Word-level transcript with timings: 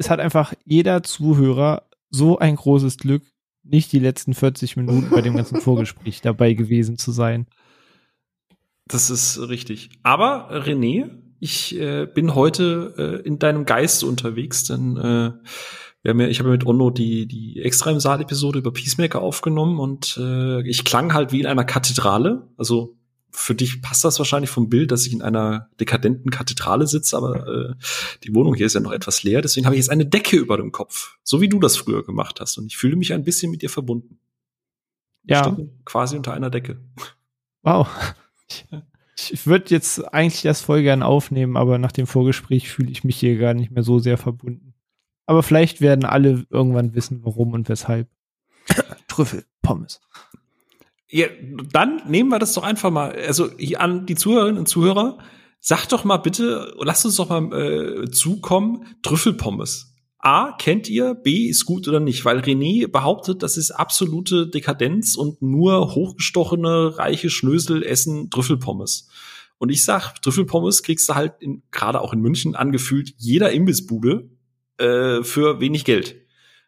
es 0.00 0.08
hat 0.08 0.18
einfach 0.18 0.54
jeder 0.64 1.02
Zuhörer 1.02 1.82
so 2.08 2.38
ein 2.38 2.56
großes 2.56 2.96
Glück, 2.96 3.22
nicht 3.62 3.92
die 3.92 3.98
letzten 3.98 4.32
40 4.32 4.76
Minuten 4.76 5.10
bei 5.10 5.20
dem 5.20 5.36
ganzen 5.36 5.60
Vorgespräch 5.60 6.22
dabei 6.22 6.54
gewesen 6.54 6.96
zu 6.96 7.12
sein. 7.12 7.46
Das 8.86 9.10
ist 9.10 9.38
richtig. 9.48 9.90
Aber 10.02 10.50
René, 10.50 11.10
ich 11.38 11.78
äh, 11.78 12.06
bin 12.06 12.34
heute 12.34 12.94
äh, 12.96 13.26
in 13.26 13.38
deinem 13.38 13.66
Geist 13.66 14.02
unterwegs, 14.02 14.64
denn 14.64 14.96
äh, 14.96 15.32
wir 16.02 16.10
haben 16.10 16.20
ja, 16.20 16.28
ich 16.28 16.40
habe 16.40 16.48
mit 16.48 16.64
Onno 16.64 16.88
die, 16.88 17.26
die 17.26 17.60
extra 17.60 17.90
im 17.90 18.00
Saal-Episode 18.00 18.58
über 18.58 18.72
Peacemaker 18.72 19.20
aufgenommen 19.20 19.78
und 19.78 20.16
äh, 20.18 20.66
ich 20.66 20.86
klang 20.86 21.12
halt 21.12 21.30
wie 21.30 21.40
in 21.40 21.46
einer 21.46 21.64
Kathedrale. 21.64 22.48
Also 22.56 22.96
für 23.32 23.54
dich 23.54 23.82
passt 23.82 24.04
das 24.04 24.18
wahrscheinlich 24.18 24.50
vom 24.50 24.68
Bild, 24.68 24.90
dass 24.90 25.06
ich 25.06 25.12
in 25.12 25.22
einer 25.22 25.68
dekadenten 25.78 26.30
Kathedrale 26.30 26.86
sitze, 26.86 27.16
aber 27.16 27.46
äh, 27.46 27.74
die 28.24 28.34
Wohnung 28.34 28.54
hier 28.54 28.66
ist 28.66 28.74
ja 28.74 28.80
noch 28.80 28.92
etwas 28.92 29.22
leer, 29.22 29.42
deswegen 29.42 29.66
habe 29.66 29.76
ich 29.76 29.80
jetzt 29.80 29.90
eine 29.90 30.06
Decke 30.06 30.36
über 30.36 30.56
dem 30.56 30.72
Kopf, 30.72 31.16
so 31.22 31.40
wie 31.40 31.48
du 31.48 31.58
das 31.58 31.76
früher 31.76 32.04
gemacht 32.04 32.40
hast. 32.40 32.58
Und 32.58 32.66
ich 32.66 32.76
fühle 32.76 32.96
mich 32.96 33.12
ein 33.12 33.24
bisschen 33.24 33.50
mit 33.50 33.62
dir 33.62 33.70
verbunden. 33.70 34.18
Ja. 35.24 35.56
quasi 35.84 36.16
unter 36.16 36.32
einer 36.32 36.50
Decke. 36.50 36.80
Wow. 37.62 37.88
Ich, 38.48 38.66
ich 39.32 39.46
würde 39.46 39.66
jetzt 39.68 40.12
eigentlich 40.14 40.42
das 40.42 40.62
voll 40.62 40.82
gern 40.82 41.02
aufnehmen, 41.02 41.56
aber 41.56 41.78
nach 41.78 41.92
dem 41.92 42.06
Vorgespräch 42.06 42.70
fühle 42.70 42.90
ich 42.90 43.04
mich 43.04 43.18
hier 43.18 43.36
gar 43.36 43.54
nicht 43.54 43.70
mehr 43.70 43.82
so 43.82 43.98
sehr 43.98 44.16
verbunden. 44.16 44.74
Aber 45.26 45.42
vielleicht 45.42 45.80
werden 45.80 46.04
alle 46.04 46.46
irgendwann 46.50 46.94
wissen, 46.94 47.20
warum 47.22 47.52
und 47.52 47.68
weshalb. 47.68 48.08
Trüffel, 49.08 49.44
Pommes. 49.62 50.00
Ja, 51.10 51.26
dann 51.72 52.02
nehmen 52.08 52.30
wir 52.30 52.38
das 52.38 52.54
doch 52.54 52.62
einfach 52.62 52.90
mal, 52.90 53.12
also 53.12 53.50
hier 53.58 53.80
an 53.80 54.06
die 54.06 54.14
Zuhörerinnen 54.14 54.58
und 54.58 54.68
Zuhörer, 54.68 55.18
sag 55.58 55.86
doch 55.88 56.04
mal 56.04 56.18
bitte, 56.18 56.72
lasst 56.80 57.04
uns 57.04 57.16
doch 57.16 57.28
mal 57.28 57.52
äh, 57.52 58.10
zukommen, 58.10 58.86
Trüffelpommes. 59.02 59.90
A, 60.22 60.52
kennt 60.52 60.88
ihr, 60.88 61.14
B, 61.14 61.46
ist 61.46 61.64
gut 61.64 61.88
oder 61.88 61.98
nicht? 61.98 62.24
Weil 62.24 62.40
René 62.40 62.86
behauptet, 62.86 63.42
das 63.42 63.56
ist 63.56 63.70
absolute 63.70 64.48
Dekadenz 64.48 65.16
und 65.16 65.40
nur 65.40 65.94
hochgestochene, 65.94 66.98
reiche 66.98 67.30
Schnösel 67.30 67.82
essen 67.82 68.30
Trüffelpommes. 68.30 69.08
Und 69.58 69.70
ich 69.70 69.84
sag, 69.84 70.20
Trüffelpommes 70.22 70.82
kriegst 70.82 71.08
du 71.08 71.14
halt 71.14 71.34
gerade 71.70 72.00
auch 72.02 72.12
in 72.12 72.20
München 72.20 72.54
angefühlt 72.54 73.14
jeder 73.16 73.50
Imbissbude 73.50 74.30
äh, 74.76 75.22
für 75.22 75.60
wenig 75.60 75.84
Geld. 75.84 76.19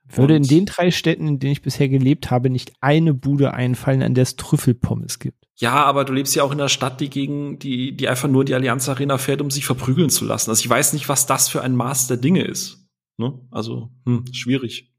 Würde 0.08 0.36
in 0.36 0.42
den 0.42 0.66
drei 0.66 0.90
Städten, 0.90 1.26
in 1.26 1.38
denen 1.38 1.52
ich 1.52 1.62
bisher 1.62 1.88
gelebt 1.88 2.30
habe, 2.30 2.50
nicht 2.50 2.72
eine 2.80 3.14
Bude 3.14 3.54
einfallen, 3.54 4.02
an 4.02 4.14
der 4.14 4.22
es 4.22 4.36
Trüffelpommes 4.36 5.18
gibt. 5.18 5.46
Ja, 5.56 5.84
aber 5.84 6.04
du 6.04 6.12
lebst 6.12 6.34
ja 6.34 6.42
auch 6.42 6.52
in 6.52 6.60
einer 6.60 6.68
Stadt, 6.68 7.00
die 7.00 7.08
gegen 7.08 7.58
die, 7.58 7.96
die 7.96 8.08
einfach 8.08 8.28
nur 8.28 8.44
die 8.44 8.54
Allianz 8.54 8.88
Arena 8.88 9.16
fährt, 9.16 9.40
um 9.40 9.50
sich 9.50 9.64
verprügeln 9.64 10.10
zu 10.10 10.24
lassen. 10.24 10.50
Also 10.50 10.60
ich 10.60 10.68
weiß 10.68 10.92
nicht, 10.92 11.08
was 11.08 11.26
das 11.26 11.48
für 11.48 11.62
ein 11.62 11.76
Maß 11.76 12.08
der 12.08 12.16
Dinge 12.16 12.42
ist. 12.42 12.88
Ne? 13.16 13.38
Also, 13.50 13.90
hm, 14.04 14.24
schwierig. 14.32 14.92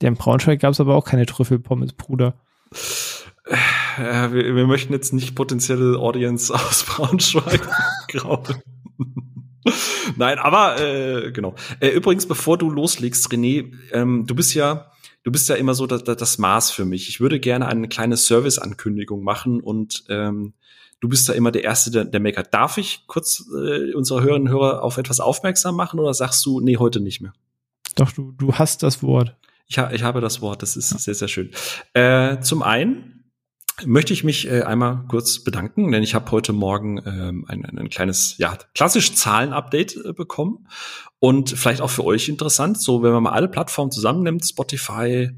Der 0.00 0.08
in 0.08 0.16
Braunschweig 0.16 0.60
gab 0.60 0.72
es 0.72 0.80
aber 0.80 0.94
auch 0.94 1.04
keine 1.04 1.26
Trüffelpommes, 1.26 1.94
Bruder. 1.94 2.40
Ja, 3.98 4.32
wir, 4.32 4.54
wir 4.54 4.66
möchten 4.66 4.92
jetzt 4.92 5.12
nicht 5.12 5.34
potenzielle 5.34 5.98
Audience 5.98 6.52
aus 6.52 6.84
Braunschweig 6.84 7.68
grauen. 8.08 8.62
Nein, 10.16 10.38
aber 10.38 10.80
äh, 10.80 11.32
genau. 11.32 11.54
Äh, 11.80 11.88
übrigens, 11.88 12.26
bevor 12.26 12.58
du 12.58 12.70
loslegst, 12.70 13.28
René, 13.32 13.72
ähm, 13.92 14.26
du 14.26 14.34
bist 14.34 14.54
ja, 14.54 14.90
du 15.22 15.32
bist 15.32 15.48
ja 15.48 15.54
immer 15.54 15.74
so 15.74 15.86
das, 15.86 16.04
das 16.04 16.38
Maß 16.38 16.70
für 16.70 16.84
mich. 16.84 17.08
Ich 17.08 17.20
würde 17.20 17.40
gerne 17.40 17.66
eine 17.66 17.88
kleine 17.88 18.16
Service-Ankündigung 18.16 19.22
machen 19.22 19.60
und 19.60 20.04
ähm, 20.08 20.54
du 21.00 21.08
bist 21.08 21.28
da 21.28 21.32
immer 21.32 21.50
der 21.50 21.64
Erste, 21.64 21.90
der, 21.90 22.04
der 22.04 22.20
meckert. 22.20 22.52
Darf 22.52 22.78
ich 22.78 23.06
kurz 23.06 23.44
äh, 23.54 23.92
unsere 23.94 24.22
Hörerinnen 24.22 24.48
und 24.48 24.54
Hörer 24.54 24.82
auf 24.82 24.98
etwas 24.98 25.20
aufmerksam 25.20 25.76
machen 25.76 26.00
oder 26.00 26.14
sagst 26.14 26.44
du, 26.46 26.60
nee, 26.60 26.76
heute 26.76 27.00
nicht 27.00 27.20
mehr? 27.20 27.32
Doch, 27.96 28.12
du, 28.12 28.32
du 28.32 28.54
hast 28.54 28.82
das 28.82 29.02
Wort. 29.02 29.36
Ich, 29.66 29.78
ha 29.78 29.90
ich 29.92 30.02
habe 30.02 30.20
das 30.20 30.40
Wort, 30.42 30.62
das 30.62 30.76
ist 30.76 30.90
sehr, 30.90 31.14
sehr 31.14 31.28
schön. 31.28 31.50
Äh, 31.94 32.40
zum 32.40 32.62
einen 32.62 33.13
möchte 33.84 34.12
ich 34.12 34.24
mich 34.24 34.48
äh, 34.48 34.62
einmal 34.62 35.04
kurz 35.08 35.42
bedanken, 35.42 35.90
denn 35.90 36.02
ich 36.02 36.14
habe 36.14 36.30
heute 36.30 36.52
Morgen 36.52 36.98
ähm, 37.04 37.44
ein, 37.48 37.64
ein 37.64 37.88
kleines, 37.88 38.36
ja, 38.38 38.56
klassisch 38.74 39.14
Zahlen-Update 39.14 39.96
äh, 39.96 40.12
bekommen 40.12 40.68
und 41.18 41.50
vielleicht 41.50 41.80
auch 41.80 41.90
für 41.90 42.04
euch 42.04 42.28
interessant, 42.28 42.80
so 42.80 43.02
wenn 43.02 43.12
man 43.12 43.22
mal 43.22 43.32
alle 43.32 43.48
Plattformen 43.48 43.90
zusammennimmt, 43.90 44.46
Spotify, 44.46 45.30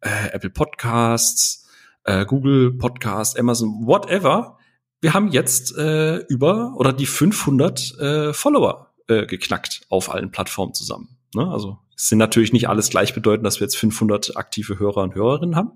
äh, 0.00 0.28
Apple 0.32 0.50
Podcasts, 0.50 1.68
äh, 2.04 2.24
Google 2.24 2.72
Podcasts, 2.72 3.36
Amazon, 3.36 3.86
whatever, 3.86 4.58
wir 5.00 5.14
haben 5.14 5.28
jetzt 5.28 5.76
äh, 5.76 6.18
über 6.28 6.74
oder 6.76 6.92
die 6.92 7.06
500 7.06 7.98
äh, 7.98 8.32
Follower 8.32 8.94
äh, 9.08 9.26
geknackt 9.26 9.82
auf 9.88 10.12
allen 10.12 10.30
Plattformen 10.30 10.74
zusammen. 10.74 11.18
Ne? 11.34 11.46
Also 11.50 11.78
es 11.96 12.08
sind 12.08 12.18
natürlich 12.18 12.52
nicht 12.52 12.68
alles 12.68 12.88
gleichbedeutend, 12.88 13.44
dass 13.44 13.60
wir 13.60 13.64
jetzt 13.64 13.76
500 13.76 14.36
aktive 14.36 14.78
Hörer 14.78 15.02
und 15.02 15.14
Hörerinnen 15.14 15.56
haben, 15.56 15.72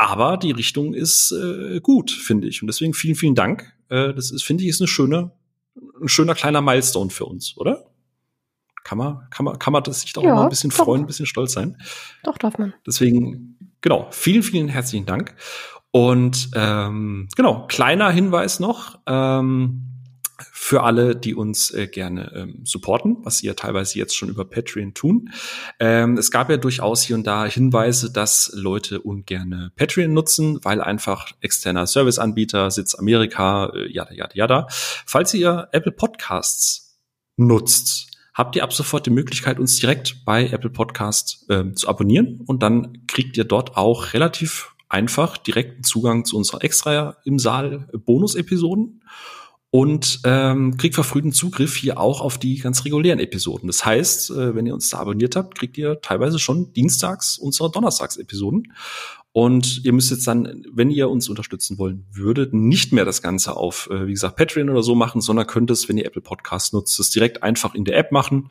aber 0.00 0.38
die 0.38 0.50
Richtung 0.50 0.94
ist 0.94 1.30
äh, 1.30 1.78
gut, 1.80 2.10
finde 2.10 2.48
ich. 2.48 2.62
Und 2.62 2.68
deswegen 2.68 2.94
vielen, 2.94 3.16
vielen 3.16 3.34
Dank. 3.34 3.70
Äh, 3.90 4.14
das 4.14 4.30
ist, 4.30 4.42
finde 4.42 4.64
ich, 4.64 4.70
ist 4.70 4.80
eine 4.80 4.88
schöne, 4.88 5.32
ein 6.00 6.08
schöner 6.08 6.34
kleiner 6.34 6.62
Milestone 6.62 7.10
für 7.10 7.26
uns, 7.26 7.54
oder? 7.58 7.84
Kann 8.82 8.96
man, 8.96 9.28
kann 9.28 9.44
man, 9.44 9.58
kann 9.58 9.74
man 9.74 9.82
das 9.82 10.00
sich 10.00 10.14
doch 10.14 10.22
ja, 10.22 10.34
mal 10.34 10.44
ein 10.44 10.48
bisschen 10.48 10.70
doch. 10.70 10.84
freuen, 10.84 11.02
ein 11.02 11.06
bisschen 11.06 11.26
stolz 11.26 11.52
sein. 11.52 11.76
Doch, 12.24 12.38
darf 12.38 12.56
man. 12.56 12.72
Deswegen, 12.86 13.58
genau, 13.82 14.08
vielen, 14.10 14.42
vielen 14.42 14.68
herzlichen 14.68 15.04
Dank. 15.04 15.34
Und 15.90 16.48
ähm, 16.54 17.28
genau, 17.36 17.66
kleiner 17.66 18.10
Hinweis 18.10 18.58
noch. 18.58 18.98
Ähm, 19.06 19.89
für 20.52 20.82
alle, 20.82 21.16
die 21.16 21.34
uns 21.34 21.70
äh, 21.70 21.86
gerne 21.86 22.32
ähm, 22.34 22.60
supporten, 22.64 23.18
was 23.22 23.38
sie 23.38 23.46
ja 23.46 23.54
teilweise 23.54 23.98
jetzt 23.98 24.16
schon 24.16 24.28
über 24.28 24.44
Patreon 24.44 24.94
tun. 24.94 25.30
Ähm, 25.78 26.16
es 26.16 26.30
gab 26.30 26.50
ja 26.50 26.56
durchaus 26.56 27.02
hier 27.02 27.16
und 27.16 27.26
da 27.26 27.46
Hinweise, 27.46 28.12
dass 28.12 28.50
Leute 28.54 29.00
ungerne 29.00 29.72
Patreon 29.76 30.12
nutzen, 30.12 30.58
weil 30.62 30.80
einfach 30.80 31.32
externer 31.40 31.86
Serviceanbieter, 31.86 32.70
Sitz 32.70 32.94
Amerika, 32.94 33.72
äh, 33.74 33.92
jada, 33.92 34.12
jada, 34.12 34.34
jada. 34.34 34.66
Falls 34.70 35.34
ihr 35.34 35.68
Apple 35.72 35.92
Podcasts 35.92 36.98
nutzt, 37.36 38.10
habt 38.34 38.56
ihr 38.56 38.62
ab 38.62 38.72
sofort 38.72 39.06
die 39.06 39.10
Möglichkeit, 39.10 39.58
uns 39.58 39.78
direkt 39.78 40.24
bei 40.24 40.46
Apple 40.48 40.70
Podcast 40.70 41.46
äh, 41.48 41.72
zu 41.72 41.88
abonnieren 41.88 42.40
und 42.46 42.62
dann 42.62 43.06
kriegt 43.06 43.36
ihr 43.36 43.44
dort 43.44 43.76
auch 43.76 44.12
relativ 44.12 44.74
einfach 44.88 45.38
direkten 45.38 45.84
Zugang 45.84 46.24
zu 46.24 46.36
unserer 46.36 46.62
extra 46.64 47.16
im 47.24 47.38
Saal 47.38 47.88
Bonus-Episoden 47.92 49.02
und 49.70 50.20
ähm, 50.24 50.76
kriegt 50.76 50.96
verfrühten 50.96 51.32
Zugriff 51.32 51.76
hier 51.76 52.00
auch 52.00 52.20
auf 52.20 52.38
die 52.38 52.58
ganz 52.58 52.84
regulären 52.84 53.20
Episoden. 53.20 53.68
Das 53.68 53.84
heißt, 53.84 54.30
äh, 54.30 54.54
wenn 54.54 54.66
ihr 54.66 54.74
uns 54.74 54.90
da 54.90 54.98
abonniert 54.98 55.36
habt, 55.36 55.56
kriegt 55.56 55.78
ihr 55.78 56.00
teilweise 56.00 56.40
schon 56.40 56.72
dienstags 56.72 57.38
unsere 57.38 57.70
Donnerstags-Episoden. 57.70 58.72
Und 59.32 59.84
ihr 59.84 59.92
müsst 59.92 60.10
jetzt 60.10 60.26
dann, 60.26 60.64
wenn 60.72 60.90
ihr 60.90 61.08
uns 61.08 61.28
unterstützen 61.28 61.78
wollen 61.78 62.04
würdet, 62.10 62.52
nicht 62.52 62.92
mehr 62.92 63.04
das 63.04 63.22
Ganze 63.22 63.56
auf, 63.56 63.88
äh, 63.92 64.08
wie 64.08 64.12
gesagt, 64.12 64.34
Patreon 64.34 64.70
oder 64.70 64.82
so 64.82 64.96
machen, 64.96 65.20
sondern 65.20 65.46
könnt 65.46 65.70
es, 65.70 65.88
wenn 65.88 65.98
ihr 65.98 66.06
Apple 66.06 66.22
Podcasts 66.22 66.72
nutzt, 66.72 66.98
es 66.98 67.10
direkt 67.10 67.44
einfach 67.44 67.76
in 67.76 67.84
der 67.84 67.96
App 67.96 68.10
machen. 68.10 68.50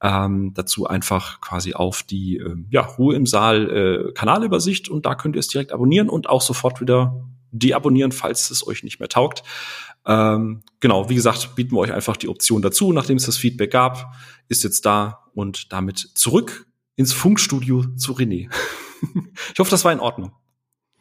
Ähm, 0.00 0.52
dazu 0.54 0.86
einfach 0.86 1.40
quasi 1.40 1.74
auf 1.74 2.02
die 2.02 2.38
äh, 2.38 2.56
ja, 2.70 2.82
Ruhe 2.82 3.14
im 3.14 3.26
Saal 3.26 4.08
äh, 4.08 4.12
Kanalübersicht 4.12 4.88
und 4.88 5.06
da 5.06 5.14
könnt 5.14 5.36
ihr 5.36 5.40
es 5.40 5.48
direkt 5.48 5.72
abonnieren 5.72 6.08
und 6.08 6.28
auch 6.28 6.42
sofort 6.42 6.80
wieder 6.80 7.28
deabonnieren, 7.50 8.12
falls 8.12 8.50
es 8.50 8.66
euch 8.66 8.82
nicht 8.82 9.00
mehr 9.00 9.08
taugt. 9.08 9.42
Ähm, 10.08 10.62
genau, 10.80 11.10
wie 11.10 11.14
gesagt, 11.14 11.54
bieten 11.54 11.76
wir 11.76 11.80
euch 11.80 11.92
einfach 11.92 12.16
die 12.16 12.28
Option 12.28 12.62
dazu, 12.62 12.92
nachdem 12.92 13.18
es 13.18 13.26
das 13.26 13.36
Feedback 13.36 13.70
gab, 13.70 14.14
ist 14.48 14.64
jetzt 14.64 14.86
da 14.86 15.26
und 15.34 15.72
damit 15.72 15.98
zurück 16.14 16.66
ins 16.96 17.12
Funkstudio 17.12 17.84
zu 17.96 18.14
René. 18.14 18.50
ich 19.52 19.58
hoffe, 19.58 19.70
das 19.70 19.84
war 19.84 19.92
in 19.92 20.00
Ordnung. 20.00 20.32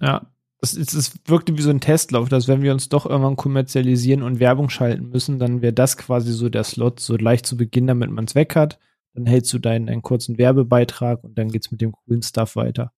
Ja, 0.01 0.27
es, 0.61 0.75
es 0.75 1.13
wirkte 1.25 1.57
wie 1.57 1.61
so 1.61 1.69
ein 1.69 1.79
Testlauf, 1.79 2.27
dass 2.27 2.47
wenn 2.49 2.61
wir 2.61 2.73
uns 2.73 2.89
doch 2.89 3.05
irgendwann 3.05 3.37
kommerzialisieren 3.37 4.23
und 4.23 4.39
Werbung 4.39 4.69
schalten 4.69 5.09
müssen, 5.09 5.39
dann 5.39 5.61
wäre 5.61 5.73
das 5.73 5.97
quasi 5.97 6.33
so 6.33 6.49
der 6.49 6.65
Slot, 6.65 6.99
so 6.99 7.15
leicht 7.15 7.45
zu 7.45 7.55
Beginn, 7.57 7.87
damit 7.87 8.11
man 8.11 8.25
es 8.25 8.35
weg 8.35 8.55
hat. 8.55 8.77
Dann 9.13 9.25
hältst 9.25 9.53
du 9.53 9.59
deinen 9.59 9.89
einen 9.89 10.01
kurzen 10.01 10.37
Werbebeitrag 10.37 11.23
und 11.23 11.37
dann 11.37 11.49
geht's 11.49 11.71
mit 11.71 11.81
dem 11.81 11.93
coolen 11.93 12.21
Stuff 12.21 12.55
weiter. 12.55 12.91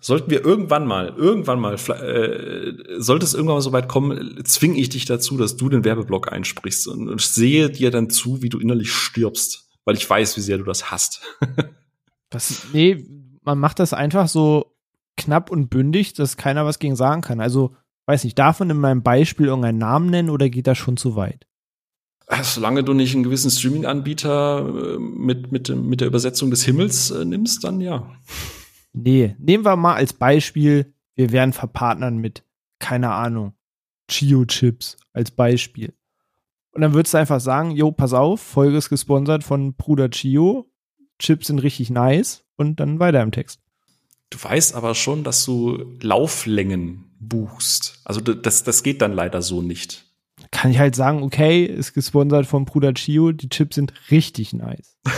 Sollten 0.00 0.30
wir 0.30 0.44
irgendwann 0.44 0.86
mal, 0.86 1.14
irgendwann 1.16 1.58
mal, 1.58 1.74
äh, 1.74 2.72
sollte 2.98 3.24
es 3.24 3.34
irgendwann 3.34 3.56
mal 3.56 3.62
so 3.62 3.72
weit 3.72 3.88
kommen, 3.88 4.44
zwinge 4.44 4.78
ich 4.78 4.90
dich 4.90 5.06
dazu, 5.06 5.36
dass 5.36 5.56
du 5.56 5.68
den 5.68 5.84
Werbeblock 5.84 6.32
einsprichst 6.32 6.86
und, 6.86 7.08
und 7.08 7.20
sehe 7.20 7.68
dir 7.68 7.90
dann 7.90 8.08
zu, 8.08 8.40
wie 8.40 8.48
du 8.48 8.60
innerlich 8.60 8.92
stirbst, 8.92 9.68
weil 9.84 9.96
ich 9.96 10.08
weiß, 10.08 10.36
wie 10.36 10.40
sehr 10.40 10.58
du 10.58 10.64
das 10.64 10.92
hast. 10.92 11.22
das, 12.30 12.66
nee, 12.72 13.04
man 13.42 13.58
macht 13.58 13.80
das 13.80 13.92
einfach 13.92 14.28
so 14.28 14.76
knapp 15.16 15.50
und 15.50 15.68
bündig, 15.68 16.12
dass 16.14 16.36
keiner 16.36 16.64
was 16.64 16.78
gegen 16.78 16.94
sagen 16.94 17.22
kann. 17.22 17.40
Also, 17.40 17.74
weiß 18.06 18.22
nicht, 18.22 18.38
darf 18.38 18.60
man 18.60 18.70
in 18.70 18.78
meinem 18.78 19.02
Beispiel 19.02 19.46
irgendeinen 19.46 19.78
Namen 19.78 20.10
nennen 20.10 20.30
oder 20.30 20.48
geht 20.48 20.68
das 20.68 20.78
schon 20.78 20.96
zu 20.96 21.16
weit? 21.16 21.44
Solange 22.42 22.84
du 22.84 22.92
nicht 22.92 23.14
einen 23.14 23.24
gewissen 23.24 23.50
Streaming-Anbieter 23.50 24.94
äh, 24.94 24.98
mit, 24.98 25.50
mit, 25.50 25.74
mit 25.74 26.00
der 26.00 26.08
Übersetzung 26.08 26.50
des 26.50 26.62
Himmels 26.62 27.10
äh, 27.10 27.24
nimmst, 27.24 27.64
dann 27.64 27.80
ja. 27.80 28.10
Nee, 29.02 29.36
nehmen 29.38 29.64
wir 29.64 29.76
mal 29.76 29.94
als 29.94 30.12
Beispiel, 30.12 30.92
wir 31.14 31.30
werden 31.30 31.52
verpartnern 31.52 32.18
mit, 32.18 32.42
keine 32.78 33.12
Ahnung, 33.12 33.54
Chio-Chips 34.08 34.96
als 35.12 35.30
Beispiel. 35.30 35.94
Und 36.72 36.82
dann 36.82 36.94
würdest 36.94 37.14
du 37.14 37.18
einfach 37.18 37.40
sagen, 37.40 37.70
jo, 37.70 37.92
pass 37.92 38.12
auf, 38.12 38.40
Folge 38.40 38.76
ist 38.76 38.88
gesponsert 38.88 39.44
von 39.44 39.74
Bruder 39.74 40.10
Chio. 40.10 40.70
Chips 41.18 41.48
sind 41.48 41.60
richtig 41.60 41.90
nice 41.90 42.44
und 42.56 42.80
dann 42.80 43.00
weiter 43.00 43.22
im 43.22 43.32
Text. 43.32 43.60
Du 44.30 44.38
weißt 44.42 44.74
aber 44.74 44.94
schon, 44.94 45.24
dass 45.24 45.44
du 45.44 45.96
Lauflängen 46.00 47.04
buchst. 47.18 48.00
Also 48.04 48.20
das, 48.20 48.62
das 48.62 48.82
geht 48.82 49.00
dann 49.00 49.12
leider 49.12 49.42
so 49.42 49.62
nicht. 49.62 50.04
Kann 50.50 50.70
ich 50.70 50.78
halt 50.78 50.94
sagen, 50.94 51.22
okay, 51.22 51.64
ist 51.64 51.94
gesponsert 51.94 52.46
vom 52.46 52.64
Bruder 52.64 52.94
Chio, 52.94 53.32
die 53.32 53.48
Chips 53.48 53.76
sind 53.76 53.92
richtig 54.10 54.52
nice. 54.52 54.96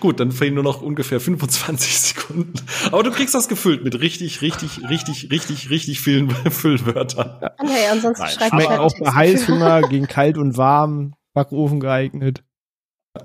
Gut, 0.00 0.20
dann 0.20 0.32
fehlen 0.32 0.54
nur 0.54 0.64
noch 0.64 0.82
ungefähr 0.82 1.20
25 1.20 1.98
Sekunden. 1.98 2.54
Aber 2.90 3.02
du 3.02 3.10
kriegst 3.10 3.34
das 3.34 3.48
gefüllt 3.48 3.84
mit 3.84 4.00
richtig, 4.00 4.42
richtig, 4.42 4.80
richtig, 4.88 5.30
richtig, 5.30 5.70
richtig 5.70 6.00
vielen 6.00 6.30
Füllwörtern. 6.50 7.38
Ja. 7.40 7.50
Okay, 7.58 7.86
ansonsten 7.90 8.26
schreibt 8.26 8.52
Schmeckt 8.52 8.68
halt 8.68 8.80
auch 8.80 8.98
bei 8.98 9.12
Heißhunger 9.12 9.82
gegen 9.82 10.06
kalt 10.06 10.38
und 10.38 10.56
warm, 10.56 11.14
Backofen 11.34 11.80
geeignet. 11.80 12.42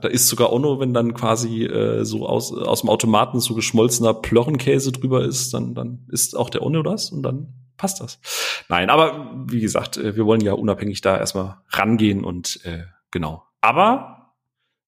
Da 0.02 0.10
ist 0.10 0.28
sogar 0.28 0.50
auch 0.50 0.60
nur, 0.60 0.80
wenn 0.80 0.94
dann 0.94 1.14
quasi 1.14 1.64
äh, 1.64 2.04
so 2.04 2.28
aus, 2.28 2.54
aus 2.54 2.82
dem 2.82 2.90
Automaten 2.90 3.40
so 3.40 3.56
geschmolzener 3.56 4.14
Plörrenkäse 4.14 4.92
drüber 4.92 5.24
ist, 5.24 5.54
dann, 5.54 5.76
dann 5.76 6.06
ist 6.12 6.36
auch 6.36 6.50
der 6.50 6.62
Ono 6.64 6.84
das 6.84 7.10
und 7.10 7.24
dann 7.24 7.54
passt 7.78 8.02
das. 8.02 8.20
Nein, 8.68 8.90
aber 8.90 9.46
wie 9.48 9.62
gesagt, 9.62 9.96
äh, 9.98 10.16
wir 10.16 10.26
wollen 10.26 10.42
ja 10.42 10.54
unabhängig 10.54 11.02
da 11.02 11.18
erstmal 11.18 11.58
rangehen 11.70 12.26
und 12.26 12.60
äh, 12.66 12.84
genau. 13.12 13.44
Aber 13.62 14.17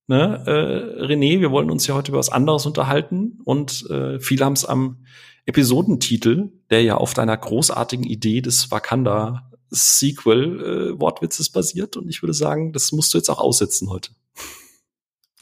ne, 0.09 0.44
äh, 0.45 1.03
René, 1.06 1.39
wir 1.39 1.51
wollen 1.51 1.71
uns 1.71 1.88
ja 1.88 1.95
heute 1.95 2.11
über 2.11 2.19
was 2.19 2.29
anderes 2.29 2.65
unterhalten 2.65 3.39
und 3.45 3.89
äh, 3.89 4.19
viele 4.19 4.44
haben 4.44 4.53
es 4.53 4.65
am 4.65 5.06
Episodentitel, 5.45 6.51
der 6.69 6.83
ja 6.83 6.95
auf 6.95 7.13
deiner 7.13 7.38
großartigen 7.38 8.06
Idee 8.06 8.41
des 8.41 8.71
Wakanda 8.71 9.50
Sequel 9.69 10.95
äh, 10.95 11.00
Wortwitzes 11.00 11.51
basiert 11.51 11.95
und 11.95 12.09
ich 12.09 12.23
würde 12.23 12.33
sagen, 12.33 12.73
das 12.73 12.91
musst 12.91 13.13
du 13.13 13.19
jetzt 13.19 13.29
auch 13.29 13.39
aussetzen 13.39 13.89
heute. 13.89 14.11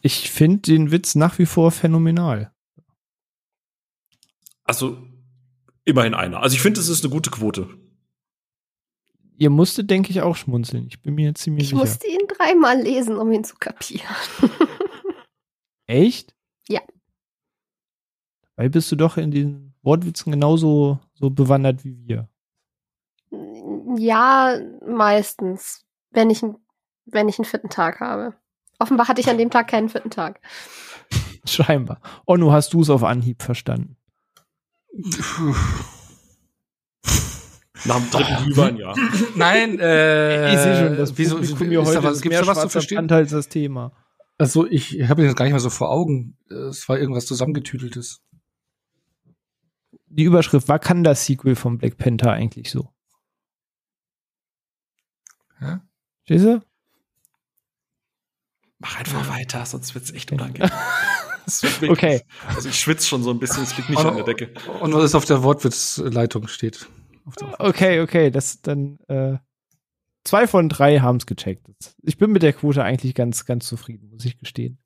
Ich 0.01 0.29
finde 0.29 0.59
den 0.61 0.91
Witz 0.91 1.15
nach 1.15 1.39
wie 1.39 1.45
vor 1.45 1.71
phänomenal. 1.71 2.51
Also 4.63 4.97
immerhin 5.85 6.13
einer. 6.13 6.41
Also 6.41 6.55
ich 6.55 6.61
finde, 6.61 6.81
es 6.81 6.89
ist 6.89 7.05
eine 7.05 7.13
gute 7.13 7.31
Quote. 7.31 7.69
Ihr 9.39 9.51
musstet, 9.51 9.89
denke 9.91 10.09
ich, 10.09 10.21
auch 10.21 10.35
schmunzeln. 10.35 10.87
Ich 10.87 11.01
bin 11.01 11.13
mir 11.13 11.33
ziemlich 11.35 11.65
ich 11.65 11.69
sicher. 11.69 11.83
Ich 11.83 11.89
musste 11.89 12.07
ihn 12.07 12.27
dreimal 12.27 12.81
lesen, 12.81 13.17
um 13.17 13.31
ihn 13.31 13.43
zu 13.43 13.55
kapieren. 13.55 14.07
Echt? 15.85 16.35
Ja. 16.67 16.81
Weil 18.55 18.71
bist 18.71 18.91
du 18.91 18.95
doch 18.95 19.17
in 19.17 19.29
den 19.29 19.75
Wortwitzen 19.83 20.31
genauso 20.31 20.99
so 21.13 21.29
bewandert 21.29 21.85
wie 21.85 21.97
wir. 22.07 22.29
Ja, 23.97 24.59
meistens. 24.85 25.85
Wenn 26.09 26.31
ich, 26.31 26.41
wenn 27.05 27.29
ich 27.29 27.37
einen 27.37 27.45
vierten 27.45 27.69
Tag 27.69 27.99
habe. 27.99 28.33
Offenbar 28.79 29.07
hatte 29.07 29.21
ich 29.21 29.29
an 29.29 29.37
dem 29.37 29.51
Tag 29.51 29.67
keinen 29.67 29.89
vierten 29.89 30.09
Tag. 30.09 30.41
Scheinbar. 31.45 32.01
Onno, 32.25 32.51
hast 32.51 32.73
du 32.73 32.81
es 32.81 32.89
auf 32.89 33.03
Anhieb 33.03 33.43
verstanden? 33.43 33.97
Nach 37.87 37.99
dem 37.99 38.09
dritten 38.09 38.43
Glühwein, 38.43 38.77
ja. 38.77 38.93
Nein, 39.35 39.79
äh, 39.79 40.53
ich 40.53 40.59
sehe 40.59 40.87
schon, 40.87 40.97
das 40.97 41.17
wieso, 41.17 41.37
Publikum 41.37 41.69
mir 41.69 41.85
heute 41.85 42.03
was, 42.03 42.21
gibt's 42.21 42.39
da 42.39 42.47
was 42.47 42.61
zu 42.61 42.69
verstehen? 42.69 43.09
als 43.09 43.31
das 43.31 43.47
Thema. 43.47 43.93
Also 44.37 44.67
ich 44.67 45.07
habe 45.07 45.23
das 45.23 45.35
gar 45.35 45.45
nicht 45.45 45.53
mehr 45.53 45.59
so 45.59 45.69
vor 45.69 45.89
Augen. 45.89 46.37
Es 46.49 46.87
war 46.89 46.99
irgendwas 46.99 47.25
zusammengetüteltes. 47.25 48.21
Die 50.07 50.23
Überschrift, 50.23 50.67
war 50.67 50.79
kann 50.79 51.03
das 51.03 51.25
Sequel 51.25 51.55
von 51.55 51.77
Black 51.77 51.97
Panther 51.97 52.31
eigentlich 52.31 52.69
so? 52.69 52.89
Ja? 55.61 55.81
Stehst 56.25 56.45
du? 56.45 56.61
Mach 58.79 58.99
einfach 58.99 59.27
weiter, 59.29 59.65
sonst 59.65 59.95
wird's 59.95 60.11
echt 60.11 60.31
unangenehm. 60.31 60.69
okay. 61.89 62.21
Also 62.47 62.69
ich 62.69 62.79
schwitze 62.79 63.07
schon 63.07 63.23
so 63.23 63.31
ein 63.31 63.39
bisschen, 63.39 63.63
es 63.63 63.75
liegt 63.75 63.89
nicht 63.89 63.99
und, 63.99 64.05
an 64.05 64.15
der 64.17 64.25
Decke. 64.25 64.53
Und 64.81 64.93
was 64.93 65.15
auf 65.15 65.25
der 65.25 65.41
Wortwitzleitung 65.41 66.47
steht. 66.47 66.87
Okay, 67.59 67.99
okay, 67.99 68.31
das 68.31 68.61
dann 68.61 68.99
äh, 69.07 69.37
zwei 70.23 70.47
von 70.47 70.69
drei 70.69 70.99
haben 70.99 71.17
es 71.17 71.25
gecheckt. 71.25 71.67
Ich 72.03 72.17
bin 72.17 72.31
mit 72.31 72.43
der 72.43 72.53
Quote 72.53 72.83
eigentlich 72.83 73.15
ganz, 73.15 73.45
ganz 73.45 73.67
zufrieden, 73.67 74.09
muss 74.09 74.25
ich 74.25 74.37
gestehen. 74.37 74.79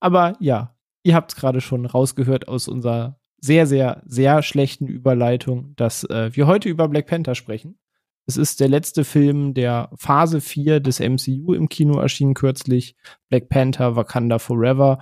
Aber 0.00 0.36
ja, 0.40 0.76
ihr 1.02 1.14
habt 1.14 1.32
es 1.32 1.36
gerade 1.36 1.60
schon 1.60 1.86
rausgehört 1.86 2.48
aus 2.48 2.68
unserer 2.68 3.18
sehr, 3.40 3.66
sehr, 3.66 4.02
sehr 4.06 4.42
schlechten 4.42 4.86
Überleitung, 4.86 5.74
dass 5.76 6.04
äh, 6.04 6.30
wir 6.34 6.46
heute 6.46 6.68
über 6.68 6.88
Black 6.88 7.06
Panther 7.06 7.34
sprechen. 7.34 7.78
Es 8.26 8.38
ist 8.38 8.60
der 8.60 8.68
letzte 8.68 9.04
Film 9.04 9.52
der 9.52 9.90
Phase 9.96 10.40
4 10.40 10.80
des 10.80 10.98
MCU 10.98 11.52
im 11.52 11.68
Kino 11.68 11.98
erschienen 11.98 12.32
kürzlich. 12.32 12.96
Black 13.28 13.50
Panther, 13.50 13.96
Wakanda 13.96 14.38
Forever, 14.38 14.98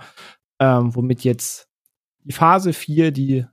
ähm, 0.59 0.93
womit 0.93 1.23
jetzt 1.23 1.69
die 2.25 2.33
Phase 2.33 2.73
4, 2.73 3.11
die 3.11 3.45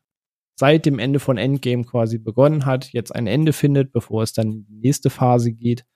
seit 0.61 0.85
dem 0.85 0.99
Ende 0.99 1.21
von 1.21 1.39
Endgame 1.39 1.85
quasi 1.85 2.19
begonnen 2.19 2.67
hat, 2.67 2.93
jetzt 2.93 3.15
ein 3.15 3.27
Ende 3.27 3.55
findet, 3.55 3.93
bevor 3.93 4.23
es 4.23 4.35
dann 4.35 4.53
in 4.53 4.67
die 4.67 4.77
nächste 4.77 5.09
Phase 5.09 5.53
geht. 5.53 5.87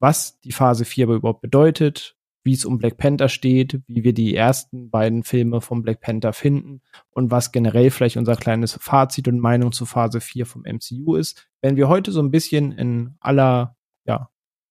Was 0.00 0.40
die 0.40 0.50
Phase 0.50 0.84
4 0.84 1.06
aber 1.06 1.14
überhaupt 1.14 1.42
bedeutet, 1.42 2.16
wie 2.42 2.54
es 2.54 2.64
um 2.64 2.78
Black 2.78 2.96
Panther 2.96 3.28
steht, 3.28 3.80
wie 3.86 4.02
wir 4.02 4.12
die 4.12 4.34
ersten 4.34 4.90
beiden 4.90 5.22
Filme 5.22 5.60
von 5.60 5.82
Black 5.82 6.00
Panther 6.00 6.32
finden 6.32 6.82
und 7.10 7.30
was 7.30 7.52
generell 7.52 7.90
vielleicht 7.90 8.16
unser 8.16 8.34
kleines 8.34 8.76
Fazit 8.80 9.28
und 9.28 9.38
Meinung 9.38 9.70
zu 9.70 9.86
Phase 9.86 10.20
4 10.20 10.44
vom 10.44 10.62
MCU 10.62 11.14
ist. 11.14 11.48
Wenn 11.62 11.76
wir 11.76 11.88
heute 11.88 12.10
so 12.10 12.20
ein 12.20 12.32
bisschen 12.32 12.72
in 12.72 13.14
aller 13.20 13.76
ja, 14.06 14.28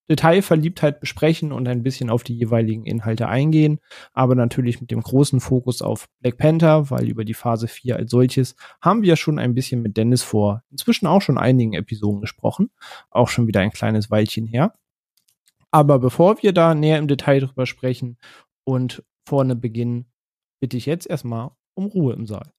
Detailverliebtheit 0.10 1.00
besprechen 1.00 1.52
und 1.52 1.68
ein 1.68 1.84
bisschen 1.84 2.10
auf 2.10 2.24
die 2.24 2.36
jeweiligen 2.36 2.86
Inhalte 2.86 3.28
eingehen, 3.28 3.80
aber 4.14 4.36
natürlich 4.36 4.82
mit 4.82 4.92
dem 4.92 5.02
großen 5.02 5.40
Fokus 5.40 5.82
auf 5.82 6.10
Black 6.20 6.38
Panther, 6.38 6.90
weil 6.90 7.08
über 7.08 7.24
die 7.24 7.34
Phase 7.34 7.68
4 7.68 7.96
als 7.96 8.12
solches 8.12 8.56
haben 8.82 9.02
wir 9.02 9.16
schon 9.16 9.40
ein 9.40 9.54
bisschen 9.54 9.82
mit 9.82 9.96
Dennis 9.96 10.24
vor 10.24 10.64
inzwischen 10.72 11.08
auch 11.08 11.22
schon 11.22 11.38
einigen 11.38 11.74
Episoden 11.74 12.22
gesprochen, 12.22 12.70
auch 13.10 13.30
schon 13.30 13.48
wieder 13.48 13.62
ein 13.62 13.72
kleines 13.72 14.12
Weilchen 14.12 14.46
her. 14.48 14.74
Aber 15.72 16.00
bevor 16.00 16.44
wir 16.44 16.54
da 16.54 16.76
näher 16.76 17.00
im 17.00 17.08
Detail 17.08 17.40
drüber 17.40 17.66
sprechen 17.66 18.18
und 18.64 19.04
vorne 19.28 19.56
beginnen, 19.56 20.06
bitte 20.60 20.78
ich 20.78 20.86
jetzt 20.86 21.10
erstmal 21.10 21.52
um 21.74 21.86
Ruhe 21.86 22.14
im 22.14 22.28
Saal. 22.28 22.52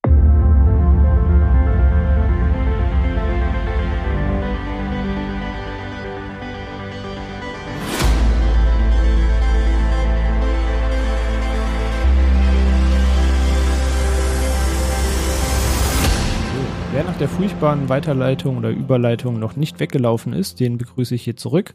Wer 16.95 17.03
nach 17.03 17.17
der 17.17 17.27
furchtbaren 17.27 17.89
Weiterleitung 17.89 18.55
oder 18.55 18.69
Überleitung 18.69 19.37
noch 19.37 19.57
nicht 19.57 19.81
weggelaufen 19.81 20.31
ist, 20.31 20.61
den 20.61 20.77
begrüße 20.77 21.13
ich 21.13 21.25
hier 21.25 21.35
zurück. 21.35 21.73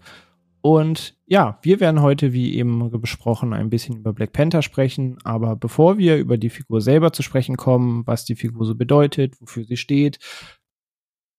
Und 0.62 1.14
ja, 1.26 1.58
wir 1.60 1.78
werden 1.78 2.00
heute, 2.00 2.32
wie 2.32 2.54
eben 2.54 2.90
besprochen, 3.02 3.52
ein 3.52 3.68
bisschen 3.68 3.98
über 3.98 4.14
Black 4.14 4.32
Panther 4.32 4.62
sprechen. 4.62 5.18
Aber 5.22 5.56
bevor 5.56 5.98
wir 5.98 6.16
über 6.16 6.38
die 6.38 6.48
Figur 6.48 6.80
selber 6.80 7.12
zu 7.12 7.22
sprechen 7.22 7.58
kommen, 7.58 8.06
was 8.06 8.24
die 8.24 8.34
Figur 8.34 8.64
so 8.64 8.74
bedeutet, 8.74 9.38
wofür 9.42 9.64
sie 9.64 9.76
steht, 9.76 10.20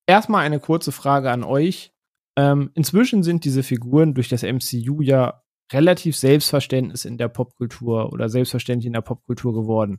erstmal 0.05 0.45
eine 0.45 0.59
kurze 0.59 0.91
Frage 0.91 1.31
an 1.31 1.43
euch. 1.43 1.91
Ähm, 2.37 2.69
inzwischen 2.75 3.23
sind 3.23 3.45
diese 3.45 3.63
Figuren 3.63 4.13
durch 4.13 4.29
das 4.29 4.43
MCU 4.43 5.01
ja 5.01 5.41
relativ 5.73 6.15
Selbstverständnis 6.15 7.03
in 7.03 7.17
der 7.17 7.29
Popkultur 7.29 8.13
oder 8.13 8.29
selbstverständlich 8.29 8.85
in 8.85 8.93
der 8.93 9.01
Popkultur 9.01 9.55
geworden. 9.55 9.97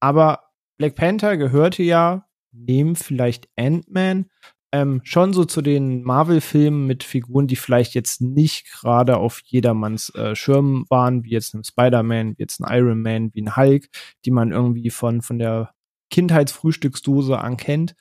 Aber 0.00 0.50
Black 0.76 0.96
Panther 0.96 1.38
gehörte 1.38 1.82
ja 1.82 2.26
nehmen 2.52 2.96
vielleicht 2.96 3.48
Ant-Man 3.56 4.26
ähm, 4.72 5.02
schon 5.04 5.34
so 5.34 5.44
zu 5.44 5.60
den 5.60 6.02
Marvel-Filmen 6.02 6.86
mit 6.86 7.04
Figuren, 7.04 7.46
die 7.46 7.56
vielleicht 7.56 7.94
jetzt 7.94 8.22
nicht 8.22 8.70
gerade 8.70 9.18
auf 9.18 9.40
jedermanns 9.44 10.14
äh, 10.14 10.34
Schirm 10.34 10.86
waren, 10.88 11.24
wie 11.24 11.30
jetzt 11.30 11.54
ein 11.54 11.62
Spider-Man, 11.62 12.32
wie 12.32 12.42
jetzt 12.42 12.60
ein 12.60 12.74
Iron 12.74 13.02
Man, 13.02 13.34
wie 13.34 13.42
ein 13.42 13.54
Hulk, 13.54 13.88
die 14.24 14.30
man 14.30 14.50
irgendwie 14.50 14.88
von, 14.88 15.20
von 15.20 15.38
der 15.38 15.74
Kindheitsfrühstücksdose 16.10 17.38
ankennt. 17.38 17.94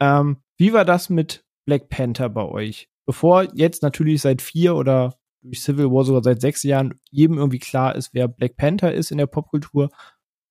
Ähm, 0.00 0.38
wie 0.56 0.72
war 0.72 0.84
das 0.84 1.10
mit 1.10 1.44
Black 1.66 1.88
Panther 1.88 2.28
bei 2.28 2.44
euch? 2.44 2.88
Bevor 3.06 3.48
jetzt 3.54 3.82
natürlich 3.82 4.22
seit 4.22 4.40
vier 4.40 4.76
oder 4.76 5.16
durch 5.42 5.62
Civil 5.62 5.90
War 5.90 6.04
sogar 6.04 6.22
seit 6.22 6.40
sechs 6.40 6.62
Jahren 6.62 6.94
jedem 7.10 7.38
irgendwie 7.38 7.58
klar 7.58 7.94
ist, 7.96 8.14
wer 8.14 8.28
Black 8.28 8.56
Panther 8.56 8.94
ist 8.94 9.10
in 9.10 9.18
der 9.18 9.26
Popkultur, 9.26 9.90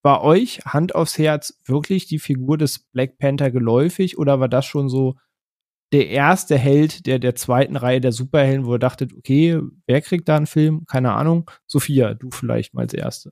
war 0.04 0.22
euch 0.24 0.60
Hand 0.66 0.94
aufs 0.94 1.18
Herz 1.18 1.58
wirklich 1.66 2.06
die 2.06 2.20
Figur 2.20 2.58
des 2.58 2.80
Black 2.80 3.18
Panther 3.18 3.50
geläufig 3.50 4.18
oder 4.18 4.40
war 4.40 4.50
das 4.50 4.66
schon 4.66 4.90
so 4.90 5.16
der 5.94 6.10
erste 6.10 6.58
Held 6.58 7.06
der, 7.06 7.20
der 7.20 7.36
zweiten 7.36 7.76
Reihe 7.76 8.02
der 8.02 8.12
Superhelden, 8.12 8.66
wo 8.66 8.74
ihr 8.74 8.80
dachtet, 8.80 9.14
okay, 9.16 9.60
wer 9.86 10.02
kriegt 10.02 10.28
da 10.28 10.36
einen 10.36 10.48
Film? 10.48 10.86
Keine 10.88 11.14
Ahnung. 11.14 11.50
Sophia, 11.68 12.16
du 12.16 12.30
vielleicht 12.32 12.74
mal 12.74 12.82
als 12.82 12.94
Erste. 12.94 13.32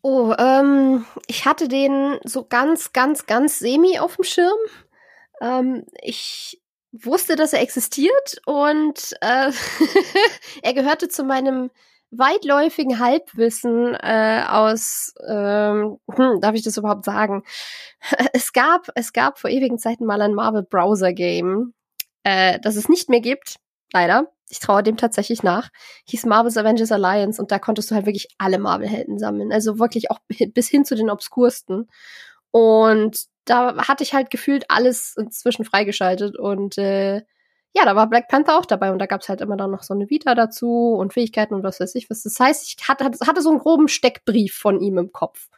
Oh, 0.00 0.34
ähm, 0.36 1.04
ich 1.28 1.44
hatte 1.44 1.68
den 1.68 2.18
so 2.24 2.44
ganz, 2.44 2.92
ganz, 2.92 3.26
ganz 3.26 3.60
semi 3.60 3.98
auf 3.98 4.16
dem 4.16 4.24
Schirm. 4.24 4.58
Ähm, 5.40 5.84
ich 6.00 6.60
wusste, 6.90 7.36
dass 7.36 7.52
er 7.52 7.60
existiert 7.60 8.40
und 8.44 9.14
äh, 9.20 9.52
er 10.62 10.74
gehörte 10.74 11.08
zu 11.08 11.22
meinem 11.22 11.70
weitläufigen 12.12 12.98
Halbwissen 12.98 13.94
äh, 13.94 14.44
aus, 14.46 15.14
ähm, 15.26 15.98
hm, 16.14 16.40
darf 16.40 16.54
ich 16.54 16.62
das 16.62 16.76
überhaupt 16.76 17.04
sagen? 17.04 17.42
Es 18.32 18.52
gab, 18.52 18.88
es 18.96 19.12
gab 19.12 19.38
vor 19.38 19.50
ewigen 19.50 19.78
Zeiten 19.78 20.04
mal 20.04 20.20
ein 20.20 20.34
Marvel 20.34 20.62
Browser 20.62 21.12
Game, 21.12 21.72
äh, 22.24 22.58
das 22.60 22.76
es 22.76 22.88
nicht 22.88 23.08
mehr 23.08 23.20
gibt, 23.20 23.56
leider. 23.92 24.28
Ich 24.50 24.58
traue 24.58 24.82
dem 24.82 24.96
tatsächlich 24.96 25.42
nach. 25.42 25.70
Hieß 26.06 26.26
Marvel's 26.26 26.58
Avengers 26.58 26.92
Alliance 26.92 27.40
und 27.40 27.50
da 27.50 27.58
konntest 27.58 27.90
du 27.90 27.94
halt 27.94 28.06
wirklich 28.06 28.28
alle 28.38 28.58
Marvel-Helden 28.58 29.18
sammeln. 29.18 29.50
Also 29.50 29.78
wirklich 29.78 30.10
auch 30.10 30.18
bis 30.28 30.68
hin 30.68 30.84
zu 30.84 30.94
den 30.94 31.08
obskursten. 31.08 31.88
Und 32.50 33.24
da 33.46 33.88
hatte 33.88 34.02
ich 34.02 34.12
halt 34.12 34.30
gefühlt 34.30 34.66
alles 34.68 35.16
inzwischen 35.16 35.64
freigeschaltet 35.64 36.38
und 36.38 36.76
äh, 36.76 37.22
ja, 37.74 37.84
da 37.84 37.96
war 37.96 38.08
Black 38.08 38.28
Panther 38.28 38.58
auch 38.58 38.66
dabei 38.66 38.92
und 38.92 38.98
da 38.98 39.06
gab's 39.06 39.28
halt 39.28 39.40
immer 39.40 39.56
dann 39.56 39.70
noch 39.70 39.82
so 39.82 39.94
eine 39.94 40.10
Vita 40.10 40.34
dazu 40.34 40.94
und 40.94 41.12
Fähigkeiten 41.12 41.54
und 41.54 41.62
was 41.62 41.80
weiß 41.80 41.94
ich 41.94 42.10
was. 42.10 42.22
Das 42.22 42.38
heißt, 42.38 42.66
ich 42.66 42.88
hatte, 42.88 43.04
hatte 43.04 43.42
so 43.42 43.50
einen 43.50 43.58
groben 43.58 43.88
Steckbrief 43.88 44.54
von 44.54 44.80
ihm 44.80 44.98
im 44.98 45.12
Kopf 45.12 45.48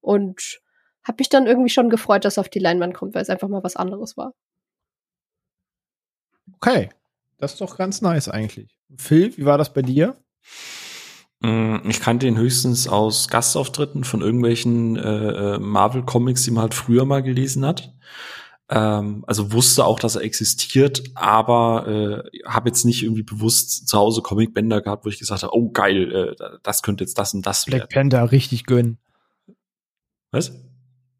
und 0.00 0.60
habe 1.02 1.16
mich 1.18 1.28
dann 1.28 1.46
irgendwie 1.46 1.70
schon 1.70 1.90
gefreut, 1.90 2.24
dass 2.24 2.36
er 2.36 2.42
auf 2.42 2.48
die 2.48 2.58
Leinwand 2.58 2.94
kommt, 2.94 3.14
weil 3.14 3.22
es 3.22 3.30
einfach 3.30 3.48
mal 3.48 3.64
was 3.64 3.76
anderes 3.76 4.16
war. 4.16 4.34
Okay, 6.56 6.90
das 7.38 7.52
ist 7.52 7.60
doch 7.60 7.76
ganz 7.76 8.00
nice 8.02 8.28
eigentlich. 8.28 8.76
Phil, 8.96 9.36
wie 9.36 9.44
war 9.44 9.58
das 9.58 9.72
bei 9.72 9.82
dir? 9.82 10.16
Mm, 11.40 11.76
ich 11.88 12.00
kannte 12.00 12.26
ihn 12.26 12.36
höchstens 12.36 12.86
aus 12.86 13.28
Gastauftritten 13.28 14.04
von 14.04 14.20
irgendwelchen 14.20 14.96
äh, 14.96 15.54
äh, 15.54 15.58
Marvel-Comics, 15.58 16.44
die 16.44 16.50
man 16.50 16.62
halt 16.62 16.74
früher 16.74 17.06
mal 17.06 17.22
gelesen 17.22 17.66
hat. 17.66 17.94
Ähm, 18.72 19.24
also 19.26 19.52
wusste 19.52 19.84
auch, 19.84 19.98
dass 19.98 20.14
er 20.14 20.22
existiert, 20.22 21.02
aber 21.16 22.22
äh, 22.32 22.46
habe 22.46 22.68
jetzt 22.68 22.84
nicht 22.84 23.02
irgendwie 23.02 23.24
bewusst 23.24 23.88
zu 23.88 23.98
Hause 23.98 24.22
Comicbänder 24.22 24.80
gehabt, 24.80 25.04
wo 25.04 25.08
ich 25.08 25.18
gesagt 25.18 25.42
habe, 25.42 25.54
oh 25.54 25.70
geil, 25.70 26.36
äh, 26.40 26.58
das 26.62 26.82
könnte 26.82 27.02
jetzt 27.02 27.18
das 27.18 27.34
und 27.34 27.44
das 27.44 27.64
Black 27.64 27.80
werden. 27.80 28.10
Panther 28.10 28.30
richtig 28.30 28.66
gönnen. 28.66 28.98
Was? 30.30 30.52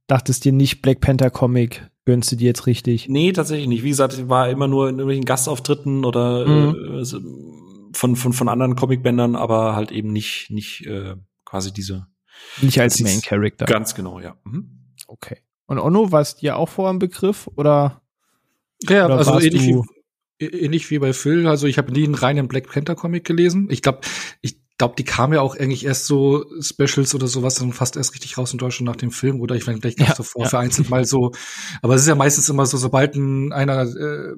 Dachtest 0.06 0.44
dir 0.44 0.52
nicht 0.52 0.80
Black 0.80 1.00
Panther 1.00 1.30
Comic 1.30 1.90
gönnst 2.04 2.30
du 2.30 2.36
dir 2.36 2.46
jetzt 2.46 2.66
richtig? 2.66 3.08
Nee, 3.08 3.32
tatsächlich 3.32 3.68
nicht. 3.68 3.82
Wie 3.82 3.90
gesagt, 3.90 4.14
ich 4.14 4.28
war 4.28 4.48
immer 4.48 4.68
nur 4.68 4.88
in 4.88 4.96
irgendwelchen 4.96 5.24
Gastauftritten 5.24 6.04
oder 6.04 6.46
mhm. 6.46 7.00
äh, 7.00 7.04
von, 7.96 8.14
von, 8.14 8.32
von 8.32 8.48
anderen 8.48 8.76
Comicbändern, 8.76 9.34
aber 9.34 9.74
halt 9.74 9.90
eben 9.90 10.12
nicht, 10.12 10.50
nicht 10.50 10.86
äh, 10.86 11.16
quasi 11.44 11.72
diese. 11.72 12.06
Nicht 12.62 12.80
als 12.80 13.00
Main 13.00 13.20
Character. 13.22 13.66
Ganz 13.66 13.96
genau, 13.96 14.20
ja. 14.20 14.36
Mhm. 14.44 14.94
Okay. 15.08 15.38
Und 15.70 15.78
Onno, 15.78 16.10
war 16.10 16.20
es 16.20 16.34
dir 16.34 16.56
auch 16.56 16.68
vor 16.68 16.90
einem 16.90 16.98
Begriff 16.98 17.48
oder? 17.54 18.02
Ja, 18.88 19.04
oder 19.04 19.18
also 19.18 19.38
ähnlich 19.38 19.68
wie, 19.68 20.44
ähnlich 20.44 20.90
wie 20.90 20.98
bei 20.98 21.12
Phil. 21.12 21.46
Also 21.46 21.68
ich 21.68 21.78
habe 21.78 21.92
nie 21.92 22.02
einen 22.02 22.16
reinen 22.16 22.48
Black 22.48 22.68
Panther 22.68 22.96
Comic 22.96 23.24
gelesen. 23.24 23.68
Ich 23.70 23.80
glaube, 23.80 24.00
ich 24.40 24.58
glaube, 24.78 24.96
die 24.98 25.04
kam 25.04 25.32
ja 25.32 25.42
auch 25.42 25.56
eigentlich 25.56 25.86
erst 25.86 26.06
so 26.06 26.44
Specials 26.60 27.14
oder 27.14 27.28
sowas 27.28 27.54
dann 27.54 27.72
fast 27.72 27.96
erst 27.96 28.14
richtig 28.14 28.36
raus 28.36 28.50
in 28.50 28.58
Deutschland 28.58 28.88
nach 28.88 28.96
dem 28.96 29.12
Film 29.12 29.40
oder 29.40 29.54
ich 29.54 29.64
meine, 29.64 29.78
vielleicht 29.78 29.98
gab's 29.98 30.10
ja, 30.10 30.16
davor 30.16 30.42
ja. 30.42 30.48
vereinzelt 30.48 30.90
mal 30.90 31.04
so. 31.04 31.30
Aber 31.82 31.94
es 31.94 32.02
ist 32.02 32.08
ja 32.08 32.16
meistens 32.16 32.48
immer 32.48 32.66
so, 32.66 32.76
sobald 32.76 33.14
ein 33.14 33.52
einer 33.52 33.82
äh, 33.82 34.34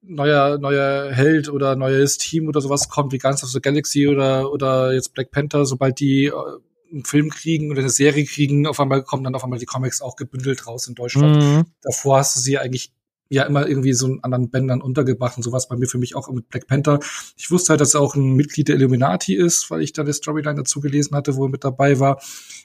neuer 0.00 0.56
neuer 0.56 1.12
Held 1.12 1.50
oder 1.50 1.76
neues 1.76 2.16
Team 2.16 2.48
oder 2.48 2.62
sowas 2.62 2.88
kommt, 2.88 3.12
wie 3.12 3.18
Guardians 3.18 3.44
of 3.44 3.50
the 3.50 3.60
Galaxy 3.60 4.08
oder 4.08 4.50
oder 4.50 4.94
jetzt 4.94 5.12
Black 5.12 5.30
Panther, 5.30 5.66
sobald 5.66 6.00
die 6.00 6.24
äh, 6.24 6.32
einen 6.90 7.04
Film 7.04 7.30
kriegen 7.30 7.70
oder 7.70 7.80
eine 7.80 7.90
Serie 7.90 8.24
kriegen, 8.24 8.66
auf 8.66 8.80
einmal 8.80 9.02
kommen 9.02 9.24
dann 9.24 9.34
auf 9.34 9.44
einmal 9.44 9.58
die 9.58 9.66
Comics 9.66 10.00
auch 10.00 10.16
gebündelt 10.16 10.66
raus 10.66 10.86
in 10.88 10.94
Deutschland. 10.94 11.42
Mhm. 11.42 11.64
Davor 11.82 12.18
hast 12.18 12.36
du 12.36 12.40
sie 12.40 12.58
eigentlich 12.58 12.92
ja 13.28 13.44
immer 13.44 13.66
irgendwie 13.66 13.92
so 13.94 14.06
einen 14.06 14.22
anderen 14.22 14.50
Bändern 14.50 14.80
untergebracht 14.80 15.36
und 15.36 15.42
sowas 15.42 15.68
bei 15.68 15.76
mir 15.76 15.86
für 15.86 15.98
mich 15.98 16.14
auch 16.14 16.30
mit 16.30 16.48
Black 16.48 16.66
Panther. 16.66 17.00
Ich 17.36 17.50
wusste 17.50 17.70
halt, 17.70 17.80
dass 17.80 17.94
er 17.94 18.00
auch 18.00 18.14
ein 18.14 18.34
Mitglied 18.34 18.68
der 18.68 18.76
Illuminati 18.76 19.34
ist, 19.34 19.70
weil 19.70 19.82
ich 19.82 19.92
da 19.92 20.02
eine 20.02 20.12
Storyline 20.12 20.56
dazu 20.56 20.80
gelesen 20.80 21.16
hatte, 21.16 21.36
wo 21.36 21.46
er 21.46 21.50
mit 21.50 21.64
dabei 21.64 21.98
war. 22.00 22.20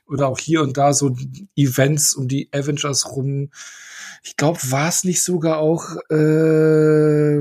Oder 0.08 0.28
auch 0.28 0.40
hier 0.40 0.62
und 0.62 0.78
da 0.78 0.94
so 0.94 1.16
Events 1.56 2.14
um 2.14 2.28
die 2.28 2.50
Avengers 2.52 3.16
rum. 3.16 3.50
Ich 4.24 4.36
glaube, 4.36 4.60
war 4.70 4.90
es 4.90 5.06
nicht 5.06 5.24
sogar 5.24 5.60
auch, 5.60 5.96
äh, 6.10 7.40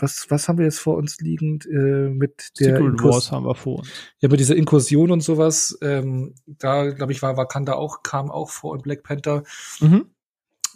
was, 0.00 0.26
was 0.28 0.48
haben 0.48 0.58
wir 0.58 0.66
jetzt 0.66 0.78
vor 0.78 0.96
uns 0.96 1.18
liegend 1.20 1.64
äh, 1.66 2.10
mit 2.10 2.60
der 2.60 2.76
Secret 2.76 3.02
Wars 3.02 3.32
haben 3.32 3.46
wir 3.46 3.54
vor 3.54 3.78
uns. 3.78 3.88
Ja, 4.20 4.28
mit 4.28 4.40
dieser 4.40 4.56
Inkursion 4.56 5.10
und 5.10 5.22
sowas. 5.22 5.78
Ähm, 5.80 6.34
da, 6.46 6.90
glaube 6.90 7.12
ich, 7.12 7.22
war 7.22 7.36
Wakanda 7.38 7.74
auch, 7.74 8.02
kam 8.02 8.30
auch 8.30 8.50
vor 8.50 8.72
und 8.72 8.82
Black 8.82 9.02
Panther. 9.04 9.42
Mhm. 9.80 10.10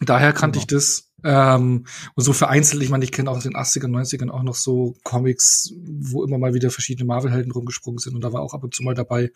Daher 0.01 0.33
kannte 0.33 0.59
genau. 0.59 0.63
ich 0.63 0.67
das. 0.67 1.10
Ähm, 1.25 1.87
und 2.15 2.25
so 2.25 2.33
vereinzelt, 2.33 2.83
ich 2.83 2.91
meine, 2.91 3.05
ich 3.05 3.13
kenne 3.13 3.31
auch 3.31 3.37
aus 3.37 3.43
den 3.43 3.55
80er, 3.55 3.87
90ern 3.87 4.31
auch 4.31 4.43
noch 4.43 4.55
so 4.55 4.97
Comics, 5.03 5.75
wo 5.85 6.25
immer 6.25 6.39
mal 6.39 6.55
wieder 6.55 6.71
verschiedene 6.71 7.07
Marvel-Helden 7.07 7.53
rumgesprungen 7.53 7.99
sind 7.99 8.15
und 8.15 8.23
da 8.23 8.33
war 8.33 8.43
auch 8.43 8.55
ab 8.55 8.65
und 8.65 8.75
zu 8.75 8.83
mal 8.83 8.95
dabei. 8.95 9.31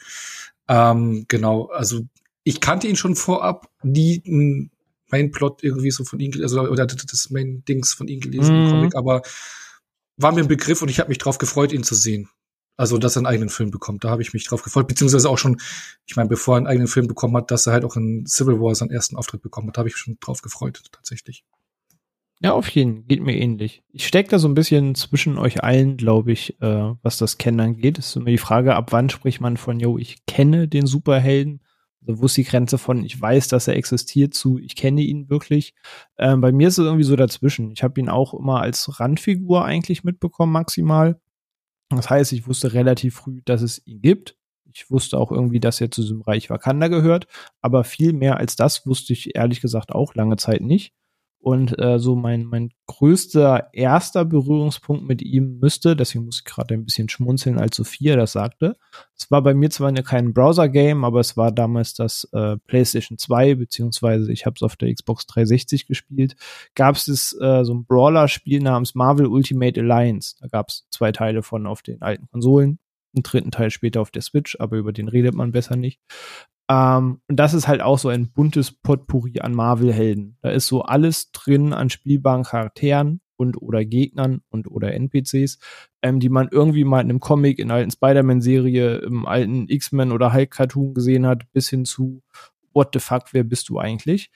Ähm, 0.68 1.26
genau, 1.28 1.66
also 1.66 2.02
ich 2.42 2.60
kannte 2.60 2.86
ihn 2.86 2.96
schon 2.96 3.16
vorab, 3.16 3.68
nie 3.82 4.22
ein 4.26 4.70
Main-Plot 5.10 5.62
irgendwie 5.62 5.90
so 5.90 6.04
von 6.04 6.20
ihm, 6.20 6.32
also 6.42 6.60
oder 6.62 6.86
das 6.86 7.30
Main-Dings 7.30 7.94
von 7.94 8.08
ihm 8.08 8.20
gelesen 8.20 8.54
mhm. 8.54 8.64
im 8.64 8.70
Comic, 8.70 8.96
aber 8.96 9.22
war 10.16 10.32
mir 10.32 10.40
ein 10.40 10.48
Begriff 10.48 10.82
und 10.82 10.88
ich 10.88 11.00
habe 11.00 11.08
mich 11.08 11.18
drauf 11.18 11.38
gefreut, 11.38 11.72
ihn 11.72 11.84
zu 11.84 11.94
sehen. 11.94 12.28
Also, 12.76 12.98
dass 12.98 13.16
er 13.16 13.20
einen 13.20 13.26
eigenen 13.26 13.50
Film 13.50 13.70
bekommt, 13.70 14.02
da 14.02 14.10
habe 14.10 14.22
ich 14.22 14.32
mich 14.32 14.46
drauf 14.46 14.62
gefreut. 14.62 14.88
Beziehungsweise 14.88 15.30
auch 15.30 15.38
schon, 15.38 15.60
ich 16.06 16.16
meine, 16.16 16.28
bevor 16.28 16.54
er 16.54 16.58
einen 16.58 16.66
eigenen 16.66 16.88
Film 16.88 17.06
bekommen 17.06 17.36
hat, 17.36 17.52
dass 17.52 17.66
er 17.66 17.72
halt 17.72 17.84
auch 17.84 17.94
in 17.94 18.26
Civil 18.26 18.60
War 18.60 18.74
seinen 18.74 18.90
ersten 18.90 19.16
Auftritt 19.16 19.42
bekommen 19.42 19.68
hat, 19.68 19.76
da 19.76 19.80
habe 19.80 19.88
ich 19.88 19.94
mich 19.94 20.00
schon 20.00 20.18
drauf 20.18 20.42
gefreut, 20.42 20.82
tatsächlich. 20.90 21.44
Ja, 22.40 22.52
auf 22.52 22.68
jeden, 22.68 23.06
geht 23.06 23.22
mir 23.22 23.36
ähnlich. 23.36 23.82
Ich 23.92 24.06
stecke 24.06 24.30
da 24.30 24.38
so 24.38 24.48
ein 24.48 24.54
bisschen 24.54 24.94
zwischen 24.94 25.38
euch 25.38 25.62
allen, 25.62 25.96
glaube 25.96 26.32
ich, 26.32 26.60
äh, 26.60 26.92
was 27.02 27.16
das 27.16 27.38
Kennen 27.38 27.60
angeht. 27.60 27.98
Es 27.98 28.08
ist 28.08 28.16
immer 28.16 28.26
die 28.26 28.38
Frage, 28.38 28.74
ab 28.74 28.92
wann 28.92 29.08
spricht 29.08 29.40
man 29.40 29.56
von, 29.56 29.80
yo, 29.80 29.98
ich 29.98 30.26
kenne 30.26 30.68
den 30.68 30.86
Superhelden. 30.86 31.62
Also 32.06 32.20
wo 32.20 32.26
ist 32.26 32.36
die 32.36 32.44
Grenze 32.44 32.76
von, 32.76 33.04
ich 33.04 33.18
weiß, 33.18 33.48
dass 33.48 33.68
er 33.68 33.76
existiert, 33.76 34.34
zu, 34.34 34.58
ich 34.58 34.76
kenne 34.76 35.00
ihn 35.00 35.30
wirklich. 35.30 35.74
Ähm, 36.18 36.40
bei 36.40 36.52
mir 36.52 36.68
ist 36.68 36.78
es 36.78 36.84
irgendwie 36.84 37.04
so 37.04 37.16
dazwischen. 37.16 37.70
Ich 37.70 37.82
habe 37.82 37.98
ihn 38.00 38.10
auch 38.10 38.34
immer 38.34 38.60
als 38.60 39.00
Randfigur 39.00 39.64
eigentlich 39.64 40.04
mitbekommen, 40.04 40.52
maximal. 40.52 41.18
Das 41.90 42.10
heißt, 42.10 42.32
ich 42.32 42.46
wusste 42.46 42.74
relativ 42.74 43.14
früh, 43.16 43.40
dass 43.44 43.62
es 43.62 43.86
ihn 43.86 44.02
gibt. 44.02 44.36
Ich 44.70 44.90
wusste 44.90 45.18
auch 45.18 45.30
irgendwie, 45.30 45.60
dass 45.60 45.80
er 45.80 45.90
zu 45.90 46.02
diesem 46.02 46.20
Reich 46.22 46.50
Wakanda 46.50 46.88
gehört. 46.88 47.26
Aber 47.62 47.84
viel 47.84 48.12
mehr 48.12 48.38
als 48.38 48.56
das 48.56 48.86
wusste 48.86 49.12
ich 49.12 49.34
ehrlich 49.36 49.60
gesagt 49.60 49.92
auch 49.92 50.14
lange 50.14 50.36
Zeit 50.36 50.60
nicht. 50.60 50.92
Und 51.44 51.78
äh, 51.78 51.98
so 51.98 52.16
mein, 52.16 52.44
mein 52.44 52.70
größter 52.86 53.68
erster 53.74 54.24
Berührungspunkt 54.24 55.06
mit 55.06 55.20
ihm 55.20 55.58
müsste, 55.58 55.94
deswegen 55.94 56.24
muss 56.24 56.38
ich 56.38 56.44
gerade 56.46 56.72
ein 56.72 56.86
bisschen 56.86 57.10
schmunzeln, 57.10 57.58
als 57.58 57.76
Sophia 57.76 58.16
das 58.16 58.32
sagte. 58.32 58.78
Es 59.14 59.30
war 59.30 59.42
bei 59.42 59.52
mir 59.52 59.68
zwar 59.68 59.92
kein 59.92 60.32
Browser-Game, 60.32 61.04
aber 61.04 61.20
es 61.20 61.36
war 61.36 61.52
damals 61.52 61.92
das 61.92 62.26
äh, 62.32 62.56
PlayStation 62.66 63.18
2, 63.18 63.56
beziehungsweise 63.56 64.32
ich 64.32 64.46
habe 64.46 64.54
es 64.56 64.62
auf 64.62 64.76
der 64.76 64.94
Xbox 64.94 65.26
360 65.26 65.86
gespielt. 65.86 66.34
Gab 66.74 66.96
es 66.96 67.08
äh, 67.38 67.62
so 67.62 67.74
ein 67.74 67.84
Brawler-Spiel 67.84 68.62
namens 68.62 68.94
Marvel 68.94 69.26
Ultimate 69.26 69.78
Alliance. 69.78 70.36
Da 70.40 70.46
gab 70.46 70.70
es 70.70 70.86
zwei 70.88 71.12
Teile 71.12 71.42
von 71.42 71.66
auf 71.66 71.82
den 71.82 72.00
alten 72.00 72.26
Konsolen 72.30 72.78
einen 73.14 73.22
dritten 73.22 73.50
Teil 73.50 73.70
später 73.70 74.00
auf 74.00 74.10
der 74.10 74.22
Switch, 74.22 74.56
aber 74.58 74.78
über 74.78 74.92
den 74.92 75.08
redet 75.08 75.34
man 75.34 75.52
besser 75.52 75.76
nicht. 75.76 76.00
Ähm, 76.70 77.20
und 77.28 77.36
das 77.36 77.54
ist 77.54 77.68
halt 77.68 77.82
auch 77.82 77.98
so 77.98 78.08
ein 78.08 78.30
buntes 78.32 78.72
Potpourri 78.72 79.40
an 79.40 79.54
Marvel-Helden. 79.54 80.38
Da 80.42 80.50
ist 80.50 80.66
so 80.66 80.82
alles 80.82 81.30
drin 81.32 81.72
an 81.72 81.90
spielbaren 81.90 82.44
Charakteren 82.44 83.20
und 83.36 83.60
oder 83.60 83.84
Gegnern 83.84 84.42
und 84.48 84.70
oder 84.70 84.94
NPCs, 84.94 85.58
ähm, 86.02 86.20
die 86.20 86.28
man 86.28 86.48
irgendwie 86.50 86.84
mal 86.84 87.00
in 87.00 87.10
einem 87.10 87.20
Comic, 87.20 87.58
in 87.58 87.70
einer 87.70 87.78
alten 87.78 87.90
Spider-Man-Serie, 87.90 88.96
im 88.98 89.26
alten 89.26 89.68
X-Men 89.68 90.12
oder 90.12 90.32
Hulk-Cartoon 90.32 90.94
gesehen 90.94 91.26
hat, 91.26 91.50
bis 91.52 91.68
hin 91.68 91.84
zu 91.84 92.22
What 92.72 92.90
the 92.92 92.98
fuck, 92.98 93.32
wer 93.32 93.44
bist 93.44 93.68
du 93.68 93.78
eigentlich? 93.78 94.30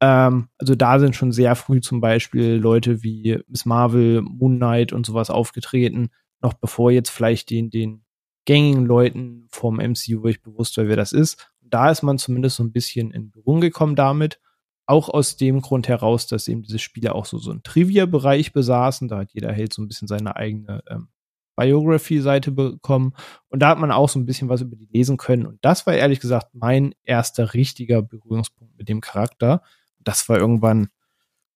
Ähm, 0.00 0.48
also 0.58 0.74
da 0.74 0.98
sind 0.98 1.16
schon 1.16 1.32
sehr 1.32 1.54
früh 1.56 1.80
zum 1.80 2.00
Beispiel 2.00 2.54
Leute 2.54 3.02
wie 3.02 3.38
Miss 3.48 3.66
Marvel, 3.66 4.22
Moon 4.22 4.56
Knight 4.56 4.92
und 4.92 5.04
sowas 5.04 5.30
aufgetreten, 5.30 6.10
noch 6.40 6.54
bevor 6.54 6.90
jetzt 6.90 7.10
vielleicht 7.10 7.50
den, 7.50 7.70
den 7.70 8.04
gängigen 8.46 8.86
Leuten 8.86 9.46
vom 9.50 9.76
MCU 9.76 10.22
wirklich 10.22 10.42
bewusst 10.42 10.76
war, 10.76 10.88
wer 10.88 10.96
das 10.96 11.12
ist 11.12 11.51
da 11.72 11.90
ist 11.90 12.02
man 12.02 12.18
zumindest 12.18 12.56
so 12.56 12.64
ein 12.64 12.72
bisschen 12.72 13.10
in 13.10 13.30
Berührung 13.30 13.60
gekommen 13.60 13.96
damit. 13.96 14.40
Auch 14.86 15.08
aus 15.08 15.36
dem 15.36 15.62
Grund 15.62 15.88
heraus, 15.88 16.26
dass 16.26 16.48
eben 16.48 16.62
diese 16.62 16.78
Spiele 16.78 17.14
auch 17.14 17.24
so, 17.24 17.38
so 17.38 17.50
einen 17.50 17.62
Trivia-Bereich 17.62 18.52
besaßen. 18.52 19.08
Da 19.08 19.18
hat 19.18 19.32
jeder 19.32 19.52
Held 19.52 19.72
so 19.72 19.80
ein 19.80 19.88
bisschen 19.88 20.08
seine 20.08 20.36
eigene 20.36 20.82
ähm, 20.88 21.08
Biography-Seite 21.56 22.50
bekommen. 22.50 23.14
Und 23.48 23.60
da 23.60 23.68
hat 23.68 23.78
man 23.78 23.90
auch 23.90 24.08
so 24.08 24.18
ein 24.18 24.26
bisschen 24.26 24.48
was 24.48 24.60
über 24.60 24.76
die 24.76 24.88
lesen 24.92 25.16
können. 25.16 25.46
Und 25.46 25.58
das 25.64 25.86
war 25.86 25.94
ehrlich 25.94 26.20
gesagt 26.20 26.48
mein 26.52 26.94
erster 27.04 27.54
richtiger 27.54 28.02
Berührungspunkt 28.02 28.76
mit 28.76 28.88
dem 28.88 29.00
Charakter. 29.00 29.62
Das 29.98 30.28
war 30.28 30.38
irgendwann, 30.38 30.88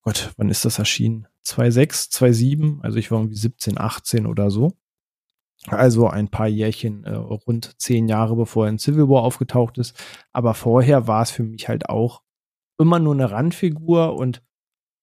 Gott, 0.03 0.33
wann 0.37 0.49
ist 0.49 0.65
das 0.65 0.79
erschienen? 0.79 1.27
2.6, 1.45 2.11
2.7, 2.13 2.81
also 2.83 2.99
ich 2.99 3.11
war 3.11 3.19
irgendwie 3.19 3.37
17, 3.37 3.79
18 3.79 4.27
oder 4.27 4.51
so. 4.51 4.73
Also 5.69 6.09
ein 6.09 6.29
paar 6.29 6.49
Jährchen, 6.49 7.05
äh, 7.05 7.15
rund 7.15 7.75
zehn 7.81 8.09
Jahre 8.09 8.37
bevor 8.37 8.67
er 8.67 8.71
in 8.71 8.79
Civil 8.79 9.09
War 9.09 9.23
aufgetaucht 9.23 9.79
ist. 9.79 9.97
Aber 10.33 10.55
vorher 10.55 11.07
war 11.07 11.23
es 11.23 11.31
für 11.31 11.43
mich 11.43 11.69
halt 11.69 11.89
auch 11.89 12.23
immer 12.79 12.99
nur 12.99 13.15
eine 13.15 13.31
Randfigur 13.31 14.17
und 14.17 14.43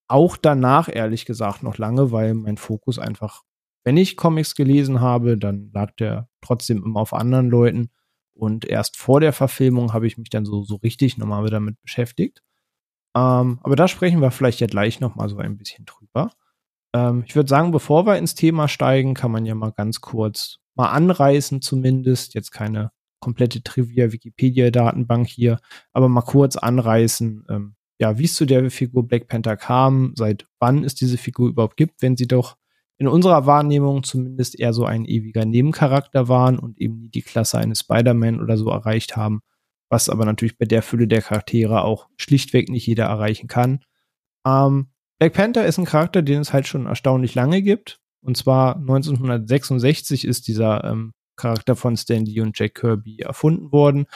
auch 0.08 0.36
danach, 0.36 0.88
ehrlich 0.88 1.24
gesagt, 1.26 1.62
noch 1.62 1.78
lange, 1.78 2.12
weil 2.12 2.34
mein 2.34 2.56
Fokus 2.56 2.98
einfach 2.98 3.42
wenn 3.84 3.98
ich 3.98 4.16
Comics 4.16 4.54
gelesen 4.54 5.00
habe, 5.00 5.36
dann 5.36 5.70
lag 5.72 5.92
der 5.96 6.28
trotzdem 6.40 6.82
immer 6.82 7.00
auf 7.00 7.12
anderen 7.12 7.50
Leuten. 7.50 7.90
Und 8.32 8.64
erst 8.64 8.96
vor 8.96 9.20
der 9.20 9.32
Verfilmung 9.32 9.92
habe 9.92 10.06
ich 10.06 10.18
mich 10.18 10.30
dann 10.30 10.44
so, 10.44 10.64
so 10.64 10.76
richtig 10.76 11.18
nochmal 11.18 11.48
damit 11.50 11.80
beschäftigt. 11.82 12.42
Ähm, 13.14 13.60
aber 13.62 13.76
da 13.76 13.86
sprechen 13.86 14.20
wir 14.20 14.30
vielleicht 14.32 14.60
ja 14.60 14.66
gleich 14.66 15.00
nochmal 15.00 15.28
so 15.28 15.36
ein 15.36 15.56
bisschen 15.56 15.84
drüber. 15.84 16.32
Ähm, 16.94 17.24
ich 17.26 17.36
würde 17.36 17.48
sagen, 17.50 17.72
bevor 17.72 18.06
wir 18.06 18.16
ins 18.16 18.34
Thema 18.34 18.68
steigen, 18.68 19.14
kann 19.14 19.32
man 19.32 19.44
ja 19.44 19.54
mal 19.54 19.72
ganz 19.72 20.00
kurz 20.00 20.58
mal 20.74 20.90
anreißen 20.90 21.60
zumindest. 21.60 22.34
Jetzt 22.34 22.52
keine 22.52 22.92
komplette 23.20 23.62
Trivia-Wikipedia-Datenbank 23.62 25.26
hier, 25.26 25.58
aber 25.92 26.08
mal 26.08 26.22
kurz 26.22 26.56
anreißen, 26.56 27.46
ähm, 27.50 27.74
ja, 27.98 28.18
wie 28.18 28.24
es 28.24 28.34
zu 28.34 28.44
der 28.44 28.70
Figur 28.70 29.06
Black 29.06 29.28
Panther 29.28 29.56
kam, 29.56 30.12
seit 30.16 30.46
wann 30.58 30.84
es 30.84 30.94
diese 30.94 31.16
Figur 31.16 31.48
überhaupt 31.48 31.76
gibt, 31.76 32.02
wenn 32.02 32.16
sie 32.16 32.26
doch 32.26 32.56
in 32.98 33.08
unserer 33.08 33.46
Wahrnehmung 33.46 34.02
zumindest 34.02 34.58
eher 34.58 34.72
so 34.72 34.84
ein 34.84 35.04
ewiger 35.04 35.44
Nebencharakter 35.44 36.28
waren 36.28 36.58
und 36.58 36.80
eben 36.80 37.00
nie 37.00 37.08
die 37.08 37.22
Klasse 37.22 37.58
eines 37.58 37.80
Spider-Man 37.80 38.40
oder 38.40 38.56
so 38.56 38.68
erreicht 38.68 39.16
haben, 39.16 39.40
was 39.88 40.08
aber 40.08 40.24
natürlich 40.24 40.58
bei 40.58 40.66
der 40.66 40.82
Fülle 40.82 41.08
der 41.08 41.22
Charaktere 41.22 41.82
auch 41.82 42.08
schlichtweg 42.16 42.68
nicht 42.68 42.86
jeder 42.86 43.06
erreichen 43.06 43.48
kann. 43.48 43.80
Ähm, 44.46 44.88
Black 45.18 45.32
Panther 45.32 45.66
ist 45.66 45.78
ein 45.78 45.84
Charakter, 45.84 46.22
den 46.22 46.40
es 46.40 46.52
halt 46.52 46.66
schon 46.66 46.86
erstaunlich 46.86 47.34
lange 47.34 47.62
gibt. 47.62 48.00
Und 48.22 48.36
zwar 48.36 48.76
1966 48.76 50.24
ist 50.24 50.48
dieser 50.48 50.84
ähm, 50.84 51.12
Charakter 51.36 51.76
von 51.76 51.96
Stan 51.96 52.24
Lee 52.24 52.40
und 52.40 52.58
Jack 52.58 52.76
Kirby 52.76 53.20
erfunden 53.20 53.72
worden, 53.72 54.06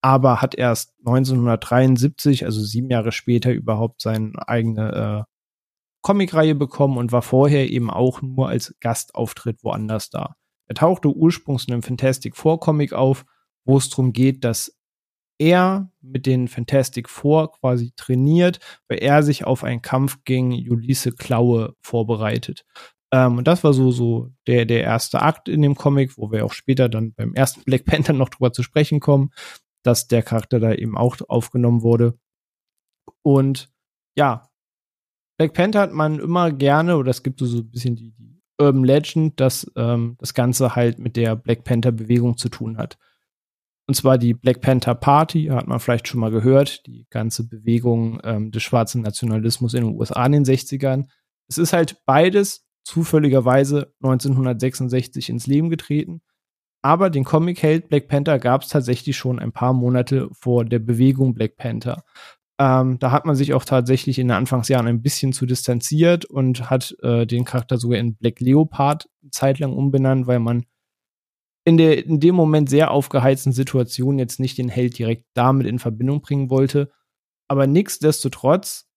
aber 0.00 0.42
hat 0.42 0.54
erst 0.54 0.94
1973, 1.00 2.44
also 2.44 2.60
sieben 2.60 2.90
Jahre 2.90 3.12
später, 3.12 3.52
überhaupt 3.52 4.02
seine 4.02 4.32
eigene 4.48 5.26
äh, 5.26 5.32
Comicreihe 6.02 6.56
bekommen 6.56 6.98
und 6.98 7.12
war 7.12 7.22
vorher 7.22 7.70
eben 7.70 7.90
auch 7.90 8.20
nur 8.22 8.48
als 8.48 8.74
Gastauftritt 8.80 9.62
woanders 9.62 10.10
da. 10.10 10.34
Er 10.66 10.74
tauchte 10.74 11.08
ursprünglich 11.08 11.68
in 11.68 11.74
einem 11.74 11.82
Fantastic 11.82 12.36
Four 12.36 12.58
Comic 12.58 12.92
auf, 12.92 13.24
wo 13.64 13.76
es 13.76 13.88
darum 13.90 14.12
geht, 14.12 14.42
dass 14.42 14.76
er 15.42 15.90
mit 16.00 16.26
den 16.26 16.48
Fantastic 16.48 17.08
Four 17.08 17.52
quasi 17.52 17.92
trainiert, 17.96 18.60
weil 18.88 18.98
er 18.98 19.22
sich 19.22 19.44
auf 19.44 19.64
einen 19.64 19.82
Kampf 19.82 20.18
gegen 20.24 20.52
Ulisse 20.52 21.12
Klaue 21.12 21.74
vorbereitet. 21.82 22.64
Ähm, 23.12 23.38
und 23.38 23.48
das 23.48 23.64
war 23.64 23.72
so, 23.72 23.90
so 23.90 24.30
der, 24.46 24.64
der 24.64 24.82
erste 24.82 25.20
Akt 25.20 25.48
in 25.48 25.62
dem 25.62 25.74
Comic, 25.74 26.16
wo 26.16 26.30
wir 26.30 26.44
auch 26.44 26.52
später 26.52 26.88
dann 26.88 27.12
beim 27.12 27.34
ersten 27.34 27.62
Black 27.64 27.84
Panther 27.84 28.12
noch 28.12 28.28
drüber 28.28 28.52
zu 28.52 28.62
sprechen 28.62 29.00
kommen, 29.00 29.30
dass 29.82 30.06
der 30.06 30.22
Charakter 30.22 30.60
da 30.60 30.72
eben 30.72 30.96
auch 30.96 31.16
aufgenommen 31.28 31.82
wurde. 31.82 32.18
Und 33.22 33.70
ja, 34.16 34.48
Black 35.38 35.54
Panther 35.54 35.80
hat 35.80 35.92
man 35.92 36.20
immer 36.20 36.52
gerne, 36.52 36.96
oder 36.96 37.10
es 37.10 37.22
gibt 37.22 37.40
so 37.40 37.58
ein 37.58 37.70
bisschen 37.70 37.96
die, 37.96 38.12
die 38.12 38.40
Urban 38.58 38.84
Legend, 38.84 39.40
dass 39.40 39.70
ähm, 39.76 40.16
das 40.18 40.34
Ganze 40.34 40.76
halt 40.76 40.98
mit 40.98 41.16
der 41.16 41.34
Black 41.36 41.64
Panther 41.64 41.90
Bewegung 41.90 42.36
zu 42.36 42.48
tun 42.48 42.78
hat. 42.78 42.96
Und 43.86 43.94
zwar 43.94 44.16
die 44.16 44.34
Black 44.34 44.60
Panther 44.60 44.94
Party, 44.94 45.46
hat 45.46 45.66
man 45.66 45.80
vielleicht 45.80 46.06
schon 46.06 46.20
mal 46.20 46.30
gehört, 46.30 46.86
die 46.86 47.06
ganze 47.10 47.48
Bewegung 47.48 48.20
ähm, 48.22 48.52
des 48.52 48.62
schwarzen 48.62 49.02
Nationalismus 49.02 49.74
in 49.74 49.84
den 49.84 49.96
USA 49.96 50.24
in 50.24 50.32
den 50.32 50.44
60ern. 50.44 51.06
Es 51.48 51.58
ist 51.58 51.72
halt 51.72 52.02
beides 52.06 52.64
zufälligerweise 52.84 53.92
1966 54.02 55.28
ins 55.28 55.46
Leben 55.46 55.70
getreten. 55.70 56.22
Aber 56.82 57.10
den 57.10 57.24
Comic-Held 57.24 57.88
Black 57.88 58.08
Panther 58.08 58.38
gab 58.38 58.62
es 58.62 58.68
tatsächlich 58.68 59.16
schon 59.16 59.38
ein 59.38 59.52
paar 59.52 59.72
Monate 59.72 60.28
vor 60.32 60.64
der 60.64 60.80
Bewegung 60.80 61.34
Black 61.34 61.56
Panther. 61.56 62.02
Ähm, 62.58 62.98
da 62.98 63.12
hat 63.12 63.24
man 63.24 63.36
sich 63.36 63.54
auch 63.54 63.64
tatsächlich 63.64 64.18
in 64.18 64.28
den 64.28 64.36
Anfangsjahren 64.36 64.86
ein 64.86 65.02
bisschen 65.02 65.32
zu 65.32 65.46
distanziert 65.46 66.24
und 66.24 66.70
hat 66.70 66.94
äh, 67.02 67.26
den 67.26 67.44
Charakter 67.44 67.78
sogar 67.78 67.98
in 67.98 68.16
Black 68.16 68.40
Leopard 68.40 69.08
zeitlang 69.30 69.72
umbenannt, 69.72 70.26
weil 70.26 70.40
man 70.40 70.64
in, 71.64 71.76
der, 71.76 72.04
in 72.04 72.20
dem 72.20 72.34
Moment 72.34 72.68
sehr 72.68 72.90
aufgeheizten 72.90 73.52
Situation 73.52 74.18
jetzt 74.18 74.40
nicht 74.40 74.58
den 74.58 74.68
Held 74.68 74.98
direkt 74.98 75.26
damit 75.34 75.66
in 75.66 75.78
Verbindung 75.78 76.20
bringen 76.20 76.50
wollte. 76.50 76.90
Aber 77.48 77.66
nichtsdestotrotz 77.66 78.88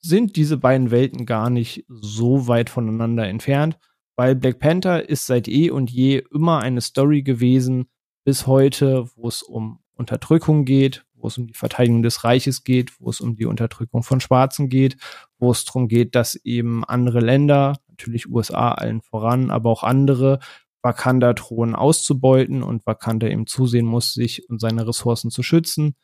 sind 0.00 0.36
diese 0.36 0.58
beiden 0.58 0.90
Welten 0.90 1.26
gar 1.26 1.50
nicht 1.50 1.84
so 1.88 2.48
weit 2.48 2.70
voneinander 2.70 3.26
entfernt, 3.26 3.78
weil 4.14 4.34
Black 4.34 4.58
Panther 4.58 5.08
ist 5.08 5.26
seit 5.26 5.48
eh 5.48 5.70
und 5.70 5.90
je 5.90 6.22
immer 6.32 6.60
eine 6.60 6.80
Story 6.80 7.22
gewesen, 7.22 7.86
bis 8.24 8.46
heute, 8.46 9.08
wo 9.14 9.28
es 9.28 9.42
um 9.42 9.80
Unterdrückung 9.94 10.64
geht, 10.64 11.04
wo 11.14 11.28
es 11.28 11.38
um 11.38 11.46
die 11.46 11.54
Verteidigung 11.54 12.02
des 12.02 12.24
Reiches 12.24 12.64
geht, 12.64 13.00
wo 13.00 13.08
es 13.10 13.20
um 13.20 13.36
die 13.36 13.46
Unterdrückung 13.46 14.02
von 14.02 14.20
Schwarzen 14.20 14.68
geht, 14.68 14.96
wo 15.38 15.50
es 15.50 15.64
darum 15.64 15.88
geht, 15.88 16.14
dass 16.14 16.34
eben 16.44 16.84
andere 16.84 17.20
Länder, 17.20 17.78
natürlich 17.88 18.28
USA 18.28 18.72
allen 18.72 19.00
voran, 19.00 19.50
aber 19.50 19.70
auch 19.70 19.82
andere, 19.82 20.40
Wakanda 20.86 21.34
drohen 21.34 21.74
auszubeuten 21.74 22.62
und 22.62 22.86
Wakanda 22.86 23.26
eben 23.26 23.46
zusehen 23.46 23.86
muss, 23.86 24.14
sich 24.14 24.48
und 24.48 24.60
seine 24.60 24.86
Ressourcen 24.86 25.30
zu 25.30 25.42
schützen 25.42 25.96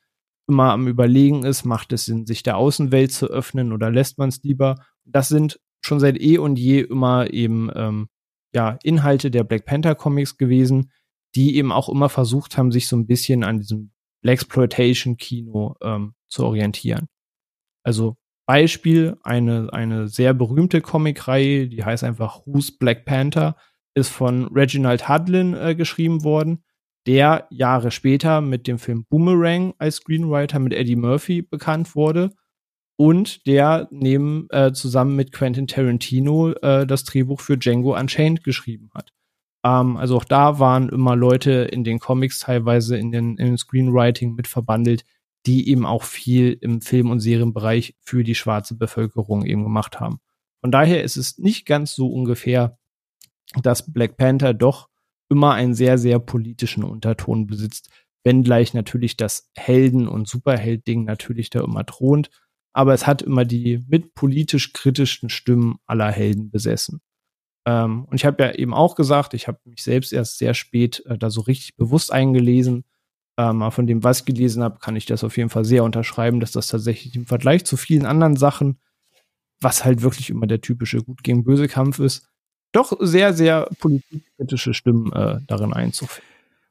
immer 0.49 0.73
am 0.73 0.89
Überlegen 0.89 1.45
ist, 1.45 1.65
macht 1.65 1.93
es 1.93 2.05
Sinn, 2.05 2.27
sich 2.27 2.43
der 2.43 2.57
Außenwelt 2.57 3.13
zu 3.13 3.27
öffnen 3.27 3.73
oder 3.73 3.91
lässt 3.91 4.19
man 4.19 4.29
es 4.29 4.43
lieber? 4.43 4.77
Das 5.05 5.29
sind 5.29 5.61
schon 5.85 6.01
seit 6.01 6.21
eh 6.21 6.39
und 6.39 6.59
je 6.59 6.81
immer 6.81 7.33
eben 7.33 7.71
ähm, 7.75 8.09
ja 8.55 8.79
Inhalte 8.83 9.31
der 9.31 9.45
Black 9.45 9.65
Panther 9.65 9.95
Comics 9.95 10.37
gewesen, 10.37 10.93
die 11.35 11.57
eben 11.57 11.73
auch 11.73 11.89
immer 11.89 12.09
versucht 12.09 12.57
haben, 12.57 12.73
sich 12.73 12.89
so 12.89 12.97
ein 12.97 13.07
bisschen 13.07 13.45
an 13.45 13.59
diesem 13.59 13.93
Blaxploitation 14.23 15.17
Kino 15.17 15.77
ähm, 15.83 16.15
zu 16.29 16.45
orientieren. 16.45 17.09
Also 17.83 18.17
Beispiel 18.47 19.17
eine 19.23 19.73
eine 19.73 20.09
sehr 20.09 20.35
berühmte 20.35 20.81
Comicreihe, 20.81 21.69
die 21.69 21.85
heißt 21.85 22.05
einfach 22.05 22.43
Who's 22.45 22.77
Black 22.77 23.05
Panther, 23.05 23.57
ist 23.95 24.11
von 24.11 24.47
Reginald 24.49 25.09
Hudlin 25.09 25.55
äh, 25.55 25.75
geschrieben 25.75 26.25
worden 26.25 26.63
der 27.07 27.47
Jahre 27.51 27.91
später 27.91 28.41
mit 28.41 28.67
dem 28.67 28.79
Film 28.79 29.05
Boomerang 29.09 29.75
als 29.79 29.97
Screenwriter 29.97 30.59
mit 30.59 30.73
Eddie 30.73 30.97
Murphy 30.97 31.43
bekannt 31.43 31.97
wurde 31.97 32.31
und 32.97 33.47
der 33.47 33.89
neben 33.91 34.47
äh, 34.51 34.73
zusammen 34.73 35.17
mit 35.17 35.33
Quentin 35.33 35.67
Tarantino 35.67 36.53
äh, 36.53 36.87
das 36.87 37.05
Drehbuch 37.05 37.41
für 37.41 37.59
Django 37.59 37.99
Unchained 37.99 38.45
geschrieben 38.45 38.91
hat. 38.95 39.13
Ähm, 39.65 39.97
also 39.97 40.17
auch 40.17 40.25
da 40.25 40.59
waren 40.61 40.89
immer 40.89 41.17
Leute 41.17 41.51
in 41.51 41.83
den 41.83 41.99
Comics 41.99 42.41
teilweise 42.41 42.97
in 42.97 43.11
den, 43.11 43.37
in 43.37 43.47
den 43.47 43.59
Screenwriting 43.59 44.35
mit 44.35 44.47
verbandelt, 44.47 45.05
die 45.47 45.69
eben 45.69 45.85
auch 45.85 46.05
viel 46.05 46.57
im 46.61 46.81
Film- 46.83 47.11
und 47.11 47.19
Serienbereich 47.19 47.97
für 48.01 48.23
die 48.23 48.37
schwarze 48.37 48.77
Bevölkerung 48.77 49.45
eben 49.45 49.65
gemacht 49.65 49.99
haben. 49.99 50.21
Von 50.61 50.71
daher 50.71 51.03
ist 51.03 51.17
es 51.17 51.39
nicht 51.39 51.67
ganz 51.67 51.97
so 51.97 52.13
ungefähr, 52.13 52.79
dass 53.63 53.93
Black 53.93 54.17
Panther 54.17 54.55
doch 54.55 54.89
immer 55.29 55.55
einen 55.55 55.75
sehr, 55.75 55.99
sehr 55.99 56.19
politischen 56.19 56.85
Unterton 56.85 57.47
besitzt, 57.47 57.91
wenngleich 58.25 58.75
natürlich 58.75 59.17
das 59.17 59.51
Helden- 59.57 60.09
und 60.09 60.29
Superheld-Ding 60.29 61.05
natürlich 61.05 61.51
da 61.51 61.65
immer 61.65 61.85
thront, 61.85 62.31
aber 62.73 62.95
es 62.95 63.07
hat 63.07 63.23
immer 63.23 63.45
die 63.45 63.85
mit 63.89 64.15
politisch 64.15 64.73
kritischen 64.73 65.29
Stimmen 65.29 65.79
aller 65.87 66.11
Helden 66.11 66.51
besessen. 66.51 67.01
Ähm, 67.67 68.05
und 68.05 68.17
ich 68.17 68.25
habe 68.25 68.43
ja 68.43 68.55
eben 68.55 68.75
auch 68.75 68.95
gesagt, 68.95 69.35
ich 69.35 69.49
habe 69.49 69.61
mich 69.65 69.83
selbst 69.83 70.13
erst 70.13 70.39
sehr 70.39 70.55
spät 70.55 71.05
äh, 71.07 71.17
da 71.19 71.31
so 71.31 71.43
richtig 71.43 71.77
bewusst 71.77 72.13
eingelesen. 72.13 72.85
Ähm, 73.39 73.71
von 73.71 73.87
dem, 73.87 74.05
was 74.05 74.21
ich 74.21 74.25
gelesen 74.27 74.63
habe, 74.63 74.79
kann 74.79 74.97
ich 74.97 75.07
das 75.07 75.25
auf 75.25 75.37
jeden 75.37 75.49
Fall 75.49 75.65
sehr 75.65 75.85
unterschreiben, 75.85 76.41
dass 76.41 76.53
das 76.53 76.69
tatsächlich 76.69 77.15
im 77.17 77.27
Vergleich 77.27 77.65
zu 77.65 77.77
vielen 77.77 78.07
anderen 78.07 78.37
Sachen, 78.37 78.79
was 79.61 79.85
halt 79.85 80.03
wirklich 80.03 80.31
immer 80.31 80.47
der 80.47 80.61
typische 80.61 81.03
Gut 81.03 81.23
gegen 81.23 81.45
Böse 81.45 81.69
Kampf 81.69 81.99
ist, 81.99 82.29
doch 82.73 82.97
sehr, 83.01 83.33
sehr 83.35 83.69
politikkritische 83.79 84.75
Stimmen 84.75 85.13
äh, 85.13 85.39
darin 85.47 85.73
einzufinden. 85.73 86.29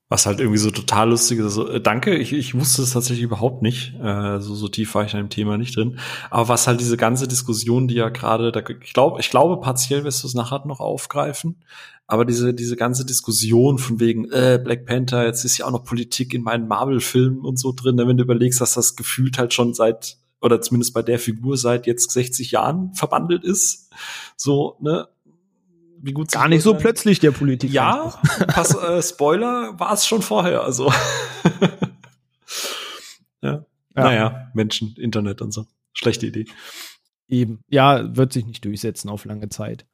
Was 0.10 0.26
halt 0.26 0.42
irgendwie 0.42 0.58
so 0.58 0.72
total 0.72 1.12
lustig 1.12 1.40
ist. 1.40 1.46
Also, 1.46 1.70
äh, 1.70 1.80
danke, 1.80 2.16
ich, 2.18 2.34
ich 2.34 2.54
wusste 2.54 2.82
es 2.82 2.92
tatsächlich 2.92 3.24
überhaupt 3.24 3.62
nicht. 3.62 3.94
Äh, 4.02 4.42
so, 4.42 4.56
so 4.56 4.68
tief 4.68 4.94
war 4.94 5.06
ich 5.06 5.14
in 5.14 5.20
dem 5.20 5.30
Thema 5.30 5.58
nicht 5.58 5.78
drin. 5.78 6.00
Aber 6.30 6.50
was 6.50 6.68
halt 6.68 6.82
diese 6.82 6.98
ganze 6.98 7.30
Diskussion, 7.30 7.88
die 7.88 7.96
ja 7.96 8.10
gerade, 8.10 8.52
ich 8.84 8.94
glaube, 8.94 9.22
ich 9.22 9.30
glaube, 9.30 9.62
partiell 9.62 10.04
wirst 10.04 10.24
du 10.24 10.28
es 10.28 10.34
nachher 10.34 10.66
noch 10.66 10.82
aufgreifen. 10.82 11.64
Aber 12.08 12.26
diese, 12.26 12.54
diese 12.54 12.76
ganze 12.76 13.06
Diskussion 13.06 13.78
von 13.78 14.02
wegen, 14.02 14.30
äh, 14.32 14.60
Black 14.62 14.86
Panther, 14.86 15.26
jetzt 15.26 15.46
ist 15.46 15.58
ja 15.58 15.66
auch 15.66 15.72
noch 15.72 15.86
Politik 15.86 16.34
in 16.34 16.42
meinen 16.42 16.68
Marvel-Filmen 16.68 17.46
und 17.46 17.58
so 17.58 17.72
drin, 17.72 17.96
ne, 17.96 18.06
wenn 18.06 18.18
du 18.18 18.26
überlegst, 18.26 18.60
dass 18.60 18.74
das 18.74 18.98
gefühlt 18.98 19.38
halt 19.38 19.54
schon 19.54 19.74
seit 19.74 20.18
oder 20.42 20.60
zumindest 20.60 20.94
bei 20.94 21.04
der 21.04 21.20
Figur 21.20 21.56
seit 21.56 21.88
jetzt 21.88 22.12
60 22.12 22.52
Jahren 22.52 22.94
verbandelt 22.96 23.46
ist. 23.46 23.92
So, 24.36 24.76
ne? 24.82 25.08
Wie 26.02 26.14
gut 26.14 26.32
Gar 26.32 26.48
nicht 26.48 26.64
so 26.64 26.74
plötzlich 26.74 27.20
der 27.20 27.32
Politik. 27.32 27.72
Ja, 27.72 28.20
pass, 28.48 28.76
äh, 28.76 29.02
Spoiler 29.02 29.80
war 29.80 29.94
es 29.94 30.06
schon 30.06 30.22
vorher, 30.22 30.64
also. 30.64 30.92
ja. 33.42 33.52
ja. 33.52 33.66
Naja, 33.94 34.52
Menschen, 34.54 34.96
Internet 34.98 35.42
und 35.42 35.52
so. 35.52 35.66
Schlechte 35.94 36.28
Idee. 36.28 36.46
Eben. 37.28 37.60
Ja, 37.70 38.16
wird 38.16 38.34
sich 38.34 38.46
nicht 38.46 38.66
durchsetzen 38.66 39.10
auf 39.10 39.26
lange 39.26 39.50
Zeit. 39.50 39.86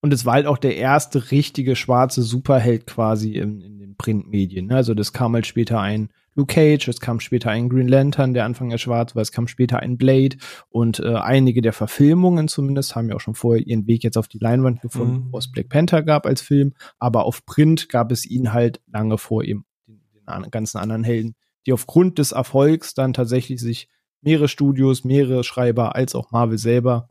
Und 0.00 0.12
es 0.12 0.26
war 0.26 0.34
halt 0.34 0.46
auch 0.46 0.58
der 0.58 0.76
erste 0.76 1.30
richtige 1.30 1.76
schwarze 1.76 2.22
Superheld 2.22 2.86
quasi 2.86 3.34
in, 3.34 3.60
in 3.60 3.78
den 3.78 3.96
Printmedien. 3.96 4.66
Ne? 4.66 4.76
Also 4.76 4.94
das 4.94 5.12
kam 5.12 5.34
halt 5.34 5.46
später 5.46 5.80
ein 5.80 6.10
Luke 6.34 6.54
Cage, 6.54 6.88
es 6.88 7.00
kam 7.00 7.20
später 7.20 7.50
ein 7.50 7.68
Green 7.68 7.88
Lantern, 7.88 8.32
der 8.32 8.46
Anfang 8.46 8.70
ja 8.70 8.78
schwarz 8.78 9.14
war, 9.14 9.20
es 9.22 9.32
kam 9.32 9.46
später 9.46 9.80
ein 9.80 9.98
Blade 9.98 10.36
und 10.70 10.98
äh, 11.00 11.14
einige 11.14 11.60
der 11.60 11.74
Verfilmungen 11.74 12.48
zumindest 12.48 12.96
haben 12.96 13.08
ja 13.08 13.16
auch 13.16 13.20
schon 13.20 13.34
vorher 13.34 13.66
ihren 13.66 13.86
Weg 13.86 14.02
jetzt 14.02 14.16
auf 14.16 14.28
die 14.28 14.38
Leinwand 14.38 14.80
gefunden, 14.80 15.26
mhm. 15.26 15.32
wo 15.32 15.38
es 15.38 15.52
Black 15.52 15.68
Panther 15.68 16.02
gab 16.02 16.26
als 16.26 16.40
Film, 16.40 16.72
aber 16.98 17.24
auf 17.24 17.44
Print 17.44 17.90
gab 17.90 18.10
es 18.12 18.24
ihn 18.24 18.52
halt 18.52 18.80
lange 18.86 19.18
vor 19.18 19.44
ihm, 19.44 19.64
den, 19.86 20.00
den 20.26 20.50
ganzen 20.50 20.78
anderen 20.78 21.04
Helden, 21.04 21.34
die 21.66 21.72
aufgrund 21.74 22.18
des 22.18 22.32
Erfolgs 22.32 22.94
dann 22.94 23.12
tatsächlich 23.12 23.60
sich 23.60 23.88
mehrere 24.22 24.48
Studios, 24.48 25.04
mehrere 25.04 25.44
Schreiber 25.44 25.94
als 25.94 26.14
auch 26.14 26.30
Marvel 26.30 26.58
selber 26.58 27.08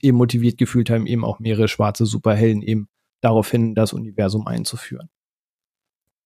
eben 0.00 0.16
motiviert 0.16 0.58
gefühlt 0.58 0.90
haben, 0.90 1.06
eben 1.06 1.24
auch 1.24 1.38
mehrere 1.38 1.68
schwarze 1.68 2.06
Superhelden 2.06 2.62
eben 2.62 2.88
daraufhin 3.20 3.74
das 3.74 3.92
Universum 3.92 4.46
einzuführen. 4.46 5.10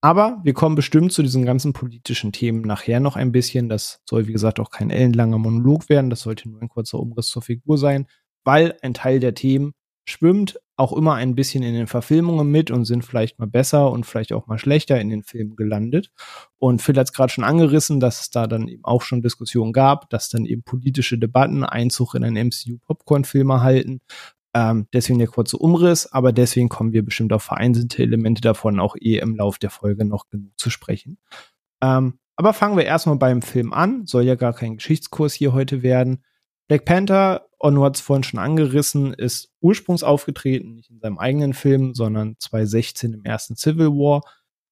Aber 0.03 0.41
wir 0.43 0.51
kommen 0.51 0.75
bestimmt 0.75 1.13
zu 1.13 1.23
diesen 1.23 1.45
ganzen 1.45 1.71
politischen 1.71 2.33
Themen 2.33 2.59
nachher 2.63 2.99
noch 2.99 3.15
ein 3.15 3.31
bisschen. 3.31 3.69
Das 3.69 4.01
soll, 4.03 4.27
wie 4.27 4.33
gesagt, 4.33 4.59
auch 4.59 4.69
kein 4.69 4.89
ellenlanger 4.89 5.37
Monolog 5.37 5.87
werden. 5.87 6.09
Das 6.09 6.19
sollte 6.19 6.49
nur 6.49 6.61
ein 6.61 6.67
kurzer 6.67 6.99
Umriss 6.99 7.27
zur 7.27 7.41
Figur 7.41 7.77
sein, 7.77 8.07
weil 8.43 8.75
ein 8.81 8.93
Teil 8.93 9.21
der 9.21 9.33
Themen 9.33 9.71
schwimmt 10.05 10.59
auch 10.75 10.91
immer 10.91 11.13
ein 11.13 11.35
bisschen 11.35 11.63
in 11.63 11.73
den 11.73 11.87
Verfilmungen 11.87 12.51
mit 12.51 12.69
und 12.69 12.83
sind 12.83 13.05
vielleicht 13.05 13.39
mal 13.39 13.47
besser 13.47 13.91
und 13.91 14.05
vielleicht 14.05 14.33
auch 14.33 14.45
mal 14.45 14.57
schlechter 14.57 14.99
in 14.99 15.09
den 15.09 15.23
Filmen 15.23 15.55
gelandet. 15.55 16.09
Und 16.59 16.81
Phil 16.81 16.97
hat 16.97 17.07
es 17.07 17.13
gerade 17.13 17.31
schon 17.31 17.45
angerissen, 17.45 18.01
dass 18.01 18.19
es 18.19 18.29
da 18.29 18.45
dann 18.45 18.67
eben 18.67 18.83
auch 18.83 19.03
schon 19.03 19.21
Diskussionen 19.21 19.71
gab, 19.71 20.09
dass 20.09 20.27
dann 20.27 20.43
eben 20.43 20.63
politische 20.63 21.17
Debatten 21.17 21.63
Einzug 21.63 22.15
in 22.15 22.25
einen 22.25 22.47
MCU-Popcorn-Film 22.47 23.51
erhalten. 23.51 24.01
Ähm, 24.55 24.87
deswegen 24.93 25.19
der 25.19 25.27
kurze 25.27 25.57
Umriss, 25.57 26.05
aber 26.05 26.31
deswegen 26.31 26.69
kommen 26.69 26.93
wir 26.93 27.03
bestimmt 27.03 27.33
auf 27.33 27.43
vereinzelte 27.43 28.03
Elemente 28.03 28.41
davon 28.41 28.79
auch 28.79 28.95
eh 28.99 29.17
im 29.17 29.35
Lauf 29.35 29.57
der 29.57 29.71
Folge 29.71 30.05
noch 30.05 30.29
genug 30.29 30.51
zu 30.57 30.69
sprechen. 30.69 31.17
Ähm, 31.81 32.19
aber 32.35 32.53
fangen 32.53 32.77
wir 32.77 32.85
erstmal 32.85 33.17
beim 33.17 33.41
Film 33.41 33.73
an. 33.73 34.05
Soll 34.05 34.23
ja 34.23 34.35
gar 34.35 34.53
kein 34.53 34.77
Geschichtskurs 34.77 35.33
hier 35.33 35.53
heute 35.53 35.81
werden. 35.81 36.23
Black 36.67 36.85
Panther, 36.85 37.47
Onno 37.59 37.83
hat 37.83 37.95
es 37.95 38.01
vorhin 38.01 38.23
schon 38.23 38.39
angerissen, 38.39 39.13
ist 39.13 39.51
ursprungs 39.59 40.03
aufgetreten, 40.03 40.75
nicht 40.75 40.89
in 40.89 40.99
seinem 40.99 41.17
eigenen 41.17 41.53
Film, 41.53 41.93
sondern 41.93 42.35
2016 42.39 43.13
im 43.13 43.25
ersten 43.25 43.55
Civil 43.55 43.89
War. 43.89 44.21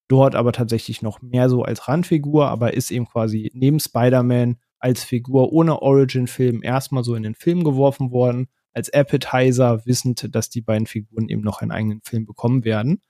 Dort 0.07 0.35
aber 0.35 0.51
tatsächlich 0.51 1.01
noch 1.01 1.21
mehr 1.21 1.49
so 1.49 1.63
als 1.63 1.87
Randfigur, 1.87 2.49
aber 2.49 2.73
ist 2.73 2.91
eben 2.91 3.05
quasi 3.07 3.49
neben 3.53 3.79
Spider-Man 3.79 4.57
als 4.79 5.03
Figur 5.03 5.53
ohne 5.53 5.81
Origin-Film 5.81 6.63
erstmal 6.63 7.03
so 7.03 7.15
in 7.15 7.23
den 7.23 7.35
Film 7.35 7.63
geworfen 7.63 8.11
worden 8.11 8.47
als 8.73 8.89
Appetizer, 8.93 9.85
wissend, 9.85 10.33
dass 10.33 10.49
die 10.49 10.61
beiden 10.61 10.87
Figuren 10.87 11.29
eben 11.29 11.41
noch 11.41 11.61
einen 11.61 11.71
eigenen 11.71 12.01
Film 12.01 12.25
bekommen 12.25 12.63
werden. 12.63 13.01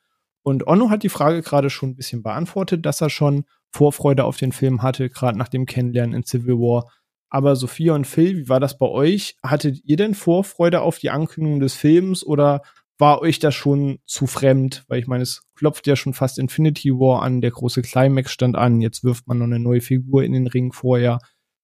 Und 0.44 0.68
Onno 0.68 0.90
hat 0.90 1.04
die 1.04 1.10
Frage 1.10 1.42
gerade 1.42 1.70
schon 1.70 1.90
ein 1.90 1.96
bisschen 1.96 2.24
beantwortet, 2.24 2.86
dass 2.86 3.02
er 3.02 3.10
schon 3.10 3.46
Vorfreude 3.72 4.26
auf 4.26 4.38
den 4.38 4.52
Film 4.52 4.82
hatte, 4.82 5.10
gerade 5.10 5.38
nach 5.38 5.48
dem 5.48 5.66
Kennenlernen 5.66 6.16
in 6.16 6.26
Civil 6.26 6.56
War. 6.56 6.92
Aber 7.30 7.56
Sophia 7.56 7.94
und 7.94 8.08
Phil, 8.08 8.38
wie 8.38 8.50
war 8.50 8.60
das 8.60 8.78
bei 8.78 8.88
euch? 8.88 9.38
Hattet 9.44 9.82
ihr 9.86 9.96
denn 9.98 10.16
Vorfreude 10.16 10.82
auf 10.82 11.00
die 11.00 11.12
Ankündigung 11.12 11.60
des 11.60 11.76
Films 11.76 12.26
oder 12.26 12.62
war 12.98 13.22
euch 13.22 13.40
das 13.40 13.56
schon 13.56 14.00
zu 14.06 14.28
fremd? 14.28 14.84
Weil 14.88 15.00
ich 15.00 15.08
meine, 15.08 15.24
es 15.24 15.44
klopft 15.56 15.88
ja 15.88 15.96
schon 15.96 16.14
fast 16.14 16.40
Infinity 16.40 16.92
War 16.92 17.22
an, 17.22 17.42
der 17.42 17.52
große 17.52 17.84
Climax 17.84 18.32
stand 18.32 18.58
an, 18.58 18.82
jetzt 18.82 19.04
wirft 19.04 19.28
man 19.28 19.38
noch 19.38 19.46
eine 19.46 19.60
neue 19.60 19.82
Figur 19.82 20.24
in 20.24 20.34
den 20.34 20.48
Ring 20.48 20.74
vorher. 20.74 21.20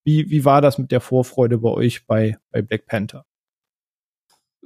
Wie, 0.05 0.29
wie 0.29 0.45
war 0.45 0.61
das 0.61 0.77
mit 0.77 0.91
der 0.91 1.01
Vorfreude 1.01 1.57
bei 1.57 1.69
euch 1.69 2.05
bei, 2.05 2.37
bei 2.51 2.61
Black 2.61 2.85
Panther? 2.85 3.25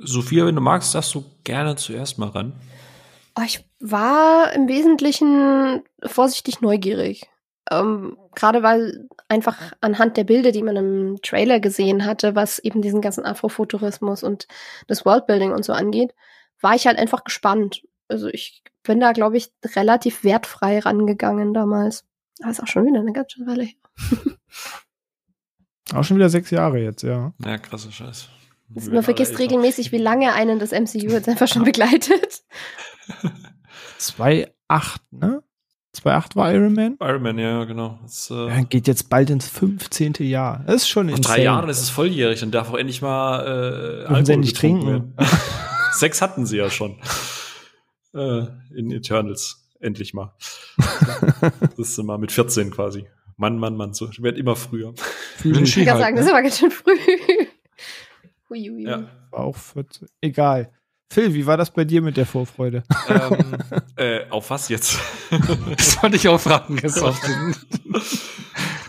Sophia, 0.03 0.45
wenn 0.45 0.55
du 0.55 0.61
magst, 0.61 0.95
darfst 0.95 1.13
du 1.15 1.23
gerne 1.43 1.75
zuerst 1.75 2.17
mal 2.17 2.29
ran. 2.29 2.53
Oh, 3.37 3.43
ich 3.45 3.65
war 3.79 4.51
im 4.53 4.67
Wesentlichen 4.67 5.83
vorsichtig 6.03 6.61
neugierig. 6.61 7.29
Ähm, 7.69 8.17
Gerade 8.35 8.63
weil 8.63 9.07
einfach 9.29 9.71
anhand 9.81 10.17
der 10.17 10.23
Bilder, 10.23 10.51
die 10.51 10.63
man 10.63 10.75
im 10.75 11.21
Trailer 11.21 11.59
gesehen 11.59 12.05
hatte, 12.05 12.35
was 12.35 12.59
eben 12.59 12.81
diesen 12.81 13.01
ganzen 13.01 13.25
Afrofuturismus 13.25 14.23
und 14.23 14.47
das 14.87 15.05
Worldbuilding 15.05 15.51
und 15.51 15.63
so 15.63 15.73
angeht, 15.73 16.13
war 16.59 16.75
ich 16.75 16.87
halt 16.87 16.97
einfach 16.97 17.23
gespannt. 17.23 17.83
Also 18.07 18.27
ich 18.27 18.63
bin 18.83 18.99
da, 18.99 19.13
glaube 19.13 19.37
ich, 19.37 19.51
relativ 19.75 20.23
wertfrei 20.23 20.79
rangegangen 20.79 21.53
damals. 21.53 22.05
Aber 22.41 22.51
ist 22.51 22.61
auch 22.61 22.67
schon 22.67 22.85
wieder 22.85 22.99
eine 22.99 23.13
ganze 23.13 23.45
Weile 23.45 23.63
her. 23.63 23.75
auch 25.95 26.03
schon 26.03 26.17
wieder 26.17 26.29
sechs 26.29 26.49
Jahre 26.49 26.79
jetzt, 26.79 27.03
ja. 27.03 27.33
Ja, 27.45 27.57
krasse 27.57 27.91
Scheiße. 27.91 28.27
Man 28.73 29.03
vergisst 29.03 29.37
regelmäßig, 29.39 29.91
wie 29.91 29.97
lange 29.97 30.33
einen 30.33 30.59
das 30.59 30.71
MCU 30.71 31.11
jetzt 31.11 31.27
einfach 31.27 31.47
schon 31.47 31.63
begleitet. 31.65 32.43
2,8, 33.99 34.97
ne? 35.11 35.43
2,8 35.95 36.35
war 36.37 36.53
Iron 36.53 36.73
Man? 36.73 36.97
Iron 37.01 37.21
Man, 37.21 37.37
ja, 37.37 37.65
genau. 37.65 37.99
Das, 38.03 38.31
äh 38.31 38.47
ja, 38.47 38.63
geht 38.63 38.87
jetzt 38.87 39.09
bald 39.09 39.29
ins 39.29 39.49
15. 39.49 40.13
Jahr. 40.19 40.63
Das 40.65 40.83
ist 40.83 40.87
schon 40.87 41.09
in 41.09 41.21
drei 41.21 41.43
Jahren 41.43 41.69
ist 41.69 41.81
es 41.81 41.89
volljährig 41.89 42.41
und 42.43 42.51
darf 42.51 42.69
auch 42.69 42.77
endlich 42.77 43.01
mal 43.01 43.41
äh, 43.41 44.05
Alkohol 44.05 44.25
sie 44.25 44.37
nicht 44.37 44.55
trinken. 44.55 45.15
Sechs 45.91 46.21
hatten 46.21 46.45
sie 46.45 46.57
ja 46.57 46.69
schon. 46.69 46.97
Äh, 48.13 48.45
in 48.73 48.91
Eternals. 48.91 49.69
Endlich 49.81 50.13
mal. 50.13 50.33
das 51.77 51.89
ist 51.89 52.03
mal 52.03 52.17
mit 52.17 52.31
14 52.31 52.71
quasi. 52.71 53.07
Mann, 53.35 53.57
Mann, 53.57 53.75
Mann. 53.75 53.93
So 53.93 54.09
wird 54.19 54.37
immer 54.37 54.55
früher. 54.55 54.93
Ich 55.43 55.85
kann 55.85 55.97
sagen, 55.97 56.15
das 56.15 56.25
ist 56.25 56.31
aber 56.31 56.41
ganz 56.41 56.57
schön 56.59 56.71
früh. 56.71 56.93
Hui, 58.59 58.83
Ja. 58.83 59.07
War 59.31 59.41
auch 59.41 59.55
14. 59.55 60.07
Egal. 60.21 60.71
Phil, 61.11 61.33
wie 61.33 61.45
war 61.45 61.57
das 61.57 61.71
bei 61.71 61.83
dir 61.83 62.01
mit 62.01 62.15
der 62.15 62.25
Vorfreude? 62.25 62.83
Ähm, 63.09 63.57
äh, 63.97 64.29
auf 64.29 64.49
was 64.49 64.69
jetzt? 64.69 64.97
das 65.77 66.01
wollte 66.01 66.15
ich 66.15 66.27
auch 66.29 66.39
fragen. 66.39 66.79
auf, 67.01 67.19
den, 67.19 67.55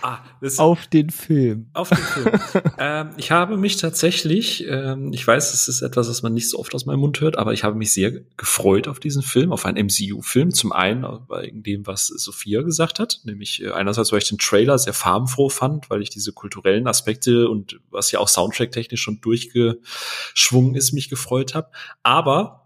ah, 0.03 0.19
auf 0.59 0.87
den 0.87 1.11
Film. 1.11 1.69
Auf 1.73 1.89
den 1.89 1.99
Film. 1.99 2.41
ähm, 2.79 3.11
ich 3.17 3.31
habe 3.31 3.57
mich 3.57 3.77
tatsächlich, 3.77 4.67
ähm, 4.69 5.13
ich 5.13 5.27
weiß, 5.27 5.53
es 5.53 5.69
ist 5.69 5.83
etwas, 5.83 6.09
was 6.09 6.23
man 6.23 6.35
nicht 6.35 6.49
so 6.49 6.59
oft 6.59 6.75
aus 6.75 6.87
meinem 6.87 7.01
Mund 7.01 7.21
hört, 7.21 7.39
aber 7.39 7.53
ich 7.53 7.65
habe 7.65 7.77
mich 7.77 7.93
sehr 7.93 8.13
gefreut 8.37 8.89
auf 8.89 9.01
diesen 9.01 9.23
Film, 9.23 9.53
auf 9.53 9.67
einen 9.67 9.87
MCU-Film. 9.87 10.53
Zum 10.53 10.73
einen 10.73 11.05
wegen 11.29 11.63
dem, 11.63 11.87
was 11.87 12.07
Sophia 12.07 12.63
gesagt 12.63 12.99
hat, 12.99 13.21
nämlich 13.25 13.63
äh, 13.63 13.71
einerseits, 13.71 14.13
weil 14.13 14.19
ich 14.19 14.29
den 14.29 14.39
Trailer 14.39 14.79
sehr 14.79 14.95
farbenfroh 14.95 15.49
fand, 15.49 15.91
weil 15.91 16.03
ich 16.03 16.11
diese 16.11 16.33
kulturellen 16.33 16.87
Aspekte 16.87 17.49
und 17.49 17.81
was 17.91 18.11
ja 18.13 18.19
auch 18.19 18.29
Soundtrack-technisch 18.29 19.01
schon 19.01 19.21
durchgeschwungen 19.21 20.75
ist, 20.75 20.93
mich 20.93 21.09
gefreut 21.09 21.55
habe 21.55 21.73
aber 22.03 22.62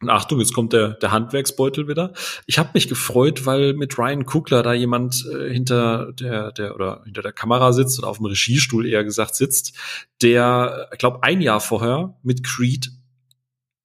und 0.00 0.10
Achtung, 0.10 0.40
jetzt 0.40 0.52
kommt 0.52 0.72
der, 0.72 0.90
der 0.94 1.12
Handwerksbeutel 1.12 1.88
wieder. 1.88 2.12
Ich 2.46 2.58
habe 2.58 2.70
mich 2.74 2.88
gefreut, 2.88 3.46
weil 3.46 3.74
mit 3.74 3.98
Ryan 3.98 4.26
Kugler 4.26 4.62
da 4.62 4.74
jemand 4.74 5.24
äh, 5.32 5.52
hinter 5.52 6.12
der, 6.12 6.52
der 6.52 6.74
oder 6.74 7.02
hinter 7.04 7.22
der 7.22 7.32
Kamera 7.32 7.72
sitzt 7.72 7.98
oder 7.98 8.08
auf 8.08 8.18
dem 8.18 8.26
Regiestuhl 8.26 8.86
eher 8.86 9.04
gesagt 9.04 9.34
sitzt, 9.34 9.74
der, 10.20 10.88
ich 10.92 10.98
glaube, 10.98 11.22
ein 11.22 11.40
Jahr 11.40 11.60
vorher 11.60 12.16
mit 12.22 12.44
Creed 12.44 12.90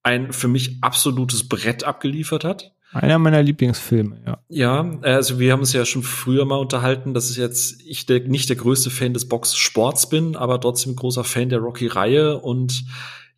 ein 0.04 0.34
für 0.34 0.48
mich 0.48 0.78
absolutes 0.82 1.48
Brett 1.48 1.84
abgeliefert 1.84 2.44
hat. 2.44 2.74
Einer 2.92 3.20
meiner 3.20 3.44
Lieblingsfilme, 3.44 4.20
ja. 4.26 4.44
Ja, 4.50 5.00
also 5.04 5.38
wir 5.38 5.52
haben 5.52 5.60
uns 5.60 5.74
ja 5.74 5.86
schon 5.86 6.02
früher 6.02 6.46
mal 6.46 6.56
unterhalten, 6.56 7.14
dass 7.14 7.30
ich 7.30 7.38
jetzt 7.38 7.82
ich 7.86 8.08
der, 8.08 8.22
nicht 8.22 8.50
der 8.50 8.56
größte 8.56 8.90
Fan 8.90 9.14
des 9.14 9.28
Boxsports 9.28 10.10
bin, 10.10 10.36
aber 10.36 10.60
trotzdem 10.60 10.96
großer 10.96 11.24
Fan 11.24 11.50
der 11.50 11.60
Rocky-Reihe 11.60 12.40
und 12.40 12.84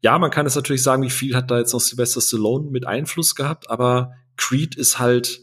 ja, 0.01 0.17
man 0.17 0.31
kann 0.31 0.45
es 0.45 0.55
natürlich 0.55 0.83
sagen, 0.83 1.03
wie 1.03 1.09
viel 1.09 1.35
hat 1.35 1.51
da 1.51 1.59
jetzt 1.59 1.73
noch 1.73 1.79
Sylvester 1.79 2.21
Stallone 2.21 2.69
mit 2.69 2.85
Einfluss 2.85 3.35
gehabt, 3.35 3.69
aber 3.69 4.13
Creed 4.35 4.75
ist 4.75 4.99
halt 4.99 5.41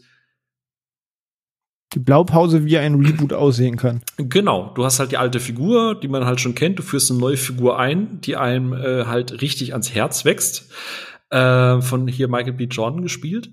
die 1.93 1.99
Blaupause, 1.99 2.65
wie 2.65 2.77
ein 2.77 2.95
Reboot 2.95 3.33
aussehen 3.33 3.77
kann. 3.77 4.01
Genau, 4.17 4.71
du 4.75 4.85
hast 4.85 4.99
halt 4.99 5.11
die 5.11 5.17
alte 5.17 5.39
Figur, 5.39 5.99
die 5.99 6.07
man 6.07 6.25
halt 6.25 6.39
schon 6.39 6.53
kennt, 6.53 6.77
du 6.77 6.83
führst 6.83 7.09
eine 7.09 7.19
neue 7.19 7.37
Figur 7.37 7.79
ein, 7.79 8.21
die 8.21 8.35
einem 8.35 8.73
äh, 8.73 9.05
halt 9.05 9.41
richtig 9.41 9.71
ans 9.71 9.93
Herz 9.93 10.23
wächst. 10.23 10.71
Äh, 11.31 11.81
von 11.81 12.07
hier 12.07 12.27
Michael 12.27 12.53
B. 12.53 12.65
Jordan 12.65 13.01
gespielt. 13.01 13.51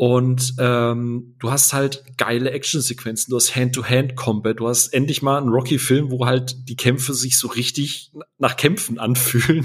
Und 0.00 0.54
ähm, 0.58 1.34
du 1.40 1.50
hast 1.50 1.74
halt 1.74 2.04
geile 2.16 2.52
Actionsequenzen, 2.52 3.30
du 3.30 3.36
hast 3.36 3.54
Hand-to-Hand-Combat, 3.54 4.58
du 4.58 4.66
hast 4.66 4.94
endlich 4.94 5.20
mal 5.20 5.36
einen 5.36 5.50
Rocky-Film, 5.50 6.10
wo 6.10 6.24
halt 6.24 6.70
die 6.70 6.74
Kämpfe 6.74 7.12
sich 7.12 7.36
so 7.36 7.48
richtig 7.48 8.10
nach 8.38 8.56
Kämpfen 8.56 8.98
anfühlen. 8.98 9.62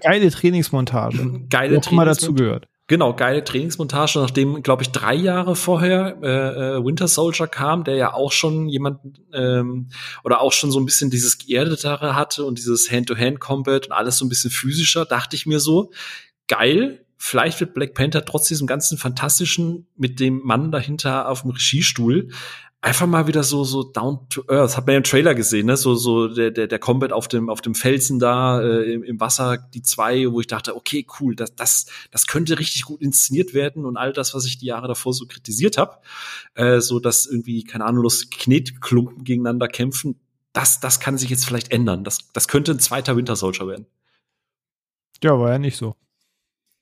geile 0.00 0.28
Trainingsmontage. 0.28 1.18
Geile 1.18 1.48
Trainingsmontage. 1.48 1.92
immer 1.92 2.04
dazu 2.04 2.34
gehört. 2.34 2.66
Genau, 2.88 3.14
geile 3.14 3.44
Trainingsmontage, 3.44 4.18
nachdem, 4.18 4.60
glaube 4.64 4.82
ich, 4.82 4.90
drei 4.90 5.14
Jahre 5.14 5.54
vorher 5.54 6.18
äh, 6.20 6.78
äh, 6.78 6.84
Winter 6.84 7.06
Soldier 7.06 7.46
kam, 7.46 7.84
der 7.84 7.94
ja 7.94 8.12
auch 8.12 8.32
schon 8.32 8.68
jemand 8.68 8.98
ähm, 9.32 9.90
oder 10.24 10.40
auch 10.40 10.52
schon 10.52 10.72
so 10.72 10.80
ein 10.80 10.84
bisschen 10.84 11.10
dieses 11.10 11.38
Geerdetere 11.38 12.16
hatte 12.16 12.44
und 12.44 12.58
dieses 12.58 12.90
Hand-to-Hand-Combat 12.90 13.86
und 13.86 13.92
alles 13.92 14.18
so 14.18 14.24
ein 14.24 14.28
bisschen 14.28 14.50
physischer, 14.50 15.04
dachte 15.04 15.36
ich 15.36 15.46
mir 15.46 15.60
so, 15.60 15.92
geil, 16.48 17.06
vielleicht 17.22 17.60
wird 17.60 17.74
Black 17.74 17.94
Panther 17.94 18.24
trotz 18.24 18.48
diesem 18.48 18.66
ganzen 18.66 18.96
Fantastischen 18.96 19.86
mit 19.94 20.18
dem 20.20 20.40
Mann 20.42 20.72
dahinter 20.72 21.28
auf 21.28 21.42
dem 21.42 21.50
Regiestuhl 21.50 22.30
einfach 22.80 23.06
mal 23.06 23.26
wieder 23.26 23.42
so 23.42 23.62
so 23.64 23.82
down 23.82 24.26
to 24.30 24.42
earth. 24.48 24.76
Hat 24.76 24.86
man 24.86 24.94
ja 24.94 24.96
im 24.98 25.04
Trailer 25.04 25.34
gesehen, 25.34 25.66
ne? 25.66 25.76
So 25.76 25.94
so 25.94 26.28
der 26.28 26.50
der 26.50 26.66
der 26.66 26.78
Combat 26.78 27.12
auf 27.12 27.28
dem 27.28 27.50
auf 27.50 27.60
dem 27.60 27.74
Felsen 27.74 28.18
da 28.18 28.62
äh, 28.62 28.92
im, 28.92 29.02
im 29.02 29.20
Wasser, 29.20 29.58
die 29.58 29.82
zwei, 29.82 30.30
wo 30.32 30.40
ich 30.40 30.46
dachte, 30.46 30.74
okay, 30.74 31.06
cool, 31.20 31.36
das 31.36 31.54
das 31.54 31.86
das 32.10 32.26
könnte 32.26 32.58
richtig 32.58 32.84
gut 32.84 33.02
inszeniert 33.02 33.52
werden 33.52 33.84
und 33.84 33.96
all 33.96 34.12
das, 34.12 34.34
was 34.34 34.46
ich 34.46 34.58
die 34.58 34.66
Jahre 34.66 34.88
davor 34.88 35.12
so 35.12 35.26
kritisiert 35.26 35.76
habe, 35.76 35.98
äh, 36.54 36.80
so 36.80 37.00
dass 37.00 37.26
irgendwie 37.26 37.64
keine 37.64 37.84
Ahnung, 37.84 38.02
los 38.02 38.30
Knetklumpen 38.30 39.24
gegeneinander 39.24 39.68
kämpfen, 39.68 40.18
das 40.54 40.80
das 40.80 41.00
kann 41.00 41.18
sich 41.18 41.28
jetzt 41.28 41.44
vielleicht 41.44 41.72
ändern. 41.72 42.02
Das 42.04 42.32
das 42.32 42.48
könnte 42.48 42.72
ein 42.72 42.80
zweiter 42.80 43.16
Winter 43.16 43.36
Soldier 43.36 43.66
werden. 43.68 43.86
Ja, 45.22 45.38
war 45.38 45.50
ja 45.50 45.58
nicht 45.58 45.76
so. 45.76 45.96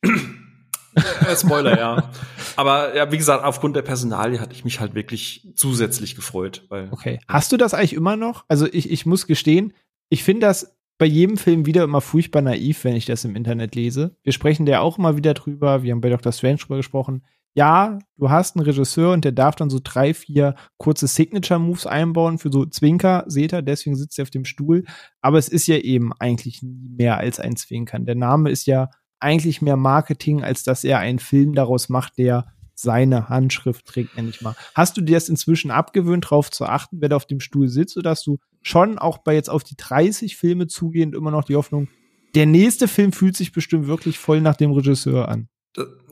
Äh, 0.02 1.36
Spoiler, 1.36 1.78
ja. 1.78 2.10
Aber 2.56 2.96
ja, 2.96 3.10
wie 3.12 3.18
gesagt, 3.18 3.44
aufgrund 3.44 3.76
der 3.76 3.82
Personalie 3.82 4.40
hatte 4.40 4.54
ich 4.54 4.64
mich 4.64 4.80
halt 4.80 4.94
wirklich 4.94 5.48
zusätzlich 5.54 6.16
gefreut. 6.16 6.64
Weil, 6.68 6.88
okay. 6.90 7.20
Hast 7.28 7.52
du 7.52 7.56
das 7.56 7.74
eigentlich 7.74 7.94
immer 7.94 8.16
noch? 8.16 8.44
Also 8.48 8.66
ich, 8.66 8.90
ich 8.90 9.06
muss 9.06 9.26
gestehen, 9.26 9.72
ich 10.08 10.24
finde 10.24 10.46
das 10.46 10.76
bei 10.98 11.06
jedem 11.06 11.36
Film 11.36 11.66
wieder 11.66 11.84
immer 11.84 12.00
furchtbar 12.00 12.42
naiv, 12.42 12.82
wenn 12.82 12.96
ich 12.96 13.06
das 13.06 13.24
im 13.24 13.36
Internet 13.36 13.74
lese. 13.74 14.16
Wir 14.24 14.32
sprechen 14.32 14.66
da 14.66 14.80
auch 14.80 14.98
immer 14.98 15.16
wieder 15.16 15.34
drüber. 15.34 15.82
Wir 15.82 15.92
haben 15.92 16.00
bei 16.00 16.10
Dr. 16.10 16.32
Strange 16.32 16.56
drüber 16.56 16.78
gesprochen. 16.78 17.24
Ja, 17.54 17.98
du 18.16 18.30
hast 18.30 18.56
einen 18.56 18.64
Regisseur 18.64 19.12
und 19.12 19.24
der 19.24 19.32
darf 19.32 19.56
dann 19.56 19.70
so 19.70 19.80
drei, 19.82 20.14
vier 20.14 20.54
kurze 20.76 21.06
Signature-Moves 21.06 21.86
einbauen 21.86 22.38
für 22.38 22.52
so 22.52 22.66
Zwinker, 22.66 23.24
seht 23.26 23.52
ihr, 23.52 23.62
deswegen 23.62 23.96
sitzt 23.96 24.18
er 24.18 24.24
auf 24.24 24.30
dem 24.30 24.44
Stuhl. 24.44 24.84
Aber 25.20 25.38
es 25.38 25.48
ist 25.48 25.66
ja 25.66 25.76
eben 25.76 26.12
eigentlich 26.18 26.62
nie 26.62 26.88
mehr 26.88 27.18
als 27.18 27.40
ein 27.40 27.56
Zwinkern. 27.56 28.04
Der 28.04 28.14
Name 28.14 28.50
ist 28.50 28.66
ja 28.66 28.90
eigentlich 29.20 29.62
mehr 29.62 29.76
Marketing, 29.76 30.42
als 30.42 30.62
dass 30.62 30.84
er 30.84 30.98
einen 30.98 31.18
Film 31.18 31.54
daraus 31.54 31.88
macht, 31.88 32.18
der 32.18 32.46
seine 32.74 33.28
Handschrift 33.28 33.86
trägt, 33.86 34.16
nenne 34.16 34.30
ich 34.30 34.40
mal. 34.40 34.54
Hast 34.74 34.96
du 34.96 35.00
dir 35.00 35.16
das 35.16 35.28
inzwischen 35.28 35.70
abgewöhnt, 35.72 36.26
darauf 36.26 36.50
zu 36.50 36.64
achten, 36.64 37.00
wer 37.00 37.08
da 37.08 37.16
auf 37.16 37.26
dem 37.26 37.40
Stuhl 37.40 37.68
sitzt, 37.68 37.96
oder 37.96 38.10
hast 38.10 38.26
du 38.26 38.38
schon 38.62 38.98
auch 38.98 39.18
bei 39.18 39.34
jetzt 39.34 39.50
auf 39.50 39.64
die 39.64 39.76
30 39.76 40.36
Filme 40.36 40.68
zugehend 40.68 41.14
immer 41.14 41.32
noch 41.32 41.44
die 41.44 41.56
Hoffnung, 41.56 41.88
der 42.34 42.46
nächste 42.46 42.86
Film 42.86 43.12
fühlt 43.12 43.36
sich 43.36 43.52
bestimmt 43.52 43.88
wirklich 43.88 44.18
voll 44.18 44.40
nach 44.40 44.56
dem 44.56 44.70
Regisseur 44.70 45.28
an? 45.28 45.48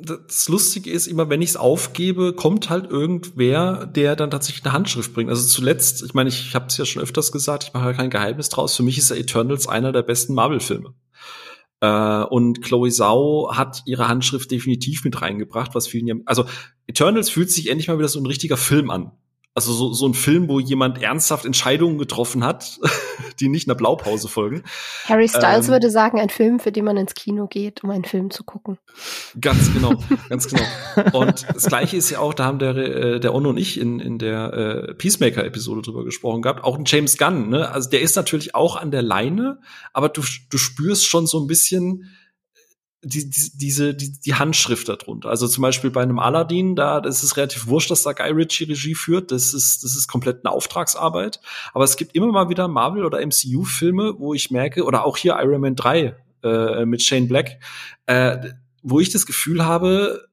Das 0.00 0.48
Lustige 0.48 0.90
ist 0.90 1.06
immer, 1.06 1.28
wenn 1.28 1.42
ich 1.42 1.50
es 1.50 1.56
aufgebe, 1.56 2.34
kommt 2.34 2.70
halt 2.70 2.90
irgendwer, 2.90 3.86
der 3.86 4.14
dann 4.14 4.30
tatsächlich 4.30 4.64
eine 4.64 4.74
Handschrift 4.74 5.14
bringt. 5.14 5.30
Also 5.30 5.46
zuletzt, 5.46 6.02
ich 6.02 6.14
meine, 6.14 6.28
ich 6.28 6.54
habe 6.54 6.66
es 6.66 6.76
ja 6.76 6.84
schon 6.84 7.02
öfters 7.02 7.32
gesagt, 7.32 7.64
ich 7.64 7.72
mache 7.72 7.86
ja 7.86 7.92
kein 7.92 8.10
Geheimnis 8.10 8.48
draus. 8.48 8.76
Für 8.76 8.82
mich 8.82 8.98
ist 8.98 9.10
ja 9.10 9.16
Eternals 9.16 9.66
einer 9.66 9.92
der 9.92 10.02
besten 10.02 10.34
Marvel-Filme. 10.34 10.94
Äh, 11.80 12.22
und 12.22 12.62
Chloe 12.62 12.90
Sau 12.90 13.50
hat 13.52 13.82
ihre 13.86 14.08
Handschrift 14.08 14.50
definitiv 14.50 15.04
mit 15.04 15.20
reingebracht, 15.20 15.74
was 15.74 15.86
vielen 15.86 16.06
ja, 16.06 16.14
also 16.24 16.44
Eternals 16.86 17.30
fühlt 17.30 17.50
sich 17.50 17.68
endlich 17.68 17.88
mal 17.88 17.98
wieder 17.98 18.08
so 18.08 18.20
ein 18.20 18.26
richtiger 18.26 18.56
Film 18.56 18.90
an. 18.90 19.12
Also 19.56 19.72
so, 19.72 19.94
so 19.94 20.06
ein 20.06 20.12
Film, 20.12 20.50
wo 20.50 20.60
jemand 20.60 21.02
ernsthaft 21.02 21.46
Entscheidungen 21.46 21.96
getroffen 21.96 22.44
hat, 22.44 22.78
die 23.40 23.48
nicht 23.48 23.66
einer 23.66 23.74
Blaupause 23.74 24.28
folgen. 24.28 24.62
Harry 25.06 25.28
Styles 25.28 25.66
ähm, 25.66 25.72
würde 25.72 25.90
sagen, 25.90 26.20
ein 26.20 26.28
Film, 26.28 26.60
für 26.60 26.72
den 26.72 26.84
man 26.84 26.98
ins 26.98 27.14
Kino 27.14 27.46
geht, 27.46 27.82
um 27.82 27.88
einen 27.88 28.04
Film 28.04 28.30
zu 28.30 28.44
gucken. 28.44 28.76
Ganz 29.40 29.72
genau, 29.72 29.94
ganz 30.28 30.46
genau. 30.94 31.18
Und 31.18 31.46
das 31.54 31.64
Gleiche 31.64 31.96
ist 31.96 32.10
ja 32.10 32.18
auch, 32.18 32.34
da 32.34 32.44
haben 32.44 32.58
der, 32.58 32.76
äh, 32.76 33.18
der 33.18 33.34
Onno 33.34 33.48
und 33.48 33.56
ich 33.56 33.80
in, 33.80 33.98
in 33.98 34.18
der 34.18 34.52
äh, 34.52 34.94
Peacemaker-Episode 34.94 35.80
drüber 35.80 36.04
gesprochen 36.04 36.42
gehabt, 36.42 36.62
auch 36.62 36.78
ein 36.78 36.84
James 36.86 37.16
Gunn, 37.16 37.48
ne? 37.48 37.70
Also 37.70 37.88
der 37.88 38.02
ist 38.02 38.14
natürlich 38.14 38.54
auch 38.54 38.76
an 38.76 38.90
der 38.90 39.00
Leine, 39.00 39.58
aber 39.94 40.10
du, 40.10 40.20
du 40.50 40.58
spürst 40.58 41.06
schon 41.06 41.26
so 41.26 41.40
ein 41.40 41.46
bisschen, 41.46 42.10
die, 43.06 43.30
die, 43.30 43.50
diese, 43.54 43.94
die, 43.94 44.12
die 44.20 44.34
Handschrift 44.34 44.88
darunter. 44.88 45.28
Also 45.28 45.46
zum 45.46 45.62
Beispiel 45.62 45.90
bei 45.90 46.02
einem 46.02 46.18
Aladdin, 46.18 46.74
da 46.74 46.98
ist 46.98 47.36
relativ 47.36 47.66
wurscht, 47.66 47.90
dass 47.90 48.02
da 48.02 48.12
Guy 48.12 48.30
Ritchie 48.30 48.64
Regie 48.64 48.94
führt. 48.94 49.30
Das 49.30 49.54
ist, 49.54 49.84
das 49.84 49.94
ist 49.96 50.08
komplett 50.08 50.44
eine 50.44 50.52
Auftragsarbeit. 50.52 51.40
Aber 51.72 51.84
es 51.84 51.96
gibt 51.96 52.14
immer 52.14 52.32
mal 52.32 52.48
wieder 52.48 52.68
Marvel- 52.68 53.04
oder 53.04 53.24
MCU-Filme, 53.24 54.14
wo 54.18 54.34
ich 54.34 54.50
merke, 54.50 54.84
oder 54.84 55.04
auch 55.04 55.16
hier 55.16 55.36
Iron 55.40 55.60
Man 55.60 55.76
3 55.76 56.16
äh, 56.42 56.84
mit 56.84 57.02
Shane 57.02 57.28
Black, 57.28 57.58
äh, 58.06 58.38
wo 58.82 58.98
ich 58.98 59.10
das 59.10 59.26
Gefühl 59.26 59.64
habe, 59.64 60.25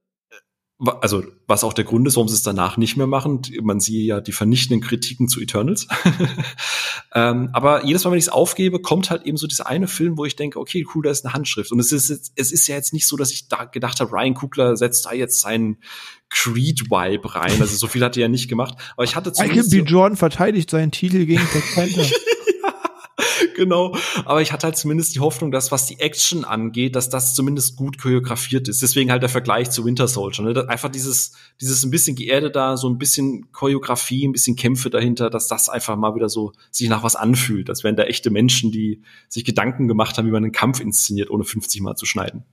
also 0.79 1.23
was 1.47 1.63
auch 1.63 1.73
der 1.73 1.85
Grund 1.85 2.07
ist, 2.07 2.15
warum 2.15 2.27
sie 2.27 2.35
es 2.35 2.43
danach 2.43 2.77
nicht 2.77 2.97
mehr 2.97 3.07
machen. 3.07 3.41
Man 3.61 3.79
sieht 3.79 4.05
ja 4.05 4.21
die 4.21 4.31
vernichtenden 4.31 4.81
Kritiken 4.81 5.27
zu 5.27 5.39
Eternals. 5.39 5.87
ähm, 7.15 7.49
aber 7.53 7.85
jedes 7.85 8.03
Mal, 8.03 8.11
wenn 8.11 8.17
ich 8.17 8.25
es 8.25 8.29
aufgebe, 8.29 8.79
kommt 8.79 9.09
halt 9.09 9.23
eben 9.25 9.37
so 9.37 9.47
dieser 9.47 9.67
eine 9.67 9.87
Film, 9.87 10.17
wo 10.17 10.25
ich 10.25 10.35
denke, 10.35 10.59
okay, 10.59 10.85
cool, 10.93 11.03
da 11.03 11.11
ist 11.11 11.25
eine 11.25 11.33
Handschrift. 11.33 11.71
Und 11.71 11.79
es 11.79 11.91
ist, 11.91 12.09
jetzt, 12.09 12.33
es 12.35 12.51
ist 12.51 12.67
ja 12.67 12.75
jetzt 12.75 12.91
nicht 12.91 13.07
so, 13.07 13.15
dass 13.15 13.31
ich 13.31 13.47
da 13.47 13.65
gedacht 13.65 13.99
habe, 13.99 14.11
Ryan 14.11 14.33
Kugler 14.33 14.75
setzt 14.75 15.05
da 15.05 15.13
jetzt 15.13 15.39
seinen 15.39 15.77
Creed-Vibe 16.29 17.35
rein. 17.35 17.61
Also 17.61 17.75
so 17.75 17.87
viel 17.87 18.03
hat 18.03 18.17
er 18.17 18.23
ja 18.23 18.27
nicht 18.27 18.49
gemacht. 18.49 18.75
Aber 18.95 19.03
ich 19.03 19.15
hatte 19.15 19.31
zumindest. 19.31 19.71
Michael 19.71 19.83
B. 19.85 19.89
Jordan 19.89 20.17
verteidigt 20.17 20.69
seinen 20.69 20.91
Titel 20.91 21.25
gegen 21.25 21.45
Black 21.51 21.75
Panther. 21.75 22.05
genau. 23.55 23.95
Aber 24.25 24.41
ich 24.41 24.51
hatte 24.51 24.67
halt 24.67 24.77
zumindest 24.77 25.15
die 25.15 25.19
Hoffnung, 25.19 25.51
dass 25.51 25.71
was 25.71 25.85
die 25.85 25.99
Action 25.99 26.45
angeht, 26.45 26.95
dass 26.95 27.09
das 27.09 27.35
zumindest 27.35 27.75
gut 27.75 27.97
choreografiert 27.97 28.67
ist. 28.67 28.81
Deswegen 28.81 29.11
halt 29.11 29.21
der 29.21 29.29
Vergleich 29.29 29.69
zu 29.69 29.85
Winter 29.85 30.07
Soldier. 30.07 30.43
Ne? 30.43 30.69
Einfach 30.69 30.89
dieses, 30.89 31.33
dieses 31.61 31.83
ein 31.83 31.91
bisschen 31.91 32.15
geerdet 32.15 32.55
da, 32.55 32.77
so 32.77 32.89
ein 32.89 32.97
bisschen 32.97 33.51
Choreografie, 33.51 34.27
ein 34.27 34.31
bisschen 34.31 34.55
Kämpfe 34.55 34.89
dahinter, 34.89 35.29
dass 35.29 35.47
das 35.47 35.69
einfach 35.69 35.95
mal 35.95 36.15
wieder 36.15 36.29
so 36.29 36.53
sich 36.71 36.89
nach 36.89 37.03
was 37.03 37.15
anfühlt. 37.15 37.69
Das 37.69 37.83
wären 37.83 37.95
da 37.95 38.03
echte 38.03 38.31
Menschen, 38.31 38.71
die 38.71 39.01
sich 39.29 39.45
Gedanken 39.45 39.87
gemacht 39.87 40.17
haben, 40.17 40.27
wie 40.27 40.31
man 40.31 40.43
einen 40.43 40.51
Kampf 40.51 40.79
inszeniert, 40.79 41.29
ohne 41.29 41.43
50 41.43 41.81
Mal 41.81 41.95
zu 41.95 42.05
schneiden. 42.05 42.43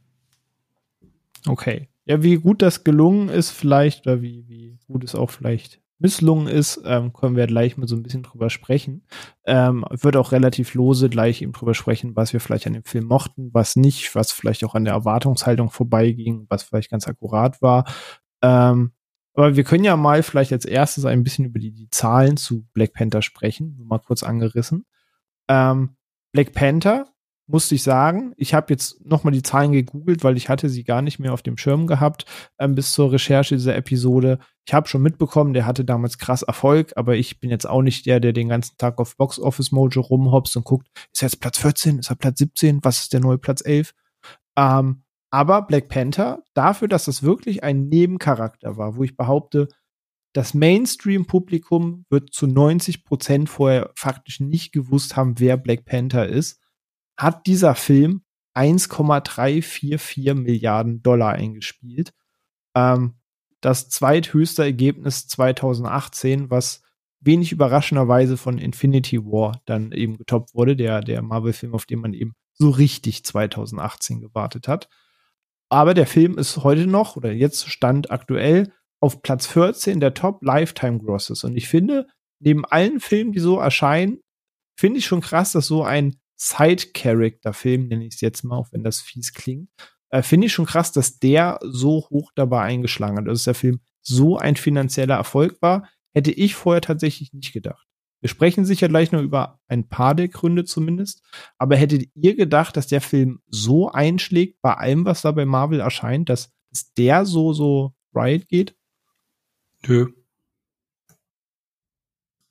Okay. 1.46 1.88
Ja, 2.04 2.22
wie 2.22 2.36
gut 2.36 2.60
das 2.60 2.84
gelungen 2.84 3.28
ist, 3.28 3.50
vielleicht, 3.50 4.06
oder 4.06 4.20
wie, 4.20 4.44
wie 4.48 4.78
gut 4.88 5.04
es 5.04 5.14
auch 5.14 5.30
vielleicht 5.30 5.80
misslungen 6.00 6.48
ist, 6.48 6.80
ähm, 6.84 7.12
können 7.12 7.36
wir 7.36 7.46
gleich 7.46 7.76
mal 7.76 7.86
so 7.86 7.94
ein 7.94 8.02
bisschen 8.02 8.22
drüber 8.22 8.50
sprechen. 8.50 9.06
Ähm, 9.46 9.84
wird 9.90 10.16
auch 10.16 10.32
relativ 10.32 10.74
lose 10.74 11.08
gleich 11.08 11.42
eben 11.42 11.52
drüber 11.52 11.74
sprechen, 11.74 12.16
was 12.16 12.32
wir 12.32 12.40
vielleicht 12.40 12.66
an 12.66 12.72
dem 12.72 12.84
Film 12.84 13.04
mochten, 13.04 13.50
was 13.52 13.76
nicht, 13.76 14.14
was 14.14 14.32
vielleicht 14.32 14.64
auch 14.64 14.74
an 14.74 14.84
der 14.84 14.94
Erwartungshaltung 14.94 15.70
vorbeiging, 15.70 16.46
was 16.48 16.62
vielleicht 16.62 16.90
ganz 16.90 17.06
akkurat 17.06 17.60
war. 17.62 17.84
Ähm, 18.42 18.92
aber 19.34 19.56
wir 19.56 19.64
können 19.64 19.84
ja 19.84 19.96
mal 19.96 20.22
vielleicht 20.22 20.52
als 20.52 20.64
erstes 20.64 21.04
ein 21.04 21.22
bisschen 21.22 21.44
über 21.44 21.58
die, 21.58 21.72
die 21.72 21.88
Zahlen 21.90 22.36
zu 22.36 22.66
Black 22.72 22.92
Panther 22.92 23.22
sprechen, 23.22 23.78
mal 23.82 23.98
kurz 23.98 24.22
angerissen. 24.22 24.86
Ähm, 25.48 25.96
Black 26.32 26.52
Panther 26.52 27.06
musste 27.50 27.74
ich 27.74 27.82
sagen. 27.82 28.32
Ich 28.36 28.54
habe 28.54 28.72
jetzt 28.72 29.04
nochmal 29.04 29.32
die 29.32 29.42
Zahlen 29.42 29.72
gegoogelt, 29.72 30.24
weil 30.24 30.36
ich 30.36 30.48
hatte 30.48 30.68
sie 30.68 30.84
gar 30.84 31.02
nicht 31.02 31.18
mehr 31.18 31.32
auf 31.32 31.42
dem 31.42 31.56
Schirm 31.56 31.86
gehabt 31.86 32.24
ähm, 32.58 32.74
bis 32.74 32.92
zur 32.92 33.12
Recherche 33.12 33.56
dieser 33.56 33.76
Episode. 33.76 34.38
Ich 34.66 34.74
habe 34.74 34.88
schon 34.88 35.02
mitbekommen, 35.02 35.52
der 35.52 35.66
hatte 35.66 35.84
damals 35.84 36.18
krass 36.18 36.42
Erfolg, 36.42 36.92
aber 36.96 37.16
ich 37.16 37.40
bin 37.40 37.50
jetzt 37.50 37.68
auch 37.68 37.82
nicht 37.82 38.06
der, 38.06 38.20
der 38.20 38.32
den 38.32 38.48
ganzen 38.48 38.76
Tag 38.78 38.98
auf 38.98 39.16
Box 39.16 39.38
Office 39.38 39.72
Mojo 39.72 40.00
rumhopst 40.00 40.56
und 40.56 40.64
guckt, 40.64 40.88
ist 41.12 41.22
er 41.22 41.26
jetzt 41.26 41.40
Platz 41.40 41.58
14, 41.58 41.98
ist 41.98 42.10
er 42.10 42.16
Platz 42.16 42.38
17, 42.38 42.80
was 42.82 43.00
ist 43.00 43.12
der 43.12 43.20
neue 43.20 43.38
Platz 43.38 43.62
11? 43.64 43.94
Ähm, 44.56 45.02
aber 45.30 45.62
Black 45.62 45.88
Panther, 45.88 46.42
dafür, 46.54 46.88
dass 46.88 47.04
das 47.04 47.22
wirklich 47.22 47.62
ein 47.62 47.88
Nebencharakter 47.88 48.76
war, 48.76 48.96
wo 48.96 49.04
ich 49.04 49.16
behaupte, 49.16 49.68
das 50.32 50.54
Mainstream-Publikum 50.54 52.04
wird 52.08 52.32
zu 52.32 52.46
90 52.46 53.04
Prozent 53.04 53.48
vorher 53.48 53.90
faktisch 53.96 54.40
nicht 54.40 54.72
gewusst 54.72 55.16
haben, 55.16 55.38
wer 55.38 55.56
Black 55.56 55.84
Panther 55.84 56.28
ist, 56.28 56.59
hat 57.20 57.46
dieser 57.46 57.74
Film 57.74 58.22
1,344 58.54 60.34
Milliarden 60.34 61.02
Dollar 61.02 61.32
eingespielt. 61.32 62.12
Ähm, 62.74 63.14
das 63.60 63.90
zweithöchste 63.90 64.62
Ergebnis 64.62 65.28
2018, 65.28 66.50
was 66.50 66.82
wenig 67.20 67.52
überraschenderweise 67.52 68.38
von 68.38 68.56
Infinity 68.56 69.22
War 69.24 69.60
dann 69.66 69.92
eben 69.92 70.16
getoppt 70.16 70.54
wurde, 70.54 70.76
der, 70.76 71.02
der 71.02 71.20
Marvel-Film, 71.20 71.74
auf 71.74 71.84
den 71.84 72.00
man 72.00 72.14
eben 72.14 72.32
so 72.54 72.70
richtig 72.70 73.22
2018 73.24 74.20
gewartet 74.20 74.66
hat. 74.66 74.88
Aber 75.68 75.92
der 75.92 76.06
Film 76.06 76.38
ist 76.38 76.64
heute 76.64 76.86
noch, 76.86 77.16
oder 77.16 77.32
jetzt 77.32 77.68
stand 77.68 78.10
aktuell, 78.10 78.72
auf 78.98 79.22
Platz 79.22 79.46
14 79.46 80.00
der 80.00 80.14
Top 80.14 80.42
Lifetime 80.42 80.98
Grosses. 80.98 81.44
Und 81.44 81.56
ich 81.56 81.68
finde, 81.68 82.06
neben 82.38 82.64
allen 82.64 83.00
Filmen, 83.00 83.32
die 83.32 83.40
so 83.40 83.58
erscheinen, 83.58 84.20
finde 84.74 84.98
ich 84.98 85.06
schon 85.06 85.20
krass, 85.20 85.52
dass 85.52 85.66
so 85.66 85.84
ein 85.84 86.16
Side-Character-Film, 86.40 87.88
nenne 87.88 88.06
ich 88.06 88.14
es 88.14 88.20
jetzt 88.22 88.44
mal, 88.44 88.56
auch 88.56 88.72
wenn 88.72 88.82
das 88.82 89.00
fies 89.00 89.34
klingt, 89.34 89.68
äh, 90.08 90.22
finde 90.22 90.46
ich 90.46 90.52
schon 90.52 90.64
krass, 90.64 90.90
dass 90.90 91.18
der 91.18 91.58
so 91.62 92.08
hoch 92.08 92.32
dabei 92.34 92.62
eingeschlagen 92.62 93.18
hat. 93.18 93.28
Also, 93.28 93.32
dass 93.34 93.44
der 93.44 93.54
Film 93.54 93.80
so 94.00 94.38
ein 94.38 94.56
finanzieller 94.56 95.16
Erfolg 95.16 95.60
war, 95.60 95.86
hätte 96.14 96.30
ich 96.30 96.54
vorher 96.54 96.80
tatsächlich 96.80 97.34
nicht 97.34 97.52
gedacht. 97.52 97.86
Wir 98.22 98.30
sprechen 98.30 98.64
sicher 98.64 98.88
gleich 98.88 99.12
noch 99.12 99.20
über 99.20 99.60
ein 99.68 99.88
paar 99.88 100.14
der 100.14 100.28
Gründe 100.28 100.64
zumindest. 100.64 101.22
Aber 101.58 101.76
hättet 101.76 102.08
ihr 102.14 102.34
gedacht, 102.34 102.76
dass 102.76 102.86
der 102.86 103.00
Film 103.00 103.40
so 103.46 103.90
einschlägt 103.90 104.60
bei 104.62 104.74
allem, 104.74 105.04
was 105.04 105.22
da 105.22 105.32
bei 105.32 105.44
Marvel 105.44 105.80
erscheint, 105.80 106.28
dass, 106.28 106.52
dass 106.70 106.92
der 106.94 107.26
so, 107.26 107.52
so 107.52 107.94
Riot 108.14 108.48
geht? 108.48 108.74
Nö. 109.86 110.08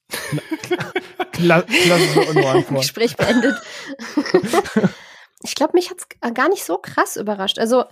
Antwort. 2.47 2.67
Gespräch 2.81 3.15
beendet. 3.15 3.55
ich 5.43 5.55
glaube, 5.55 5.73
mich 5.73 5.89
hat's 5.89 6.07
gar 6.33 6.49
nicht 6.49 6.63
so 6.63 6.77
krass 6.77 7.15
überrascht. 7.15 7.59
Also, 7.59 7.85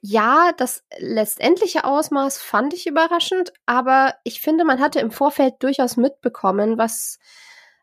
ja, 0.00 0.52
das 0.56 0.84
letztendliche 0.98 1.84
Ausmaß 1.84 2.38
fand 2.38 2.74
ich 2.74 2.86
überraschend, 2.86 3.52
aber 3.64 4.14
ich 4.24 4.40
finde, 4.40 4.64
man 4.64 4.80
hatte 4.80 5.00
im 5.00 5.10
Vorfeld 5.10 5.54
durchaus 5.60 5.96
mitbekommen, 5.96 6.78
was, 6.78 7.18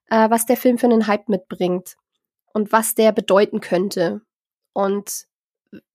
äh, 0.09 0.29
was 0.29 0.45
der 0.45 0.57
Film 0.57 0.77
für 0.77 0.85
einen 0.85 1.07
Hype 1.07 1.27
mitbringt 1.27 1.97
und 2.53 2.71
was 2.71 2.95
der 2.95 3.11
bedeuten 3.11 3.61
könnte 3.61 4.21
und 4.73 5.25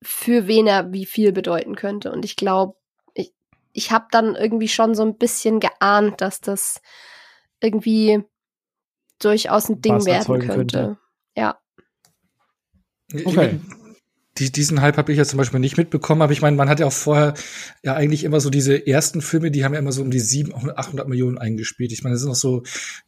für 0.02 0.46
wen 0.46 0.66
er 0.66 0.92
wie 0.92 1.06
viel 1.06 1.32
bedeuten 1.32 1.76
könnte. 1.76 2.10
Und 2.12 2.24
ich 2.24 2.36
glaube, 2.36 2.76
ich, 3.14 3.32
ich 3.72 3.90
habe 3.92 4.06
dann 4.10 4.34
irgendwie 4.34 4.68
schon 4.68 4.94
so 4.94 5.02
ein 5.02 5.16
bisschen 5.16 5.60
geahnt, 5.60 6.20
dass 6.20 6.40
das 6.40 6.80
irgendwie 7.60 8.24
durchaus 9.18 9.68
ein 9.68 9.80
Ding 9.80 10.04
werden 10.04 10.26
könnte. 10.26 10.48
könnte. 10.48 10.98
Ja. 11.36 11.58
Okay 13.24 13.60
die, 14.38 14.52
diesen 14.52 14.80
Hype 14.80 14.96
habe 14.96 15.12
ich 15.12 15.18
ja 15.18 15.24
zum 15.24 15.38
Beispiel 15.38 15.60
nicht 15.60 15.76
mitbekommen, 15.76 16.22
aber 16.22 16.32
ich 16.32 16.42
meine, 16.42 16.56
man 16.56 16.68
hat 16.68 16.80
ja 16.80 16.86
auch 16.86 16.92
vorher 16.92 17.34
ja 17.82 17.94
eigentlich 17.94 18.24
immer 18.24 18.40
so 18.40 18.50
diese 18.50 18.86
ersten 18.86 19.20
Filme, 19.20 19.50
die 19.50 19.64
haben 19.64 19.72
ja 19.72 19.80
immer 19.80 19.92
so 19.92 20.02
um 20.02 20.10
die 20.10 20.20
700, 20.20 20.78
800 20.78 21.08
Millionen 21.08 21.38
eingespielt. 21.38 21.92
Ich 21.92 22.04
meine, 22.04 22.14
das 22.14 22.22
sind 22.22 22.30
auch 22.30 22.36
so 22.36 22.62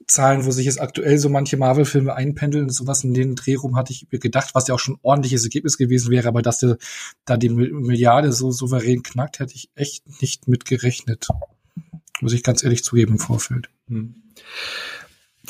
Zahlen, 0.06 0.44
wo 0.44 0.50
sich 0.50 0.66
jetzt 0.66 0.80
aktuell 0.80 1.18
so 1.18 1.28
manche 1.28 1.56
Marvel-Filme 1.56 2.14
einpendeln 2.14 2.64
und 2.64 2.70
sowas 2.70 3.04
in 3.04 3.14
den 3.14 3.36
Dreh 3.36 3.54
rum 3.54 3.76
hatte 3.76 3.92
ich 3.92 4.08
mir 4.10 4.18
gedacht, 4.18 4.54
was 4.54 4.66
ja 4.68 4.74
auch 4.74 4.80
schon 4.80 4.94
ein 4.94 5.00
ordentliches 5.02 5.44
Ergebnis 5.44 5.78
gewesen 5.78 6.10
wäre, 6.10 6.28
aber 6.28 6.42
dass 6.42 6.58
der, 6.58 6.78
da 7.24 7.36
die 7.36 7.48
Milliarde 7.48 8.32
so 8.32 8.50
souverän 8.50 9.02
knackt, 9.02 9.38
hätte 9.38 9.54
ich 9.54 9.70
echt 9.74 10.20
nicht 10.20 10.48
mitgerechnet. 10.48 11.28
Muss 12.20 12.32
ich 12.32 12.42
ganz 12.42 12.62
ehrlich 12.62 12.84
zugeben 12.84 13.12
im 13.12 13.18
Vorfeld. 13.18 13.70
Hm. 13.88 14.14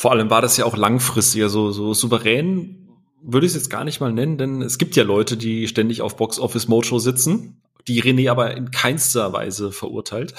Vor 0.00 0.12
allem 0.12 0.30
war 0.30 0.40
das 0.40 0.56
ja 0.56 0.64
auch 0.64 0.78
langfristig, 0.78 1.44
so, 1.48 1.72
so 1.72 1.92
souverän 1.92 2.88
würde 3.22 3.44
ich 3.44 3.50
es 3.50 3.56
jetzt 3.56 3.68
gar 3.68 3.84
nicht 3.84 4.00
mal 4.00 4.10
nennen, 4.10 4.38
denn 4.38 4.62
es 4.62 4.78
gibt 4.78 4.96
ja 4.96 5.04
Leute, 5.04 5.36
die 5.36 5.68
ständig 5.68 6.00
auf 6.00 6.16
Box 6.16 6.38
Office 6.38 6.68
Mojo 6.68 6.98
sitzen, 6.98 7.60
die 7.86 8.02
René 8.02 8.30
aber 8.30 8.56
in 8.56 8.70
keinster 8.70 9.34
Weise 9.34 9.72
verurteilt. 9.72 10.32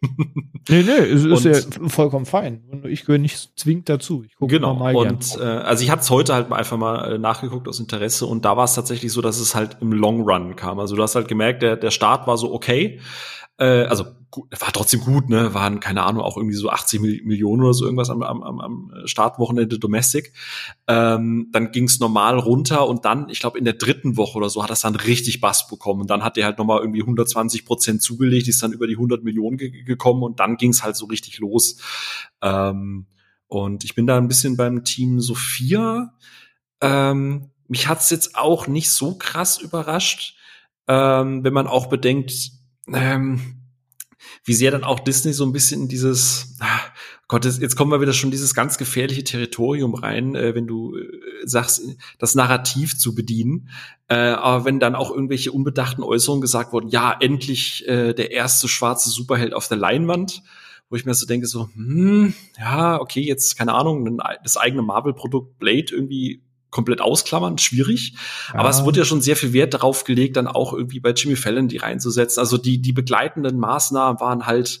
nee, 0.68 0.84
nee, 0.84 0.92
es 0.92 1.24
ist 1.24 1.44
ja 1.44 1.88
vollkommen 1.88 2.24
fein. 2.24 2.84
Ich 2.86 3.04
gehöre 3.04 3.18
nicht 3.18 3.58
zwingend 3.58 3.88
dazu. 3.88 4.22
Ich 4.22 4.36
gucke 4.36 4.54
genau. 4.54 4.74
mal 4.76 4.94
und 4.94 5.38
äh, 5.40 5.42
also 5.42 5.82
ich 5.82 5.90
hatte 5.90 6.02
es 6.02 6.10
heute 6.10 6.32
halt 6.32 6.52
einfach 6.52 6.76
mal 6.76 7.14
äh, 7.14 7.18
nachgeguckt 7.18 7.66
aus 7.66 7.80
Interesse 7.80 8.26
und 8.26 8.44
da 8.44 8.56
war 8.56 8.64
es 8.64 8.74
tatsächlich 8.74 9.10
so, 9.10 9.22
dass 9.22 9.40
es 9.40 9.56
halt 9.56 9.78
im 9.80 9.92
Long 9.92 10.20
Run 10.20 10.54
kam. 10.54 10.78
Also 10.78 10.94
du 10.94 11.02
hast 11.02 11.16
halt 11.16 11.26
gemerkt, 11.26 11.62
der, 11.62 11.74
der 11.74 11.90
Start 11.90 12.28
war 12.28 12.38
so 12.38 12.54
okay, 12.54 13.00
äh, 13.58 13.84
also 13.84 14.06
war 14.36 14.72
trotzdem 14.72 15.00
gut, 15.00 15.28
ne? 15.28 15.54
Waren, 15.54 15.80
keine 15.80 16.02
Ahnung, 16.02 16.22
auch 16.22 16.36
irgendwie 16.36 16.56
so 16.56 16.68
80 16.68 17.00
Millionen 17.00 17.62
oder 17.62 17.74
so 17.74 17.84
irgendwas 17.84 18.10
am, 18.10 18.22
am, 18.22 18.42
am 18.42 18.92
Startwochenende 19.04 19.78
Domestic. 19.78 20.32
Ähm, 20.88 21.48
dann 21.52 21.70
ging 21.70 21.84
es 21.84 22.00
normal 22.00 22.38
runter 22.38 22.88
und 22.88 23.04
dann, 23.04 23.28
ich 23.28 23.38
glaube, 23.38 23.58
in 23.58 23.64
der 23.64 23.74
dritten 23.74 24.16
Woche 24.16 24.36
oder 24.38 24.50
so 24.50 24.62
hat 24.62 24.70
das 24.70 24.80
dann 24.80 24.96
richtig 24.96 25.40
Bass 25.40 25.68
bekommen. 25.68 26.00
Und 26.02 26.10
dann 26.10 26.24
hat 26.24 26.36
der 26.36 26.46
halt 26.46 26.58
nochmal 26.58 26.80
irgendwie 26.80 27.02
120 27.02 27.64
Prozent 27.64 28.02
zugelegt, 28.02 28.48
ist 28.48 28.62
dann 28.62 28.72
über 28.72 28.86
die 28.86 28.94
100 28.94 29.22
Millionen 29.22 29.56
ge 29.56 29.70
gekommen 29.84 30.22
und 30.22 30.40
dann 30.40 30.56
ging 30.56 30.70
es 30.70 30.82
halt 30.82 30.96
so 30.96 31.06
richtig 31.06 31.38
los. 31.38 31.76
Ähm, 32.42 33.06
und 33.46 33.84
ich 33.84 33.94
bin 33.94 34.06
da 34.06 34.16
ein 34.16 34.28
bisschen 34.28 34.56
beim 34.56 34.84
Team 34.84 35.20
Sophia. 35.20 36.14
Ähm, 36.80 37.50
mich 37.68 37.86
hat's 37.86 38.10
jetzt 38.10 38.36
auch 38.36 38.66
nicht 38.66 38.90
so 38.90 39.16
krass 39.16 39.58
überrascht, 39.58 40.36
ähm, 40.88 41.44
wenn 41.44 41.52
man 41.52 41.66
auch 41.66 41.86
bedenkt, 41.86 42.63
ähm, 42.92 43.40
wie 44.44 44.54
sehr 44.54 44.70
dann 44.70 44.84
auch 44.84 45.00
Disney 45.00 45.32
so 45.32 45.44
ein 45.44 45.52
bisschen 45.52 45.88
dieses, 45.88 46.56
ah, 46.60 46.80
Gott, 47.28 47.44
jetzt 47.44 47.76
kommen 47.76 47.90
wir 47.90 48.00
wieder 48.00 48.12
schon 48.12 48.30
dieses 48.30 48.54
ganz 48.54 48.76
gefährliche 48.76 49.24
Territorium 49.24 49.94
rein, 49.94 50.34
äh, 50.34 50.54
wenn 50.54 50.66
du 50.66 50.96
äh, 50.96 51.08
sagst, 51.44 51.82
das 52.18 52.34
Narrativ 52.34 52.98
zu 52.98 53.14
bedienen. 53.14 53.70
Äh, 54.08 54.14
aber 54.16 54.66
wenn 54.66 54.80
dann 54.80 54.94
auch 54.94 55.10
irgendwelche 55.10 55.50
unbedachten 55.50 56.02
Äußerungen 56.02 56.42
gesagt 56.42 56.72
wurden, 56.72 56.88
ja, 56.88 57.16
endlich 57.18 57.88
äh, 57.88 58.12
der 58.12 58.30
erste 58.32 58.68
schwarze 58.68 59.10
Superheld 59.10 59.54
auf 59.54 59.68
der 59.68 59.78
Leinwand, 59.78 60.42
wo 60.90 60.96
ich 60.96 61.06
mir 61.06 61.14
so 61.14 61.26
denke, 61.26 61.46
so, 61.46 61.70
hm, 61.74 62.34
ja, 62.58 63.00
okay, 63.00 63.22
jetzt, 63.22 63.56
keine 63.56 63.72
Ahnung, 63.72 64.20
das 64.42 64.58
eigene 64.58 64.82
Marvel-Produkt 64.82 65.58
Blade 65.58 65.86
irgendwie 65.90 66.43
komplett 66.74 67.00
ausklammern, 67.00 67.56
schwierig. 67.56 68.14
Ja. 68.52 68.58
Aber 68.58 68.68
es 68.68 68.84
wurde 68.84 68.98
ja 68.98 69.04
schon 69.04 69.22
sehr 69.22 69.36
viel 69.36 69.52
Wert 69.52 69.72
darauf 69.72 70.02
gelegt, 70.02 70.36
dann 70.36 70.48
auch 70.48 70.72
irgendwie 70.72 70.98
bei 70.98 71.12
Jimmy 71.12 71.36
Fallon 71.36 71.68
die 71.68 71.76
reinzusetzen. 71.76 72.40
Also 72.40 72.58
die, 72.58 72.82
die 72.82 72.92
begleitenden 72.92 73.58
Maßnahmen 73.58 74.20
waren 74.20 74.44
halt 74.44 74.80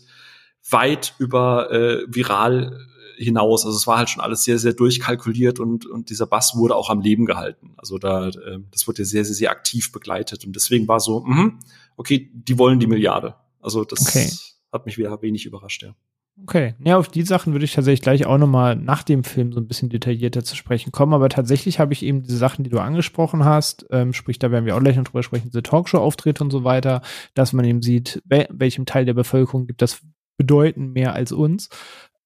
weit 0.68 1.14
über 1.18 1.70
äh, 1.70 2.04
viral 2.08 2.86
hinaus. 3.16 3.64
Also 3.64 3.78
es 3.78 3.86
war 3.86 3.98
halt 3.98 4.10
schon 4.10 4.22
alles 4.22 4.42
sehr, 4.42 4.58
sehr 4.58 4.72
durchkalkuliert 4.72 5.60
und, 5.60 5.86
und 5.86 6.10
dieser 6.10 6.26
Bass 6.26 6.56
wurde 6.56 6.74
auch 6.74 6.90
am 6.90 7.00
Leben 7.00 7.26
gehalten. 7.26 7.74
Also 7.76 7.98
da, 7.98 8.28
äh, 8.28 8.58
das 8.72 8.88
wurde 8.88 9.02
ja 9.02 9.04
sehr, 9.04 9.24
sehr, 9.24 9.36
sehr 9.36 9.50
aktiv 9.52 9.92
begleitet. 9.92 10.44
Und 10.44 10.56
deswegen 10.56 10.88
war 10.88 10.98
so, 10.98 11.20
mh, 11.20 11.52
okay, 11.96 12.28
die 12.34 12.58
wollen 12.58 12.80
die 12.80 12.88
Milliarde. 12.88 13.36
Also 13.60 13.84
das 13.84 14.00
okay. 14.00 14.28
hat 14.72 14.84
mich 14.84 14.98
wieder 14.98 15.22
wenig 15.22 15.46
überrascht, 15.46 15.84
ja. 15.84 15.94
Okay, 16.42 16.74
ja, 16.84 16.96
auf 16.96 17.08
die 17.08 17.22
Sachen 17.22 17.52
würde 17.52 17.64
ich 17.64 17.72
tatsächlich 17.72 18.02
gleich 18.02 18.26
auch 18.26 18.38
nochmal 18.38 18.74
nach 18.74 19.04
dem 19.04 19.22
Film 19.22 19.52
so 19.52 19.60
ein 19.60 19.68
bisschen 19.68 19.88
detaillierter 19.88 20.42
zu 20.42 20.56
sprechen 20.56 20.90
kommen. 20.90 21.14
Aber 21.14 21.28
tatsächlich 21.28 21.78
habe 21.78 21.92
ich 21.92 22.02
eben 22.02 22.22
diese 22.22 22.36
Sachen, 22.36 22.64
die 22.64 22.70
du 22.70 22.80
angesprochen 22.80 23.44
hast, 23.44 23.86
ähm, 23.90 24.12
sprich, 24.12 24.40
da 24.40 24.50
werden 24.50 24.66
wir 24.66 24.76
auch 24.76 24.80
gleich 24.80 24.96
noch 24.96 25.04
drüber 25.04 25.22
sprechen, 25.22 25.46
diese 25.46 25.62
Talkshow-Auftritte 25.62 26.42
und 26.42 26.50
so 26.50 26.64
weiter, 26.64 27.02
dass 27.34 27.52
man 27.52 27.64
eben 27.64 27.82
sieht, 27.82 28.20
wel 28.24 28.48
welchem 28.50 28.84
Teil 28.84 29.04
der 29.04 29.14
Bevölkerung 29.14 29.68
gibt 29.68 29.80
das 29.80 30.02
bedeuten 30.36 30.92
mehr 30.92 31.14
als 31.14 31.30
uns. 31.30 31.68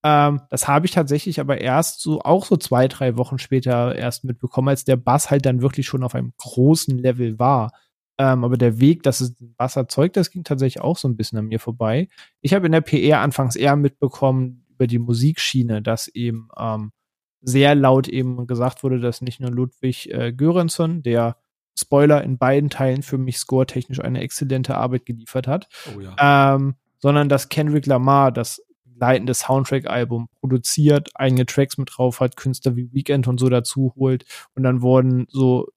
Ähm, 0.03 0.41
das 0.49 0.69
habe 0.69 0.87
ich 0.87 0.93
tatsächlich 0.93 1.39
aber 1.39 1.61
erst 1.61 2.01
so, 2.01 2.21
auch 2.23 2.47
so 2.47 2.57
zwei, 2.57 2.89
drei 2.89 3.19
Wochen 3.19 3.39
später 3.39 3.95
erst 3.95 4.25
mitbekommen, 4.25 4.69
als 4.69 4.85
der 4.85 4.97
Bass 4.97 5.31
halt 5.31 5.45
dann 5.45 5.61
wirklich 5.61 5.87
schon 5.87 6.03
auf 6.03 6.15
einem 6.15 6.33
großen 6.39 6.97
Level 6.97 7.39
war. 7.39 7.73
Ähm, 8.19 8.45
aber 8.45 8.57
der 8.57 8.81
Weg, 8.81 9.05
dass 9.05 9.21
es 9.21 9.35
Wasser 9.57 9.83
erzeugt, 9.83 10.17
das 10.17 10.31
ging 10.31 10.43
tatsächlich 10.43 10.83
auch 10.83 10.99
so 10.99 11.09
ein 11.09 11.17
bisschen 11.17 11.39
an 11.39 11.47
mir 11.47 11.61
vorbei. 11.61 12.09
Ich 12.41 12.53
habe 12.53 12.67
in 12.67 12.73
der 12.73 12.81
PR 12.81 13.21
anfangs 13.21 13.55
eher 13.55 13.77
mitbekommen 13.77 14.65
über 14.71 14.87
die 14.89 14.99
Musikschiene, 14.99 15.83
dass 15.83 16.09
eben 16.09 16.49
ähm, 16.59 16.93
sehr 17.41 17.75
laut 17.75 18.09
eben 18.09 18.47
gesagt 18.47 18.83
wurde, 18.83 18.99
dass 18.99 19.23
nicht 19.23 19.41
nur 19.41 19.51
Ludwig 19.51 20.11
äh, 20.13 20.33
Göransson, 20.33 21.03
der 21.03 21.37
Spoiler 21.79 22.25
in 22.25 22.39
beiden 22.39 22.71
Teilen 22.71 23.03
für 23.03 23.19
mich 23.19 23.39
scoretechnisch 23.39 24.01
eine 24.01 24.21
exzellente 24.21 24.77
Arbeit 24.77 25.07
geliefert 25.07 25.47
hat, 25.47 25.69
oh 25.95 26.01
ja. 26.01 26.55
ähm, 26.57 26.75
sondern 26.99 27.29
dass 27.29 27.49
Kendrick 27.49 27.87
Lamar 27.87 28.33
das 28.33 28.61
leitende 28.97 29.35
Soundtrack-Album 29.35 30.29
produziert, 30.41 31.11
eigene 31.15 31.47
Tracks 31.47 31.79
mit 31.79 31.91
drauf 31.93 32.19
hat, 32.19 32.37
Künstler 32.37 32.75
wie 32.75 32.93
Weekend 32.93 33.29
und 33.29 33.39
so 33.39 33.49
dazu 33.49 33.95
holt 33.97 34.25
und 34.57 34.65
dann 34.65 34.83
wurden 34.83 35.27
so 35.29 35.69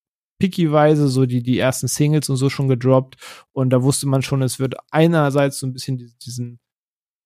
picky-weise 0.41 1.07
so 1.07 1.25
die, 1.25 1.43
die 1.43 1.59
ersten 1.59 1.87
Singles 1.87 2.29
und 2.29 2.37
so 2.37 2.49
schon 2.49 2.67
gedroppt. 2.67 3.15
Und 3.51 3.69
da 3.69 3.83
wusste 3.83 4.07
man 4.07 4.23
schon, 4.23 4.41
es 4.41 4.59
wird 4.59 4.75
einerseits 4.89 5.59
so 5.59 5.67
ein 5.67 5.73
bisschen 5.73 6.13
diesen 6.25 6.59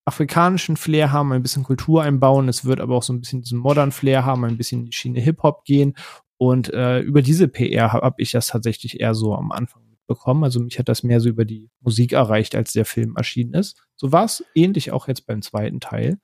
afrikanischen 0.03 0.77
Flair 0.77 1.11
haben, 1.11 1.31
ein 1.31 1.41
bisschen 1.41 1.63
Kultur 1.63 2.03
einbauen. 2.03 2.49
Es 2.49 2.65
wird 2.65 2.81
aber 2.81 2.95
auch 2.95 3.03
so 3.03 3.13
ein 3.13 3.21
bisschen 3.21 3.41
diesen 3.41 3.59
modern 3.59 3.91
Flair 3.91 4.25
haben, 4.25 4.43
ein 4.43 4.57
bisschen 4.57 4.81
in 4.81 4.85
die 4.87 4.91
Schiene 4.91 5.19
Hip-Hop 5.21 5.63
gehen. 5.63 5.95
Und 6.37 6.73
äh, 6.73 6.99
über 6.99 7.21
diese 7.21 7.47
PR 7.47 7.93
habe 7.93 8.05
hab 8.05 8.19
ich 8.19 8.31
das 8.31 8.47
tatsächlich 8.47 8.99
eher 8.99 9.15
so 9.15 9.33
am 9.33 9.51
Anfang 9.51 9.83
bekommen. 10.07 10.43
Also 10.43 10.59
mich 10.59 10.77
hat 10.77 10.89
das 10.89 11.03
mehr 11.03 11.19
so 11.21 11.29
über 11.29 11.45
die 11.45 11.69
Musik 11.79 12.13
erreicht, 12.13 12.55
als 12.55 12.73
der 12.73 12.85
Film 12.85 13.15
erschienen 13.15 13.53
ist. 13.53 13.81
So 13.95 14.11
war 14.11 14.25
es 14.25 14.43
ähnlich 14.53 14.91
auch 14.91 15.07
jetzt 15.07 15.25
beim 15.25 15.41
zweiten 15.41 15.79
Teil. 15.79 16.19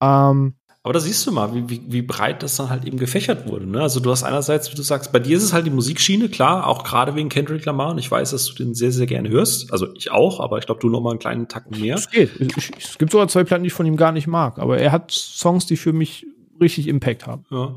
Ähm, 0.00 0.56
aber 0.84 0.94
da 0.94 1.00
siehst 1.00 1.24
du 1.26 1.30
mal, 1.30 1.54
wie, 1.54 1.68
wie, 1.68 1.82
wie 1.86 2.02
breit 2.02 2.42
das 2.42 2.56
dann 2.56 2.68
halt 2.68 2.84
eben 2.84 2.98
gefächert 2.98 3.48
wurde. 3.48 3.66
Ne? 3.66 3.80
Also 3.80 4.00
du 4.00 4.10
hast 4.10 4.24
einerseits, 4.24 4.72
wie 4.72 4.74
du 4.74 4.82
sagst, 4.82 5.12
bei 5.12 5.20
dir 5.20 5.36
ist 5.36 5.44
es 5.44 5.52
halt 5.52 5.64
die 5.64 5.70
Musikschiene, 5.70 6.28
klar, 6.28 6.66
auch 6.66 6.82
gerade 6.82 7.14
wegen 7.14 7.28
Kendrick 7.28 7.64
Lamar. 7.64 7.92
Und 7.92 7.98
ich 7.98 8.10
weiß, 8.10 8.32
dass 8.32 8.46
du 8.46 8.54
den 8.54 8.74
sehr, 8.74 8.90
sehr 8.90 9.06
gerne 9.06 9.28
hörst. 9.28 9.72
Also 9.72 9.94
ich 9.94 10.10
auch, 10.10 10.40
aber 10.40 10.58
ich 10.58 10.66
glaube, 10.66 10.80
du 10.80 10.88
noch 10.88 11.00
mal 11.00 11.10
einen 11.10 11.20
kleinen 11.20 11.46
Tacken 11.46 11.80
mehr. 11.80 11.94
Es 11.94 12.10
geht. 12.10 12.30
Es 12.76 12.98
gibt 12.98 13.12
sogar 13.12 13.28
zwei 13.28 13.44
Platten, 13.44 13.62
die 13.62 13.68
ich 13.68 13.72
von 13.72 13.86
ihm 13.86 13.96
gar 13.96 14.10
nicht 14.10 14.26
mag. 14.26 14.58
Aber 14.58 14.78
er 14.78 14.90
hat 14.90 15.12
Songs, 15.12 15.66
die 15.66 15.76
für 15.76 15.92
mich 15.92 16.26
richtig 16.60 16.88
Impact 16.88 17.28
haben. 17.28 17.44
Ja. 17.50 17.76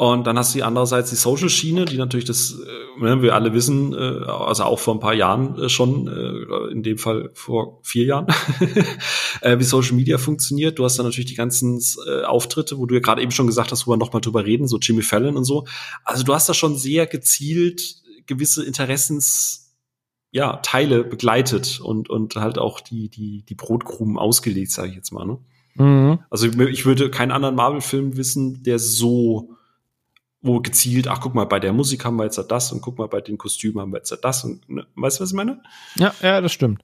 Und 0.00 0.26
dann 0.26 0.38
hast 0.38 0.54
du 0.54 0.56
die 0.56 0.62
andererseits 0.62 1.10
die 1.10 1.16
Social-Schiene, 1.16 1.84
die 1.84 1.98
natürlich 1.98 2.24
das, 2.24 2.52
äh, 2.58 3.04
ne, 3.04 3.20
wir 3.20 3.34
alle 3.34 3.52
wissen, 3.52 3.92
äh, 3.92 4.24
also 4.24 4.64
auch 4.64 4.78
vor 4.78 4.94
ein 4.94 4.98
paar 4.98 5.12
Jahren 5.12 5.58
äh, 5.58 5.68
schon, 5.68 6.08
äh, 6.08 6.72
in 6.72 6.82
dem 6.82 6.96
Fall 6.96 7.28
vor 7.34 7.80
vier 7.82 8.06
Jahren, 8.06 8.26
äh, 9.42 9.58
wie 9.58 9.62
Social 9.62 9.92
Media 9.96 10.16
funktioniert. 10.16 10.78
Du 10.78 10.86
hast 10.86 10.98
dann 10.98 11.04
natürlich 11.04 11.28
die 11.28 11.34
ganzen 11.34 11.82
äh, 12.06 12.22
Auftritte, 12.22 12.78
wo 12.78 12.86
du 12.86 12.94
ja 12.94 13.02
gerade 13.02 13.20
eben 13.20 13.30
schon 13.30 13.46
gesagt 13.46 13.72
hast, 13.72 13.86
wo 13.86 13.90
wir 13.90 13.98
nochmal 13.98 14.22
drüber 14.22 14.46
reden, 14.46 14.68
so 14.68 14.78
Jimmy 14.78 15.02
Fallon 15.02 15.36
und 15.36 15.44
so. 15.44 15.66
Also 16.02 16.24
du 16.24 16.32
hast 16.32 16.48
da 16.48 16.54
schon 16.54 16.78
sehr 16.78 17.06
gezielt 17.06 17.96
gewisse 18.24 18.64
Interessens 18.64 19.76
ja, 20.30 20.60
Teile 20.62 21.04
begleitet 21.04 21.78
und, 21.78 22.08
und 22.08 22.36
halt 22.36 22.56
auch 22.56 22.80
die, 22.80 23.10
die, 23.10 23.44
die 23.46 23.54
Brotkrumen 23.54 24.16
ausgelegt, 24.16 24.70
sage 24.70 24.88
ich 24.88 24.94
jetzt 24.94 25.12
mal. 25.12 25.26
Ne? 25.26 25.38
Mhm. 25.74 26.20
Also 26.30 26.46
ich 26.46 26.86
würde 26.86 27.10
keinen 27.10 27.32
anderen 27.32 27.54
Marvel-Film 27.54 28.16
wissen, 28.16 28.62
der 28.62 28.78
so 28.78 29.58
wo 30.42 30.60
gezielt, 30.60 31.08
ach 31.08 31.20
guck 31.20 31.34
mal, 31.34 31.44
bei 31.44 31.60
der 31.60 31.72
Musik 31.72 32.04
haben 32.04 32.16
wir 32.16 32.24
jetzt 32.24 32.38
das 32.38 32.72
und 32.72 32.80
guck 32.80 32.98
mal, 32.98 33.08
bei 33.08 33.20
den 33.20 33.38
Kostümen 33.38 33.80
haben 33.80 33.92
wir 33.92 33.98
jetzt 33.98 34.16
das 34.22 34.44
und 34.44 34.68
ne, 34.68 34.86
weißt 34.96 35.18
du, 35.18 35.22
was 35.22 35.30
ich 35.30 35.36
meine? 35.36 35.62
Ja, 35.96 36.14
ja, 36.22 36.40
das 36.40 36.52
stimmt. 36.52 36.82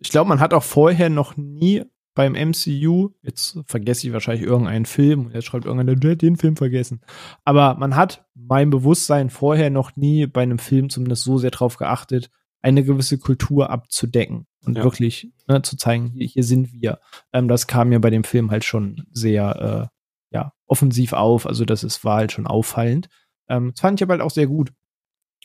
Ich 0.00 0.10
glaube, 0.10 0.28
man 0.28 0.40
hat 0.40 0.54
auch 0.54 0.62
vorher 0.62 1.10
noch 1.10 1.36
nie 1.36 1.84
beim 2.14 2.32
MCU, 2.32 3.10
jetzt 3.22 3.60
vergesse 3.66 4.06
ich 4.06 4.12
wahrscheinlich 4.12 4.44
irgendeinen 4.44 4.86
Film 4.86 5.26
und 5.26 5.34
jetzt 5.34 5.44
schreibt 5.44 5.66
irgendeiner, 5.66 5.94
der 5.94 6.12
hat 6.12 6.22
den 6.22 6.36
Film 6.36 6.56
vergessen. 6.56 7.00
Aber 7.44 7.76
man 7.76 7.94
hat 7.94 8.26
mein 8.34 8.70
Bewusstsein 8.70 9.30
vorher 9.30 9.70
noch 9.70 9.94
nie 9.94 10.26
bei 10.26 10.42
einem 10.42 10.58
Film 10.58 10.90
zumindest 10.90 11.22
so 11.22 11.38
sehr 11.38 11.52
drauf 11.52 11.76
geachtet, 11.76 12.30
eine 12.60 12.82
gewisse 12.82 13.18
Kultur 13.18 13.70
abzudecken 13.70 14.46
und 14.64 14.76
ja. 14.76 14.82
wirklich 14.82 15.32
ne, 15.46 15.62
zu 15.62 15.76
zeigen, 15.76 16.08
hier, 16.08 16.26
hier 16.26 16.42
sind 16.42 16.72
wir. 16.72 16.98
Ähm, 17.32 17.46
das 17.46 17.68
kam 17.68 17.90
mir 17.90 18.00
bei 18.00 18.10
dem 18.10 18.24
Film 18.24 18.50
halt 18.50 18.64
schon 18.64 19.06
sehr 19.12 19.88
äh, 19.92 19.97
ja, 20.30 20.52
offensiv 20.66 21.12
auf. 21.12 21.46
Also 21.46 21.64
das 21.64 21.84
ist, 21.84 22.04
war 22.04 22.16
halt 22.16 22.32
schon 22.32 22.46
auffallend. 22.46 23.08
Ähm, 23.48 23.72
das 23.72 23.80
fand 23.80 24.00
ich 24.00 24.02
aber 24.04 24.12
halt 24.12 24.22
auch 24.22 24.30
sehr 24.30 24.46
gut. 24.46 24.72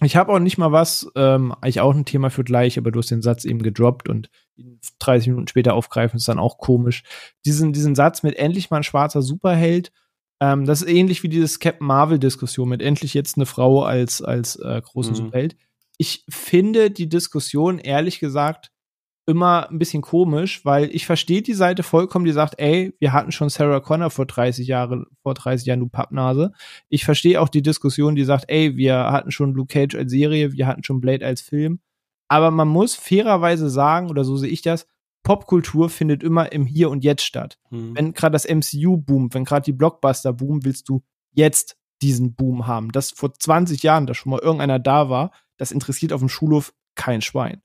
Ich 0.01 0.15
habe 0.15 0.33
auch 0.33 0.39
nicht 0.39 0.57
mal 0.57 0.71
was, 0.71 1.07
ähm, 1.15 1.53
eigentlich 1.61 1.79
auch 1.79 1.93
ein 1.93 2.05
Thema 2.05 2.29
für 2.31 2.43
gleich, 2.43 2.77
aber 2.77 2.91
du 2.91 2.99
hast 2.99 3.11
den 3.11 3.21
Satz 3.21 3.45
eben 3.45 3.61
gedroppt 3.61 4.09
und 4.09 4.29
ihn 4.55 4.79
30 4.99 5.29
Minuten 5.29 5.47
später 5.47 5.75
aufgreifen, 5.75 6.17
ist 6.17 6.27
dann 6.27 6.39
auch 6.39 6.57
komisch. 6.57 7.03
Diesen, 7.45 7.73
diesen 7.73 7.93
Satz 7.93 8.23
mit 8.23 8.35
endlich 8.35 8.71
mal 8.71 8.77
ein 8.77 8.83
schwarzer 8.83 9.21
Superheld, 9.21 9.91
ähm, 10.39 10.65
das 10.65 10.81
ist 10.81 10.89
ähnlich 10.89 11.23
wie 11.23 11.29
dieses 11.29 11.59
Captain 11.59 11.85
Marvel-Diskussion 11.85 12.67
mit 12.67 12.81
endlich 12.81 13.13
jetzt 13.13 13.37
eine 13.37 13.45
Frau 13.45 13.83
als, 13.83 14.21
als 14.21 14.55
äh, 14.57 14.81
großen 14.83 15.13
mhm. 15.13 15.17
Superheld. 15.17 15.55
Ich 15.97 16.25
finde 16.27 16.89
die 16.89 17.07
Diskussion, 17.07 17.77
ehrlich 17.77 18.19
gesagt, 18.19 18.71
immer 19.25 19.69
ein 19.69 19.79
bisschen 19.79 20.01
komisch, 20.01 20.65
weil 20.65 20.93
ich 20.93 21.05
verstehe 21.05 21.41
die 21.41 21.53
Seite 21.53 21.83
vollkommen, 21.83 22.25
die 22.25 22.31
sagt, 22.31 22.55
ey, 22.59 22.93
wir 22.99 23.13
hatten 23.13 23.31
schon 23.31 23.49
Sarah 23.49 23.79
Connor 23.79 24.09
vor 24.09 24.25
30 24.25 24.67
Jahren, 24.67 25.05
vor 25.21 25.33
30 25.33 25.65
Jahren, 25.65 25.79
du 25.79 25.87
Pappnase. 25.87 26.51
Ich 26.89 27.05
verstehe 27.05 27.39
auch 27.39 27.49
die 27.49 27.61
Diskussion, 27.61 28.15
die 28.15 28.25
sagt, 28.25 28.45
ey, 28.49 28.75
wir 28.75 29.11
hatten 29.11 29.31
schon 29.31 29.53
Luke 29.53 29.73
Cage 29.73 29.95
als 29.95 30.11
Serie, 30.11 30.53
wir 30.53 30.67
hatten 30.67 30.83
schon 30.83 30.99
Blade 30.99 31.25
als 31.25 31.41
Film. 31.41 31.79
Aber 32.27 32.51
man 32.51 32.67
muss 32.67 32.95
fairerweise 32.95 33.69
sagen, 33.69 34.09
oder 34.09 34.23
so 34.23 34.35
sehe 34.37 34.49
ich 34.49 34.61
das, 34.61 34.87
Popkultur 35.23 35.89
findet 35.89 36.21
immer 36.21 36.51
im 36.51 36.65
Hier 36.65 36.89
und 36.89 37.03
Jetzt 37.03 37.23
statt. 37.23 37.57
Hm. 37.69 37.95
Wenn 37.95 38.13
gerade 38.13 38.33
das 38.33 38.47
MCU 38.47 38.97
boomt, 38.97 39.33
wenn 39.33 39.45
gerade 39.45 39.63
die 39.63 39.71
Blockbuster 39.71 40.33
boomen, 40.33 40.65
willst 40.65 40.89
du 40.89 41.01
jetzt 41.31 41.77
diesen 42.01 42.35
Boom 42.35 42.67
haben. 42.67 42.91
Dass 42.91 43.11
vor 43.11 43.33
20 43.33 43.81
Jahren 43.83 44.05
da 44.05 44.13
schon 44.13 44.31
mal 44.31 44.39
irgendeiner 44.39 44.79
da 44.79 45.09
war, 45.09 45.31
das 45.57 45.71
interessiert 45.71 46.11
auf 46.11 46.19
dem 46.19 46.29
Schulhof 46.29 46.73
kein 46.95 47.21
Schwein. 47.21 47.61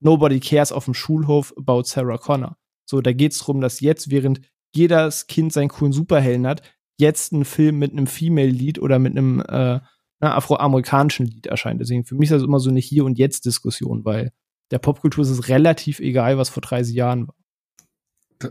Nobody 0.00 0.40
cares 0.40 0.72
auf 0.72 0.84
dem 0.84 0.94
Schulhof 0.94 1.52
about 1.56 1.84
Sarah 1.84 2.18
Connor. 2.18 2.56
So, 2.84 3.00
da 3.00 3.12
geht's 3.12 3.38
drum, 3.38 3.60
dass 3.60 3.80
jetzt, 3.80 4.10
während 4.10 4.40
jedes 4.74 5.26
Kind 5.26 5.52
seinen 5.52 5.68
coolen 5.68 5.92
Superhelden 5.92 6.46
hat, 6.46 6.62
jetzt 6.98 7.32
ein 7.32 7.44
Film 7.44 7.78
mit 7.78 7.92
einem 7.92 8.06
Female-Lied 8.06 8.78
oder 8.78 8.98
mit 8.98 9.16
einem 9.16 9.40
äh, 9.40 9.80
afroamerikanischen 10.20 11.26
Lied 11.26 11.46
erscheint. 11.46 11.80
Deswegen 11.80 12.04
für 12.04 12.14
mich 12.14 12.30
ist 12.30 12.36
das 12.36 12.42
immer 12.42 12.60
so 12.60 12.70
eine 12.70 12.80
Hier- 12.80 13.04
und 13.04 13.18
Jetzt-Diskussion, 13.18 14.04
weil 14.04 14.32
der 14.70 14.78
Popkultur 14.78 15.22
ist 15.22 15.30
es 15.30 15.48
relativ 15.48 16.00
egal, 16.00 16.38
was 16.38 16.48
vor 16.48 16.60
30 16.60 16.94
Jahren 16.94 17.28
war. 17.28 17.34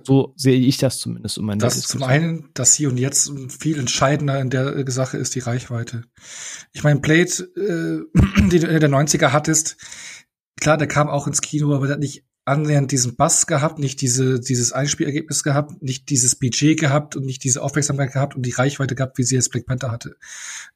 So 0.03 0.33
sehe 0.35 0.59
ich 0.59 0.77
das 0.77 0.99
zumindest 0.99 1.37
um 1.37 1.47
Das 1.59 1.79
zum 1.83 2.03
einen, 2.03 2.49
dass 2.53 2.73
hier 2.73 2.89
und 2.89 2.97
jetzt 2.97 3.31
viel 3.57 3.79
entscheidender 3.79 4.39
in 4.41 4.49
der 4.49 4.83
Sache 4.91 5.17
ist 5.17 5.33
die 5.35 5.39
Reichweite. 5.39 6.03
Ich 6.73 6.83
meine, 6.83 6.99
Blade, 6.99 7.31
äh, 7.55 8.03
die 8.49 8.59
du 8.59 8.67
in 8.67 8.79
der 8.81 8.89
90er 8.89 9.31
hattest, 9.31 9.77
klar, 10.59 10.77
der 10.77 10.87
kam 10.87 11.09
auch 11.09 11.27
ins 11.27 11.41
Kino, 11.41 11.73
aber 11.73 11.87
der 11.87 11.95
hat 11.95 11.99
nicht 11.99 12.23
annähernd 12.47 12.91
diesen 12.93 13.17
Bass 13.17 13.45
gehabt, 13.45 13.77
nicht 13.77 13.99
diese, 13.99 14.39
dieses 14.39 14.71
Einspielergebnis 14.71 15.43
gehabt, 15.43 15.83
nicht 15.83 16.09
dieses 16.09 16.35
Budget 16.35 16.79
gehabt 16.79 17.17
und 17.17 17.25
nicht 17.25 17.43
diese 17.43 17.61
Aufmerksamkeit 17.61 18.13
gehabt 18.13 18.35
und 18.35 18.45
die 18.45 18.51
Reichweite 18.51 18.95
gehabt, 18.95 19.17
wie 19.17 19.23
sie 19.23 19.35
jetzt 19.35 19.51
Black 19.51 19.65
Panther 19.65 19.91
hatte. 19.91 20.15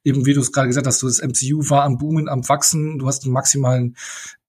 Eben 0.04 0.26
wie 0.26 0.34
du 0.34 0.40
es 0.42 0.52
gerade 0.52 0.68
gesagt 0.68 0.86
hast, 0.86 0.98
so 0.98 1.06
das 1.06 1.22
MCU 1.22 1.70
war 1.70 1.84
am 1.84 1.96
Boomen, 1.96 2.28
am 2.28 2.46
Wachsen, 2.46 2.98
du 2.98 3.06
hast 3.06 3.24
einen 3.24 3.32
maximalen 3.32 3.96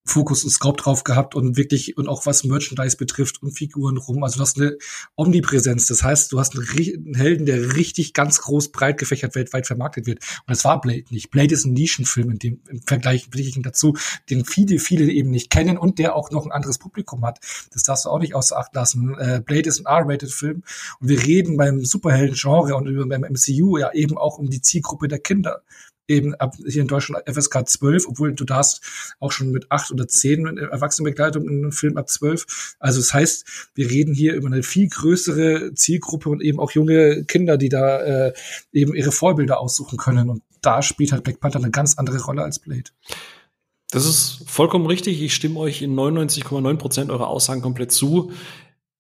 Fokus 0.06 0.44
und 0.44 0.50
Scope 0.50 0.82
drauf 0.82 1.04
gehabt 1.04 1.34
und 1.34 1.56
wirklich 1.56 1.98
und 1.98 2.10
auch 2.10 2.26
was 2.26 2.44
Merchandise 2.44 2.98
betrifft 2.98 3.42
und 3.42 3.52
Figuren 3.52 3.98
rum. 3.98 4.24
Also 4.24 4.38
du 4.38 4.42
hast 4.42 4.60
eine 4.60 4.78
Omnipräsenz. 5.16 5.88
Das 5.88 6.04
heißt, 6.04 6.32
du 6.32 6.40
hast 6.40 6.56
einen, 6.56 7.16
Helden, 7.16 7.46
der 7.46 7.76
richtig 7.76 8.14
ganz 8.14 8.42
groß 8.42 8.72
breit 8.72 8.98
gefächert 8.98 9.36
weltweit 9.36 9.66
vermarktet 9.66 10.06
wird. 10.06 10.20
Und 10.20 10.50
das 10.50 10.66
war 10.66 10.82
Blade 10.82 11.06
nicht. 11.10 11.32
Blade 11.32 11.54
ist 11.54 11.66
ein 11.66 11.74
Nischenfilm 11.74 12.32
in 12.32 12.40
dem 12.40 12.60
im 12.70 12.82
Vergleich 12.82 13.30
dazu, 13.62 13.96
den 14.30 14.46
viele 14.46 14.80
viele 14.80 15.10
eben 15.12 15.32
nicht 15.32 15.50
kennen 15.50 15.78
und 15.78 16.00
der 16.00 16.16
auch 16.16 16.32
noch 16.32 16.46
ein 16.46 16.52
anderes 16.52 16.78
Publikum 16.78 17.26
hat. 17.26 17.40
Das 17.72 17.84
darfst 17.84 18.06
du 18.06 18.10
auch 18.10 18.20
nicht 18.20 18.36
außer 18.36 18.58
Acht 18.58 18.76
lassen. 18.76 19.18
Äh, 19.18 19.42
Blade 19.46 19.70
ist 19.70 19.80
ein 19.80 19.86
R-rated 19.86 20.32
Film 20.32 20.64
und 21.00 21.08
wir 21.08 21.24
reden 21.24 21.56
beim 21.56 21.84
Superhelden-Genre 21.84 22.76
und 22.76 23.10
beim 23.10 23.22
MCU 23.22 23.78
ja 23.78 23.94
eben 23.94 24.18
auch 24.18 24.38
um 24.38 24.50
die 24.50 24.62
Zielgruppe 24.62 25.08
der 25.08 25.20
Kinder 25.20 25.64
eben 26.08 26.36
ab 26.36 26.56
hier 26.66 26.82
in 26.82 26.88
Deutschland 26.88 27.24
FSK 27.28 27.68
12, 27.68 28.08
obwohl 28.08 28.34
du 28.34 28.44
darfst 28.44 28.82
auch 29.20 29.32
schon 29.32 29.52
mit 29.52 29.72
acht 29.72 29.92
oder 29.92 30.08
zehn 30.08 30.58
Erwachsenenbegleitung 30.58 31.44
in 31.44 31.60
einem 31.60 31.72
Film 31.72 31.98
ab 31.98 32.10
12. 32.10 32.76
Also 32.80 33.00
das 33.00 33.14
heißt, 33.14 33.70
wir 33.76 33.90
reden 33.90 34.14
hier 34.14 34.34
über 34.34 34.48
eine 34.48 34.64
viel 34.64 34.90
größere 34.90 35.74
Zielgruppe 35.74 36.30
und 36.30 36.42
eben 36.42 36.60
auch 36.60 36.72
junge 36.72 37.24
Kinder, 37.26 37.58
die 37.58 37.70
da 37.70 38.02
äh, 38.02 38.34
eben 38.72 38.94
ihre 38.94 39.12
Vorbilder 39.12 39.60
aussuchen 39.60 39.98
können. 39.98 40.30
Und 40.30 40.44
da 40.62 40.82
spielt 40.82 41.12
halt 41.12 41.24
Black 41.24 41.40
Panther 41.40 41.60
eine 41.60 41.72
ganz 41.72 41.98
andere 41.98 42.22
Rolle 42.24 42.44
als 42.44 42.60
Blade. 42.60 42.92
Das 43.92 44.06
ist 44.06 44.44
vollkommen 44.48 44.88
richtig. 44.88 45.22
Ich 45.22 45.36
stimme 45.36 45.60
euch 45.60 45.82
in 45.82 45.94
99,9 45.94 46.78
Prozent 46.78 47.12
eurer 47.12 47.28
Aussagen 47.28 47.62
komplett 47.62 47.92
zu. 47.92 48.32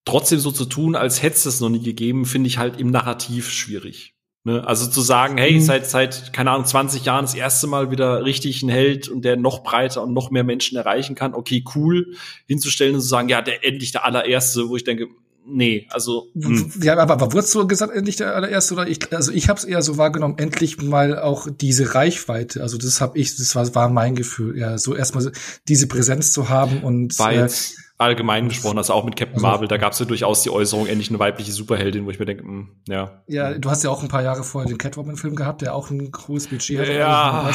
Trotzdem 0.06 0.40
so 0.40 0.52
zu 0.52 0.66
tun, 0.66 0.96
als 0.96 1.24
hätte 1.24 1.38
es 1.38 1.44
das 1.44 1.62
noch 1.62 1.70
nie 1.70 1.82
gegeben, 1.82 2.26
finde 2.26 2.48
ich 2.48 2.58
halt 2.58 2.80
im 2.80 2.92
Narrativ 2.92 3.50
schwierig. 3.50 4.14
Ne? 4.46 4.68
Also 4.68 4.88
zu 4.88 5.02
sagen, 5.02 5.38
hey, 5.38 5.54
mhm. 5.54 5.62
seit, 5.62 5.88
seit, 5.88 6.34
keine 6.34 6.52
Ahnung, 6.52 6.66
20 6.66 7.06
Jahren 7.06 7.24
das 7.24 7.34
erste 7.34 7.66
Mal 7.68 7.92
wieder 7.92 8.26
richtig 8.26 8.62
ein 8.62 8.70
Held 8.70 9.08
und 9.08 9.24
der 9.24 9.38
noch 9.38 9.64
breiter 9.64 10.04
und 10.04 10.14
noch 10.14 10.32
mehr 10.32 10.44
Menschen 10.44 10.78
erreichen 10.78 11.16
kann, 11.16 11.34
okay, 11.34 11.64
cool, 11.76 12.16
hinzustellen 12.46 12.96
und 12.96 13.02
zu 13.02 13.08
sagen, 13.08 13.30
ja, 13.30 13.42
der 13.42 13.66
endlich 13.66 13.94
der 13.94 14.06
allererste, 14.06 14.68
wo 14.68 14.76
ich 14.76 14.84
denke, 14.84 15.08
nee, 15.46 15.88
also. 15.92 16.30
Hm. 16.36 16.74
Ja, 16.82 16.98
aber, 16.98 17.14
aber 17.14 17.32
wurdest 17.32 17.56
du 17.56 17.66
gesagt, 17.68 17.96
endlich 17.96 18.18
der 18.18 18.36
allererste 18.36 18.74
oder 18.74 18.88
ich, 18.88 19.14
also 19.14 19.32
ich 19.32 19.48
habe 19.48 19.60
es 19.60 19.64
eher 19.64 19.82
so 19.82 19.98
wahrgenommen, 19.98 20.38
endlich 20.38 20.82
mal 20.82 21.20
auch 21.20 21.48
diese 21.50 21.96
Reichweite. 21.96 22.62
Also 22.62 22.78
das 22.78 23.00
habe 23.00 23.18
ich, 23.18 23.38
das 23.38 23.56
war, 23.56 23.74
war 23.76 23.90
mein 23.90 24.16
Gefühl, 24.16 24.58
ja, 24.58 24.78
so 24.78 24.94
erstmal 24.94 25.32
diese 25.70 25.88
Präsenz 25.88 26.34
zu 26.34 26.50
haben 26.50 26.84
und. 26.84 27.18
Äh, 27.20 27.48
allgemein 28.04 28.50
gesprochen, 28.50 28.78
also 28.78 28.94
auch 28.94 29.04
mit 29.04 29.16
Captain 29.16 29.36
also, 29.36 29.48
Marvel, 29.48 29.68
da 29.68 29.78
gab 29.78 29.94
es 29.94 30.00
ja 30.00 30.06
durchaus 30.06 30.44
die 30.44 30.50
Äußerung, 30.50 30.88
endlich 30.88 31.10
eine 31.10 31.20
weibliche 31.20 31.52
Superheldin, 31.52 32.06
wo 32.06 32.12
ich 32.12 32.20
mir 32.20 32.26
denke, 32.26 32.44
mh, 32.44 32.50
hm, 32.50 32.70
ja. 32.88 33.24
Ja, 33.28 33.54
du 33.58 33.70
hast 33.70 33.84
ja 33.84 33.90
auch 33.90 34.04
ein 34.04 34.10
paar 34.10 34.24
Jahre 34.24 34.44
vorher 34.44 34.68
den 34.68 34.78
Catwoman-Film 34.78 35.36
gehabt, 35.36 35.62
der 35.62 35.74
auch 35.76 35.90
ein 35.90 36.12
großes 36.12 36.50
Budget 36.50 36.80
hatte. 36.80 36.94
Ja. 36.94 37.52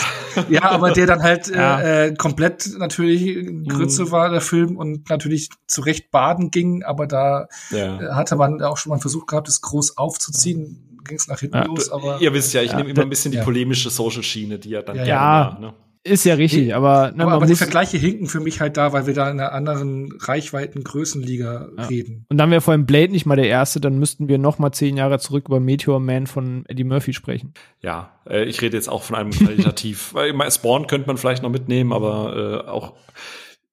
ja, 0.48 0.62
aber 0.62 0.90
der 0.92 1.06
dann 1.06 1.22
halt 1.22 1.48
ja. 1.54 1.80
äh, 1.80 2.14
komplett 2.14 2.70
natürlich 2.78 3.46
Grütze 3.66 4.04
mhm. 4.04 4.10
war, 4.10 4.30
der 4.30 4.40
Film, 4.40 4.76
und 4.76 5.08
natürlich 5.08 5.50
zurecht 5.66 6.10
baden 6.10 6.50
ging, 6.50 6.82
aber 6.82 7.06
da 7.06 7.48
ja. 7.70 8.00
Äh, 8.00 8.14
hatte 8.14 8.36
man 8.36 8.62
auch 8.62 8.76
schon 8.76 8.90
mal 8.90 8.96
einen 8.96 9.02
Versuch 9.02 9.26
gehabt, 9.26 9.48
es 9.48 9.60
groß 9.60 9.96
aufzuziehen. 9.96 10.84
Ging 11.04 11.16
es 11.16 11.26
nach 11.26 11.40
hinten 11.40 11.56
ja, 11.56 11.64
los, 11.64 11.90
aber. 11.90 12.20
Ihr 12.20 12.34
wisst 12.34 12.52
ja, 12.52 12.60
ich 12.60 12.74
nehme 12.74 12.90
immer 12.90 13.02
ein 13.02 13.08
bisschen 13.08 13.32
die 13.32 13.38
polemische 13.38 13.88
Social-Schiene, 13.88 14.58
die 14.58 14.70
ja 14.70 14.82
dann 14.82 14.96
ja, 14.96 15.04
gerne 15.04 15.54
ja. 15.54 15.58
ne? 15.58 15.74
Ist 16.08 16.24
ja 16.24 16.34
richtig, 16.34 16.74
aber, 16.74 17.12
ne, 17.12 17.22
aber, 17.24 17.32
aber 17.32 17.46
die 17.46 17.54
Vergleiche 17.54 17.98
hinken 17.98 18.26
für 18.26 18.40
mich 18.40 18.60
halt 18.60 18.76
da, 18.76 18.92
weil 18.92 19.06
wir 19.06 19.14
da 19.14 19.30
in 19.30 19.40
einer 19.40 19.52
anderen 19.52 20.12
Reichweiten 20.18 20.82
Größenliga 20.84 21.68
ja. 21.76 21.84
reden. 21.84 22.24
Und 22.28 22.38
dann 22.38 22.50
wäre 22.50 22.60
vor 22.60 22.72
allem 22.72 22.86
Blade 22.86 23.12
nicht 23.12 23.26
mal 23.26 23.36
der 23.36 23.48
erste, 23.48 23.80
dann 23.80 23.98
müssten 23.98 24.28
wir 24.28 24.38
noch 24.38 24.58
mal 24.58 24.72
zehn 24.72 24.96
Jahre 24.96 25.18
zurück 25.18 25.44
über 25.48 25.60
Meteor 25.60 26.00
Man 26.00 26.26
von 26.26 26.64
Eddie 26.66 26.84
Murphy 26.84 27.12
sprechen. 27.12 27.52
Ja, 27.82 28.18
äh, 28.28 28.44
ich 28.44 28.60
rede 28.62 28.76
jetzt 28.76 28.88
auch 28.88 29.02
von 29.02 29.16
einem 29.16 29.30
qualitativ. 29.30 30.14
Spawn 30.50 30.86
könnte 30.86 31.06
man 31.06 31.18
vielleicht 31.18 31.42
noch 31.42 31.50
mitnehmen, 31.50 31.92
aber 31.92 32.64
äh, 32.66 32.68
auch 32.68 32.94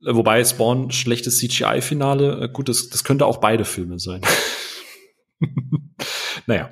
äh, 0.06 0.16
wobei 0.16 0.44
Spawn 0.44 0.92
schlechtes 0.92 1.40
CGI-Finale, 1.40 2.44
äh, 2.44 2.50
gut, 2.50 2.70
das, 2.70 2.90
das 2.90 3.04
könnte 3.04 3.26
auch 3.26 3.38
beide 3.38 3.66
Filme 3.66 4.00
sein. 4.00 4.22
naja. 6.48 6.70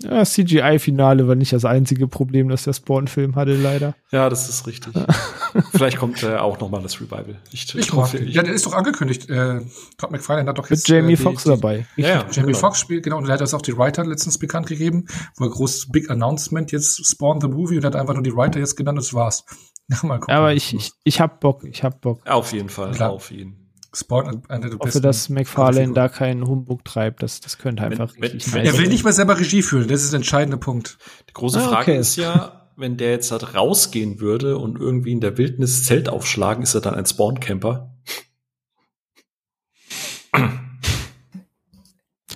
Ja, 0.00 0.24
CGI-Finale 0.24 1.26
war 1.26 1.36
nicht 1.36 1.54
das 1.54 1.64
einzige 1.64 2.06
Problem, 2.06 2.48
das 2.48 2.64
der 2.64 2.74
Spawn-Film 2.74 3.34
hatte, 3.34 3.54
leider. 3.54 3.94
Ja, 4.10 4.28
das 4.28 4.48
ist 4.48 4.66
richtig. 4.66 4.92
Vielleicht 5.72 5.96
kommt 5.96 6.22
äh, 6.22 6.36
auch 6.36 6.60
noch 6.60 6.70
mal 6.70 6.82
das 6.82 7.00
Revival. 7.00 7.40
Ich, 7.50 7.74
ich, 7.74 7.92
hoffe, 7.92 8.18
ich, 8.18 8.34
ja, 8.34 8.42
der 8.42 8.52
ist 8.52 8.66
doch 8.66 8.74
angekündigt. 8.74 9.30
Äh, 9.30 9.62
Todd 9.96 10.10
McFarlane 10.10 10.48
hat 10.48 10.58
doch 10.58 10.68
jetzt 10.68 10.88
mit 10.88 10.98
Jamie 10.98 11.14
äh, 11.14 11.16
Foxx 11.16 11.44
dabei. 11.44 11.86
Ja, 11.96 12.08
ja, 12.08 12.26
Jamie 12.30 12.48
genau. 12.48 12.58
Foxx 12.58 12.80
spielt 12.80 13.04
genau 13.04 13.16
und 13.16 13.26
er 13.26 13.34
hat 13.34 13.40
das 13.40 13.54
auch 13.54 13.62
die 13.62 13.76
Writer 13.78 14.04
letztens 14.04 14.36
bekannt 14.38 14.66
gegeben, 14.66 15.06
wo 15.36 15.44
er 15.44 15.50
großes 15.50 15.90
Big 15.90 16.10
Announcement 16.10 16.72
jetzt 16.72 17.04
Spawn 17.06 17.40
the 17.40 17.48
Movie 17.48 17.78
und 17.78 17.84
hat 17.84 17.96
einfach 17.96 18.14
nur 18.14 18.22
die 18.22 18.36
Writer 18.36 18.58
jetzt 18.58 18.76
genannt. 18.76 18.98
Das 18.98 19.14
war's. 19.14 19.44
mal 20.02 20.18
gucken. 20.18 20.34
Aber 20.34 20.52
ich, 20.52 20.74
ich, 20.74 20.92
ich 21.04 21.20
hab 21.20 21.40
Bock. 21.40 21.64
Ich 21.64 21.82
hab 21.82 22.00
Bock. 22.02 22.26
Auf 22.26 22.52
jeden 22.52 22.68
Fall. 22.68 22.90
Klar. 22.90 23.12
Auf 23.12 23.30
jeden. 23.30 23.65
Spawn 23.96 24.42
eine 24.48 24.68
der 24.68 24.78
hoffe, 24.78 25.00
dass 25.00 25.30
McFarlane 25.30 25.94
da 25.94 26.08
keinen 26.08 26.46
Humbug 26.46 26.84
treibt. 26.84 27.22
Das, 27.22 27.40
das 27.40 27.56
könnte 27.56 27.82
einfach 27.82 28.12
wenn, 28.14 28.22
richtig 28.22 28.52
wenn, 28.52 28.66
Er 28.66 28.76
will 28.76 28.88
nicht 28.88 29.04
mehr 29.04 29.12
selber 29.12 29.38
Regie 29.38 29.62
führen. 29.62 29.88
Das 29.88 30.02
ist 30.02 30.12
der 30.12 30.18
entscheidende 30.18 30.58
Punkt. 30.58 30.98
Die 31.30 31.32
große 31.32 31.58
ah, 31.58 31.68
Frage 31.68 31.92
okay. 31.92 32.00
ist 32.00 32.16
ja, 32.16 32.70
wenn 32.76 32.98
der 32.98 33.12
jetzt 33.12 33.32
halt 33.32 33.54
rausgehen 33.54 34.20
würde 34.20 34.58
und 34.58 34.78
irgendwie 34.78 35.12
in 35.12 35.20
der 35.20 35.38
Wildnis 35.38 35.84
Zelt 35.84 36.10
aufschlagen, 36.10 36.62
ist 36.62 36.74
er 36.74 36.82
dann 36.82 36.94
ein 36.94 37.06
Spawn-Camper? 37.06 37.94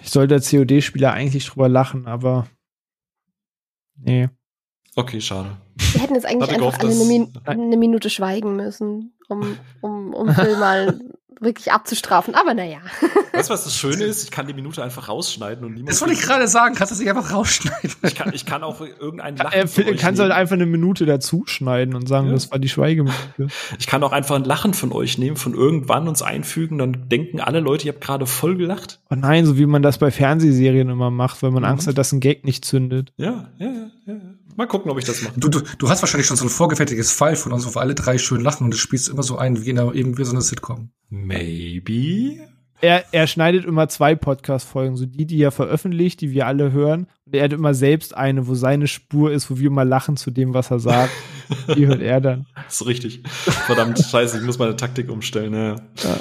Ich 0.02 0.10
sollte 0.10 0.34
als 0.34 0.50
COD-Spieler 0.50 1.12
eigentlich 1.12 1.46
drüber 1.46 1.68
lachen, 1.68 2.06
aber 2.06 2.48
nee. 3.96 4.30
Okay, 4.96 5.20
schade. 5.20 5.58
Wir 5.92 6.00
hätten 6.00 6.14
jetzt 6.14 6.24
eigentlich 6.26 6.50
einfach 6.50 6.58
gehofft, 6.58 6.84
eine, 6.84 7.04
Min 7.04 7.32
eine, 7.44 7.76
Minute 7.76 8.10
schweigen 8.10 8.56
müssen, 8.56 9.14
um, 9.28 9.56
um, 9.82 10.14
um 10.14 10.34
Phil 10.34 10.56
mal 10.56 10.98
wirklich 11.40 11.72
abzustrafen. 11.72 12.34
Aber 12.34 12.54
naja. 12.54 12.78
Weißt 13.32 13.48
du, 13.48 13.54
was 13.54 13.64
das 13.64 13.76
Schöne 13.76 14.04
ist? 14.04 14.24
Ich 14.24 14.30
kann 14.30 14.46
die 14.46 14.54
Minute 14.54 14.82
einfach 14.82 15.08
rausschneiden 15.08 15.64
und 15.64 15.72
niemand. 15.72 15.90
Das 15.90 16.00
wollte 16.00 16.14
ich 16.14 16.20
gerade 16.20 16.46
sagen. 16.46 16.74
Kannst 16.74 16.90
du 16.90 16.94
es 16.94 17.00
nicht 17.00 17.08
einfach 17.08 17.32
rausschneiden? 17.32 17.90
Ich 18.02 18.14
kann, 18.14 18.32
ich 18.34 18.46
kann 18.46 18.62
auch 18.62 18.80
irgendeinen 18.80 19.36
Lachen. 19.36 19.52
Er 19.52 19.64
äh, 19.64 19.96
kannst 19.96 20.20
halt 20.20 20.32
einfach 20.32 20.54
eine 20.54 20.66
Minute 20.66 21.06
dazuschneiden 21.06 21.94
und 21.94 22.08
sagen, 22.08 22.28
ja. 22.28 22.32
das 22.34 22.50
war 22.50 22.58
die 22.58 22.68
Schweigeminute. 22.68 23.48
Ich 23.78 23.86
kann 23.86 24.02
auch 24.02 24.12
einfach 24.12 24.36
ein 24.36 24.44
Lachen 24.44 24.74
von 24.74 24.92
euch 24.92 25.18
nehmen, 25.18 25.36
von 25.36 25.54
irgendwann 25.54 26.08
uns 26.08 26.22
einfügen, 26.22 26.78
dann 26.78 27.08
denken 27.08 27.40
alle 27.40 27.60
Leute, 27.60 27.86
ihr 27.86 27.92
habt 27.92 28.02
gerade 28.02 28.26
voll 28.26 28.56
gelacht. 28.56 29.00
Oh 29.10 29.14
nein, 29.14 29.46
so 29.46 29.58
wie 29.58 29.66
man 29.66 29.82
das 29.82 29.98
bei 29.98 30.10
Fernsehserien 30.10 30.88
immer 30.88 31.10
macht, 31.10 31.42
weil 31.42 31.50
man 31.50 31.62
mhm. 31.62 31.68
Angst 31.68 31.86
hat, 31.86 31.98
dass 31.98 32.12
ein 32.12 32.20
Gag 32.20 32.44
nicht 32.44 32.64
zündet. 32.64 33.12
Ja, 33.16 33.50
ja, 33.58 33.66
ja, 33.66 33.90
ja. 34.06 34.20
Mal 34.60 34.66
gucken, 34.66 34.90
ob 34.90 34.98
ich 34.98 35.06
das 35.06 35.22
mache. 35.22 35.40
Du, 35.40 35.48
du, 35.48 35.62
du 35.78 35.88
hast 35.88 36.02
wahrscheinlich 36.02 36.26
schon 36.26 36.36
so 36.36 36.44
ein 36.44 36.50
vorgefertigtes 36.50 37.12
Fall 37.12 37.34
von 37.34 37.50
uns, 37.52 37.66
wo 37.66 37.74
wir 37.74 37.80
alle 37.80 37.94
drei 37.94 38.18
schön 38.18 38.42
lachen 38.42 38.64
und 38.64 38.74
das 38.74 38.78
spielst 38.78 39.08
immer 39.08 39.22
so 39.22 39.38
ein, 39.38 39.64
wie 39.64 39.70
in 39.70 39.78
einer, 39.78 39.94
eben 39.94 40.18
wie 40.18 40.24
so 40.24 40.32
eine 40.32 40.42
Sitcom. 40.42 40.90
Maybe. 41.08 42.46
Er, 42.82 43.06
er 43.10 43.26
schneidet 43.26 43.64
immer 43.64 43.88
zwei 43.88 44.14
Podcast-Folgen, 44.14 44.96
so 44.96 45.06
die, 45.06 45.24
die 45.24 45.40
er 45.40 45.50
veröffentlicht, 45.50 46.20
die 46.20 46.32
wir 46.32 46.46
alle 46.46 46.72
hören. 46.72 47.06
Und 47.24 47.36
er 47.36 47.44
hat 47.44 47.54
immer 47.54 47.72
selbst 47.72 48.14
eine, 48.14 48.48
wo 48.48 48.54
seine 48.54 48.86
Spur 48.86 49.32
ist, 49.32 49.50
wo 49.50 49.56
wir 49.56 49.68
immer 49.68 49.86
lachen 49.86 50.18
zu 50.18 50.30
dem, 50.30 50.52
was 50.52 50.70
er 50.70 50.80
sagt. 50.80 51.12
die 51.74 51.86
hört 51.86 52.02
er 52.02 52.20
dann. 52.20 52.46
Das 52.54 52.82
ist 52.82 52.86
richtig. 52.86 53.22
Verdammt, 53.24 53.98
scheiße, 53.98 54.40
ich 54.40 54.44
muss 54.44 54.58
meine 54.58 54.76
Taktik 54.76 55.10
umstellen. 55.10 55.54
Ja. 55.54 55.76
ja 56.02 56.20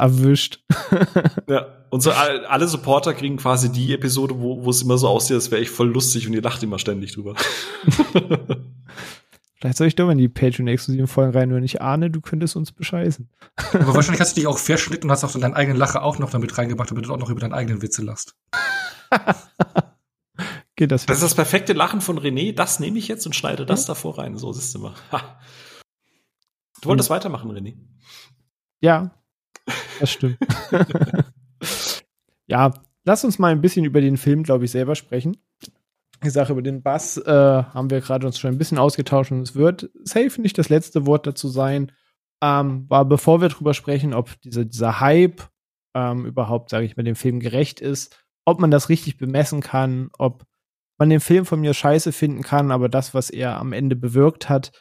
erwischt. 0.00 0.64
ja, 1.48 1.66
und 1.90 2.00
so 2.00 2.10
alle 2.10 2.66
Supporter 2.66 3.14
kriegen 3.14 3.36
quasi 3.36 3.70
die 3.70 3.92
Episode, 3.92 4.40
wo, 4.40 4.64
wo 4.64 4.70
es 4.70 4.82
immer 4.82 4.98
so 4.98 5.08
aussieht, 5.08 5.34
als 5.34 5.50
wäre 5.50 5.60
ich 5.60 5.70
voll 5.70 5.88
lustig 5.88 6.26
und 6.26 6.34
ihr 6.34 6.42
lacht 6.42 6.62
immer 6.62 6.78
ständig 6.78 7.12
drüber. 7.12 7.34
Vielleicht 9.54 9.76
soll 9.76 9.88
ich 9.88 9.94
doch 9.94 10.08
in 10.08 10.16
die 10.16 10.30
Patreon-exklusiven 10.30 11.06
Folgen 11.06 11.32
rein, 11.36 11.52
wenn 11.52 11.64
ich 11.64 11.82
ahne, 11.82 12.10
du 12.10 12.22
könntest 12.22 12.56
uns 12.56 12.72
bescheißen. 12.72 13.28
Aber 13.74 13.94
wahrscheinlich 13.94 14.20
hast 14.20 14.34
du 14.36 14.40
dich 14.40 14.46
auch 14.46 14.56
verschnitten 14.56 15.06
und 15.06 15.10
hast 15.10 15.22
auch 15.22 15.32
deinen 15.32 15.52
eigenen 15.52 15.76
Lacher 15.76 16.02
auch 16.02 16.18
noch 16.18 16.30
damit 16.30 16.56
reingebracht, 16.56 16.90
damit 16.90 17.06
du 17.06 17.12
auch 17.12 17.18
noch 17.18 17.28
über 17.28 17.40
deinen 17.40 17.52
eigenen 17.52 17.82
Witze 17.82 18.02
lachst. 18.02 18.36
Geht 20.76 20.92
das? 20.92 21.04
Das 21.04 21.18
ist 21.18 21.24
das 21.24 21.34
perfekte 21.34 21.74
Lachen 21.74 22.00
von 22.00 22.18
René. 22.18 22.54
Das 22.54 22.80
nehme 22.80 22.96
ich 22.98 23.06
jetzt 23.06 23.26
und 23.26 23.36
schneide 23.36 23.66
das 23.66 23.80
hm? 23.80 23.88
davor 23.88 24.18
rein. 24.18 24.38
So 24.38 24.50
siehst 24.50 24.74
du 24.74 24.78
mal. 24.78 24.94
Ha. 25.12 25.38
Du 26.80 26.88
wolltest 26.88 27.10
hm. 27.10 27.16
weitermachen, 27.16 27.50
René. 27.52 27.76
Ja, 28.80 29.10
das 29.98 30.10
stimmt. 30.10 30.38
ja, 32.46 32.72
lass 33.04 33.24
uns 33.24 33.38
mal 33.38 33.52
ein 33.52 33.60
bisschen 33.60 33.84
über 33.84 34.00
den 34.00 34.16
Film, 34.16 34.42
glaube 34.42 34.64
ich, 34.64 34.70
selber 34.70 34.94
sprechen. 34.94 35.36
Die 36.22 36.30
Sache 36.30 36.52
über 36.52 36.62
den 36.62 36.82
Bass 36.82 37.16
äh, 37.16 37.30
haben 37.30 37.90
wir 37.90 38.00
gerade 38.00 38.26
uns 38.26 38.38
schon 38.38 38.50
ein 38.52 38.58
bisschen 38.58 38.78
ausgetauscht 38.78 39.32
und 39.32 39.40
es 39.40 39.54
wird 39.54 39.90
safe 40.04 40.40
nicht 40.40 40.58
das 40.58 40.68
letzte 40.68 41.06
Wort 41.06 41.26
dazu 41.26 41.48
sein. 41.48 41.92
Ähm, 42.42 42.86
war 42.88 43.04
bevor 43.04 43.40
wir 43.40 43.48
darüber 43.48 43.74
sprechen, 43.74 44.14
ob 44.14 44.38
diese, 44.42 44.66
dieser 44.66 45.00
Hype 45.00 45.42
ähm, 45.94 46.26
überhaupt, 46.26 46.70
sage 46.70 46.84
ich 46.84 46.96
mal, 46.96 47.02
dem 47.02 47.16
Film 47.16 47.40
gerecht 47.40 47.80
ist, 47.80 48.16
ob 48.44 48.60
man 48.60 48.70
das 48.70 48.88
richtig 48.88 49.16
bemessen 49.16 49.60
kann, 49.60 50.10
ob 50.18 50.44
man 50.98 51.10
den 51.10 51.20
Film 51.20 51.46
von 51.46 51.60
mir 51.60 51.72
scheiße 51.72 52.12
finden 52.12 52.42
kann, 52.42 52.70
aber 52.70 52.88
das, 52.88 53.14
was 53.14 53.30
er 53.30 53.58
am 53.58 53.72
Ende 53.72 53.96
bewirkt 53.96 54.48
hat, 54.48 54.72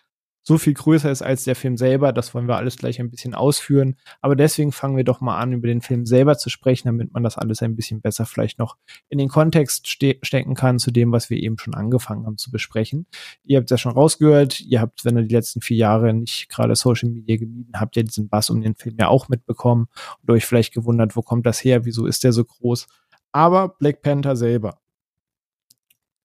so 0.49 0.57
viel 0.57 0.73
größer 0.73 1.11
ist 1.11 1.21
als 1.21 1.43
der 1.43 1.55
Film 1.55 1.77
selber. 1.77 2.11
Das 2.11 2.33
wollen 2.33 2.47
wir 2.47 2.55
alles 2.55 2.75
gleich 2.75 2.99
ein 2.99 3.11
bisschen 3.11 3.35
ausführen. 3.35 3.97
Aber 4.19 4.35
deswegen 4.35 4.71
fangen 4.71 4.97
wir 4.97 5.03
doch 5.03 5.21
mal 5.21 5.37
an, 5.37 5.53
über 5.53 5.67
den 5.67 5.81
Film 5.81 6.07
selber 6.07 6.39
zu 6.39 6.49
sprechen, 6.49 6.87
damit 6.87 7.13
man 7.13 7.21
das 7.21 7.37
alles 7.37 7.61
ein 7.61 7.75
bisschen 7.75 8.01
besser 8.01 8.25
vielleicht 8.25 8.57
noch 8.57 8.75
in 9.09 9.19
den 9.19 9.29
Kontext 9.29 9.85
ste 9.85 10.17
stecken 10.23 10.55
kann 10.55 10.79
zu 10.79 10.89
dem, 10.89 11.11
was 11.11 11.29
wir 11.29 11.37
eben 11.37 11.59
schon 11.59 11.75
angefangen 11.75 12.25
haben 12.25 12.39
zu 12.39 12.49
besprechen. 12.49 13.05
Ihr 13.43 13.59
habt 13.59 13.69
ja 13.69 13.77
schon 13.77 13.91
rausgehört. 13.91 14.59
Ihr 14.61 14.81
habt, 14.81 15.05
wenn 15.05 15.17
ihr 15.17 15.23
die 15.25 15.35
letzten 15.35 15.61
vier 15.61 15.77
Jahre 15.77 16.15
nicht 16.15 16.49
gerade 16.49 16.75
Social 16.75 17.09
Media 17.09 17.37
gemieden 17.37 17.73
habt, 17.75 17.95
ihr 17.95 18.03
diesen 18.03 18.27
Bass 18.27 18.49
um 18.49 18.61
den 18.61 18.73
Film 18.73 18.95
ja 18.99 19.07
auch 19.07 19.29
mitbekommen 19.29 19.87
und 20.23 20.31
euch 20.31 20.47
vielleicht 20.47 20.73
gewundert, 20.73 21.15
wo 21.15 21.21
kommt 21.21 21.45
das 21.45 21.63
her? 21.63 21.85
Wieso 21.85 22.07
ist 22.07 22.23
der 22.23 22.33
so 22.33 22.43
groß? 22.43 22.87
Aber 23.31 23.75
Black 23.77 24.01
Panther 24.01 24.35
selber. 24.35 24.79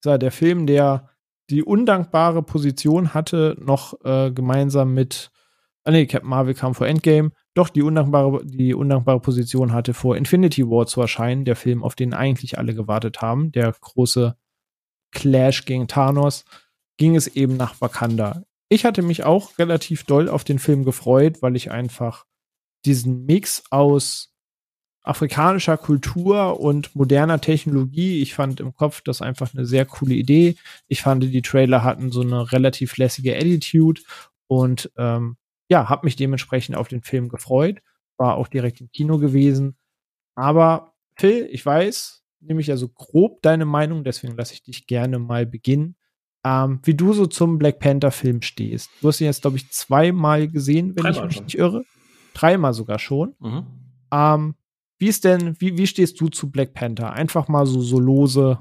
So, 0.02 0.16
der 0.16 0.32
Film, 0.32 0.66
der 0.66 1.10
die 1.50 1.62
undankbare 1.62 2.42
Position 2.42 3.14
hatte, 3.14 3.56
noch 3.60 3.94
äh, 4.04 4.30
gemeinsam 4.30 4.94
mit, 4.94 5.30
ah 5.84 5.90
nee, 5.90 6.06
Captain 6.06 6.28
Marvel 6.28 6.54
kam 6.54 6.74
vor 6.74 6.86
Endgame, 6.86 7.30
doch 7.54 7.68
die 7.68 7.82
undankbare, 7.82 8.44
die 8.44 8.74
undankbare 8.74 9.20
Position 9.20 9.72
hatte, 9.72 9.94
vor 9.94 10.16
Infinity 10.16 10.68
War 10.68 10.86
zu 10.86 11.00
erscheinen, 11.00 11.44
der 11.44 11.56
Film, 11.56 11.82
auf 11.82 11.94
den 11.94 12.14
eigentlich 12.14 12.58
alle 12.58 12.74
gewartet 12.74 13.20
haben, 13.20 13.52
der 13.52 13.72
große 13.72 14.36
Clash 15.12 15.64
gegen 15.64 15.86
Thanos, 15.86 16.44
ging 16.96 17.14
es 17.16 17.28
eben 17.28 17.56
nach 17.56 17.80
Wakanda. 17.80 18.42
Ich 18.68 18.84
hatte 18.84 19.02
mich 19.02 19.24
auch 19.24 19.58
relativ 19.58 20.04
doll 20.04 20.28
auf 20.28 20.44
den 20.44 20.58
Film 20.58 20.84
gefreut, 20.84 21.42
weil 21.42 21.54
ich 21.54 21.70
einfach 21.70 22.24
diesen 22.84 23.24
Mix 23.26 23.62
aus 23.70 24.33
afrikanischer 25.04 25.76
Kultur 25.76 26.58
und 26.58 26.96
moderner 26.96 27.40
Technologie. 27.40 28.22
Ich 28.22 28.34
fand 28.34 28.58
im 28.58 28.74
Kopf 28.74 29.02
das 29.02 29.20
einfach 29.22 29.54
eine 29.54 29.66
sehr 29.66 29.84
coole 29.84 30.14
Idee. 30.14 30.56
Ich 30.88 31.02
fand, 31.02 31.22
die 31.22 31.42
Trailer 31.42 31.84
hatten 31.84 32.10
so 32.10 32.22
eine 32.22 32.50
relativ 32.52 32.96
lässige 32.96 33.36
Attitude 33.36 34.00
und 34.46 34.90
ähm, 34.96 35.36
ja, 35.68 35.88
habe 35.88 36.06
mich 36.06 36.16
dementsprechend 36.16 36.76
auf 36.76 36.88
den 36.88 37.02
Film 37.02 37.28
gefreut. 37.28 37.80
War 38.16 38.36
auch 38.36 38.48
direkt 38.48 38.80
im 38.80 38.90
Kino 38.90 39.18
gewesen. 39.18 39.76
Aber 40.34 40.94
Phil, 41.16 41.48
ich 41.50 41.64
weiß, 41.64 42.22
nämlich 42.40 42.70
also 42.70 42.88
grob 42.88 43.42
deine 43.42 43.66
Meinung, 43.66 44.04
deswegen 44.04 44.36
lasse 44.36 44.54
ich 44.54 44.62
dich 44.62 44.86
gerne 44.86 45.18
mal 45.18 45.46
beginnen. 45.46 45.96
Ähm, 46.46 46.80
wie 46.82 46.94
du 46.94 47.12
so 47.12 47.26
zum 47.26 47.58
Black 47.58 47.78
Panther 47.78 48.10
Film 48.10 48.42
stehst. 48.42 48.90
Du 49.00 49.08
hast 49.08 49.20
ihn 49.20 49.26
jetzt, 49.26 49.42
glaube 49.42 49.56
ich, 49.56 49.70
zweimal 49.70 50.48
gesehen, 50.48 50.94
wenn 50.94 51.02
Dreimal 51.02 51.18
ich 51.18 51.24
mich 51.24 51.34
schon. 51.36 51.44
nicht 51.44 51.58
irre. 51.58 51.84
Dreimal 52.34 52.74
sogar 52.74 52.98
schon. 52.98 53.34
Mhm. 53.38 53.66
Ähm, 54.12 54.54
wie 55.04 55.08
ist 55.08 55.24
denn, 55.24 55.54
wie, 55.60 55.76
wie 55.76 55.86
stehst 55.86 56.18
du 56.18 56.28
zu 56.30 56.50
Black 56.50 56.72
Panther? 56.72 57.12
Einfach 57.12 57.46
mal 57.46 57.66
so, 57.66 57.82
so 57.82 58.00
lose. 58.00 58.58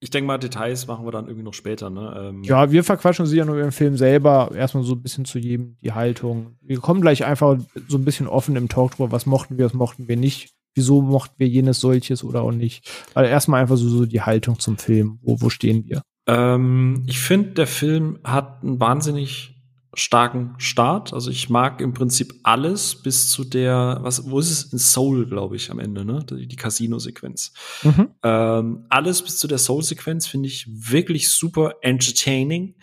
Ich 0.00 0.10
denke 0.10 0.26
mal, 0.26 0.38
Details 0.38 0.88
machen 0.88 1.06
wir 1.06 1.12
dann 1.12 1.26
irgendwie 1.26 1.44
noch 1.44 1.54
später, 1.54 1.88
ne? 1.88 2.30
Ähm 2.30 2.42
ja, 2.42 2.72
wir 2.72 2.82
verquatschen 2.82 3.24
sie 3.26 3.36
ja 3.36 3.44
nur 3.44 3.60
im 3.62 3.70
Film 3.70 3.96
selber. 3.96 4.50
Erstmal 4.52 4.82
so 4.82 4.94
ein 4.94 5.02
bisschen 5.02 5.24
zu 5.24 5.38
jedem 5.38 5.76
die 5.82 5.92
Haltung. 5.92 6.56
Wir 6.62 6.80
kommen 6.80 7.00
gleich 7.00 7.24
einfach 7.24 7.58
so 7.86 7.96
ein 7.96 8.04
bisschen 8.04 8.26
offen 8.26 8.56
im 8.56 8.68
Talk 8.68 8.96
drüber, 8.96 9.12
was 9.12 9.24
mochten 9.24 9.56
wir, 9.56 9.66
was 9.66 9.72
mochten 9.72 10.08
wir 10.08 10.16
nicht. 10.16 10.50
Wieso 10.74 11.00
mochten 11.00 11.34
wir 11.38 11.46
jenes 11.46 11.78
solches 11.78 12.24
oder 12.24 12.42
auch 12.42 12.50
nicht? 12.50 12.90
Also 13.14 13.30
erstmal 13.30 13.62
einfach 13.62 13.76
so, 13.76 13.88
so 13.88 14.04
die 14.04 14.22
Haltung 14.22 14.58
zum 14.58 14.78
Film. 14.78 15.20
Wo, 15.22 15.40
wo 15.40 15.48
stehen 15.48 15.84
wir? 15.84 16.02
Ähm, 16.26 17.04
ich 17.06 17.20
finde, 17.20 17.50
der 17.50 17.68
Film 17.68 18.18
hat 18.24 18.64
einen 18.64 18.80
wahnsinnig 18.80 19.57
starken 19.94 20.54
Start. 20.58 21.12
Also 21.12 21.30
ich 21.30 21.48
mag 21.48 21.80
im 21.80 21.94
Prinzip 21.94 22.34
alles 22.42 23.02
bis 23.02 23.30
zu 23.30 23.44
der, 23.44 23.98
was, 24.02 24.30
wo 24.30 24.38
ist 24.38 24.50
es? 24.50 24.72
In 24.72 24.78
Soul, 24.78 25.26
glaube 25.26 25.56
ich, 25.56 25.70
am 25.70 25.78
Ende, 25.78 26.04
ne? 26.04 26.24
Die, 26.28 26.46
die 26.46 26.56
Casino-Sequenz. 26.56 27.52
Mhm. 27.82 28.08
Ähm, 28.22 28.86
alles 28.90 29.22
bis 29.22 29.38
zu 29.38 29.48
der 29.48 29.58
Soul-Sequenz 29.58 30.26
finde 30.26 30.48
ich 30.48 30.66
wirklich 30.68 31.30
super 31.30 31.76
entertaining. 31.80 32.74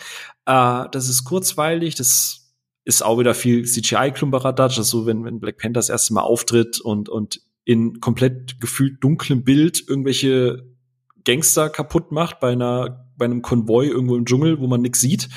Äh, 0.46 0.86
das 0.92 1.10
ist 1.10 1.24
kurzweilig, 1.24 1.96
das 1.96 2.54
ist 2.84 3.04
auch 3.04 3.20
wieder 3.20 3.34
viel 3.34 3.66
CGI-Klumperadatsch, 3.66 4.78
also 4.78 5.06
wenn, 5.06 5.26
wenn 5.26 5.40
Black 5.40 5.58
Panther 5.58 5.80
das 5.80 5.90
erste 5.90 6.14
Mal 6.14 6.22
auftritt 6.22 6.80
und, 6.80 7.10
und 7.10 7.42
in 7.66 8.00
komplett 8.00 8.62
gefühlt 8.62 9.04
dunklem 9.04 9.44
Bild 9.44 9.84
irgendwelche 9.88 10.64
Gangster 11.24 11.70
kaputt 11.70 12.12
macht 12.12 12.40
bei 12.40 12.52
einer, 12.52 13.10
bei 13.18 13.26
einem 13.26 13.42
Konvoi 13.42 13.88
irgendwo 13.88 14.16
im 14.16 14.26
Dschungel, 14.26 14.60
wo 14.60 14.68
man 14.68 14.82
nichts 14.82 15.02
sieht. 15.02 15.30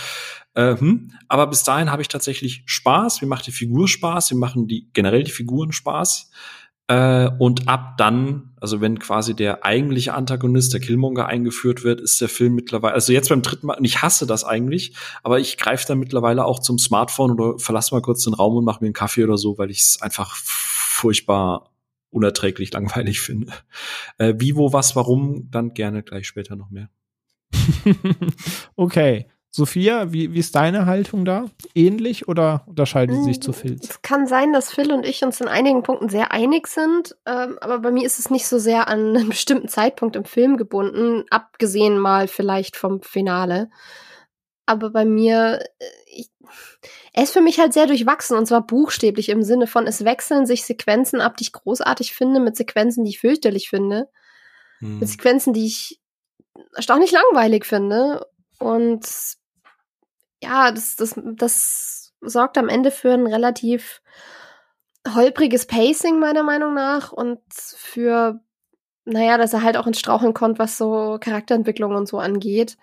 Äh, 0.58 0.76
hm. 0.76 1.12
Aber 1.28 1.46
bis 1.46 1.62
dahin 1.62 1.92
habe 1.92 2.02
ich 2.02 2.08
tatsächlich 2.08 2.64
Spaß. 2.66 3.22
Mir 3.22 3.28
macht 3.28 3.46
die 3.46 3.52
Figur 3.52 3.86
Spaß. 3.86 4.30
Wir 4.30 4.38
machen 4.38 4.66
die 4.66 4.90
generell 4.92 5.22
die 5.22 5.30
Figuren 5.30 5.70
Spaß. 5.70 6.32
Äh, 6.88 7.30
und 7.38 7.68
ab 7.68 7.96
dann, 7.96 8.54
also 8.60 8.80
wenn 8.80 8.98
quasi 8.98 9.36
der 9.36 9.64
eigentliche 9.64 10.14
Antagonist, 10.14 10.72
der 10.72 10.80
Killmonger, 10.80 11.26
eingeführt 11.26 11.84
wird, 11.84 12.00
ist 12.00 12.20
der 12.20 12.28
Film 12.28 12.56
mittlerweile, 12.56 12.94
also 12.94 13.12
jetzt 13.12 13.28
beim 13.28 13.42
dritten 13.42 13.68
Mal, 13.68 13.78
und 13.78 13.84
ich 13.84 14.02
hasse 14.02 14.26
das 14.26 14.42
eigentlich, 14.42 14.96
aber 15.22 15.38
ich 15.38 15.58
greife 15.58 15.86
dann 15.86 16.00
mittlerweile 16.00 16.44
auch 16.44 16.58
zum 16.58 16.78
Smartphone 16.78 17.38
oder 17.38 17.58
verlasse 17.60 17.94
mal 17.94 18.02
kurz 18.02 18.24
den 18.24 18.34
Raum 18.34 18.56
und 18.56 18.64
mache 18.64 18.80
mir 18.80 18.86
einen 18.86 18.94
Kaffee 18.94 19.22
oder 19.22 19.38
so, 19.38 19.58
weil 19.58 19.70
ich 19.70 19.80
es 19.80 20.02
einfach 20.02 20.34
furchtbar 20.34 21.70
unerträglich 22.10 22.72
langweilig 22.72 23.20
finde. 23.20 23.52
Äh, 24.16 24.34
wie, 24.38 24.56
wo, 24.56 24.72
was, 24.72 24.96
warum, 24.96 25.48
dann 25.52 25.74
gerne 25.74 26.02
gleich 26.02 26.26
später 26.26 26.56
noch 26.56 26.70
mehr. 26.70 26.88
okay. 28.76 29.28
Sophia, 29.50 30.12
wie, 30.12 30.34
wie 30.34 30.38
ist 30.38 30.54
deine 30.54 30.84
Haltung 30.84 31.24
da? 31.24 31.46
Ähnlich 31.74 32.28
oder 32.28 32.64
unterscheiden 32.66 33.16
sie 33.16 33.30
sich 33.30 33.40
zu 33.40 33.52
Phil? 33.52 33.78
Es 33.82 34.02
kann 34.02 34.26
sein, 34.26 34.52
dass 34.52 34.70
Phil 34.70 34.92
und 34.92 35.06
ich 35.06 35.24
uns 35.24 35.40
in 35.40 35.48
einigen 35.48 35.82
Punkten 35.82 36.10
sehr 36.10 36.32
einig 36.32 36.66
sind, 36.66 37.16
ähm, 37.24 37.58
aber 37.60 37.78
bei 37.78 37.90
mir 37.90 38.04
ist 38.04 38.18
es 38.18 38.30
nicht 38.30 38.46
so 38.46 38.58
sehr 38.58 38.88
an 38.88 39.16
einen 39.16 39.28
bestimmten 39.28 39.68
Zeitpunkt 39.68 40.16
im 40.16 40.24
Film 40.24 40.58
gebunden, 40.58 41.24
abgesehen 41.30 41.98
mal 41.98 42.28
vielleicht 42.28 42.76
vom 42.76 43.00
Finale. 43.02 43.70
Aber 44.66 44.90
bei 44.90 45.06
mir, 45.06 45.60
äh, 45.78 45.84
ich, 46.06 46.30
er 47.14 47.22
ist 47.22 47.32
für 47.32 47.40
mich 47.40 47.58
halt 47.58 47.72
sehr 47.72 47.86
durchwachsen 47.86 48.36
und 48.36 48.46
zwar 48.46 48.66
buchstäblich 48.66 49.30
im 49.30 49.42
Sinne 49.42 49.66
von, 49.66 49.86
es 49.86 50.04
wechseln 50.04 50.44
sich 50.44 50.64
Sequenzen 50.66 51.22
ab, 51.22 51.38
die 51.38 51.44
ich 51.44 51.52
großartig 51.52 52.14
finde, 52.14 52.40
mit 52.40 52.56
Sequenzen, 52.56 53.02
die 53.04 53.10
ich 53.10 53.20
fürchterlich 53.20 53.70
finde, 53.70 54.10
hm. 54.80 54.98
mit 54.98 55.08
Sequenzen, 55.08 55.54
die 55.54 55.66
ich 55.66 56.00
erstaunlich 56.74 57.12
langweilig 57.12 57.64
finde 57.64 58.26
Und 58.58 59.06
ja, 60.42 60.70
das, 60.72 60.96
das, 60.96 61.14
das 61.36 62.14
sorgt 62.20 62.58
am 62.58 62.68
Ende 62.68 62.90
für 62.90 63.12
ein 63.12 63.26
relativ 63.26 64.02
holpriges 65.14 65.66
Pacing, 65.66 66.18
meiner 66.18 66.42
Meinung 66.42 66.74
nach, 66.74 67.12
und 67.12 67.40
für, 67.52 68.40
naja, 69.04 69.38
dass 69.38 69.52
er 69.52 69.62
halt 69.62 69.76
auch 69.76 69.86
ins 69.86 69.98
Straucheln 69.98 70.34
kommt, 70.34 70.58
was 70.58 70.76
so 70.76 71.18
Charakterentwicklung 71.20 71.94
und 71.94 72.06
so 72.06 72.18
angeht. 72.18 72.76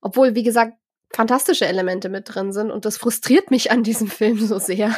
Obwohl, 0.00 0.34
wie 0.34 0.42
gesagt, 0.42 0.74
fantastische 1.12 1.66
Elemente 1.66 2.08
mit 2.08 2.34
drin 2.34 2.52
sind 2.52 2.70
und 2.70 2.84
das 2.84 2.96
frustriert 2.96 3.50
mich 3.50 3.70
an 3.70 3.82
diesem 3.82 4.08
Film 4.08 4.38
so 4.38 4.58
sehr, 4.58 4.94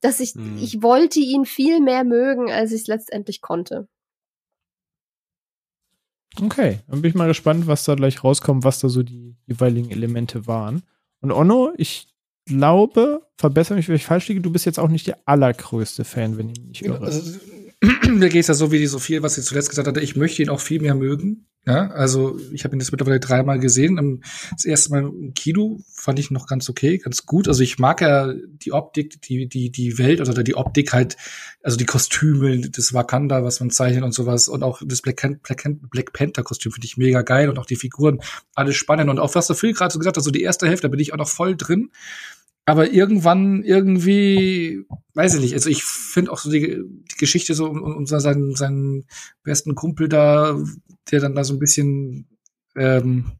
dass 0.00 0.20
ich, 0.20 0.32
hm. 0.34 0.58
ich 0.58 0.82
wollte 0.82 1.20
ihn 1.20 1.44
viel 1.44 1.80
mehr 1.80 2.04
mögen, 2.04 2.50
als 2.50 2.72
ich 2.72 2.82
es 2.82 2.86
letztendlich 2.86 3.40
konnte. 3.40 3.88
Okay, 6.40 6.78
dann 6.88 7.02
bin 7.02 7.10
ich 7.10 7.14
mal 7.14 7.28
gespannt, 7.28 7.66
was 7.66 7.84
da 7.84 7.94
gleich 7.94 8.24
rauskommt, 8.24 8.64
was 8.64 8.80
da 8.80 8.88
so 8.88 9.02
die 9.02 9.36
jeweiligen 9.46 9.90
Elemente 9.90 10.46
waren. 10.46 10.82
Und 11.20 11.30
Onno, 11.30 11.72
ich 11.76 12.08
glaube, 12.46 13.26
verbessere 13.36 13.76
mich, 13.76 13.88
wenn 13.88 13.96
ich 13.96 14.04
falsch 14.04 14.28
liege, 14.28 14.40
du 14.40 14.50
bist 14.50 14.64
jetzt 14.64 14.78
auch 14.78 14.88
nicht 14.88 15.06
der 15.06 15.18
allergrößte 15.26 16.04
Fan, 16.04 16.38
wenn 16.38 16.48
ich 16.48 16.58
mich 16.58 16.68
nicht 16.68 16.82
irre. 16.82 17.04
Also, 17.04 17.38
mir 18.08 18.28
geht 18.28 18.42
es 18.42 18.46
ja 18.48 18.54
so 18.54 18.70
wie 18.70 18.78
die 18.78 18.86
Sophie, 18.86 19.22
was 19.22 19.34
sie 19.34 19.42
zuletzt 19.42 19.70
gesagt 19.70 19.88
hatte, 19.88 20.00
ich 20.00 20.14
möchte 20.14 20.42
ihn 20.42 20.50
auch 20.50 20.60
viel 20.60 20.80
mehr 20.80 20.94
mögen. 20.94 21.46
Ja, 21.64 21.90
also 21.90 22.40
ich 22.52 22.64
habe 22.64 22.74
ihn 22.74 22.80
jetzt 22.80 22.90
mittlerweile 22.90 23.20
dreimal 23.20 23.60
gesehen. 23.60 24.20
Das 24.50 24.64
erste 24.64 24.90
Mal 24.90 25.02
im 25.02 25.32
Kino 25.32 25.80
fand 25.94 26.18
ich 26.18 26.32
noch 26.32 26.48
ganz 26.48 26.68
okay, 26.68 26.98
ganz 26.98 27.24
gut. 27.24 27.46
Also 27.46 27.62
ich 27.62 27.78
mag 27.78 28.00
ja 28.00 28.32
die 28.34 28.72
Optik, 28.72 29.22
die 29.22 29.48
die 29.48 29.70
die 29.70 29.96
Welt 29.96 30.20
oder 30.20 30.42
die 30.42 30.56
Optik 30.56 30.92
halt, 30.92 31.16
also 31.62 31.76
die 31.76 31.84
Kostüme, 31.84 32.68
das 32.68 32.94
Wakanda, 32.94 33.44
was 33.44 33.60
man 33.60 33.70
zeichnet 33.70 34.02
und 34.02 34.12
sowas 34.12 34.48
und 34.48 34.64
auch 34.64 34.82
das 34.84 35.02
Black, 35.02 35.20
Black, 35.44 35.64
Black 35.88 36.12
Panther 36.12 36.42
Kostüm 36.42 36.72
finde 36.72 36.86
ich 36.86 36.96
mega 36.96 37.22
geil 37.22 37.48
und 37.48 37.60
auch 37.60 37.66
die 37.66 37.76
Figuren 37.76 38.18
alles 38.56 38.74
spannend 38.74 39.08
und 39.08 39.20
auch 39.20 39.36
was 39.36 39.46
der 39.46 39.54
Phil 39.54 39.72
gerade 39.72 39.92
so 39.92 40.00
gesagt 40.00 40.16
hat, 40.16 40.24
so 40.24 40.32
die 40.32 40.42
erste 40.42 40.66
Hälfte 40.66 40.88
da 40.88 40.90
bin 40.90 40.98
ich 40.98 41.12
auch 41.12 41.18
noch 41.18 41.28
voll 41.28 41.56
drin 41.56 41.90
aber 42.64 42.92
irgendwann 42.92 43.62
irgendwie, 43.64 44.84
weiß 45.14 45.34
ich 45.34 45.40
nicht, 45.40 45.54
also 45.54 45.68
ich 45.68 45.84
finde 45.84 46.32
auch 46.32 46.38
so 46.38 46.50
die, 46.50 46.80
die 46.86 47.18
Geschichte 47.18 47.54
so 47.54 47.68
um, 47.68 47.82
um 47.82 48.06
seinen, 48.06 48.54
seinen 48.54 49.04
besten 49.42 49.74
Kumpel 49.74 50.08
da, 50.08 50.58
der 51.10 51.20
dann 51.20 51.34
da 51.34 51.44
so 51.44 51.54
ein 51.54 51.58
bisschen 51.58 52.28
ähm, 52.76 53.32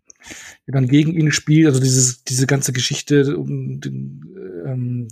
der 0.67 0.75
dann 0.75 0.89
gegen 0.89 1.13
ihn 1.15 1.33
spielt, 1.33 1.67
also 1.67 1.81
dieses, 1.81 2.25
diese 2.25 2.47
ganze 2.47 2.73
Geschichte 2.73 3.37
um 3.37 3.81
den, 3.81 4.25
ähm, 4.67 5.09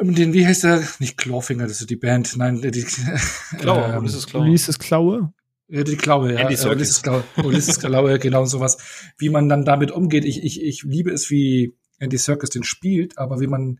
um 0.00 0.14
den, 0.14 0.32
wie 0.32 0.46
heißt 0.46 0.64
der? 0.64 0.82
Nicht 0.98 1.16
Clawfinger, 1.16 1.66
das 1.66 1.80
ist 1.80 1.90
die 1.90 1.96
Band, 1.96 2.36
nein, 2.36 2.60
die, 2.60 2.84
Klaue, 3.58 3.92
ähm, 3.92 3.98
Ulysses 3.98 4.26
Klaue. 4.26 4.44
Ulysses 4.44 4.78
Klaue? 4.78 5.32
Ja, 5.68 5.82
die 5.82 5.96
Klaue, 5.96 6.34
ja. 6.34 6.40
Andy 6.40 6.56
Ulysses 6.66 7.02
Klaue, 7.02 7.24
Ulysses 7.42 7.80
Klaue, 7.80 8.18
genau 8.18 8.44
sowas. 8.44 8.76
Wie 9.16 9.30
man 9.30 9.48
dann 9.48 9.64
damit 9.64 9.90
umgeht. 9.90 10.24
Ich, 10.24 10.44
ich, 10.44 10.62
ich 10.62 10.82
liebe 10.82 11.10
es, 11.10 11.30
wie, 11.30 11.74
Andy 11.98 12.18
Circus 12.18 12.50
den 12.50 12.64
spielt, 12.64 13.18
aber 13.18 13.40
wie 13.40 13.46
man 13.46 13.78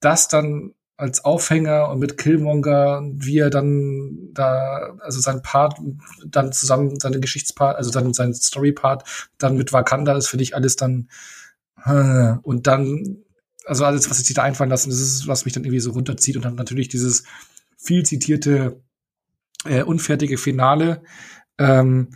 das 0.00 0.28
dann 0.28 0.74
als 1.00 1.24
Aufhänger 1.24 1.88
und 1.88 1.98
mit 1.98 2.18
Killmonger, 2.18 3.02
wie 3.14 3.38
er 3.38 3.48
dann 3.48 4.28
da, 4.32 4.94
also 5.00 5.18
sein 5.18 5.40
Part, 5.40 5.78
dann 6.26 6.52
zusammen 6.52 7.00
seine 7.00 7.20
Geschichtspart, 7.20 7.76
also 7.76 7.90
dann 7.90 8.12
sein 8.12 8.34
Storypart, 8.34 9.30
dann 9.38 9.56
mit 9.56 9.72
Wakanda 9.72 10.14
ist, 10.16 10.28
finde 10.28 10.42
ich 10.42 10.54
alles 10.54 10.76
dann, 10.76 11.08
äh, 11.86 12.34
und 12.42 12.66
dann, 12.66 13.16
also 13.64 13.86
alles, 13.86 14.10
was 14.10 14.18
sich 14.18 14.34
da 14.34 14.42
einfallen 14.42 14.68
lassen, 14.68 14.90
das 14.90 15.00
ist, 15.00 15.26
was 15.26 15.46
mich 15.46 15.54
dann 15.54 15.64
irgendwie 15.64 15.80
so 15.80 15.92
runterzieht 15.92 16.36
und 16.36 16.44
dann 16.44 16.54
natürlich 16.54 16.88
dieses 16.88 17.24
viel 17.78 18.04
zitierte, 18.04 18.82
äh, 19.64 19.82
unfertige 19.82 20.36
Finale, 20.36 21.02
ähm, 21.56 22.10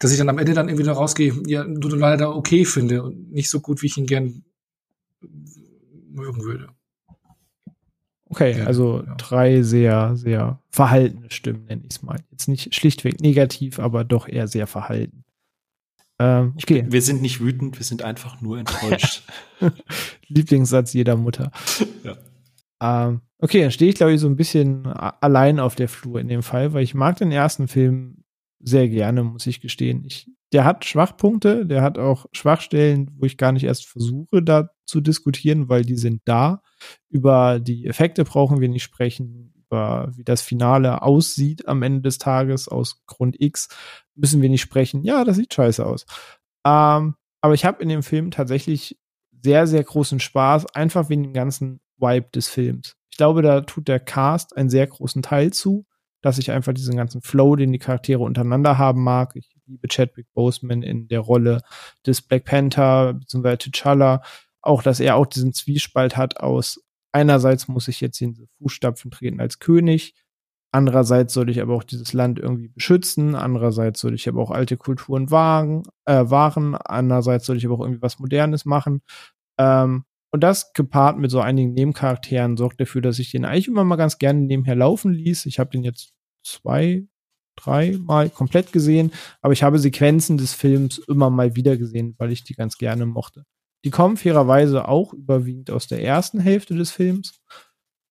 dass 0.00 0.10
ich 0.10 0.18
dann 0.18 0.28
am 0.28 0.38
Ende 0.38 0.54
dann 0.54 0.68
irgendwie 0.68 0.86
noch 0.86 0.96
rausgehe, 0.96 1.40
ja, 1.46 1.62
du 1.62 1.88
leider 1.88 2.34
okay 2.34 2.64
finde 2.64 3.04
und 3.04 3.30
nicht 3.30 3.48
so 3.48 3.60
gut, 3.60 3.80
wie 3.82 3.86
ich 3.86 3.96
ihn 3.96 4.06
gern 4.06 4.44
mögen 6.14 6.42
würde. 6.42 6.68
Okay, 8.26 8.58
ja, 8.58 8.64
also 8.64 9.04
ja. 9.06 9.14
drei 9.16 9.62
sehr, 9.62 10.16
sehr 10.16 10.60
verhaltene 10.70 11.30
Stimmen, 11.30 11.66
nenne 11.66 11.82
ich 11.82 11.96
es 11.96 12.02
mal. 12.02 12.18
Jetzt 12.30 12.48
nicht 12.48 12.74
schlichtweg 12.74 13.20
negativ, 13.20 13.78
aber 13.78 14.02
doch 14.04 14.26
eher 14.26 14.48
sehr 14.48 14.66
verhalten. 14.66 15.24
Ähm, 16.18 16.54
okay. 16.56 16.84
Wir 16.88 17.02
sind 17.02 17.22
nicht 17.22 17.40
wütend, 17.40 17.78
wir 17.78 17.84
sind 17.84 18.02
einfach 18.02 18.40
nur 18.40 18.58
enttäuscht. 18.58 19.22
Lieblingssatz 20.28 20.92
jeder 20.92 21.16
Mutter. 21.16 21.50
Ja. 22.02 22.16
Ähm, 22.80 23.20
okay, 23.38 23.62
dann 23.62 23.70
stehe 23.70 23.90
ich, 23.90 23.96
glaube 23.96 24.14
ich, 24.14 24.20
so 24.20 24.28
ein 24.28 24.36
bisschen 24.36 24.86
allein 24.86 25.60
auf 25.60 25.74
der 25.74 25.88
Flur 25.88 26.20
in 26.20 26.28
dem 26.28 26.42
Fall, 26.42 26.72
weil 26.72 26.82
ich 26.82 26.94
mag 26.94 27.16
den 27.16 27.32
ersten 27.32 27.68
Film 27.68 28.24
sehr 28.60 28.88
gerne, 28.88 29.22
muss 29.22 29.46
ich 29.46 29.60
gestehen. 29.60 30.04
Ich 30.04 30.30
der 30.54 30.64
hat 30.64 30.84
Schwachpunkte, 30.84 31.66
der 31.66 31.82
hat 31.82 31.98
auch 31.98 32.26
Schwachstellen, 32.32 33.10
wo 33.18 33.26
ich 33.26 33.36
gar 33.36 33.50
nicht 33.50 33.64
erst 33.64 33.86
versuche, 33.86 34.40
da 34.40 34.70
zu 34.86 35.00
diskutieren, 35.00 35.68
weil 35.68 35.82
die 35.82 35.96
sind 35.96 36.22
da. 36.26 36.62
Über 37.08 37.58
die 37.58 37.86
Effekte 37.86 38.22
brauchen 38.24 38.60
wir 38.60 38.68
nicht 38.68 38.84
sprechen, 38.84 39.52
über 39.56 40.12
wie 40.14 40.22
das 40.22 40.42
Finale 40.42 41.02
aussieht 41.02 41.66
am 41.66 41.82
Ende 41.82 42.02
des 42.02 42.18
Tages 42.18 42.68
aus 42.68 43.02
Grund 43.06 43.34
X 43.40 43.68
müssen 44.14 44.42
wir 44.42 44.48
nicht 44.48 44.60
sprechen. 44.60 45.02
Ja, 45.02 45.24
das 45.24 45.36
sieht 45.36 45.52
scheiße 45.52 45.84
aus. 45.84 46.06
Ähm, 46.64 47.16
aber 47.40 47.54
ich 47.54 47.64
habe 47.64 47.82
in 47.82 47.88
dem 47.88 48.04
Film 48.04 48.30
tatsächlich 48.30 48.96
sehr, 49.42 49.66
sehr 49.66 49.82
großen 49.82 50.20
Spaß, 50.20 50.66
einfach 50.74 51.08
wegen 51.08 51.24
dem 51.24 51.32
ganzen 51.32 51.80
Vibe 51.98 52.28
des 52.32 52.48
Films. 52.48 52.96
Ich 53.10 53.16
glaube, 53.16 53.42
da 53.42 53.62
tut 53.62 53.88
der 53.88 53.98
Cast 53.98 54.56
einen 54.56 54.70
sehr 54.70 54.86
großen 54.86 55.22
Teil 55.22 55.52
zu, 55.52 55.84
dass 56.22 56.38
ich 56.38 56.52
einfach 56.52 56.72
diesen 56.72 56.96
ganzen 56.96 57.22
Flow, 57.22 57.56
den 57.56 57.72
die 57.72 57.80
Charaktere 57.80 58.22
untereinander 58.22 58.78
haben 58.78 59.02
mag. 59.02 59.32
Ich 59.34 59.53
liebe 59.66 59.88
Chadwick 59.88 60.26
Boseman 60.34 60.82
in 60.82 61.08
der 61.08 61.20
Rolle 61.20 61.62
des 62.06 62.22
Black 62.22 62.44
Panther 62.44 63.14
bzw. 63.14 63.54
T'Challa. 63.54 64.22
Auch, 64.62 64.82
dass 64.82 65.00
er 65.00 65.16
auch 65.16 65.26
diesen 65.26 65.52
Zwiespalt 65.52 66.16
hat 66.16 66.38
aus 66.38 66.84
einerseits 67.14 67.68
muss 67.68 67.88
ich 67.88 68.00
jetzt 68.00 68.20
in 68.20 68.34
diese 68.34 68.48
Fußstapfen 68.58 69.10
treten 69.10 69.40
als 69.40 69.60
König, 69.60 70.14
andererseits 70.72 71.32
soll 71.32 71.48
ich 71.48 71.62
aber 71.62 71.74
auch 71.74 71.84
dieses 71.84 72.12
Land 72.12 72.40
irgendwie 72.40 72.68
beschützen, 72.68 73.36
andererseits 73.36 74.00
soll 74.00 74.14
ich 74.14 74.28
aber 74.28 74.42
auch 74.42 74.50
alte 74.50 74.76
Kulturen 74.76 75.30
wahren, 75.30 75.84
äh, 76.06 76.24
wahren 76.26 76.74
andererseits 76.74 77.46
soll 77.46 77.56
ich 77.56 77.64
aber 77.64 77.76
auch 77.76 77.80
irgendwie 77.80 78.02
was 78.02 78.18
Modernes 78.18 78.64
machen. 78.64 79.02
Ähm, 79.58 80.04
und 80.32 80.40
das 80.40 80.72
gepaart 80.72 81.16
mit 81.16 81.30
so 81.30 81.40
einigen 81.40 81.74
Nebencharakteren 81.74 82.56
sorgt 82.56 82.80
dafür, 82.80 83.00
dass 83.00 83.20
ich 83.20 83.30
den 83.30 83.44
eigentlich 83.44 83.68
immer 83.68 83.84
mal 83.84 83.94
ganz 83.94 84.18
gerne 84.18 84.40
nebenher 84.40 84.74
laufen 84.74 85.12
ließ. 85.12 85.46
Ich 85.46 85.60
habe 85.60 85.70
den 85.70 85.84
jetzt 85.84 86.12
zwei, 86.44 87.06
dreimal 87.56 88.30
komplett 88.30 88.72
gesehen, 88.72 89.12
aber 89.40 89.52
ich 89.52 89.62
habe 89.62 89.78
Sequenzen 89.78 90.36
des 90.36 90.54
Films 90.54 90.98
immer 90.98 91.30
mal 91.30 91.56
wieder 91.56 91.76
gesehen, 91.76 92.14
weil 92.18 92.32
ich 92.32 92.44
die 92.44 92.54
ganz 92.54 92.76
gerne 92.76 93.06
mochte. 93.06 93.44
Die 93.84 93.90
kommen 93.90 94.16
fairerweise 94.16 94.88
auch 94.88 95.12
überwiegend 95.12 95.70
aus 95.70 95.86
der 95.86 96.02
ersten 96.02 96.40
Hälfte 96.40 96.74
des 96.74 96.90
Films. 96.90 97.40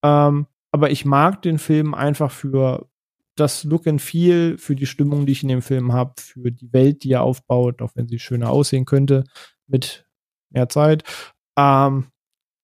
Ähm, 0.03 0.47
aber 0.71 0.91
ich 0.91 1.05
mag 1.05 1.41
den 1.41 1.59
Film 1.59 1.93
einfach 1.93 2.31
für 2.31 2.87
das 3.35 3.63
Look 3.63 3.87
and 3.87 4.01
Feel, 4.01 4.57
für 4.57 4.75
die 4.75 4.85
Stimmung, 4.85 5.25
die 5.25 5.31
ich 5.31 5.43
in 5.43 5.49
dem 5.49 5.61
Film 5.61 5.93
habe, 5.93 6.13
für 6.19 6.51
die 6.51 6.71
Welt, 6.71 7.03
die 7.03 7.11
er 7.11 7.23
aufbaut, 7.23 7.81
auch 7.81 7.91
wenn 7.95 8.07
sie 8.07 8.19
schöner 8.19 8.49
aussehen 8.51 8.85
könnte, 8.85 9.23
mit 9.67 10.05
mehr 10.51 10.69
Zeit. 10.69 11.03
Ähm, 11.57 12.05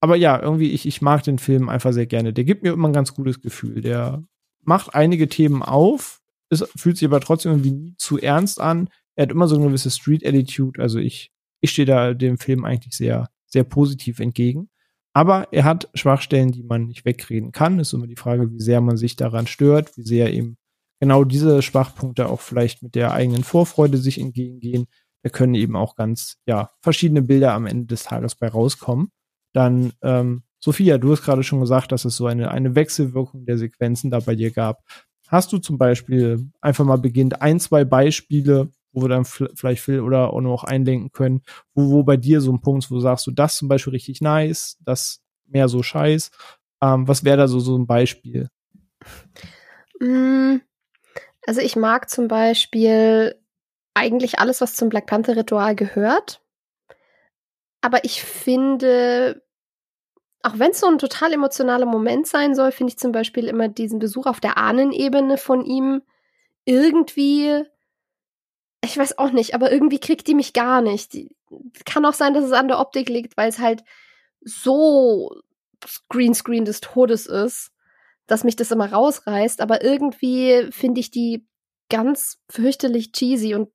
aber 0.02 0.16
ja, 0.16 0.42
irgendwie, 0.42 0.72
ich, 0.72 0.86
ich 0.86 1.02
mag 1.02 1.24
den 1.24 1.40
Film 1.40 1.70
einfach 1.70 1.92
sehr 1.92 2.06
gerne. 2.06 2.34
Der 2.34 2.44
gibt 2.44 2.64
mir 2.64 2.74
immer 2.74 2.88
ein 2.88 2.94
ganz 2.94 3.14
gutes 3.14 3.42
Gefühl. 3.42 3.82
Der 3.82 4.24
macht 4.64 4.94
einige 4.94 5.28
Themen 5.28 5.64
auf, 5.64 6.22
es 6.50 6.68
fühlt 6.76 6.98
sich 6.98 7.08
aber 7.08 7.22
trotzdem 7.22 7.54
irgendwie 7.54 7.72
nie 7.72 7.96
zu 7.98 8.20
ernst 8.20 8.60
an. 8.60 8.90
Er 9.16 9.24
hat 9.24 9.32
immer 9.32 9.48
so 9.48 9.56
eine 9.56 9.68
gewisse 9.68 9.92
Street-Attitude. 9.92 10.82
Also 10.82 11.00
ich, 11.00 11.32
ich 11.62 11.72
stehe 11.72 11.86
da 11.86 12.14
dem 12.14 12.38
Film 12.38 12.66
eigentlich 12.66 12.96
sehr, 12.96 13.30
sehr 13.46 13.64
positiv 13.64 14.20
entgegen. 14.20 14.70
Aber 15.14 15.52
er 15.52 15.64
hat 15.64 15.90
Schwachstellen, 15.96 16.52
die 16.52 16.64
man 16.64 16.86
nicht 16.86 17.06
wegreden 17.06 17.52
kann. 17.52 17.80
Ist 17.80 17.94
immer 17.94 18.08
die 18.08 18.16
Frage, 18.16 18.52
wie 18.52 18.60
sehr 18.60 18.82
man 18.82 18.98
sich 18.98 19.16
daran 19.16 19.48
stört, 19.48 19.98
wie 19.98 20.04
sehr 20.04 20.34
eben 20.34 20.58
genau 21.00 21.24
diese 21.24 21.62
Schwachpunkte 21.62 22.30
auch 22.30 22.42
vielleicht 22.42 22.84
mit 22.84 22.96
der 22.96 23.12
eigenen 23.12 23.44
Vorfreude 23.44 23.98
sich 23.98 24.20
entgegengehen. 24.20 24.88
Da 25.24 25.30
können 25.30 25.56
eben 25.56 25.76
auch 25.76 25.96
ganz, 25.96 26.38
ja, 26.46 26.70
verschiedene 26.82 27.22
Bilder 27.22 27.54
am 27.54 27.66
Ende 27.66 27.88
des 27.88 28.04
Tages 28.04 28.36
bei 28.36 28.48
rauskommen. 28.48 29.12
Dann, 29.54 29.94
ähm, 30.02 30.44
Sophia, 30.62 30.98
du 30.98 31.12
hast 31.12 31.24
gerade 31.24 31.44
schon 31.44 31.60
gesagt, 31.60 31.92
dass 31.92 32.06
es 32.06 32.16
so 32.16 32.26
eine, 32.28 32.52
eine 32.52 32.76
Wechselwirkung 32.76 33.46
der 33.46 33.58
Sequenzen 33.58 34.12
da 34.12 34.20
bei 34.20 34.36
dir 34.36 34.52
gab. 34.52 34.84
Hast 35.30 35.54
du 35.54 35.60
zum 35.60 35.78
Beispiel 35.78 36.50
einfach 36.60 36.86
mal 36.86 36.98
beginnt 36.98 37.42
ein, 37.42 37.60
zwei 37.60 37.86
Beispiele, 37.86 38.72
wo 38.92 39.04
wir 39.04 39.10
dann 39.10 39.26
vielleicht 39.26 39.84
Phil 39.84 40.02
oder 40.02 40.34
auch 40.34 40.42
noch 40.42 40.64
einlenken 40.64 41.12
können, 41.12 41.44
wo, 41.76 41.92
wo 41.92 42.04
bei 42.04 42.18
dir 42.18 42.42
so 42.42 42.52
ein 42.52 42.62
Punkt, 42.62 42.90
wo 42.90 43.00
sagst, 43.00 43.28
du 43.28 43.32
das 43.32 43.56
zum 43.56 43.68
Beispiel 43.68 43.92
richtig 43.92 44.22
nice, 44.22 44.78
das 44.82 45.22
mehr 45.46 45.68
so 45.68 45.84
scheiß. 45.84 46.32
Ähm, 46.82 47.08
was 47.08 47.24
wäre 47.24 47.38
da 47.38 47.48
so, 47.48 47.60
so 47.60 47.78
ein 47.78 47.86
Beispiel? 47.86 48.50
Mm, 50.00 50.58
also 51.46 51.62
ich 51.62 51.76
mag 51.76 52.10
zum 52.10 52.28
Beispiel 52.28 53.36
eigentlich 53.94 54.40
alles, 54.40 54.62
was 54.62 54.76
zum 54.76 54.90
Black 54.90 55.06
Panther 55.06 55.36
Ritual 55.36 55.76
gehört. 55.76 56.42
Aber 57.82 58.04
ich 58.04 58.24
finde, 58.24 59.44
auch 60.42 60.58
wenn 60.58 60.72
es 60.72 60.80
so 60.80 60.88
ein 60.88 61.00
total 61.00 61.34
emotionaler 61.34 61.86
Moment 61.86 62.28
sein 62.28 62.56
soll, 62.56 62.72
finde 62.72 62.92
ich 62.92 63.00
zum 63.00 63.12
Beispiel 63.12 63.48
immer 63.48 63.68
diesen 63.68 64.00
Besuch 64.00 64.26
auf 64.26 64.40
der 64.40 64.58
Ahnenebene 64.58 65.38
von 65.38 65.66
ihm 65.66 66.02
irgendwie, 66.66 67.64
ich 68.84 68.98
weiß 68.98 69.18
auch 69.18 69.32
nicht, 69.32 69.54
aber 69.54 69.72
irgendwie 69.72 70.00
kriegt 70.00 70.28
die 70.28 70.36
mich 70.36 70.54
gar 70.54 70.82
nicht. 70.82 71.14
Die, 71.14 71.36
kann 71.86 72.06
auch 72.06 72.14
sein, 72.14 72.34
dass 72.34 72.46
es 72.46 72.52
an 72.52 72.68
der 72.68 72.80
Optik 72.80 73.10
liegt, 73.10 73.36
weil 73.36 73.50
es 73.50 73.60
halt 73.60 73.84
so 74.42 75.36
Greenscreen 76.10 76.66
des 76.66 76.80
Todes 76.82 77.26
ist, 77.26 77.72
dass 78.28 78.44
mich 78.44 78.56
das 78.56 78.72
immer 78.72 78.92
rausreißt. 78.92 79.62
Aber 79.62 79.84
irgendwie 79.84 80.70
finde 80.72 81.02
ich 81.02 81.12
die 81.12 81.46
ganz 81.90 82.40
fürchterlich 82.50 83.12
cheesy 83.12 83.56
und 83.56 83.70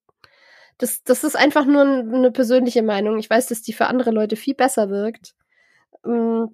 das, 0.79 1.03
das 1.05 1.25
ist 1.25 1.37
einfach 1.37 1.67
nur 1.67 1.83
eine 1.83 2.33
persönliche 2.33 2.83
Meinung. 2.83 3.19
Ich 3.19 3.31
weiß, 3.31 3.47
dass 3.49 3.63
die 3.63 3.73
für 3.73 3.87
andere 3.87 4.11
Leute 4.11 4.37
viel 4.37 4.55
besser 4.55 4.89
wirkt. 4.89 5.35
Mm, 6.05 6.45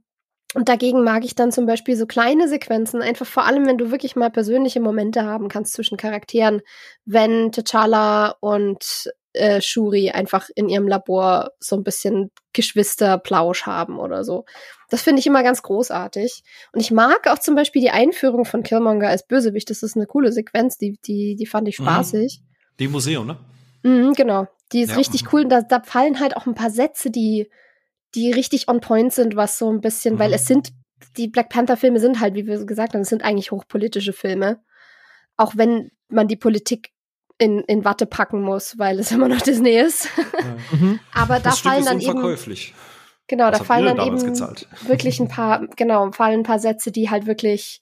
und 0.55 0.69
dagegen 0.69 1.05
mag 1.05 1.25
ich 1.25 1.37
dann 1.37 1.53
zum 1.53 1.67
Beispiel 1.67 1.97
so 1.97 2.07
kleine 2.07 2.49
Sequenzen, 2.49 3.03
einfach 3.03 3.27
vor 3.27 3.45
allem, 3.45 3.67
wenn 3.67 3.79
du 3.79 3.93
wirklich 3.93 4.17
mal 4.17 4.31
persönliche 4.31 4.81
Momente 4.81 5.25
haben 5.25 5.49
kannst 5.49 5.75
zwischen 5.75 5.97
Charakteren, 5.97 6.61
wenn 7.05 7.53
T'Challa 7.53 8.35
und 8.41 9.13
äh, 9.33 9.61
Shuri 9.61 10.11
einfach 10.11 10.49
in 10.57 10.69
ihrem 10.69 10.89
Labor 10.89 11.53
so 11.61 11.77
ein 11.77 11.85
bisschen 11.85 12.33
Geschwisterplausch 12.53 13.65
haben 13.65 14.01
oder 14.01 14.25
so. 14.25 14.45
Das 14.89 15.03
finde 15.03 15.21
ich 15.21 15.27
immer 15.29 15.45
ganz 15.45 15.63
großartig. 15.63 16.43
Und 16.73 16.81
ich 16.81 16.91
mag 16.91 17.29
auch 17.29 17.39
zum 17.39 17.55
Beispiel 17.55 17.81
die 17.81 17.91
Einführung 17.91 18.45
von 18.45 18.65
Killmonger 18.65 19.09
als 19.09 19.25
Bösewicht. 19.25 19.71
Das 19.71 19.85
ist 19.85 19.97
eine 19.97 20.07
coole 20.07 20.33
Sequenz, 20.33 20.79
die, 20.79 20.99
die, 21.05 21.37
die 21.37 21.47
fand 21.47 21.69
ich 21.69 21.79
mhm. 21.79 21.85
spaßig. 21.85 22.43
Die 22.81 22.89
Museum, 22.89 23.29
ne? 23.29 23.37
Mhm, 23.85 24.15
genau. 24.15 24.49
Die 24.73 24.81
ist 24.81 24.91
ja. 24.91 24.97
richtig 24.97 25.33
cool. 25.33 25.47
Da, 25.47 25.63
da 25.63 25.81
fallen 25.81 26.19
halt 26.19 26.37
auch 26.37 26.47
ein 26.47 26.55
paar 26.55 26.71
Sätze, 26.71 27.11
die, 27.11 27.49
die 28.15 28.33
richtig 28.33 28.69
on 28.69 28.81
point 28.81 29.13
sind, 29.13 29.37
was 29.37 29.59
so 29.59 29.71
ein 29.71 29.81
bisschen, 29.81 30.15
mhm. 30.15 30.19
weil 30.19 30.33
es 30.33 30.47
sind, 30.47 30.71
die 31.17 31.29
Black 31.29 31.49
Panther-Filme 31.49 32.01
sind 32.01 32.21
halt, 32.21 32.35
wie 32.35 32.47
wir 32.47 32.65
gesagt 32.65 32.95
haben, 32.95 33.03
es 33.03 33.09
sind 33.09 33.25
eigentlich 33.25 33.51
hochpolitische 33.51 34.13
Filme. 34.13 34.63
Auch 35.37 35.57
wenn 35.57 35.91
man 36.09 36.29
die 36.29 36.37
Politik 36.37 36.91
in, 37.39 37.61
in 37.61 37.85
Watte 37.85 38.07
packen 38.07 38.43
muss, 38.43 38.79
weil 38.79 38.99
es 38.99 39.11
immer 39.13 39.29
noch 39.29 39.41
Disney 39.41 39.79
ist. 39.79 40.09
Mhm. 40.73 41.01
Aber 41.13 41.37
da 41.37 41.51
das 41.51 41.61
fallen 41.61 41.85
dann 41.85 42.01
eben. 42.01 42.37
Genau, 43.27 43.47
Was 43.53 43.59
da 43.59 43.65
fallen 43.65 43.97
dann 43.97 44.05
eben 44.05 44.21
gezahlt? 44.25 44.67
wirklich 44.87 45.21
ein 45.21 45.29
paar, 45.29 45.65
genau, 45.77 46.11
fallen 46.11 46.41
ein 46.41 46.45
paar 46.45 46.59
Sätze, 46.59 46.91
die 46.91 47.11
halt 47.11 47.27
wirklich 47.27 47.81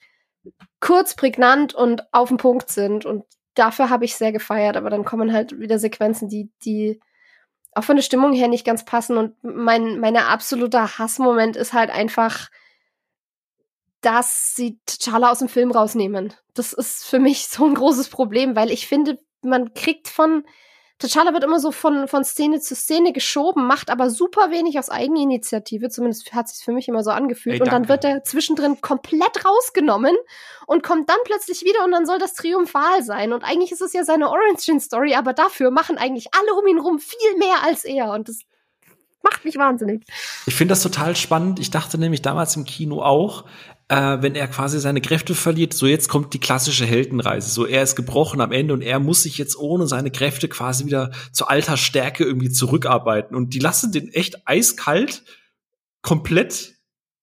kurz, 0.78 1.16
prägnant 1.16 1.74
und 1.74 2.02
auf 2.12 2.28
den 2.28 2.36
Punkt 2.36 2.68
sind. 2.68 3.06
Und 3.06 3.24
dafür 3.54 3.88
habe 3.88 4.04
ich 4.04 4.14
sehr 4.14 4.30
gefeiert, 4.30 4.76
aber 4.76 4.90
dann 4.90 5.06
kommen 5.06 5.32
halt 5.32 5.58
wieder 5.58 5.78
Sequenzen, 5.78 6.28
die, 6.28 6.50
die 6.64 7.00
auch 7.78 7.84
von 7.84 7.96
der 7.96 8.02
Stimmung 8.02 8.32
her 8.32 8.48
nicht 8.48 8.64
ganz 8.64 8.84
passen. 8.84 9.16
Und 9.16 9.36
mein, 9.42 10.00
mein 10.00 10.16
absoluter 10.16 10.98
Hassmoment 10.98 11.56
ist 11.56 11.72
halt 11.72 11.90
einfach, 11.90 12.48
dass 14.00 14.54
sie 14.54 14.78
T'Challa 14.88 15.30
aus 15.30 15.38
dem 15.38 15.48
Film 15.48 15.70
rausnehmen. 15.70 16.34
Das 16.54 16.72
ist 16.72 17.04
für 17.04 17.18
mich 17.18 17.48
so 17.48 17.64
ein 17.66 17.74
großes 17.74 18.08
Problem, 18.08 18.56
weil 18.56 18.70
ich 18.70 18.86
finde, 18.86 19.18
man 19.42 19.74
kriegt 19.74 20.08
von 20.08 20.44
T'Challa 21.00 21.32
wird 21.32 21.44
immer 21.44 21.60
so 21.60 21.70
von, 21.70 22.08
von 22.08 22.24
Szene 22.24 22.60
zu 22.60 22.74
Szene 22.74 23.12
geschoben, 23.12 23.66
macht 23.66 23.88
aber 23.88 24.10
super 24.10 24.50
wenig 24.50 24.80
aus 24.80 24.90
Eigeninitiative, 24.90 25.90
zumindest 25.90 26.32
hat 26.32 26.48
sich 26.48 26.64
für 26.64 26.72
mich 26.72 26.88
immer 26.88 27.04
so 27.04 27.10
angefühlt. 27.10 27.56
Ey, 27.56 27.62
und 27.62 27.72
dann 27.72 27.88
wird 27.88 28.04
er 28.04 28.24
zwischendrin 28.24 28.80
komplett 28.80 29.44
rausgenommen 29.44 30.16
und 30.66 30.82
kommt 30.82 31.08
dann 31.08 31.18
plötzlich 31.24 31.62
wieder 31.62 31.84
und 31.84 31.92
dann 31.92 32.04
soll 32.04 32.18
das 32.18 32.34
triumphal 32.34 33.04
sein. 33.04 33.32
Und 33.32 33.44
eigentlich 33.44 33.70
ist 33.70 33.80
es 33.80 33.92
ja 33.92 34.02
seine 34.02 34.28
Origin-Story, 34.28 35.14
aber 35.14 35.34
dafür 35.34 35.70
machen 35.70 35.98
eigentlich 35.98 36.28
alle 36.32 36.58
um 36.58 36.66
ihn 36.66 36.80
rum 36.80 36.98
viel 36.98 37.36
mehr 37.38 37.62
als 37.64 37.84
er. 37.84 38.10
Und 38.10 38.28
das 38.28 38.40
macht 39.22 39.44
mich 39.44 39.56
wahnsinnig. 39.56 40.04
Ich 40.46 40.54
finde 40.54 40.72
das 40.72 40.82
total 40.82 41.14
spannend. 41.14 41.60
Ich 41.60 41.70
dachte 41.70 41.96
nämlich 41.98 42.22
damals 42.22 42.56
im 42.56 42.64
Kino 42.64 43.02
auch, 43.02 43.44
äh, 43.88 44.18
wenn 44.20 44.34
er 44.34 44.48
quasi 44.48 44.78
seine 44.78 45.00
Kräfte 45.00 45.34
verliert, 45.34 45.72
so 45.72 45.86
jetzt 45.86 46.08
kommt 46.08 46.34
die 46.34 46.40
klassische 46.40 46.84
Heldenreise. 46.84 47.50
So 47.50 47.66
er 47.66 47.82
ist 47.82 47.96
gebrochen 47.96 48.40
am 48.40 48.52
Ende 48.52 48.74
und 48.74 48.82
er 48.82 48.98
muss 48.98 49.22
sich 49.22 49.38
jetzt 49.38 49.58
ohne 49.58 49.86
seine 49.86 50.10
Kräfte 50.10 50.48
quasi 50.48 50.86
wieder 50.86 51.10
zu 51.32 51.46
alter 51.46 51.76
Stärke 51.76 52.24
irgendwie 52.24 52.50
zurückarbeiten. 52.50 53.36
Und 53.36 53.54
die 53.54 53.58
lassen 53.58 53.92
den 53.92 54.08
echt 54.08 54.46
eiskalt 54.46 55.24
komplett 56.02 56.74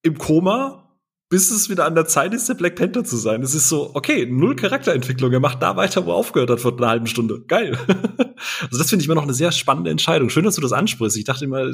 im 0.02 0.18
Koma 0.18 0.85
bis 1.28 1.50
es 1.50 1.68
wieder 1.68 1.84
an 1.86 1.94
der 1.94 2.06
Zeit 2.06 2.32
ist, 2.34 2.48
der 2.48 2.54
Black 2.54 2.76
Panther 2.76 3.02
zu 3.02 3.16
sein. 3.16 3.42
Es 3.42 3.54
ist 3.54 3.68
so, 3.68 3.90
okay, 3.94 4.26
null 4.26 4.54
Charakterentwicklung. 4.54 5.32
Er 5.32 5.40
macht 5.40 5.60
da 5.60 5.76
weiter, 5.76 6.06
wo 6.06 6.12
er 6.12 6.16
aufgehört 6.16 6.50
hat 6.50 6.60
vor 6.60 6.76
einer 6.76 6.88
halben 6.88 7.06
Stunde. 7.08 7.44
Geil. 7.46 7.76
also 8.62 8.78
das 8.78 8.88
finde 8.88 9.02
ich 9.02 9.08
immer 9.08 9.16
noch 9.16 9.24
eine 9.24 9.34
sehr 9.34 9.50
spannende 9.50 9.90
Entscheidung. 9.90 10.28
Schön, 10.30 10.44
dass 10.44 10.54
du 10.54 10.60
das 10.60 10.72
ansprichst. 10.72 11.16
Ich 11.16 11.24
dachte 11.24 11.44
immer, 11.44 11.68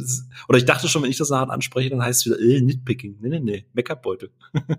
oder 0.48 0.59
ich 0.59 0.64
dachte 0.64 0.88
schon, 0.88 1.03
wenn 1.03 1.11
ich 1.11 1.18
das 1.18 1.28
nachher 1.28 1.50
anspreche, 1.50 1.90
dann 1.90 2.03
heißt 2.03 2.26
es 2.26 2.32
wieder, 2.32 2.40
äh, 2.40 2.62
Nitpicking. 2.62 3.18
Nee, 3.20 3.28
nee, 3.28 3.40
nee, 3.40 3.66
Make-up-Beutel. 3.74 4.30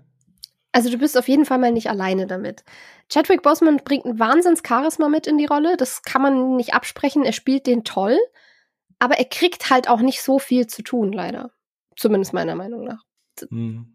also 0.72 0.90
du 0.90 0.98
bist 0.98 1.16
auf 1.16 1.28
jeden 1.28 1.44
Fall 1.44 1.58
mal 1.58 1.70
nicht 1.70 1.88
alleine 1.88 2.26
damit. 2.26 2.64
Chadwick 3.08 3.42
Boseman 3.42 3.80
bringt 3.84 4.06
ein 4.06 4.18
Wahnsinns-Charisma 4.18 5.08
mit 5.08 5.28
in 5.28 5.38
die 5.38 5.46
Rolle. 5.46 5.76
Das 5.76 6.02
kann 6.02 6.22
man 6.22 6.56
nicht 6.56 6.74
absprechen. 6.74 7.24
Er 7.24 7.32
spielt 7.32 7.68
den 7.68 7.84
toll. 7.84 8.18
Aber 8.98 9.18
er 9.18 9.24
kriegt 9.24 9.70
halt 9.70 9.88
auch 9.88 10.00
nicht 10.00 10.20
so 10.22 10.40
viel 10.40 10.66
zu 10.66 10.82
tun, 10.82 11.12
leider. 11.12 11.52
Zumindest 11.96 12.32
meiner 12.32 12.56
Meinung 12.56 12.84
nach. 12.84 13.04
Hm. 13.50 13.94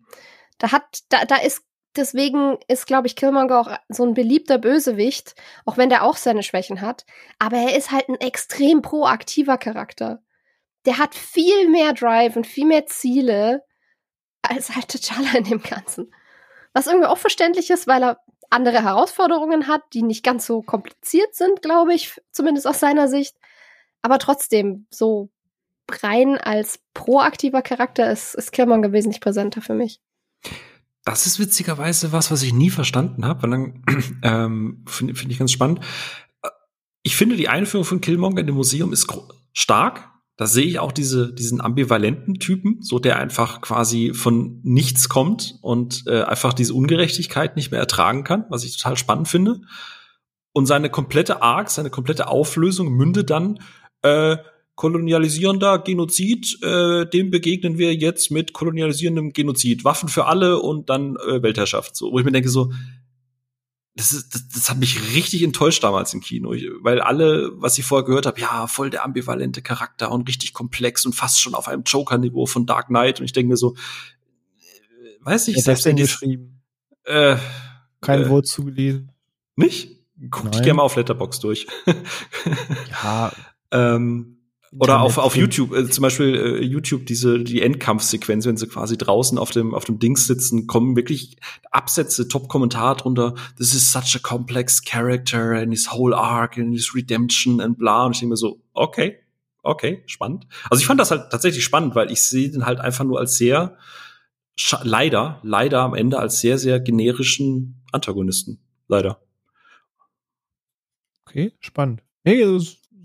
Da 0.60 0.72
hat, 0.72 1.00
da, 1.10 1.26
da 1.26 1.38
ist, 1.38 1.64
deswegen 1.96 2.58
ist, 2.68 2.86
glaube 2.86 3.08
ich, 3.08 3.16
Killmonger 3.16 3.60
auch 3.60 3.78
so 3.90 4.04
ein 4.04 4.14
beliebter 4.14 4.60
Bösewicht, 4.60 5.34
auch 5.66 5.78
wenn 5.78 5.90
der 5.90 6.04
auch 6.04 6.18
seine 6.18 6.44
Schwächen 6.44 6.82
hat. 6.82 7.06
Aber 7.40 7.58
er 7.58 7.76
ist 7.76 7.92
halt 7.92 8.08
ein 8.10 8.20
extrem 8.22 8.82
proaktiver 8.82 9.58
Charakter. 9.58 10.22
Der 10.86 10.98
hat 10.98 11.16
viel 11.16 11.70
mehr 11.70 11.94
Drive 11.94 12.36
und 12.36 12.46
viel 12.46 12.66
mehr 12.66 12.86
Ziele 12.86 13.64
als 14.42 14.76
halt 14.76 14.86
T'Challa 14.92 15.38
in 15.38 15.44
dem 15.46 15.62
Ganzen. 15.62 16.14
Was 16.74 16.88
irgendwie 16.88 17.08
auch 17.08 17.18
verständlich 17.18 17.70
ist, 17.70 17.88
weil 17.88 18.04
er 18.04 18.20
andere 18.50 18.84
Herausforderungen 18.84 19.68
hat, 19.68 19.82
die 19.94 20.04
nicht 20.04 20.24
ganz 20.24 20.46
so 20.46 20.62
kompliziert 20.62 21.36
sind, 21.36 21.62
glaube 21.62 21.94
ich, 21.94 22.20
zumindest 22.32 22.68
aus 22.68 22.80
seiner 22.80 23.08
Sicht. 23.08 23.36
Aber 24.02 24.20
trotzdem, 24.20 24.88
so 24.90 25.30
rein 25.90 26.38
als 26.38 26.80
proaktiver 26.94 27.62
Charakter 27.62 28.12
ist, 28.12 28.36
ist 28.36 28.52
Killmonger 28.52 28.92
wesentlich 28.92 29.22
präsenter 29.22 29.62
für 29.62 29.74
mich. 29.74 30.00
Das 31.06 31.26
ist 31.26 31.40
witzigerweise 31.40 32.12
was, 32.12 32.30
was 32.30 32.44
ich 32.44 32.54
nie 32.54 32.70
verstanden 32.70 33.26
habe. 33.26 33.44
Und 33.44 33.52
dann 33.52 33.84
ähm, 34.24 34.86
finde 34.88 35.16
find 35.16 35.32
ich 35.32 35.40
ganz 35.40 35.52
spannend. 35.52 35.80
Ich 37.02 37.16
finde, 37.16 37.36
die 37.36 37.50
Einführung 37.50 37.86
von 37.86 38.02
Killmonger 38.02 38.42
in 38.42 38.48
dem 38.48 38.56
Museum 38.56 38.94
ist 38.94 39.08
stark. 39.54 40.10
Da 40.38 40.48
sehe 40.48 40.66
ich 40.66 40.80
auch 40.80 40.92
diese, 40.92 41.34
diesen 41.34 41.60
ambivalenten 41.60 42.36
Typen, 42.36 42.82
so 42.82 43.00
der 43.00 43.20
einfach 43.20 43.60
quasi 43.60 44.14
von 44.14 44.62
nichts 44.64 45.10
kommt 45.10 45.58
und 45.62 46.04
äh, 46.08 46.22
einfach 46.22 46.54
diese 46.54 46.74
Ungerechtigkeit 46.74 47.58
nicht 47.58 47.72
mehr 47.72 47.80
ertragen 47.80 48.24
kann, 48.24 48.46
was 48.50 48.64
ich 48.64 48.78
total 48.78 48.96
spannend 48.96 49.28
finde. 49.28 49.62
Und 50.54 50.66
seine 50.66 50.90
komplette 50.90 51.42
Arc, 51.42 51.70
seine 51.70 51.90
komplette 51.90 52.28
Auflösung 52.28 52.90
mündet 52.94 53.30
dann 53.30 53.60
äh, 54.02 54.38
kolonialisierender 54.80 55.80
Genozid, 55.80 56.58
äh, 56.64 57.06
dem 57.06 57.32
begegnen 57.32 57.78
wir 57.78 57.94
jetzt 57.96 58.32
mit 58.32 58.54
kolonialisierendem 58.54 59.34
Genozid. 59.34 59.84
Waffen 59.84 60.08
für 60.08 60.26
alle 60.26 60.62
und 60.62 60.90
dann 60.90 61.18
äh, 61.18 61.44
Weltherrschaft. 61.44 61.98
So, 61.98 62.14
wo 62.14 62.20
ich 62.20 62.24
mir 62.24 62.32
denke, 62.32 62.48
so, 62.48 62.72
das, 63.96 64.14
ist, 64.14 64.34
das, 64.34 64.48
das 64.48 64.70
hat 64.70 64.78
mich 64.78 65.14
richtig 65.14 65.44
enttäuscht 65.44 65.84
damals 65.84 66.14
im 66.14 66.22
Kino, 66.22 66.54
ich, 66.54 66.66
weil 66.80 67.02
alle, 67.02 67.52
was 67.56 67.78
ich 67.78 67.84
vorher 67.84 68.06
gehört 68.06 68.26
habe, 68.26 68.40
ja, 68.40 68.68
voll 68.68 68.90
der 68.90 69.04
ambivalente 69.04 69.62
Charakter 69.62 70.14
und 70.14 70.30
richtig 70.30 70.54
komplex 70.54 71.06
und 71.06 71.12
fast 71.12 71.42
schon 71.42 71.56
auf 71.56 71.68
einem 71.68 71.84
Joker-Niveau 71.84 72.46
von 72.46 72.66
Dark 72.66 72.88
Knight. 72.88 73.20
Und 73.20 73.26
ich 73.26 73.34
denke 73.34 73.50
mir 73.50 73.58
so, 73.58 73.76
äh, 73.76 75.26
weiß 75.26 75.50
ich, 75.50 75.58
ja, 75.58 75.62
selbst 75.62 75.86
denn 75.86 75.98
geschrieben. 75.98 76.62
Äh, 77.04 77.36
Kein 78.00 78.24
äh, 78.24 78.30
Wort 78.30 78.48
zugelesen. 78.48 79.12
Nicht? 79.58 79.90
Guck 80.32 80.54
dich 80.54 80.62
gerne 80.62 80.76
mal 80.76 80.84
auf 80.84 80.96
Letterbox 80.96 81.42
durch. 81.42 81.68
ja. 83.04 83.34
ähm, 83.72 84.39
oder 84.78 85.02
auf, 85.02 85.18
auf 85.18 85.36
YouTube, 85.36 85.74
äh, 85.74 85.90
zum 85.90 86.04
Beispiel 86.04 86.36
äh, 86.36 86.64
YouTube, 86.64 87.06
diese 87.06 87.40
die 87.40 87.62
Endkampfsequenz, 87.62 88.46
wenn 88.46 88.58
sie 88.58 88.68
quasi 88.68 88.98
draußen 88.98 89.38
auf 89.38 89.52
dem 89.52 89.74
auf 89.74 89.86
dem 89.86 90.00
Dings 90.00 90.28
sitzen, 90.28 90.68
kommen 90.68 90.96
wirklich 90.96 91.38
Absätze, 91.72 92.28
Top-Kommentar 92.28 92.96
drunter. 92.98 93.34
This 93.58 93.74
is 93.74 93.92
such 93.92 94.16
a 94.16 94.20
complex 94.20 94.84
character 94.84 95.54
and 95.54 95.72
his 95.72 95.92
whole 95.92 96.16
arc 96.16 96.58
and 96.58 96.74
his 96.74 96.94
redemption 96.94 97.62
and 97.62 97.78
bla. 97.78 98.06
Und 98.06 98.14
ich 98.14 98.20
denke 98.20 98.34
mir 98.34 98.38
so, 98.38 98.62
okay, 98.74 99.18
okay, 99.64 100.04
spannend. 100.06 100.48
Also 100.70 100.82
ich 100.82 100.88
fand 100.88 101.00
das 101.00 101.12
halt 101.12 101.32
tatsächlich 101.32 101.64
spannend, 101.64 101.96
weil 101.96 102.12
ich 102.12 102.22
sehe 102.22 102.50
den 102.50 102.66
halt 102.66 102.80
einfach 102.80 103.06
nur 103.06 103.20
als 103.20 103.38
sehr 103.38 103.78
leider, 104.84 105.40
leider 105.44 105.82
am 105.82 105.94
Ende 105.94 106.20
als 106.20 106.40
sehr, 106.42 106.58
sehr 106.58 106.80
generischen 106.80 107.82
Antagonisten. 107.92 108.60
Leider. 108.88 109.22
Okay, 111.26 111.54
spannend. 111.60 112.04
Nee, 112.24 112.44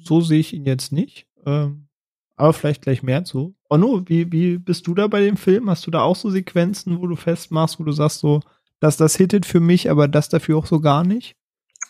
so 0.05 0.21
sehe 0.21 0.41
ich 0.41 0.53
ihn 0.53 0.65
jetzt 0.65 0.93
nicht. 0.93 1.27
Ähm, 1.47 1.89
aber 2.37 2.53
vielleicht 2.53 2.83
gleich 2.83 3.03
mehr 3.03 3.25
zu. 3.25 3.55
Onno, 3.69 4.03
wie, 4.07 4.31
wie 4.33 4.59
bist 4.59 4.87
du 4.87 4.95
da 4.95 5.07
bei 5.07 5.21
dem 5.21 5.37
Film? 5.37 5.71
Hast 5.71 5.87
du 5.87 5.91
da 5.91 6.01
auch 6.01 6.17
so 6.17 6.31
Sequenzen, 6.31 7.01
wo 7.01 7.07
du 7.07 7.17
festmachst, 7.17 7.79
wo 7.79 7.85
du 7.85 7.93
sagst 7.93 8.21
so, 8.21 8.41
dass 8.81 8.97
das 8.97 9.17
hittet 9.17 9.47
für 9.47 9.61
mich, 9.61 9.91
aber 9.91 10.09
das 10.09 10.29
dafür 10.29 10.59
auch 10.59 10.67
so 10.67 10.81
gar 10.81 11.05
nicht? 11.05 11.37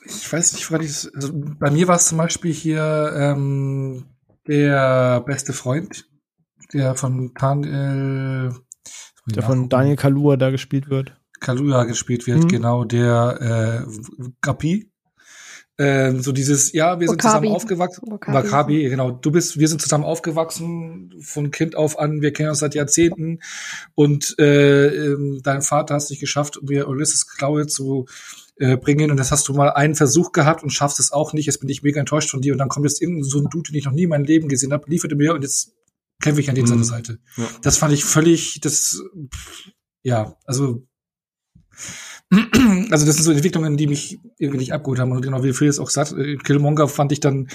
Ich 0.06 0.30
weiß 0.30 0.52
nicht, 0.52 0.70
woran 0.70 0.84
ich 0.84 1.08
also 1.14 1.32
bei 1.32 1.70
mir 1.70 1.88
war 1.88 1.96
es 1.96 2.08
zum 2.08 2.18
Beispiel 2.18 2.52
hier 2.52 3.12
ähm, 3.16 4.04
der 4.46 5.20
beste 5.20 5.54
Freund, 5.54 6.06
der 6.74 6.94
von 6.94 7.32
Daniel, 7.34 8.54
der 9.26 9.42
von 9.42 9.70
Daniel 9.70 9.96
Kalua 9.96 10.36
da 10.36 10.50
gespielt 10.50 10.90
wird. 10.90 11.16
Kalua 11.40 11.84
gespielt 11.84 12.26
wird, 12.26 12.44
mhm. 12.44 12.48
genau, 12.48 12.84
der 12.84 13.86
äh, 13.86 14.30
Gapi, 14.42 14.92
Ähm, 15.76 16.22
so 16.22 16.30
dieses, 16.30 16.72
ja, 16.72 17.00
wir 17.00 17.08
sind 17.08 17.18
Wakabi. 17.18 17.46
zusammen 17.46 17.56
aufgewachsen. 17.56 18.02
Wakabi. 18.08 18.36
Wakabi, 18.36 18.88
genau. 18.88 19.10
Du 19.10 19.32
bist, 19.32 19.58
wir 19.58 19.66
sind 19.66 19.82
zusammen 19.82 20.04
aufgewachsen, 20.04 21.12
von 21.20 21.50
Kind 21.50 21.74
auf 21.74 21.98
an, 21.98 22.22
wir 22.22 22.32
kennen 22.32 22.50
uns 22.50 22.60
seit 22.60 22.76
Jahrzehnten. 22.76 23.40
Und 23.94 24.38
äh, 24.38 24.86
ähm, 24.86 25.40
dein 25.42 25.62
Vater 25.62 25.94
hat 25.94 26.02
es 26.02 26.10
nicht 26.10 26.20
geschafft, 26.20 26.60
mir 26.62 26.86
Ulysses 26.88 27.26
Klaue 27.26 27.66
zu 27.66 28.06
äh, 28.56 28.76
bringen. 28.76 29.10
Und 29.10 29.16
das 29.16 29.32
hast 29.32 29.48
du 29.48 29.54
mal 29.54 29.70
einen 29.70 29.96
Versuch 29.96 30.30
gehabt 30.30 30.62
und 30.62 30.70
schaffst 30.70 31.00
es 31.00 31.10
auch 31.10 31.32
nicht. 31.32 31.46
Jetzt 31.46 31.58
bin 31.58 31.68
ich 31.68 31.82
mega 31.82 31.98
enttäuscht 31.98 32.30
von 32.30 32.40
dir. 32.40 32.52
Und 32.52 32.58
dann 32.58 32.68
kommt 32.68 32.86
jetzt 32.86 33.02
irgendein 33.02 33.24
so 33.24 33.40
ein 33.40 33.48
Dude, 33.50 33.72
den 33.72 33.78
ich 33.78 33.84
noch 33.84 33.92
nie 33.92 34.04
in 34.04 34.10
meinem 34.10 34.24
Leben 34.24 34.48
gesehen 34.48 34.72
habe, 34.72 34.88
lieferte 34.88 35.16
mir 35.16 35.34
und 35.34 35.42
jetzt 35.42 35.72
kämpfe 36.22 36.40
ich 36.40 36.48
an 36.48 36.54
dieser 36.54 36.76
mhm. 36.76 36.84
Seite. 36.84 37.18
Ja. 37.36 37.48
Das 37.62 37.78
fand 37.78 37.92
ich 37.92 38.04
völlig, 38.04 38.60
das, 38.60 39.02
ja, 40.04 40.36
also 40.44 40.86
also 42.90 43.06
das 43.06 43.16
sind 43.16 43.24
so 43.24 43.32
Entwicklungen, 43.32 43.76
die 43.76 43.86
mich 43.86 44.20
irgendwie 44.38 44.58
nicht 44.58 44.72
abgeholt 44.72 45.00
haben. 45.00 45.12
Und 45.12 45.22
genau 45.22 45.42
wie 45.42 45.52
Phil 45.52 45.68
es 45.68 45.78
auch 45.78 45.90
sagt, 45.90 46.12
äh, 46.12 46.36
Killmonger 46.36 46.88
fand 46.88 47.12
ich 47.12 47.20
dann, 47.20 47.48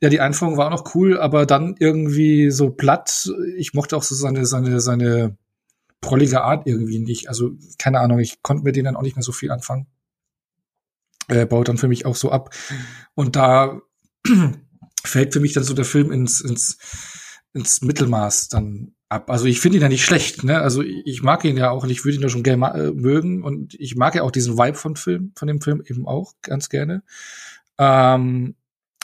ja, 0.00 0.08
die 0.08 0.20
Einführung 0.20 0.56
war 0.56 0.66
auch 0.66 0.84
noch 0.84 0.94
cool, 0.94 1.18
aber 1.18 1.46
dann 1.46 1.74
irgendwie 1.78 2.50
so 2.50 2.70
platt. 2.70 3.30
Ich 3.56 3.74
mochte 3.74 3.96
auch 3.96 4.02
so 4.02 4.14
seine, 4.14 4.46
seine, 4.46 4.80
seine 4.80 5.36
prollige 6.00 6.42
Art 6.42 6.66
irgendwie 6.66 6.98
nicht. 6.98 7.28
Also, 7.28 7.52
keine 7.78 8.00
Ahnung, 8.00 8.18
ich 8.18 8.42
konnte 8.42 8.64
mit 8.64 8.76
denen 8.76 8.86
dann 8.86 8.96
auch 8.96 9.02
nicht 9.02 9.16
mehr 9.16 9.22
so 9.22 9.32
viel 9.32 9.50
anfangen. 9.50 9.86
Er 11.28 11.46
baut 11.46 11.68
dann 11.68 11.78
für 11.78 11.88
mich 11.88 12.06
auch 12.06 12.16
so 12.16 12.30
ab. 12.30 12.54
Und 13.14 13.36
da 13.36 13.80
fällt 15.04 15.32
für 15.32 15.40
mich 15.40 15.52
dann 15.52 15.64
so 15.64 15.74
der 15.74 15.84
Film 15.84 16.12
ins, 16.12 16.40
ins, 16.40 16.78
ins 17.52 17.80
Mittelmaß 17.80 18.48
dann 18.48 18.95
ab. 19.08 19.30
Also 19.30 19.46
ich 19.46 19.60
finde 19.60 19.78
ihn 19.78 19.82
ja 19.82 19.88
nicht 19.88 20.04
schlecht, 20.04 20.44
ne? 20.44 20.60
Also 20.60 20.82
ich 20.82 21.22
mag 21.22 21.44
ihn 21.44 21.56
ja 21.56 21.70
auch 21.70 21.84
und 21.84 21.90
ich 21.90 22.04
würde 22.04 22.16
ihn 22.16 22.22
ja 22.22 22.28
schon 22.28 22.42
gerne 22.42 22.66
äh, 22.74 22.92
mögen 22.92 23.42
und 23.42 23.74
ich 23.74 23.96
mag 23.96 24.14
ja 24.14 24.22
auch 24.22 24.30
diesen 24.30 24.58
Vibe 24.58 24.76
von 24.76 24.96
Film, 24.96 25.32
von 25.36 25.48
dem 25.48 25.60
Film 25.60 25.82
eben 25.86 26.06
auch 26.06 26.32
ganz 26.42 26.68
gerne. 26.68 27.02
Ähm, 27.78 28.54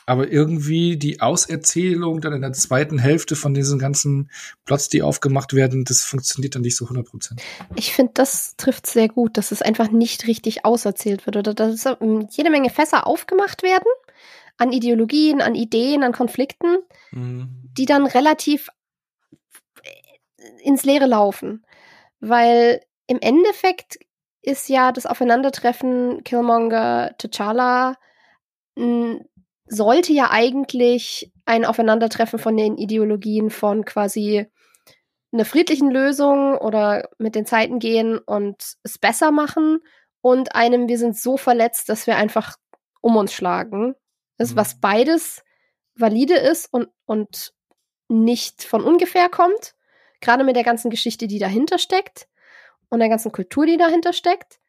aber 0.05 0.33
irgendwie 0.33 0.97
die 0.97 1.21
Auserzählung 1.21 2.21
dann 2.21 2.33
in 2.33 2.41
der 2.41 2.53
zweiten 2.53 2.99
Hälfte 2.99 3.37
von 3.37 3.55
diesen 3.55 3.79
ganzen 3.79 4.31
Plots, 4.65 4.89
die 4.89 5.03
aufgemacht 5.03 5.55
werden, 5.55 5.85
das 5.85 6.03
funktioniert 6.03 6.57
dann 6.57 6.63
nicht 6.63 6.77
so 6.77 6.87
100 6.87 7.07
Prozent. 7.07 7.43
Ich 7.77 7.93
finde, 7.93 8.13
das 8.15 8.57
trifft 8.57 8.87
sehr 8.87 9.09
gut, 9.09 9.37
dass 9.37 9.53
es 9.53 9.63
einfach 9.63 9.91
nicht 9.91 10.27
richtig 10.27 10.65
auserzählt 10.65 11.27
wird 11.27 11.37
oder 11.37 11.55
dass 11.55 11.87
ähm, 12.01 12.27
jede 12.31 12.51
Menge 12.51 12.71
Fässer 12.71 13.07
aufgemacht 13.07 13.63
werden 13.63 13.87
an 14.59 14.73
Ideologien, 14.73 15.41
an 15.41 15.55
Ideen, 15.55 16.03
an 16.03 16.13
Konflikten, 16.13 16.79
mhm. 17.13 17.49
die 17.77 17.87
dann 17.87 18.07
relativ 18.07 18.69
ins 20.63 20.85
Leere 20.85 21.07
laufen. 21.07 21.65
Weil 22.21 22.81
im 23.07 23.19
Endeffekt 23.21 23.99
ist 24.43 24.69
ja 24.69 24.93
das 24.93 25.07
Aufeinandertreffen 25.07 26.25
Killmonger, 26.25 27.15
T'Challa 27.19 27.97
sollte 29.67 30.13
ja 30.13 30.31
eigentlich 30.31 31.33
ein 31.45 31.65
Aufeinandertreffen 31.65 32.39
von 32.39 32.57
den 32.57 32.77
Ideologien 32.77 33.51
von 33.51 33.85
quasi 33.85 34.47
einer 35.33 35.45
friedlichen 35.45 35.91
Lösung 35.91 36.59
oder 36.59 37.09
mit 37.19 37.35
den 37.35 37.47
Zeiten 37.47 37.79
gehen 37.79 38.19
und 38.19 38.77
es 38.83 38.99
besser 38.99 39.31
machen 39.31 39.81
und 40.21 40.55
einem, 40.55 40.89
wir 40.89 40.99
sind 40.99 41.17
so 41.17 41.37
verletzt, 41.37 41.89
dass 41.89 42.07
wir 42.07 42.17
einfach 42.17 42.57
um 43.01 43.17
uns 43.17 43.33
schlagen. 43.33 43.95
Das, 44.37 44.53
mhm. 44.53 44.57
was 44.57 44.81
beides 44.81 45.43
valide 45.95 46.35
ist 46.35 46.73
und, 46.73 46.89
und 47.07 47.53
nicht 48.09 48.65
von 48.65 48.85
ungefähr 48.85 49.29
kommt. 49.29 49.75
Gerade 50.23 50.45
mit 50.45 50.57
der 50.57 50.65
ganzen 50.65 50.91
Geschichte, 50.91 51.27
die 51.27 51.39
dahinter 51.39 51.79
steckt 51.79 52.29
und 52.89 53.01
der 53.01 53.11
ganzen 53.11 53.33
Kultur, 53.33 53.67
die 53.67 53.77
dahinter 53.77 54.15
steckt. 54.15 54.61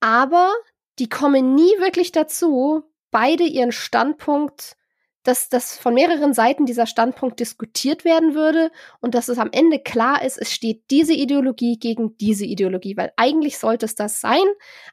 Aber 0.00 0.54
die 0.98 1.08
kommen 1.08 1.54
nie 1.54 1.78
wirklich 1.78 2.12
dazu, 2.12 2.84
beide 3.10 3.44
ihren 3.44 3.72
Standpunkt, 3.72 4.76
dass 5.24 5.48
das 5.48 5.76
von 5.76 5.94
mehreren 5.94 6.32
Seiten 6.32 6.66
dieser 6.66 6.86
Standpunkt 6.86 7.40
diskutiert 7.40 8.04
werden 8.04 8.34
würde 8.34 8.70
und 9.00 9.14
dass 9.14 9.28
es 9.28 9.38
am 9.38 9.50
Ende 9.50 9.80
klar 9.80 10.22
ist, 10.22 10.38
es 10.38 10.52
steht 10.52 10.84
diese 10.90 11.14
Ideologie 11.14 11.78
gegen 11.78 12.16
diese 12.18 12.44
Ideologie, 12.44 12.96
weil 12.96 13.12
eigentlich 13.16 13.58
sollte 13.58 13.86
es 13.86 13.96
das 13.96 14.20
sein, 14.20 14.44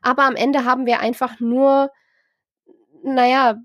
aber 0.01 0.23
am 0.23 0.35
Ende 0.35 0.65
haben 0.65 0.87
wir 0.87 0.99
einfach 1.01 1.39
nur, 1.39 1.91
naja, 3.03 3.61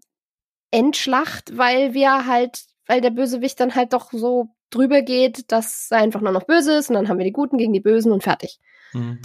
Endschlacht, 0.71 1.57
weil 1.57 1.95
wir 1.95 2.27
halt, 2.27 2.67
weil 2.87 3.01
der 3.01 3.11
Bösewicht 3.11 3.59
dann 3.61 3.75
halt 3.75 3.95
doch 3.95 4.13
so 4.13 4.51
drüber 4.71 5.03
geht, 5.03 5.51
dass 5.51 5.89
er 5.91 5.99
einfach 5.99 6.21
nur 6.21 6.33
noch 6.33 6.45
böse 6.45 6.75
ist 6.75 6.89
und 6.89 6.95
dann 6.95 7.09
haben 7.09 7.19
wir 7.19 7.25
die 7.25 7.33
Guten 7.33 7.59
gegen 7.59 7.73
die 7.73 7.81
Bösen 7.81 8.13
und 8.13 8.23
fertig. 8.23 8.59
Mhm. 8.93 9.21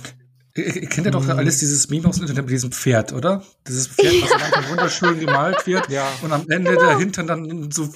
Ihr 0.56 0.88
kennt 0.88 1.06
ja 1.06 1.12
doch 1.12 1.24
mhm. 1.24 1.32
alles 1.32 1.58
dieses 1.58 1.90
Meme 1.90 2.08
aus 2.08 2.18
dem 2.18 2.24
Internet 2.26 2.46
mit 2.46 2.54
diesem 2.54 2.72
Pferd, 2.72 3.12
oder? 3.12 3.44
Dieses 3.68 3.88
Pferd, 3.88 4.14
was 4.22 4.30
ja. 4.30 4.52
dann 4.52 4.70
wunderschön 4.70 5.20
gemalt 5.20 5.66
wird 5.66 5.90
ja. 5.90 6.08
und 6.22 6.32
am 6.32 6.48
Ende 6.48 6.74
genau. 6.74 6.90
der 6.90 7.00
Hintern 7.00 7.26
dann 7.26 7.72
so 7.72 7.92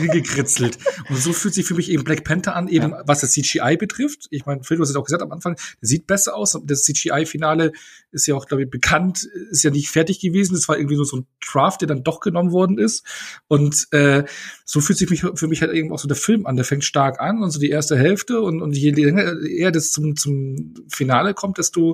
gekritzelt. 0.00 0.78
Und 1.08 1.18
so 1.18 1.32
fühlt 1.32 1.54
sich 1.54 1.64
für 1.64 1.74
mich 1.74 1.88
eben 1.92 2.02
Black 2.02 2.24
Panther 2.24 2.56
an, 2.56 2.66
eben 2.66 2.90
ja. 2.90 3.02
was 3.06 3.20
das 3.20 3.30
CGI 3.30 3.76
betrifft. 3.76 4.26
Ich 4.30 4.46
meine, 4.46 4.64
Phil, 4.64 4.78
du 4.78 4.82
hast 4.82 4.90
es 4.90 4.96
auch 4.96 5.04
gesagt 5.04 5.22
am 5.22 5.30
Anfang, 5.30 5.54
der 5.54 5.88
sieht 5.88 6.08
besser 6.08 6.34
aus. 6.34 6.58
Das 6.64 6.82
CGI-Finale 6.82 7.70
ist 8.10 8.26
ja 8.26 8.34
auch, 8.34 8.46
glaube 8.46 8.64
ich, 8.64 8.70
bekannt, 8.70 9.28
ist 9.50 9.62
ja 9.62 9.70
nicht 9.70 9.88
fertig 9.88 10.18
gewesen. 10.18 10.56
Es 10.56 10.68
war 10.68 10.76
irgendwie 10.76 10.96
nur 10.96 11.06
so 11.06 11.18
ein 11.18 11.26
Draft, 11.52 11.82
der 11.82 11.88
dann 11.88 12.02
doch 12.02 12.18
genommen 12.18 12.50
worden 12.50 12.78
ist. 12.78 13.06
Und 13.46 13.86
äh, 13.92 14.24
so 14.64 14.80
fühlt 14.80 14.98
sich 14.98 15.08
mich, 15.08 15.20
für 15.20 15.46
mich 15.46 15.62
halt 15.62 15.72
eben 15.72 15.92
auch 15.92 16.00
so 16.00 16.08
der 16.08 16.16
Film 16.16 16.46
an. 16.46 16.56
Der 16.56 16.64
fängt 16.64 16.82
stark 16.82 17.20
an 17.20 17.44
und 17.44 17.52
so 17.52 17.60
die 17.60 17.70
erste 17.70 17.96
Hälfte 17.96 18.40
und, 18.40 18.60
und 18.60 18.76
je 18.76 18.90
länger 18.90 19.36
er 19.48 19.70
das 19.70 19.92
zum, 19.92 20.16
zum 20.16 20.74
Finale 20.88 21.32
kommt, 21.32 21.58
desto 21.58 21.91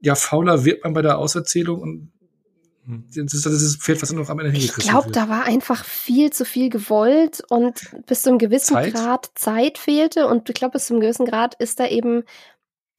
ja, 0.00 0.14
fauler 0.14 0.64
wird 0.64 0.84
man 0.84 0.92
bei 0.92 1.02
der 1.02 1.18
Auserzählung 1.18 1.80
und 1.80 2.12
hm. 2.84 3.04
das 3.12 3.34
ist 3.34 3.46
das 3.46 3.76
Pferd, 3.76 4.00
was 4.02 4.12
noch 4.12 4.30
am 4.30 4.38
Ende 4.38 4.52
hingekriegt 4.52 4.84
Ich 4.84 4.90
glaube, 4.90 5.10
da 5.10 5.28
war 5.28 5.44
einfach 5.44 5.84
viel 5.84 6.32
zu 6.32 6.44
viel 6.44 6.70
gewollt 6.70 7.42
und 7.48 7.80
bis 8.06 8.22
zu 8.22 8.30
einem 8.30 8.38
gewissen 8.38 8.74
Zeit? 8.74 8.94
Grad 8.94 9.30
Zeit 9.34 9.78
fehlte 9.78 10.26
und 10.26 10.48
ich 10.48 10.54
glaube, 10.54 10.72
bis 10.72 10.86
zu 10.86 10.94
einem 10.94 11.00
gewissen 11.00 11.26
Grad 11.26 11.54
ist 11.58 11.80
da 11.80 11.86
eben 11.86 12.24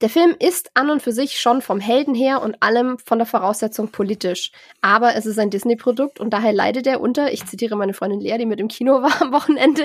der 0.02 0.10
Film 0.10 0.36
ist 0.40 0.72
an 0.76 0.90
und 0.90 1.02
für 1.02 1.12
sich 1.12 1.42
schon 1.42 1.62
vom 1.62 1.80
Helden 1.80 2.16
her 2.16 2.42
und 2.42 2.62
allem 2.64 2.98
von 3.00 3.18
der 3.18 3.28
Voraussetzung 3.28 3.90
politisch. 3.90 4.52
Aber 4.82 5.16
es 5.16 5.26
ist 5.26 5.38
ein 5.38 5.50
Disney-Produkt 5.50 6.20
und 6.20 6.30
daher 6.30 6.54
leidet 6.54 6.88
er 6.88 7.02
unter, 7.02 7.34
ich 7.34 7.46
zitiere 7.46 7.76
meine 7.76 7.94
Freundin 7.94 8.22
Lea, 8.22 8.38
die 8.38 8.46
mit 8.46 8.62
im 8.62 8.70
Kino 8.70 8.94
war 9.02 9.22
am 9.22 9.34
Wochenende, 9.34 9.84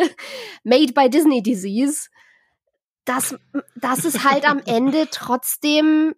Made 0.63 0.93
by 0.93 1.11
Disney 1.11 1.43
Disease. 1.43 2.09
Dass, 3.05 3.35
dass 3.77 4.05
es 4.05 4.25
halt 4.25 4.49
am 4.49 4.61
Ende 4.65 5.09
trotzdem 5.11 6.15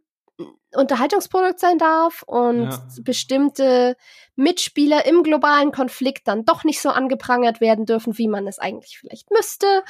Unterhaltungsprodukt 0.76 1.58
sein 1.58 1.78
darf 1.78 2.22
und 2.22 2.70
ja. 2.70 2.86
bestimmte 3.02 3.96
Mitspieler 4.34 5.06
im 5.06 5.22
globalen 5.22 5.72
Konflikt 5.72 6.28
dann 6.28 6.44
doch 6.44 6.64
nicht 6.64 6.80
so 6.80 6.90
angeprangert 6.90 7.60
werden 7.60 7.86
dürfen, 7.86 8.18
wie 8.18 8.28
man 8.28 8.46
es 8.46 8.58
eigentlich 8.58 8.98
vielleicht 8.98 9.30
müsste. 9.30 9.82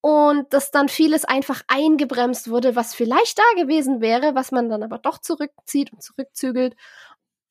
Und 0.00 0.52
dass 0.52 0.72
dann 0.72 0.88
vieles 0.88 1.24
einfach 1.24 1.62
eingebremst 1.68 2.50
wurde, 2.50 2.74
was 2.74 2.94
vielleicht 2.94 3.38
da 3.38 3.62
gewesen 3.62 4.00
wäre, 4.00 4.34
was 4.34 4.50
man 4.50 4.68
dann 4.68 4.82
aber 4.82 4.98
doch 4.98 5.18
zurückzieht 5.18 5.92
und 5.92 6.02
zurückzügelt. 6.02 6.74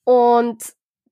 Und 0.03 0.61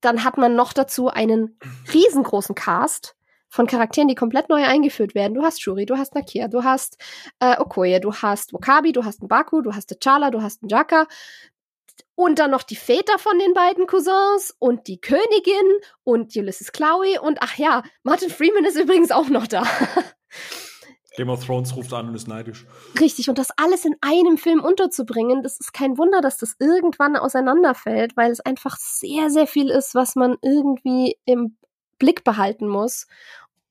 dann 0.01 0.23
hat 0.23 0.37
man 0.37 0.55
noch 0.55 0.73
dazu 0.73 1.07
einen 1.07 1.57
riesengroßen 1.93 2.55
Cast 2.55 3.15
von 3.49 3.67
Charakteren, 3.67 4.07
die 4.07 4.15
komplett 4.15 4.49
neu 4.49 4.63
eingeführt 4.63 5.15
werden. 5.15 5.33
Du 5.33 5.43
hast 5.43 5.61
Shuri, 5.61 5.85
du 5.85 5.97
hast 5.97 6.15
Nakia, 6.15 6.47
du 6.47 6.63
hast 6.63 6.97
äh, 7.39 7.59
Okoye, 7.59 7.99
du 7.99 8.13
hast 8.13 8.53
Wakabi, 8.53 8.91
du 8.91 9.03
hast 9.03 9.21
einen 9.21 9.27
Baku, 9.27 9.61
du 9.61 9.73
hast 9.73 9.91
T'Challa, 9.91 10.29
du 10.29 10.41
hast 10.41 10.61
einen 10.61 10.69
Jaka. 10.69 11.07
Und 12.15 12.39
dann 12.39 12.51
noch 12.51 12.63
die 12.63 12.75
Väter 12.75 13.17
von 13.17 13.39
den 13.39 13.53
beiden 13.53 13.87
Cousins 13.87 14.55
und 14.59 14.87
die 14.87 14.99
Königin 14.99 15.79
und 16.03 16.35
Ulysses 16.35 16.71
Chloe 16.71 17.19
und 17.21 17.39
ach 17.41 17.57
ja, 17.57 17.83
Martin 18.03 18.29
Freeman 18.29 18.65
ist 18.65 18.77
übrigens 18.77 19.11
auch 19.11 19.29
noch 19.29 19.47
da. 19.47 19.63
Game 21.19 21.29
of 21.29 21.45
Thrones 21.45 21.75
ruft 21.75 21.93
an 21.93 22.07
und 22.07 22.15
ist 22.15 22.29
neidisch. 22.29 22.65
Richtig, 22.99 23.27
und 23.27 23.37
das 23.37 23.49
alles 23.57 23.83
in 23.83 23.95
einem 23.99 24.37
Film 24.37 24.63
unterzubringen, 24.63 25.43
das 25.43 25.59
ist 25.59 25.73
kein 25.73 25.97
Wunder, 25.97 26.21
dass 26.21 26.37
das 26.37 26.55
irgendwann 26.59 27.17
auseinanderfällt, 27.17 28.15
weil 28.15 28.31
es 28.31 28.39
einfach 28.39 28.77
sehr, 28.77 29.29
sehr 29.29 29.45
viel 29.45 29.69
ist, 29.69 29.95
was 29.95 30.15
man 30.15 30.37
irgendwie 30.41 31.17
im 31.25 31.57
Blick 31.99 32.23
behalten 32.23 32.67
muss. 32.67 33.07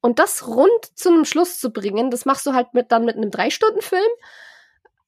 Und 0.01 0.19
das 0.19 0.47
rund 0.47 0.85
zu 0.95 1.09
einem 1.09 1.25
Schluss 1.25 1.59
zu 1.59 1.71
bringen, 1.71 2.11
das 2.11 2.25
machst 2.25 2.47
du 2.47 2.53
halt 2.53 2.73
mit, 2.73 2.93
dann 2.93 3.05
mit 3.05 3.17
einem 3.17 3.31
Drei-Stunden-Film 3.31 4.11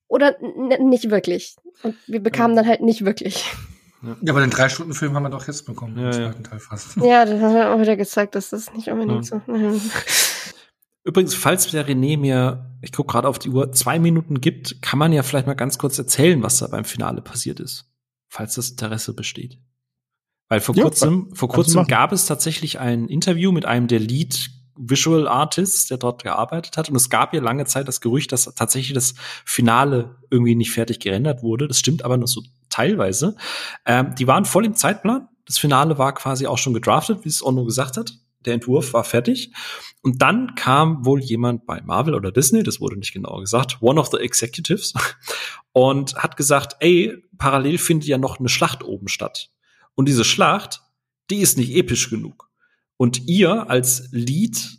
oder 0.09 0.37
nicht 0.41 1.11
wirklich. 1.11 1.57
Und 1.83 1.97
wir 2.09 2.21
bekamen 2.21 2.57
ja. 2.57 2.62
dann 2.62 2.71
halt 2.71 2.81
nicht 2.81 3.05
wirklich. 3.05 3.45
Ja, 4.03 4.33
aber 4.33 4.41
den 4.41 4.51
Drei-Stunden-Film 4.51 5.14
haben 5.14 5.23
wir 5.23 5.31
doch 5.31 5.47
jetzt 5.47 5.66
bekommen, 5.66 5.99
ja, 5.99 6.07
im 6.07 6.12
zweiten 6.12 6.45
Teil 6.45 6.59
fast. 6.59 6.97
Ja, 7.03 7.25
das 7.25 7.41
hat 7.41 7.66
auch 7.66 7.81
wieder 7.81 7.97
gezeigt, 7.97 8.35
dass 8.35 8.51
das 8.51 8.73
nicht 8.73 8.89
unbedingt 8.89 9.27
so. 9.27 9.41
Übrigens, 11.05 11.35
falls 11.35 11.71
der 11.71 11.87
René 11.87 12.18
mir, 12.18 12.77
ich 12.83 12.93
gucke 12.93 13.12
gerade 13.12 13.29
auf 13.29 13.39
die 13.39 13.51
Uhr, 13.51 13.73
zwei 13.73 13.99
Minuten 13.99 14.41
gibt, 14.41 14.83
kann 14.83 14.99
man 14.99 15.12
ja 15.12 15.23
vielleicht 15.23 15.47
mal 15.47 15.55
ganz 15.55 15.79
kurz 15.79 15.99
erzählen, 15.99 16.43
was 16.43 16.59
da 16.59 16.66
beim 16.66 16.85
Finale 16.85 17.23
passiert 17.23 17.61
ist. 17.61 17.91
Falls 18.29 18.55
das 18.55 18.71
Interesse 18.71 19.14
besteht. 19.14 19.59
Weil 20.51 20.61
vor 20.61 20.74
ja, 20.74 20.82
kurzem, 20.82 21.28
vor 21.32 21.48
kurzem 21.48 21.86
gab 21.86 22.11
es 22.11 22.26
tatsächlich 22.26 22.80
ein 22.80 23.07
Interview 23.07 23.53
mit 23.53 23.64
einem 23.64 23.86
der 23.86 24.01
Lead 24.01 24.51
Visual 24.76 25.28
Artists, 25.28 25.86
der 25.86 25.98
dort 25.98 26.24
gearbeitet 26.24 26.76
hat. 26.76 26.88
Und 26.88 26.96
es 26.96 27.09
gab 27.09 27.32
ja 27.32 27.40
lange 27.40 27.66
Zeit 27.66 27.86
das 27.86 28.01
Gerücht, 28.01 28.32
dass 28.32 28.53
tatsächlich 28.57 28.92
das 28.92 29.14
Finale 29.44 30.16
irgendwie 30.28 30.57
nicht 30.57 30.72
fertig 30.72 30.98
gerendert 30.98 31.44
wurde. 31.44 31.68
Das 31.68 31.78
stimmt 31.78 32.05
aber 32.05 32.16
nur 32.16 32.26
so 32.26 32.42
teilweise. 32.68 33.36
Ähm, 33.86 34.14
die 34.18 34.26
waren 34.26 34.44
voll 34.44 34.64
im 34.66 34.74
Zeitplan. 34.74 35.28
Das 35.46 35.59
Finale 35.59 35.98
war 35.98 36.14
quasi 36.14 36.48
auch 36.48 36.59
schon 36.59 36.74
gedraftet, 36.74 37.24
wie 37.24 37.28
es 37.28 37.44
Ono 37.44 37.64
gesagt 37.64 37.96
hat. 37.96 38.14
Der 38.44 38.55
Entwurf 38.55 38.92
war 38.92 39.05
fertig. 39.05 39.53
Und 40.03 40.20
dann 40.20 40.57
kam 40.57 41.05
wohl 41.05 41.20
jemand 41.20 41.64
bei 41.64 41.80
Marvel 41.82 42.14
oder 42.14 42.32
Disney, 42.32 42.64
das 42.64 42.80
wurde 42.80 42.98
nicht 42.98 43.12
genau 43.12 43.38
gesagt, 43.38 43.78
one 43.80 44.01
of 44.01 44.09
the 44.11 44.16
executives, 44.16 44.94
und 45.72 46.16
hat 46.16 46.36
gesagt, 46.36 46.76
ey, 46.80 47.22
parallel 47.38 47.78
findet 47.78 48.09
ja 48.09 48.18
noch 48.18 48.40
eine 48.40 48.48
Schlacht 48.48 48.82
oben 48.82 49.07
statt. 49.07 49.51
Und 50.01 50.07
diese 50.07 50.24
Schlacht, 50.24 50.80
die 51.28 51.40
ist 51.40 51.59
nicht 51.59 51.76
episch 51.76 52.09
genug. 52.09 52.48
Und 52.96 53.28
ihr 53.28 53.68
als 53.68 54.09
Lead 54.12 54.78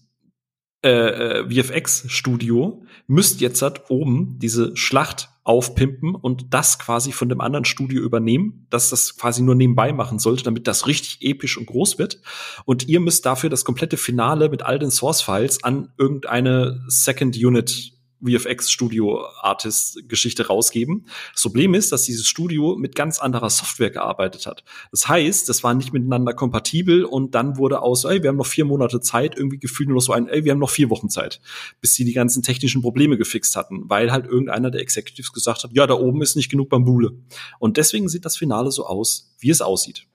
äh, 0.83 0.89
äh 0.89 1.63
VFX-Studio 1.63 2.83
müsst 3.05 3.39
jetzt 3.39 3.61
halt 3.61 3.83
oben 3.89 4.39
diese 4.39 4.75
Schlacht 4.75 5.29
aufpimpen 5.43 6.15
und 6.15 6.55
das 6.55 6.79
quasi 6.79 7.11
von 7.11 7.29
dem 7.29 7.39
anderen 7.39 7.65
Studio 7.65 8.01
übernehmen, 8.01 8.65
dass 8.71 8.89
das 8.89 9.15
quasi 9.15 9.43
nur 9.43 9.53
nebenbei 9.53 9.93
machen 9.93 10.17
sollte, 10.17 10.43
damit 10.43 10.65
das 10.65 10.87
richtig 10.87 11.21
episch 11.21 11.55
und 11.55 11.67
groß 11.67 11.99
wird. 11.99 12.19
Und 12.65 12.87
ihr 12.87 12.99
müsst 12.99 13.23
dafür 13.27 13.51
das 13.51 13.63
komplette 13.63 13.97
Finale 13.97 14.49
mit 14.49 14.63
all 14.63 14.79
den 14.79 14.89
Source-Files 14.89 15.63
an 15.63 15.93
irgendeine 15.99 16.83
Second 16.87 17.37
Unit 17.37 17.93
VFX-Studio-Artist-Geschichte 18.23 20.47
rausgeben. 20.47 21.07
Das 21.33 21.43
Problem 21.43 21.73
ist, 21.73 21.91
dass 21.91 22.03
dieses 22.03 22.27
Studio 22.27 22.75
mit 22.77 22.95
ganz 22.95 23.19
anderer 23.19 23.49
Software 23.49 23.89
gearbeitet 23.89 24.45
hat. 24.45 24.63
Das 24.91 25.07
heißt, 25.07 25.49
das 25.49 25.63
war 25.63 25.73
nicht 25.73 25.93
miteinander 25.93 26.33
kompatibel 26.33 27.05
und 27.05 27.35
dann 27.35 27.57
wurde 27.57 27.81
aus, 27.81 28.05
ey, 28.05 28.21
wir 28.21 28.29
haben 28.29 28.37
noch 28.37 28.45
vier 28.45 28.65
Monate 28.65 29.01
Zeit, 29.01 29.37
irgendwie 29.37 29.59
gefühlt 29.59 29.89
nur 29.89 29.95
noch 29.95 30.03
so 30.03 30.13
ein, 30.13 30.27
ey, 30.27 30.45
wir 30.45 30.51
haben 30.51 30.59
noch 30.59 30.69
vier 30.69 30.89
Wochen 30.89 31.09
Zeit, 31.09 31.41
bis 31.81 31.95
sie 31.95 32.05
die 32.05 32.13
ganzen 32.13 32.43
technischen 32.43 32.81
Probleme 32.81 33.17
gefixt 33.17 33.55
hatten, 33.55 33.89
weil 33.89 34.11
halt 34.11 34.25
irgendeiner 34.25 34.71
der 34.71 34.81
Executives 34.81 35.33
gesagt 35.33 35.63
hat, 35.63 35.71
ja, 35.73 35.87
da 35.87 35.95
oben 35.95 36.21
ist 36.21 36.35
nicht 36.35 36.49
genug 36.49 36.69
Bambule. 36.69 37.11
Und 37.59 37.77
deswegen 37.77 38.09
sieht 38.09 38.25
das 38.25 38.37
Finale 38.37 38.71
so 38.71 38.85
aus, 38.85 39.33
wie 39.39 39.49
es 39.49 39.61
aussieht. 39.61 40.07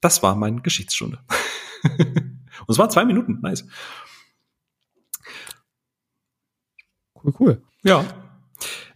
Das 0.00 0.22
war 0.22 0.34
meine 0.34 0.62
Geschichtsstunde. 0.62 1.18
und 1.98 2.68
es 2.68 2.78
waren 2.78 2.90
zwei 2.90 3.04
Minuten, 3.04 3.40
nice. 3.40 3.66
Cool, 7.24 7.34
cool. 7.40 7.62
Ja. 7.82 8.04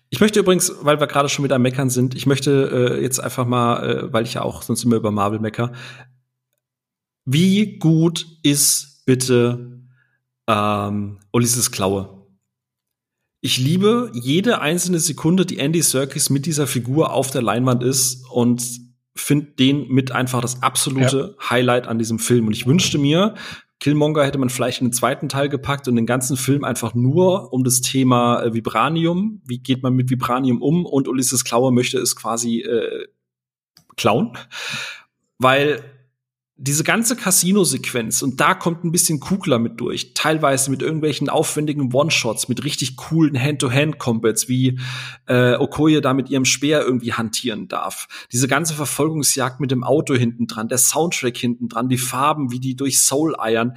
Ich 0.09 0.21
möchte 0.21 0.41
übrigens, 0.41 0.73
weil 0.83 1.01
wir 1.01 1.07
gerade 1.07 1.29
schon 1.29 1.43
mit 1.43 1.53
am 1.53 1.63
Meckern 1.63 1.91
sind, 1.91 2.15
ich 2.15 2.27
möchte 2.27 2.97
äh, 2.99 3.03
jetzt 3.03 3.19
einfach 3.19 3.47
mal, 3.47 3.83
äh, 3.83 4.13
weil 4.13 4.25
ich 4.25 4.35
ja 4.35 4.43
auch 4.43 4.63
sonst 4.63 4.85
immer 4.85 4.97
über 4.97 5.11
Marvel 5.11 5.41
mecker, 5.41 5.73
wie 7.25 7.79
gut 7.79 8.25
ist 8.43 9.05
bitte 9.05 9.81
ähm, 10.47 11.19
Ulysses 11.33 11.73
Klaue? 11.73 12.27
Ich 13.41 13.59
liebe 13.59 14.11
jede 14.15 14.61
einzelne 14.61 15.01
Sekunde, 15.01 15.45
die 15.45 15.59
Andy 15.59 15.83
Serkis 15.83 16.31
mit 16.31 16.47
dieser 16.47 16.67
Figur 16.67 17.13
auf 17.13 17.31
der 17.31 17.43
Leinwand 17.43 17.83
ist 17.83 18.25
und 18.31 18.63
finde 19.15 19.47
den 19.53 19.89
mit 19.89 20.13
einfach 20.13 20.41
das 20.41 20.63
absolute 20.63 21.37
ja. 21.37 21.51
Highlight 21.51 21.89
an 21.89 21.99
diesem 21.99 22.19
Film. 22.19 22.47
Und 22.47 22.53
ich 22.53 22.67
wünschte 22.67 22.99
mir, 22.99 23.35
Killmonger 23.81 24.25
hätte 24.25 24.39
man 24.39 24.49
vielleicht 24.49 24.81
in 24.81 24.89
den 24.89 24.93
zweiten 24.93 25.29
Teil 25.29 25.49
gepackt 25.49 25.87
und 25.87 25.97
den 25.97 26.07
ganzen 26.07 26.37
Film 26.37 26.65
einfach 26.65 26.95
nur 26.95 27.53
um 27.53 27.63
das 27.63 27.81
Thema 27.83 28.43
äh, 28.43 28.55
Vibranium. 28.55 29.43
Wie 29.45 29.59
geht 29.59 29.83
man 29.83 29.95
mit 29.95 30.11
Vibranium 30.11 30.63
um? 30.63 30.87
Und 30.87 31.09
Ulysses 31.09 31.45
Klauer 31.45 31.73
möchte 31.73 31.99
es 31.99 32.17
quasi 32.17 32.61
äh, 32.61 33.07
klauen. 33.97 34.33
Weil 35.39 35.85
diese 36.59 36.85
ganze 36.85 37.17
Casino-Sequenz, 37.17 38.23
und 38.23 38.41
da 38.41 38.55
kommt 38.55 38.83
ein 38.83 38.91
bisschen 38.91 39.21
Kugler 39.21 39.59
mit 39.59 39.79
durch, 39.79 40.15
teilweise 40.15 40.71
mit 40.71 40.81
irgendwelchen 40.81 41.29
aufwendigen 41.29 41.93
One-Shots, 41.93 42.49
mit 42.49 42.65
richtig 42.65 42.97
coolen 42.97 43.39
Hand-to-Hand-Combats, 43.39 44.49
wie 44.49 44.79
äh, 45.27 45.55
Okoye 45.57 46.01
da 46.01 46.15
mit 46.15 46.31
ihrem 46.31 46.47
Speer 46.47 46.81
irgendwie 46.81 47.13
hantieren 47.13 47.69
darf. 47.69 48.09
Diese 48.33 48.49
ganze 48.49 48.73
Verfolgungsjagd 48.73 49.61
mit 49.61 49.71
dem 49.71 49.85
Auto 49.85 50.15
hinten 50.15 50.47
dran, 50.47 50.69
der 50.69 50.79
Soundtrack 50.79 51.37
hinten 51.37 51.69
dran, 51.69 51.91
die 51.91 51.99
Farben, 51.99 52.51
wie 52.51 52.61
die 52.61 52.75
durch 52.75 53.01
Soul 53.01 53.39
eiern 53.39 53.77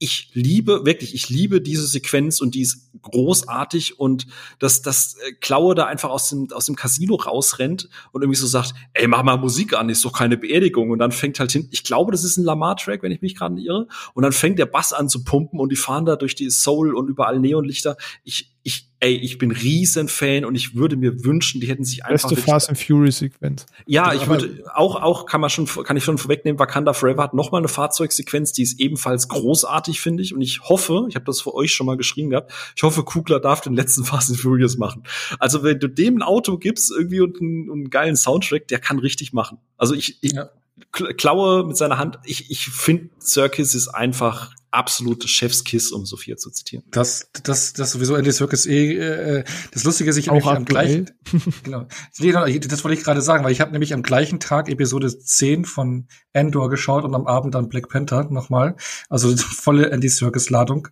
ich 0.00 0.30
liebe, 0.32 0.86
wirklich, 0.86 1.14
ich 1.14 1.28
liebe 1.28 1.60
diese 1.60 1.86
Sequenz 1.86 2.40
und 2.40 2.54
die 2.54 2.62
ist 2.62 2.90
großartig 3.02 3.98
und 3.98 4.26
dass 4.58 4.80
das 4.82 5.16
äh, 5.16 5.32
Klaue 5.32 5.74
da 5.74 5.86
einfach 5.86 6.10
aus 6.10 6.28
dem, 6.28 6.48
aus 6.52 6.66
dem 6.66 6.76
Casino 6.76 7.16
rausrennt 7.16 7.88
und 8.12 8.22
irgendwie 8.22 8.38
so 8.38 8.46
sagt, 8.46 8.74
ey, 8.94 9.08
mach 9.08 9.22
mal 9.24 9.36
Musik 9.36 9.76
an, 9.76 9.88
ist 9.88 10.04
doch 10.04 10.12
keine 10.12 10.36
Beerdigung. 10.36 10.90
Und 10.90 11.00
dann 11.00 11.10
fängt 11.10 11.40
halt 11.40 11.50
hin, 11.50 11.68
ich 11.72 11.82
glaube, 11.82 12.12
das 12.12 12.22
ist 12.22 12.36
ein 12.36 12.44
Lamar-Track, 12.44 13.02
wenn 13.02 13.12
ich 13.12 13.22
mich 13.22 13.34
gerade 13.34 13.60
irre. 13.60 13.88
Und 14.14 14.22
dann 14.22 14.32
fängt 14.32 14.58
der 14.58 14.66
Bass 14.66 14.92
an 14.92 15.08
zu 15.08 15.24
pumpen 15.24 15.58
und 15.58 15.70
die 15.70 15.76
fahren 15.76 16.04
da 16.04 16.14
durch 16.14 16.36
die 16.36 16.50
Soul 16.50 16.94
und 16.94 17.08
überall 17.08 17.40
Neonlichter. 17.40 17.96
Ich, 18.22 18.56
ich, 18.68 18.92
ey, 19.00 19.14
ich 19.14 19.38
bin 19.38 19.50
riesen 19.50 20.08
Fan 20.08 20.44
und 20.44 20.54
ich 20.54 20.74
würde 20.74 20.96
mir 20.96 21.24
wünschen, 21.24 21.58
die 21.60 21.68
hätten 21.68 21.84
sich 21.84 22.04
einfach. 22.04 22.28
Beste 22.28 22.44
Fast 22.44 22.68
and 22.68 22.78
Furious 22.78 23.18
Sequenz. 23.18 23.64
Ja, 23.86 24.12
ich 24.12 24.28
würde 24.28 24.62
auch, 24.74 24.96
auch 24.96 25.24
kann 25.24 25.40
man 25.40 25.48
schon, 25.48 25.66
kann 25.66 25.96
ich 25.96 26.04
schon 26.04 26.18
vorwegnehmen, 26.18 26.58
Wakanda 26.58 26.92
Forever 26.92 27.22
hat 27.22 27.32
noch 27.32 27.50
mal 27.50 27.58
eine 27.58 27.68
Fahrzeugsequenz, 27.68 28.52
die 28.52 28.62
ist 28.62 28.78
ebenfalls 28.78 29.28
großartig, 29.28 30.02
finde 30.02 30.22
ich. 30.22 30.34
Und 30.34 30.42
ich 30.42 30.60
hoffe, 30.60 31.06
ich 31.08 31.14
habe 31.14 31.24
das 31.24 31.40
für 31.40 31.54
euch 31.54 31.72
schon 31.72 31.86
mal 31.86 31.96
geschrieben 31.96 32.28
gehabt, 32.28 32.52
ich 32.76 32.82
hoffe, 32.82 33.04
Kugler 33.04 33.40
darf 33.40 33.62
den 33.62 33.74
letzten 33.74 34.04
Fast 34.04 34.28
and 34.28 34.38
Furious 34.38 34.76
machen. 34.76 35.02
Also 35.38 35.62
wenn 35.62 35.80
du 35.80 35.88
dem 35.88 36.18
ein 36.18 36.22
Auto 36.22 36.58
gibst, 36.58 36.92
irgendwie 36.92 37.20
und 37.20 37.40
einen, 37.40 37.70
einen 37.70 37.90
geilen 37.90 38.16
Soundtrack, 38.16 38.68
der 38.68 38.80
kann 38.80 38.98
richtig 38.98 39.32
machen. 39.32 39.58
Also 39.78 39.94
ich, 39.94 40.18
ich 40.22 40.32
ja. 40.32 40.50
klaue 40.92 41.66
mit 41.66 41.78
seiner 41.78 41.96
Hand, 41.96 42.18
ich, 42.24 42.50
ich 42.50 42.66
finde, 42.66 43.08
Circus 43.18 43.74
ist 43.74 43.88
einfach 43.88 44.52
absolute 44.70 45.28
Chefskiss, 45.28 45.92
um 45.92 46.06
Sophia 46.06 46.36
zu 46.36 46.50
zitieren. 46.50 46.84
Das, 46.90 47.30
das, 47.42 47.72
das 47.72 47.92
sowieso 47.92 48.16
Andy 48.16 48.32
Circus 48.32 48.66
eh, 48.66 48.94
äh, 48.94 49.44
das 49.72 49.84
Lustige 49.84 50.10
ist, 50.10 50.16
ich 50.16 50.28
habe 50.28 50.44
am 50.44 50.64
gleichen, 50.64 51.10
genau, 51.62 51.86
nee, 52.18 52.58
das 52.58 52.84
wollte 52.84 52.98
ich 52.98 53.04
gerade 53.04 53.22
sagen, 53.22 53.44
weil 53.44 53.52
ich 53.52 53.60
habe 53.60 53.72
nämlich 53.72 53.94
am 53.94 54.02
gleichen 54.02 54.40
Tag 54.40 54.68
Episode 54.68 55.16
10 55.16 55.64
von 55.64 56.08
Endor 56.32 56.70
geschaut 56.70 57.04
und 57.04 57.14
am 57.14 57.26
Abend 57.26 57.54
dann 57.54 57.68
Black 57.68 57.88
Panther 57.88 58.24
nochmal, 58.30 58.76
also 59.08 59.34
volle 59.36 59.90
Andy 59.90 60.08
Circus 60.08 60.50
Ladung. 60.50 60.88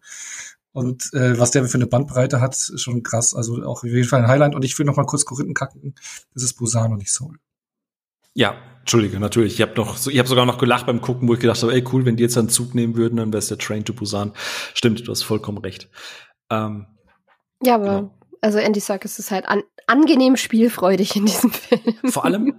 Und 0.72 1.14
äh, 1.14 1.38
was 1.38 1.52
der 1.52 1.64
für 1.64 1.78
eine 1.78 1.86
Bandbreite 1.86 2.42
hat, 2.42 2.54
ist 2.54 2.82
schon 2.82 3.02
krass. 3.02 3.32
Also 3.32 3.62
auch 3.62 3.82
auf 3.82 3.84
jeden 3.84 4.06
Fall 4.06 4.20
ein 4.20 4.28
Highlight. 4.28 4.54
Und 4.54 4.62
ich 4.62 4.78
will 4.78 4.84
noch 4.84 4.96
mal 4.96 5.06
kurz 5.06 5.24
Korinthen 5.24 5.54
kacken. 5.54 5.94
Das 6.34 6.42
ist 6.42 6.52
Busan 6.52 6.92
und 6.92 6.98
nicht 6.98 7.10
Soul. 7.10 7.38
Ja, 8.34 8.58
Entschuldige, 8.86 9.18
natürlich. 9.18 9.54
Ich 9.54 9.62
habe 9.62 9.74
noch, 9.74 10.06
ich 10.06 10.16
habe 10.16 10.28
sogar 10.28 10.46
noch 10.46 10.58
gelacht 10.58 10.86
beim 10.86 11.00
Gucken, 11.00 11.26
wo 11.26 11.34
ich 11.34 11.40
gedacht 11.40 11.60
habe, 11.60 11.74
ey 11.74 11.82
cool, 11.92 12.04
wenn 12.04 12.14
die 12.14 12.22
jetzt 12.22 12.38
einen 12.38 12.48
Zug 12.48 12.72
nehmen 12.72 12.94
würden, 12.94 13.16
dann 13.16 13.32
wäre 13.32 13.40
es 13.40 13.48
der 13.48 13.58
Train 13.58 13.84
to 13.84 13.92
Busan. 13.92 14.32
Stimmt, 14.74 15.04
du 15.04 15.10
hast 15.10 15.24
vollkommen 15.24 15.58
recht. 15.58 15.90
Ähm, 16.52 16.86
ja, 17.64 17.74
aber 17.74 17.96
genau. 18.02 18.18
also 18.42 18.58
Andy 18.58 18.78
Serkis 18.78 19.18
ist 19.18 19.32
halt 19.32 19.44
an, 19.46 19.64
angenehm 19.86 20.36
spielfreudig 20.36 21.14
in 21.14 21.26
diesem 21.26 21.52
Film. 21.52 21.94
Vor 22.06 22.24
allem, 22.24 22.54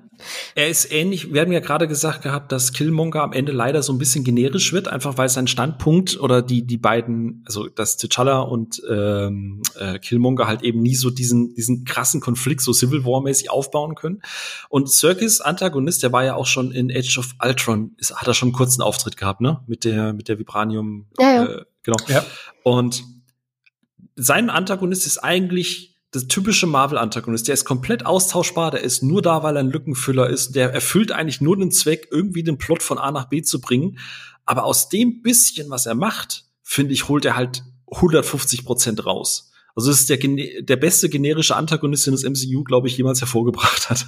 er 0.56 0.70
ist 0.70 0.92
ähnlich, 0.92 1.34
wir 1.34 1.42
haben 1.42 1.52
ja 1.52 1.60
gerade 1.60 1.88
gesagt 1.88 2.22
gehabt, 2.22 2.52
dass 2.54 2.72
Killmonger 2.72 3.22
am 3.22 3.34
Ende 3.34 3.52
leider 3.52 3.84
so 3.84 3.92
ein 3.92 3.98
bisschen 3.98 4.24
generisch 4.24 4.72
wird, 4.72 4.88
einfach 4.88 5.18
weil 5.18 5.28
sein 5.28 5.48
Standpunkt 5.48 6.20
oder 6.20 6.42
die, 6.42 6.66
die 6.66 6.78
beiden, 6.78 7.44
also 7.46 7.68
dass 7.68 8.00
T'Challa 8.00 8.40
und 8.40 8.82
ähm, 8.90 9.62
äh, 9.78 10.00
Killmonger 10.00 10.48
halt 10.48 10.64
eben 10.64 10.82
nie 10.82 10.96
so 10.96 11.10
diesen, 11.10 11.54
diesen 11.54 11.84
krassen 11.84 12.22
Konflikt 12.22 12.62
so 12.62 12.72
Civil 12.72 13.04
War-mäßig 13.04 13.52
aufbauen 13.52 13.96
können. 13.96 14.22
Und 14.70 14.90
Circus 14.90 15.42
Antagonist, 15.42 16.04
der 16.04 16.14
war 16.14 16.24
ja 16.24 16.36
auch 16.36 16.48
schon 16.48 16.72
in 16.72 16.90
Age 16.90 17.18
of 17.18 17.36
Ultron, 17.44 17.92
ist, 17.98 18.16
hat 18.16 18.28
er 18.28 18.34
schon 18.34 18.50
einen 18.50 18.56
kurzen 18.56 18.82
Auftritt 18.82 19.18
gehabt, 19.18 19.42
ne? 19.42 19.62
Mit 19.68 19.84
der, 19.84 20.14
mit 20.14 20.30
der 20.30 20.40
Vibranium. 20.40 21.08
Ja, 21.20 21.34
ja. 21.34 21.46
Äh, 21.46 21.66
genau. 21.84 21.98
Ja. 22.08 22.26
Und 22.64 23.04
sein 24.16 24.50
Antagonist 24.50 25.06
ist 25.06 25.18
eigentlich 25.18 25.97
das 26.12 26.28
typische 26.28 26.68
Marvel-Antagonist. 26.68 27.48
Der 27.48 27.54
ist 27.54 27.66
komplett 27.66 28.06
austauschbar, 28.06 28.72
der 28.72 28.82
ist 28.82 29.04
nur 29.04 29.22
da, 29.22 29.44
weil 29.44 29.58
er 29.58 29.64
ein 29.64 29.72
Lückenfüller 29.72 30.30
ist. 30.30 30.56
Der 30.56 30.74
erfüllt 30.74 31.12
eigentlich 31.12 31.42
nur 31.42 31.58
den 31.58 31.72
Zweck, 31.72 32.08
irgendwie 32.12 32.44
den 32.44 32.58
Plot 32.58 32.82
von 32.82 32.98
A 32.98 33.12
nach 33.12 33.26
B 33.26 33.42
zu 33.42 33.60
bringen. 33.60 34.00
Aber 34.46 34.64
aus 34.64 34.90
dem 34.90 35.22
bisschen, 35.22 35.70
was 35.70 35.86
er 35.86 35.96
macht, 35.96 36.46
finde 36.64 36.94
ich, 36.94 37.10
holt 37.10 37.26
er 37.26 37.36
halt 37.36 37.64
150 37.92 38.66
Prozent 38.66 39.06
raus. 39.06 39.52
Also 39.76 39.92
es 39.92 40.02
ist 40.02 40.10
der, 40.10 40.18
der 40.18 40.76
beste 40.78 41.10
generische 41.10 41.56
Antagonist, 41.56 42.08
den 42.08 42.14
das 42.14 42.24
MCU, 42.24 42.64
glaube 42.64 42.88
ich, 42.88 42.98
jemals 42.98 43.22
hervorgebracht 43.22 43.90
hat. 43.90 44.06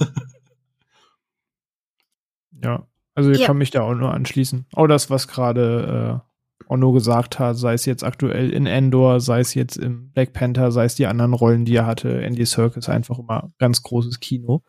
ja, 2.63 2.87
also 3.13 3.29
ich 3.29 3.39
ja. 3.39 3.47
kann 3.47 3.57
mich 3.57 3.69
da 3.69 3.81
auch 3.81 3.93
nur 3.93 4.13
anschließen. 4.13 4.65
Auch 4.73 4.87
das, 4.87 5.09
was 5.09 5.27
gerade 5.27 6.23
äh, 6.23 6.28
Ono 6.69 6.91
gesagt 6.91 7.39
hat, 7.39 7.57
sei 7.57 7.73
es 7.73 7.85
jetzt 7.85 8.03
aktuell 8.03 8.51
in 8.51 8.67
Endor, 8.67 9.19
sei 9.19 9.39
es 9.39 9.55
jetzt 9.55 9.75
im 9.75 10.11
Black 10.11 10.33
Panther, 10.33 10.71
sei 10.71 10.85
es 10.85 10.95
die 10.95 11.07
anderen 11.07 11.33
Rollen, 11.33 11.65
die 11.65 11.75
er 11.75 11.87
hatte. 11.87 12.21
Andy 12.21 12.45
Serkis 12.45 12.89
einfach 12.89 13.17
immer 13.17 13.51
ganz 13.57 13.81
großes 13.81 14.19
Kino. 14.19 14.61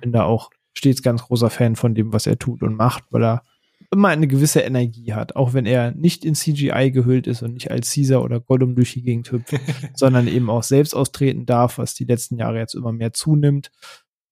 Bin 0.00 0.12
da 0.12 0.24
auch 0.24 0.50
stets 0.74 1.02
ganz 1.02 1.22
großer 1.22 1.48
Fan 1.48 1.74
von 1.74 1.94
dem, 1.94 2.12
was 2.12 2.26
er 2.26 2.38
tut 2.38 2.62
und 2.62 2.74
macht, 2.74 3.04
weil 3.10 3.24
er 3.24 3.42
immer 3.90 4.08
eine 4.08 4.26
gewisse 4.26 4.60
Energie 4.60 5.14
hat, 5.14 5.36
auch 5.36 5.54
wenn 5.54 5.64
er 5.64 5.92
nicht 5.92 6.24
in 6.24 6.34
CGI 6.34 6.90
gehüllt 6.90 7.26
ist 7.26 7.42
und 7.42 7.54
nicht 7.54 7.70
als 7.70 7.92
Caesar 7.92 8.22
oder 8.22 8.40
Gollum 8.40 8.74
durch 8.74 8.92
die 8.92 9.02
Gegend 9.02 9.30
hüpft, 9.32 9.54
sondern 9.94 10.28
eben 10.28 10.50
auch 10.50 10.62
selbst 10.62 10.94
austreten 10.94 11.46
darf, 11.46 11.78
was 11.78 11.94
die 11.94 12.04
letzten 12.04 12.36
Jahre 12.36 12.58
jetzt 12.58 12.74
immer 12.74 12.92
mehr 12.92 13.12
zunimmt. 13.12 13.70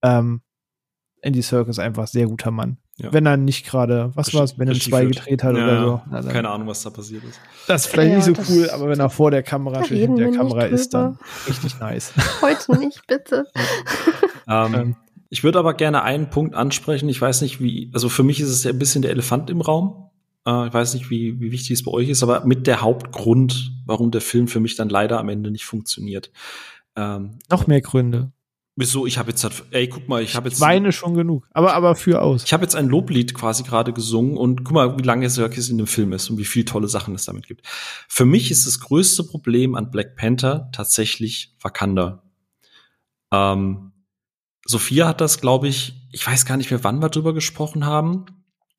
Ähm, 0.03 0.43
Andy 1.25 1.43
Serkis 1.43 1.79
einfach 1.79 2.07
sehr 2.07 2.27
guter 2.27 2.51
Mann. 2.51 2.77
Ja. 2.97 3.13
Wenn 3.13 3.27
er 3.27 3.37
nicht 3.37 3.67
gerade, 3.67 4.13
was 4.15 4.33
war 4.35 4.45
es, 4.45 4.59
wenn 4.59 4.69
er 4.69 4.75
2 4.75 5.07
gedreht 5.07 5.43
hat 5.43 5.57
ja, 5.57 5.65
oder 5.65 5.85
so. 5.85 6.03
Na, 6.11 6.23
keine 6.23 6.51
Ahnung, 6.51 6.69
was 6.69 6.83
da 6.83 6.91
passiert 6.91 7.25
ist. 7.25 7.41
Das 7.67 7.87
ist 7.87 7.91
vielleicht 7.91 8.11
ja, 8.11 8.17
nicht 8.17 8.47
so 8.47 8.53
cool, 8.53 8.71
aber 8.71 8.89
wenn 8.89 9.01
er 9.01 9.11
vor 9.11 9.31
der 9.31 9.43
Kamera 9.43 9.83
steht, 9.85 9.99
hinter 9.99 10.25
der 10.25 10.33
Kamera 10.33 10.65
ist, 10.65 10.95
dann 10.95 11.19
richtig 11.49 11.81
nice. 11.81 12.13
Heute 12.43 12.79
nicht, 12.79 13.05
bitte. 13.09 13.47
ähm, 14.49 14.97
Ich 15.29 15.43
würde 15.43 15.59
aber 15.59 15.75
gerne 15.75 16.03
einen 16.03 16.31
Punkt 16.31 16.55
ansprechen. 16.55 17.09
Ich 17.09 17.21
weiß 17.21 17.41
nicht, 17.41 17.61
wie, 17.61 17.91
also 17.93 18.09
für 18.09 18.23
mich 18.23 18.39
ist 18.39 18.51
es 18.51 18.63
ja 18.63 18.71
ein 18.71 18.79
bisschen 18.79 19.03
der 19.03 19.11
Elefant 19.11 19.51
im 19.51 19.61
Raum. 19.61 20.11
Äh, 20.47 20.69
ich 20.69 20.75
weiß 20.75 20.95
nicht, 20.95 21.11
wie, 21.11 21.41
wie 21.41 21.51
wichtig 21.51 21.73
es 21.73 21.83
bei 21.83 21.91
euch 21.91 22.09
ist, 22.11 22.23
aber 22.23 22.45
mit 22.45 22.69
der 22.69 22.81
Hauptgrund, 22.81 23.73
warum 23.87 24.13
der 24.13 24.21
Film 24.21 24.47
für 24.47 24.61
mich 24.61 24.77
dann 24.77 24.89
leider 24.89 25.19
am 25.19 25.29
Ende 25.31 25.51
nicht 25.51 25.65
funktioniert. 25.65 26.31
Ähm, 26.95 27.39
Noch 27.51 27.67
mehr 27.67 27.81
Gründe. 27.81 28.31
Wieso? 28.77 29.07
Ich 29.07 29.19
habe 29.19 29.31
jetzt, 29.31 29.45
halt, 29.45 29.65
ey, 29.71 29.89
guck 29.89 30.09
mal, 30.09 30.21
ich 30.21 30.35
habe 30.35 30.49
jetzt. 30.49 30.59
Ich 30.59 30.61
weine 30.61 30.91
schon 30.91 31.15
genug, 31.15 31.47
aber 31.53 31.75
aber 31.75 31.95
für 31.95 32.21
aus. 32.21 32.43
Ich 32.45 32.53
habe 32.53 32.65
jetzt 32.65 32.75
ein 32.75 32.89
Loblied 32.89 33.33
quasi 33.33 33.63
gerade 33.63 33.93
gesungen 33.93 34.37
und 34.37 34.65
guck 34.65 34.75
mal, 34.75 34.99
wie 34.99 35.03
lange 35.03 35.31
Serkis 35.31 35.69
in 35.69 35.79
dem 35.79 35.87
Film 35.87 36.13
ist 36.13 36.29
und 36.29 36.39
wie 36.39 36.45
viele 36.45 36.65
tolle 36.65 36.89
Sachen 36.89 37.15
es 37.15 37.25
damit 37.25 37.47
gibt. 37.47 37.65
Für 38.09 38.25
mich 38.25 38.51
ist 38.51 38.67
das 38.67 38.81
größte 38.81 39.23
Problem 39.25 39.77
an 39.77 39.93
Black 39.93 40.17
Panther 40.17 40.71
tatsächlich 40.73 41.55
Wakanda. 41.61 42.25
Ähm, 43.33 43.93
Sophia 44.67 45.07
hat 45.07 45.21
das, 45.21 45.41
glaube 45.41 45.69
ich, 45.69 45.95
ich 46.11 46.27
weiß 46.27 46.45
gar 46.45 46.57
nicht 46.57 46.71
mehr, 46.71 46.83
wann 46.83 47.01
wir 47.01 47.11
drüber 47.11 47.33
gesprochen 47.33 47.87
haben, 47.87 48.27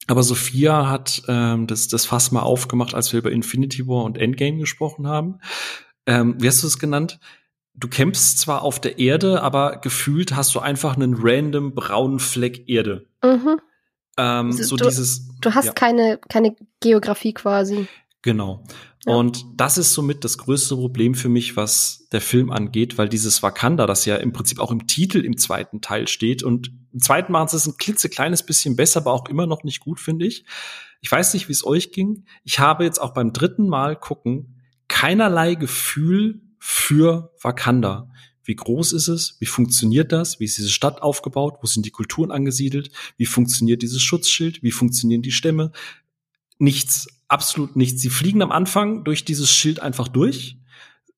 aber 0.08 0.24
Sophia 0.24 0.90
hat 0.90 1.24
ähm, 1.28 1.68
das, 1.68 1.88
das 1.88 2.06
Fass 2.06 2.32
mal 2.32 2.42
aufgemacht, 2.42 2.94
als 2.94 3.14
wir 3.14 3.20
über 3.20 3.32
Infinity 3.32 3.88
War 3.88 4.04
und 4.04 4.18
Endgame 4.18 4.58
gesprochen 4.58 5.08
haben. 5.08 5.40
Ähm, 6.06 6.36
wie 6.40 6.48
hast 6.48 6.64
du 6.64 6.68
es 6.68 6.80
genannt? 6.80 7.20
Du 7.78 7.88
kämpfst 7.88 8.40
zwar 8.40 8.62
auf 8.62 8.80
der 8.80 9.00
Erde, 9.00 9.42
aber 9.42 9.78
gefühlt 9.78 10.36
hast 10.36 10.56
du 10.56 10.60
einfach 10.60 10.96
einen 10.96 11.16
random 11.18 11.74
braunen 11.74 12.20
Fleck 12.20 12.70
Erde. 12.70 13.08
Mhm. 13.24 13.60
Ähm, 14.18 14.48
also 14.48 14.64
so 14.64 14.76
du, 14.78 14.86
dieses. 14.86 15.28
Du 15.42 15.54
hast 15.54 15.66
ja. 15.66 15.74
keine, 15.74 16.20
keine 16.30 16.56
Geografie 16.80 17.34
quasi. 17.34 17.88
Genau. 18.22 18.64
Ja. 19.06 19.14
Und 19.14 19.46
das 19.56 19.78
ist 19.78 19.94
somit 19.94 20.24
das 20.24 20.38
größte 20.40 20.76
Problem 20.76 21.14
für 21.14 21.30
mich, 21.30 21.56
was 21.56 22.08
der 22.12 22.22
Film 22.22 22.52
angeht, 22.52 22.98
weil 22.98 23.08
dieses 23.08 23.44
Wakanda, 23.44 23.86
das 23.86 24.06
ja 24.06 24.16
im 24.16 24.34
Prinzip 24.34 24.60
auch 24.60 24.72
im 24.72 24.88
Titel 24.88 25.20
im 25.20 25.38
zweiten 25.38 25.82
Teil 25.82 26.08
steht 26.08 26.42
und 26.42 26.72
im 26.92 27.02
zweiten 27.02 27.32
machen 27.32 27.50
sie 27.50 27.58
es 27.58 27.68
ein 27.68 27.78
klitzekleines 27.78 28.44
bisschen 28.44 28.76
besser, 28.76 29.02
aber 29.02 29.14
auch 29.14 29.30
immer 29.30 29.46
noch 29.46 29.64
nicht 29.64 29.82
gut, 29.82 30.00
finde 30.00 30.26
ich. 30.26 30.46
Ich 31.02 31.12
weiß 31.12 31.36
nicht, 31.36 31.50
wie 31.50 31.52
es 31.52 31.64
euch 31.64 31.92
ging. 31.92 32.26
Ich 32.44 32.60
habe 32.60 32.84
jetzt 32.84 33.00
auch 33.00 33.14
beim 33.14 33.32
dritten 33.32 33.68
Mal 33.68 33.96
gucken 33.96 34.56
keinerlei 34.88 35.56
Gefühl 35.56 36.42
für 36.68 37.32
Wakanda. 37.44 38.10
Wie 38.44 38.56
groß 38.56 38.94
ist 38.94 39.08
es? 39.08 39.38
Wie 39.40 39.46
funktioniert 39.46 40.12
das? 40.12 40.40
Wie 40.40 40.46
ist 40.46 40.58
diese 40.58 40.72
Stadt 40.72 41.00
aufgebaut? 41.00 41.60
Wo 41.62 41.68
sind 41.68 41.86
die 41.86 41.92
Kulturen 41.92 42.32
angesiedelt? 42.32 42.90
Wie 43.18 43.28
funktioniert 43.28 43.84
dieses 43.84 44.02
Schutzschild? 44.02 44.64
Wie 44.64 44.72
funktionieren 44.72 45.22
die 45.22 45.32
Stämme? 45.32 45.72
Nichts, 46.58 47.08
absolut 47.28 47.76
nichts. 47.76 48.02
Sie 48.02 48.10
fliegen 48.10 48.42
am 48.42 48.52
Anfang 48.52 49.04
durch 49.04 49.26
dieses 49.26 49.52
Schild 49.52 49.80
einfach 49.80 50.08
durch, 50.08 50.58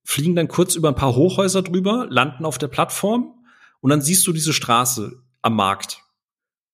fliegen 0.04 0.36
dann 0.36 0.50
kurz 0.50 0.76
über 0.76 0.90
ein 0.90 0.96
paar 0.96 1.16
Hochhäuser 1.16 1.62
drüber, 1.62 2.08
landen 2.10 2.44
auf 2.44 2.58
der 2.58 2.68
Plattform 2.68 3.34
und 3.80 3.90
dann 3.90 4.02
siehst 4.02 4.28
du 4.28 4.34
diese 4.34 4.52
Straße 4.52 5.24
am 5.44 5.56
Markt. 5.56 6.04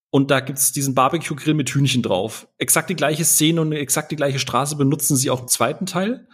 Und 0.10 0.32
da 0.32 0.40
gibt's 0.40 0.72
diesen 0.72 0.96
Barbecue-Grill 0.96 1.54
mit 1.54 1.70
Hühnchen 1.70 2.02
drauf. 2.02 2.48
Exakt 2.58 2.90
die 2.90 2.96
gleiche 2.96 3.24
Szene 3.24 3.62
und 3.62 3.72
exakt 3.72 4.12
die 4.12 4.16
gleiche 4.16 4.40
Straße 4.40 4.76
benutzen 4.78 5.16
sie 5.16 5.30
auch 5.30 5.42
im 5.42 5.48
zweiten 5.48 5.86
Teil. 5.86 6.28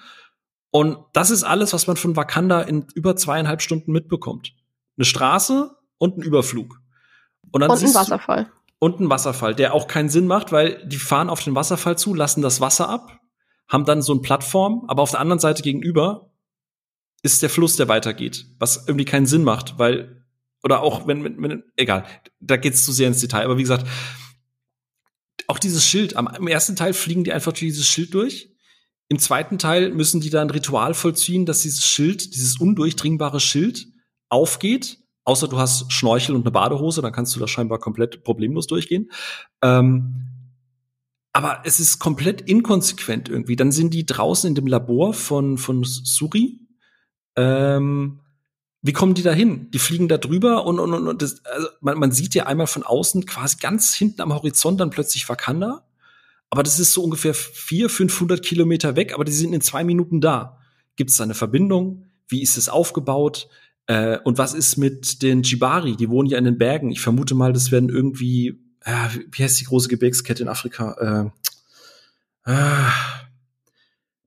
Und 0.71 0.97
das 1.13 1.31
ist 1.31 1.43
alles, 1.43 1.73
was 1.73 1.87
man 1.87 1.97
von 1.97 2.15
Wakanda 2.15 2.61
in 2.61 2.85
über 2.93 3.15
zweieinhalb 3.15 3.61
Stunden 3.61 3.91
mitbekommt. 3.91 4.53
Eine 4.97 5.05
Straße 5.05 5.75
und 5.97 6.17
ein 6.17 6.21
Überflug. 6.21 6.79
Und, 7.51 7.61
dann 7.61 7.71
und 7.71 7.83
ein 7.83 7.93
Wasserfall. 7.93 8.45
Du, 8.45 8.51
und 8.79 8.99
ein 8.99 9.09
Wasserfall, 9.09 9.55
der 9.55 9.73
auch 9.73 9.87
keinen 9.87 10.09
Sinn 10.09 10.27
macht, 10.27 10.51
weil 10.51 10.85
die 10.87 10.97
fahren 10.97 11.29
auf 11.29 11.43
den 11.43 11.55
Wasserfall 11.55 11.97
zu, 11.97 12.13
lassen 12.13 12.41
das 12.41 12.61
Wasser 12.61 12.87
ab, 12.87 13.19
haben 13.67 13.85
dann 13.85 14.01
so 14.01 14.13
eine 14.13 14.21
Plattform, 14.21 14.85
aber 14.87 15.01
auf 15.03 15.11
der 15.11 15.19
anderen 15.19 15.39
Seite 15.39 15.63
gegenüber 15.63 16.31
ist 17.21 17.41
der 17.41 17.49
Fluss, 17.49 17.75
der 17.75 17.89
weitergeht, 17.89 18.45
was 18.59 18.87
irgendwie 18.87 19.05
keinen 19.05 19.25
Sinn 19.25 19.43
macht, 19.43 19.77
weil 19.77 20.25
oder 20.63 20.81
auch 20.81 21.07
wenn, 21.07 21.23
wenn, 21.23 21.41
wenn 21.41 21.63
egal, 21.75 22.05
da 22.39 22.57
geht's 22.57 22.85
zu 22.85 22.91
sehr 22.91 23.07
ins 23.07 23.21
Detail, 23.21 23.45
aber 23.45 23.57
wie 23.57 23.63
gesagt, 23.63 23.87
auch 25.47 25.59
dieses 25.59 25.85
Schild, 25.85 26.15
am, 26.15 26.27
im 26.27 26.47
ersten 26.47 26.75
Teil 26.75 26.93
fliegen 26.93 27.23
die 27.23 27.33
einfach 27.33 27.51
durch 27.51 27.61
dieses 27.61 27.87
Schild 27.87 28.13
durch 28.13 28.49
im 29.09 29.17
zweiten 29.17 29.57
Teil 29.57 29.91
müssen 29.91 30.21
die 30.21 30.29
da 30.29 30.41
ein 30.41 30.51
Ritual 30.51 30.93
vollziehen, 30.93 31.47
dass 31.47 31.63
dieses 31.63 31.85
Schild, 31.85 32.35
dieses 32.35 32.59
undurchdringbare 32.59 33.39
Schild 33.39 33.87
aufgeht. 34.29 34.99
Außer 35.23 35.47
du 35.47 35.57
hast 35.57 35.91
Schnorchel 35.91 36.35
und 36.35 36.43
eine 36.43 36.51
Badehose, 36.51 37.01
dann 37.01 37.11
kannst 37.11 37.35
du 37.35 37.39
da 37.39 37.47
scheinbar 37.47 37.79
komplett 37.79 38.23
problemlos 38.23 38.67
durchgehen. 38.67 39.11
Ähm, 39.63 40.27
aber 41.33 41.61
es 41.65 41.79
ist 41.79 41.99
komplett 41.99 42.41
inkonsequent 42.41 43.29
irgendwie. 43.29 43.55
Dann 43.55 43.71
sind 43.71 43.93
die 43.95 44.05
draußen 44.05 44.47
in 44.47 44.55
dem 44.55 44.67
Labor 44.67 45.13
von, 45.13 45.57
von 45.57 45.83
Suri. 45.83 46.59
Ähm, 47.35 48.19
wie 48.81 48.93
kommen 48.93 49.15
die 49.15 49.23
da 49.23 49.31
hin? 49.31 49.71
Die 49.71 49.79
fliegen 49.79 50.07
da 50.07 50.17
drüber 50.17 50.65
und, 50.65 50.79
und, 50.79 50.93
und 50.93 51.21
das, 51.21 51.43
also 51.45 51.67
man, 51.81 51.97
man 51.97 52.11
sieht 52.11 52.35
ja 52.35 52.45
einmal 52.45 52.67
von 52.67 52.83
außen 52.83 53.25
quasi 53.25 53.57
ganz 53.59 53.95
hinten 53.95 54.21
am 54.21 54.33
Horizont 54.33 54.79
dann 54.79 54.91
plötzlich 54.91 55.27
Wakanda. 55.27 55.88
Aber 56.49 56.63
das 56.63 56.79
ist 56.79 56.93
so 56.93 57.03
ungefähr 57.03 57.33
vier, 57.33 57.89
500 57.89 58.43
Kilometer 58.43 58.95
weg, 58.95 59.13
aber 59.13 59.23
die 59.23 59.31
sind 59.31 59.53
in 59.53 59.61
zwei 59.61 59.83
Minuten 59.83 60.19
da. 60.19 60.57
Gibt 60.95 61.11
es 61.11 61.17
da 61.17 61.23
eine 61.23 61.35
Verbindung? 61.35 62.05
Wie 62.27 62.41
ist 62.41 62.57
es 62.57 62.69
aufgebaut? 62.69 63.47
Äh, 63.85 64.19
und 64.23 64.37
was 64.37 64.53
ist 64.53 64.77
mit 64.77 65.21
den 65.21 65.43
Jibari? 65.43 65.95
Die 65.95 66.09
wohnen 66.09 66.29
ja 66.29 66.37
in 66.37 66.45
den 66.45 66.57
Bergen. 66.57 66.91
Ich 66.91 67.01
vermute 67.01 67.35
mal, 67.35 67.53
das 67.53 67.71
werden 67.71 67.89
irgendwie, 67.89 68.59
äh, 68.81 69.09
wie 69.31 69.43
heißt 69.43 69.59
die 69.59 69.65
große 69.65 69.89
Gebirgskette 69.89 70.43
in 70.43 70.49
Afrika? 70.49 71.31
Äh, 72.45 72.51
äh, 72.51 72.89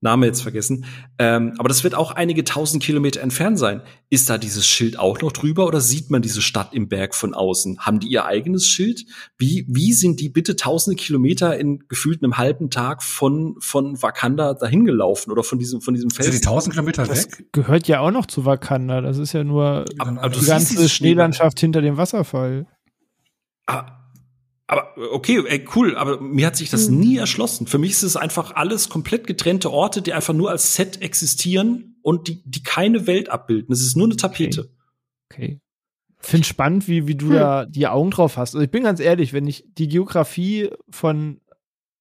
Name 0.02 0.26
jetzt 0.26 0.42
vergessen. 0.42 0.84
Ähm, 1.18 1.54
aber 1.58 1.68
das 1.68 1.84
wird 1.84 1.94
auch 1.94 2.10
einige 2.10 2.44
tausend 2.44 2.82
Kilometer 2.82 3.20
entfernt 3.20 3.58
sein. 3.58 3.82
Ist 4.10 4.28
da 4.28 4.36
dieses 4.36 4.66
Schild 4.66 4.98
auch 4.98 5.20
noch 5.20 5.32
drüber 5.32 5.66
oder 5.66 5.80
sieht 5.80 6.10
man 6.10 6.22
diese 6.22 6.42
Stadt 6.42 6.74
im 6.74 6.88
Berg 6.88 7.14
von 7.14 7.34
außen? 7.34 7.78
Haben 7.78 8.00
die 8.00 8.08
ihr 8.08 8.26
eigenes 8.26 8.66
Schild? 8.66 9.04
Wie, 9.38 9.64
wie 9.68 9.92
sind 9.92 10.20
die 10.20 10.28
bitte 10.28 10.56
tausende 10.56 10.96
Kilometer 10.96 11.58
in 11.58 11.84
gefühlt 11.88 12.22
einem 12.22 12.36
halben 12.36 12.68
Tag 12.68 13.02
von, 13.02 13.54
von 13.60 14.02
Wakanda 14.02 14.54
dahin 14.54 14.84
gelaufen 14.84 15.30
oder 15.30 15.44
von 15.44 15.58
diesem, 15.58 15.80
von 15.80 15.94
diesem 15.94 16.10
Feld? 16.10 16.24
Sind 16.24 16.42
die 16.42 16.46
tausend 16.46 16.74
Kilometer 16.74 17.06
das 17.06 17.26
weg? 17.26 17.52
gehört 17.52 17.86
ja 17.86 18.00
auch 18.00 18.10
noch 18.10 18.26
zu 18.26 18.44
Wakanda. 18.44 19.00
Das 19.00 19.18
ist 19.18 19.32
ja 19.32 19.44
nur 19.44 19.84
aber, 19.98 20.22
aber 20.22 20.30
die 20.30 20.44
ganze 20.44 20.88
Schneelandschaft 20.88 21.60
hinter 21.60 21.80
dem 21.80 21.96
Wasserfall. 21.96 22.66
Ah, 23.68 24.01
aber 24.72 24.94
okay, 25.12 25.44
ey, 25.46 25.66
cool, 25.76 25.96
aber 25.96 26.18
mir 26.18 26.46
hat 26.46 26.56
sich 26.56 26.70
das 26.70 26.88
mhm. 26.88 26.98
nie 26.98 27.16
erschlossen. 27.18 27.66
Für 27.66 27.76
mich 27.76 27.90
ist 27.90 28.04
es 28.04 28.16
einfach 28.16 28.54
alles 28.56 28.88
komplett 28.88 29.26
getrennte 29.26 29.70
Orte, 29.70 30.00
die 30.00 30.14
einfach 30.14 30.32
nur 30.32 30.50
als 30.50 30.74
Set 30.74 31.02
existieren 31.02 31.96
und 32.00 32.26
die, 32.26 32.42
die 32.46 32.62
keine 32.62 33.06
Welt 33.06 33.28
abbilden. 33.28 33.70
Es 33.70 33.82
ist 33.82 33.98
nur 33.98 34.06
eine 34.06 34.16
Tapete. 34.16 34.70
Okay. 35.30 35.58
okay. 35.58 35.60
Finde 36.20 36.46
spannend, 36.46 36.88
wie, 36.88 37.06
wie 37.06 37.16
du 37.16 37.26
hm. 37.26 37.32
da 37.34 37.66
die 37.66 37.86
Augen 37.86 38.12
drauf 38.12 38.38
hast. 38.38 38.54
Also 38.54 38.64
ich 38.64 38.70
bin 38.70 38.84
ganz 38.84 38.98
ehrlich, 38.98 39.34
wenn 39.34 39.46
ich 39.46 39.66
die 39.76 39.88
Geografie 39.88 40.70
von 40.88 41.42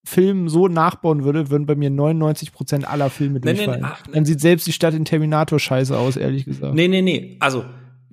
Filmen 0.06 0.48
so 0.48 0.70
nachbauen 0.70 1.26
würde, 1.26 1.50
würden 1.50 1.66
bei 1.66 1.76
mir 1.76 1.90
99 1.90 2.54
Prozent 2.54 2.88
aller 2.88 3.10
Filme 3.10 3.42
durchfallen. 3.42 3.82
Nee, 3.82 3.88
nee, 3.88 3.94
ach, 3.94 4.08
nee. 4.08 4.14
Dann 4.14 4.24
sieht 4.24 4.40
selbst 4.40 4.66
die 4.66 4.72
Stadt 4.72 4.94
in 4.94 5.04
Terminator 5.04 5.60
scheiße 5.60 5.98
aus, 5.98 6.16
ehrlich 6.16 6.46
gesagt. 6.46 6.74
Nee, 6.74 6.88
nee, 6.88 7.02
nee. 7.02 7.36
Also 7.42 7.66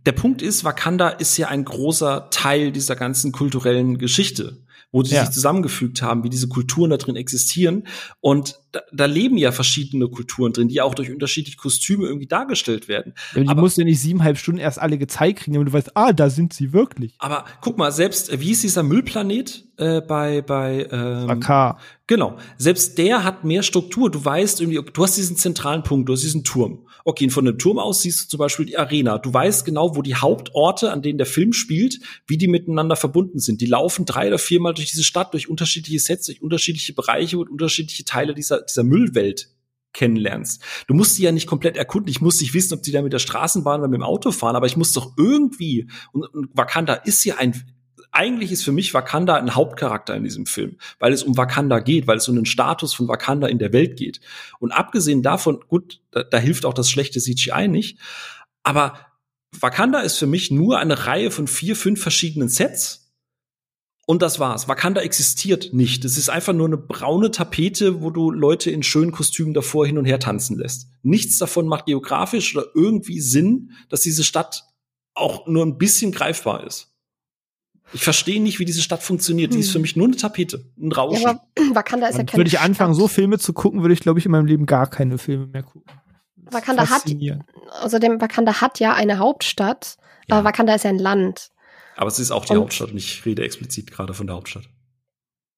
der 0.08 0.12
Punkt 0.12 0.40
ist, 0.40 0.64
Wakanda 0.64 1.10
ist 1.10 1.36
ja 1.36 1.48
ein 1.48 1.66
großer 1.66 2.30
Teil 2.30 2.72
dieser 2.72 2.96
ganzen 2.96 3.30
kulturellen 3.30 3.98
Geschichte 3.98 4.64
wo 4.90 5.02
sie 5.02 5.14
ja. 5.14 5.24
sich 5.24 5.34
zusammengefügt 5.34 6.00
haben, 6.00 6.24
wie 6.24 6.30
diese 6.30 6.48
Kulturen 6.48 6.90
da 6.90 6.96
drin 6.96 7.14
existieren. 7.14 7.86
Und 8.20 8.58
da, 8.72 8.80
da, 8.90 9.04
leben 9.04 9.36
ja 9.36 9.52
verschiedene 9.52 10.08
Kulturen 10.08 10.52
drin, 10.52 10.68
die 10.68 10.80
auch 10.80 10.94
durch 10.94 11.12
unterschiedliche 11.12 11.58
Kostüme 11.58 12.06
irgendwie 12.06 12.26
dargestellt 12.26 12.88
werden. 12.88 13.12
Ja, 13.34 13.42
die 13.42 13.48
aber, 13.48 13.60
musst 13.60 13.76
du 13.76 13.82
ja 13.82 13.84
nicht 13.84 14.00
siebeneinhalb 14.00 14.38
Stunden 14.38 14.60
erst 14.60 14.78
alle 14.78 14.96
gezeigt 14.96 15.40
kriegen, 15.40 15.54
damit 15.54 15.68
du 15.68 15.72
weißt, 15.74 15.94
ah, 15.94 16.12
da 16.12 16.30
sind 16.30 16.54
sie 16.54 16.72
wirklich. 16.72 17.14
Aber 17.18 17.44
guck 17.60 17.76
mal, 17.76 17.92
selbst, 17.92 18.32
äh, 18.32 18.40
wie 18.40 18.52
ist 18.52 18.62
dieser 18.62 18.82
Müllplanet 18.82 19.66
äh, 19.76 20.00
bei, 20.00 20.40
bei 20.40 20.88
ähm, 20.90 21.30
AK. 21.30 21.80
Genau. 22.06 22.38
Selbst 22.56 22.96
der 22.96 23.24
hat 23.24 23.44
mehr 23.44 23.62
Struktur. 23.62 24.10
Du 24.10 24.24
weißt 24.24 24.62
irgendwie, 24.62 24.80
du 24.90 25.02
hast 25.02 25.18
diesen 25.18 25.36
zentralen 25.36 25.82
Punkt, 25.82 26.08
du 26.08 26.14
hast 26.14 26.22
diesen 26.22 26.44
Turm. 26.44 26.87
Okay, 27.04 27.24
und 27.24 27.30
von 27.30 27.44
dem 27.44 27.58
Turm 27.58 27.78
aus 27.78 28.02
siehst 28.02 28.24
du 28.24 28.28
zum 28.28 28.38
Beispiel 28.38 28.66
die 28.66 28.78
Arena. 28.78 29.18
Du 29.18 29.32
weißt 29.32 29.64
genau, 29.64 29.96
wo 29.96 30.02
die 30.02 30.14
Hauptorte, 30.14 30.90
an 30.92 31.02
denen 31.02 31.18
der 31.18 31.26
Film 31.26 31.52
spielt, 31.52 32.00
wie 32.26 32.38
die 32.38 32.48
miteinander 32.48 32.96
verbunden 32.96 33.38
sind. 33.38 33.60
Die 33.60 33.66
laufen 33.66 34.04
drei 34.04 34.28
oder 34.28 34.38
viermal 34.38 34.74
durch 34.74 34.90
diese 34.90 35.04
Stadt, 35.04 35.32
durch 35.32 35.48
unterschiedliche 35.48 36.00
Sets, 36.00 36.26
durch 36.26 36.42
unterschiedliche 36.42 36.92
Bereiche 36.92 37.38
und 37.38 37.48
unterschiedliche 37.48 38.04
Teile 38.04 38.34
dieser, 38.34 38.62
dieser 38.62 38.84
Müllwelt 38.84 39.50
kennenlernst. 39.92 40.62
Du 40.86 40.94
musst 40.94 41.14
sie 41.14 41.24
ja 41.24 41.32
nicht 41.32 41.46
komplett 41.46 41.76
erkunden. 41.76 42.10
Ich 42.10 42.20
muss 42.20 42.40
nicht 42.40 42.54
wissen, 42.54 42.74
ob 42.74 42.82
die 42.82 42.92
da 42.92 43.02
mit 43.02 43.12
der 43.12 43.18
Straßenbahn 43.18 43.80
oder 43.80 43.88
mit 43.88 43.98
dem 43.98 44.04
Auto 44.04 44.30
fahren, 44.30 44.56
aber 44.56 44.66
ich 44.66 44.76
muss 44.76 44.92
doch 44.92 45.14
irgendwie, 45.16 45.88
und, 46.12 46.22
und 46.34 46.50
Wakanda 46.54 46.94
ist 46.94 47.24
ja 47.24 47.36
ein, 47.36 47.54
eigentlich 48.18 48.50
ist 48.50 48.64
für 48.64 48.72
mich 48.72 48.92
Wakanda 48.94 49.36
ein 49.36 49.54
Hauptcharakter 49.54 50.16
in 50.16 50.24
diesem 50.24 50.44
Film, 50.44 50.76
weil 50.98 51.12
es 51.12 51.22
um 51.22 51.36
Wakanda 51.36 51.78
geht, 51.78 52.08
weil 52.08 52.16
es 52.16 52.28
um 52.28 52.34
den 52.34 52.46
Status 52.46 52.92
von 52.92 53.06
Wakanda 53.06 53.46
in 53.46 53.60
der 53.60 53.72
Welt 53.72 53.96
geht. 53.96 54.20
Und 54.58 54.72
abgesehen 54.72 55.22
davon, 55.22 55.60
gut, 55.68 56.00
da, 56.10 56.24
da 56.24 56.38
hilft 56.38 56.66
auch 56.66 56.74
das 56.74 56.90
schlechte 56.90 57.20
CGI 57.20 57.68
nicht, 57.68 57.98
aber 58.64 58.98
Wakanda 59.58 60.00
ist 60.00 60.18
für 60.18 60.26
mich 60.26 60.50
nur 60.50 60.78
eine 60.80 61.06
Reihe 61.06 61.30
von 61.30 61.46
vier, 61.46 61.76
fünf 61.76 62.02
verschiedenen 62.02 62.48
Sets. 62.48 63.12
Und 64.04 64.20
das 64.20 64.40
war's. 64.40 64.66
Wakanda 64.66 65.02
existiert 65.02 65.72
nicht. 65.72 66.04
Es 66.04 66.18
ist 66.18 66.28
einfach 66.28 66.54
nur 66.54 66.66
eine 66.66 66.76
braune 66.76 67.30
Tapete, 67.30 68.02
wo 68.02 68.10
du 68.10 68.30
Leute 68.30 68.70
in 68.70 68.82
schönen 68.82 69.12
Kostümen 69.12 69.54
davor 69.54 69.86
hin 69.86 69.96
und 69.96 70.06
her 70.06 70.18
tanzen 70.18 70.58
lässt. 70.58 70.88
Nichts 71.02 71.38
davon 71.38 71.68
macht 71.68 71.86
geografisch 71.86 72.56
oder 72.56 72.66
irgendwie 72.74 73.20
Sinn, 73.20 73.72
dass 73.90 74.00
diese 74.00 74.24
Stadt 74.24 74.64
auch 75.14 75.46
nur 75.46 75.64
ein 75.64 75.78
bisschen 75.78 76.10
greifbar 76.10 76.66
ist. 76.66 76.97
Ich 77.92 78.04
verstehe 78.04 78.42
nicht, 78.42 78.58
wie 78.58 78.64
diese 78.64 78.82
Stadt 78.82 79.02
funktioniert. 79.02 79.54
Die 79.54 79.60
ist 79.60 79.70
für 79.70 79.76
hm. 79.76 79.82
mich 79.82 79.96
nur 79.96 80.06
eine 80.06 80.16
Tapete, 80.16 80.64
ein 80.78 80.92
Rauschen. 80.92 81.22
Ja, 81.22 81.30
aber 81.30 81.74
Wakanda 81.74 82.08
ist 82.08 82.18
ja 82.18 82.24
keine 82.24 82.38
Würde 82.38 82.48
ich 82.48 82.60
anfangen, 82.60 82.94
Stadt. 82.94 83.02
so 83.02 83.08
Filme 83.08 83.38
zu 83.38 83.52
gucken, 83.52 83.82
würde 83.82 83.94
ich, 83.94 84.00
glaube 84.00 84.18
ich, 84.18 84.26
in 84.26 84.32
meinem 84.32 84.46
Leben 84.46 84.66
gar 84.66 84.88
keine 84.88 85.18
Filme 85.18 85.46
mehr 85.46 85.62
gucken. 85.62 85.84
Wakanda 86.50 86.88
hat, 86.88 87.04
außerdem, 87.82 88.20
Wakanda 88.20 88.60
hat 88.60 88.80
ja 88.80 88.94
eine 88.94 89.18
Hauptstadt, 89.18 89.96
ja. 90.28 90.36
aber 90.36 90.48
Wakanda 90.48 90.74
ist 90.74 90.84
ja 90.84 90.90
ein 90.90 90.98
Land. 90.98 91.50
Aber 91.96 92.08
es 92.08 92.18
ist 92.18 92.30
auch 92.30 92.44
die 92.44 92.52
und 92.52 92.60
Hauptstadt 92.60 92.92
und 92.92 92.96
ich 92.96 93.24
rede 93.26 93.42
explizit 93.42 93.90
gerade 93.90 94.14
von 94.14 94.26
der 94.26 94.36
Hauptstadt. 94.36 94.68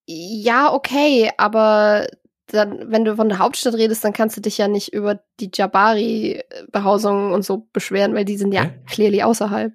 Ja, 0.07 0.73
okay, 0.73 1.31
aber 1.37 2.09
dann, 2.47 2.91
wenn 2.91 3.05
du 3.05 3.17
von 3.17 3.29
der 3.29 3.39
Hauptstadt 3.39 3.75
redest, 3.75 4.05
dann 4.05 4.13
kannst 4.13 4.37
du 4.37 4.41
dich 4.41 4.59
ja 4.59 4.67
nicht 4.67 4.93
über 4.93 5.21
die 5.39 5.51
Jabari-Behausungen 5.53 7.33
und 7.33 7.45
so 7.45 7.69
beschweren, 7.73 8.15
weil 8.15 8.25
die 8.25 8.37
sind 8.37 8.53
ja 8.53 8.65
Hä? 8.65 8.81
clearly 8.87 9.23
außerhalb. 9.23 9.73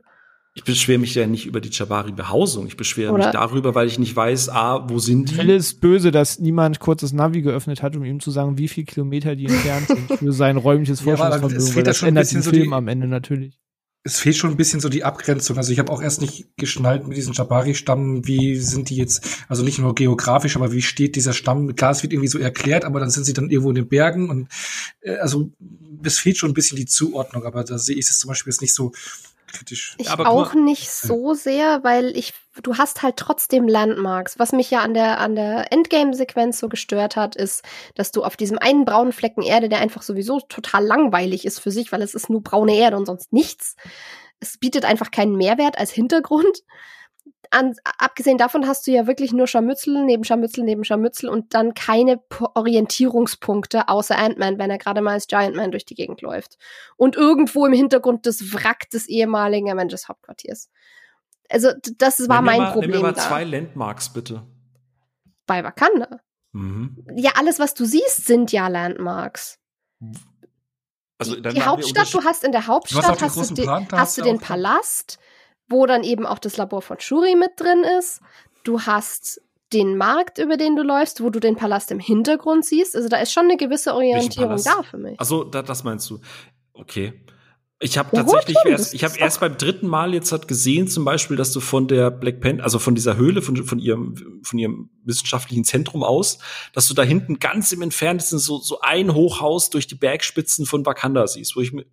Ich 0.58 0.64
beschwere 0.64 1.00
mich 1.00 1.14
ja 1.14 1.28
nicht 1.28 1.46
über 1.46 1.60
die 1.60 1.70
Jabari-Behausung. 1.70 2.66
Ich 2.68 2.78
beschwere 2.78 3.14
mich 3.14 3.26
darüber, 3.26 3.76
weil 3.76 3.88
ich 3.88 4.00
nicht 4.00 4.16
weiß, 4.16 4.48
A, 4.48 4.90
wo 4.90 5.00
sind 5.00 5.30
die? 5.30 5.36
Phil 5.36 5.50
ist 5.50 5.82
böse, 5.82 6.12
dass 6.12 6.40
niemand 6.40 6.80
kurz 6.80 7.02
das 7.02 7.12
Navi 7.12 7.42
geöffnet 7.42 7.84
hat, 7.84 7.98
um 7.98 8.06
ihm 8.06 8.22
zu 8.22 8.32
sagen, 8.32 8.58
wie 8.58 8.70
viele 8.70 8.86
Kilometer 8.86 9.36
die 9.36 9.48
entfernt 9.48 9.88
sind 9.88 10.18
für 10.18 10.32
sein 10.32 10.56
räumliches 10.56 11.02
Vorstellungsvermögen. 11.02 11.76
Ja, 11.76 11.84
das, 11.84 12.00
das 12.00 12.08
ändert 12.08 12.32
den 12.32 12.42
so 12.42 12.52
Film 12.52 12.72
am 12.72 12.88
Ende 12.88 13.08
natürlich 13.08 13.60
es 14.06 14.20
fehlt 14.20 14.38
schon 14.38 14.52
ein 14.52 14.56
bisschen 14.56 14.80
so 14.80 14.88
die 14.88 15.04
Abgrenzung. 15.04 15.58
Also 15.58 15.72
ich 15.72 15.80
habe 15.80 15.92
auch 15.92 16.02
erst 16.02 16.22
nicht 16.22 16.46
geschnallt 16.58 17.08
mit 17.08 17.18
diesem 17.18 17.34
Jabari-Stamm, 17.34 18.28
wie 18.28 18.56
sind 18.56 18.92
die 18.92 18.98
jetzt, 18.98 19.28
also 19.48 19.64
nicht 19.64 19.80
nur 19.80 19.96
geografisch, 19.96 20.56
aber 20.56 20.72
wie 20.72 20.84
steht 20.84 21.16
dieser 21.16 21.34
Stamm? 21.34 21.76
Klar, 21.76 21.90
es 21.90 22.04
wird 22.04 22.14
irgendwie 22.14 22.28
so 22.28 22.38
erklärt, 22.38 22.86
aber 22.86 23.00
dann 23.00 23.10
sind 23.10 23.24
sie 23.24 23.34
dann 23.34 23.50
irgendwo 23.50 23.70
in 23.70 23.76
den 23.76 23.88
Bergen 23.88 24.30
und 24.30 24.48
äh, 25.02 25.16
also 25.16 25.50
es 26.04 26.20
fehlt 26.20 26.38
schon 26.38 26.52
ein 26.52 26.54
bisschen 26.54 26.78
die 26.78 26.86
Zuordnung, 26.86 27.46
aber 27.46 27.64
da 27.64 27.80
sehe 27.80 27.96
ich 27.96 28.08
es 28.08 28.20
zum 28.20 28.28
Beispiel 28.28 28.52
jetzt 28.52 28.62
nicht 28.62 28.76
so 28.76 28.92
kritisch. 29.48 29.96
Ich 29.98 30.10
aber 30.10 30.28
auch 30.28 30.54
nicht 30.54 30.90
so 30.90 31.34
sehr, 31.34 31.84
weil 31.84 32.16
ich, 32.18 32.34
du 32.62 32.78
hast 32.78 33.04
halt 33.04 33.18
trotzdem 33.18 33.68
Landmarks. 33.68 34.40
Was 34.40 34.52
mich 34.52 34.72
ja 34.72 34.82
an 34.82 34.94
der, 34.94 35.20
an 35.20 35.36
der 35.36 35.72
Endgame-Sequenz 35.72 36.60
so 36.60 36.70
gestört 36.70 37.16
hat, 37.16 37.36
ist, 37.36 37.64
dass 37.96 38.12
du 38.12 38.24
auf 38.24 38.38
diesem 38.38 38.58
einen 38.58 38.86
braunen 38.86 39.14
Flecken 39.14 39.42
Erde, 39.42 39.70
der 39.70 39.80
einfach 39.80 40.02
sowieso 40.02 40.40
total 40.40 40.86
langweilig 40.86 41.46
ist 41.46 41.60
für 41.60 41.72
sich, 41.72 41.92
weil 41.92 42.02
es 42.02 42.16
ist 42.16 42.30
nur 42.30 42.42
braune 42.42 42.76
Erde 42.76 42.98
und 42.98 43.06
sonst 43.06 43.34
nichts. 43.34 43.76
Es 44.40 44.58
bietet 44.58 44.86
einfach 44.86 45.12
keinen 45.12 45.36
Mehrwert 45.36 45.78
als 45.78 45.92
Hintergrund 45.92 46.64
an, 47.52 47.76
abgesehen 47.98 48.38
davon 48.38 48.68
hast 48.68 48.88
du 48.88 48.92
ja 48.92 49.08
wirklich 49.08 49.34
nur 49.34 49.48
Scharmützel 49.48 50.06
neben 50.06 50.24
Scharmützel 50.24 50.64
neben 50.64 50.84
Scharmützel 50.84 51.30
und 51.30 51.54
dann 51.54 51.74
keine 51.74 52.22
Orientierungspunkte 52.54 53.88
außer 53.88 54.18
Ant-Man, 54.18 54.58
wenn 54.58 54.70
er 54.70 54.78
gerade 54.78 55.02
mal 55.02 55.14
als 55.14 55.28
Giant 55.28 55.56
Man 55.56 55.72
durch 55.72 55.86
die 55.86 55.96
Gegend 55.96 56.22
läuft. 56.22 56.58
Und 56.98 57.16
irgendwo 57.16 57.66
im 57.66 57.74
Hintergrund 57.74 58.26
das 58.26 58.54
Wrack 58.54 58.90
des 58.90 59.08
ehemaligen 59.08 59.72
Avengers 59.72 60.08
Hauptquartiers. 60.08 60.70
Also, 61.50 61.72
das 61.98 62.28
war 62.28 62.42
mein 62.42 62.62
mal, 62.62 62.72
Problem. 62.72 62.92
Nimm 62.92 63.02
mir 63.02 63.08
mal 63.08 63.16
zwei 63.16 63.44
Landmarks, 63.44 64.12
bitte. 64.12 64.44
Bei 65.46 65.64
Wakanda. 65.64 66.20
Mhm. 66.54 67.06
Ja, 67.16 67.32
alles, 67.36 67.60
was 67.60 67.74
du 67.74 67.86
siehst, 67.86 68.26
sind 68.26 68.52
ja 68.52 68.68
Landmarks. 68.68 69.60
Also, 71.18 71.40
die 71.40 71.62
Hauptstadt, 71.62 72.14
du 72.14 72.24
hast 72.24 72.44
in 72.44 72.52
der 72.52 72.68
Hauptstadt 72.68 73.22
hast 73.22 73.52
du, 73.52 73.54
den, 73.54 73.92
hast 73.92 74.18
du 74.18 74.22
den 74.22 74.40
Palast, 74.40 75.20
wo 75.68 75.86
dann 75.86 76.04
eben 76.04 76.26
auch 76.26 76.40
das 76.40 76.58
Labor 76.58 76.82
von 76.82 77.00
Shuri 77.00 77.36
mit 77.36 77.52
drin 77.58 77.84
ist. 78.00 78.22
Du 78.64 78.82
hast 78.82 79.42
den 79.74 79.98
Markt, 79.98 80.38
über 80.38 80.58
den 80.58 80.76
du 80.76 80.84
läufst, 80.84 81.22
wo 81.22 81.30
du 81.30 81.40
den 81.40 81.56
Palast 81.56 81.92
im 81.92 82.00
Hintergrund 82.00 82.66
siehst. 82.66 82.96
Also 82.96 83.10
da 83.10 83.18
ist 83.18 83.34
schon 83.34 83.46
eine 83.46 83.58
gewisse 83.58 83.94
Orientierung 83.94 84.62
da 84.64 84.84
für 84.84 84.98
mich. 84.98 85.20
Also 85.20 85.44
da, 85.44 85.62
das 85.62 85.84
meinst 85.84 86.10
du? 86.10 86.20
Okay. 86.74 87.14
Ich 87.82 87.98
habe 87.98 88.16
ja, 88.16 88.24
tatsächlich 88.24 88.58
erst, 88.66 88.94
ich 88.94 89.04
habe 89.04 89.18
erst 89.18 89.42
beim 89.42 89.58
dritten 89.58 89.88
Mal 89.88 90.14
jetzt 90.14 90.32
hat 90.32 90.48
gesehen, 90.48 90.88
zum 90.88 91.04
Beispiel, 91.04 91.36
dass 91.36 91.52
du 91.52 91.60
von 91.60 91.90
der 91.90 92.10
Black 92.10 92.40
Panther, 92.40 92.64
also 92.64 92.80
von 92.80 92.96
dieser 92.96 93.18
Höhle, 93.18 93.42
von, 93.42 93.58
von 93.66 93.80
ihrem, 93.80 94.42
von 94.44 94.58
ihrem 94.58 94.90
wissenschaftlichen 95.04 95.66
Zentrum 95.66 96.02
aus, 96.02 96.40
dass 96.72 96.88
du 96.88 96.94
da 96.94 97.04
hinten 97.04 97.40
ganz 97.40 97.74
im 97.74 97.82
Entferntesten 97.82 98.40
so, 98.40 98.60
so 98.60 98.80
ein 98.80 99.14
Hochhaus 99.14 99.72
durch 99.72 99.88
die 99.88 99.96
Bergspitzen 99.96 100.66
von 100.66 100.86
Wakanda 100.86 101.28
siehst, 101.28 101.58
wo 101.58 101.62
ich 101.62 101.74
mir, 101.74 101.86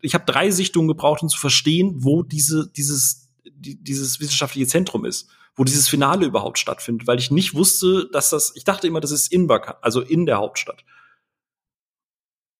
ich 0.00 0.14
habe 0.14 0.24
drei 0.24 0.50
Sichtungen 0.50 0.88
gebraucht, 0.88 1.22
um 1.22 1.28
zu 1.28 1.38
verstehen, 1.38 1.94
wo 1.98 2.22
diese, 2.22 2.70
dieses, 2.76 3.28
die, 3.50 3.82
dieses 3.82 4.20
wissenschaftliche 4.20 4.66
Zentrum 4.66 5.04
ist, 5.04 5.28
wo 5.56 5.64
dieses 5.64 5.88
Finale 5.88 6.26
überhaupt 6.26 6.58
stattfindet, 6.58 7.06
weil 7.06 7.18
ich 7.18 7.30
nicht 7.30 7.54
wusste, 7.54 8.08
dass 8.12 8.30
das, 8.30 8.52
ich 8.54 8.64
dachte 8.64 8.86
immer, 8.86 9.00
das 9.00 9.10
ist 9.10 9.32
in 9.32 9.48
Wakanda, 9.48 9.78
also 9.82 10.00
in 10.00 10.26
der 10.26 10.38
Hauptstadt. 10.38 10.84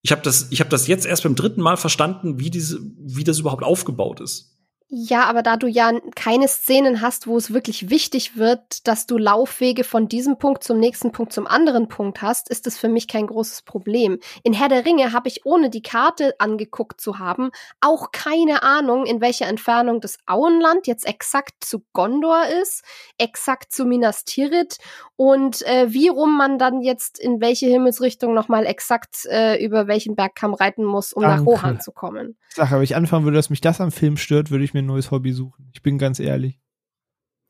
Ich 0.02 0.12
habe 0.12 0.22
das, 0.22 0.48
ich 0.50 0.60
habe 0.60 0.70
das 0.70 0.86
jetzt 0.86 1.06
erst 1.06 1.24
beim 1.24 1.34
dritten 1.34 1.60
Mal 1.60 1.76
verstanden, 1.76 2.38
wie 2.38 2.50
diese, 2.50 2.80
wie 2.98 3.24
das 3.24 3.40
überhaupt 3.40 3.64
aufgebaut 3.64 4.20
ist. 4.20 4.57
Ja, 4.90 5.24
aber 5.24 5.42
da 5.42 5.58
du 5.58 5.66
ja 5.66 5.92
keine 6.14 6.48
Szenen 6.48 7.02
hast, 7.02 7.26
wo 7.26 7.36
es 7.36 7.52
wirklich 7.52 7.90
wichtig 7.90 8.38
wird, 8.38 8.88
dass 8.88 9.04
du 9.04 9.18
Laufwege 9.18 9.84
von 9.84 10.08
diesem 10.08 10.38
Punkt 10.38 10.64
zum 10.64 10.78
nächsten 10.78 11.12
Punkt 11.12 11.34
zum 11.34 11.46
anderen 11.46 11.88
Punkt 11.88 12.22
hast, 12.22 12.48
ist 12.48 12.66
es 12.66 12.78
für 12.78 12.88
mich 12.88 13.06
kein 13.06 13.26
großes 13.26 13.62
Problem. 13.62 14.18
In 14.44 14.54
Herr 14.54 14.70
der 14.70 14.86
Ringe 14.86 15.12
habe 15.12 15.28
ich 15.28 15.44
ohne 15.44 15.68
die 15.68 15.82
Karte 15.82 16.34
angeguckt 16.38 17.02
zu 17.02 17.18
haben 17.18 17.50
auch 17.82 18.12
keine 18.12 18.62
Ahnung, 18.62 19.04
in 19.04 19.20
welcher 19.20 19.46
Entfernung 19.46 20.00
das 20.00 20.16
Auenland 20.24 20.86
jetzt 20.86 21.06
exakt 21.06 21.64
zu 21.64 21.84
Gondor 21.92 22.46
ist, 22.62 22.82
exakt 23.18 23.72
zu 23.72 23.84
Minas 23.84 24.24
Tirith 24.24 24.78
und 25.18 25.66
äh, 25.66 25.92
wie 25.92 26.06
rum 26.06 26.38
man 26.38 26.60
dann 26.60 26.80
jetzt 26.80 27.18
in 27.18 27.40
welche 27.40 27.66
Himmelsrichtung 27.66 28.34
nochmal 28.34 28.64
exakt 28.64 29.26
äh, 29.28 29.62
über 29.62 29.88
welchen 29.88 30.14
Bergkamm 30.14 30.54
reiten 30.54 30.84
muss, 30.84 31.12
um 31.12 31.22
Danke. 31.22 31.38
nach 31.38 31.44
Rohan 31.44 31.80
zu 31.80 31.90
kommen. 31.90 32.36
Sache, 32.54 32.76
wenn 32.76 32.84
ich 32.84 32.94
anfangen 32.94 33.24
würde, 33.24 33.34
dass 33.34 33.50
mich 33.50 33.60
das 33.60 33.80
am 33.80 33.90
Film 33.90 34.16
stört, 34.16 34.52
würde 34.52 34.62
ich 34.62 34.74
mir 34.74 34.78
ein 34.78 34.86
neues 34.86 35.10
Hobby 35.10 35.32
suchen. 35.32 35.72
Ich 35.74 35.82
bin 35.82 35.98
ganz 35.98 36.20
ehrlich. 36.20 36.60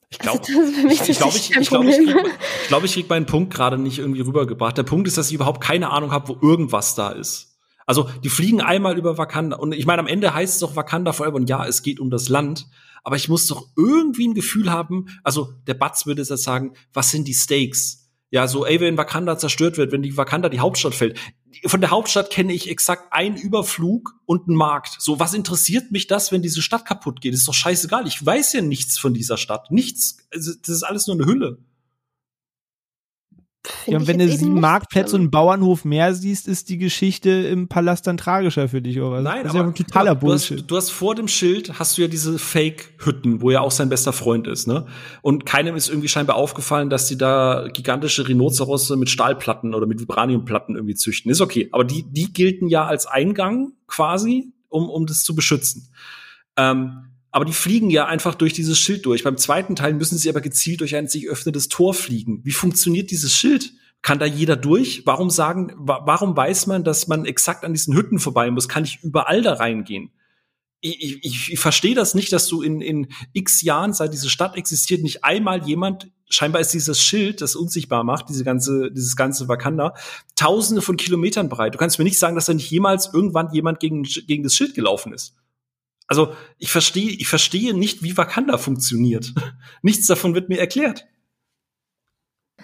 Ich 0.08 0.18
glaube, 0.18 0.38
also 0.38 0.88
ich, 0.88 1.10
ich 1.10 1.18
glaube, 1.18 1.36
ich, 1.36 1.50
ich, 1.50 1.68
glaub, 1.68 1.84
ich, 1.84 1.96
krieg, 1.98 2.16
ich, 2.62 2.68
glaub, 2.68 2.84
ich 2.84 2.94
krieg 2.94 3.08
meinen 3.10 3.26
Punkt 3.26 3.52
gerade 3.52 3.76
nicht 3.76 3.98
irgendwie 3.98 4.22
rübergebracht. 4.22 4.78
Der 4.78 4.84
Punkt 4.84 5.06
ist, 5.06 5.18
dass 5.18 5.28
ich 5.28 5.34
überhaupt 5.34 5.60
keine 5.62 5.90
Ahnung 5.90 6.10
habe, 6.10 6.28
wo 6.28 6.38
irgendwas 6.40 6.94
da 6.94 7.10
ist. 7.10 7.58
Also, 7.84 8.08
die 8.24 8.30
fliegen 8.30 8.62
einmal 8.62 8.96
über 8.96 9.18
Wakanda. 9.18 9.58
Und 9.58 9.72
ich 9.72 9.84
meine, 9.84 10.00
am 10.00 10.06
Ende 10.06 10.32
heißt 10.32 10.54
es 10.54 10.60
doch 10.60 10.74
Wakanda 10.74 11.12
Forever. 11.12 11.36
Und 11.36 11.50
ja, 11.50 11.66
es 11.66 11.82
geht 11.82 12.00
um 12.00 12.08
das 12.08 12.30
Land. 12.30 12.66
Aber 13.04 13.16
ich 13.16 13.28
muss 13.28 13.46
doch 13.46 13.68
irgendwie 13.76 14.28
ein 14.28 14.34
Gefühl 14.34 14.70
haben, 14.70 15.06
also 15.22 15.52
der 15.66 15.74
Batz 15.74 16.06
würde 16.06 16.22
jetzt 16.22 16.42
sagen, 16.42 16.74
was 16.92 17.10
sind 17.10 17.28
die 17.28 17.34
Stakes? 17.34 18.08
Ja, 18.30 18.46
so, 18.46 18.66
ey, 18.66 18.78
wenn 18.80 18.98
Wakanda 18.98 19.38
zerstört 19.38 19.78
wird, 19.78 19.90
wenn 19.90 20.02
die 20.02 20.16
Wakanda 20.16 20.50
die 20.50 20.60
Hauptstadt 20.60 20.94
fällt. 20.94 21.18
Von 21.66 21.80
der 21.80 21.90
Hauptstadt 21.90 22.28
kenne 22.28 22.52
ich 22.52 22.68
exakt 22.68 23.10
einen 23.10 23.36
Überflug 23.36 24.14
und 24.26 24.48
einen 24.48 24.56
Markt. 24.56 25.00
So, 25.00 25.18
was 25.18 25.32
interessiert 25.32 25.92
mich 25.92 26.06
das, 26.08 26.30
wenn 26.30 26.42
diese 26.42 26.60
Stadt 26.60 26.84
kaputt 26.84 27.22
geht? 27.22 27.32
ist 27.32 27.48
doch 27.48 27.54
scheißegal. 27.54 28.06
Ich 28.06 28.24
weiß 28.24 28.52
ja 28.52 28.60
nichts 28.60 28.98
von 28.98 29.14
dieser 29.14 29.38
Stadt. 29.38 29.70
Nichts. 29.70 30.18
Also, 30.30 30.52
das 30.60 30.68
ist 30.68 30.82
alles 30.82 31.06
nur 31.06 31.16
eine 31.16 31.24
Hülle. 31.24 31.58
Ja, 33.86 33.98
und 33.98 34.06
wenn 34.06 34.18
du 34.18 34.28
sieben 34.28 34.60
Marktplätze 34.60 35.16
und 35.16 35.22
einen 35.22 35.30
Bauernhof 35.30 35.84
mehr 35.84 36.14
siehst, 36.14 36.48
ist 36.48 36.68
die 36.68 36.78
Geschichte 36.78 37.30
im 37.30 37.68
Palast 37.68 38.06
dann 38.06 38.16
tragischer 38.16 38.68
für 38.68 38.82
dich, 38.82 39.00
oder? 39.00 39.20
Nein, 39.20 39.44
das 39.44 39.54
ist 39.54 39.58
aber 39.58 39.68
ja 39.68 39.74
totaler 39.74 40.14
du, 40.14 40.26
Bullshit. 40.26 40.58
Du 40.58 40.60
hast, 40.60 40.70
du 40.70 40.76
hast 40.76 40.90
vor 40.90 41.14
dem 41.14 41.28
Schild 41.28 41.78
hast 41.78 41.96
du 41.96 42.02
ja 42.02 42.08
diese 42.08 42.38
Fake-Hütten, 42.38 43.40
wo 43.40 43.50
ja 43.50 43.60
auch 43.60 43.70
sein 43.70 43.88
bester 43.88 44.12
Freund 44.12 44.46
ist, 44.46 44.66
ne? 44.66 44.86
Und 45.22 45.46
keinem 45.46 45.76
ist 45.76 45.88
irgendwie 45.88 46.08
scheinbar 46.08 46.36
aufgefallen, 46.36 46.90
dass 46.90 47.06
die 47.06 47.16
da 47.16 47.68
gigantische 47.72 48.28
Rhinozerosse 48.28 48.96
mit 48.96 49.10
Stahlplatten 49.10 49.74
oder 49.74 49.86
mit 49.86 50.00
Vibraniumplatten 50.00 50.76
irgendwie 50.76 50.94
züchten. 50.94 51.30
Ist 51.30 51.40
okay. 51.40 51.68
Aber 51.72 51.84
die, 51.84 52.04
die 52.04 52.32
gelten 52.32 52.68
ja 52.68 52.86
als 52.86 53.06
Eingang 53.06 53.72
quasi, 53.86 54.52
um, 54.68 54.88
um 54.88 55.06
das 55.06 55.22
zu 55.22 55.34
beschützen. 55.34 55.88
Ähm, 56.56 57.07
aber 57.30 57.44
die 57.44 57.52
fliegen 57.52 57.90
ja 57.90 58.06
einfach 58.06 58.34
durch 58.34 58.52
dieses 58.52 58.78
Schild 58.78 59.05
durch. 59.06 59.24
Beim 59.24 59.36
zweiten 59.36 59.76
Teil 59.76 59.94
müssen 59.94 60.18
sie 60.18 60.28
aber 60.28 60.40
gezielt 60.40 60.80
durch 60.80 60.96
ein 60.96 61.09
sich 61.09 61.28
öffnendes 61.28 61.68
Tor 61.68 61.94
fliegen. 61.94 62.40
Wie 62.44 62.52
funktioniert 62.52 63.10
dieses 63.10 63.34
Schild? 63.34 63.72
Kann 64.00 64.18
da 64.18 64.26
jeder 64.26 64.56
durch? 64.56 65.02
Warum 65.06 65.28
sagen, 65.28 65.72
warum 65.76 66.36
weiß 66.36 66.68
man, 66.68 66.84
dass 66.84 67.09
man 67.09 67.26
exakt 67.26 67.64
an 67.64 67.72
diesen 67.72 67.94
Hütten 67.94 68.18
vorbei 68.18 68.50
muss? 68.50 68.68
Kann 68.68 68.84
ich 68.84 69.00
überall 69.02 69.42
da 69.42 69.55
reingehen? 69.55 70.10
Ich, 70.80 71.24
ich, 71.24 71.52
ich 71.52 71.59
verstehe 71.59 71.96
das 71.96 72.14
nicht, 72.14 72.32
dass 72.32 72.46
du 72.46 72.62
in, 72.62 72.80
in 72.80 73.09
x 73.32 73.62
Jahren, 73.62 73.92
seit 73.92 74.12
diese 74.12 74.30
Stadt 74.30 74.56
existiert, 74.56 75.02
nicht 75.02 75.24
einmal 75.24 75.66
jemand, 75.66 76.09
scheinbar 76.30 76.60
ist 76.60 76.72
dieses 76.72 77.02
Schild, 77.02 77.40
das 77.40 77.56
unsichtbar 77.56 78.05
macht, 78.05 78.28
diese 78.28 78.44
ganze, 78.44 78.92
dieses 78.92 79.16
ganze 79.16 79.48
Wakanda, 79.48 79.94
tausende 80.36 80.80
von 80.80 80.96
Kilometern 80.96 81.48
breit. 81.48 81.74
Du 81.74 81.78
kannst 81.78 81.98
mir 81.98 82.05
nicht 82.05 82.18
sagen, 82.18 82.36
dass 82.36 82.46
da 82.46 82.55
nicht 82.55 82.70
jemals 82.70 83.10
irgendwann 83.12 83.52
jemand 83.52 83.80
gegen, 83.80 84.05
gegen 84.05 84.44
das 84.44 84.55
Schild 84.55 84.74
gelaufen 84.76 85.12
ist. 85.12 85.34
Also 86.09 86.35
ich 86.56 86.72
verstehe, 86.72 87.10
ich 87.10 87.28
verstehe 87.28 87.74
nicht, 87.74 88.02
wie 88.02 88.16
Wakanda 88.16 88.59
funktioniert. 88.59 89.35
Nichts 89.82 90.06
davon 90.06 90.35
wird 90.35 90.48
mir 90.48 90.59
erklärt. 90.59 91.06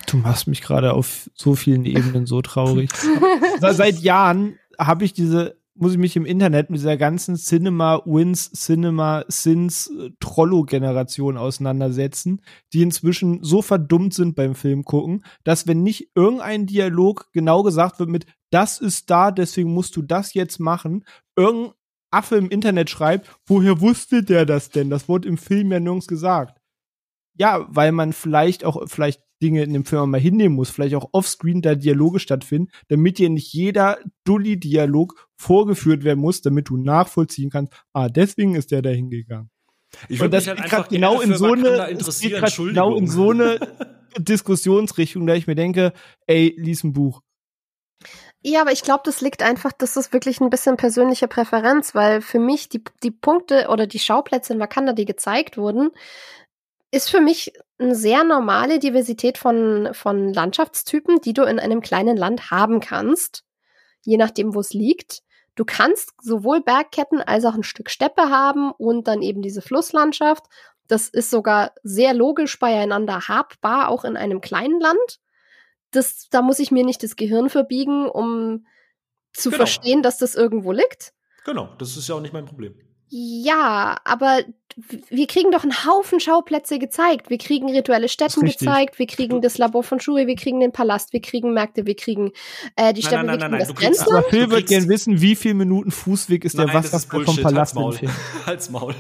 Du 0.09 0.17
machst 0.17 0.49
mich 0.49 0.61
gerade 0.61 0.95
auf 0.95 1.31
so 1.35 1.55
vielen 1.55 1.85
Ebenen 1.85 2.27
so 2.27 2.43
traurig. 2.43 2.91
Seit 3.61 4.01
Jahren 4.01 4.59
habe 4.79 5.05
ich 5.05 5.13
diese, 5.13 5.61
muss 5.75 5.93
ich 5.93 5.99
mich 5.99 6.17
im 6.17 6.25
Internet 6.25 6.71
mit 6.71 6.81
dieser 6.81 6.97
ganzen 6.97 7.37
Cinema 7.37 8.03
Wins, 8.05 8.51
Cinema 8.53 9.25
Sins 9.29 9.93
äh, 9.99 10.11
Trollo-Generation 10.21 11.37
auseinandersetzen, 11.37 12.41
die 12.73 12.83
inzwischen 12.83 13.45
so 13.45 13.63
verdummt 13.63 14.15
sind 14.15 14.35
beim 14.35 14.55
Film 14.55 14.85
gucken, 14.85 15.25
dass 15.45 15.67
wenn 15.67 15.83
nicht 15.83 16.11
irgendein 16.15 16.67
Dialog 16.67 17.29
genau 17.33 17.63
gesagt 17.63 17.99
wird 17.99 18.09
mit 18.09 18.27
das 18.51 18.79
ist 18.79 19.11
da, 19.11 19.31
deswegen 19.31 19.73
musst 19.73 19.97
du 19.97 20.03
das 20.03 20.33
jetzt 20.35 20.61
machen, 20.61 21.05
irgendein 21.37 21.75
Affe 22.15 22.37
im 22.37 22.49
Internet 22.49 22.91
schreibt, 22.91 23.31
woher 23.47 23.81
wusste 23.81 24.23
der 24.23 24.47
das 24.47 24.71
denn? 24.71 24.91
Das 24.91 25.09
wurde 25.09 25.29
im 25.29 25.39
Film 25.39 25.73
ja 25.73 25.81
nirgends 25.81 26.07
gesagt. 26.07 26.61
Ja, 27.37 27.67
weil 27.69 27.93
man 27.93 28.13
vielleicht 28.13 28.65
auch 28.65 28.89
vielleicht 28.89 29.21
Dinge 29.43 29.63
in 29.63 29.73
dem 29.73 29.85
Film 29.85 30.11
mal 30.11 30.21
hinnehmen 30.21 30.55
muss, 30.55 30.71
vielleicht 30.71 30.95
auch 30.95 31.11
offscreen 31.13 31.61
da 31.61 31.75
Dialoge 31.75 32.21
stattfinden, 32.21 32.71
damit 32.89 33.19
dir 33.19 33.29
nicht 33.29 33.53
jeder 33.53 33.99
Dulli-Dialog 34.25 35.29
vorgeführt 35.37 36.05
werden 36.05 36.21
muss, 36.21 36.41
damit 36.41 36.69
du 36.69 36.77
nachvollziehen 36.77 37.51
kannst, 37.51 37.73
ah, 37.93 38.09
deswegen 38.09 38.55
ist 38.55 38.71
der 38.71 38.83
da 38.83 38.91
hingegangen. 38.91 39.51
Ich 40.09 40.21
würde 40.21 40.37
mich 40.37 40.49
halt 40.49 40.61
einfach 40.61 40.89
genau 40.89 41.21
in 41.21 41.35
so 41.35 41.53
eine 41.53 41.97
genau 42.57 42.97
in 42.97 43.07
so 43.07 43.31
eine 43.31 43.61
Diskussionsrichtung, 44.19 45.27
da 45.27 45.35
ich 45.35 45.47
mir 45.47 45.55
denke, 45.55 45.93
ey, 46.27 46.55
lies 46.57 46.85
ein 46.85 46.93
Buch. 46.93 47.21
Ja, 48.47 48.61
aber 48.61 48.73
ich 48.73 48.83
glaube, 48.83 49.01
das 49.07 49.23
liegt 49.23 49.43
einfach, 49.43 49.73
das 49.73 49.97
ist 49.97 50.13
wirklich 50.13 50.39
ein 50.41 50.51
bisschen 50.51 50.77
persönliche 50.77 51.29
Präferenz, 51.29 51.95
weil 51.95 52.21
für 52.21 52.39
mich 52.39 52.69
die, 52.69 52.85
die 53.03 53.11
Punkte 53.11 53.69
oder 53.71 53.87
die 53.87 53.99
Schauplätze 53.99 54.53
in 54.53 54.61
Wakanda, 54.61 54.93
die 54.93 55.07
gezeigt 55.07 55.57
wurden, 55.57 55.91
ist 56.91 57.11
für 57.11 57.23
mich 57.23 57.55
eine 57.79 57.95
sehr 57.95 58.23
normale 58.23 58.79
Diversität 58.79 59.39
von, 59.39 59.89
von 59.95 60.31
Landschaftstypen, 60.31 61.23
die 61.23 61.33
du 61.33 61.45
in 61.45 61.59
einem 61.59 61.81
kleinen 61.81 62.19
Land 62.19 62.51
haben 62.51 62.81
kannst, 62.81 63.45
je 64.03 64.19
nachdem, 64.19 64.55
wo 64.55 64.61
es 64.61 64.75
liegt. 64.75 65.23
Du 65.55 65.65
kannst 65.65 66.13
sowohl 66.21 66.61
Bergketten 66.61 67.23
als 67.23 67.47
auch 67.47 67.55
ein 67.55 67.63
Stück 67.63 67.89
Steppe 67.89 68.29
haben 68.29 68.73
und 68.73 69.09
dann 69.09 69.23
eben 69.23 69.41
diese 69.41 69.63
Flusslandschaft. 69.63 70.45
Das 70.87 71.09
ist 71.09 71.31
sogar 71.31 71.73
sehr 71.83 72.13
logisch 72.13 72.59
beieinander 72.59 73.27
habbar, 73.27 73.89
auch 73.89 74.05
in 74.05 74.19
einem 74.19 74.43
kleinen 74.43 74.81
Land. 74.81 75.19
Das, 75.95 76.29
da 76.31 76.43
muss 76.43 76.59
ich 76.59 76.71
mir 76.71 76.85
nicht 76.85 77.03
das 77.03 77.17
Gehirn 77.17 77.51
verbiegen, 77.51 78.09
um 78.09 78.67
zu 79.33 79.51
genau. 79.51 79.59
verstehen, 79.59 80.03
dass 80.03 80.19
das 80.19 80.35
irgendwo 80.35 80.73
liegt. 80.73 81.13
Genau, 81.45 81.75
das 81.79 81.97
ist 81.97 82.09
ja 82.09 82.15
auch 82.15 82.21
nicht 82.21 82.33
mein 82.33 82.47
Problem. 82.47 82.75
Ja, 83.17 83.97
aber 84.03 84.41
wir 85.09 85.29
kriegen 85.29 85.53
doch 85.53 85.63
einen 85.63 85.85
Haufen 85.85 86.19
Schauplätze 86.19 86.81
gezeigt. 86.81 87.31
Wir 87.31 87.39
kriegen 87.39 87.71
rituelle 87.71 88.09
Stätten 88.09 88.45
gezeigt, 88.45 88.99
wir 88.99 89.07
kriegen 89.07 89.41
das 89.41 89.57
Labor 89.57 89.85
von 89.85 90.01
Shuri, 90.01 90.27
wir 90.27 90.35
kriegen 90.35 90.59
den 90.59 90.73
Palast, 90.73 91.13
wir 91.13 91.21
kriegen 91.21 91.55
Märkte, 91.55 91.87
wir 91.87 91.95
kriegen 91.95 92.33
äh, 92.75 92.93
die 92.93 93.03
Städte, 93.03 93.25
wir 93.29 93.39
kriegen 93.39 93.59
das 93.59 93.73
Grenzland. 93.73 94.11
Aber 94.11 94.29
Phil 94.29 94.51
wird 94.51 94.67
gerne 94.67 94.89
wissen, 94.89 95.21
wie 95.21 95.37
viel 95.37 95.55
Minuten 95.55 95.93
Fußweg 95.93 96.45
ist 96.45 96.57
nein, 96.57 96.67
der 96.67 96.75
Wasserfall 96.75 97.25
vom 97.25 97.37
Palast 97.37 97.77
Halt's 97.77 98.01
Maul. 98.01 98.11
Halt's 98.47 98.71
Maul. 98.71 98.95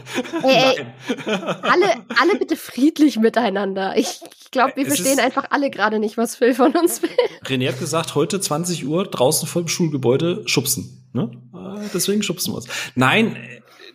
Ey, 0.45 0.77
ey, 0.77 0.87
alle, 1.27 2.05
alle 2.21 2.39
bitte 2.39 2.55
friedlich 2.55 3.19
miteinander. 3.19 3.97
Ich 3.97 4.21
glaube, 4.53 4.77
wir 4.77 4.87
es 4.87 4.95
verstehen 4.95 5.19
einfach 5.19 5.47
alle 5.51 5.71
gerade 5.71 5.99
nicht, 5.99 6.17
was 6.17 6.37
Phil 6.37 6.55
von 6.55 6.71
uns 6.77 7.03
will. 7.03 7.11
René 7.45 7.67
hat 7.67 7.81
gesagt, 7.81 8.15
heute 8.15 8.39
20 8.39 8.87
Uhr 8.87 9.09
draußen 9.09 9.49
vor 9.49 9.63
dem 9.63 9.69
Schulgebäude 9.69 10.45
schubsen. 10.47 11.05
Ne? 11.13 11.31
Äh, 11.53 11.89
deswegen 11.93 12.23
schubsen 12.23 12.53
wir 12.53 12.59
uns. 12.59 12.69
Nein, 12.95 13.37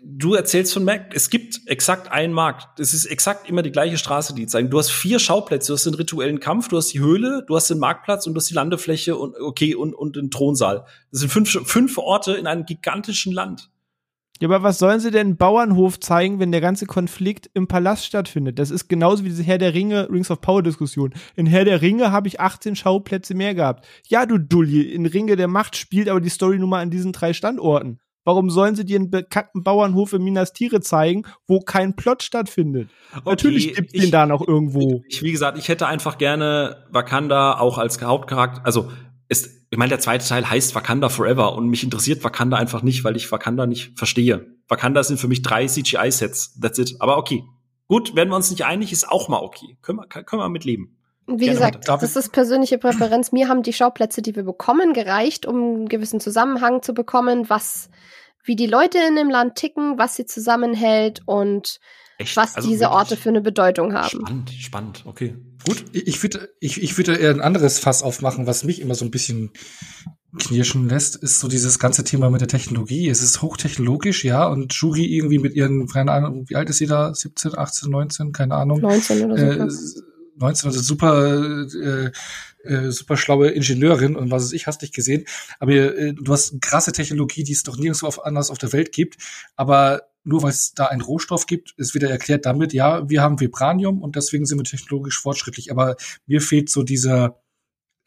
du 0.03 0.33
erzählst 0.33 0.73
von 0.73 0.83
Mac, 0.83 1.11
es 1.13 1.29
gibt 1.29 1.61
exakt 1.65 2.11
einen 2.11 2.33
Markt. 2.33 2.79
Es 2.79 2.93
ist 2.93 3.05
exakt 3.05 3.49
immer 3.49 3.61
die 3.61 3.71
gleiche 3.71 3.97
Straße, 3.97 4.33
die 4.33 4.47
zeigen. 4.47 4.69
Du 4.69 4.77
hast 4.77 4.91
vier 4.91 5.19
Schauplätze. 5.19 5.67
Du 5.67 5.73
hast 5.73 5.85
den 5.85 5.93
rituellen 5.93 6.39
Kampf, 6.39 6.67
du 6.67 6.77
hast 6.77 6.93
die 6.93 6.99
Höhle, 6.99 7.43
du 7.47 7.55
hast 7.55 7.69
den 7.69 7.79
Marktplatz 7.79 8.27
und 8.27 8.33
du 8.33 8.39
hast 8.39 8.49
die 8.49 8.55
Landefläche 8.55 9.15
und 9.15 9.35
okay 9.39 9.75
und, 9.75 9.93
und 9.93 10.15
den 10.15 10.31
Thronsaal. 10.31 10.85
Das 11.11 11.21
sind 11.21 11.29
fünf, 11.29 11.49
fünf 11.67 11.97
Orte 11.97 12.33
in 12.33 12.47
einem 12.47 12.65
gigantischen 12.65 13.33
Land. 13.33 13.69
Ja, 14.41 14.47
aber 14.47 14.63
was 14.63 14.79
sollen 14.79 15.01
sie 15.01 15.11
denn 15.11 15.35
Bauernhof 15.35 15.99
zeigen, 15.99 16.39
wenn 16.39 16.53
der 16.53 16.61
ganze 16.61 16.85
Konflikt 16.85 17.49
im 17.53 17.67
Palast 17.67 18.05
stattfindet? 18.05 18.57
Das 18.57 18.71
ist 18.71 18.87
genauso 18.87 19.25
wie 19.25 19.29
diese 19.29 19.43
Herr 19.43 19.57
der 19.57 19.73
Ringe, 19.73 20.09
Rings 20.09 20.31
of 20.31 20.39
Power 20.39 20.63
Diskussion. 20.63 21.13
In 21.35 21.45
Herr 21.45 21.65
der 21.65 21.81
Ringe 21.81 22.13
habe 22.13 22.29
ich 22.29 22.39
18 22.39 22.77
Schauplätze 22.77 23.35
mehr 23.35 23.53
gehabt. 23.53 23.85
Ja, 24.07 24.25
du 24.25 24.37
Dulli, 24.37 24.81
in 24.81 25.05
Ringe 25.05 25.35
der 25.35 25.49
Macht 25.49 25.75
spielt 25.75 26.07
aber 26.07 26.21
die 26.21 26.29
Story 26.29 26.57
nur 26.57 26.69
mal 26.69 26.81
an 26.81 26.89
diesen 26.89 27.11
drei 27.11 27.33
Standorten. 27.33 27.99
Warum 28.25 28.49
sollen 28.49 28.75
sie 28.75 28.85
dir 28.85 28.97
einen 28.97 29.09
bekannten 29.09 29.63
Bauernhof 29.63 30.13
in 30.13 30.23
Minas 30.23 30.53
Tirith 30.53 30.83
zeigen, 30.83 31.23
wo 31.47 31.59
kein 31.61 31.95
Plot 31.95 32.21
stattfindet? 32.21 32.89
Okay, 33.11 33.29
Natürlich 33.29 33.73
gibt 33.73 33.93
es 33.93 34.01
den 34.01 34.11
da 34.11 34.25
noch 34.25 34.45
irgendwo. 34.47 35.03
Ich, 35.07 35.23
wie 35.23 35.31
gesagt, 35.31 35.57
ich 35.57 35.67
hätte 35.67 35.87
einfach 35.87 36.17
gerne 36.17 36.85
Wakanda 36.91 37.59
auch 37.59 37.77
als 37.77 38.01
Hauptcharakter, 38.01 38.65
also 38.65 38.91
ist, 39.29 39.61
ich 39.69 39.77
meine, 39.77 39.89
der 39.89 39.99
zweite 39.99 40.27
Teil 40.27 40.49
heißt 40.49 40.73
Wakanda 40.73 41.09
Forever 41.09 41.53
und 41.55 41.69
mich 41.69 41.83
interessiert 41.83 42.23
Wakanda 42.23 42.57
einfach 42.57 42.81
nicht, 42.81 43.03
weil 43.03 43.15
ich 43.15 43.31
Wakanda 43.31 43.67
nicht 43.67 43.97
verstehe. 43.97 44.47
Wakanda 44.67 45.03
sind 45.03 45.19
für 45.19 45.27
mich 45.27 45.43
drei 45.43 45.67
CGI-Sets. 45.67 46.59
That's 46.59 46.79
it. 46.79 46.95
Aber 46.99 47.17
okay. 47.17 47.43
Gut, 47.87 48.15
werden 48.15 48.29
wir 48.29 48.35
uns 48.35 48.51
nicht 48.51 48.65
einig, 48.65 48.91
ist 48.91 49.09
auch 49.09 49.29
mal 49.29 49.39
okay. 49.39 49.77
Können 49.81 49.99
wir, 49.99 50.07
können 50.07 50.41
wir 50.41 50.49
mit 50.49 50.63
leben. 50.63 50.98
Wie 51.37 51.45
Gerne 51.45 51.51
gesagt, 51.51 51.87
das 51.87 52.15
ist 52.15 52.31
persönliche 52.31 52.77
Präferenz. 52.77 53.31
Mir 53.31 53.47
haben 53.47 53.63
die 53.63 53.73
Schauplätze, 53.73 54.21
die 54.21 54.35
wir 54.35 54.43
bekommen, 54.43 54.93
gereicht, 54.93 55.45
um 55.45 55.55
einen 55.55 55.89
gewissen 55.89 56.19
Zusammenhang 56.19 56.81
zu 56.81 56.93
bekommen, 56.93 57.49
was 57.49 57.89
wie 58.43 58.55
die 58.55 58.67
Leute 58.67 58.97
in 59.07 59.15
dem 59.15 59.29
Land 59.29 59.55
ticken, 59.55 59.97
was 59.97 60.15
sie 60.15 60.25
zusammenhält 60.25 61.21
und 61.25 61.79
Echt? 62.17 62.35
was 62.35 62.55
also 62.55 62.67
diese 62.67 62.89
Orte 62.89 63.15
für 63.15 63.29
eine 63.29 63.41
Bedeutung 63.41 63.93
haben. 63.93 64.09
Spannend, 64.09 64.51
spannend, 64.51 65.03
okay. 65.05 65.35
Gut. 65.65 65.85
Ich 65.93 66.23
würde 66.23 66.49
ich, 66.59 66.81
ich 66.81 66.97
würde 66.97 67.15
eher 67.15 67.31
ein 67.31 67.41
anderes 67.41 67.79
Fass 67.79 68.01
aufmachen, 68.01 68.47
was 68.47 68.63
mich 68.63 68.81
immer 68.81 68.95
so 68.95 69.05
ein 69.05 69.11
bisschen 69.11 69.51
knirschen 70.37 70.87
lässt, 70.87 71.15
ist 71.15 71.39
so 71.39 71.47
dieses 71.47 71.79
ganze 71.79 72.03
Thema 72.03 72.29
mit 72.29 72.41
der 72.41 72.47
Technologie. 72.47 73.09
Es 73.09 73.21
ist 73.21 73.41
hochtechnologisch, 73.41 74.23
ja, 74.23 74.45
und 74.47 74.73
Juri 74.73 75.05
irgendwie 75.05 75.39
mit 75.39 75.55
ihren, 75.55 75.87
keine 75.87 76.11
Ahnung, 76.11 76.45
wie 76.47 76.55
alt 76.55 76.69
ist 76.69 76.77
sie 76.77 76.85
da? 76.85 77.13
17, 77.13 77.57
18, 77.57 77.89
19, 77.89 78.31
keine 78.31 78.55
Ahnung. 78.55 78.79
19 78.79 79.31
oder 79.31 79.37
so. 79.37 79.43
Äh, 79.43 80.03
19, 80.39 80.67
also 80.67 80.81
super, 80.81 81.65
äh, 81.73 82.11
äh, 82.63 82.91
super 82.91 83.17
schlaue 83.17 83.49
Ingenieurin 83.49 84.15
und 84.15 84.31
was 84.31 84.43
weiß 84.43 84.53
ich, 84.53 84.67
hast 84.67 84.81
dich 84.81 84.91
gesehen. 84.91 85.25
Aber 85.59 85.71
äh, 85.71 86.13
du 86.13 86.31
hast 86.31 86.61
krasse 86.61 86.91
Technologie, 86.91 87.43
die 87.43 87.53
es 87.53 87.63
doch 87.63 87.77
nirgendwo 87.77 88.07
auf, 88.07 88.25
anders 88.25 88.49
auf 88.49 88.57
der 88.57 88.73
Welt 88.73 88.91
gibt. 88.91 89.17
Aber 89.55 90.03
nur 90.23 90.43
weil 90.43 90.51
es 90.51 90.73
da 90.73 90.85
einen 90.85 91.01
Rohstoff 91.01 91.45
gibt, 91.45 91.73
ist 91.77 91.95
wieder 91.95 92.09
erklärt 92.09 92.45
damit, 92.45 92.73
ja, 92.73 93.09
wir 93.09 93.21
haben 93.21 93.39
Vibranium 93.39 94.01
und 94.01 94.15
deswegen 94.15 94.45
sind 94.45 94.59
wir 94.59 94.63
technologisch 94.65 95.19
fortschrittlich. 95.19 95.71
Aber 95.71 95.95
mir 96.25 96.41
fehlt 96.41 96.69
so 96.69 96.83
dieser 96.83 97.41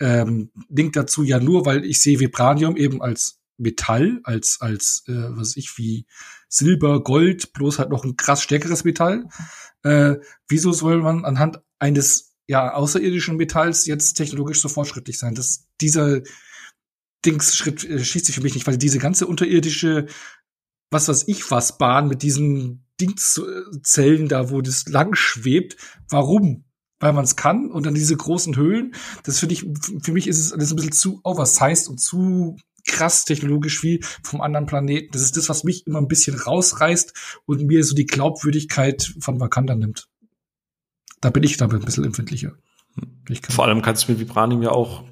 ähm, 0.00 0.50
Link 0.68 0.92
dazu 0.94 1.22
ja 1.22 1.38
nur, 1.38 1.64
weil 1.64 1.84
ich 1.84 2.02
sehe 2.02 2.20
Vibranium 2.20 2.76
eben 2.76 3.02
als 3.02 3.40
Metall, 3.58 4.20
als, 4.24 4.58
als, 4.60 5.04
äh, 5.06 5.12
was 5.12 5.50
weiß 5.50 5.56
ich, 5.56 5.78
wie 5.78 6.06
Silber, 6.48 7.02
Gold, 7.02 7.52
bloß 7.52 7.78
halt 7.78 7.90
noch 7.90 8.04
ein 8.04 8.16
krass 8.16 8.42
stärkeres 8.42 8.84
Metall. 8.84 9.28
Äh, 9.82 10.16
wieso 10.48 10.72
soll 10.72 11.02
man 11.02 11.24
anhand 11.24 11.60
eines 11.82 12.36
ja 12.46 12.72
außerirdischen 12.72 13.36
Metalls 13.36 13.86
jetzt 13.86 14.14
technologisch 14.14 14.60
so 14.60 14.68
fortschrittlich 14.68 15.18
sein. 15.18 15.34
Das 15.34 15.66
dieser 15.80 16.22
Dingsschritt 17.26 17.84
äh, 17.84 18.04
schießt 18.04 18.26
sich 18.26 18.34
für 18.34 18.40
mich 18.40 18.54
nicht, 18.54 18.66
weil 18.66 18.78
diese 18.78 18.98
ganze 18.98 19.26
unterirdische 19.26 20.06
was 20.90 21.08
weiß 21.08 21.24
ich 21.26 21.50
was 21.50 21.78
Bahn 21.78 22.08
mit 22.08 22.22
diesen 22.22 22.86
Dingszellen 23.00 24.28
da, 24.28 24.50
wo 24.50 24.60
das 24.60 24.86
lang 24.86 25.14
schwebt, 25.14 25.76
warum? 26.08 26.64
Weil 27.00 27.14
man 27.14 27.24
es 27.24 27.34
kann 27.34 27.70
und 27.70 27.86
dann 27.86 27.94
diese 27.94 28.16
großen 28.16 28.54
Höhlen, 28.54 28.94
das 29.24 29.40
finde 29.40 29.54
ich, 29.54 29.66
für 30.02 30.12
mich 30.12 30.28
ist 30.28 30.38
es 30.38 30.52
alles 30.52 30.70
ein 30.70 30.76
bisschen 30.76 30.92
zu 30.92 31.20
oversized 31.24 31.88
und 31.88 31.98
zu 31.98 32.56
krass 32.86 33.24
technologisch 33.24 33.82
wie 33.82 34.04
vom 34.22 34.40
anderen 34.40 34.66
Planeten. 34.66 35.10
Das 35.12 35.22
ist 35.22 35.36
das, 35.36 35.48
was 35.48 35.64
mich 35.64 35.86
immer 35.86 35.98
ein 35.98 36.08
bisschen 36.08 36.38
rausreißt 36.38 37.42
und 37.46 37.62
mir 37.62 37.82
so 37.82 37.94
die 37.94 38.06
Glaubwürdigkeit 38.06 39.14
von 39.18 39.40
Wakanda 39.40 39.74
nimmt. 39.74 40.11
Da 41.22 41.30
bin 41.30 41.42
ich 41.44 41.56
damit 41.56 41.76
ein 41.76 41.84
bisschen 41.84 42.04
empfindlicher. 42.04 42.52
Vor 43.48 43.64
allem 43.64 43.80
kannst 43.80 44.06
du 44.06 44.12
mit 44.12 44.20
Vibranium 44.20 44.62
ja 44.62 44.70
auch 44.70 45.04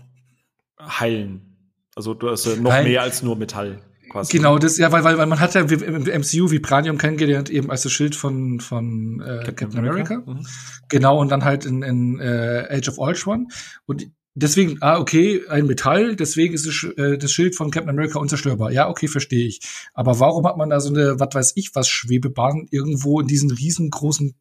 heilen. 0.78 1.50
Also 1.94 2.12
du 2.14 2.28
hast 2.28 2.44
ja 2.44 2.56
noch 2.56 2.72
Heilen. 2.72 2.88
mehr 2.88 3.02
als 3.02 3.22
nur 3.22 3.36
Metall. 3.36 3.80
Quasi. 4.10 4.36
Genau, 4.36 4.58
das, 4.58 4.76
ja, 4.76 4.90
weil, 4.90 5.04
weil, 5.04 5.18
weil 5.18 5.26
man 5.26 5.38
hat 5.38 5.54
ja 5.54 5.60
im 5.60 6.02
MCU 6.02 6.50
Vibranium 6.50 6.98
kennengelernt, 6.98 7.48
eben 7.48 7.70
als 7.70 7.82
das 7.82 7.92
Schild 7.92 8.16
von, 8.16 8.58
von 8.58 9.20
äh, 9.20 9.44
Captain, 9.44 9.54
Captain 9.54 9.78
America. 9.78 10.14
America. 10.14 10.32
Mhm. 10.32 10.46
Genau, 10.88 11.20
und 11.20 11.30
dann 11.30 11.44
halt 11.44 11.64
in, 11.64 11.82
in 11.82 12.18
äh, 12.18 12.66
Age 12.70 12.88
of 12.88 12.98
Ultron. 12.98 13.46
Und 13.86 14.10
deswegen, 14.34 14.78
ah, 14.80 14.98
okay, 14.98 15.42
ein 15.48 15.66
Metall, 15.66 16.16
deswegen 16.16 16.54
ist 16.54 16.66
es, 16.66 16.82
äh, 16.98 17.18
das 17.18 17.30
Schild 17.30 17.54
von 17.54 17.70
Captain 17.70 17.90
America 17.90 18.18
unzerstörbar. 18.18 18.72
Ja, 18.72 18.88
okay, 18.88 19.06
verstehe 19.06 19.46
ich. 19.46 19.60
Aber 19.94 20.18
warum 20.18 20.44
hat 20.44 20.56
man 20.56 20.70
da 20.70 20.80
so 20.80 20.92
eine, 20.92 21.20
was 21.20 21.32
weiß 21.32 21.52
ich, 21.54 21.70
was 21.74 21.88
Schwebebahn 21.88 22.66
irgendwo 22.72 23.20
in 23.20 23.28
diesen 23.28 23.52
riesengroßen 23.52 24.34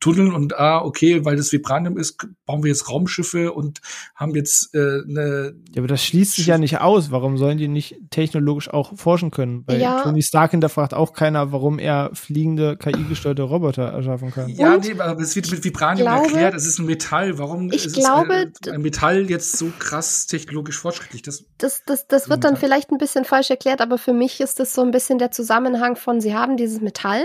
Tunneln 0.00 0.32
und 0.32 0.58
ah, 0.58 0.82
okay, 0.82 1.24
weil 1.24 1.36
das 1.36 1.52
Vibranium 1.52 1.96
ist, 1.96 2.26
bauen 2.46 2.62
wir 2.62 2.68
jetzt 2.68 2.88
Raumschiffe 2.88 3.52
und 3.52 3.80
haben 4.14 4.34
jetzt 4.34 4.74
äh, 4.74 5.02
eine. 5.08 5.54
Ja, 5.74 5.80
aber 5.80 5.88
das 5.88 6.04
schließt 6.04 6.34
sich 6.34 6.46
ja 6.46 6.58
nicht 6.58 6.80
aus. 6.80 7.10
Warum 7.10 7.36
sollen 7.36 7.58
die 7.58 7.68
nicht 7.68 7.96
technologisch 8.10 8.68
auch 8.70 8.96
forschen 8.96 9.30
können? 9.30 9.64
Weil 9.66 9.80
ja. 9.80 10.02
Tony 10.02 10.22
Stark 10.22 10.52
hinterfragt 10.52 10.94
auch 10.94 11.12
keiner, 11.12 11.52
warum 11.52 11.78
er 11.78 12.10
fliegende, 12.14 12.76
KI-gesteuerte 12.76 13.42
Roboter 13.42 13.84
erschaffen 13.84 14.30
kann. 14.30 14.48
Ja, 14.48 14.76
nee, 14.76 14.98
aber 14.98 15.20
es 15.20 15.34
wird 15.36 15.50
mit 15.50 15.64
Vibranium 15.64 16.06
glaube, 16.08 16.26
erklärt, 16.26 16.54
es 16.54 16.66
ist 16.66 16.78
ein 16.78 16.86
Metall. 16.86 17.38
Warum 17.38 17.70
ich 17.70 17.86
ist 17.86 17.94
glaube, 17.94 18.34
ein, 18.34 18.52
ein, 18.72 18.82
Metall 18.82 19.28
jetzt 19.30 19.56
so 19.56 19.72
krass 19.78 20.26
technologisch 20.26 20.78
fortschrittlich? 20.78 21.22
Das, 21.22 21.44
das, 21.58 21.82
das, 21.86 22.06
das 22.06 22.28
wird 22.28 22.44
dann 22.44 22.56
vielleicht 22.56 22.90
ein 22.90 22.98
bisschen 22.98 23.24
falsch 23.24 23.50
erklärt, 23.50 23.80
aber 23.80 23.98
für 23.98 24.12
mich 24.12 24.40
ist 24.40 24.60
das 24.60 24.74
so 24.74 24.82
ein 24.82 24.90
bisschen 24.90 25.18
der 25.18 25.30
Zusammenhang 25.30 25.96
von, 25.96 26.20
sie 26.20 26.34
haben 26.34 26.56
dieses 26.56 26.80
Metall 26.80 27.24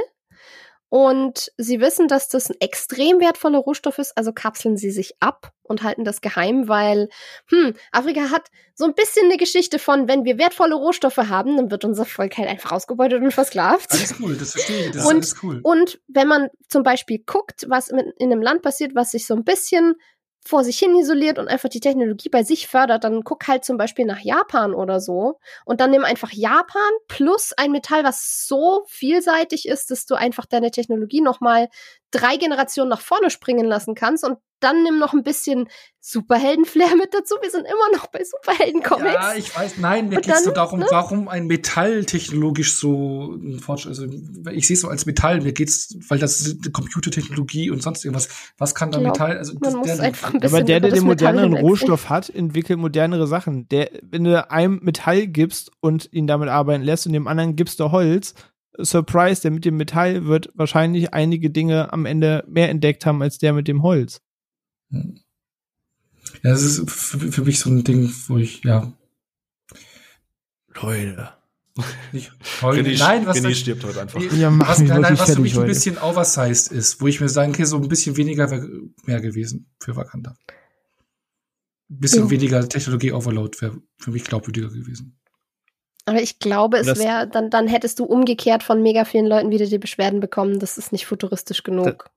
Und 0.94 1.54
sie 1.56 1.80
wissen, 1.80 2.10
dass 2.10 2.28
das 2.28 2.50
ein 2.50 2.58
extrem 2.60 3.22
wertvoller 3.22 3.60
Rohstoff 3.60 3.98
ist, 3.98 4.12
also 4.18 4.34
kapseln 4.34 4.76
sie 4.76 4.92
sich 4.92 5.14
ab 5.22 5.54
und 5.64 5.84
halten 5.84 6.04
das 6.04 6.20
geheim, 6.20 6.68
weil 6.68 7.08
hm, 7.48 7.76
Afrika 7.94 8.30
hat 8.30 8.50
so 8.76 8.84
ein 8.84 8.94
bisschen 8.94 9.28
eine 9.28 9.38
Geschichte 9.38 9.80
von, 9.80 10.10
wenn 10.10 10.26
wir 10.26 10.38
wertvolle 10.38 10.76
Rohstoffe 10.76 11.16
haben, 11.16 11.56
dann 11.56 11.72
wird 11.72 11.86
unser 11.86 12.04
Volk 12.04 12.38
halt 12.38 12.50
einfach 12.50 12.74
ausgebeutet 12.74 13.24
und 13.24 13.32
versklavt. 13.32 13.90
Alles 13.94 14.16
cool, 14.20 14.36
das 14.36 14.52
verstehe 14.52 14.88
ich. 14.88 14.92
Das 14.92 15.06
und, 15.06 15.20
ist 15.20 15.32
alles 15.32 15.44
cool. 15.44 15.62
Und 15.64 16.02
wenn 16.10 16.28
man 16.28 16.50
zum 16.68 16.84
Beispiel 16.84 17.24
guckt, 17.26 17.68
was 17.70 17.88
in 17.88 18.12
einem 18.20 18.42
Land 18.42 18.62
passiert, 18.62 18.94
was 18.94 19.12
sich 19.12 19.26
so 19.26 19.34
ein 19.34 19.46
bisschen 19.46 19.96
vor 20.44 20.64
sich 20.64 20.80
hin 20.80 20.96
isoliert 20.96 21.38
und 21.40 21.48
einfach 21.48 21.70
die 21.70 21.80
Technologie 21.80 22.30
bei 22.30 22.44
sich 22.44 22.68
fördert, 22.68 23.04
dann 23.04 23.24
guck 23.24 23.48
halt 23.48 23.64
zum 23.64 23.78
Beispiel 23.78 24.06
nach 24.06 24.20
Japan 24.20 24.74
oder 24.74 25.00
so 25.00 25.40
und 25.66 25.80
dann 25.80 25.92
nimm 25.92 26.04
einfach 26.04 26.32
Japan 26.32 26.92
plus 27.08 27.54
ein 27.58 27.72
Metall, 27.72 28.04
was 28.04 28.46
so 28.48 28.84
vielseitig 28.88 29.68
ist, 29.68 29.92
dass 29.92 30.06
du 30.06 30.16
einfach 30.16 30.46
deine 30.46 30.72
Technologie 30.72 31.22
nochmal 31.22 31.70
drei 32.12 32.38
Generationen 32.38 32.90
nach 32.90 33.02
vorne 33.02 33.30
springen 33.30 33.66
lassen 33.66 33.96
kannst 33.96 34.24
und 34.24 34.38
dann 34.62 34.84
nimm 34.84 35.00
noch 35.00 35.14
ein 35.14 35.24
bisschen 35.24 35.68
Superhelden-Flair 36.00 36.96
mit 36.96 37.14
dazu. 37.14 37.36
Wir 37.42 37.50
sind 37.52 37.66
immer 37.66 37.98
noch 37.98 38.08
bei 38.08 38.24
Superhelden-Comics. 38.24 39.14
Ja, 39.14 39.34
ich 39.36 39.56
weiß, 39.56 39.78
nein, 39.78 40.10
mir 40.10 40.22
geht 40.22 40.34
es 40.34 40.44
so 40.44 40.52
darum, 40.52 40.80
ne? 40.80 40.88
warum 40.90 41.28
ein 41.28 41.48
Metall 41.48 42.06
technologisch 42.06 42.76
so 42.76 43.34
ein 43.34 43.60
Fortschritt, 43.60 43.90
also 43.90 44.06
ich 44.52 44.68
sehe 44.68 44.76
es 44.76 44.82
so 44.82 44.88
als 44.88 45.06
Metall, 45.06 45.42
mir 45.42 45.54
geht's, 45.54 45.96
weil 46.08 46.20
das 46.20 46.42
ist 46.42 46.74
Computertechnologie 46.74 47.70
und 47.70 47.84
sonst 47.84 48.06
irgendwas. 48.06 48.30
Was 48.58 48.74
kann 48.74 48.92
da 48.92 49.00
glaub, 49.00 49.14
Metall, 49.14 49.38
also 49.38 49.54
man 49.60 49.74
muss 49.76 49.88
der, 49.88 50.00
einfach 50.00 50.34
ein 50.34 50.40
bisschen 50.40 50.56
Aber 50.56 50.64
der, 50.64 50.80
der 50.80 50.92
den 50.92 51.06
moderneren 51.06 51.54
Rohstoff 51.54 52.10
hat, 52.10 52.30
entwickelt 52.30 52.80
modernere 52.80 53.28
Sachen. 53.28 53.68
Der, 53.70 53.90
wenn 54.04 54.24
du 54.24 54.50
einem 54.50 54.80
Metall 54.84 55.28
gibst 55.28 55.72
und 55.82 56.12
ihn 56.14 56.28
damit 56.28 56.50
arbeiten 56.50 56.84
lässt 56.84 57.06
und 57.06 57.14
dem 57.14 57.28
anderen 57.28 57.56
gibst 57.56 57.80
du 57.80 57.92
Holz, 57.92 58.34
Surprise, 58.78 59.42
der 59.42 59.52
mit 59.52 59.66
dem 59.66 59.78
Metall 59.78 60.26
wird 60.26 60.50
wahrscheinlich 60.54 61.14
einige 61.14 61.50
Dinge 61.50 61.92
am 61.92 62.06
Ende 62.06 62.44
mehr 62.48 62.70
entdeckt 62.70 63.06
haben 63.06 63.22
als 63.22 63.38
der 63.38 63.54
mit 63.54 63.68
dem 63.68 63.84
Holz. 63.84 64.22
Ja, 64.90 65.02
das 66.44 66.64
ist 66.64 66.90
für, 66.90 67.20
für 67.32 67.44
mich 67.44 67.60
so 67.60 67.70
ein 67.70 67.84
Ding, 67.84 68.14
wo 68.28 68.38
ich, 68.38 68.64
ja. 68.64 68.94
Leute. 70.82 71.34
Nicht 72.12 72.32
heute. 72.62 72.82
René, 72.82 73.00
nein, 73.00 73.26
was 73.26 73.38
René 73.38 73.56
stirbt 73.56 73.84
heute 73.84 74.02
einfach. 74.02 74.22
Ja, 74.34 74.52
was, 74.60 74.80
nein, 74.80 75.02
nein, 75.02 75.18
was 75.18 75.34
für 75.34 75.42
mich 75.42 75.54
heute. 75.56 75.66
ein 75.66 75.68
bisschen 75.68 75.98
oversized 75.98 76.72
ist, 76.72 77.02
wo 77.02 77.08
ich 77.08 77.22
mir 77.22 77.30
sagen 77.30 77.54
kann, 77.54 77.66
so 77.66 77.78
ein 77.78 77.88
bisschen 77.88 78.18
weniger 78.18 78.52
wäre 78.52 78.68
mehr 79.06 79.22
gewesen 79.22 79.72
für 79.80 79.96
Wakanda. 79.96 80.36
Ein 81.90 82.00
bisschen 82.00 82.26
ja. 82.26 82.30
weniger 82.30 82.68
Technologie-Overload 82.68 83.62
wäre 83.62 83.82
für 83.98 84.12
mich 84.12 84.24
glaubwürdiger 84.24 84.70
gewesen. 84.70 85.18
Aber 86.06 86.22
ich 86.22 86.40
glaube, 86.40 86.78
es 86.78 86.98
wäre, 86.98 87.28
dann, 87.28 87.50
dann 87.50 87.68
hättest 87.68 88.00
du 88.00 88.06
umgekehrt 88.06 88.64
von 88.64 88.82
mega 88.82 89.06
vielen 89.06 89.28
Leuten 89.28 89.52
wieder 89.52 89.66
die 89.66 89.78
Beschwerden 89.78 90.20
bekommen, 90.20 90.60
das 90.60 90.78
ist 90.78 90.92
nicht 90.92 91.06
futuristisch 91.06 91.64
genug. 91.64 92.10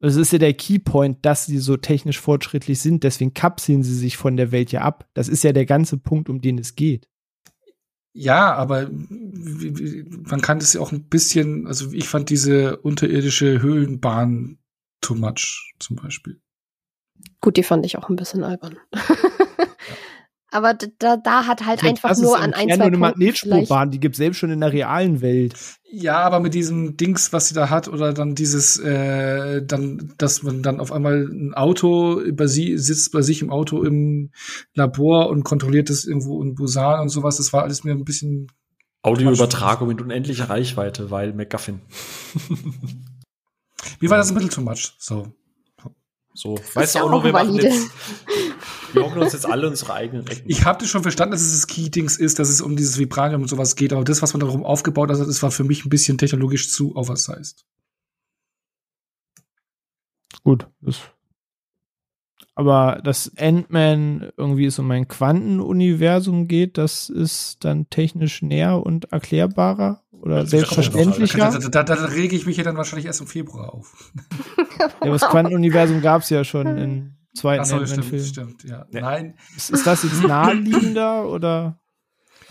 Das 0.00 0.16
ist 0.16 0.32
ja 0.32 0.38
der 0.38 0.54
Keypoint, 0.54 1.24
dass 1.24 1.46
sie 1.46 1.58
so 1.58 1.76
technisch 1.76 2.20
fortschrittlich 2.20 2.80
sind, 2.80 3.04
deswegen 3.04 3.34
kapseln 3.34 3.82
sie 3.82 3.94
sich 3.94 4.16
von 4.16 4.36
der 4.36 4.52
Welt 4.52 4.70
ja 4.70 4.82
ab. 4.82 5.08
Das 5.14 5.28
ist 5.28 5.42
ja 5.44 5.52
der 5.52 5.66
ganze 5.66 5.98
Punkt, 5.98 6.28
um 6.28 6.40
den 6.40 6.58
es 6.58 6.76
geht. 6.76 7.08
Ja, 8.12 8.54
aber 8.54 8.88
man 8.90 10.40
kann 10.40 10.58
das 10.58 10.72
ja 10.72 10.80
auch 10.80 10.92
ein 10.92 11.04
bisschen, 11.04 11.66
also 11.66 11.92
ich 11.92 12.08
fand 12.08 12.30
diese 12.30 12.78
unterirdische 12.78 13.62
Höhlenbahn 13.62 14.58
too 15.00 15.14
much, 15.14 15.74
zum 15.78 15.96
Beispiel. 15.96 16.40
Gut, 17.40 17.56
die 17.56 17.62
fand 17.62 17.86
ich 17.86 17.98
auch 17.98 18.08
ein 18.08 18.16
bisschen 18.16 18.42
albern. 18.42 18.78
Aber 20.50 20.74
da, 20.74 21.16
da 21.16 21.46
hat 21.46 21.66
halt 21.66 21.80
das 21.80 21.88
einfach 21.88 22.16
nur 22.16 22.38
an 22.38 22.54
ein, 22.54 22.68
zwei 22.68 22.84
eine 22.84 22.96
Magnetspurbahn, 22.96 23.90
die 23.90 24.00
gibt 24.00 24.16
selbst 24.16 24.38
schon 24.38 24.50
in 24.50 24.60
der 24.60 24.72
realen 24.72 25.20
Welt. 25.20 25.54
Ja, 25.90 26.18
aber 26.18 26.40
mit 26.40 26.54
diesem 26.54 26.96
Dings, 26.96 27.32
was 27.32 27.48
sie 27.48 27.54
da 27.54 27.68
hat, 27.70 27.88
oder 27.88 28.12
dann 28.14 28.34
dieses, 28.34 28.78
äh, 28.78 29.62
dann, 29.62 30.14
dass 30.16 30.42
man 30.42 30.62
dann 30.62 30.80
auf 30.80 30.92
einmal 30.92 31.28
ein 31.30 31.54
Auto 31.54 32.22
bei 32.32 32.46
sie 32.46 32.78
sitzt 32.78 33.12
bei 33.12 33.22
sich 33.22 33.42
im 33.42 33.50
Auto 33.50 33.82
im 33.82 34.30
Labor 34.74 35.28
und 35.28 35.44
kontrolliert 35.44 35.90
das 35.90 36.04
irgendwo 36.04 36.42
in 36.42 36.54
Busan 36.54 37.00
und 37.00 37.08
sowas. 37.10 37.36
Das 37.36 37.52
war 37.52 37.62
alles 37.62 37.84
mir 37.84 37.92
ein 37.92 38.04
bisschen 38.04 38.48
Audioübertragung 39.02 39.88
mit 39.88 40.00
unendlicher 40.00 40.50
Reichweite, 40.50 41.10
weil 41.10 41.32
McGuffin. 41.32 41.80
Wie 44.00 44.10
war 44.10 44.18
das 44.18 44.30
ein 44.30 44.34
bisschen 44.34 44.50
too 44.50 44.60
much? 44.62 44.94
So. 44.98 45.32
So, 46.34 46.56
weißt 46.74 46.94
du 46.94 46.98
auch 47.00 47.10
noch, 47.10 47.24
wir 47.24 47.32
machen 47.32 47.56
jetzt, 47.56 47.90
wir 48.92 49.02
hocken 49.02 49.18
uns 49.18 49.32
jetzt 49.32 49.46
alle 49.46 49.68
unsere 49.68 49.94
eigenen 49.94 50.26
Ecken. 50.26 50.48
Ich 50.48 50.64
habe 50.64 50.78
das 50.78 50.88
schon 50.88 51.02
verstanden, 51.02 51.32
dass 51.32 51.42
es 51.42 51.52
das 51.52 51.66
Key-Dings 51.66 52.16
ist, 52.16 52.38
dass 52.38 52.48
es 52.48 52.60
um 52.60 52.76
dieses 52.76 52.98
Vibranium 52.98 53.42
und 53.42 53.48
sowas 53.48 53.76
geht, 53.76 53.92
aber 53.92 54.04
das, 54.04 54.22
was 54.22 54.32
man 54.32 54.40
darum 54.40 54.64
aufgebaut 54.64 55.10
hat, 55.10 55.18
das 55.18 55.42
war 55.42 55.50
für 55.50 55.64
mich 55.64 55.84
ein 55.84 55.90
bisschen 55.90 56.18
technologisch 56.18 56.70
zu 56.70 56.96
oversized. 56.96 57.64
Gut, 60.42 60.66
das 60.80 61.00
aber 62.58 63.00
dass 63.04 63.30
Ant-Man 63.38 64.32
irgendwie 64.36 64.66
es 64.66 64.80
um 64.80 64.90
ein 64.90 65.06
Quantenuniversum 65.06 66.48
geht, 66.48 66.76
das 66.76 67.08
ist 67.08 67.64
dann 67.64 67.88
technisch 67.88 68.42
näher 68.42 68.84
und 68.84 69.12
erklärbarer 69.12 70.02
oder 70.10 70.40
das 70.40 70.50
selbstverständlicher. 70.50 71.52
Da, 71.52 71.58
da, 71.58 71.82
da, 71.84 71.94
da, 71.94 72.04
rege 72.06 72.34
ich 72.34 72.46
mich 72.46 72.56
ja 72.56 72.64
dann 72.64 72.76
wahrscheinlich 72.76 73.06
erst 73.06 73.20
im 73.20 73.28
Februar 73.28 73.72
auf. 73.72 74.12
ja, 74.80 75.08
das 75.12 75.22
Quantenuniversum 75.22 76.02
gab 76.02 76.22
es 76.22 76.30
ja 76.30 76.42
schon 76.42 76.66
in 76.78 77.17
zweiten 77.38 77.62
Ach 77.62 77.66
so, 77.66 77.86
stimmt, 77.86 78.26
stimmt, 78.26 78.64
ja. 78.64 78.86
ja. 78.90 79.00
Nein. 79.00 79.34
Ist, 79.56 79.70
ist 79.70 79.86
das 79.86 80.02
jetzt 80.02 80.22
naheliegender 80.26 81.28
oder? 81.28 81.78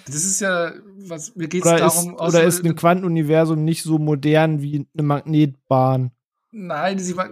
Das 0.06 0.16
ist 0.16 0.40
ja, 0.40 0.72
was 1.00 1.36
mir 1.36 1.48
geht 1.48 1.66
es 1.66 1.72
darum. 1.72 2.14
Ist, 2.14 2.22
oder 2.22 2.44
ist 2.44 2.64
ein 2.64 2.76
Quantenuniversum 2.76 3.64
nicht 3.64 3.84
so 3.84 4.00
modern 4.00 4.62
wie 4.62 4.88
eine 4.94 5.04
Magnetbahn? 5.04 6.12
Nein, 6.52 6.98
sie 6.98 7.18
war, 7.18 7.30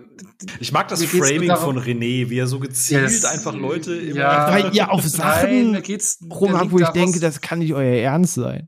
ich 0.60 0.72
mag 0.72 0.90
das 0.90 1.04
Framing 1.06 1.48
darum, 1.48 1.76
von 1.76 1.84
René, 1.84 2.30
wie 2.30 2.38
er 2.38 2.48
so 2.48 2.60
gezielt 2.60 3.04
yes, 3.04 3.24
einfach 3.24 3.56
Leute 3.56 3.96
immer 3.96 4.20
ja, 4.20 4.52
weil 4.52 4.76
ihr 4.76 4.92
auf 4.92 5.04
Sachen 5.08 5.72
Nein, 5.72 5.84
rumhabt, 6.30 6.72
wo 6.72 6.80
ich 6.80 6.90
denke, 6.90 7.20
das 7.20 7.40
kann 7.40 7.60
nicht 7.60 7.74
euer 7.74 8.02
Ernst 8.02 8.36
sein. 8.36 8.68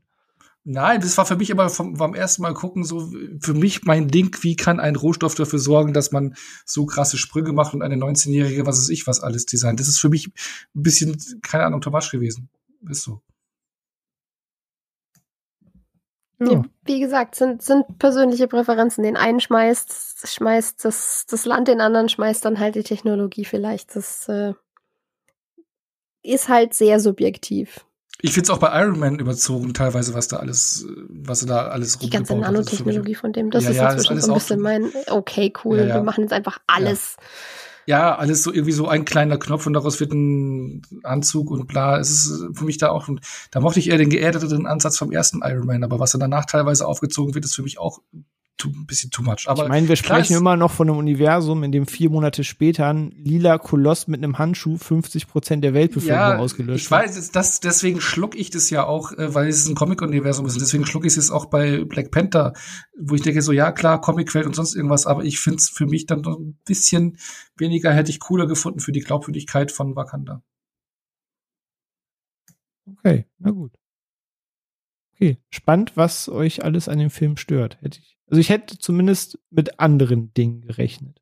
Nein, 0.70 1.00
das 1.00 1.16
war 1.16 1.24
für 1.24 1.36
mich 1.36 1.48
immer 1.48 1.70
vom, 1.70 1.96
vom 1.96 2.14
ersten 2.14 2.42
Mal 2.42 2.52
gucken 2.52 2.84
so 2.84 3.10
für 3.40 3.54
mich 3.54 3.84
mein 3.84 4.08
Ding, 4.08 4.36
wie 4.42 4.54
kann 4.54 4.80
ein 4.80 4.96
Rohstoff 4.96 5.34
dafür 5.34 5.58
sorgen, 5.58 5.94
dass 5.94 6.12
man 6.12 6.34
so 6.66 6.84
krasse 6.84 7.16
Sprünge 7.16 7.54
macht 7.54 7.72
und 7.72 7.80
eine 7.80 7.94
19-jährige, 7.94 8.66
was 8.66 8.76
weiß 8.76 8.90
ich, 8.90 9.06
was 9.06 9.20
alles 9.22 9.46
designt. 9.46 9.80
Das 9.80 9.88
ist 9.88 9.98
für 9.98 10.10
mich 10.10 10.26
ein 10.26 10.82
bisschen 10.82 11.16
keine 11.40 11.64
Ahnung 11.64 11.80
Tomasch 11.80 12.10
gewesen. 12.10 12.50
Ist 12.86 13.02
so. 13.02 13.22
Ja. 16.38 16.62
Wie 16.84 17.00
gesagt, 17.00 17.34
sind, 17.34 17.62
sind 17.62 17.98
persönliche 17.98 18.46
Präferenzen. 18.46 19.04
Den 19.04 19.16
einen 19.16 19.40
schmeißt, 19.40 20.28
schmeißt 20.28 20.84
das, 20.84 21.24
das 21.30 21.46
Land, 21.46 21.68
den 21.68 21.80
anderen 21.80 22.10
schmeißt 22.10 22.44
dann 22.44 22.58
halt 22.58 22.74
die 22.74 22.82
Technologie 22.82 23.46
vielleicht. 23.46 23.96
Das 23.96 24.28
äh, 24.28 24.52
ist 26.22 26.50
halt 26.50 26.74
sehr 26.74 27.00
subjektiv. 27.00 27.87
Ich 28.20 28.32
finde 28.32 28.46
es 28.46 28.50
auch 28.50 28.58
bei 28.58 28.80
Iron 28.82 28.98
Man 28.98 29.18
überzogen, 29.20 29.74
teilweise, 29.74 30.12
was 30.12 30.26
da 30.26 30.38
alles, 30.38 30.86
was 31.08 31.46
da 31.46 31.68
alles 31.68 31.98
Die 31.98 32.10
ganze 32.10 32.36
Nanotechnologie 32.36 33.14
von 33.14 33.32
dem, 33.32 33.50
das 33.50 33.64
ja, 33.64 33.70
ist 33.70 33.76
ja, 33.76 33.92
inzwischen 33.92 34.20
so 34.20 34.32
ein 34.32 34.38
bisschen 34.38 34.60
mein, 34.60 34.90
okay, 35.08 35.52
cool, 35.64 35.78
ja, 35.78 35.94
wir 35.94 36.02
machen 36.02 36.22
jetzt 36.22 36.32
einfach 36.32 36.58
alles. 36.66 37.16
Ja, 37.86 38.16
alles 38.16 38.42
so 38.42 38.52
irgendwie 38.52 38.72
so 38.72 38.88
ein 38.88 39.04
kleiner 39.04 39.38
Knopf 39.38 39.66
und 39.66 39.72
daraus 39.72 39.98
wird 40.00 40.12
ein 40.12 40.82
Anzug 41.04 41.50
und 41.50 41.68
bla. 41.68 41.98
Es 41.98 42.10
ist 42.10 42.44
für 42.52 42.64
mich 42.64 42.76
da 42.76 42.90
auch, 42.90 43.08
da 43.50 43.60
mochte 43.60 43.78
ich 43.78 43.88
eher 43.88 43.96
den 43.96 44.10
geerdeteren 44.10 44.66
Ansatz 44.66 44.98
vom 44.98 45.10
ersten 45.10 45.40
Iron 45.42 45.64
Man, 45.64 45.84
aber 45.84 45.98
was 45.98 46.10
dann 46.10 46.20
danach 46.20 46.44
teilweise 46.44 46.86
aufgezogen 46.86 47.34
wird, 47.34 47.44
ist 47.44 47.54
für 47.54 47.62
mich 47.62 47.78
auch 47.78 48.00
too, 48.58 48.68
ein 48.68 48.86
bisschen 48.86 49.10
too 49.10 49.22
much. 49.22 49.46
Aber 49.46 49.62
ich 49.62 49.68
meine, 49.68 49.88
wir 49.88 49.96
sprechen 49.96 50.36
immer 50.36 50.56
noch 50.56 50.70
von 50.70 50.88
einem 50.88 50.98
Universum, 50.98 51.62
in 51.62 51.72
dem 51.72 51.86
vier 51.86 52.10
Monate 52.10 52.44
später 52.44 52.88
ein 52.88 53.12
lila 53.16 53.56
Koloss 53.58 54.08
mit 54.08 54.22
einem 54.22 54.38
Handschuh 54.38 54.76
50 54.76 55.28
Prozent 55.28 55.64
der 55.64 55.72
Weltbevölkerung 55.74 56.18
ja, 56.18 56.38
ausgelöscht 56.38 56.84
ich 56.84 56.90
weiß, 56.90 57.30
das, 57.30 57.60
deswegen 57.60 58.00
schluck 58.00 58.36
ich 58.36 58.50
das 58.50 58.68
ja 58.70 58.84
auch, 58.84 59.12
äh, 59.12 59.34
weil 59.34 59.48
es 59.48 59.66
ein 59.66 59.74
Comic-Universum 59.74 60.44
ist. 60.46 60.54
Und 60.54 60.60
deswegen 60.60 60.84
schluck 60.84 61.06
ich 61.06 61.16
es 61.16 61.30
auch 61.30 61.46
bei 61.46 61.84
Black 61.84 62.10
Panther, 62.10 62.52
wo 62.98 63.14
ich 63.14 63.22
denke 63.22 63.40
so, 63.40 63.52
ja 63.52 63.72
klar, 63.72 64.00
Comicwelt 64.00 64.46
und 64.46 64.54
sonst 64.54 64.74
irgendwas, 64.74 65.06
aber 65.06 65.24
ich 65.24 65.38
finde 65.38 65.58
es 65.58 65.70
für 65.70 65.86
mich 65.86 66.06
dann 66.06 66.20
noch 66.22 66.38
ein 66.38 66.58
bisschen 66.66 67.18
weniger, 67.56 67.92
hätte 67.92 68.10
ich 68.10 68.20
cooler 68.20 68.46
gefunden 68.46 68.80
für 68.80 68.92
die 68.92 69.00
Glaubwürdigkeit 69.00 69.72
von 69.72 69.96
Wakanda. 69.96 70.42
Okay, 72.98 73.26
na 73.38 73.50
gut. 73.50 73.72
Okay, 75.14 75.38
spannend, 75.50 75.96
was 75.96 76.28
euch 76.28 76.64
alles 76.64 76.88
an 76.88 76.98
dem 76.98 77.10
Film 77.10 77.36
stört. 77.36 77.78
Hätte 77.82 77.98
ich 77.98 78.17
also 78.28 78.40
ich 78.40 78.50
hätte 78.50 78.78
zumindest 78.78 79.38
mit 79.50 79.80
anderen 79.80 80.32
Dingen 80.34 80.62
gerechnet. 80.62 81.20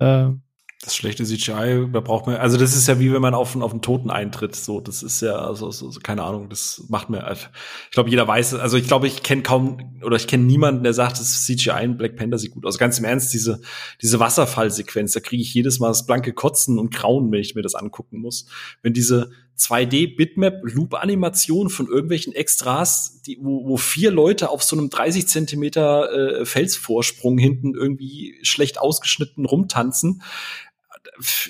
Ähm, 0.00 0.42
das 0.80 0.94
schlechte 0.94 1.24
CGI, 1.24 1.88
da 1.92 1.98
braucht 1.98 2.28
man, 2.28 2.36
also 2.36 2.56
das 2.56 2.76
ist 2.76 2.86
ja 2.86 3.00
wie 3.00 3.12
wenn 3.12 3.20
man 3.20 3.34
auf, 3.34 3.56
auf 3.56 3.72
einen 3.72 3.82
Toten 3.82 4.10
eintritt, 4.10 4.54
so, 4.54 4.80
das 4.80 5.02
ist 5.02 5.20
ja, 5.20 5.34
also, 5.34 5.72
so, 5.72 5.90
so, 5.90 5.98
keine 5.98 6.22
Ahnung, 6.22 6.48
das 6.48 6.84
macht 6.88 7.10
mir, 7.10 7.24
also, 7.24 7.46
ich 7.86 7.90
glaube, 7.90 8.10
jeder 8.10 8.28
weiß, 8.28 8.54
also 8.54 8.76
ich 8.76 8.86
glaube, 8.86 9.08
ich 9.08 9.24
kenne 9.24 9.42
kaum, 9.42 9.98
oder 10.04 10.14
ich 10.14 10.28
kenne 10.28 10.44
niemanden, 10.44 10.84
der 10.84 10.94
sagt, 10.94 11.18
das 11.18 11.44
CGI 11.44 11.82
in 11.82 11.96
Black 11.96 12.14
Panther 12.14 12.38
sieht 12.38 12.52
gut 12.52 12.64
aus. 12.64 12.78
Ganz 12.78 12.96
im 13.00 13.04
Ernst, 13.04 13.34
diese, 13.34 13.60
diese 14.00 14.20
Wasserfallsequenz, 14.20 15.14
da 15.14 15.20
kriege 15.20 15.42
ich 15.42 15.52
jedes 15.52 15.80
Mal 15.80 15.88
das 15.88 16.06
blanke 16.06 16.32
Kotzen 16.32 16.78
und 16.78 16.94
Grauen, 16.94 17.32
wenn 17.32 17.40
ich 17.40 17.56
mir 17.56 17.62
das 17.62 17.74
angucken 17.74 18.20
muss. 18.20 18.46
Wenn 18.80 18.92
diese 18.92 19.32
2D-Bitmap-Loop-Animation 19.58 21.68
von 21.68 21.88
irgendwelchen 21.88 22.32
Extras, 22.32 23.20
die, 23.26 23.36
wo, 23.40 23.66
wo 23.66 23.76
vier 23.76 24.10
Leute 24.10 24.48
auf 24.50 24.62
so 24.62 24.76
einem 24.76 24.88
30 24.88 25.28
Zentimeter 25.28 26.12
äh, 26.12 26.46
Felsvorsprung 26.46 27.36
hinten 27.38 27.74
irgendwie 27.74 28.38
schlecht 28.42 28.80
ausgeschnitten 28.80 29.44
rumtanzen. 29.44 30.22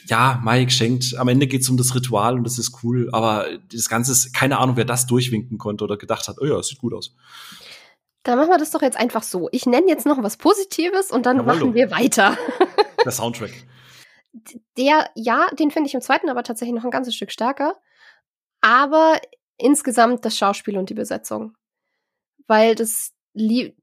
Ja, 0.06 0.40
Mai 0.42 0.64
geschenkt. 0.64 1.16
Am 1.18 1.28
Ende 1.28 1.46
geht's 1.46 1.68
um 1.68 1.76
das 1.76 1.94
Ritual 1.94 2.36
und 2.36 2.44
das 2.44 2.58
ist 2.58 2.82
cool. 2.82 3.10
Aber 3.12 3.46
das 3.70 3.90
Ganze 3.90 4.12
ist, 4.12 4.32
keine 4.32 4.58
Ahnung, 4.58 4.76
wer 4.76 4.86
das 4.86 5.06
durchwinken 5.06 5.58
konnte 5.58 5.84
oder 5.84 5.98
gedacht 5.98 6.26
hat, 6.28 6.36
oh 6.40 6.46
ja, 6.46 6.56
das 6.56 6.68
sieht 6.68 6.78
gut 6.78 6.94
aus. 6.94 7.14
Dann 8.22 8.38
machen 8.38 8.50
wir 8.50 8.58
das 8.58 8.70
doch 8.70 8.82
jetzt 8.82 8.96
einfach 8.96 9.22
so. 9.22 9.48
Ich 9.52 9.66
nenne 9.66 9.88
jetzt 9.88 10.06
noch 10.06 10.22
was 10.22 10.38
Positives 10.38 11.10
und 11.10 11.26
dann 11.26 11.38
Jawollo. 11.38 11.58
machen 11.58 11.74
wir 11.74 11.90
weiter. 11.90 12.38
Der 13.04 13.12
Soundtrack. 13.12 13.52
Der, 14.76 15.08
ja, 15.14 15.46
den 15.58 15.70
finde 15.70 15.88
ich 15.88 15.94
im 15.94 16.00
zweiten 16.00 16.28
aber 16.28 16.42
tatsächlich 16.42 16.74
noch 16.74 16.84
ein 16.84 16.90
ganzes 16.90 17.14
Stück 17.14 17.30
stärker. 17.30 17.76
Aber 18.60 19.20
insgesamt 19.56 20.24
das 20.24 20.36
Schauspiel 20.36 20.76
und 20.78 20.90
die 20.90 20.94
Besetzung. 20.94 21.54
Weil 22.46 22.74
das 22.74 23.12
die, 23.34 23.74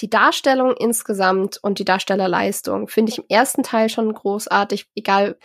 die 0.00 0.10
Darstellung 0.10 0.74
insgesamt 0.76 1.58
und 1.62 1.78
die 1.78 1.84
Darstellerleistung 1.84 2.88
finde 2.88 3.12
ich 3.12 3.18
im 3.18 3.24
ersten 3.28 3.62
Teil 3.62 3.88
schon 3.88 4.12
großartig, 4.12 4.88
egal 4.94 5.38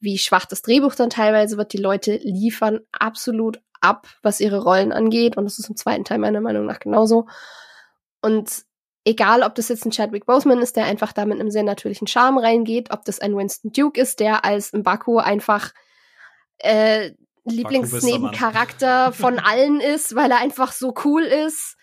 wie 0.00 0.18
schwach 0.18 0.46
das 0.46 0.62
Drehbuch 0.62 0.94
dann 0.94 1.10
teilweise 1.10 1.56
wird. 1.56 1.72
Die 1.72 1.78
Leute 1.78 2.16
liefern 2.16 2.80
absolut 2.92 3.60
ab, 3.80 4.08
was 4.22 4.40
ihre 4.40 4.62
Rollen 4.62 4.92
angeht. 4.92 5.36
Und 5.36 5.44
das 5.44 5.58
ist 5.58 5.68
im 5.68 5.76
zweiten 5.76 6.04
Teil 6.04 6.18
meiner 6.18 6.40
Meinung 6.40 6.66
nach 6.66 6.80
genauso. 6.80 7.26
Und 8.22 8.64
egal, 9.04 9.42
ob 9.42 9.54
das 9.54 9.68
jetzt 9.68 9.84
ein 9.84 9.92
Chadwick 9.92 10.26
Boseman 10.26 10.62
ist, 10.62 10.76
der 10.76 10.84
einfach 10.84 11.12
da 11.12 11.24
mit 11.24 11.38
einem 11.38 11.50
sehr 11.50 11.62
natürlichen 11.62 12.06
Charme 12.06 12.38
reingeht, 12.38 12.90
ob 12.90 13.04
das 13.04 13.20
ein 13.20 13.36
Winston 13.36 13.72
Duke 13.72 14.00
ist, 14.00 14.20
der 14.20 14.44
als 14.44 14.72
Mbaku 14.72 15.18
einfach 15.18 15.72
äh, 16.58 17.12
Lieblingsnebencharakter 17.44 19.12
von 19.12 19.38
allen 19.44 19.80
ist, 19.80 20.14
weil 20.14 20.30
er 20.30 20.38
einfach 20.38 20.72
so 20.72 20.94
cool 21.04 21.22
ist. 21.22 21.76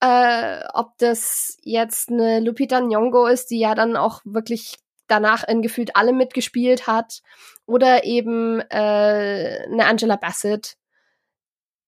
Äh, 0.00 0.60
ob 0.74 0.96
das 0.98 1.58
jetzt 1.62 2.10
eine 2.10 2.40
Lupita 2.40 2.78
Nyong'o 2.78 3.28
ist, 3.28 3.50
die 3.50 3.58
ja 3.58 3.74
dann 3.74 3.96
auch 3.96 4.20
wirklich 4.24 4.78
danach 5.08 5.46
in 5.48 5.62
gefühlt 5.62 5.96
alle 5.96 6.12
mitgespielt 6.12 6.86
hat, 6.86 7.22
oder 7.66 8.04
eben 8.04 8.60
äh, 8.70 9.66
eine 9.70 9.86
Angela 9.86 10.16
Bassett, 10.16 10.76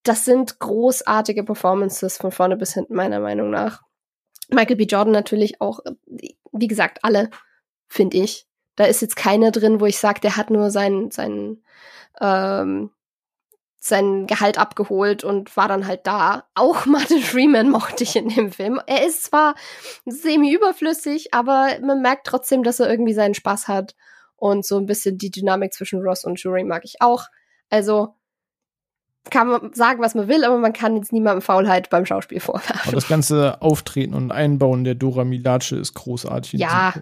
das 0.02 0.24
sind 0.24 0.59
großartige 0.59 1.44
Performances 1.44 2.18
von 2.18 2.32
vorne 2.32 2.56
bis 2.56 2.74
hinten, 2.74 2.94
meiner 2.94 3.20
Meinung 3.20 3.51
nach. 3.51 3.82
Michael 4.51 4.76
B. 4.76 4.84
Jordan 4.84 5.12
natürlich 5.12 5.60
auch, 5.60 5.80
wie 6.52 6.66
gesagt, 6.66 6.98
alle, 7.02 7.30
finde 7.88 8.18
ich. 8.18 8.47
Da 8.76 8.84
ist 8.84 9.02
jetzt 9.02 9.16
keiner 9.16 9.51
drin, 9.51 9.80
wo 9.80 9.86
ich 9.86 9.98
sage, 9.98 10.20
der 10.20 10.36
hat 10.36 10.51
nur 10.51 10.70
sein, 10.70 11.10
sein, 11.10 11.62
ähm, 12.20 12.90
sein 13.82 14.27
Gehalt 14.27 14.59
abgeholt 14.59 15.24
und 15.24 15.57
war 15.57 15.66
dann 15.66 15.86
halt 15.86 16.07
da. 16.07 16.44
Auch 16.55 16.85
Martin 16.86 17.23
Freeman 17.23 17.70
mochte 17.70 18.05
ich 18.05 18.15
in 18.15 18.28
dem 18.28 18.52
Film. 18.52 18.81
Er 18.86 19.07
ist 19.07 19.24
zwar 19.24 19.55
semi-überflüssig, 20.05 21.32
aber 21.32 21.70
man 21.82 22.02
merkt 22.02 22.27
trotzdem, 22.27 22.62
dass 22.62 22.78
er 22.78 22.90
irgendwie 22.90 23.15
seinen 23.15 23.35
Spaß 23.35 23.69
hat. 23.69 23.97
Und 24.36 24.65
so 24.65 24.78
ein 24.78 24.86
bisschen 24.86 25.19
die 25.19 25.31
Dynamik 25.31 25.74
zwischen 25.74 26.01
Ross 26.01 26.24
und 26.24 26.40
Jury 26.43 26.65
mag 26.65 26.85
ich 26.85 27.02
auch. 27.02 27.27
Also, 27.69 28.15
kann 29.31 29.48
man 29.48 29.74
sagen, 29.74 30.02
was 30.02 30.15
man 30.15 30.28
will, 30.28 30.44
aber 30.44 30.57
man 30.57 30.73
kann 30.73 30.97
jetzt 30.97 31.12
niemandem 31.12 31.43
Faulheit 31.43 31.90
beim 31.90 32.07
Schauspiel 32.07 32.40
vorwerfen. 32.40 32.81
Aber 32.85 32.93
das 32.93 33.07
ganze 33.09 33.61
Auftreten 33.61 34.15
und 34.15 34.32
Einbauen 34.32 34.85
der 34.85 34.94
Dora 34.94 35.24
Milace 35.24 35.73
ist 35.73 35.93
großartig. 35.93 36.59
Ja. 36.59 36.94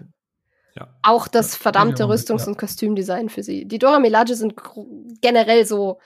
ja. 0.75 0.87
Auch 1.01 1.29
das 1.29 1.55
verdammte 1.55 2.03
ja, 2.03 2.09
Rüstungs- 2.09 2.45
und 2.45 2.57
Kostümdesign 2.57 3.29
für 3.29 3.41
sie. 3.41 3.65
Die 3.65 3.79
Dora 3.79 3.99
Milaje 3.99 4.35
sind 4.35 4.55
generell 5.21 5.65
so 5.65 5.99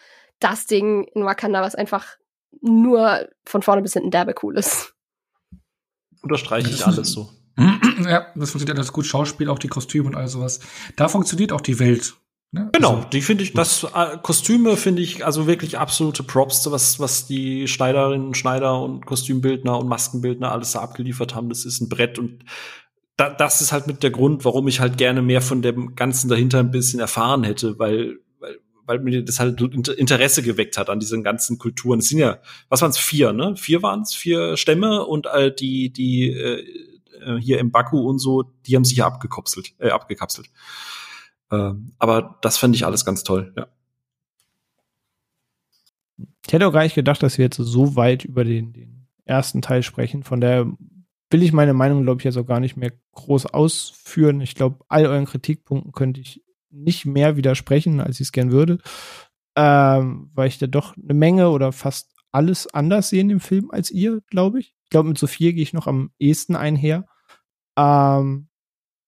das 0.43 0.65
Ding 0.65 1.03
in 1.15 1.25
Wakanda, 1.25 1.61
was 1.61 1.75
einfach 1.75 2.17
nur 2.61 3.27
von 3.45 3.61
vorne 3.61 3.81
bis 3.81 3.93
hinten 3.93 4.11
derbe 4.11 4.35
cool 4.43 4.57
ist. 4.57 4.93
Unterstreiche 6.21 6.69
ich 6.69 6.85
alles 6.85 7.11
so. 7.11 7.29
Ja, 7.99 8.25
das 8.35 8.49
funktioniert 8.49 8.79
alles 8.79 8.91
gut. 8.91 9.05
Schauspiel, 9.05 9.49
auch 9.49 9.59
die 9.59 9.67
Kostüme 9.67 10.07
und 10.07 10.15
all 10.15 10.27
sowas. 10.27 10.59
Da 10.95 11.07
funktioniert 11.07 11.51
auch 11.51 11.61
die 11.61 11.77
Welt 11.77 12.15
Ne? 12.53 12.69
Genau, 12.71 12.97
also, 12.97 13.07
die 13.09 13.21
finde 13.21 13.43
ich, 13.43 13.53
das 13.53 13.83
äh, 13.83 14.17
Kostüme 14.21 14.77
finde 14.77 15.01
ich 15.01 15.25
also 15.25 15.47
wirklich 15.47 15.79
absolute 15.79 16.21
Props, 16.21 16.69
was, 16.69 16.99
was 16.99 17.25
die 17.25 17.67
Schneiderinnen, 17.67 18.35
Schneider 18.35 18.79
und 18.79 19.07
Kostümbildner 19.07 19.79
und 19.79 19.87
Maskenbildner 19.87 20.51
alles 20.51 20.73
da 20.73 20.81
abgeliefert 20.81 21.33
haben. 21.33 21.49
Das 21.49 21.65
ist 21.65 21.81
ein 21.81 21.89
Brett 21.89 22.19
und 22.19 22.45
da, 23.17 23.31
das 23.31 23.61
ist 23.61 23.71
halt 23.71 23.87
mit 23.87 24.03
der 24.03 24.11
Grund, 24.11 24.45
warum 24.45 24.67
ich 24.67 24.79
halt 24.79 24.99
gerne 24.99 25.23
mehr 25.23 25.41
von 25.41 25.63
dem 25.63 25.95
Ganzen 25.95 26.29
dahinter 26.29 26.59
ein 26.59 26.69
bisschen 26.69 26.99
erfahren 26.99 27.43
hätte, 27.43 27.79
weil, 27.79 28.19
weil, 28.85 28.99
mir 28.99 29.23
das 29.23 29.39
halt 29.39 29.59
Interesse 29.61 30.43
geweckt 30.43 30.77
hat 30.77 30.89
an 30.89 30.99
diesen 30.99 31.23
ganzen 31.23 31.57
Kulturen. 31.57 31.99
Es 31.99 32.09
sind 32.09 32.19
ja, 32.19 32.39
was 32.69 32.81
waren 32.81 32.91
es, 32.91 32.97
vier, 32.97 33.33
ne? 33.33 33.55
Vier 33.55 33.81
waren 33.81 34.01
es, 34.01 34.13
vier 34.13 34.57
Stämme 34.57 35.05
und 35.05 35.27
äh, 35.27 35.53
die, 35.53 35.91
die 35.91 36.31
äh, 36.31 36.63
äh, 37.25 37.39
hier 37.39 37.59
im 37.59 37.71
Baku 37.71 37.99
und 38.07 38.19
so, 38.19 38.43
die 38.65 38.75
haben 38.75 38.85
sich 38.85 38.97
ja 38.97 39.05
abgekapselt, 39.05 39.73
äh, 39.79 39.89
abgekapselt. 39.89 40.49
Ähm, 41.51 41.93
aber 41.99 42.39
das 42.41 42.57
fände 42.57 42.75
ich 42.75 42.85
alles 42.85 43.05
ganz 43.05 43.23
toll, 43.23 43.53
ja. 43.57 43.67
Ich 46.45 46.51
hätte 46.51 46.67
auch 46.67 46.73
gar 46.73 46.83
nicht 46.83 46.95
gedacht, 46.95 47.23
dass 47.23 47.37
wir 47.37 47.45
jetzt 47.45 47.57
so 47.57 47.95
weit 47.95 48.25
über 48.25 48.43
den, 48.43 48.73
den 48.73 49.07
ersten 49.25 49.61
Teil 49.61 49.81
sprechen. 49.81 50.23
Von 50.23 50.41
daher 50.41 50.71
will 51.29 51.41
ich 51.41 51.53
meine 51.53 51.73
Meinung, 51.73 52.03
glaube 52.03 52.19
ich, 52.19 52.25
jetzt 52.25 52.37
auch 52.37 52.45
gar 52.45 52.59
nicht 52.59 52.75
mehr 52.75 52.91
groß 53.13 53.47
ausführen. 53.47 54.41
Ich 54.41 54.53
glaube, 54.53 54.83
all 54.89 55.05
euren 55.05 55.25
Kritikpunkten 55.25 55.93
könnte 55.93 56.19
ich 56.19 56.43
nicht 56.73 57.05
mehr 57.05 57.37
widersprechen, 57.37 57.99
als 57.99 58.15
ich 58.15 58.27
es 58.27 58.31
gern 58.31 58.51
würde. 58.51 58.79
Ähm, 59.55 60.31
weil 60.33 60.47
ich 60.47 60.57
da 60.57 60.67
doch 60.67 60.97
eine 60.97 61.13
Menge 61.13 61.49
oder 61.49 61.71
fast 61.71 62.11
alles 62.31 62.67
anders 62.73 63.09
sehe 63.09 63.21
in 63.21 63.29
dem 63.29 63.39
Film 63.39 63.69
als 63.71 63.91
ihr, 63.91 64.21
glaube 64.27 64.59
ich. 64.59 64.75
Ich 64.83 64.89
glaube, 64.89 65.09
mit 65.09 65.17
Sophia 65.17 65.51
gehe 65.51 65.61
ich 65.61 65.73
noch 65.73 65.87
am 65.87 66.11
ehesten 66.19 66.55
einher. 66.55 67.05
Ähm, 67.77 68.47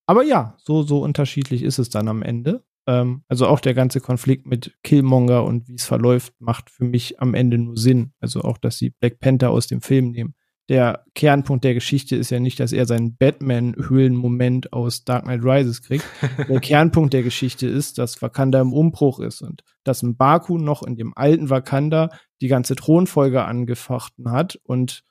aber 0.06 0.24
ja, 0.24 0.56
so, 0.60 0.84
so 0.84 1.02
unterschiedlich 1.02 1.64
ist 1.64 1.80
es 1.80 1.90
dann 1.90 2.08
am 2.08 2.22
Ende. 2.22 2.64
Ähm, 2.88 3.24
also 3.28 3.48
auch 3.48 3.60
der 3.60 3.74
ganze 3.74 4.00
Konflikt 4.00 4.46
mit 4.46 4.78
Killmonger 4.84 5.44
und 5.44 5.68
wie 5.68 5.76
es 5.76 5.86
verläuft, 5.86 6.34
macht 6.40 6.70
für 6.70 6.86
mich 6.86 7.20
am 7.20 7.34
Ende 7.34 7.58
nur 7.58 7.78
Sinn. 7.78 8.14
Also 8.20 8.42
auch, 8.42 8.58
dass 8.58 8.78
sie 8.78 8.92
Black 8.92 9.20
Panther 9.20 9.50
aus 9.50 9.68
dem 9.68 9.82
Film 9.82 10.12
nehmen. 10.12 10.36
Der 10.68 11.06
Kernpunkt 11.14 11.64
der 11.64 11.76
Geschichte 11.76 12.16
ist 12.16 12.32
ja 12.32 12.40
nicht, 12.40 12.60
dass 12.60 12.72
er 12.72 12.88
seinen 12.88 13.16
Batman-Höhlen-Moment 13.18 14.74
aus 14.74 15.04
Dark 15.04 15.26
Knight 15.26 15.44
Rises 15.44 15.84
kriegt. 15.84 16.06
der 16.50 16.60
Kernpunkt 16.60 17.14
der 17.14 17.22
Geschichte 17.22 17.68
ist, 17.68 18.00
dass 18.00 18.22
Wakanda 18.22 18.62
im 18.62 18.74
Umbruch 18.74 19.20
ist 19.20 19.42
und 19.42 19.64
dass 19.84 20.02
Mbaku 20.02 20.58
noch 20.58 20.82
in 20.82 20.96
dem 20.96 21.14
alten 21.16 21.52
Wakanda 21.52 22.10
die 22.42 22.48
ganze 22.48 22.76
Thronfolge 22.76 23.44
angefochten 23.44 24.32
hat 24.32 24.60
und 24.64 25.04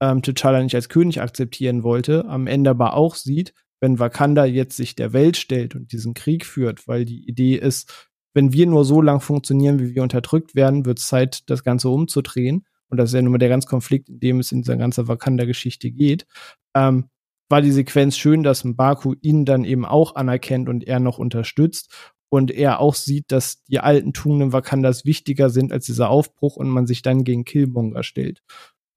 ähm, 0.00 0.18
T'Challa 0.18 0.62
nicht 0.62 0.74
als 0.74 0.90
König 0.90 1.20
akzeptieren 1.20 1.82
wollte, 1.82 2.26
am 2.26 2.46
Ende 2.46 2.70
aber 2.70 2.94
auch 2.94 3.14
sieht, 3.14 3.54
wenn 3.80 3.98
Wakanda 3.98 4.44
jetzt 4.44 4.76
sich 4.76 4.94
der 4.94 5.12
Welt 5.12 5.36
stellt 5.36 5.74
und 5.74 5.92
diesen 5.92 6.14
Krieg 6.14 6.44
führt, 6.44 6.86
weil 6.86 7.04
die 7.04 7.26
Idee 7.28 7.56
ist, 7.56 8.08
wenn 8.34 8.52
wir 8.52 8.66
nur 8.66 8.84
so 8.84 9.00
lang 9.00 9.20
funktionieren, 9.20 9.80
wie 9.80 9.94
wir 9.94 10.02
unterdrückt 10.02 10.54
werden, 10.54 10.84
wird 10.84 10.98
es 10.98 11.08
Zeit, 11.08 11.48
das 11.50 11.64
Ganze 11.64 11.88
umzudrehen. 11.88 12.64
Und 12.88 12.98
das 12.98 13.10
ist 13.10 13.14
ja 13.14 13.22
nun 13.22 13.32
mal 13.32 13.38
der 13.38 13.48
ganze 13.48 13.68
Konflikt, 13.68 14.08
in 14.08 14.20
dem 14.20 14.40
es 14.40 14.52
in 14.52 14.62
dieser 14.62 14.76
ganzen 14.76 15.08
Wakanda-Geschichte 15.08 15.90
geht. 15.90 16.26
Ähm, 16.74 17.08
war 17.48 17.62
die 17.62 17.72
Sequenz 17.72 18.16
schön, 18.16 18.42
dass 18.42 18.64
Mbaku 18.64 19.14
ihn 19.20 19.44
dann 19.44 19.64
eben 19.64 19.84
auch 19.84 20.14
anerkennt 20.14 20.68
und 20.68 20.86
er 20.86 21.00
noch 21.00 21.18
unterstützt 21.18 22.14
und 22.28 22.50
er 22.50 22.80
auch 22.80 22.94
sieht, 22.94 23.32
dass 23.32 23.64
die 23.64 23.80
alten 23.80 24.12
Tugenden 24.12 24.52
Wakandas 24.52 25.04
wichtiger 25.04 25.48
sind 25.48 25.72
als 25.72 25.86
dieser 25.86 26.10
Aufbruch 26.10 26.56
und 26.56 26.68
man 26.68 26.86
sich 26.86 27.00
dann 27.02 27.24
gegen 27.24 27.44
Killmonger 27.44 28.02
stellt. 28.02 28.42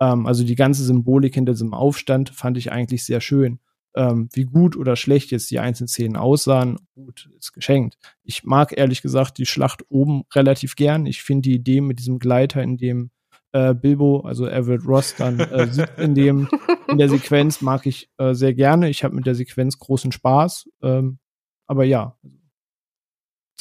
Ähm, 0.02 0.26
also 0.26 0.44
die 0.44 0.56
ganze 0.56 0.84
Symbolik 0.84 1.36
hinter 1.36 1.54
diesem 1.54 1.74
Aufstand 1.74 2.30
fand 2.32 2.58
ich 2.58 2.72
eigentlich 2.72 3.06
sehr 3.06 3.22
schön 3.22 3.60
ähm, 3.96 4.30
wie 4.34 4.46
gut 4.46 4.78
oder 4.78 4.96
schlecht 4.96 5.32
jetzt 5.32 5.52
die 5.52 5.60
einzelnen 5.60 5.88
Szenen 5.88 6.16
aussahen, 6.16 6.80
gut, 6.96 7.30
ist 7.38 7.54
geschenkt. 7.54 7.98
Ich 8.24 8.44
mag 8.44 8.78
ehrlich 8.78 9.02
gesagt 9.02 9.38
die 9.38 9.46
Schlacht 9.46 9.84
oben 9.90 10.24
relativ 10.34 10.76
gern. 10.76 11.06
Ich 11.06 11.24
finde 11.24 11.50
die 11.50 11.56
Idee 11.56 11.82
mit 11.82 12.00
diesem 12.00 12.20
Gleiter, 12.20 12.62
in 12.64 12.78
dem 12.78 13.12
äh, 13.54 13.74
Bilbo, 13.74 14.22
also 14.22 14.48
Everett 14.48 14.86
Ross, 14.86 15.16
dann 15.16 15.40
äh, 15.40 15.68
sieht 15.72 15.98
in 15.98 16.16
dem 16.16 16.48
in 16.88 16.98
der 16.98 17.10
Sequenz 17.10 17.62
mag 17.62 17.86
ich 17.86 18.10
äh, 18.18 18.34
sehr 18.34 18.54
gerne. 18.54 18.90
Ich 18.90 19.04
habe 19.04 19.16
mit 19.16 19.26
der 19.26 19.36
Sequenz 19.36 19.80
großen 19.80 20.12
Spaß. 20.12 20.70
Ähm, 20.82 21.20
aber 21.68 21.86
ja, 21.86 22.18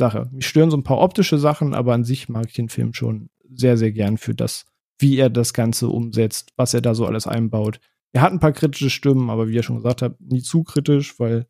Sache. 0.00 0.28
Mich 0.32 0.48
stören 0.48 0.70
so 0.70 0.76
ein 0.76 0.82
paar 0.82 0.98
optische 0.98 1.38
Sachen, 1.38 1.74
aber 1.74 1.94
an 1.94 2.04
sich 2.04 2.28
mag 2.28 2.46
ich 2.48 2.54
den 2.54 2.68
Film 2.68 2.92
schon 2.92 3.30
sehr, 3.48 3.76
sehr 3.76 3.92
gern 3.92 4.18
für 4.18 4.34
das, 4.34 4.66
wie 4.98 5.16
er 5.16 5.30
das 5.30 5.54
Ganze 5.54 5.88
umsetzt, 5.88 6.52
was 6.56 6.74
er 6.74 6.80
da 6.80 6.94
so 6.94 7.06
alles 7.06 7.28
einbaut. 7.28 7.78
Er 8.12 8.22
hat 8.22 8.32
ein 8.32 8.40
paar 8.40 8.52
kritische 8.52 8.90
Stimmen, 8.90 9.30
aber 9.30 9.48
wie 9.48 9.54
ihr 9.54 9.62
schon 9.62 9.76
gesagt 9.76 10.02
habt, 10.02 10.20
nie 10.20 10.42
zu 10.42 10.64
kritisch, 10.64 11.20
weil 11.20 11.46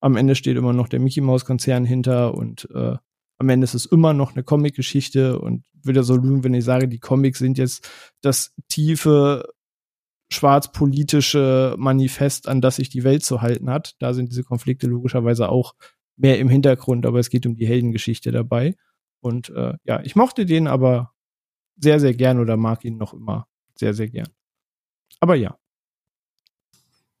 am 0.00 0.16
Ende 0.16 0.34
steht 0.34 0.56
immer 0.56 0.72
noch 0.72 0.88
der 0.88 0.98
Mickey 0.98 1.20
Mouse 1.20 1.44
Konzern 1.44 1.84
hinter 1.84 2.34
und 2.34 2.68
äh, 2.74 2.96
am 3.40 3.48
Ende 3.48 3.64
ist 3.64 3.74
es 3.74 3.86
immer 3.86 4.12
noch 4.12 4.34
eine 4.34 4.44
Comic-Geschichte 4.44 5.38
und 5.38 5.64
würde 5.82 6.02
so 6.02 6.14
lügen, 6.14 6.44
wenn 6.44 6.52
ich 6.52 6.64
sage, 6.64 6.88
die 6.88 6.98
Comics 6.98 7.38
sind 7.38 7.56
jetzt 7.56 7.88
das 8.20 8.54
tiefe 8.68 9.48
schwarzpolitische 10.30 11.74
Manifest, 11.78 12.48
an 12.48 12.60
das 12.60 12.76
sich 12.76 12.90
die 12.90 13.02
Welt 13.02 13.24
zu 13.24 13.40
halten 13.40 13.70
hat. 13.70 13.96
Da 13.98 14.12
sind 14.12 14.30
diese 14.30 14.44
Konflikte 14.44 14.86
logischerweise 14.86 15.48
auch 15.48 15.74
mehr 16.16 16.38
im 16.38 16.50
Hintergrund, 16.50 17.06
aber 17.06 17.18
es 17.18 17.30
geht 17.30 17.46
um 17.46 17.56
die 17.56 17.66
Heldengeschichte 17.66 18.30
dabei. 18.30 18.76
Und 19.20 19.48
äh, 19.50 19.72
ja, 19.84 20.00
ich 20.02 20.14
mochte 20.14 20.44
den 20.44 20.66
aber 20.66 21.12
sehr, 21.76 21.98
sehr 21.98 22.14
gern 22.14 22.38
oder 22.38 22.58
mag 22.58 22.84
ihn 22.84 22.98
noch 22.98 23.14
immer 23.14 23.48
sehr, 23.74 23.94
sehr 23.94 24.08
gern. 24.08 24.28
Aber 25.18 25.34
ja. 25.34 25.56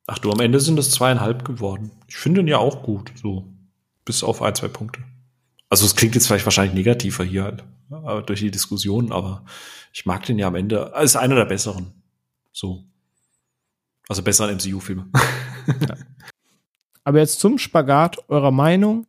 Ach 0.06 0.18
du, 0.18 0.30
am 0.30 0.40
Ende 0.40 0.60
sind 0.60 0.78
es 0.78 0.90
zweieinhalb 0.90 1.46
geworden. 1.46 1.90
Ich 2.08 2.16
finde 2.16 2.42
ihn 2.42 2.48
ja 2.48 2.58
auch 2.58 2.82
gut, 2.82 3.10
so. 3.16 3.46
Bis 4.04 4.22
auf 4.22 4.42
ein, 4.42 4.54
zwei 4.54 4.68
Punkte. 4.68 5.02
Also 5.70 5.86
es 5.86 5.94
klingt 5.96 6.14
jetzt 6.16 6.26
vielleicht 6.26 6.44
wahrscheinlich 6.44 6.74
negativer 6.74 7.24
hier 7.24 7.44
halt, 7.44 8.28
durch 8.28 8.40
die 8.40 8.50
Diskussion, 8.50 9.12
aber 9.12 9.44
ich 9.92 10.04
mag 10.04 10.24
den 10.26 10.38
ja 10.38 10.48
am 10.48 10.56
Ende. 10.56 10.92
Ist 11.00 11.16
einer 11.16 11.36
der 11.36 11.44
besseren. 11.46 11.92
So. 12.52 12.84
Also 14.08 14.22
besseren 14.22 14.56
MCU-Filme. 14.56 15.08
ja. 15.68 15.96
Aber 17.04 17.20
jetzt 17.20 17.40
zum 17.40 17.58
Spagat 17.58 18.18
eurer 18.28 18.50
Meinung 18.50 19.06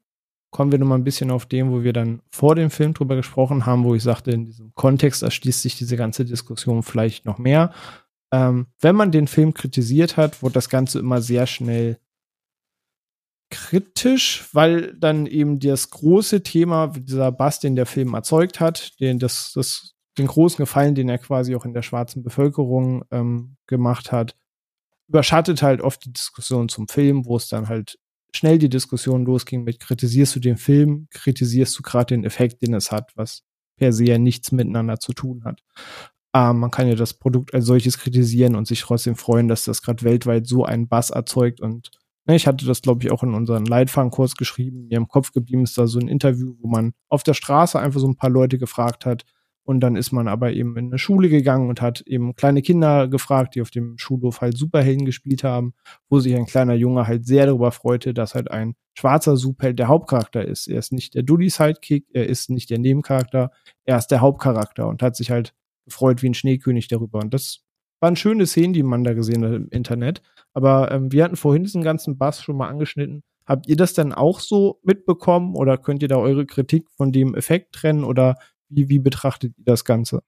kommen 0.52 0.72
wir 0.72 0.80
noch 0.80 0.88
mal 0.88 0.96
ein 0.96 1.04
bisschen 1.04 1.32
auf 1.32 1.46
dem, 1.46 1.72
wo 1.72 1.82
wir 1.82 1.94
dann 1.94 2.22
vor 2.30 2.56
dem 2.56 2.70
Film 2.70 2.94
drüber 2.94 3.16
gesprochen 3.16 3.66
haben, 3.66 3.84
wo 3.84 3.96
ich 3.96 4.04
sagte, 4.04 4.32
in 4.32 4.46
diesem 4.46 4.74
Kontext 4.76 5.24
erschließt 5.24 5.62
sich 5.62 5.78
diese 5.78 5.98
ganze 5.98 6.26
Diskussion 6.26 6.84
vielleicht 6.84 7.26
noch 7.26 7.38
mehr. 7.38 7.74
Ähm, 8.32 8.68
wenn 8.80 8.96
man 8.96 9.12
den 9.12 9.28
Film 9.28 9.54
kritisiert 9.54 10.18
hat, 10.18 10.44
wurde 10.44 10.54
das 10.54 10.70
Ganze 10.70 11.00
immer 11.00 11.22
sehr 11.22 11.48
schnell 11.48 12.00
kritisch, 13.52 14.50
weil 14.54 14.96
dann 14.98 15.28
eben 15.28 15.60
das 15.60 15.92
große 15.92 16.42
Thema, 16.42 16.88
dieser 16.88 17.32
Bass, 17.32 17.60
den 17.60 17.76
der 17.76 17.86
Film 17.86 18.16
erzeugt 18.16 18.60
hat, 18.60 19.00
den, 19.00 19.20
das, 19.20 19.52
das, 19.54 19.94
den 20.18 20.28
großen 20.28 20.58
Gefallen, 20.58 20.96
den 20.96 21.10
er 21.10 21.20
quasi 21.20 21.56
auch 21.56 21.66
in 21.66 21.74
der 21.74 21.84
schwarzen 21.84 22.24
Bevölkerung 22.24 23.04
ähm, 23.12 23.58
gemacht 23.68 24.12
hat, 24.12 24.36
überschattet 25.08 25.62
halt 25.62 25.82
oft 25.82 26.06
die 26.06 26.14
Diskussion 26.14 26.70
zum 26.70 26.88
Film, 26.88 27.26
wo 27.26 27.38
es 27.38 27.50
dann 27.50 27.70
halt 27.70 28.00
schnell 28.34 28.58
die 28.58 28.70
Diskussion 28.70 29.26
losging 29.26 29.64
mit 29.64 29.80
kritisierst 29.80 30.36
du 30.36 30.40
den 30.40 30.58
Film, 30.58 31.08
kritisierst 31.12 31.78
du 31.78 31.84
gerade 31.84 32.16
den 32.16 32.24
Effekt, 32.24 32.62
den 32.62 32.74
es 32.74 32.92
hat, 32.92 33.12
was 33.16 33.44
per 33.78 33.92
se 33.92 34.06
ja 34.06 34.18
nichts 34.18 34.52
miteinander 34.52 35.00
zu 35.00 35.14
tun 35.14 35.44
hat. 35.44 35.62
Ähm, 36.34 36.60
man 36.60 36.72
kann 36.72 36.88
ja 36.88 36.96
das 36.96 37.14
Produkt 37.14 37.54
als 37.54 37.66
solches 37.66 37.98
kritisieren 37.98 38.56
und 38.56 38.68
sich 38.68 38.82
trotzdem 38.82 39.16
freuen, 39.16 39.48
dass 39.48 39.66
das 39.66 39.82
gerade 39.82 40.04
weltweit 40.04 40.48
so 40.48 40.64
einen 40.64 40.88
Bass 40.88 41.10
erzeugt 41.10 41.60
und 41.60 41.92
ich 42.28 42.48
hatte 42.48 42.66
das, 42.66 42.82
glaube 42.82 43.04
ich, 43.04 43.12
auch 43.12 43.24
in 43.24 43.34
unseren 43.34 43.66
Leitfahrenkurs 43.66 44.36
geschrieben. 44.36 44.88
Mir 44.88 44.98
im 44.98 45.08
Kopf 45.08 45.32
geblieben 45.32 45.64
ist 45.64 45.78
da 45.78 45.88
so 45.88 46.00
ein 46.00 46.08
Interview, 46.08 46.56
wo 46.62 46.68
man 46.68 46.94
auf 47.10 47.24
der 47.24 47.34
Straße 47.34 47.80
einfach 47.80 48.00
so 48.00 48.08
ein 48.08 48.16
paar 48.16 48.30
Leute 48.30 48.58
gefragt 48.58 49.06
hat, 49.06 49.26
und 49.64 49.80
dann 49.80 49.96
ist 49.96 50.12
man 50.12 50.28
aber 50.28 50.52
eben 50.52 50.76
in 50.76 50.88
eine 50.88 50.98
Schule 50.98 51.30
gegangen 51.30 51.70
und 51.70 51.82
hat 51.82 52.02
eben 52.02 52.36
kleine 52.36 52.62
Kinder 52.62 53.08
gefragt, 53.08 53.56
die 53.56 53.62
auf 53.62 53.70
dem 53.70 53.98
Schulhof 53.98 54.42
halt 54.42 54.58
Superhelden 54.58 55.06
gespielt 55.06 55.44
haben, 55.44 55.74
wo 56.10 56.20
sich 56.20 56.36
ein 56.36 56.48
kleiner 56.48 56.74
Junge 56.74 57.06
halt 57.08 57.26
sehr 57.26 57.46
darüber 57.46 57.72
freute, 57.72 58.14
dass 58.14 58.34
halt 58.34 58.50
ein 58.50 58.76
schwarzer 58.94 59.38
Superheld 59.38 59.78
der 59.78 59.88
Hauptcharakter 59.88 60.44
ist. 60.44 60.68
Er 60.68 60.80
ist 60.80 60.92
nicht 60.92 61.14
der 61.14 61.24
Dully-Sidekick, 61.24 62.08
er 62.12 62.28
ist 62.28 62.50
nicht 62.50 62.70
der 62.70 62.80
Nebencharakter, 62.80 63.52
er 63.86 63.98
ist 63.98 64.08
der 64.08 64.22
Hauptcharakter 64.22 64.88
und 64.88 65.04
hat 65.04 65.16
sich 65.16 65.30
halt 65.30 65.54
gefreut 65.86 66.24
wie 66.24 66.30
ein 66.30 66.34
Schneekönig 66.34 66.88
darüber. 66.88 67.20
Und 67.20 67.34
das 67.34 67.64
waren 68.02 68.16
schöne 68.18 68.46
Szenen, 68.46 68.74
die 68.74 68.84
man 68.84 69.04
da 69.04 69.14
gesehen 69.14 69.46
hat 69.46 69.54
im 69.54 69.70
Internet. 69.70 70.22
Aber 70.54 70.92
ähm, 70.92 71.12
wir 71.12 71.24
hatten 71.24 71.38
vorhin 71.38 71.64
diesen 71.64 71.84
ganzen 71.84 72.18
Bass 72.18 72.42
schon 72.42 72.58
mal 72.58 72.68
angeschnitten. 72.68 73.24
Habt 73.46 73.68
ihr 73.68 73.78
das 73.78 73.94
denn 73.94 74.12
auch 74.12 74.40
so 74.40 74.80
mitbekommen 74.84 75.56
oder 75.56 75.78
könnt 75.78 76.02
ihr 76.02 76.08
da 76.08 76.18
eure 76.18 76.46
Kritik 76.46 76.90
von 76.92 77.12
dem 77.12 77.36
Effekt 77.36 77.74
trennen 77.74 78.04
oder 78.04 78.36
wie, 78.70 78.90
wie 78.90 79.00
betrachtet 79.00 79.54
ihr 79.58 79.66
das 79.66 79.86
Ganze? 79.86 80.24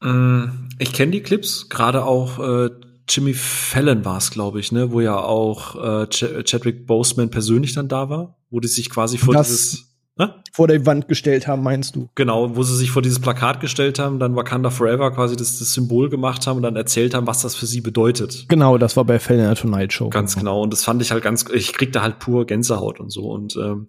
Mm, 0.00 0.68
ich 0.78 0.92
kenne 0.92 1.12
die 1.12 1.22
Clips, 1.22 1.68
gerade 1.68 2.04
auch 2.04 2.38
äh, 2.38 2.70
Jimmy 3.08 3.34
Fallon 3.34 4.04
war 4.04 4.18
es, 4.18 4.30
glaube 4.30 4.60
ich, 4.60 4.72
ne, 4.72 4.92
wo 4.92 5.00
ja 5.00 5.18
auch 5.18 6.02
äh, 6.02 6.06
Ch 6.08 6.24
Chadwick 6.44 6.86
Boseman 6.86 7.30
persönlich 7.30 7.72
dann 7.72 7.88
da 7.88 8.08
war, 8.08 8.36
wo 8.50 8.60
die 8.60 8.68
sich 8.68 8.90
quasi 8.90 9.16
vor 9.16 9.34
das 9.34 9.48
dieses 9.48 9.85
ne? 10.16 10.42
vor 10.52 10.68
der 10.68 10.84
Wand 10.86 11.08
gestellt 11.08 11.46
haben, 11.46 11.62
meinst 11.62 11.96
du? 11.96 12.08
Genau, 12.14 12.56
wo 12.56 12.62
sie 12.62 12.76
sich 12.76 12.90
vor 12.90 13.02
dieses 13.02 13.20
Plakat 13.20 13.60
gestellt 13.60 13.98
haben, 13.98 14.18
dann 14.18 14.34
Wakanda 14.36 14.70
Forever 14.70 15.12
quasi 15.12 15.36
das, 15.36 15.58
das 15.58 15.72
Symbol 15.72 16.08
gemacht 16.08 16.46
haben 16.46 16.56
und 16.56 16.62
dann 16.62 16.76
erzählt 16.76 17.14
haben, 17.14 17.26
was 17.26 17.42
das 17.42 17.54
für 17.54 17.66
sie 17.66 17.80
bedeutet. 17.80 18.46
Genau, 18.48 18.78
das 18.78 18.96
war 18.96 19.04
bei 19.04 19.18
Fallon 19.18 19.42
in 19.42 19.48
der 19.48 19.56
Tonight 19.56 19.92
Show. 19.92 20.08
Ganz 20.10 20.34
genau. 20.34 20.52
genau. 20.52 20.62
Und 20.62 20.72
das 20.72 20.84
fand 20.84 21.02
ich 21.02 21.10
halt 21.10 21.22
ganz, 21.22 21.44
ich 21.52 21.72
krieg 21.72 21.92
da 21.92 22.02
halt 22.02 22.18
pur 22.18 22.46
Gänsehaut 22.46 23.00
und 23.00 23.10
so. 23.10 23.30
Und 23.30 23.56
ähm, 23.56 23.88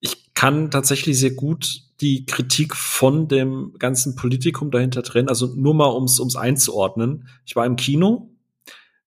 ich 0.00 0.34
kann 0.34 0.70
tatsächlich 0.70 1.18
sehr 1.18 1.32
gut 1.32 1.82
die 2.00 2.26
Kritik 2.26 2.76
von 2.76 3.28
dem 3.28 3.74
ganzen 3.78 4.16
Politikum 4.16 4.70
dahinter 4.70 5.02
trennen. 5.02 5.28
Also 5.28 5.54
nur 5.54 5.74
mal 5.74 5.92
ums 5.94 6.18
ums 6.18 6.36
einzuordnen. 6.36 7.28
Ich 7.46 7.56
war 7.56 7.64
im 7.64 7.76
Kino. 7.76 8.30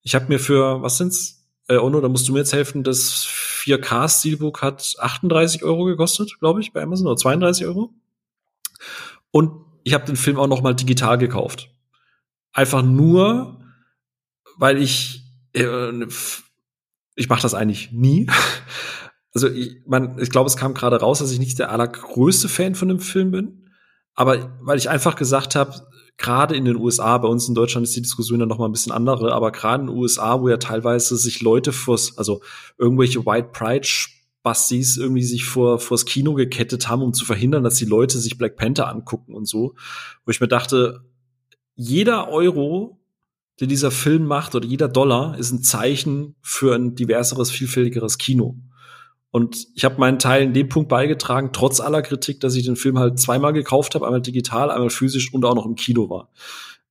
Ich 0.02 0.16
habe 0.16 0.28
mir 0.30 0.40
für 0.40 0.82
was 0.82 0.98
sind's? 0.98 1.37
Äh, 1.68 1.78
Ono, 1.78 2.02
da 2.02 2.10
musst 2.10 2.28
du 2.28 2.34
mir 2.34 2.40
jetzt 2.40 2.54
helfen. 2.54 2.84
Das 2.84 3.26
4K 3.26 4.08
Steelbook 4.10 4.62
hat 4.62 4.96
38 5.00 5.64
Euro 5.64 5.86
gekostet, 5.86 6.38
glaube 6.40 6.62
ich, 6.62 6.74
bei 6.74 6.82
Amazon 6.82 7.08
oder 7.08 7.18
32 7.18 7.66
Euro. 7.66 7.94
Und 9.32 9.66
ich 9.84 9.94
habe 9.94 10.06
den 10.06 10.16
Film 10.16 10.38
auch 10.38 10.48
noch 10.48 10.62
mal 10.62 10.74
digital 10.74 11.18
gekauft. 11.18 11.70
Einfach 12.54 12.82
nur, 12.82 13.60
weil 14.58 14.82
ich 14.82 15.24
äh, 15.54 16.08
ich 17.18 17.28
mache 17.28 17.42
das 17.42 17.54
eigentlich 17.54 17.92
nie. 17.92 18.28
also 19.34 19.50
ich, 19.50 19.82
man, 19.86 20.18
ich 20.20 20.30
glaube, 20.30 20.48
es 20.48 20.56
kam 20.56 20.74
gerade 20.74 21.02
raus, 21.02 21.20
dass 21.20 21.32
ich 21.32 21.40
nicht 21.40 21.60
der 21.60 21.72
allergrößte 21.72 22.48
Fan 22.48 22.76
von 22.76 22.88
dem 22.88 23.00
Film 23.00 23.32
bin, 23.32 23.70
aber 24.14 24.58
weil 24.62 24.78
ich 24.78 24.90
einfach 24.90 25.16
gesagt 25.16 25.56
habe, 25.56 25.74
gerade 26.18 26.56
in 26.56 26.66
den 26.66 26.78
USA, 26.78 27.18
bei 27.18 27.28
uns 27.28 27.48
in 27.48 27.56
Deutschland 27.56 27.86
ist 27.86 27.96
die 27.96 28.02
Diskussion 28.02 28.40
ja 28.40 28.46
noch 28.46 28.58
mal 28.58 28.66
ein 28.66 28.72
bisschen 28.72 28.92
andere, 28.92 29.34
aber 29.34 29.52
gerade 29.52 29.82
in 29.82 29.88
den 29.88 29.98
USA, 29.98 30.42
wo 30.42 30.50
ja 30.50 30.58
teilweise 30.58 31.16
sich 31.18 31.42
Leute 31.42 31.72
vors, 31.72 32.18
also 32.18 32.42
irgendwelche 32.78 33.26
White 33.26 33.50
Pride 33.54 33.88
Bastis 34.44 34.96
irgendwie 34.96 35.24
sich 35.24 35.44
vor 35.44 35.80
vors 35.80 36.06
Kino 36.06 36.34
gekettet 36.34 36.88
haben, 36.88 37.02
um 37.02 37.14
zu 37.14 37.26
verhindern, 37.26 37.64
dass 37.64 37.76
die 37.76 37.86
Leute 37.86 38.18
sich 38.20 38.38
Black 38.38 38.56
Panther 38.56 38.88
angucken 38.88 39.34
und 39.34 39.46
so, 39.46 39.76
wo 40.26 40.32
ich 40.32 40.40
mir 40.40 40.48
dachte, 40.48 41.04
jeder 41.76 42.30
Euro, 42.30 42.98
den 43.60 43.68
dieser 43.68 43.92
Film 43.92 44.26
macht 44.26 44.56
oder 44.56 44.66
jeder 44.66 44.88
Dollar 44.88 45.38
ist 45.38 45.52
ein 45.52 45.64
Zeichen 45.64 46.36
für 46.42 46.76
ein 46.76 46.96
diverseres, 46.96 47.52
vielfältigeres 47.52 48.18
Kino. 48.18 48.56
Und 49.32 49.68
ich 49.76 49.84
habe 49.84 50.00
meinen 50.00 50.20
Teil 50.20 50.44
in 50.44 50.54
dem 50.54 50.70
Punkt 50.70 50.90
beigetragen, 50.90 51.50
trotz 51.54 51.80
aller 51.80 52.02
Kritik, 52.02 52.40
dass 52.40 52.56
ich 52.56 52.66
den 52.66 52.76
Film 52.76 52.98
halt 52.98 53.20
zweimal 53.20 53.54
gekauft 53.54 53.96
habe, 53.96 54.06
einmal 54.06 54.22
digital, 54.22 54.72
einmal 54.72 54.90
physisch 54.90 55.34
und 55.34 55.44
auch 55.46 55.56
noch 55.56 55.66
im 55.66 55.76
Kino 55.76 56.10
war. 56.10 56.30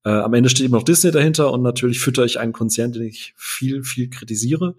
Äh, 0.04 0.10
am 0.10 0.34
Ende 0.34 0.48
steht 0.48 0.66
immer 0.66 0.76
noch 0.76 0.84
Disney 0.84 1.10
dahinter 1.10 1.52
und 1.52 1.62
natürlich 1.62 1.98
fütter 1.98 2.24
ich 2.24 2.38
einen 2.38 2.52
Konzern, 2.52 2.92
den 2.92 3.02
ich 3.02 3.34
viel, 3.36 3.82
viel 3.82 4.10
kritisiere. 4.10 4.76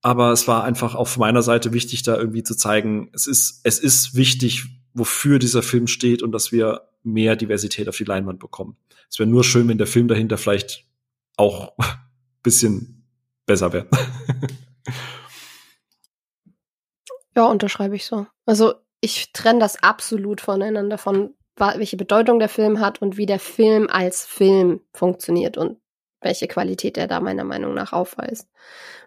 Aber 0.00 0.32
es 0.32 0.46
war 0.46 0.64
einfach 0.64 0.94
auch 0.94 1.08
von 1.08 1.20
meiner 1.20 1.42
Seite 1.42 1.72
wichtig, 1.72 2.02
da 2.02 2.16
irgendwie 2.16 2.42
zu 2.42 2.56
zeigen, 2.56 3.10
es 3.12 3.26
ist, 3.26 3.60
es 3.64 3.78
ist 3.78 4.14
wichtig, 4.14 4.66
wofür 4.94 5.38
dieser 5.38 5.62
Film 5.62 5.86
steht 5.86 6.22
und 6.22 6.32
dass 6.32 6.52
wir 6.52 6.82
mehr 7.02 7.36
Diversität 7.36 7.88
auf 7.88 7.96
die 7.96 8.04
Leinwand 8.04 8.38
bekommen. 8.38 8.76
Es 9.10 9.18
wäre 9.18 9.28
nur 9.28 9.44
schön, 9.44 9.68
wenn 9.68 9.78
der 9.78 9.86
Film 9.86 10.08
dahinter 10.08 10.38
vielleicht 10.38 10.86
auch 11.36 11.72
bisschen 12.42 13.04
besser 13.46 13.72
wäre. 13.72 13.86
Ja, 17.36 17.46
unterschreibe 17.46 17.96
ich 17.96 18.06
so. 18.06 18.26
Also 18.46 18.74
ich 19.00 19.32
trenne 19.32 19.60
das 19.60 19.82
absolut 19.82 20.40
voneinander 20.40 20.98
von, 20.98 21.34
welche 21.56 21.96
Bedeutung 21.96 22.38
der 22.38 22.48
Film 22.48 22.80
hat 22.80 23.02
und 23.02 23.16
wie 23.16 23.26
der 23.26 23.38
Film 23.38 23.88
als 23.88 24.24
Film 24.24 24.80
funktioniert 24.92 25.56
und 25.56 25.80
welche 26.20 26.48
Qualität 26.48 26.96
er 26.96 27.06
da 27.06 27.20
meiner 27.20 27.44
Meinung 27.44 27.74
nach 27.74 27.92
aufweist. 27.92 28.48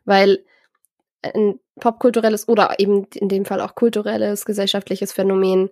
Weil 0.06 0.46
ein 1.22 1.60
popkulturelles 1.80 2.48
oder 2.48 2.80
eben 2.80 3.08
in 3.16 3.30
dem 3.30 3.46
Fall 3.46 3.62
auch 3.62 3.76
kulturelles, 3.76 4.46
gesellschaftliches 4.46 5.14
Phänomen 5.14 5.70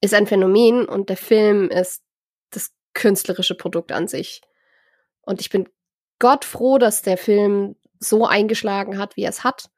ist 0.00 0.14
ein 0.14 0.26
Phänomen 0.26 0.86
und 0.86 1.08
der 1.08 1.16
Film 1.16 1.68
ist 1.70 2.02
das 2.50 2.72
künstlerische 2.94 3.54
Produkt 3.54 3.92
an 3.92 4.08
sich. 4.08 4.42
Und 5.22 5.40
ich 5.40 5.50
bin 5.50 5.68
Gott 6.18 6.44
froh, 6.44 6.78
dass 6.78 7.02
der 7.02 7.16
Film 7.16 7.76
so 8.00 8.26
eingeschlagen 8.26 8.98
hat, 8.98 9.16
wie 9.16 9.22
er 9.22 9.30
es 9.30 9.44
hat, 9.44 9.70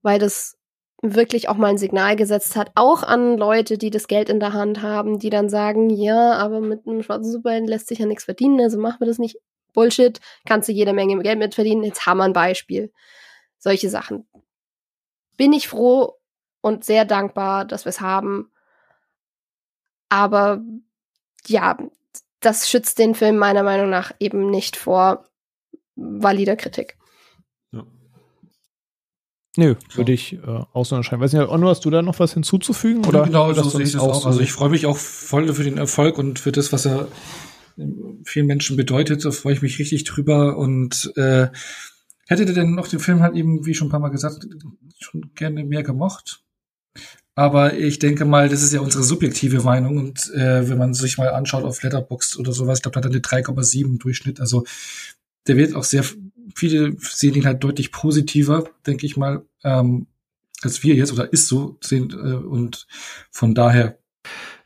weil 0.00 0.18
das 0.18 0.58
wirklich 1.02 1.48
auch 1.48 1.56
mal 1.56 1.66
ein 1.66 1.78
Signal 1.78 2.14
gesetzt 2.14 2.54
hat, 2.54 2.70
auch 2.76 3.02
an 3.02 3.36
Leute, 3.36 3.76
die 3.76 3.90
das 3.90 4.06
Geld 4.06 4.28
in 4.28 4.38
der 4.38 4.52
Hand 4.52 4.82
haben, 4.82 5.18
die 5.18 5.30
dann 5.30 5.48
sagen, 5.48 5.90
ja, 5.90 6.34
aber 6.34 6.60
mit 6.60 6.86
einem 6.86 7.02
schwarzen 7.02 7.30
Superhelden 7.30 7.68
lässt 7.68 7.88
sich 7.88 7.98
ja 7.98 8.06
nichts 8.06 8.24
verdienen, 8.24 8.60
also 8.60 8.78
machen 8.78 9.00
wir 9.00 9.08
das 9.08 9.18
nicht. 9.18 9.36
Bullshit, 9.72 10.20
kannst 10.46 10.68
du 10.68 10.72
jede 10.72 10.92
Menge 10.92 11.20
Geld 11.22 11.38
mitverdienen, 11.38 11.82
jetzt 11.82 12.06
haben 12.06 12.18
wir 12.18 12.24
ein 12.24 12.32
Beispiel. 12.32 12.92
Solche 13.58 13.90
Sachen. 13.90 14.28
Bin 15.36 15.52
ich 15.52 15.66
froh 15.66 16.18
und 16.60 16.84
sehr 16.84 17.04
dankbar, 17.04 17.64
dass 17.64 17.84
wir 17.84 17.90
es 17.90 18.00
haben. 18.00 18.52
Aber 20.08 20.62
ja, 21.46 21.78
das 22.40 22.68
schützt 22.68 22.98
den 22.98 23.14
Film 23.14 23.38
meiner 23.38 23.62
Meinung 23.62 23.90
nach 23.90 24.12
eben 24.20 24.50
nicht 24.50 24.76
vor 24.76 25.26
valider 25.96 26.56
Kritik. 26.56 26.96
Nö, 29.56 29.74
würde 29.94 30.12
ich 30.12 30.34
äh, 30.34 30.38
auch 30.46 30.86
so 30.86 30.96
unterschreiben. 30.96 31.22
Weiß 31.22 31.32
nicht, 31.34 31.46
Onno, 31.46 31.68
hast 31.68 31.84
du 31.84 31.90
da 31.90 32.00
noch 32.00 32.18
was 32.18 32.32
hinzuzufügen? 32.32 33.04
Oder 33.04 33.24
genau, 33.24 33.52
so 33.52 33.68
sehe 33.68 33.82
ich 33.82 33.94
es 33.94 34.00
auch. 34.00 34.24
Also 34.24 34.40
ich 34.40 34.52
freue 34.52 34.70
mich 34.70 34.86
auch 34.86 34.96
voll 34.96 35.52
für 35.52 35.64
den 35.64 35.76
Erfolg 35.76 36.16
und 36.16 36.38
für 36.38 36.52
das, 36.52 36.72
was 36.72 36.86
er 36.86 37.08
vielen 38.24 38.46
Menschen 38.46 38.76
bedeutet. 38.76 39.24
Da 39.24 39.30
freue 39.30 39.54
ich 39.54 39.62
mich 39.62 39.78
richtig 39.78 40.04
drüber. 40.04 40.56
Und 40.56 41.12
äh, 41.16 41.48
hättet 42.26 42.48
ihr 42.48 42.54
denn 42.54 42.74
noch 42.74 42.88
den 42.88 43.00
Film 43.00 43.20
halt 43.20 43.34
eben, 43.34 43.66
wie 43.66 43.74
schon 43.74 43.88
ein 43.88 43.90
paar 43.90 44.00
Mal 44.00 44.08
gesagt, 44.08 44.46
schon 44.98 45.30
gerne 45.34 45.64
mehr 45.64 45.82
gemocht? 45.82 46.42
Aber 47.34 47.74
ich 47.74 47.98
denke 47.98 48.24
mal, 48.24 48.48
das 48.48 48.62
ist 48.62 48.72
ja 48.72 48.80
unsere 48.80 49.02
subjektive 49.02 49.62
Meinung. 49.62 49.98
Und 49.98 50.30
äh, 50.34 50.68
wenn 50.68 50.78
man 50.78 50.94
sich 50.94 51.18
mal 51.18 51.28
anschaut 51.28 51.64
auf 51.64 51.82
Letterboxd 51.82 52.38
oder 52.38 52.52
sowas, 52.52 52.78
ich 52.78 52.82
glaube, 52.82 52.94
da 52.94 53.06
hat 53.06 53.12
er 53.12 53.36
eine 53.36 53.44
3,7 53.44 53.84
im 53.84 53.98
Durchschnitt. 53.98 54.40
Also 54.40 54.64
der 55.46 55.56
wird 55.56 55.74
auch 55.74 55.84
sehr, 55.84 56.04
viele 56.54 56.96
sehen 56.98 57.34
ihn 57.34 57.46
halt 57.46 57.62
deutlich 57.62 57.92
positiver, 57.92 58.64
denke 58.86 59.06
ich 59.06 59.16
mal, 59.16 59.44
ähm, 59.64 60.06
als 60.62 60.82
wir 60.82 60.94
jetzt 60.94 61.12
oder 61.12 61.32
ist 61.32 61.48
so 61.48 61.78
sehen. 61.80 62.10
Äh, 62.10 62.34
und 62.34 62.86
von 63.30 63.54
daher 63.54 63.98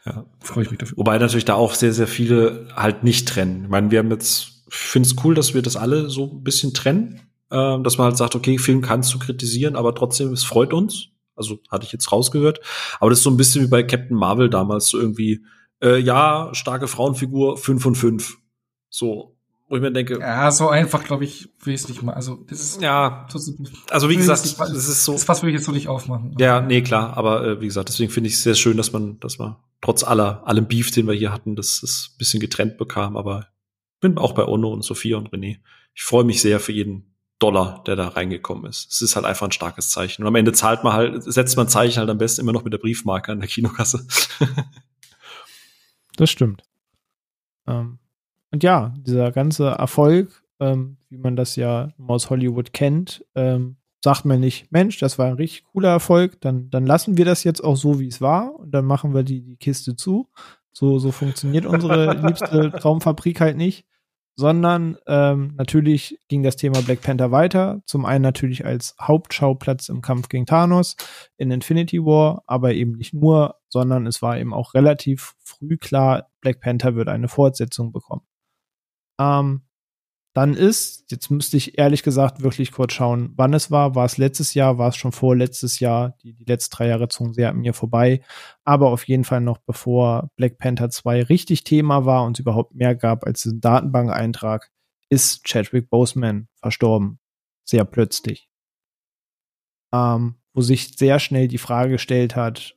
ja. 0.05 0.25
freue 0.41 0.65
ich 0.65 0.71
mich 0.71 0.79
dafür. 0.79 0.99
Wobei 0.99 1.19
natürlich 1.19 1.45
da 1.45 1.55
auch 1.55 1.75
sehr, 1.75 1.93
sehr 1.93 2.07
viele 2.07 2.69
halt 2.75 3.05
nicht 3.05 3.29
trennen. 3.29 3.65
Ich 3.65 3.71
meine, 3.71 3.91
wir 3.91 3.99
haben 3.99 4.11
jetzt, 4.11 4.65
ich 4.69 4.77
finde 4.77 5.09
es 5.09 5.17
cool, 5.25 5.35
dass 5.35 5.55
wir 5.55 5.63
das 5.63 5.77
alle 5.77 6.11
so 6.11 6.33
ein 6.33 6.45
bisschen 6.45 6.75
trennen. 6.75 7.21
Äh, 7.51 7.81
dass 7.83 7.99
man 7.99 8.07
halt 8.07 8.17
sagt, 8.17 8.35
okay, 8.35 8.59
Film 8.59 8.81
kannst 8.83 9.15
du 9.15 9.19
kritisieren, 9.19 9.77
aber 9.77 9.95
trotzdem, 9.95 10.33
es 10.33 10.45
freut 10.45 10.73
uns. 10.73 11.09
Also 11.37 11.61
hatte 11.71 11.85
ich 11.85 11.93
jetzt 11.93 12.11
rausgehört. 12.11 12.61
Aber 12.99 13.11
das 13.11 13.21
ist 13.21 13.25
so 13.25 13.31
ein 13.31 13.37
bisschen 13.37 13.63
wie 13.63 13.69
bei 13.69 13.83
Captain 13.83 14.17
Marvel 14.17 14.51
damals, 14.51 14.89
so 14.89 14.99
irgendwie, 14.99 15.45
äh, 15.83 15.99
ja, 15.99 16.51
starke 16.53 16.89
Frauenfigur, 16.89 17.57
5 17.57 17.83
von 17.83 17.95
5. 17.95 18.39
So, 18.89 19.36
wo 19.69 19.77
ich 19.77 19.83
mir 19.83 19.93
denke. 19.93 20.19
Ja, 20.21 20.51
so 20.51 20.69
einfach, 20.69 21.03
glaube 21.05 21.25
ich, 21.25 21.49
will 21.63 21.75
ich 21.75 21.83
es 21.83 21.89
nicht 21.89 22.03
mal. 22.03 22.15
Also, 22.15 22.37
das 22.49 22.61
ist. 22.61 22.83
Ja. 22.83 23.27
Also, 23.91 24.09
wie 24.09 24.17
gesagt, 24.17 24.45
das 24.45 24.89
ist 24.89 25.05
so. 25.05 25.13
Das 25.13 25.25
Fass 25.25 25.43
will 25.43 25.51
ich 25.51 25.57
jetzt 25.57 25.67
so 25.67 25.73
nicht 25.73 25.89
aufmachen. 25.89 26.37
Ja, 26.39 26.61
nee, 26.61 26.83
klar. 26.83 27.17
Aber, 27.17 27.45
äh, 27.45 27.61
wie 27.61 27.67
gesagt, 27.67 27.89
deswegen 27.89 28.11
finde 28.11 28.29
ich 28.29 28.35
es 28.35 28.43
sehr 28.43 28.55
schön, 28.55 28.77
dass 28.77 28.93
man, 28.93 29.19
dass 29.21 29.39
man 29.39 29.57
trotz 29.81 30.05
aller, 30.05 30.47
allem 30.47 30.67
Beef, 30.67 30.91
den 30.91 31.07
wir 31.07 31.15
hier 31.15 31.33
hatten, 31.33 31.57
das 31.57 31.83
ist 31.83 32.13
ein 32.15 32.19
bisschen 32.19 32.41
getrennt 32.41 32.79
bekam. 32.79 33.17
Aber 33.17 33.49
bin 34.01 34.19
auch 34.19 34.33
bei 34.33 34.45
Ono 34.45 34.73
und 34.73 34.83
Sophia 34.83 35.17
und 35.17 35.31
René. 35.31 35.59
Ich 35.95 36.03
freue 36.03 36.25
mich 36.25 36.41
sehr 36.41 36.61
für 36.61 36.73
jeden 36.73 37.17
Dollar, 37.39 37.83
der 37.87 37.97
da 37.97 38.09
reingekommen 38.09 38.65
ist. 38.67 38.93
Es 38.93 39.03
ist 39.03 39.17
halt 39.17 39.27
einfach 39.27 39.47
ein 39.47 39.53
starkes 39.53 39.91
Zeichen. 39.91 40.23
Und 40.23 40.29
am 40.29 40.35
Ende 40.37 40.53
zahlt 40.53 40.85
man 40.85 40.93
halt, 40.93 41.23
setzt 41.23 41.57
man 41.57 41.69
Zeichen 41.69 41.99
halt 41.99 42.09
am 42.09 42.19
besten 42.19 42.41
immer 42.41 42.53
noch 42.53 42.65
mit 42.65 42.73
der 42.73 42.79
Briefmarke 42.79 43.33
an 43.33 43.41
der 43.41 43.49
Kinokasse. 43.49 44.07
das 46.17 46.31
stimmt. 46.31 46.63
Ähm, 47.67 47.99
und 48.51 48.63
ja, 48.63 48.95
dieser 48.99 49.33
ganze 49.33 49.69
Erfolg, 49.69 50.45
ähm, 50.61 50.99
wie 51.09 51.19
man 51.19 51.37
das 51.37 51.57
ja 51.57 51.93
aus 52.07 52.31
Hollywood 52.31 52.73
kennt, 52.73 53.25
ähm, 53.35 53.77
sagt 54.03 54.25
man 54.25 54.41
nicht, 54.41 54.71
Mensch, 54.71 54.99
das 54.99 55.19
war 55.19 55.27
ein 55.27 55.35
richtig 55.35 55.65
cooler 55.65 55.89
Erfolg, 55.89 56.41
dann, 56.41 56.71
dann 56.71 56.87
lassen 56.87 57.17
wir 57.17 57.25
das 57.25 57.45
jetzt 57.45 57.63
auch 57.63 57.77
so, 57.77 57.99
wie 57.99 58.07
es 58.07 58.21
war 58.21 58.55
und 58.55 58.71
dann 58.71 58.85
machen 58.85 59.15
wir 59.15 59.25
die, 59.25 59.43
die 59.43 59.57
Kiste 59.57 59.97
zu. 59.97 60.29
So, 60.73 60.99
so 60.99 61.11
funktioniert 61.11 61.67
unsere 61.67 62.13
liebste 62.27 62.71
Traumfabrik 62.71 63.41
halt 63.41 63.57
nicht. 63.57 63.85
Sondern 64.39 64.99
ähm, 65.07 65.55
natürlich 65.57 66.21
ging 66.29 66.43
das 66.43 66.57
Thema 66.57 66.83
Black 66.83 67.01
Panther 67.01 67.33
weiter. 67.33 67.81
Zum 67.87 68.05
einen 68.05 68.23
natürlich 68.23 68.67
als 68.67 68.95
Hauptschauplatz 69.01 69.89
im 69.89 70.03
Kampf 70.03 70.29
gegen 70.29 70.45
Thanos 70.45 70.97
in 71.39 71.51
Infinity 71.51 72.05
War, 72.05 72.43
aber 72.47 72.75
eben 72.75 72.93
nicht 72.93 73.15
nur, 73.15 73.57
sondern 73.71 74.07
es 74.07 74.21
war 74.21 74.39
eben 74.39 74.53
auch 74.53 74.75
relativ 74.75 75.35
früh 75.43 75.79
klar, 75.79 76.29
Black 76.43 76.61
Panther 76.61 76.95
wird 76.95 77.09
eine 77.09 77.29
Fortsetzung 77.29 77.93
bekommen. 77.93 78.27
Ähm, 79.19 79.63
dann 80.37 80.53
ist, 80.53 81.11
jetzt 81.11 81.31
müsste 81.31 81.57
ich 81.57 81.79
ehrlich 81.79 82.03
gesagt 82.03 82.43
wirklich 82.43 82.71
kurz 82.71 82.93
schauen, 82.93 83.33
wann 83.37 83.55
es 83.55 83.71
war. 83.71 83.95
War 83.95 84.05
es 84.05 84.19
letztes 84.19 84.53
Jahr? 84.53 84.77
War 84.77 84.91
es 84.91 84.97
schon 84.97 85.13
vor 85.13 85.35
letztes 85.35 85.81
Jahr? 85.81 86.15
Die, 86.23 86.35
die 86.35 86.45
letzten 86.45 86.77
drei 86.77 86.89
Jahre 86.89 87.09
zogen 87.09 87.33
sehr 87.33 87.49
an 87.49 87.57
mir 87.57 87.73
vorbei. 87.73 88.21
Aber 88.63 88.91
auf 88.91 89.09
jeden 89.09 89.25
Fall 89.25 89.41
noch 89.41 89.57
bevor 89.57 90.29
Black 90.37 90.59
Panther 90.59 90.91
2 90.91 91.23
richtig 91.23 91.65
Thema 91.65 92.05
war 92.05 92.25
und 92.25 92.37
es 92.37 92.41
überhaupt 92.41 92.75
mehr 92.75 92.95
gab 92.95 93.25
als 93.25 93.45
diesen 93.45 93.63
Datenbank-Eintrag, 93.63 94.71
ist 95.09 95.45
Chadwick 95.45 95.89
Boseman 95.89 96.49
verstorben. 96.57 97.19
Sehr 97.65 97.87
plötzlich. 97.87 98.51
Ähm, 99.91 100.35
wo 100.53 100.61
sich 100.61 100.99
sehr 100.99 101.19
schnell 101.19 101.49
die 101.49 101.57
Frage 101.57 101.93
gestellt 101.93 102.37
hat, 102.37 102.77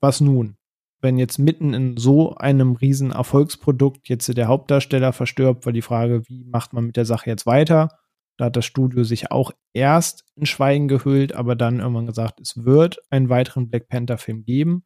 was 0.00 0.20
nun? 0.20 0.56
Wenn 1.02 1.18
jetzt 1.18 1.38
mitten 1.38 1.74
in 1.74 1.96
so 1.96 2.36
einem 2.36 2.72
riesen 2.72 3.10
Erfolgsprodukt 3.10 4.08
jetzt 4.08 4.36
der 4.36 4.46
Hauptdarsteller 4.46 5.12
verstirbt, 5.12 5.66
war 5.66 5.72
die 5.72 5.82
Frage, 5.82 6.22
wie 6.28 6.44
macht 6.44 6.72
man 6.72 6.86
mit 6.86 6.96
der 6.96 7.04
Sache 7.04 7.28
jetzt 7.28 7.44
weiter? 7.44 7.88
Da 8.38 8.46
hat 8.46 8.56
das 8.56 8.64
Studio 8.64 9.04
sich 9.04 9.30
auch 9.30 9.50
erst 9.74 10.24
in 10.36 10.46
Schweigen 10.46 10.88
gehüllt, 10.88 11.34
aber 11.34 11.56
dann 11.56 11.80
irgendwann 11.80 12.06
gesagt, 12.06 12.40
es 12.40 12.64
wird 12.64 12.98
einen 13.10 13.28
weiteren 13.28 13.68
Black 13.68 13.88
Panther 13.88 14.16
Film 14.16 14.44
geben. 14.44 14.84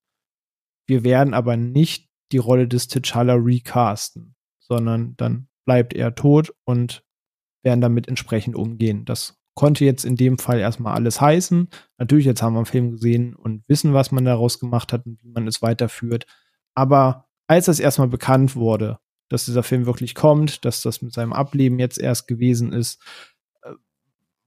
Wir 0.88 1.04
werden 1.04 1.34
aber 1.34 1.56
nicht 1.56 2.08
die 2.32 2.38
Rolle 2.38 2.66
des 2.66 2.88
T'Challa 2.88 3.34
recasten, 3.34 4.34
sondern 4.58 5.16
dann 5.16 5.48
bleibt 5.64 5.94
er 5.94 6.14
tot 6.14 6.54
und 6.64 7.04
werden 7.62 7.80
damit 7.80 8.08
entsprechend 8.08 8.56
umgehen. 8.56 9.04
Das 9.04 9.38
konnte 9.56 9.84
jetzt 9.84 10.04
in 10.04 10.16
dem 10.16 10.38
Fall 10.38 10.60
erstmal 10.60 10.94
alles 10.94 11.20
heißen. 11.20 11.68
Natürlich, 11.98 12.26
jetzt 12.26 12.42
haben 12.42 12.52
wir 12.52 12.58
einen 12.58 12.66
Film 12.66 12.92
gesehen 12.92 13.34
und 13.34 13.64
wissen, 13.66 13.94
was 13.94 14.12
man 14.12 14.24
daraus 14.24 14.60
gemacht 14.60 14.92
hat 14.92 15.04
und 15.06 15.18
wie 15.22 15.30
man 15.30 15.48
es 15.48 15.62
weiterführt. 15.62 16.26
Aber 16.74 17.26
als 17.48 17.64
das 17.64 17.80
erstmal 17.80 18.08
bekannt 18.08 18.54
wurde, 18.54 18.98
dass 19.28 19.46
dieser 19.46 19.62
Film 19.62 19.86
wirklich 19.86 20.14
kommt, 20.14 20.64
dass 20.64 20.82
das 20.82 21.02
mit 21.02 21.12
seinem 21.12 21.32
Ableben 21.32 21.78
jetzt 21.78 21.98
erst 21.98 22.28
gewesen 22.28 22.72
ist, 22.72 23.02
äh, 23.62 23.70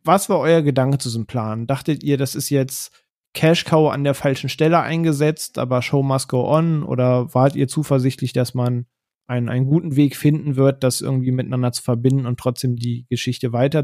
was 0.04 0.30
war 0.30 0.40
euer 0.40 0.62
Gedanke 0.62 1.00
zu 1.00 1.10
diesem 1.10 1.26
Plan? 1.26 1.66
Dachtet 1.66 2.04
ihr, 2.04 2.18
das 2.18 2.36
ist 2.36 2.50
jetzt 2.50 2.92
Cash 3.34 3.66
Cow 3.66 3.92
an 3.92 4.04
der 4.04 4.14
falschen 4.14 4.50
Stelle 4.50 4.80
eingesetzt, 4.80 5.58
aber 5.58 5.82
Show 5.82 6.04
must 6.04 6.30
go 6.30 6.48
on? 6.48 6.84
Oder 6.84 7.34
wart 7.34 7.56
ihr 7.56 7.68
zuversichtlich, 7.68 8.32
dass 8.32 8.54
man 8.54 8.86
einen, 9.30 9.48
einen 9.48 9.68
guten 9.68 9.96
Weg 9.96 10.16
finden 10.16 10.56
wird, 10.56 10.84
das 10.84 11.02
irgendwie 11.02 11.32
miteinander 11.32 11.72
zu 11.72 11.84
verbinden 11.84 12.26
und 12.26 12.40
trotzdem 12.40 12.76
die 12.76 13.06
Geschichte 13.10 13.54
weiter. 13.54 13.84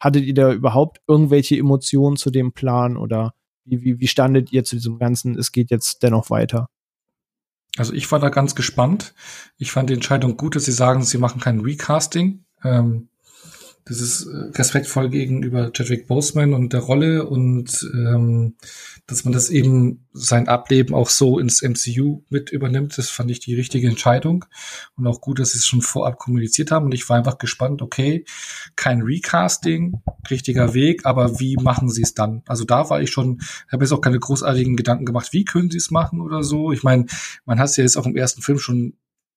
Hattet 0.00 0.24
ihr 0.24 0.34
da 0.34 0.52
überhaupt 0.52 1.00
irgendwelche 1.06 1.56
Emotionen 1.56 2.16
zu 2.16 2.30
dem 2.30 2.52
Plan 2.52 2.96
oder 2.96 3.34
wie, 3.64 3.82
wie, 3.84 4.00
wie 4.00 4.08
standet 4.08 4.50
ihr 4.52 4.64
zu 4.64 4.76
diesem 4.76 4.98
Ganzen? 4.98 5.38
Es 5.38 5.52
geht 5.52 5.70
jetzt 5.70 6.02
dennoch 6.02 6.30
weiter. 6.30 6.70
Also 7.76 7.92
ich 7.92 8.10
war 8.10 8.18
da 8.18 8.30
ganz 8.30 8.54
gespannt. 8.54 9.14
Ich 9.58 9.70
fand 9.70 9.90
die 9.90 9.94
Entscheidung 9.94 10.38
gut, 10.38 10.56
dass 10.56 10.64
sie 10.64 10.72
sagen, 10.72 11.02
sie 11.02 11.18
machen 11.18 11.40
kein 11.40 11.60
Recasting. 11.60 12.44
Ähm, 12.64 13.08
das 13.88 14.00
ist 14.00 14.26
äh, 14.26 14.50
respektvoll 14.54 15.08
gegenüber 15.08 15.72
Chadwick 15.72 16.06
Boseman 16.06 16.52
und 16.52 16.72
der 16.72 16.80
Rolle 16.80 17.26
und 17.26 17.88
ähm, 17.94 18.54
dass 19.06 19.24
man 19.24 19.32
das 19.32 19.48
eben 19.48 20.06
sein 20.12 20.48
Ableben 20.48 20.94
auch 20.94 21.08
so 21.08 21.38
ins 21.38 21.62
MCU 21.62 22.22
mit 22.28 22.50
übernimmt, 22.50 22.98
das 22.98 23.08
fand 23.08 23.30
ich 23.30 23.40
die 23.40 23.54
richtige 23.54 23.88
Entscheidung 23.88 24.44
und 24.96 25.06
auch 25.06 25.20
gut, 25.20 25.38
dass 25.38 25.52
sie 25.52 25.58
es 25.58 25.66
schon 25.66 25.80
vorab 25.80 26.18
kommuniziert 26.18 26.70
haben 26.70 26.86
und 26.86 26.94
ich 26.94 27.08
war 27.08 27.16
einfach 27.16 27.38
gespannt, 27.38 27.80
okay, 27.80 28.24
kein 28.76 29.00
Recasting, 29.00 30.02
richtiger 30.28 30.74
Weg, 30.74 31.06
aber 31.06 31.40
wie 31.40 31.56
machen 31.56 31.88
sie 31.88 32.02
es 32.02 32.14
dann? 32.14 32.42
Also 32.46 32.64
da 32.64 32.90
war 32.90 33.00
ich 33.00 33.10
schon, 33.10 33.40
habe 33.72 33.84
jetzt 33.84 33.92
auch 33.92 34.02
keine 34.02 34.18
großartigen 34.18 34.76
Gedanken 34.76 35.06
gemacht, 35.06 35.32
wie 35.32 35.44
können 35.44 35.70
sie 35.70 35.78
es 35.78 35.90
machen 35.90 36.20
oder 36.20 36.42
so. 36.42 36.72
Ich 36.72 36.82
meine, 36.82 37.06
man 37.46 37.58
hat 37.58 37.70
es 37.70 37.76
ja 37.76 37.84
jetzt 37.84 37.96
auch 37.96 38.06
im 38.06 38.16
ersten 38.16 38.42
Film 38.42 38.58
schon 38.58 38.94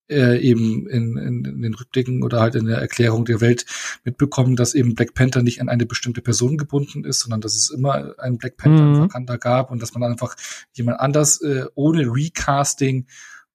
äh, 0.09 0.39
eben 0.39 0.87
in, 0.87 1.17
in, 1.17 1.45
in 1.45 1.61
den 1.61 1.73
Rückblicken 1.73 2.23
oder 2.23 2.41
halt 2.41 2.55
in 2.55 2.65
der 2.65 2.77
Erklärung 2.77 3.25
der 3.25 3.41
Welt 3.41 3.65
mitbekommen, 4.03 4.55
dass 4.55 4.73
eben 4.73 4.95
Black 4.95 5.13
Panther 5.13 5.41
nicht 5.41 5.61
an 5.61 5.69
eine 5.69 5.85
bestimmte 5.85 6.21
Person 6.21 6.57
gebunden 6.57 7.05
ist, 7.05 7.19
sondern 7.19 7.41
dass 7.41 7.55
es 7.55 7.69
immer 7.69 8.13
einen 8.19 8.37
Black 8.37 8.57
Panther 8.57 8.83
mhm. 8.83 8.99
Wakanda 9.01 9.37
gab 9.37 9.71
und 9.71 9.81
dass 9.81 9.93
man 9.93 10.03
einfach 10.03 10.35
jemand 10.73 10.99
anders 10.99 11.41
äh, 11.41 11.65
ohne 11.75 12.03
Recasting 12.03 13.07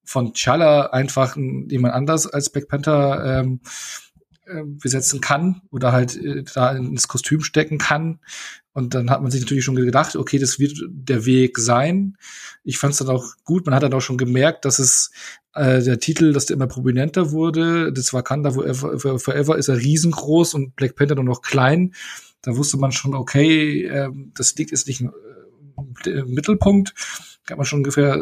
von 0.05 0.33
T'Challa 0.33 0.91
einfach 0.91 1.37
jemand 1.37 1.95
anders 1.95 2.27
als 2.27 2.51
Black 2.51 2.69
Panther 2.69 3.41
ähm, 3.41 3.61
äh, 4.47 4.63
besetzen 4.65 5.21
kann 5.21 5.63
oder 5.73 5.91
halt 5.91 6.17
äh, 6.17 6.45
da 6.45 6.71
ins 6.71 7.09
Kostüm 7.09 7.43
stecken 7.43 7.79
kann. 7.79 8.21
Und 8.73 8.95
dann 8.95 9.11
hat 9.11 9.21
man 9.21 9.31
sich 9.33 9.41
natürlich 9.41 9.65
schon 9.65 9.75
gedacht, 9.75 10.15
okay, 10.15 10.39
das 10.39 10.61
wird 10.61 10.79
der 10.89 11.25
Weg 11.27 11.59
sein. 11.59 12.17
Ich 12.63 12.79
fand 12.79 12.93
es 12.93 12.99
dann 12.99 13.09
auch 13.09 13.25
gut. 13.43 13.67
Man 13.67 13.75
hat 13.75 13.83
dann 13.83 13.95
auch 13.95 14.01
schon 14.01 14.19
gemerkt, 14.19 14.65
dass 14.65 14.79
es 14.79 15.11
äh, 15.57 15.83
der 15.83 15.99
Titel, 15.99 16.33
dass 16.33 16.47
der 16.47 16.57
immer 16.57 16.67
prominenter 16.67 17.33
wurde. 17.33 17.93
Das 17.93 18.13
Wakanda 18.13 18.53
Forever, 18.53 19.19
Forever 19.19 19.57
ist 19.57 19.69
er 19.69 19.79
riesengroß 19.79 20.55
und 20.55 20.77
Black 20.77 20.97
Panther 20.97 21.15
nur 21.15 21.25
noch 21.25 21.43
klein. 21.43 21.95
Da 22.43 22.57
wusste 22.57 22.77
man 22.77 22.93
schon, 22.93 23.15
okay, 23.15 23.85
äh, 23.85 24.11
das 24.35 24.55
liegt 24.57 24.71
jetzt 24.71 24.87
nicht 24.87 25.01
im 25.01 25.13
äh, 26.05 26.23
Mittelpunkt. 26.23 26.95
Da 27.47 27.53
hat 27.53 27.59
man 27.59 27.67
schon 27.67 27.81
ungefähr 27.81 28.21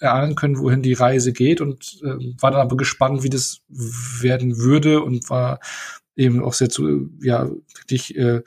erahnen 0.00 0.34
können, 0.34 0.58
wohin 0.58 0.82
die 0.82 0.92
Reise 0.92 1.32
geht 1.32 1.60
und 1.60 1.98
äh, 2.02 2.14
war 2.40 2.50
dann 2.50 2.60
aber 2.60 2.76
gespannt, 2.76 3.22
wie 3.22 3.30
das 3.30 3.62
werden 3.68 4.58
würde 4.58 5.02
und 5.02 5.28
war 5.28 5.60
eben 6.14 6.42
auch 6.42 6.54
sehr 6.54 6.70
zu, 6.70 7.10
ja, 7.20 7.50
wirklich 7.74 8.16
äh, 8.16 8.42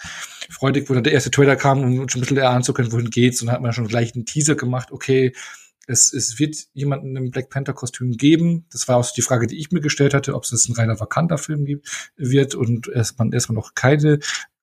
freudig, 0.49 0.89
wo 0.89 0.93
dann 0.93 1.03
der 1.03 1.13
erste 1.13 1.31
Trailer 1.31 1.55
kam, 1.55 1.83
um 1.83 2.09
schon 2.09 2.19
ein 2.19 2.21
bisschen 2.21 2.37
erahnen 2.37 2.63
zu 2.63 2.73
können, 2.73 2.91
wohin 2.91 3.09
geht's. 3.09 3.41
Und 3.41 3.47
dann 3.47 3.55
hat 3.55 3.61
man 3.61 3.73
schon 3.73 3.87
gleich 3.87 4.15
einen 4.15 4.25
Teaser 4.25 4.55
gemacht, 4.55 4.91
okay, 4.91 5.33
es, 5.89 6.13
es 6.13 6.37
wird 6.37 6.67
jemanden 6.73 7.15
im 7.15 7.31
Black 7.31 7.49
Panther-Kostüm 7.49 8.11
geben. 8.11 8.65
Das 8.71 8.87
war 8.87 8.97
auch 8.97 9.11
die 9.11 9.23
Frage, 9.23 9.47
die 9.47 9.57
ich 9.57 9.71
mir 9.71 9.81
gestellt 9.81 10.13
hatte, 10.13 10.35
ob 10.35 10.43
es 10.43 10.69
ein 10.69 10.75
reiner 10.75 10.99
Wakanda-Film 10.99 11.65
gibt, 11.65 12.11
wird 12.15 12.53
und 12.53 12.87
erst 12.87 13.17
man 13.17 13.31
erstmal 13.31 13.55
noch 13.55 13.73
keine 13.73 14.19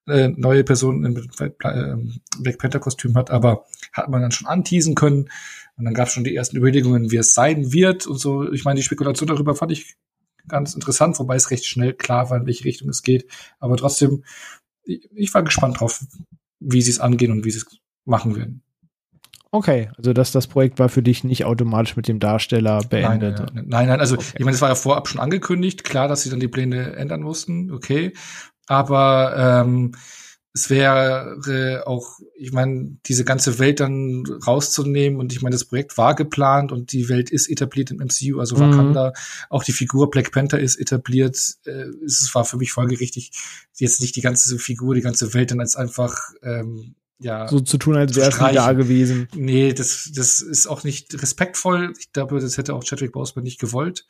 äh, 0.06 0.28
neue 0.28 0.62
Person 0.62 1.04
im 1.04 1.28
ähm, 1.64 2.20
Black 2.38 2.58
Panther-Kostüm 2.58 3.16
hat, 3.16 3.30
aber 3.30 3.66
hat 3.92 4.08
man 4.08 4.22
dann 4.22 4.30
schon 4.30 4.46
anteasen 4.46 4.94
können. 4.94 5.28
Und 5.76 5.84
dann 5.84 5.94
gab 5.94 6.06
es 6.06 6.14
schon 6.14 6.22
die 6.22 6.34
ersten 6.34 6.56
Überlegungen, 6.56 7.10
wie 7.10 7.16
es 7.16 7.34
sein 7.34 7.72
wird 7.72 8.06
und 8.06 8.18
so. 8.18 8.50
Ich 8.52 8.64
meine, 8.64 8.76
die 8.76 8.84
Spekulation 8.84 9.26
darüber 9.26 9.56
fand 9.56 9.72
ich 9.72 9.96
ganz 10.46 10.74
interessant, 10.74 11.18
wobei 11.18 11.34
es 11.34 11.50
recht 11.50 11.66
schnell 11.66 11.92
klar 11.92 12.30
war, 12.30 12.38
in 12.38 12.46
welche 12.46 12.64
Richtung 12.64 12.88
es 12.88 13.02
geht. 13.02 13.28
Aber 13.58 13.76
trotzdem, 13.76 14.22
ich, 14.84 15.10
ich 15.12 15.34
war 15.34 15.42
gespannt 15.42 15.80
drauf, 15.80 16.04
wie 16.60 16.82
sie 16.82 16.92
es 16.92 17.00
angehen 17.00 17.32
und 17.32 17.44
wie 17.44 17.50
sie 17.50 17.58
es 17.58 17.66
machen 18.04 18.36
werden. 18.36 18.62
Okay, 19.50 19.90
also 19.96 20.12
dass 20.12 20.32
das 20.32 20.46
Projekt 20.46 20.78
war 20.78 20.88
für 20.88 21.02
dich 21.02 21.24
nicht 21.24 21.44
automatisch 21.44 21.96
mit 21.96 22.08
dem 22.08 22.18
Darsteller 22.18 22.80
beendet. 22.88 23.38
Nein, 23.54 23.66
nein, 23.68 23.88
nein, 23.88 24.00
also 24.00 24.16
okay. 24.16 24.26
ich 24.38 24.44
meine, 24.44 24.54
es 24.54 24.60
war 24.60 24.68
ja 24.68 24.74
vorab 24.74 25.08
schon 25.08 25.20
angekündigt, 25.20 25.84
klar, 25.84 26.08
dass 26.08 26.22
sie 26.22 26.30
dann 26.30 26.40
die 26.40 26.48
Pläne 26.48 26.96
ändern 26.96 27.22
mussten, 27.22 27.70
okay. 27.70 28.12
Aber 28.66 29.64
ähm, 29.64 29.92
es 30.56 30.70
wäre 30.70 31.82
auch, 31.86 32.18
ich 32.34 32.50
meine, 32.52 32.96
diese 33.04 33.24
ganze 33.24 33.58
Welt 33.58 33.78
dann 33.80 34.24
rauszunehmen 34.46 35.20
und 35.20 35.32
ich 35.32 35.42
meine, 35.42 35.54
das 35.54 35.66
Projekt 35.66 35.98
war 35.98 36.14
geplant 36.14 36.72
und 36.72 36.92
die 36.92 37.10
Welt 37.10 37.30
ist 37.30 37.48
etabliert 37.50 37.90
im 37.90 37.98
MCU, 37.98 38.40
also 38.40 38.56
mhm. 38.56 38.60
Wakanda, 38.60 39.12
auch 39.50 39.64
die 39.64 39.72
Figur 39.72 40.10
Black 40.10 40.32
Panther 40.32 40.58
ist 40.58 40.76
etabliert. 40.76 41.36
Äh, 41.66 41.90
es 42.04 42.34
war 42.34 42.46
für 42.46 42.56
mich 42.56 42.72
folgerichtig, 42.72 43.32
jetzt 43.76 44.00
nicht 44.00 44.16
die 44.16 44.22
ganze 44.22 44.58
Figur, 44.58 44.94
die 44.94 45.02
ganze 45.02 45.34
Welt 45.34 45.50
dann 45.50 45.60
als 45.60 45.76
einfach 45.76 46.16
ähm, 46.42 46.94
ja, 47.18 47.48
so 47.48 47.60
zu 47.60 47.78
tun, 47.78 47.96
als 47.96 48.14
wäre 48.14 48.28
es 48.28 48.40
nie 48.40 48.52
da 48.52 48.72
gewesen. 48.72 49.28
Nee, 49.34 49.72
das, 49.72 50.10
das 50.14 50.40
ist 50.40 50.66
auch 50.66 50.84
nicht 50.84 51.20
respektvoll. 51.20 51.94
Ich 51.98 52.12
glaube, 52.12 52.40
das 52.40 52.58
hätte 52.58 52.74
auch 52.74 52.84
Chadwick 52.84 53.12
Boseman 53.12 53.44
nicht 53.44 53.58
gewollt. 53.58 54.06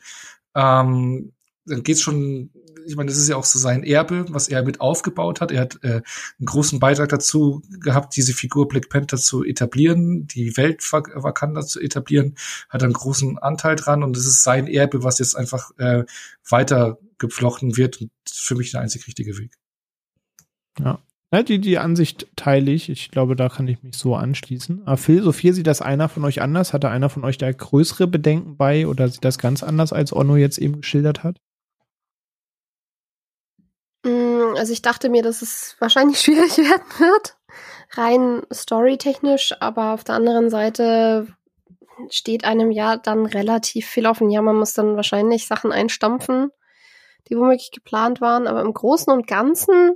Ähm, 0.55 1.31
dann 1.65 1.83
geht's 1.83 2.01
schon, 2.01 2.51
ich 2.85 2.95
meine, 2.95 3.09
das 3.09 3.17
ist 3.17 3.27
ja 3.29 3.35
auch 3.35 3.45
so 3.45 3.59
sein 3.59 3.83
Erbe, 3.83 4.25
was 4.29 4.47
er 4.47 4.63
mit 4.63 4.81
aufgebaut 4.81 5.39
hat. 5.39 5.51
Er 5.51 5.61
hat 5.61 5.79
äh, 5.83 6.01
einen 6.39 6.45
großen 6.45 6.79
Beitrag 6.79 7.09
dazu 7.09 7.61
gehabt, 7.79 8.15
diese 8.15 8.33
Figur 8.33 8.67
Black 8.67 8.89
Panther 8.89 9.17
zu 9.17 9.43
etablieren, 9.43 10.27
die 10.27 10.57
Welt 10.57 10.81
Wakanda 10.91 11.61
zu 11.65 11.79
etablieren, 11.79 12.35
hat 12.69 12.83
einen 12.83 12.93
großen 12.93 13.37
Anteil 13.37 13.75
dran 13.75 14.03
und 14.03 14.17
es 14.17 14.25
ist 14.25 14.43
sein 14.43 14.67
Erbe, 14.67 15.03
was 15.03 15.19
jetzt 15.19 15.35
einfach 15.35 15.71
äh, 15.77 16.05
weiter 16.49 16.99
geflochten 17.17 17.77
wird 17.77 18.01
und 18.01 18.11
für 18.29 18.55
mich 18.55 18.71
der 18.71 18.81
einzig 18.81 19.07
richtige 19.07 19.37
Weg. 19.37 19.53
Ja. 20.79 21.01
Ja, 21.33 21.43
die, 21.43 21.59
die 21.59 21.77
Ansicht 21.77 22.27
teile 22.37 22.71
ich. 22.71 22.87
Ich 22.87 23.11
glaube, 23.11 23.35
da 23.35 23.49
kann 23.49 23.67
ich 23.67 23.83
mich 23.83 23.97
so 23.97 24.15
anschließen. 24.15 24.83
Aber 24.85 24.95
Phil, 24.95 25.21
Sophia, 25.21 25.51
sieht 25.51 25.67
das 25.67 25.81
einer 25.81 26.07
von 26.07 26.23
euch 26.23 26.41
anders? 26.41 26.71
Hatte 26.71 26.87
einer 26.89 27.09
von 27.09 27.25
euch 27.25 27.37
da 27.37 27.51
größere 27.51 28.07
Bedenken 28.07 28.55
bei 28.55 28.87
oder 28.87 29.09
sieht 29.09 29.25
das 29.25 29.37
ganz 29.37 29.61
anders, 29.61 29.91
als 29.91 30.13
Onno 30.13 30.37
jetzt 30.37 30.57
eben 30.57 30.79
geschildert 30.81 31.23
hat? 31.23 31.41
Mm, 34.03 34.55
also 34.55 34.71
ich 34.71 34.81
dachte 34.81 35.09
mir, 35.09 35.21
dass 35.21 35.41
es 35.41 35.75
wahrscheinlich 35.79 36.19
schwierig 36.21 36.57
werden 36.57 36.87
wird, 36.97 37.37
rein 37.91 38.43
storytechnisch, 38.53 39.53
aber 39.59 39.93
auf 39.93 40.05
der 40.05 40.15
anderen 40.15 40.49
Seite 40.49 41.27
steht 42.09 42.45
einem 42.45 42.71
ja 42.71 42.95
dann 42.95 43.25
relativ 43.25 43.85
viel 43.85 44.07
offen. 44.07 44.29
Ja, 44.29 44.41
man 44.41 44.55
muss 44.55 44.73
dann 44.73 44.95
wahrscheinlich 44.95 45.45
Sachen 45.45 45.73
einstampfen, 45.73 46.51
die 47.27 47.35
womöglich 47.35 47.71
geplant 47.71 48.21
waren, 48.21 48.47
aber 48.47 48.61
im 48.61 48.73
Großen 48.73 49.11
und 49.11 49.27
Ganzen 49.27 49.91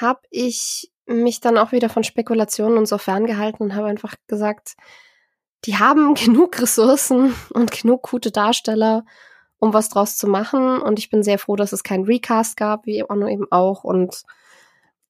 habe 0.00 0.20
ich 0.30 0.90
mich 1.06 1.40
dann 1.40 1.58
auch 1.58 1.72
wieder 1.72 1.88
von 1.88 2.04
Spekulationen 2.04 2.78
und 2.78 2.86
so 2.86 2.98
ferngehalten 2.98 3.62
und 3.62 3.74
habe 3.74 3.88
einfach 3.88 4.14
gesagt, 4.26 4.74
die 5.64 5.78
haben 5.78 6.14
genug 6.14 6.60
Ressourcen 6.60 7.34
und 7.50 7.70
genug 7.70 8.02
gute 8.10 8.30
Darsteller, 8.30 9.04
um 9.58 9.72
was 9.72 9.88
draus 9.88 10.16
zu 10.16 10.26
machen. 10.26 10.80
Und 10.80 10.98
ich 10.98 11.10
bin 11.10 11.22
sehr 11.22 11.38
froh, 11.38 11.56
dass 11.56 11.72
es 11.72 11.82
keinen 11.82 12.04
Recast 12.04 12.56
gab, 12.56 12.86
wie 12.86 13.04
Onno 13.08 13.28
eben 13.28 13.46
auch. 13.50 13.84
Und 13.84 14.22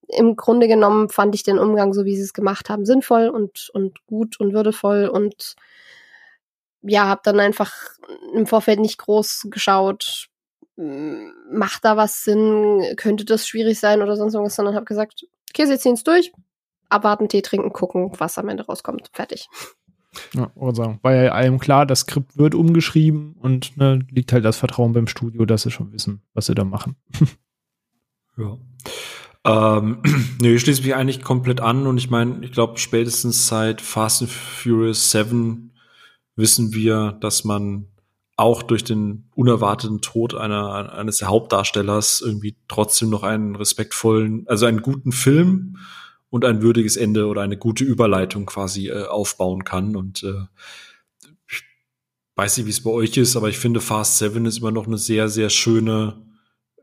im 0.09 0.37
Grunde 0.37 0.69
genommen 0.69 1.09
fand 1.09 1.35
ich 1.35 1.43
den 1.43 1.59
Umgang, 1.59 1.95
so 1.95 2.05
wie 2.05 2.17
sie 2.17 2.23
es 2.23 2.35
gemacht 2.35 2.69
haben, 2.69 2.85
sinnvoll 2.85 3.29
und, 3.29 3.71
und 3.73 4.05
gut 4.07 4.39
und 4.41 4.53
würdevoll 4.53 5.09
und 5.09 5.57
ja, 6.83 7.07
habe 7.07 7.21
dann 7.25 7.39
einfach 7.39 7.73
im 8.35 8.47
Vorfeld 8.47 8.81
nicht 8.81 8.99
groß 8.99 9.47
geschaut, 9.51 10.29
macht 10.77 11.85
da 11.85 11.97
was 11.97 12.25
Sinn, 12.25 12.83
könnte 12.97 13.25
das 13.25 13.47
schwierig 13.47 13.79
sein 13.79 14.03
oder 14.03 14.17
sonst 14.17 14.35
irgendwas, 14.35 14.57
sondern 14.57 14.75
habe 14.75 14.87
gesagt, 14.87 15.25
okay, 15.51 15.67
sie 15.67 15.79
ziehen 15.79 15.95
es 15.95 16.05
durch, 16.05 16.33
abwarten, 16.89 17.29
Tee 17.29 17.43
trinken, 17.43 17.73
gucken, 17.73 18.13
was 18.19 18.39
am 18.39 18.49
Ende 18.49 18.65
rauskommt. 18.65 19.11
Fertig. 19.13 19.49
Ja, 20.35 20.51
oder 20.55 20.75
sagen, 20.75 20.99
war 21.03 21.15
ja 21.15 21.33
allem 21.33 21.59
klar, 21.59 21.87
das 21.87 22.01
Skript 22.01 22.37
wird 22.37 22.55
umgeschrieben 22.55 23.35
und 23.39 23.77
ne, 23.77 24.01
liegt 24.11 24.33
halt 24.33 24.45
das 24.45 24.59
Vertrauen 24.59 24.93
beim 24.93 25.07
Studio, 25.07 25.47
dass 25.47 25.63
sie 25.63 25.71
schon 25.71 25.93
wissen, 25.93 26.23
was 26.35 26.47
sie 26.47 26.55
da 26.55 26.65
machen. 26.65 26.97
ja. 28.37 28.59
Ähm, 29.45 30.03
nee, 30.41 30.55
ich 30.55 30.61
schließe 30.61 30.83
mich 30.83 30.95
eigentlich 30.95 31.23
komplett 31.23 31.61
an 31.61 31.87
und 31.87 31.97
ich 31.97 32.11
meine, 32.11 32.45
ich 32.45 32.53
glaube, 32.53 32.79
spätestens 32.79 33.49
seit 33.49 33.81
Fast 33.81 34.23
and 34.23 34.31
Furious 34.31 35.11
7 35.11 35.73
wissen 36.37 36.75
wir, 36.75 37.13
dass 37.21 37.45
man 37.45 37.89
auch 38.37 38.63
durch 38.63 38.83
den 38.83 39.25
unerwarteten 39.35 40.01
Tod 40.01 40.35
einer, 40.35 40.93
eines 40.93 41.19
der 41.19 41.29
Hauptdarstellers 41.29 42.21
irgendwie 42.21 42.57
trotzdem 42.69 43.11
noch 43.11 43.23
einen 43.23 43.57
respektvollen, 43.57 44.47
also 44.49 44.67
einen 44.67 44.83
guten 44.83 45.13
Film 45.13 45.77
und 46.31 46.45
ein 46.45 46.63
würdiges 46.63 46.97
Ende 46.97 47.27
oder 47.27 47.43
eine 47.43 47.59
gute 47.59 47.85
Überleitung 47.85 48.47
quasi 48.47 48.89
äh, 48.89 49.05
aufbauen 49.05 49.65
kann. 49.65 49.97
Und 49.97 50.23
äh, 50.23 50.47
ich 51.47 51.63
weiß 52.37 52.57
nicht, 52.57 52.67
wie 52.67 52.71
es 52.71 52.83
bei 52.83 52.91
euch 52.91 53.17
ist, 53.19 53.37
aber 53.37 53.51
ich 53.51 53.59
finde 53.59 53.81
Fast 53.81 54.19
Seven 54.19 54.47
ist 54.47 54.59
immer 54.59 54.73
noch 54.73 54.87
eine 54.87 54.99
sehr, 54.99 55.29
sehr 55.29 55.51
schöne 55.51 56.32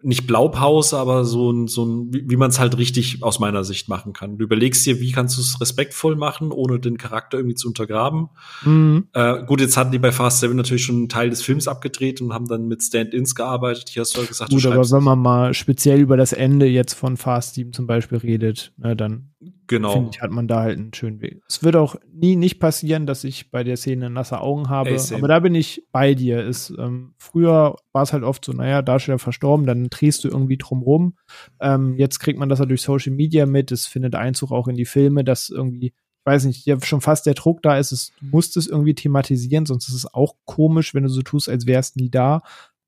nicht 0.01 0.27
Blaupause, 0.27 0.97
aber 0.97 1.25
so 1.25 1.51
ein, 1.51 1.67
so 1.67 1.85
ein, 1.85 2.09
wie, 2.11 2.37
man 2.37 2.49
es 2.49 2.59
halt 2.59 2.77
richtig 2.77 3.21
aus 3.21 3.39
meiner 3.39 3.63
Sicht 3.63 3.89
machen 3.89 4.13
kann. 4.13 4.37
Du 4.37 4.45
überlegst 4.45 4.85
dir, 4.85 4.99
wie 4.99 5.11
kannst 5.11 5.37
du 5.37 5.41
es 5.41 5.59
respektvoll 5.59 6.15
machen, 6.15 6.51
ohne 6.51 6.79
den 6.79 6.97
Charakter 6.97 7.37
irgendwie 7.37 7.55
zu 7.55 7.67
untergraben. 7.67 8.29
Mhm. 8.63 9.07
Äh, 9.13 9.43
gut, 9.45 9.61
jetzt 9.61 9.77
hatten 9.77 9.91
die 9.91 9.99
bei 9.99 10.11
Fast 10.11 10.39
Seven 10.39 10.55
natürlich 10.55 10.85
schon 10.85 10.95
einen 10.95 11.09
Teil 11.09 11.29
des 11.29 11.41
Films 11.41 11.67
abgedreht 11.67 12.21
und 12.21 12.33
haben 12.33 12.47
dann 12.47 12.67
mit 12.67 12.81
Stand-ins 12.81 13.35
gearbeitet. 13.35 13.89
Hier 13.89 14.01
hast 14.01 14.15
du 14.15 14.19
halt 14.19 14.29
gesagt, 14.29 14.51
gut, 14.51 14.65
aber 14.65 14.89
wenn 14.89 15.03
man 15.03 15.19
mal 15.19 15.53
speziell 15.53 15.99
über 15.99 16.17
das 16.17 16.33
Ende 16.33 16.65
jetzt 16.65 16.93
von 16.93 17.17
Fast 17.17 17.55
7 17.55 17.73
zum 17.73 17.87
Beispiel 17.87 18.19
redet, 18.19 18.71
ne, 18.77 18.95
dann 18.95 19.29
Genau. 19.69 19.93
Finde 19.93 20.09
ich, 20.11 20.21
hat 20.21 20.31
man 20.31 20.47
da 20.47 20.61
halt 20.61 20.79
einen 20.79 20.95
schönen 20.95 21.21
Weg. 21.21 21.43
Es 21.47 21.63
wird 21.63 21.75
auch 21.75 21.95
nie 22.11 22.35
nicht 22.35 22.59
passieren, 22.59 23.05
dass 23.05 23.23
ich 23.23 23.51
bei 23.51 23.63
der 23.63 23.77
Szene 23.77 24.09
nasse 24.09 24.41
Augen 24.41 24.67
habe. 24.67 24.89
Ey, 24.89 25.13
aber 25.13 25.27
da 25.27 25.39
bin 25.39 25.53
ich 25.53 25.85
bei 25.91 26.15
dir. 26.15 26.43
Ist, 26.43 26.73
ähm, 26.79 27.13
früher 27.19 27.75
war 27.91 28.01
es 28.01 28.11
halt 28.11 28.23
oft 28.23 28.43
so, 28.43 28.51
naja, 28.51 28.81
Darsteller 28.81 29.19
verstorben, 29.19 29.67
dann 29.67 29.91
drehst 29.91 30.23
du 30.23 30.27
irgendwie 30.27 30.57
drum 30.57 30.81
rum. 30.81 31.13
Ähm, 31.61 31.95
jetzt 31.97 32.17
kriegt 32.17 32.39
man 32.39 32.49
das 32.49 32.59
halt 32.59 32.71
durch 32.71 32.81
Social 32.81 33.13
Media 33.13 33.45
mit. 33.45 33.71
Es 33.71 33.85
findet 33.85 34.15
Einzug 34.15 34.51
auch 34.51 34.67
in 34.67 34.75
die 34.75 34.85
Filme, 34.85 35.23
dass 35.23 35.51
irgendwie, 35.51 35.93
ich 35.93 36.25
weiß 36.25 36.45
nicht, 36.45 36.65
ja, 36.65 36.81
schon 36.81 37.01
fast 37.01 37.27
der 37.27 37.35
Druck 37.35 37.61
da 37.61 37.77
ist. 37.77 37.91
Es, 37.91 38.11
du 38.19 38.25
musst 38.25 38.57
es 38.57 38.65
irgendwie 38.65 38.95
thematisieren, 38.95 39.67
sonst 39.67 39.87
ist 39.87 39.93
es 39.93 40.11
auch 40.11 40.33
komisch, 40.45 40.95
wenn 40.95 41.03
du 41.03 41.09
so 41.09 41.21
tust, 41.21 41.47
als 41.47 41.67
wärst 41.67 41.95
nie 41.95 42.09
da. 42.09 42.41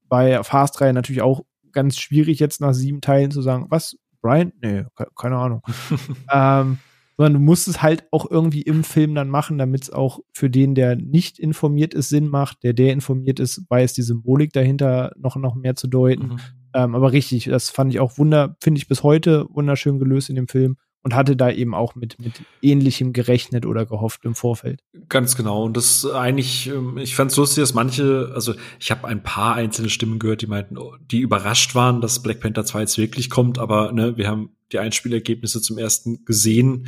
Bei 0.09 0.43
Fast 0.43 0.79
3 0.79 0.93
natürlich 0.93 1.21
auch 1.21 1.43
ganz 1.71 1.99
schwierig, 1.99 2.39
jetzt 2.39 2.59
nach 2.59 2.73
sieben 2.73 3.01
Teilen 3.01 3.29
zu 3.29 3.43
sagen, 3.43 3.67
was, 3.69 3.97
Brian? 4.21 4.53
Nee, 4.61 4.85
keine 5.15 5.37
Ahnung. 5.37 5.61
ähm, 6.31 6.79
sondern 7.17 7.33
du 7.33 7.39
musst 7.39 7.67
es 7.67 7.81
halt 7.81 8.05
auch 8.11 8.29
irgendwie 8.29 8.61
im 8.61 8.83
Film 8.83 9.13
dann 9.13 9.29
machen, 9.29 9.57
damit 9.57 9.83
es 9.83 9.89
auch 9.91 10.19
für 10.33 10.49
den, 10.49 10.73
der 10.73 10.95
nicht 10.95 11.37
informiert 11.39 11.93
ist, 11.93 12.09
Sinn 12.09 12.27
macht. 12.27 12.63
Der, 12.63 12.73
der 12.73 12.93
informiert 12.93 13.39
ist, 13.39 13.63
weiß 13.69 13.93
die 13.93 14.01
Symbolik 14.01 14.53
dahinter 14.53 15.13
noch, 15.17 15.35
noch 15.35 15.55
mehr 15.55 15.75
zu 15.75 15.87
deuten. 15.87 16.27
Mhm. 16.27 16.39
Ähm, 16.73 16.95
aber 16.95 17.11
richtig, 17.11 17.45
das 17.45 17.69
fand 17.69 17.93
ich 17.93 17.99
auch 17.99 18.17
wunder, 18.17 18.55
finde 18.61 18.79
ich 18.79 18.87
bis 18.87 19.03
heute 19.03 19.45
wunderschön 19.49 19.99
gelöst 19.99 20.29
in 20.29 20.35
dem 20.35 20.47
Film 20.47 20.77
und 21.03 21.15
hatte 21.15 21.35
da 21.35 21.49
eben 21.49 21.73
auch 21.73 21.95
mit, 21.95 22.19
mit 22.19 22.41
ähnlichem 22.61 23.13
gerechnet 23.13 23.65
oder 23.65 23.85
gehofft 23.85 24.23
im 24.23 24.35
Vorfeld. 24.35 24.81
Ganz 25.09 25.35
genau. 25.35 25.63
Und 25.63 25.75
das 25.75 26.05
eigentlich, 26.05 26.67
ähm, 26.67 26.97
ich 26.97 27.15
fand 27.15 27.31
es 27.31 27.37
lustig, 27.37 27.63
dass 27.63 27.73
manche, 27.73 28.31
also 28.35 28.53
ich 28.79 28.91
habe 28.91 29.07
ein 29.07 29.23
paar 29.23 29.55
einzelne 29.55 29.89
Stimmen 29.89 30.19
gehört, 30.19 30.41
die 30.41 30.47
meinten, 30.47 30.77
oh, 30.77 30.95
die 30.99 31.19
überrascht 31.19 31.73
waren, 31.75 32.01
dass 32.01 32.21
Black 32.21 32.39
Panther 32.39 32.65
2 32.65 32.81
jetzt 32.81 32.97
wirklich 32.97 33.29
kommt, 33.29 33.57
aber 33.57 33.91
ne, 33.91 34.17
wir 34.17 34.27
haben 34.27 34.51
die 34.71 34.79
Einspielergebnisse 34.79 35.61
zum 35.61 35.77
ersten 35.77 36.23
gesehen. 36.25 36.87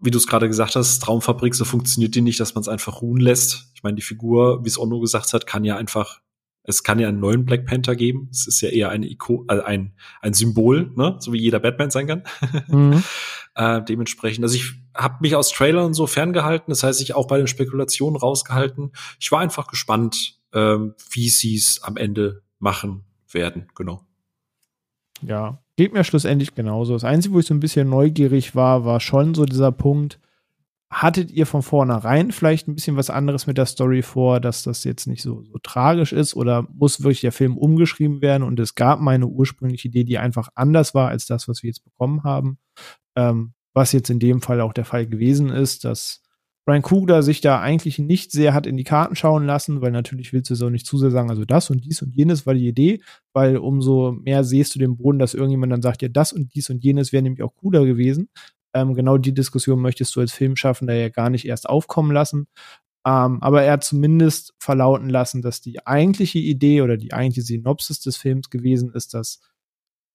Wie 0.00 0.10
du 0.10 0.18
es 0.18 0.26
gerade 0.26 0.48
gesagt 0.48 0.76
hast, 0.76 0.98
Traumfabrik, 1.00 1.54
so 1.54 1.64
funktioniert 1.64 2.14
die 2.14 2.22
nicht, 2.22 2.40
dass 2.40 2.54
man 2.54 2.62
es 2.62 2.68
einfach 2.68 3.02
ruhen 3.02 3.20
lässt. 3.20 3.70
Ich 3.74 3.82
meine, 3.82 3.96
die 3.96 4.02
Figur, 4.02 4.64
wie 4.64 4.68
es 4.68 4.78
Onno 4.78 4.98
gesagt 4.98 5.32
hat, 5.32 5.46
kann 5.46 5.64
ja 5.64 5.76
einfach 5.76 6.20
es 6.62 6.82
kann 6.82 6.98
ja 6.98 7.08
einen 7.08 7.20
neuen 7.20 7.44
Black 7.44 7.66
Panther 7.66 7.96
geben. 7.96 8.28
Es 8.30 8.46
ist 8.46 8.60
ja 8.60 8.68
eher 8.68 8.90
eine 8.90 9.06
Iko 9.06 9.44
also 9.48 9.62
ein, 9.62 9.94
ein 10.20 10.34
Symbol, 10.34 10.92
ne? 10.94 11.16
so 11.18 11.32
wie 11.32 11.40
jeder 11.40 11.60
Batman 11.60 11.90
sein 11.90 12.06
kann. 12.06 12.22
Mhm. 12.68 13.02
äh, 13.54 13.82
dementsprechend, 13.82 14.44
also 14.44 14.54
ich 14.54 14.72
habe 14.94 15.16
mich 15.20 15.34
aus 15.34 15.50
Trailern 15.50 15.92
so 15.92 16.06
ferngehalten, 16.06 16.70
das 16.70 16.82
heißt, 16.82 17.00
ich 17.00 17.14
auch 17.14 17.26
bei 17.26 17.38
den 17.38 17.46
Spekulationen 17.46 18.16
rausgehalten. 18.16 18.92
Ich 19.18 19.32
war 19.32 19.40
einfach 19.40 19.66
gespannt, 19.66 20.40
ähm, 20.52 20.94
wie 21.10 21.28
sie 21.28 21.56
es 21.56 21.82
am 21.82 21.96
Ende 21.96 22.42
machen 22.58 23.04
werden, 23.30 23.68
genau. 23.74 24.04
Ja, 25.22 25.58
geht 25.76 25.92
mir 25.92 26.04
schlussendlich 26.04 26.54
genauso. 26.54 26.92
Das 26.92 27.04
Einzige, 27.04 27.34
wo 27.34 27.40
ich 27.40 27.46
so 27.46 27.54
ein 27.54 27.60
bisschen 27.60 27.88
neugierig 27.88 28.54
war, 28.54 28.84
war 28.84 29.00
schon 29.00 29.34
so 29.34 29.44
dieser 29.44 29.72
Punkt, 29.72 30.20
hattet 30.90 31.30
ihr 31.30 31.46
von 31.46 31.62
vornherein 31.62 32.32
vielleicht 32.32 32.66
ein 32.66 32.74
bisschen 32.74 32.96
was 32.96 33.10
anderes 33.10 33.46
mit 33.46 33.56
der 33.56 33.66
Story 33.66 34.02
vor, 34.02 34.40
dass 34.40 34.64
das 34.64 34.82
jetzt 34.82 35.06
nicht 35.06 35.22
so, 35.22 35.44
so 35.44 35.58
tragisch 35.62 36.12
ist 36.12 36.34
oder 36.34 36.66
muss 36.72 37.02
wirklich 37.02 37.20
der 37.20 37.32
Film 37.32 37.56
umgeschrieben 37.56 38.20
werden 38.22 38.42
und 38.42 38.58
es 38.58 38.74
gab 38.74 39.00
meine 39.00 39.28
ursprüngliche 39.28 39.88
Idee, 39.88 40.04
die 40.04 40.18
einfach 40.18 40.48
anders 40.56 40.94
war 40.94 41.08
als 41.08 41.26
das, 41.26 41.46
was 41.46 41.62
wir 41.62 41.68
jetzt 41.68 41.84
bekommen 41.84 42.24
haben. 42.24 42.58
Ähm, 43.16 43.52
was 43.72 43.92
jetzt 43.92 44.10
in 44.10 44.18
dem 44.18 44.42
Fall 44.42 44.60
auch 44.60 44.72
der 44.72 44.84
Fall 44.84 45.06
gewesen 45.06 45.48
ist, 45.48 45.84
dass 45.84 46.22
Brian 46.66 46.82
Kugler 46.82 47.22
sich 47.22 47.40
da 47.40 47.60
eigentlich 47.60 47.98
nicht 47.98 48.32
sehr 48.32 48.52
hat 48.52 48.66
in 48.66 48.76
die 48.76 48.84
Karten 48.84 49.16
schauen 49.16 49.46
lassen, 49.46 49.80
weil 49.80 49.92
natürlich 49.92 50.32
willst 50.32 50.50
du 50.50 50.54
so 50.54 50.70
nicht 50.70 50.86
zu 50.86 50.98
sehr 50.98 51.10
sagen, 51.10 51.30
also 51.30 51.44
das 51.44 51.70
und 51.70 51.84
dies 51.84 52.02
und 52.02 52.14
jenes 52.14 52.46
war 52.46 52.54
die 52.54 52.68
Idee, 52.68 53.00
weil 53.32 53.56
umso 53.56 54.12
mehr 54.12 54.44
siehst 54.44 54.74
du 54.74 54.78
den 54.78 54.96
Boden, 54.96 55.18
dass 55.18 55.34
irgendjemand 55.34 55.72
dann 55.72 55.82
sagt, 55.82 56.02
ja, 56.02 56.08
das 56.08 56.32
und 56.32 56.54
dies 56.54 56.68
und 56.68 56.84
jenes 56.84 57.12
wäre 57.12 57.22
nämlich 57.22 57.42
auch 57.42 57.54
cooler 57.56 57.86
gewesen. 57.86 58.28
Ähm, 58.74 58.94
genau 58.94 59.18
die 59.18 59.34
Diskussion 59.34 59.80
möchtest 59.80 60.14
du 60.16 60.20
als 60.20 60.32
Filmschaffender 60.32 60.94
ja 60.94 61.08
gar 61.08 61.30
nicht 61.30 61.46
erst 61.46 61.68
aufkommen 61.68 62.12
lassen. 62.12 62.46
Ähm, 63.06 63.42
aber 63.42 63.62
er 63.62 63.72
hat 63.72 63.84
zumindest 63.84 64.54
verlauten 64.58 65.08
lassen, 65.08 65.42
dass 65.42 65.60
die 65.60 65.86
eigentliche 65.86 66.38
Idee 66.38 66.82
oder 66.82 66.96
die 66.96 67.12
eigentliche 67.12 67.42
Synopsis 67.42 68.00
des 68.00 68.16
Films 68.16 68.50
gewesen 68.50 68.92
ist, 68.92 69.14
dass 69.14 69.40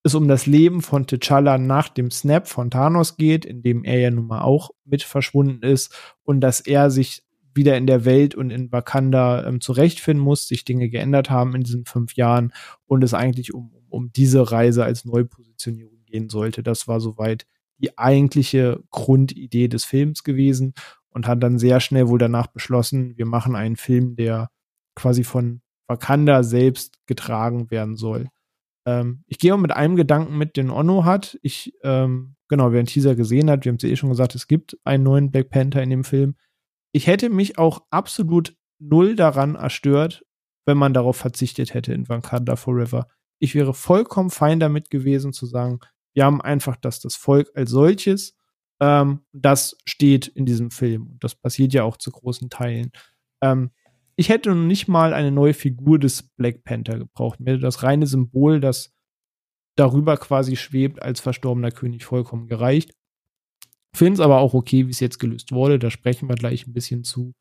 es 0.03 0.14
um 0.14 0.27
das 0.27 0.45
Leben 0.45 0.82
von 0.82 1.07
T'Challa 1.07 1.57
nach 1.57 1.90
dem 1.90 2.11
Snap 2.11 2.48
von 2.48 2.69
Thanos 2.69 3.18
geht, 3.18 3.44
in 3.44 3.64
dem 3.64 3.84
er 3.84 3.99
ja 3.99 4.11
nun 4.11 4.27
mal 4.27 4.41
auch 4.41 4.69
mit 4.84 5.02
verschwunden 5.02 5.64
ist 5.64 5.95
und 6.23 6.41
dass 6.41 6.60
er 6.60 6.91
sich 6.91 7.23
wieder 7.56 7.76
in 7.76 7.88
der 7.88 8.06
Welt 8.06 8.36
und 8.36 8.52
in 8.52 8.72
Wakanda 8.72 9.48
ähm, 9.48 9.61
zurechtfinden 9.61 10.23
muss, 10.23 10.48
sich 10.48 10.64
Dinge 10.65 10.90
geändert 10.90 11.32
haben 11.32 11.56
in 11.56 11.64
diesen 11.64 11.86
fünf 11.86 12.15
Jahren 12.15 12.53
und 12.86 13.03
es 13.03 13.15
eigentlich 13.15 13.53
um, 13.53 13.72
um 13.90 14.11
diese 14.11 14.52
Reise 14.52 14.84
als 14.84 15.06
Neupositionierung 15.06 16.03
gehen 16.06 16.30
sollte. 16.30 16.61
Das 16.61 16.88
war 16.88 16.99
soweit 16.99 17.48
die 17.77 17.97
eigentliche 17.97 18.84
Grundidee 18.91 19.68
des 19.68 19.85
Films 19.85 20.23
gewesen 20.23 20.73
und 21.10 21.27
hat 21.27 21.41
dann 21.43 21.60
sehr 21.60 21.80
schnell 21.80 22.07
wohl 22.07 22.19
danach 22.19 22.47
beschlossen, 22.47 23.18
wir 23.18 23.26
machen 23.26 23.56
einen 23.56 23.76
Film, 23.76 24.15
der 24.15 24.49
quasi 24.95 25.23
von 25.23 25.61
Wakanda 25.88 26.43
selbst 26.43 27.06
getragen 27.06 27.69
werden 27.69 27.95
soll. 27.95 28.30
Ähm, 28.85 29.23
ich 29.27 29.39
gehe 29.39 29.57
mit 29.57 29.72
einem 29.72 29.95
Gedanken 29.95 30.38
mit, 30.38 30.57
den 30.57 30.69
Onno 30.69 31.06
hat. 31.06 31.38
Ich, 31.41 31.73
ähm, 31.84 32.35
genau, 32.47 32.72
wer 32.72 32.81
den 32.81 32.88
Teaser 32.88 33.15
gesehen 33.15 33.49
hat, 33.49 33.65
wir 33.65 33.72
haben 33.72 33.77
es 33.77 33.84
ja 33.84 33.89
eh 33.89 33.95
schon 33.95 34.10
gesagt, 34.10 34.35
es 34.35 34.47
gibt 34.47 34.77
einen 34.84 35.03
neuen 35.03 35.31
Black 35.31 35.49
Panther 35.49 35.84
in 35.84 35.89
dem 35.89 36.03
Film. 36.03 36.35
Ich 36.91 37.07
hätte 37.07 37.30
mich 37.30 37.57
auch 37.57 37.84
absolut 37.89 38.56
null 38.80 39.15
daran 39.15 39.56
erstört, 39.56 40.26
wenn 40.65 40.77
man 40.77 40.93
darauf 40.93 41.18
verzichtet 41.18 41.73
hätte 41.73 41.93
in 41.93 42.10
Wakanda 42.10 42.56
Forever. 42.56 43.07
Ich 43.39 43.53
wäre 43.53 43.73
vollkommen 43.73 44.30
fein 44.30 44.60
damit 44.60 44.89
gewesen 44.89 45.34
zu 45.34 45.45
sagen, 45.45 45.80
wir 46.16 46.26
haben 46.26 46.42
einfach 46.42 46.76
das, 46.78 47.00
das 47.00 47.16
Volk 47.16 47.52
als 47.54 47.70
solches, 47.70 48.36
ähm, 48.80 49.22
das 49.34 49.78
steht 49.86 50.28
in 50.28 50.46
diesem 50.46 50.72
Film. 50.72 51.08
Und 51.12 51.24
das 51.24 51.36
passiert 51.36 51.74
ja 51.74 51.84
auch 51.84 51.98
zu 51.98 52.12
großen 52.12 52.50
Teilen. 52.50 52.92
Ähm, 53.42 53.72
ich 54.16 54.30
hätte 54.30 54.50
noch 54.50 54.64
nicht 54.64 54.88
mal 54.88 55.14
eine 55.14 55.32
neue 55.32 55.54
Figur 55.54 56.00
des 56.00 56.24
Black 56.24 56.64
Panther 56.64 56.98
gebraucht. 56.98 57.40
Mir 57.40 57.52
hätte 57.52 57.62
das 57.62 57.84
reine 57.84 58.08
Symbol, 58.08 58.62
das 58.62 58.94
darüber 59.76 60.16
quasi 60.16 60.56
schwebt, 60.56 61.02
als 61.02 61.20
verstorbener 61.20 61.72
König 61.72 62.06
vollkommen 62.06 62.48
gereicht. 62.48 62.92
Finde 63.94 64.14
es 64.14 64.20
aber 64.22 64.40
auch 64.40 64.54
okay, 64.54 64.88
wie 64.88 64.92
es 64.92 65.02
jetzt 65.02 65.20
gelöst 65.20 65.52
wurde. 65.52 65.80
Da 65.80 65.92
sprechen 65.92 66.30
wir 66.30 66.36
gleich 66.36 66.66
ein 66.66 66.74
bisschen 66.74 67.04
zu. 67.04 67.34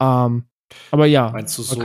Ähm, 0.00 0.44
aber 0.90 1.06
ja. 1.06 1.30
Meinst 1.30 1.56
du 1.56 1.62
so, 1.62 1.76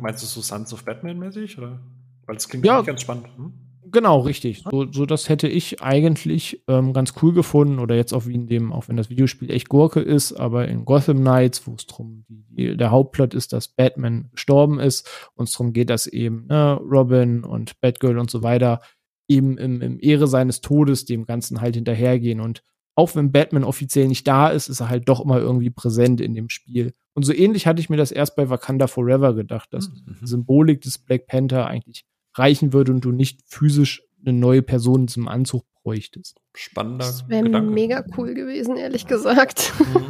meinst 0.00 0.22
du 0.22 0.26
so 0.26 0.40
Sons 0.40 0.72
of 0.72 0.84
Batman 0.84 1.18
mäßig? 1.18 1.58
Oder? 1.58 1.80
Weil 2.26 2.36
es 2.36 2.48
klingt 2.48 2.64
ja, 2.64 2.82
ganz 2.82 3.02
spannend. 3.02 3.28
Hm? 3.36 3.63
Genau, 3.94 4.18
richtig. 4.18 4.64
So, 4.68 4.90
so 4.90 5.06
das 5.06 5.28
hätte 5.28 5.46
ich 5.46 5.80
eigentlich 5.80 6.64
ähm, 6.66 6.92
ganz 6.92 7.14
cool 7.22 7.32
gefunden. 7.32 7.78
Oder 7.78 7.94
jetzt 7.94 8.12
auch 8.12 8.26
wie 8.26 8.34
in 8.34 8.48
dem, 8.48 8.72
auch 8.72 8.88
wenn 8.88 8.96
das 8.96 9.08
Videospiel 9.08 9.52
echt 9.52 9.68
Gurke 9.68 10.00
ist, 10.00 10.32
aber 10.32 10.66
in 10.66 10.84
Gotham 10.84 11.18
Knights, 11.18 11.64
wo 11.68 11.74
es 11.74 11.86
drum, 11.86 12.24
die, 12.28 12.76
der 12.76 12.90
Hauptplot 12.90 13.34
ist, 13.34 13.52
dass 13.52 13.68
Batman 13.68 14.30
gestorben 14.32 14.80
ist 14.80 15.08
und 15.36 15.48
es 15.48 15.52
darum 15.52 15.72
geht, 15.72 15.90
dass 15.90 16.08
eben 16.08 16.46
ne, 16.48 16.74
Robin 16.74 17.44
und 17.44 17.80
Batgirl 17.80 18.18
und 18.18 18.32
so 18.32 18.42
weiter 18.42 18.80
eben 19.28 19.58
im, 19.58 19.80
im 19.80 19.98
Ehre 20.00 20.26
seines 20.26 20.60
Todes 20.60 21.04
dem 21.04 21.24
Ganzen 21.24 21.60
halt 21.60 21.76
hinterhergehen. 21.76 22.40
Und 22.40 22.64
auch 22.96 23.14
wenn 23.14 23.30
Batman 23.30 23.62
offiziell 23.62 24.08
nicht 24.08 24.26
da 24.26 24.48
ist, 24.48 24.68
ist 24.68 24.80
er 24.80 24.88
halt 24.88 25.08
doch 25.08 25.24
immer 25.24 25.38
irgendwie 25.38 25.70
präsent 25.70 26.20
in 26.20 26.34
dem 26.34 26.48
Spiel. 26.48 26.94
Und 27.14 27.22
so 27.22 27.32
ähnlich 27.32 27.68
hatte 27.68 27.80
ich 27.80 27.90
mir 27.90 27.96
das 27.96 28.10
erst 28.10 28.34
bei 28.34 28.50
Wakanda 28.50 28.88
Forever 28.88 29.34
gedacht, 29.34 29.72
dass 29.72 29.88
mhm. 29.88 30.16
die 30.20 30.26
Symbolik 30.26 30.80
des 30.80 30.98
Black 30.98 31.28
Panther 31.28 31.68
eigentlich 31.68 32.04
reichen 32.34 32.72
würde 32.72 32.92
und 32.92 33.04
du 33.04 33.12
nicht 33.12 33.40
physisch 33.46 34.02
eine 34.24 34.36
neue 34.36 34.62
Person 34.62 35.08
zum 35.08 35.28
Anzug 35.28 35.64
bräuchtest. 35.82 36.40
Spannender 36.54 37.04
Das 37.04 37.28
wäre 37.28 37.60
mega 37.62 38.04
cool 38.16 38.34
gewesen, 38.34 38.76
ehrlich 38.76 39.06
gesagt. 39.06 39.72
Mhm. 39.78 40.06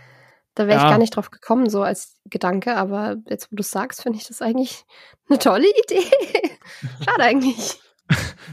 da 0.54 0.66
wäre 0.66 0.78
ja. 0.78 0.84
ich 0.84 0.90
gar 0.90 0.98
nicht 0.98 1.14
drauf 1.14 1.30
gekommen, 1.30 1.68
so 1.68 1.82
als 1.82 2.16
Gedanke, 2.24 2.76
aber 2.76 3.16
jetzt, 3.28 3.52
wo 3.52 3.56
du 3.56 3.62
sagst, 3.62 4.02
finde 4.02 4.18
ich 4.18 4.26
das 4.26 4.42
eigentlich 4.42 4.84
eine 5.28 5.38
tolle 5.38 5.66
Idee. 5.68 6.04
Schade 7.04 7.22
eigentlich. 7.22 7.80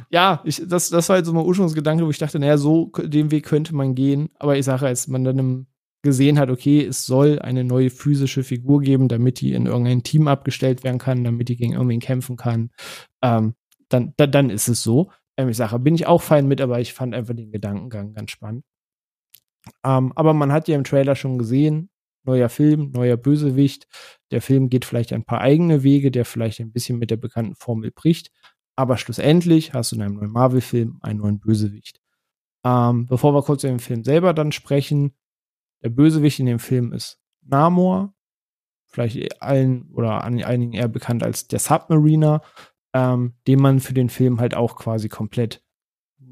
Ja, 0.09 0.41
ich, 0.43 0.61
das, 0.65 0.89
das 0.89 1.07
war 1.07 1.15
halt 1.15 1.25
so 1.25 1.33
mein 1.33 1.45
Ursprungsgedanke, 1.45 2.05
wo 2.05 2.09
ich 2.09 2.17
dachte, 2.17 2.39
naja, 2.39 2.57
so 2.57 2.91
den 2.97 3.31
Weg 3.31 3.45
könnte 3.45 3.73
man 3.73 3.95
gehen. 3.95 4.29
Aber 4.37 4.57
ich 4.57 4.65
sage, 4.65 4.85
als 4.85 5.07
man 5.07 5.23
dann 5.23 5.39
im 5.39 5.67
gesehen 6.05 6.39
hat, 6.39 6.49
okay, 6.49 6.85
es 6.85 7.05
soll 7.05 7.39
eine 7.39 7.65
neue 7.65 7.89
physische 7.89 8.43
Figur 8.43 8.79
geben, 8.79 9.09
damit 9.09 9.41
die 9.41 9.51
in 9.51 9.65
irgendein 9.65 10.03
Team 10.03 10.29
abgestellt 10.29 10.85
werden 10.85 10.99
kann, 10.99 11.25
damit 11.25 11.49
die 11.49 11.57
gegen 11.57 11.73
irgendwen 11.73 11.99
kämpfen 11.99 12.37
kann, 12.37 12.71
ähm, 13.21 13.55
dann, 13.89 14.13
dann, 14.15 14.31
dann 14.31 14.49
ist 14.49 14.69
es 14.69 14.81
so. 14.81 15.11
Ähm, 15.37 15.49
ich 15.49 15.57
sage, 15.57 15.77
bin 15.79 15.95
ich 15.95 16.07
auch 16.07 16.21
fein 16.21 16.47
mit, 16.47 16.61
aber 16.61 16.79
ich 16.79 16.93
fand 16.93 17.13
einfach 17.13 17.35
den 17.35 17.51
Gedankengang 17.51 18.13
ganz 18.13 18.31
spannend. 18.31 18.63
Ähm, 19.83 20.13
aber 20.15 20.33
man 20.33 20.53
hat 20.53 20.67
ja 20.67 20.75
im 20.75 20.85
Trailer 20.85 21.15
schon 21.15 21.37
gesehen, 21.37 21.89
neuer 22.23 22.49
Film, 22.49 22.91
neuer 22.91 23.17
Bösewicht. 23.17 23.87
Der 24.31 24.41
Film 24.41 24.69
geht 24.69 24.85
vielleicht 24.85 25.13
ein 25.13 25.25
paar 25.25 25.41
eigene 25.41 25.83
Wege, 25.83 26.11
der 26.11 26.25
vielleicht 26.25 26.59
ein 26.59 26.71
bisschen 26.71 26.97
mit 26.97 27.11
der 27.11 27.17
bekannten 27.17 27.55
Formel 27.55 27.91
bricht. 27.91 28.31
Aber 28.75 28.97
schlussendlich 28.97 29.73
hast 29.73 29.91
du 29.91 29.95
in 29.97 30.01
einem 30.01 30.15
neuen 30.15 30.31
Marvel-Film 30.31 30.99
einen 31.01 31.19
neuen 31.19 31.39
Bösewicht. 31.39 31.99
Ähm, 32.65 33.05
bevor 33.05 33.33
wir 33.33 33.43
kurz 33.43 33.63
über 33.63 33.73
den 33.73 33.79
Film 33.79 34.03
selber 34.03 34.33
dann 34.33 34.51
sprechen, 34.51 35.13
der 35.83 35.89
Bösewicht 35.89 36.39
in 36.39 36.45
dem 36.45 36.59
Film 36.59 36.93
ist 36.93 37.19
Namor, 37.41 38.13
vielleicht 38.87 39.41
allen 39.41 39.89
oder 39.91 40.23
an 40.23 40.41
einigen 40.43 40.73
eher 40.73 40.87
bekannt 40.87 41.23
als 41.23 41.47
der 41.47 41.59
Submariner, 41.59 42.41
ähm, 42.93 43.33
den 43.47 43.59
man 43.59 43.79
für 43.79 43.93
den 43.93 44.09
Film 44.09 44.39
halt 44.39 44.55
auch 44.55 44.75
quasi 44.75 45.09
komplett 45.09 45.61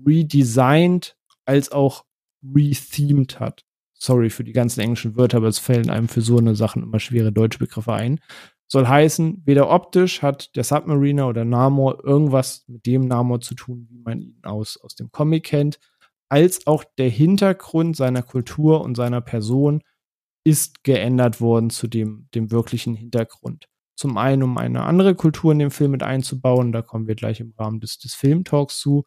redesigned 0.05 1.17
als 1.45 1.71
auch 1.71 2.05
rethemed 2.43 3.39
hat. 3.39 3.65
Sorry 3.93 4.29
für 4.29 4.43
die 4.43 4.53
ganzen 4.53 4.81
englischen 4.81 5.15
Wörter, 5.15 5.37
aber 5.37 5.47
es 5.47 5.59
fällen 5.59 5.89
einem 5.89 6.07
für 6.07 6.21
so 6.21 6.37
eine 6.37 6.55
Sachen 6.55 6.83
immer 6.83 6.99
schwere 6.99 7.31
deutsche 7.31 7.59
Begriffe 7.59 7.93
ein. 7.93 8.19
Soll 8.67 8.87
heißen, 8.87 9.43
weder 9.45 9.69
optisch 9.69 10.21
hat 10.21 10.55
der 10.55 10.63
Submariner 10.63 11.27
oder 11.27 11.45
Namor 11.45 12.03
irgendwas 12.03 12.65
mit 12.67 12.85
dem 12.85 13.07
Namor 13.07 13.39
zu 13.41 13.55
tun, 13.55 13.87
wie 13.89 13.99
man 13.99 14.19
ihn 14.19 14.39
aus, 14.43 14.77
aus 14.81 14.95
dem 14.95 15.11
Comic 15.11 15.43
kennt, 15.43 15.79
als 16.33 16.65
auch 16.65 16.83
der 16.97 17.09
Hintergrund 17.09 17.95
seiner 17.95 18.23
Kultur 18.23 18.81
und 18.81 18.95
seiner 18.95 19.21
Person 19.21 19.83
ist 20.43 20.83
geändert 20.83 21.41
worden 21.41 21.69
zu 21.69 21.87
dem, 21.87 22.27
dem 22.33 22.49
wirklichen 22.49 22.95
Hintergrund. 22.95 23.67
Zum 23.95 24.17
einen, 24.17 24.41
um 24.41 24.57
eine 24.57 24.81
andere 24.81 25.13
Kultur 25.13 25.51
in 25.51 25.59
den 25.59 25.69
Film 25.69 25.91
mit 25.91 26.01
einzubauen, 26.01 26.71
da 26.71 26.81
kommen 26.81 27.05
wir 27.05 27.13
gleich 27.13 27.39
im 27.39 27.53
Rahmen 27.55 27.81
des, 27.81 27.99
des 27.99 28.15
Filmtalks 28.15 28.79
zu. 28.79 29.03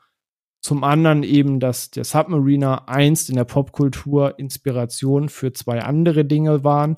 Zum 0.62 0.84
anderen 0.84 1.24
eben, 1.24 1.58
dass 1.58 1.90
der 1.90 2.04
Submariner 2.04 2.88
einst 2.88 3.28
in 3.28 3.34
der 3.34 3.44
Popkultur 3.44 4.38
Inspiration 4.38 5.28
für 5.28 5.52
zwei 5.52 5.82
andere 5.82 6.24
Dinge 6.24 6.62
waren, 6.62 6.94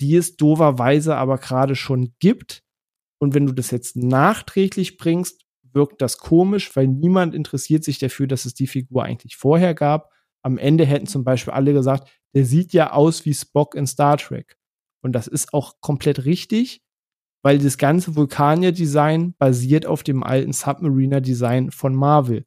die 0.00 0.14
es 0.14 0.36
doverweise 0.36 1.16
aber 1.16 1.38
gerade 1.38 1.74
schon 1.74 2.14
gibt. 2.20 2.62
Und 3.18 3.34
wenn 3.34 3.46
du 3.46 3.52
das 3.52 3.72
jetzt 3.72 3.96
nachträglich 3.96 4.96
bringst, 4.96 5.45
wirkt 5.76 6.02
das 6.02 6.18
komisch, 6.18 6.74
weil 6.74 6.88
niemand 6.88 7.34
interessiert 7.34 7.84
sich 7.84 8.00
dafür, 8.00 8.26
dass 8.26 8.46
es 8.46 8.54
die 8.54 8.66
Figur 8.66 9.04
eigentlich 9.04 9.36
vorher 9.36 9.74
gab. 9.74 10.10
Am 10.42 10.58
Ende 10.58 10.84
hätten 10.84 11.06
zum 11.06 11.22
Beispiel 11.22 11.52
alle 11.52 11.72
gesagt, 11.72 12.08
der 12.34 12.44
sieht 12.44 12.72
ja 12.72 12.92
aus 12.92 13.24
wie 13.24 13.34
Spock 13.34 13.76
in 13.76 13.86
Star 13.86 14.16
Trek. 14.16 14.56
Und 15.02 15.12
das 15.12 15.28
ist 15.28 15.54
auch 15.54 15.74
komplett 15.80 16.24
richtig, 16.24 16.82
weil 17.42 17.58
das 17.58 17.78
ganze 17.78 18.16
Vulkanier-Design 18.16 19.34
basiert 19.38 19.86
auf 19.86 20.02
dem 20.02 20.24
alten 20.24 20.52
Submariner-Design 20.52 21.70
von 21.70 21.94
Marvel. 21.94 22.44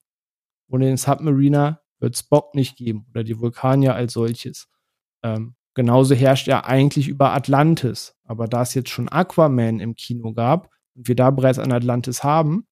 Ohne 0.70 0.88
den 0.88 0.98
Submariner 0.98 1.82
wird 2.00 2.18
Spock 2.18 2.56
nicht 2.56 2.76
geben 2.76 3.06
oder 3.12 3.24
die 3.24 3.40
Vulkanier 3.40 3.96
als 3.96 4.14
solches. 4.14 4.68
Ähm, 5.24 5.56
genauso 5.74 6.16
herrscht 6.16 6.48
er 6.48 6.66
eigentlich 6.66 7.08
über 7.08 7.34
Atlantis. 7.34 8.16
Aber 8.26 8.48
da 8.48 8.62
es 8.62 8.74
jetzt 8.74 8.90
schon 8.90 9.10
Aquaman 9.10 9.80
im 9.80 9.96
Kino 9.96 10.34
gab 10.34 10.70
und 10.96 11.08
wir 11.08 11.16
da 11.16 11.32
bereits 11.32 11.60
an 11.60 11.72
Atlantis 11.72 12.24
haben, 12.24 12.68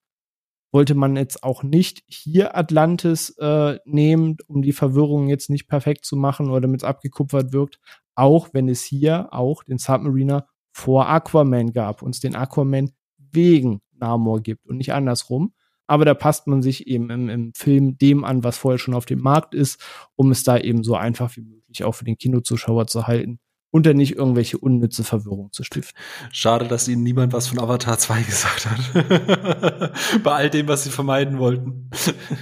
wollte 0.77 0.93
man 0.93 1.15
jetzt 1.15 1.41
auch 1.41 1.63
nicht 1.63 2.03
hier 2.05 2.55
Atlantis 2.55 3.31
äh, 3.39 3.79
nehmen, 3.85 4.37
um 4.45 4.61
die 4.61 4.73
Verwirrung 4.73 5.27
jetzt 5.27 5.49
nicht 5.49 5.67
perfekt 5.67 6.05
zu 6.05 6.15
machen 6.15 6.51
oder 6.51 6.61
damit 6.61 6.81
es 6.81 6.87
abgekupfert 6.87 7.51
wirkt, 7.51 7.79
auch 8.13 8.49
wenn 8.53 8.69
es 8.69 8.83
hier 8.83 9.29
auch 9.31 9.63
den 9.63 9.79
Submariner 9.79 10.45
vor 10.71 11.09
Aquaman 11.09 11.73
gab 11.73 12.03
und 12.03 12.13
es 12.13 12.21
den 12.21 12.35
Aquaman 12.35 12.91
wegen 13.17 13.81
Namor 13.93 14.41
gibt 14.41 14.67
und 14.67 14.77
nicht 14.77 14.93
andersrum. 14.93 15.51
Aber 15.87 16.05
da 16.05 16.13
passt 16.13 16.45
man 16.45 16.61
sich 16.61 16.85
eben 16.85 17.09
im, 17.09 17.27
im 17.27 17.53
Film 17.55 17.97
dem 17.97 18.23
an, 18.23 18.43
was 18.43 18.59
vorher 18.59 18.77
schon 18.77 18.93
auf 18.93 19.07
dem 19.07 19.21
Markt 19.21 19.55
ist, 19.55 19.83
um 20.15 20.29
es 20.29 20.43
da 20.43 20.59
eben 20.59 20.83
so 20.83 20.93
einfach 20.93 21.35
wie 21.37 21.41
möglich 21.41 21.85
auch 21.85 21.93
für 21.93 22.05
den 22.05 22.19
Kinozuschauer 22.19 22.85
zu 22.85 23.07
halten 23.07 23.39
und 23.71 23.85
dann 23.85 23.97
nicht 23.97 24.15
irgendwelche 24.15 24.57
unnütze 24.57 25.03
Verwirrung 25.03 25.51
zu 25.51 25.63
stiften. 25.63 25.99
Schade, 26.31 26.67
dass 26.67 26.87
ihnen 26.87 27.03
niemand 27.03 27.33
was 27.33 27.47
von 27.47 27.59
Avatar 27.59 27.97
2 27.97 28.21
gesagt 28.23 28.67
hat. 28.69 29.93
Bei 30.23 30.31
all 30.31 30.49
dem, 30.49 30.67
was 30.67 30.83
sie 30.83 30.89
vermeiden 30.89 31.37
wollten. 31.37 31.89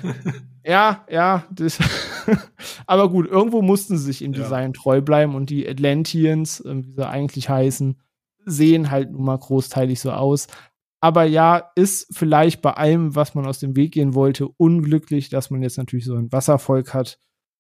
ja, 0.64 1.06
ja. 1.10 1.45
Das 1.52 1.80
Aber 2.85 3.10
gut, 3.10 3.27
irgendwo 3.27 3.61
mussten 3.61 3.97
sie 3.97 4.06
sich 4.06 4.22
im 4.22 4.34
ja. 4.34 4.43
Design 4.43 4.73
treu 4.73 5.02
bleiben 5.02 5.35
und 5.35 5.49
die 5.49 5.68
Atlanteans, 5.68 6.64
ähm, 6.65 6.85
wie 6.85 6.93
sie 6.93 7.07
eigentlich 7.07 7.49
heißen, 7.49 7.99
sehen 8.45 8.91
halt 8.91 9.11
nun 9.11 9.26
mal 9.26 9.38
großteilig 9.38 9.99
so 9.99 10.11
aus. 10.11 10.47
Aber 11.02 11.23
ja, 11.23 11.72
ist 11.76 12.07
vielleicht 12.15 12.61
bei 12.61 12.72
allem, 12.72 13.15
was 13.15 13.35
man 13.35 13.45
aus 13.45 13.60
dem 13.60 13.76
Weg 13.76 13.93
gehen 13.93 14.15
wollte, 14.15 14.47
unglücklich, 14.47 15.30
dass 15.30 15.49
man 15.49 15.61
jetzt 15.61 15.77
natürlich 15.77 16.06
so 16.06 16.15
ein 16.15 16.31
Wasservolk 16.31 16.93
hat, 16.93 17.19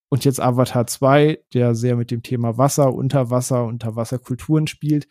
und 0.09 0.25
jetzt 0.25 0.39
Avatar 0.39 0.87
2, 0.87 1.39
der 1.53 1.75
sehr 1.75 1.95
mit 1.95 2.11
dem 2.11 2.23
Thema 2.23 2.57
Wasser, 2.57 2.93
Unterwasser, 2.93 3.65
Unterwasserkulturen 3.65 4.67
spielt, 4.67 5.07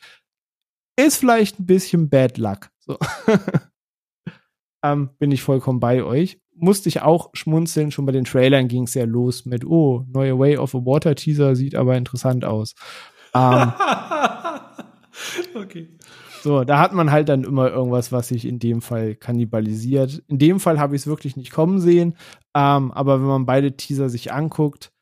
ist 0.96 1.16
vielleicht 1.16 1.58
ein 1.58 1.66
bisschen 1.66 2.08
Bad 2.08 2.38
Luck. 2.38 2.70
So. 2.78 2.98
ähm, 4.84 5.10
bin 5.18 5.32
ich 5.32 5.42
vollkommen 5.42 5.80
bei 5.80 6.02
euch. 6.04 6.40
Musste 6.56 6.88
ich 6.88 7.02
auch 7.02 7.30
schmunzeln, 7.32 7.90
schon 7.90 8.06
bei 8.06 8.12
den 8.12 8.24
Trailern 8.24 8.68
ging 8.68 8.84
es 8.84 8.94
ja 8.94 9.04
los 9.04 9.44
mit, 9.44 9.64
oh, 9.64 10.04
neue 10.08 10.38
Way 10.38 10.58
of 10.58 10.74
a 10.74 10.78
Water 10.78 11.16
Teaser 11.16 11.56
sieht 11.56 11.74
aber 11.74 11.96
interessant 11.96 12.44
aus. 12.44 12.74
Ähm, 13.34 13.72
okay. 15.54 15.88
So, 16.44 16.62
da 16.62 16.78
hat 16.78 16.92
man 16.92 17.10
halt 17.10 17.30
dann 17.30 17.42
immer 17.42 17.70
irgendwas, 17.70 18.12
was 18.12 18.28
sich 18.28 18.44
in 18.44 18.58
dem 18.58 18.82
Fall 18.82 19.14
kannibalisiert. 19.14 20.22
In 20.28 20.38
dem 20.38 20.60
Fall 20.60 20.78
habe 20.78 20.94
ich 20.94 21.00
es 21.00 21.06
wirklich 21.06 21.38
nicht 21.38 21.50
kommen 21.50 21.80
sehen. 21.80 22.18
Ähm, 22.54 22.92
aber 22.92 23.18
wenn 23.18 23.26
man 23.26 23.46
beide 23.46 23.78
Teaser 23.78 24.10
sich 24.10 24.30
anguckt, 24.30 24.92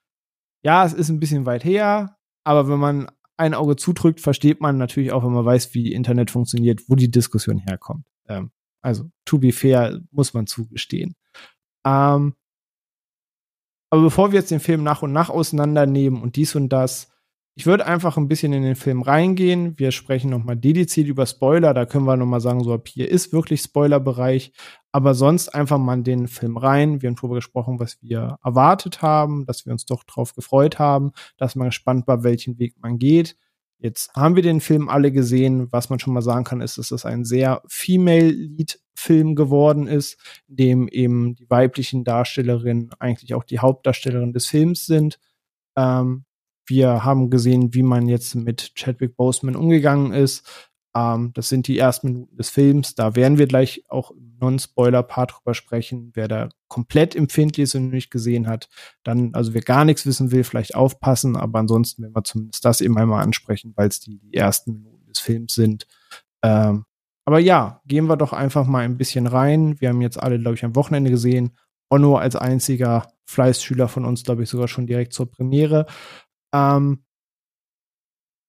ja, 0.64 0.84
es 0.84 0.92
ist 0.92 1.08
ein 1.08 1.18
bisschen 1.18 1.44
weit 1.44 1.64
her, 1.64 2.16
aber 2.44 2.68
wenn 2.68 2.78
man 2.78 3.10
ein 3.36 3.54
Auge 3.54 3.74
zudrückt, 3.74 4.20
versteht 4.20 4.60
man 4.60 4.78
natürlich 4.78 5.10
auch, 5.10 5.24
wenn 5.24 5.32
man 5.32 5.44
weiß, 5.44 5.74
wie 5.74 5.92
Internet 5.92 6.30
funktioniert, 6.30 6.82
wo 6.86 6.94
die 6.94 7.10
Diskussion 7.10 7.58
herkommt. 7.58 8.06
Ähm, 8.28 8.52
also, 8.80 9.10
to 9.24 9.38
be 9.38 9.50
fair, 9.50 10.00
muss 10.12 10.34
man 10.34 10.46
zugestehen. 10.46 11.16
Ähm, 11.84 12.36
aber 13.90 14.02
bevor 14.02 14.30
wir 14.30 14.38
jetzt 14.38 14.52
den 14.52 14.60
Film 14.60 14.84
nach 14.84 15.02
und 15.02 15.12
nach 15.12 15.28
auseinandernehmen 15.28 16.22
und 16.22 16.36
dies 16.36 16.54
und 16.54 16.68
das, 16.68 17.11
ich 17.54 17.66
würde 17.66 17.86
einfach 17.86 18.16
ein 18.16 18.28
bisschen 18.28 18.54
in 18.54 18.62
den 18.62 18.76
Film 18.76 19.02
reingehen. 19.02 19.78
Wir 19.78 19.92
sprechen 19.92 20.30
nochmal 20.30 20.56
dediziert 20.56 21.06
über 21.06 21.26
Spoiler. 21.26 21.74
Da 21.74 21.84
können 21.84 22.06
wir 22.06 22.16
nochmal 22.16 22.40
sagen, 22.40 22.64
so 22.64 22.72
ab 22.72 22.88
hier 22.88 23.10
ist 23.10 23.32
wirklich 23.32 23.60
Spoilerbereich. 23.60 24.52
Aber 24.90 25.14
sonst 25.14 25.50
einfach 25.50 25.78
mal 25.78 25.94
in 25.94 26.04
den 26.04 26.28
Film 26.28 26.56
rein. 26.56 27.02
Wir 27.02 27.08
haben 27.08 27.16
darüber 27.16 27.34
gesprochen, 27.34 27.78
was 27.78 28.00
wir 28.00 28.38
erwartet 28.42 29.02
haben, 29.02 29.44
dass 29.44 29.66
wir 29.66 29.72
uns 29.72 29.84
doch 29.84 30.04
drauf 30.04 30.34
gefreut 30.34 30.78
haben, 30.78 31.12
dass 31.36 31.54
man 31.54 31.68
gespannt 31.68 32.06
war, 32.06 32.24
welchen 32.24 32.58
Weg 32.58 32.76
man 32.80 32.98
geht. 32.98 33.36
Jetzt 33.78 34.14
haben 34.14 34.36
wir 34.36 34.42
den 34.42 34.60
Film 34.60 34.88
alle 34.88 35.12
gesehen. 35.12 35.70
Was 35.72 35.90
man 35.90 35.98
schon 35.98 36.14
mal 36.14 36.22
sagen 36.22 36.44
kann, 36.44 36.62
ist, 36.62 36.78
dass 36.78 36.90
es 36.90 37.04
ein 37.04 37.24
sehr 37.24 37.60
Female-Lead-Film 37.68 39.34
geworden 39.34 39.88
ist, 39.88 40.16
in 40.48 40.56
dem 40.56 40.88
eben 40.88 41.34
die 41.34 41.50
weiblichen 41.50 42.04
Darstellerinnen 42.04 42.92
eigentlich 42.98 43.34
auch 43.34 43.44
die 43.44 43.58
Hauptdarstellerin 43.58 44.32
des 44.32 44.46
Films 44.46 44.86
sind. 44.86 45.18
Ähm, 45.76 46.24
wir 46.66 47.04
haben 47.04 47.30
gesehen, 47.30 47.74
wie 47.74 47.82
man 47.82 48.06
jetzt 48.08 48.34
mit 48.34 48.74
Chadwick 48.74 49.16
Boseman 49.16 49.56
umgegangen 49.56 50.12
ist. 50.12 50.70
Ähm, 50.94 51.32
das 51.34 51.48
sind 51.48 51.68
die 51.68 51.78
ersten 51.78 52.08
Minuten 52.08 52.36
des 52.36 52.50
Films. 52.50 52.94
Da 52.94 53.16
werden 53.16 53.38
wir 53.38 53.46
gleich 53.46 53.84
auch 53.88 54.10
im 54.10 54.36
Non-Spoiler-Part 54.40 55.32
drüber 55.32 55.54
sprechen. 55.54 56.10
Wer 56.14 56.28
da 56.28 56.48
komplett 56.68 57.16
empfindlich 57.16 57.64
ist 57.64 57.74
und 57.74 57.90
nicht 57.90 58.10
gesehen 58.10 58.46
hat, 58.46 58.68
dann, 59.02 59.34
also 59.34 59.54
wer 59.54 59.62
gar 59.62 59.84
nichts 59.84 60.06
wissen 60.06 60.30
will, 60.30 60.44
vielleicht 60.44 60.74
aufpassen. 60.74 61.36
Aber 61.36 61.58
ansonsten 61.58 62.02
werden 62.02 62.14
wir 62.14 62.24
zumindest 62.24 62.64
das 62.64 62.80
eben 62.80 62.98
einmal 62.98 63.22
ansprechen, 63.22 63.72
weil 63.76 63.88
es 63.88 64.00
die, 64.00 64.18
die 64.18 64.34
ersten 64.34 64.72
Minuten 64.72 65.06
des 65.06 65.20
Films 65.20 65.54
sind. 65.54 65.86
Ähm, 66.42 66.84
aber 67.24 67.38
ja, 67.38 67.80
gehen 67.86 68.06
wir 68.06 68.16
doch 68.16 68.32
einfach 68.32 68.66
mal 68.66 68.84
ein 68.84 68.98
bisschen 68.98 69.26
rein. 69.26 69.80
Wir 69.80 69.90
haben 69.90 70.02
jetzt 70.02 70.20
alle, 70.20 70.38
glaube 70.40 70.56
ich, 70.56 70.64
am 70.64 70.76
Wochenende 70.76 71.10
gesehen. 71.10 71.56
Onno 71.88 72.16
als 72.16 72.36
einziger 72.36 73.06
Fleißschüler 73.26 73.86
von 73.86 74.04
uns, 74.04 74.24
glaube 74.24 74.42
ich, 74.42 74.48
sogar 74.48 74.66
schon 74.66 74.86
direkt 74.86 75.12
zur 75.12 75.30
Premiere. 75.30 75.86
Ähm, 76.52 77.04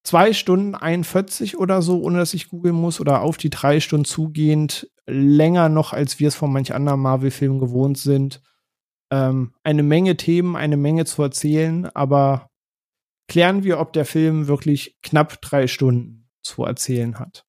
zwei 0.04 0.34
Stunden 0.34 0.76
41 0.76 1.58
oder 1.58 1.82
so, 1.82 2.02
ohne 2.02 2.20
dass 2.20 2.34
ich 2.34 2.50
googeln 2.50 2.76
muss, 2.76 3.00
oder 3.00 3.22
auf 3.22 3.38
die 3.38 3.50
drei 3.50 3.80
Stunden 3.80 4.06
zugehend, 4.06 4.90
länger 5.06 5.70
noch, 5.70 5.94
als 5.94 6.20
wir 6.20 6.28
es 6.28 6.36
von 6.36 6.52
manch 6.52 6.74
anderen 6.74 7.02
Marvel-Filmen 7.02 7.60
gewohnt 7.60 7.98
sind. 7.98 8.42
Ähm, 9.12 9.54
eine 9.64 9.84
Menge 9.84 10.18
Themen, 10.18 10.56
eine 10.56 10.78
Menge 10.78 11.06
zu 11.06 11.22
erzählen, 11.22 11.86
aber 11.88 12.50
klären 13.28 13.64
wir, 13.64 13.80
ob 13.80 13.94
der 13.94 14.06
Film 14.06 14.48
wirklich 14.48 14.98
knapp 15.02 15.42
drei 15.42 15.68
Stunden 15.68 16.30
zu 16.42 16.64
erzählen 16.64 17.20
hat. 17.20 17.46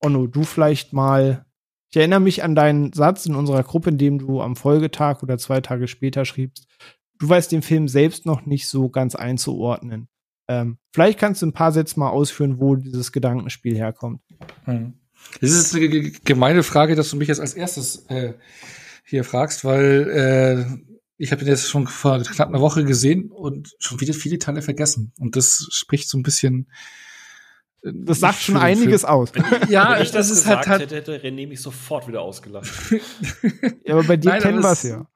Onno, 0.00 0.26
du 0.26 0.42
vielleicht 0.42 0.92
mal. 0.92 1.46
Ich 1.90 1.96
erinnere 1.96 2.20
mich 2.20 2.42
an 2.42 2.56
deinen 2.56 2.92
Satz 2.92 3.24
in 3.24 3.36
unserer 3.36 3.62
Gruppe, 3.62 3.90
in 3.90 3.98
dem 3.98 4.18
du 4.18 4.40
am 4.40 4.56
Folgetag 4.56 5.22
oder 5.22 5.38
zwei 5.38 5.60
Tage 5.60 5.86
später 5.86 6.24
schriebst, 6.24 6.66
du 7.18 7.28
weißt 7.28 7.52
den 7.52 7.62
Film 7.62 7.88
selbst 7.88 8.26
noch 8.26 8.46
nicht 8.46 8.68
so 8.68 8.88
ganz 8.88 9.14
einzuordnen. 9.14 10.08
Ähm, 10.48 10.78
vielleicht 10.92 11.18
kannst 11.18 11.42
du 11.42 11.46
ein 11.46 11.52
paar 11.52 11.72
Sätze 11.72 11.98
mal 11.98 12.10
ausführen, 12.10 12.60
wo 12.60 12.76
dieses 12.76 13.12
Gedankenspiel 13.12 13.76
herkommt. 13.76 14.20
Hm. 14.64 14.94
Das 15.40 15.50
ist 15.50 15.74
eine 15.74 15.88
gemeine 15.88 16.62
Frage, 16.62 16.96
dass 16.96 17.10
du 17.10 17.16
mich 17.16 17.28
jetzt 17.28 17.40
als 17.40 17.54
erstes 17.54 18.06
äh, 18.06 18.34
hier 19.04 19.24
fragst, 19.24 19.64
weil 19.64 20.10
äh, 20.10 20.94
ich 21.16 21.32
habe 21.32 21.44
den 21.44 21.48
jetzt 21.48 21.68
schon 21.68 21.86
vor 21.86 22.20
knapp 22.22 22.48
einer 22.48 22.60
Woche 22.60 22.84
gesehen 22.84 23.30
und 23.30 23.74
schon 23.78 24.00
wieder 24.00 24.14
viele 24.14 24.38
Teile 24.38 24.62
vergessen. 24.62 25.12
Und 25.18 25.36
das 25.36 25.66
spricht 25.70 26.08
so 26.08 26.18
ein 26.18 26.22
bisschen. 26.22 26.68
Äh, 27.82 27.92
das 27.94 28.20
sagt 28.20 28.40
schon 28.40 28.56
einiges 28.56 29.02
Film. 29.02 29.12
aus. 29.12 29.32
ja, 29.68 29.94
ich 30.00 30.10
das, 30.10 30.28
das 30.28 30.38
ist 30.38 30.46
halt, 30.46 30.66
halt 30.66 30.82
hätte, 30.82 30.96
hätte 30.96 31.18
René 31.18 31.46
mich 31.46 31.60
sofort 31.60 32.08
wieder 32.08 32.22
ausgelacht. 32.22 32.70
ja, 33.84 33.94
aber 33.94 34.04
bei 34.04 34.16
dir 34.16 34.30
Nein, 34.30 34.42
kennen 34.42 34.62
wir 34.62 34.72
es 34.72 34.82
ja. 34.82 35.06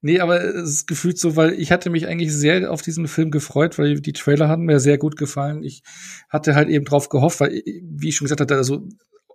Nee, 0.00 0.20
aber 0.20 0.42
es 0.42 0.70
ist 0.70 0.86
gefühlt 0.86 1.18
so, 1.18 1.36
weil 1.36 1.52
ich 1.52 1.72
hatte 1.72 1.90
mich 1.90 2.06
eigentlich 2.06 2.32
sehr 2.32 2.70
auf 2.70 2.82
diesen 2.82 3.08
Film 3.08 3.30
gefreut, 3.30 3.78
weil 3.78 4.00
die 4.00 4.12
Trailer 4.12 4.48
hatten 4.48 4.64
mir 4.64 4.80
sehr 4.80 4.98
gut 4.98 5.16
gefallen. 5.16 5.62
Ich 5.62 5.82
hatte 6.28 6.54
halt 6.54 6.68
eben 6.68 6.84
drauf 6.84 7.08
gehofft, 7.08 7.40
weil, 7.40 7.62
wie 7.64 8.08
ich 8.08 8.16
schon 8.16 8.26
gesagt 8.26 8.40
hatte, 8.40 8.56
also 8.56 8.86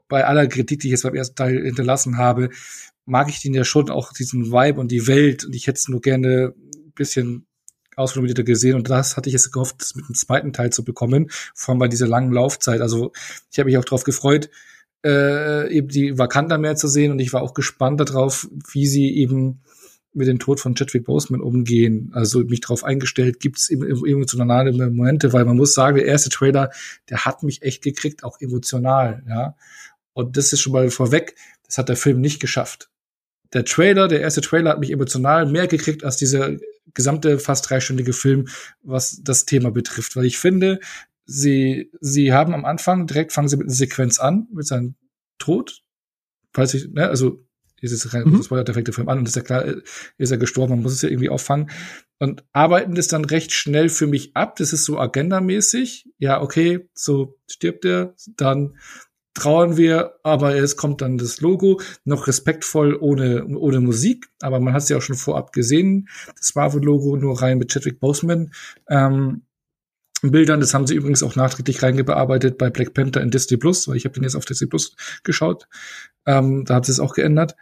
bei 0.07 0.25
aller 0.25 0.47
Kritik, 0.47 0.79
die 0.79 0.87
ich 0.87 0.91
jetzt 0.91 1.03
beim 1.03 1.15
ersten 1.15 1.35
Teil 1.35 1.63
hinterlassen 1.63 2.17
habe, 2.17 2.49
mag 3.05 3.29
ich 3.29 3.41
den 3.41 3.53
ja 3.53 3.63
schon 3.63 3.89
auch 3.89 4.13
diesen 4.13 4.51
Vibe 4.51 4.79
und 4.79 4.91
die 4.91 5.07
Welt 5.07 5.45
und 5.45 5.55
ich 5.55 5.67
hätte 5.67 5.77
es 5.77 5.87
nur 5.87 6.01
gerne 6.01 6.53
ein 6.55 6.91
bisschen 6.93 7.47
ausformulierter 7.95 8.43
gesehen 8.43 8.75
und 8.75 8.89
das 8.89 9.15
hatte 9.15 9.29
ich 9.29 9.33
jetzt 9.33 9.51
gehofft, 9.51 9.77
das 9.79 9.95
mit 9.95 10.07
dem 10.07 10.15
zweiten 10.15 10.53
Teil 10.53 10.71
zu 10.71 10.83
bekommen, 10.83 11.29
vor 11.53 11.73
allem 11.73 11.79
bei 11.79 11.87
dieser 11.87 12.07
langen 12.07 12.33
Laufzeit. 12.33 12.81
Also 12.81 13.11
ich 13.51 13.59
habe 13.59 13.67
mich 13.67 13.77
auch 13.77 13.85
drauf 13.85 14.03
gefreut, 14.03 14.49
äh, 15.05 15.71
eben 15.71 15.87
die 15.87 16.17
Wakanda 16.17 16.57
mehr 16.57 16.75
zu 16.75 16.87
sehen 16.87 17.11
und 17.11 17.19
ich 17.19 17.31
war 17.31 17.41
auch 17.41 17.53
gespannt 17.53 17.99
darauf, 17.99 18.47
wie 18.71 18.87
sie 18.87 19.15
eben 19.15 19.61
mit 20.15 20.27
dem 20.27 20.39
Tod 20.39 20.59
von 20.59 20.75
Chadwick 20.75 21.05
Boseman 21.05 21.41
umgehen. 21.41 22.11
Also 22.13 22.39
mich 22.39 22.61
darauf 22.61 22.83
eingestellt, 22.83 23.39
gibt 23.39 23.57
es 23.57 23.69
emotionale 23.69 24.71
Momente, 24.71 25.33
weil 25.33 25.45
man 25.45 25.57
muss 25.57 25.73
sagen, 25.73 25.97
der 25.97 26.05
erste 26.05 26.29
Trailer, 26.29 26.71
der 27.09 27.25
hat 27.25 27.43
mich 27.43 27.61
echt 27.61 27.83
gekriegt, 27.83 28.23
auch 28.23 28.39
emotional, 28.39 29.23
ja. 29.27 29.55
Und 30.13 30.37
das 30.37 30.53
ist 30.53 30.61
schon 30.61 30.73
mal 30.73 30.89
vorweg, 30.89 31.35
das 31.65 31.77
hat 31.77 31.89
der 31.89 31.97
Film 31.97 32.21
nicht 32.21 32.39
geschafft. 32.39 32.89
Der 33.53 33.65
Trailer, 33.65 34.07
der 34.07 34.21
erste 34.21 34.41
Trailer 34.41 34.71
hat 34.71 34.79
mich 34.79 34.91
emotional 34.91 35.45
mehr 35.45 35.67
gekriegt 35.67 36.03
als 36.03 36.17
dieser 36.17 36.55
gesamte 36.93 37.39
fast 37.39 37.69
dreistündige 37.69 38.13
Film, 38.13 38.47
was 38.81 39.21
das 39.23 39.45
Thema 39.45 39.71
betrifft. 39.71 40.15
Weil 40.15 40.25
ich 40.25 40.37
finde, 40.37 40.79
sie, 41.25 41.91
sie 41.99 42.33
haben 42.33 42.53
am 42.53 42.65
Anfang 42.65 43.07
direkt 43.07 43.33
fangen 43.33 43.49
sie 43.49 43.57
mit 43.57 43.67
einer 43.67 43.75
Sequenz 43.75 44.19
an, 44.19 44.47
mit 44.51 44.65
seinem 44.65 44.95
Tod. 45.37 45.81
Falls 46.53 46.73
ich, 46.73 46.89
ne, 46.89 47.09
also 47.09 47.44
dieses 47.85 48.11
mhm. 48.13 48.43
Spoiler 48.43 48.63
der 48.63 48.93
Film 48.93 49.09
an 49.09 49.19
und 49.19 49.27
ist 49.27 49.35
ja 49.35 49.41
klar, 49.41 49.65
ist 50.17 50.31
er 50.31 50.37
gestorben, 50.37 50.73
man 50.73 50.83
muss 50.83 50.93
es 50.93 51.01
ja 51.01 51.09
irgendwie 51.09 51.29
auffangen. 51.29 51.69
Und 52.19 52.43
arbeiten 52.53 52.95
das 52.95 53.07
dann 53.07 53.25
recht 53.25 53.51
schnell 53.51 53.89
für 53.89 54.07
mich 54.07 54.35
ab. 54.35 54.55
Das 54.55 54.71
ist 54.71 54.85
so 54.85 54.97
agendamäßig. 54.97 56.09
Ja, 56.17 56.41
okay, 56.41 56.89
so 56.93 57.37
stirbt 57.47 57.83
er, 57.85 58.15
dann 58.37 58.75
trauern 59.35 59.77
wir, 59.77 60.13
aber 60.23 60.55
es 60.55 60.77
kommt 60.77 61.01
dann 61.01 61.17
das 61.17 61.41
Logo, 61.41 61.81
noch 62.05 62.27
respektvoll 62.27 62.95
ohne, 62.95 63.45
ohne 63.45 63.81
Musik, 63.81 64.29
aber 64.41 64.59
man 64.59 64.73
hat 64.73 64.83
es 64.83 64.89
ja 64.89 64.97
auch 64.97 65.01
schon 65.01 65.17
vorab 65.17 65.51
gesehen, 65.51 66.07
das 66.37 66.55
Marvel-Logo 66.55 67.17
nur 67.17 67.41
rein 67.41 67.57
mit 67.57 67.69
Chadwick 67.71 67.99
Boseman. 67.99 68.51
Ähm, 68.89 69.43
Bildern. 70.31 70.59
Das 70.59 70.73
haben 70.73 70.87
sie 70.87 70.95
übrigens 70.95 71.23
auch 71.23 71.35
nachträglich 71.35 71.81
reingearbeitet 71.81 72.57
bei 72.57 72.69
Black 72.69 72.93
Panther 72.93 73.21
in 73.21 73.31
Disney 73.31 73.57
Plus, 73.57 73.87
weil 73.87 73.97
ich 73.97 74.05
habe 74.05 74.13
den 74.13 74.23
jetzt 74.23 74.35
auf 74.35 74.45
Disney 74.45 74.67
Plus 74.67 74.95
geschaut. 75.23 75.67
Ähm, 76.25 76.65
da 76.65 76.75
hat 76.75 76.85
sie 76.85 76.91
es 76.91 76.99
auch 76.99 77.13
geändert. 77.13 77.55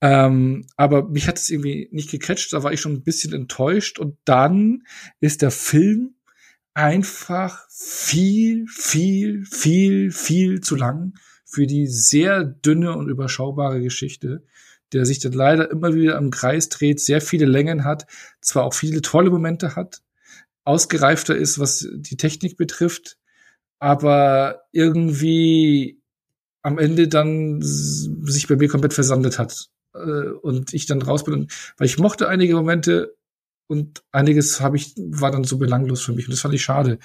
Ähm, 0.00 0.66
aber 0.76 1.08
mich 1.08 1.28
hat 1.28 1.38
es 1.38 1.48
irgendwie 1.50 1.88
nicht 1.92 2.10
gecatcht, 2.10 2.52
da 2.52 2.62
war 2.62 2.72
ich 2.72 2.80
schon 2.80 2.92
ein 2.92 3.02
bisschen 3.02 3.32
enttäuscht. 3.32 3.98
Und 3.98 4.18
dann 4.24 4.82
ist 5.20 5.42
der 5.42 5.50
Film 5.50 6.14
einfach 6.74 7.66
viel, 7.70 8.66
viel, 8.68 9.44
viel, 9.44 10.10
viel 10.10 10.60
zu 10.60 10.76
lang 10.76 11.14
für 11.44 11.66
die 11.66 11.86
sehr 11.86 12.44
dünne 12.44 12.96
und 12.96 13.08
überschaubare 13.08 13.82
Geschichte, 13.82 14.42
der 14.92 15.04
sich 15.04 15.18
dann 15.18 15.32
leider 15.32 15.70
immer 15.70 15.94
wieder 15.94 16.16
im 16.16 16.30
Kreis 16.30 16.68
dreht, 16.68 17.00
sehr 17.00 17.20
viele 17.20 17.46
Längen 17.46 17.84
hat, 17.84 18.06
zwar 18.40 18.64
auch 18.64 18.74
viele 18.74 19.02
tolle 19.02 19.30
Momente 19.30 19.76
hat, 19.76 20.02
ausgereifter 20.64 21.36
ist, 21.36 21.58
was 21.58 21.88
die 21.92 22.16
Technik 22.16 22.56
betrifft, 22.56 23.18
aber 23.78 24.62
irgendwie 24.72 26.00
am 26.62 26.78
Ende 26.78 27.08
dann 27.08 27.58
sich 27.60 28.46
bei 28.46 28.56
mir 28.56 28.68
komplett 28.68 28.94
versandet 28.94 29.38
hat 29.38 29.68
äh, 29.94 30.28
und 30.42 30.72
ich 30.72 30.86
dann 30.86 31.02
raus 31.02 31.24
bin, 31.24 31.48
weil 31.76 31.86
ich 31.86 31.98
mochte 31.98 32.28
einige 32.28 32.54
Momente 32.54 33.16
und 33.66 34.02
einiges 34.12 34.60
habe 34.60 34.76
ich 34.76 34.94
war 34.96 35.30
dann 35.30 35.44
so 35.44 35.58
belanglos 35.58 36.02
für 36.02 36.12
mich 36.12 36.26
und 36.26 36.32
das 36.32 36.40
fand 36.40 36.54
ich 36.54 36.62
schade. 36.62 36.98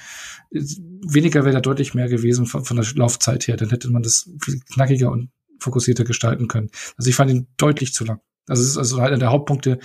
Weniger 0.51 1.45
wäre 1.45 1.53
da 1.53 1.61
deutlich 1.61 1.93
mehr 1.93 2.09
gewesen 2.09 2.45
von, 2.45 2.65
von 2.65 2.77
der 2.77 2.85
Laufzeit 2.95 3.47
her, 3.47 3.57
dann 3.57 3.69
hätte 3.69 3.89
man 3.89 4.03
das 4.03 4.29
viel 4.43 4.59
knackiger 4.73 5.11
und 5.11 5.31
fokussierter 5.59 6.03
gestalten 6.03 6.47
können. 6.47 6.69
Also 6.97 7.09
ich 7.09 7.15
fand 7.15 7.31
ihn 7.31 7.47
deutlich 7.57 7.93
zu 7.93 8.05
lang. 8.05 8.19
Das 8.47 8.59
ist 8.59 8.77
also 8.77 8.99
einer 8.99 9.17
der 9.17 9.29
Hauptpunkte, 9.29 9.77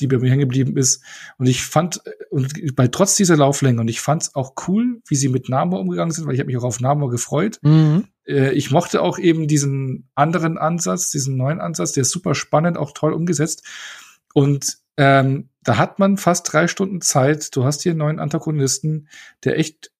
die 0.00 0.06
bei 0.06 0.18
mir 0.18 0.30
hängen 0.30 0.40
geblieben 0.40 0.76
ist. 0.76 1.04
Und 1.38 1.46
ich 1.46 1.62
fand, 1.62 2.00
und 2.30 2.74
bei 2.74 2.88
trotz 2.88 3.16
dieser 3.16 3.36
Lauflänge, 3.36 3.80
und 3.80 3.88
ich 3.88 4.00
fand 4.00 4.22
es 4.22 4.34
auch 4.34 4.54
cool, 4.66 5.02
wie 5.06 5.14
sie 5.14 5.28
mit 5.28 5.48
Namor 5.48 5.80
umgegangen 5.80 6.10
sind, 6.10 6.26
weil 6.26 6.34
ich 6.34 6.40
habe 6.40 6.48
mich 6.48 6.56
auch 6.56 6.64
auf 6.64 6.80
Namor 6.80 7.10
gefreut. 7.10 7.58
Mhm. 7.62 8.08
Äh, 8.26 8.52
ich 8.52 8.70
mochte 8.70 9.02
auch 9.02 9.18
eben 9.18 9.46
diesen 9.46 10.08
anderen 10.14 10.58
Ansatz, 10.58 11.10
diesen 11.10 11.36
neuen 11.36 11.60
Ansatz, 11.60 11.92
der 11.92 12.02
ist 12.02 12.10
super 12.10 12.34
spannend, 12.34 12.78
auch 12.78 12.92
toll 12.92 13.12
umgesetzt. 13.12 13.62
Und 14.34 14.78
ähm, 14.96 15.50
da 15.62 15.76
hat 15.76 15.98
man 15.98 16.16
fast 16.16 16.50
drei 16.52 16.68
Stunden 16.68 17.02
Zeit. 17.02 17.54
Du 17.54 17.64
hast 17.64 17.82
hier 17.82 17.92
einen 17.92 17.98
neuen 17.98 18.18
Antagonisten, 18.18 19.08
der 19.44 19.58
echt 19.58 19.92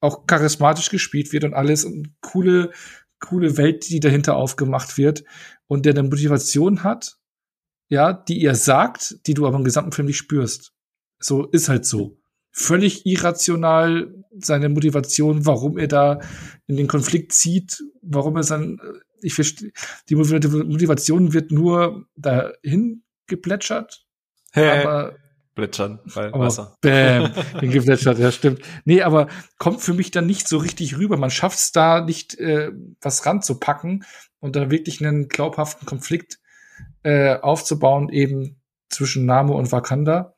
auch 0.00 0.26
charismatisch 0.26 0.88
gespielt 0.90 1.32
wird 1.32 1.44
und 1.44 1.54
alles 1.54 1.84
und 1.84 2.14
coole, 2.20 2.70
coole 3.18 3.56
Welt, 3.56 3.88
die 3.90 4.00
dahinter 4.00 4.36
aufgemacht 4.36 4.96
wird 4.96 5.24
und 5.66 5.84
der 5.84 5.92
eine 5.92 6.04
Motivation 6.04 6.84
hat, 6.84 7.18
ja, 7.90 8.12
die 8.12 8.40
ihr 8.40 8.54
sagt, 8.54 9.26
die 9.26 9.34
du 9.34 9.46
aber 9.46 9.58
im 9.58 9.64
gesamten 9.64 9.92
Film 9.92 10.06
nicht 10.06 10.16
spürst. 10.16 10.72
So 11.18 11.46
ist 11.46 11.68
halt 11.68 11.84
so. 11.84 12.16
Völlig 12.52 13.04
irrational 13.04 14.14
seine 14.38 14.68
Motivation, 14.68 15.44
warum 15.44 15.76
er 15.76 15.88
da 15.88 16.20
in 16.66 16.76
den 16.76 16.86
Konflikt 16.86 17.32
zieht, 17.32 17.82
warum 18.00 18.36
er 18.36 18.44
sein, 18.44 18.78
ich 19.22 19.34
verstehe, 19.34 19.72
die 20.08 20.14
Motivation 20.14 21.32
wird 21.32 21.50
nur 21.50 22.06
dahin 22.16 23.02
geplätschert, 23.26 24.06
hey. 24.52 24.80
aber 24.80 25.16
plätschern 25.54 26.00
bei 26.14 26.32
oh, 26.32 26.38
Wasser. 26.38 26.76
Bäm, 26.80 27.32
hingeplätschert, 27.60 28.18
ja, 28.18 28.32
stimmt. 28.32 28.62
Nee, 28.84 29.02
aber 29.02 29.28
kommt 29.58 29.80
für 29.80 29.94
mich 29.94 30.10
dann 30.10 30.26
nicht 30.26 30.48
so 30.48 30.58
richtig 30.58 30.96
rüber. 30.96 31.16
Man 31.16 31.30
schafft 31.30 31.58
es 31.58 31.72
da 31.72 32.00
nicht, 32.00 32.38
äh, 32.38 32.70
was 33.00 33.26
ranzupacken 33.26 34.04
und 34.38 34.56
da 34.56 34.70
wirklich 34.70 35.04
einen 35.04 35.28
glaubhaften 35.28 35.86
Konflikt 35.86 36.39
äh, 37.02 37.36
aufzubauen, 37.36 38.08
eben 38.08 38.60
zwischen 38.88 39.26
Namo 39.26 39.56
und 39.56 39.72
Wakanda. 39.72 40.34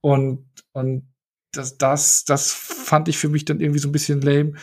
Und, 0.00 0.46
und 0.72 1.08
das, 1.52 1.78
das, 1.78 2.24
das 2.24 2.52
fand 2.52 3.08
ich 3.08 3.18
für 3.18 3.28
mich 3.28 3.44
dann 3.44 3.60
irgendwie 3.60 3.78
so 3.78 3.88
ein 3.88 3.92
bisschen 3.92 4.20
lame. 4.20 4.54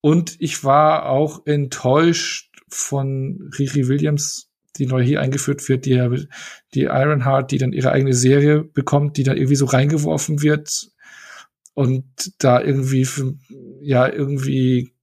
Und 0.00 0.36
ich 0.38 0.64
war 0.64 1.06
auch 1.06 1.46
enttäuscht 1.46 2.48
von 2.68 3.50
Riri 3.58 3.88
Williams, 3.88 4.50
die 4.76 4.86
neu 4.86 5.02
hier 5.02 5.20
eingeführt 5.20 5.68
wird, 5.68 5.86
die, 5.86 6.26
die 6.74 6.84
Ironheart, 6.84 7.50
die 7.50 7.58
dann 7.58 7.72
ihre 7.72 7.90
eigene 7.90 8.14
Serie 8.14 8.62
bekommt, 8.62 9.16
die 9.16 9.24
dann 9.24 9.36
irgendwie 9.36 9.56
so 9.56 9.66
reingeworfen 9.66 10.42
wird 10.42 10.90
und 11.74 12.04
da 12.38 12.60
irgendwie, 12.60 13.06
ja, 13.80 14.08
irgendwie 14.08 14.94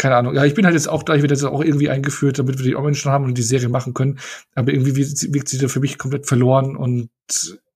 keine 0.00 0.16
Ahnung. 0.16 0.34
Ja, 0.34 0.46
ich 0.46 0.54
bin 0.54 0.64
halt 0.64 0.74
jetzt 0.74 0.88
auch 0.88 1.02
da, 1.02 1.14
ich 1.14 1.20
werde 1.20 1.34
jetzt 1.34 1.44
auch 1.44 1.62
irgendwie 1.62 1.90
eingeführt, 1.90 2.38
damit 2.38 2.56
wir 2.56 2.64
die 2.64 2.74
Orange 2.74 3.04
haben 3.04 3.26
und 3.26 3.36
die 3.36 3.42
Serie 3.42 3.68
machen 3.68 3.92
können. 3.92 4.18
Aber 4.54 4.72
irgendwie 4.72 4.96
wirkt 4.96 5.48
sie 5.50 5.58
da 5.58 5.68
für 5.68 5.80
mich 5.80 5.98
komplett 5.98 6.26
verloren 6.26 6.74
und 6.74 7.10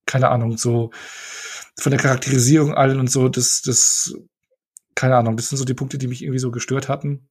keine 0.07 0.31
Ahnung, 0.31 0.57
so 0.57 0.91
von 1.79 1.91
der 1.91 2.01
Charakterisierung 2.01 2.73
allen 2.73 2.99
und 2.99 3.11
so, 3.11 3.29
das, 3.29 3.61
das, 3.61 4.15
keine 4.95 5.17
Ahnung, 5.17 5.37
das 5.37 5.51
sind 5.51 5.59
so 5.59 5.67
die 5.67 5.75
Punkte, 5.75 5.99
die 5.99 6.07
mich 6.07 6.23
irgendwie 6.23 6.39
so 6.39 6.51
gestört 6.51 6.89
hatten. 6.89 7.29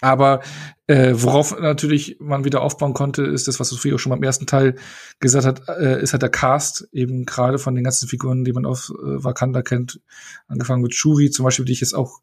Aber 0.00 0.42
äh, 0.86 1.14
worauf 1.16 1.58
natürlich 1.58 2.18
man 2.20 2.44
wieder 2.44 2.60
aufbauen 2.60 2.94
konnte, 2.94 3.24
ist 3.24 3.48
das, 3.48 3.58
was 3.58 3.68
Sophie 3.68 3.92
auch 3.94 3.98
schon 3.98 4.10
beim 4.10 4.22
ersten 4.22 4.46
Teil 4.46 4.76
gesagt 5.18 5.44
hat, 5.44 5.68
äh, 5.68 6.00
ist 6.00 6.12
halt 6.12 6.22
der 6.22 6.28
Cast, 6.28 6.88
eben 6.92 7.26
gerade 7.26 7.58
von 7.58 7.74
den 7.74 7.82
ganzen 7.82 8.08
Figuren, 8.08 8.44
die 8.44 8.52
man 8.52 8.64
auf 8.64 8.90
äh, 8.90 9.24
Wakanda 9.24 9.62
kennt, 9.62 10.00
angefangen 10.46 10.82
mit 10.82 10.94
Shuri 10.94 11.32
zum 11.32 11.44
Beispiel, 11.44 11.64
die 11.64 11.72
ich 11.72 11.80
jetzt 11.80 11.96
auch 11.96 12.20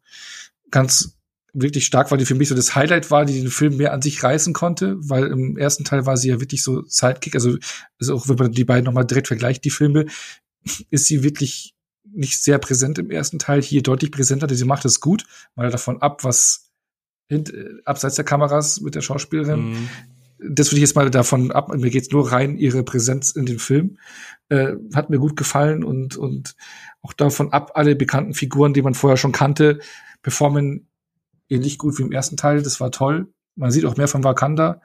ganz 0.70 1.15
wirklich 1.58 1.86
stark, 1.86 2.10
weil 2.10 2.18
die 2.18 2.26
für 2.26 2.34
mich 2.34 2.48
so 2.48 2.54
das 2.54 2.74
Highlight 2.74 3.10
war, 3.10 3.24
die 3.24 3.40
den 3.40 3.50
Film 3.50 3.78
mehr 3.78 3.92
an 3.92 4.02
sich 4.02 4.22
reißen 4.22 4.52
konnte, 4.52 4.96
weil 4.98 5.24
im 5.24 5.56
ersten 5.56 5.84
Teil 5.84 6.04
war 6.04 6.16
sie 6.16 6.28
ja 6.28 6.40
wirklich 6.40 6.62
so 6.62 6.82
Sidekick, 6.86 7.34
also, 7.34 7.56
also 7.98 8.14
auch 8.14 8.28
wenn 8.28 8.36
man 8.36 8.52
die 8.52 8.64
beiden 8.64 8.84
nochmal 8.84 9.06
direkt 9.06 9.28
vergleicht, 9.28 9.64
die 9.64 9.70
Filme, 9.70 10.06
ist 10.90 11.06
sie 11.06 11.22
wirklich 11.22 11.74
nicht 12.04 12.42
sehr 12.42 12.58
präsent 12.58 12.98
im 12.98 13.10
ersten 13.10 13.38
Teil, 13.38 13.62
hier 13.62 13.82
deutlich 13.82 14.12
präsenter, 14.12 14.54
sie 14.54 14.64
macht 14.64 14.84
es 14.84 15.00
gut, 15.00 15.24
mal 15.54 15.70
davon 15.70 16.02
ab, 16.02 16.24
was 16.24 16.70
hint, 17.28 17.52
äh, 17.52 17.70
abseits 17.84 18.16
der 18.16 18.24
Kameras 18.24 18.80
mit 18.82 18.94
der 18.94 19.00
Schauspielerin, 19.00 19.70
mhm. 19.70 19.88
das 20.38 20.68
würde 20.68 20.76
ich 20.76 20.82
jetzt 20.82 20.94
mal 20.94 21.10
davon 21.10 21.52
ab, 21.52 21.74
mir 21.74 21.90
geht's 21.90 22.10
nur 22.10 22.32
rein 22.32 22.58
ihre 22.58 22.82
Präsenz 22.82 23.30
in 23.30 23.46
den 23.46 23.58
Film, 23.58 23.96
äh, 24.50 24.74
hat 24.94 25.08
mir 25.08 25.18
gut 25.18 25.36
gefallen 25.36 25.84
und, 25.84 26.16
und 26.16 26.54
auch 27.00 27.14
davon 27.14 27.52
ab, 27.52 27.72
alle 27.74 27.96
bekannten 27.96 28.34
Figuren, 28.34 28.74
die 28.74 28.82
man 28.82 28.94
vorher 28.94 29.16
schon 29.16 29.32
kannte, 29.32 29.78
performen 30.22 30.88
ähnlich 31.48 31.78
gut 31.78 31.98
wie 31.98 32.02
im 32.02 32.12
ersten 32.12 32.36
Teil. 32.36 32.62
Das 32.62 32.80
war 32.80 32.90
toll. 32.90 33.32
Man 33.54 33.70
sieht 33.70 33.84
auch 33.84 33.96
mehr 33.96 34.08
von 34.08 34.24
Wakanda. 34.24 34.80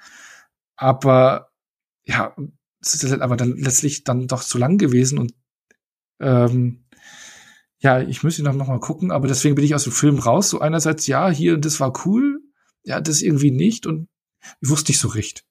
Aber 0.76 1.52
ja, 2.04 2.36
es 2.82 2.96
ist 2.96 3.12
halt 3.12 3.22
aber 3.22 3.38
dann 3.38 3.56
letztlich 3.58 4.04
dann 4.04 4.28
doch 4.28 4.44
zu 4.44 4.58
lang 4.58 4.78
gewesen 4.78 5.20
und 5.20 5.34
ähm, 6.20 6.86
ja, 7.80 8.00
ich 8.00 8.24
müsste 8.24 8.44
noch, 8.44 8.54
noch 8.54 8.68
mal 8.68 8.80
gucken, 8.80 9.12
aber 9.12 9.28
deswegen 9.28 9.56
bin 9.56 9.66
ich 9.66 9.74
aus 9.74 9.84
dem 9.84 9.94
Film 9.94 10.20
raus. 10.20 10.50
So 10.50 10.60
einerseits, 10.60 11.08
ja, 11.08 11.30
hier, 11.30 11.58
das 11.58 11.80
war 11.80 12.06
cool, 12.06 12.42
ja, 12.84 13.02
das 13.02 13.22
irgendwie 13.22 13.52
nicht 13.52 13.86
und 13.86 14.08
ich 14.62 14.70
wusste 14.70 14.92
nicht 14.92 15.00
so 15.00 15.08
recht 15.08 15.46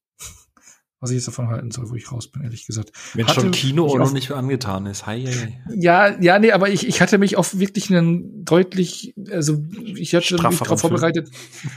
was 1.00 1.10
ich 1.10 1.16
jetzt 1.16 1.28
davon 1.28 1.48
halten 1.48 1.70
soll, 1.70 1.88
wo 1.88 1.94
ich 1.94 2.12
raus 2.12 2.28
bin, 2.28 2.42
ehrlich 2.42 2.66
gesagt. 2.66 2.92
Wenn 3.14 3.26
hatte 3.26 3.40
schon 3.40 3.50
Kino 3.52 3.86
auch 3.86 3.96
noch 3.96 4.12
nicht 4.12 4.30
angetan 4.32 4.84
ist. 4.84 5.06
Hi, 5.06 5.24
hi, 5.24 5.32
hi. 5.32 5.58
Ja, 5.74 6.20
ja, 6.20 6.38
nee, 6.38 6.52
aber 6.52 6.68
ich, 6.68 6.86
ich 6.86 7.00
hatte 7.00 7.16
mich 7.16 7.36
auf 7.36 7.58
wirklich 7.58 7.90
einen 7.90 8.44
deutlich, 8.44 9.14
also 9.30 9.64
ich 9.94 10.14
hatte 10.14 10.34
mich 10.34 10.58
darauf 10.58 10.80
vorbereitet, 10.80 11.30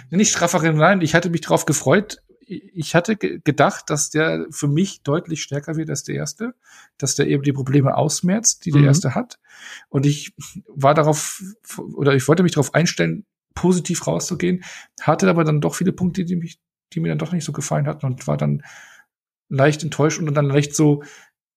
nicht 0.10 0.32
strafferen, 0.32 0.76
nein, 0.76 1.00
ich 1.02 1.16
hatte 1.16 1.30
mich 1.30 1.42
darauf 1.42 1.66
gefreut. 1.66 2.18
Ich 2.46 2.94
hatte 2.94 3.16
gedacht, 3.16 3.90
dass 3.90 4.10
der 4.10 4.46
für 4.52 4.68
mich 4.68 5.02
deutlich 5.02 5.42
stärker 5.42 5.78
wird 5.78 5.90
als 5.90 6.04
der 6.04 6.16
erste, 6.16 6.54
dass 6.98 7.16
der 7.16 7.28
eben 7.28 7.42
die 7.42 7.54
Probleme 7.54 7.96
ausmerzt, 7.96 8.66
die 8.66 8.72
der 8.72 8.82
mhm. 8.82 8.88
erste 8.88 9.16
hat. 9.16 9.40
Und 9.88 10.06
ich 10.06 10.34
war 10.68 10.94
darauf, 10.94 11.42
oder 11.96 12.14
ich 12.14 12.28
wollte 12.28 12.44
mich 12.44 12.52
darauf 12.52 12.74
einstellen, 12.74 13.26
positiv 13.56 14.06
rauszugehen, 14.06 14.66
hatte 15.00 15.30
aber 15.30 15.46
dann 15.46 15.62
doch 15.62 15.76
viele 15.76 15.94
Punkte, 15.94 16.26
die 16.26 16.36
mich, 16.36 16.60
die 16.92 17.00
mir 17.00 17.08
dann 17.08 17.18
doch 17.18 17.32
nicht 17.32 17.46
so 17.46 17.54
gefallen 17.54 17.88
hatten 17.88 18.06
und 18.06 18.28
war 18.28 18.36
dann 18.36 18.62
leicht 19.54 19.84
enttäuscht 19.84 20.20
und 20.20 20.34
dann 20.34 20.46
leicht 20.46 20.76
so, 20.76 21.04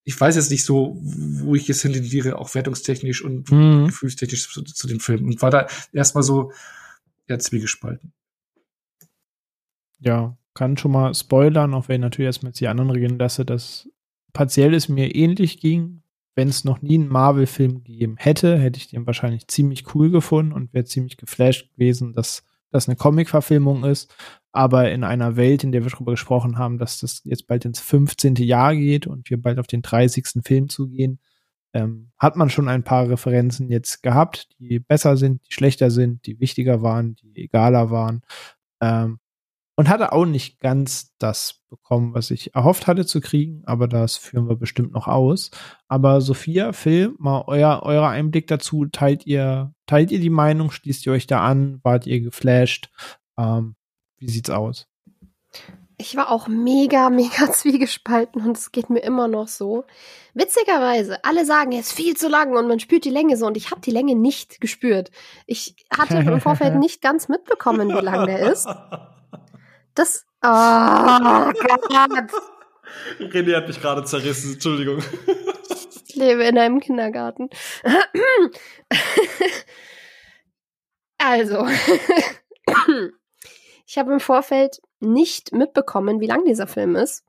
ich 0.04 0.20
weiß 0.20 0.36
jetzt 0.36 0.50
nicht 0.50 0.64
so, 0.64 0.96
wo 1.02 1.54
ich 1.54 1.66
jetzt 1.66 1.82
hintendiere, 1.82 2.38
auch 2.38 2.54
wertungstechnisch 2.54 3.24
und 3.24 3.50
mhm. 3.50 3.86
gefühlstechnisch 3.86 4.52
zu, 4.52 4.62
zu 4.62 4.86
dem 4.86 5.00
Film. 5.00 5.24
Und 5.24 5.42
war 5.42 5.50
da 5.50 5.66
erstmal 5.92 6.22
so, 6.22 6.52
ja, 7.28 7.38
zwiegespalten. 7.38 8.12
Ja, 9.98 10.36
kann 10.54 10.76
schon 10.76 10.92
mal 10.92 11.14
spoilern, 11.14 11.74
auch 11.74 11.88
wenn 11.88 11.96
ich 11.96 12.02
natürlich 12.02 12.26
erstmal 12.26 12.50
jetzt 12.50 12.60
die 12.60 12.68
anderen 12.68 12.90
regeln 12.90 13.18
lasse, 13.18 13.44
dass 13.44 13.88
partiell 14.32 14.74
es 14.74 14.88
mir 14.88 15.14
ähnlich 15.14 15.60
ging. 15.60 16.02
Wenn 16.34 16.48
es 16.48 16.64
noch 16.64 16.82
nie 16.82 16.98
einen 16.98 17.08
Marvel-Film 17.08 17.82
gegeben 17.82 18.16
hätte, 18.18 18.58
hätte 18.58 18.78
ich 18.78 18.88
den 18.88 19.06
wahrscheinlich 19.06 19.48
ziemlich 19.48 19.94
cool 19.94 20.10
gefunden 20.10 20.52
und 20.52 20.74
wäre 20.74 20.84
ziemlich 20.84 21.16
geflasht 21.16 21.72
gewesen, 21.72 22.12
dass 22.12 22.44
das 22.76 22.88
eine 22.88 22.96
Comic-Verfilmung 22.96 23.84
ist 23.84 24.12
aber 24.56 24.90
in 24.90 25.04
einer 25.04 25.36
Welt, 25.36 25.64
in 25.64 25.70
der 25.70 25.84
wir 25.84 25.90
darüber 25.90 26.12
gesprochen 26.12 26.56
haben, 26.56 26.78
dass 26.78 26.98
das 26.98 27.20
jetzt 27.24 27.46
bald 27.46 27.66
ins 27.66 27.78
15. 27.78 28.36
Jahr 28.36 28.74
geht 28.74 29.06
und 29.06 29.28
wir 29.28 29.40
bald 29.40 29.58
auf 29.58 29.66
den 29.66 29.82
30. 29.82 30.42
Film 30.42 30.70
zugehen, 30.70 31.20
ähm, 31.74 32.10
hat 32.16 32.36
man 32.36 32.48
schon 32.48 32.66
ein 32.66 32.82
paar 32.82 33.10
Referenzen 33.10 33.68
jetzt 33.68 34.02
gehabt, 34.02 34.48
die 34.58 34.78
besser 34.78 35.18
sind, 35.18 35.46
die 35.46 35.52
schlechter 35.52 35.90
sind, 35.90 36.24
die 36.24 36.40
wichtiger 36.40 36.80
waren, 36.80 37.16
die 37.16 37.36
egaler 37.36 37.90
waren. 37.90 38.22
Ähm, 38.80 39.18
und 39.76 39.90
hatte 39.90 40.12
auch 40.12 40.24
nicht 40.24 40.58
ganz 40.58 41.14
das 41.18 41.60
bekommen, 41.68 42.14
was 42.14 42.30
ich 42.30 42.54
erhofft 42.54 42.86
hatte 42.86 43.04
zu 43.04 43.20
kriegen, 43.20 43.62
aber 43.66 43.86
das 43.86 44.16
führen 44.16 44.48
wir 44.48 44.56
bestimmt 44.56 44.92
noch 44.92 45.06
aus. 45.06 45.50
Aber 45.86 46.20
Sophia, 46.22 46.72
Phil, 46.72 47.14
mal 47.18 47.44
euer, 47.46 47.80
euer 47.82 48.08
Einblick 48.08 48.46
dazu, 48.46 48.86
teilt 48.86 49.26
ihr, 49.26 49.74
teilt 49.86 50.10
ihr 50.10 50.20
die 50.20 50.30
Meinung, 50.30 50.70
schließt 50.70 51.04
ihr 51.06 51.12
euch 51.12 51.26
da 51.26 51.44
an, 51.44 51.80
wart 51.82 52.06
ihr 52.06 52.20
geflasht? 52.20 52.90
Ähm, 53.38 53.76
wie 54.16 54.30
sieht's 54.30 54.50
aus? 54.50 54.88
Ich 55.98 56.16
war 56.16 56.30
auch 56.30 56.48
mega, 56.48 57.10
mega 57.10 57.50
zwiegespalten 57.52 58.42
und 58.42 58.56
es 58.56 58.72
geht 58.72 58.88
mir 58.88 59.00
immer 59.00 59.28
noch 59.28 59.48
so. 59.48 59.84
Witzigerweise, 60.32 61.22
alle 61.24 61.44
sagen, 61.44 61.72
er 61.72 61.80
ist 61.80 61.92
viel 61.92 62.16
zu 62.16 62.28
lang 62.28 62.56
und 62.56 62.66
man 62.66 62.80
spürt 62.80 63.04
die 63.04 63.10
Länge 63.10 63.36
so 63.36 63.46
und 63.46 63.58
ich 63.58 63.70
habe 63.70 63.82
die 63.82 63.90
Länge 63.90 64.14
nicht 64.14 64.60
gespürt. 64.60 65.10
Ich 65.46 65.76
hatte 65.90 66.16
im 66.16 66.40
Vorfeld 66.40 66.76
nicht 66.76 67.02
ganz 67.02 67.28
mitbekommen, 67.28 67.88
wie 67.88 68.04
lang 68.04 68.26
der 68.26 68.52
ist. 68.52 68.66
Das. 69.96 70.24
Oh 70.42 70.48
Gott. 70.48 72.30
René 73.18 73.56
hat 73.56 73.66
mich 73.66 73.80
gerade 73.80 74.04
zerrissen, 74.04 74.52
Entschuldigung. 74.52 75.02
Ich 76.06 76.14
lebe 76.14 76.44
in 76.44 76.56
einem 76.56 76.80
Kindergarten. 76.80 77.50
also. 81.18 81.66
Ich 83.88 83.98
habe 83.98 84.12
im 84.12 84.18
Vorfeld 84.18 84.80
nicht 84.98 85.52
mitbekommen, 85.52 86.20
wie 86.20 86.26
lang 86.26 86.44
dieser 86.44 86.66
Film 86.66 86.96
ist. 86.96 87.24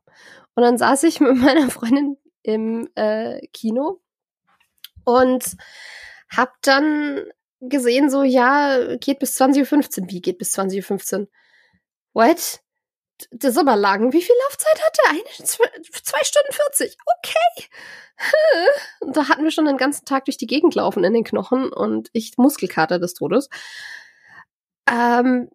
Und 0.56 0.64
dann 0.64 0.76
saß 0.76 1.04
ich 1.04 1.20
mit 1.20 1.36
meiner 1.36 1.70
Freundin 1.70 2.16
im 2.42 2.88
äh, 2.96 3.46
Kino 3.52 4.00
und 5.04 5.56
hab 6.28 6.60
dann 6.62 7.22
gesehen, 7.60 8.10
so, 8.10 8.24
ja, 8.24 8.96
geht 8.96 9.20
bis 9.20 9.40
20.15 9.40 10.00
Uhr. 10.00 10.10
Wie 10.10 10.20
geht 10.20 10.38
bis 10.38 10.58
20.15 10.58 11.20
Uhr? 11.20 11.28
What? 12.18 12.60
ist 13.30 13.58
aber 13.58 13.76
lang. 13.76 14.12
Wie 14.12 14.22
viel 14.22 14.34
Laufzeit 14.44 14.82
hat 14.84 14.98
er? 15.04 15.10
Eine, 15.10 15.46
zwei, 15.46 15.66
zwei 16.02 16.24
Stunden 16.24 16.52
40. 16.52 16.96
Okay. 17.16 17.68
Und 19.00 19.16
da 19.16 19.28
hatten 19.28 19.44
wir 19.44 19.52
schon 19.52 19.66
den 19.66 19.76
ganzen 19.76 20.04
Tag 20.04 20.24
durch 20.24 20.36
die 20.36 20.48
Gegend 20.48 20.74
laufen 20.74 21.04
in 21.04 21.12
den 21.12 21.22
Knochen 21.22 21.72
und 21.72 22.08
ich 22.12 22.36
Muskelkater 22.36 22.98
des 22.98 23.14
Todes. 23.14 23.48
Ähm, 24.90 25.48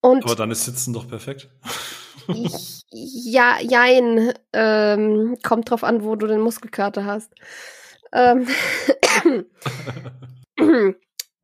und 0.00 0.24
aber 0.24 0.36
dann 0.36 0.52
ist 0.52 0.66
Sitzen 0.66 0.92
doch 0.92 1.08
perfekt. 1.08 1.48
ich, 2.28 2.82
ja, 2.92 3.58
jein. 3.60 4.32
Ähm, 4.52 5.36
kommt 5.42 5.68
drauf 5.68 5.82
an, 5.82 6.04
wo 6.04 6.14
du 6.14 6.28
den 6.28 6.40
Muskelkater 6.40 7.06
hast. 7.06 7.32
Ähm, 8.12 8.46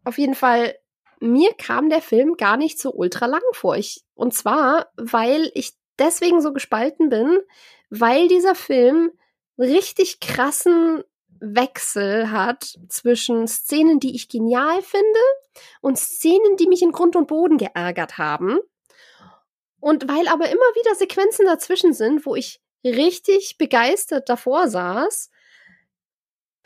auf 0.05 0.17
jeden 0.17 0.37
Fall 0.37 0.77
mir 1.21 1.53
kam 1.55 1.91
der 1.91 2.03
Film 2.03 2.37
gar 2.37 2.57
nicht 2.57 2.79
so 2.79 2.93
ultra 2.93 3.27
lang 3.27 3.43
vor. 3.53 3.77
Ich, 3.77 4.05
und 4.15 4.35
zwar, 4.35 4.91
weil 4.97 5.51
ich 5.55 5.73
deswegen 5.99 6.41
so 6.41 6.53
gespalten 6.53 7.09
bin, 7.09 7.41
weil 7.91 8.29
dieser 8.29 8.55
Film 8.55 9.13
richtig 9.59 10.21
krassen 10.21 11.05
Wechsel 11.41 12.31
hat 12.31 12.79
zwischen 12.89 13.47
Szenen, 13.47 14.01
die 14.01 14.15
ich 14.15 14.29
genial 14.29 14.83
finde 14.83 15.21
und 15.81 15.99
Szenen, 15.99 16.57
die 16.57 16.67
mich 16.67 16.83
in 16.83 16.93
Grund 16.93 17.17
und 17.17 17.29
Boden 17.29 17.59
geärgert 17.59 18.19
haben. 18.19 18.59
Und 19.81 20.09
weil 20.09 20.29
aber 20.29 20.49
immer 20.49 20.61
wieder 20.75 20.95
Sequenzen 20.95 21.45
dazwischen 21.45 21.93
sind, 21.93 22.25
wo 22.25 22.35
ich 22.35 22.61
richtig 22.85 23.59
begeistert 23.59 24.29
davor 24.29 24.69
saß, 24.69 25.31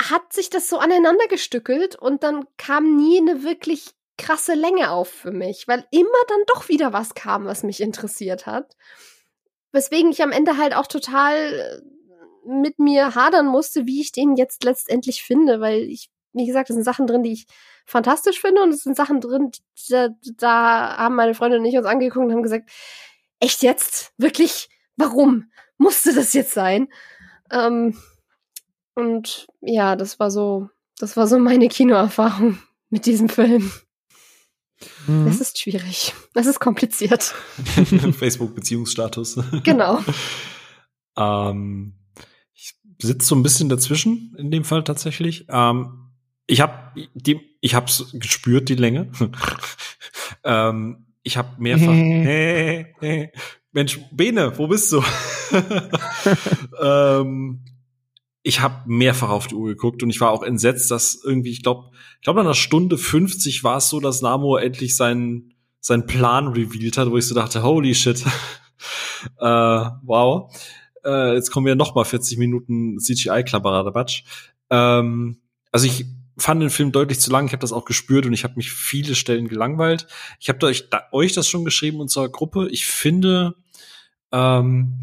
hat 0.01 0.33
sich 0.33 0.51
das 0.51 0.69
so 0.69 0.79
aneinander 0.79 1.27
gestückelt 1.27 1.97
und 1.97 2.23
dann 2.23 2.47
kam 2.57 2.97
nie 2.97 3.19
eine 3.19 3.43
wirklich 3.43 3.91
krasse 4.19 4.55
Länge 4.55 4.90
auf 4.90 5.09
für 5.09 5.31
mich, 5.31 5.66
weil 5.66 5.86
immer 5.90 6.09
dann 6.28 6.40
doch 6.47 6.69
wieder 6.69 6.93
was 6.93 7.15
kam, 7.15 7.47
was 7.47 7.62
mich 7.62 7.81
interessiert 7.81 8.47
hat. 8.47 8.77
Weswegen 9.73 10.11
ich 10.11 10.23
am 10.23 10.32
Ende 10.32 10.57
halt 10.57 10.74
auch 10.74 10.86
total 10.86 11.35
äh, 11.35 11.81
mit 12.47 12.78
mir 12.78 13.15
hadern 13.15 13.47
musste, 13.47 13.86
wie 13.86 14.01
ich 14.01 14.12
den 14.12 14.36
jetzt 14.36 14.65
letztendlich 14.65 15.23
finde, 15.23 15.61
weil 15.61 15.82
ich, 15.82 16.11
wie 16.32 16.47
gesagt, 16.47 16.70
es 16.70 16.74
sind 16.74 16.85
Sachen 16.85 17.07
drin, 17.07 17.23
die 17.23 17.32
ich 17.32 17.47
fantastisch 17.86 18.40
finde 18.40 18.62
und 18.62 18.70
es 18.70 18.82
sind 18.82 18.97
Sachen 18.97 19.20
drin, 19.20 19.51
da, 19.89 20.09
da 20.36 20.97
haben 20.97 21.15
meine 21.15 21.35
Freunde 21.35 21.59
und 21.59 21.65
ich 21.65 21.77
uns 21.77 21.86
angeguckt 21.86 22.27
und 22.27 22.32
haben 22.32 22.43
gesagt, 22.43 22.70
echt 23.40 23.62
jetzt? 23.62 24.12
Wirklich? 24.19 24.69
Warum? 24.97 25.51
Musste 25.78 26.12
das 26.12 26.32
jetzt 26.32 26.53
sein? 26.53 26.89
Ähm, 27.51 27.97
und 28.95 29.47
ja, 29.61 29.95
das 29.95 30.19
war 30.19 30.31
so, 30.31 30.69
das 30.99 31.16
war 31.16 31.27
so 31.27 31.39
meine 31.39 31.69
Kinoerfahrung 31.69 32.59
mit 32.90 33.07
diesem 33.07 33.28
Film. 33.28 33.70
Mhm. 35.06 35.26
Das 35.26 35.40
ist 35.40 35.59
schwierig. 35.59 36.14
Das 36.34 36.46
ist 36.46 36.60
kompliziert. 36.60 37.34
Facebook-Beziehungsstatus. 38.18 39.40
Genau. 39.64 40.00
ähm, 41.18 41.94
ich 42.55 42.74
sitze 43.00 43.26
so 43.26 43.34
ein 43.34 43.42
bisschen 43.42 43.68
dazwischen 43.68 44.34
in 44.38 44.50
dem 44.50 44.64
Fall 44.64 44.84
tatsächlich. 44.84 45.46
Ähm, 45.48 46.10
ich 46.46 46.60
habe 46.60 47.09
die, 47.14 47.40
ich 47.60 47.74
habe 47.74 47.90
gespürt 48.14 48.68
die 48.68 48.74
Länge. 48.74 49.10
ähm, 50.44 51.06
ich 51.22 51.36
habe 51.36 51.60
mehrfach. 51.60 51.92
hey, 51.92 52.94
hey, 53.00 53.32
Mensch, 53.72 54.00
Bene, 54.12 54.56
wo 54.56 54.66
bist 54.66 54.92
du? 54.92 55.02
ähm, 56.80 57.64
ich 58.49 58.62
habe 58.62 58.81
mehrfach 58.87 59.29
auf 59.29 59.47
die 59.47 59.55
Uhr 59.55 59.69
geguckt 59.69 60.03
und 60.03 60.09
ich 60.09 60.23
war 60.23 60.31
auch 60.31 60.43
entsetzt, 60.43 60.91
dass 60.91 61.20
irgendwie, 61.23 61.51
ich 61.51 61.62
glaube, 61.62 61.91
ich 62.16 62.23
glaube, 62.23 62.39
nach 62.39 62.47
einer 62.47 62.55
Stunde 62.55 62.97
50 62.97 63.62
war 63.62 63.77
es 63.77 63.91
so, 63.91 64.01
dass 64.01 64.23
Namor 64.23 64.62
endlich 64.62 64.97
seinen, 64.97 65.53
seinen 65.81 66.07
Plan 66.07 66.49
revealed 66.49 66.97
hat, 66.97 67.11
wo 67.11 67.19
ich 67.19 67.27
so 67.27 67.35
dachte, 67.35 67.62
holy 67.62 67.95
shit. 67.95 68.25
äh, 69.39 69.45
wow. 70.03 70.51
Äh, 71.05 71.35
jetzt 71.35 71.51
kommen 71.51 71.66
wir 71.66 71.75
noch 71.75 71.95
mal 71.95 72.05
40 72.05 72.39
Minuten 72.39 72.99
CGI-Klapperadatsch. 72.99 74.25
Ähm, 74.70 75.43
also 75.70 75.85
ich 75.85 76.07
fand 76.39 76.62
den 76.62 76.70
Film 76.70 76.91
deutlich 76.91 77.20
zu 77.20 77.31
lang. 77.31 77.45
Ich 77.45 77.53
habe 77.53 77.61
das 77.61 77.75
auch 77.75 77.85
gespürt 77.85 78.25
und 78.25 78.33
ich 78.33 78.45
habe 78.45 78.55
mich 78.57 78.73
viele 78.73 79.15
Stellen 79.15 79.49
gelangweilt. 79.49 80.07
Ich 80.41 80.49
habe 80.49 80.65
euch, 80.65 80.89
euch 81.12 81.35
das 81.35 81.47
schon 81.47 81.66
geschrieben 81.66 82.01
unserer 82.01 82.31
Gruppe. 82.31 82.70
Ich 82.70 82.87
finde, 82.87 83.57
ähm, 84.33 85.01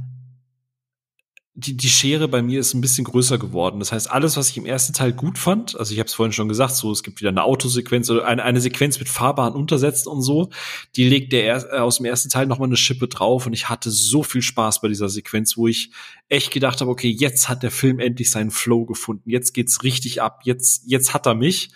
die, 1.58 1.78
die 1.78 1.90
Schere 1.90 2.28
bei 2.28 2.42
mir 2.42 2.60
ist 2.60 2.74
ein 2.74 2.82
bisschen 2.82 3.06
größer 3.06 3.38
geworden. 3.38 3.80
Das 3.80 3.94
heißt, 3.94 4.12
alles, 4.12 4.36
was 4.36 4.50
ich 4.50 4.58
im 4.58 4.66
ersten 4.66 4.92
Teil 4.92 5.14
gut 5.14 5.38
fand, 5.38 5.80
also 5.80 5.94
ich 5.94 6.00
habe 6.00 6.08
es 6.08 6.14
vorhin 6.14 6.34
schon 6.34 6.50
gesagt, 6.50 6.76
so 6.76 6.92
es 6.92 7.02
gibt 7.02 7.22
wieder 7.22 7.30
eine 7.30 7.44
Autosequenz 7.44 8.10
oder 8.10 8.26
eine, 8.26 8.44
eine 8.44 8.60
Sequenz 8.60 9.00
mit 9.00 9.08
fahrbaren 9.08 9.54
Untersätzen 9.54 10.10
und 10.10 10.22
so, 10.22 10.50
die 10.98 11.08
legt 11.08 11.32
der 11.32 11.46
er, 11.46 11.74
äh, 11.74 11.78
aus 11.78 11.98
dem 11.98 12.06
ersten 12.06 12.30
Teil 12.30 12.46
noch 12.46 12.60
mal 12.60 12.66
eine 12.66 12.76
Schippe 12.76 13.08
drauf 13.08 13.46
und 13.46 13.54
ich 13.54 13.70
hatte 13.70 13.90
so 13.90 14.22
viel 14.22 14.42
Spaß 14.42 14.82
bei 14.82 14.90
dieser 14.90 15.08
Sequenz, 15.08 15.56
wo 15.56 15.68
ich 15.68 15.92
echt 16.28 16.52
gedacht 16.52 16.82
habe, 16.82 16.92
okay, 16.92 17.10
jetzt 17.10 17.48
hat 17.48 17.64
der 17.64 17.72
Film 17.72 18.00
endlich 18.00 18.32
seinen 18.32 18.52
Flow 18.52 18.86
gefunden, 18.86 19.30
jetzt 19.30 19.54
geht's 19.54 19.82
richtig 19.84 20.22
ab, 20.22 20.42
jetzt 20.44 20.84
jetzt 20.88 21.14
hat 21.14 21.26
er 21.26 21.36
mich. 21.36 21.70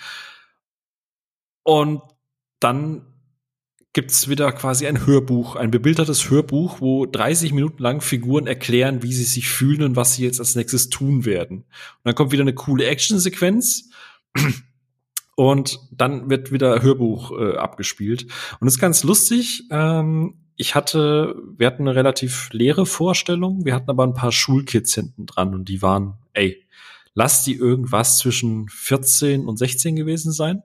Und 1.63 2.01
dann 2.59 3.05
gibt's 3.93 4.29
wieder 4.29 4.51
quasi 4.51 4.87
ein 4.87 5.05
Hörbuch, 5.05 5.55
ein 5.55 5.71
bebildertes 5.71 6.29
Hörbuch, 6.29 6.79
wo 6.79 7.05
30 7.05 7.53
Minuten 7.53 7.81
lang 7.81 8.01
Figuren 8.01 8.45
erklären, 8.45 9.01
wie 9.01 9.13
sie 9.13 9.23
sich 9.23 9.49
fühlen 9.49 9.81
und 9.83 9.95
was 9.95 10.13
sie 10.13 10.23
jetzt 10.23 10.39
als 10.39 10.55
nächstes 10.55 10.89
tun 10.89 11.25
werden. 11.25 11.59
Und 11.59 11.65
dann 12.03 12.15
kommt 12.15 12.31
wieder 12.31 12.43
eine 12.43 12.53
coole 12.53 12.85
Actionsequenz 12.85 13.89
und 15.35 15.79
dann 15.91 16.29
wird 16.29 16.51
wieder 16.51 16.83
Hörbuch 16.83 17.31
äh, 17.31 17.57
abgespielt. 17.57 18.23
Und 18.59 18.65
das 18.65 18.75
ist 18.75 18.81
ganz 18.81 19.03
lustig. 19.03 19.63
Ähm, 19.71 20.35
ich 20.55 20.75
hatte, 20.75 21.35
wir 21.57 21.65
hatten 21.65 21.87
eine 21.87 21.95
relativ 21.95 22.49
leere 22.51 22.85
Vorstellung, 22.85 23.65
wir 23.65 23.73
hatten 23.73 23.89
aber 23.89 24.05
ein 24.05 24.13
paar 24.13 24.33
Schulkids 24.33 24.93
hinten 24.93 25.25
dran 25.25 25.53
und 25.55 25.69
die 25.69 25.81
waren, 25.81 26.15
ey, 26.33 26.63
lass 27.13 27.43
die 27.43 27.55
irgendwas 27.55 28.19
zwischen 28.19 28.69
14 28.69 29.45
und 29.45 29.57
16 29.57 29.95
gewesen 29.95 30.31
sein. 30.31 30.61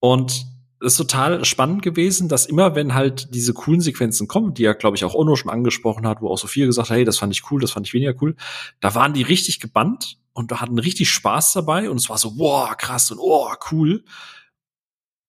Und 0.00 0.46
ist 0.82 0.96
total 0.96 1.44
spannend 1.44 1.82
gewesen, 1.82 2.28
dass 2.28 2.46
immer, 2.46 2.74
wenn 2.74 2.94
halt 2.94 3.34
diese 3.34 3.54
coolen 3.54 3.80
Sequenzen 3.80 4.28
kommen, 4.28 4.54
die 4.54 4.62
ja, 4.62 4.72
glaube 4.72 4.96
ich, 4.96 5.04
auch 5.04 5.14
Ono 5.14 5.36
schon 5.36 5.50
angesprochen 5.50 6.06
hat, 6.06 6.20
wo 6.20 6.28
auch 6.28 6.38
Sophia 6.38 6.66
gesagt 6.66 6.90
hat, 6.90 6.96
hey, 6.96 7.04
das 7.04 7.18
fand 7.18 7.32
ich 7.32 7.50
cool, 7.50 7.60
das 7.60 7.70
fand 7.70 7.86
ich 7.86 7.94
weniger 7.94 8.14
cool, 8.20 8.36
da 8.80 8.94
waren 8.94 9.14
die 9.14 9.22
richtig 9.22 9.60
gebannt 9.60 10.18
und 10.32 10.50
da 10.50 10.60
hatten 10.60 10.78
richtig 10.78 11.10
Spaß 11.10 11.52
dabei 11.52 11.88
und 11.90 11.96
es 11.96 12.08
war 12.08 12.18
so, 12.18 12.38
wow, 12.38 12.76
krass 12.76 13.10
und 13.10 13.18
oh, 13.20 13.48
cool. 13.70 14.04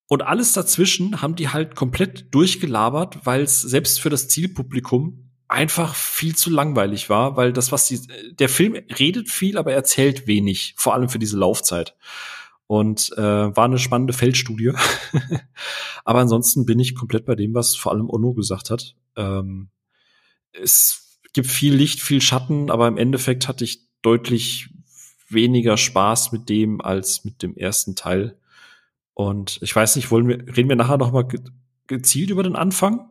Und 0.08 0.22
alles 0.22 0.54
dazwischen 0.54 1.22
haben 1.22 1.36
die 1.36 1.50
halt 1.50 1.76
komplett 1.76 2.34
durchgelabert, 2.34 3.26
weil 3.26 3.42
es 3.42 3.62
selbst 3.62 4.00
für 4.00 4.10
das 4.10 4.28
Zielpublikum 4.28 5.32
einfach 5.48 5.96
viel 5.96 6.36
zu 6.36 6.50
langweilig 6.50 7.10
war, 7.10 7.38
weil 7.38 7.54
das, 7.54 7.72
was 7.72 7.88
die, 7.88 8.02
der 8.34 8.50
Film 8.50 8.76
redet 8.98 9.30
viel, 9.30 9.58
aber 9.58 9.74
erzählt 9.74 10.28
wenig, 10.28 10.74
vor 10.78 10.94
allem 10.94 11.10
für 11.10 11.20
diese 11.20 11.38
Laufzeit 11.38 11.96
und 12.74 13.12
äh, 13.18 13.22
war 13.56 13.66
eine 13.66 13.78
spannende 13.78 14.14
Feldstudie. 14.14 14.72
Aber 16.06 16.20
ansonsten 16.20 16.66
bin 16.66 16.80
ich 16.80 16.96
komplett 16.96 17.24
bei 17.24 17.36
dem, 17.36 17.54
was 17.54 17.76
vor 17.76 17.92
allem 17.92 18.10
Ono 18.10 18.34
gesagt 18.34 18.72
hat. 18.72 18.96
Ähm, 19.16 19.70
es 20.54 21.20
gibt 21.34 21.48
viel 21.48 21.76
Licht, 21.76 22.02
viel 22.02 22.20
Schatten, 22.20 22.72
aber 22.72 22.88
im 22.88 22.98
Endeffekt 22.98 23.48
hatte 23.48 23.64
ich 23.64 23.88
deutlich 24.02 24.70
weniger 25.30 25.78
Spaß 25.78 26.32
mit 26.32 26.50
dem 26.50 26.82
als 26.82 27.24
mit 27.26 27.44
dem 27.44 27.56
ersten 27.56 27.96
Teil. 27.96 28.40
Und 29.14 29.60
ich 29.62 29.76
weiß 29.76 29.96
nicht, 29.96 30.10
wollen 30.10 30.28
wir, 30.28 30.38
reden 30.56 30.70
wir 30.70 30.76
nachher 30.76 30.98
noch 30.98 31.12
mal 31.12 31.28
gezielt 31.86 32.32
über 32.32 32.42
den 32.42 32.56
Anfang? 32.56 33.08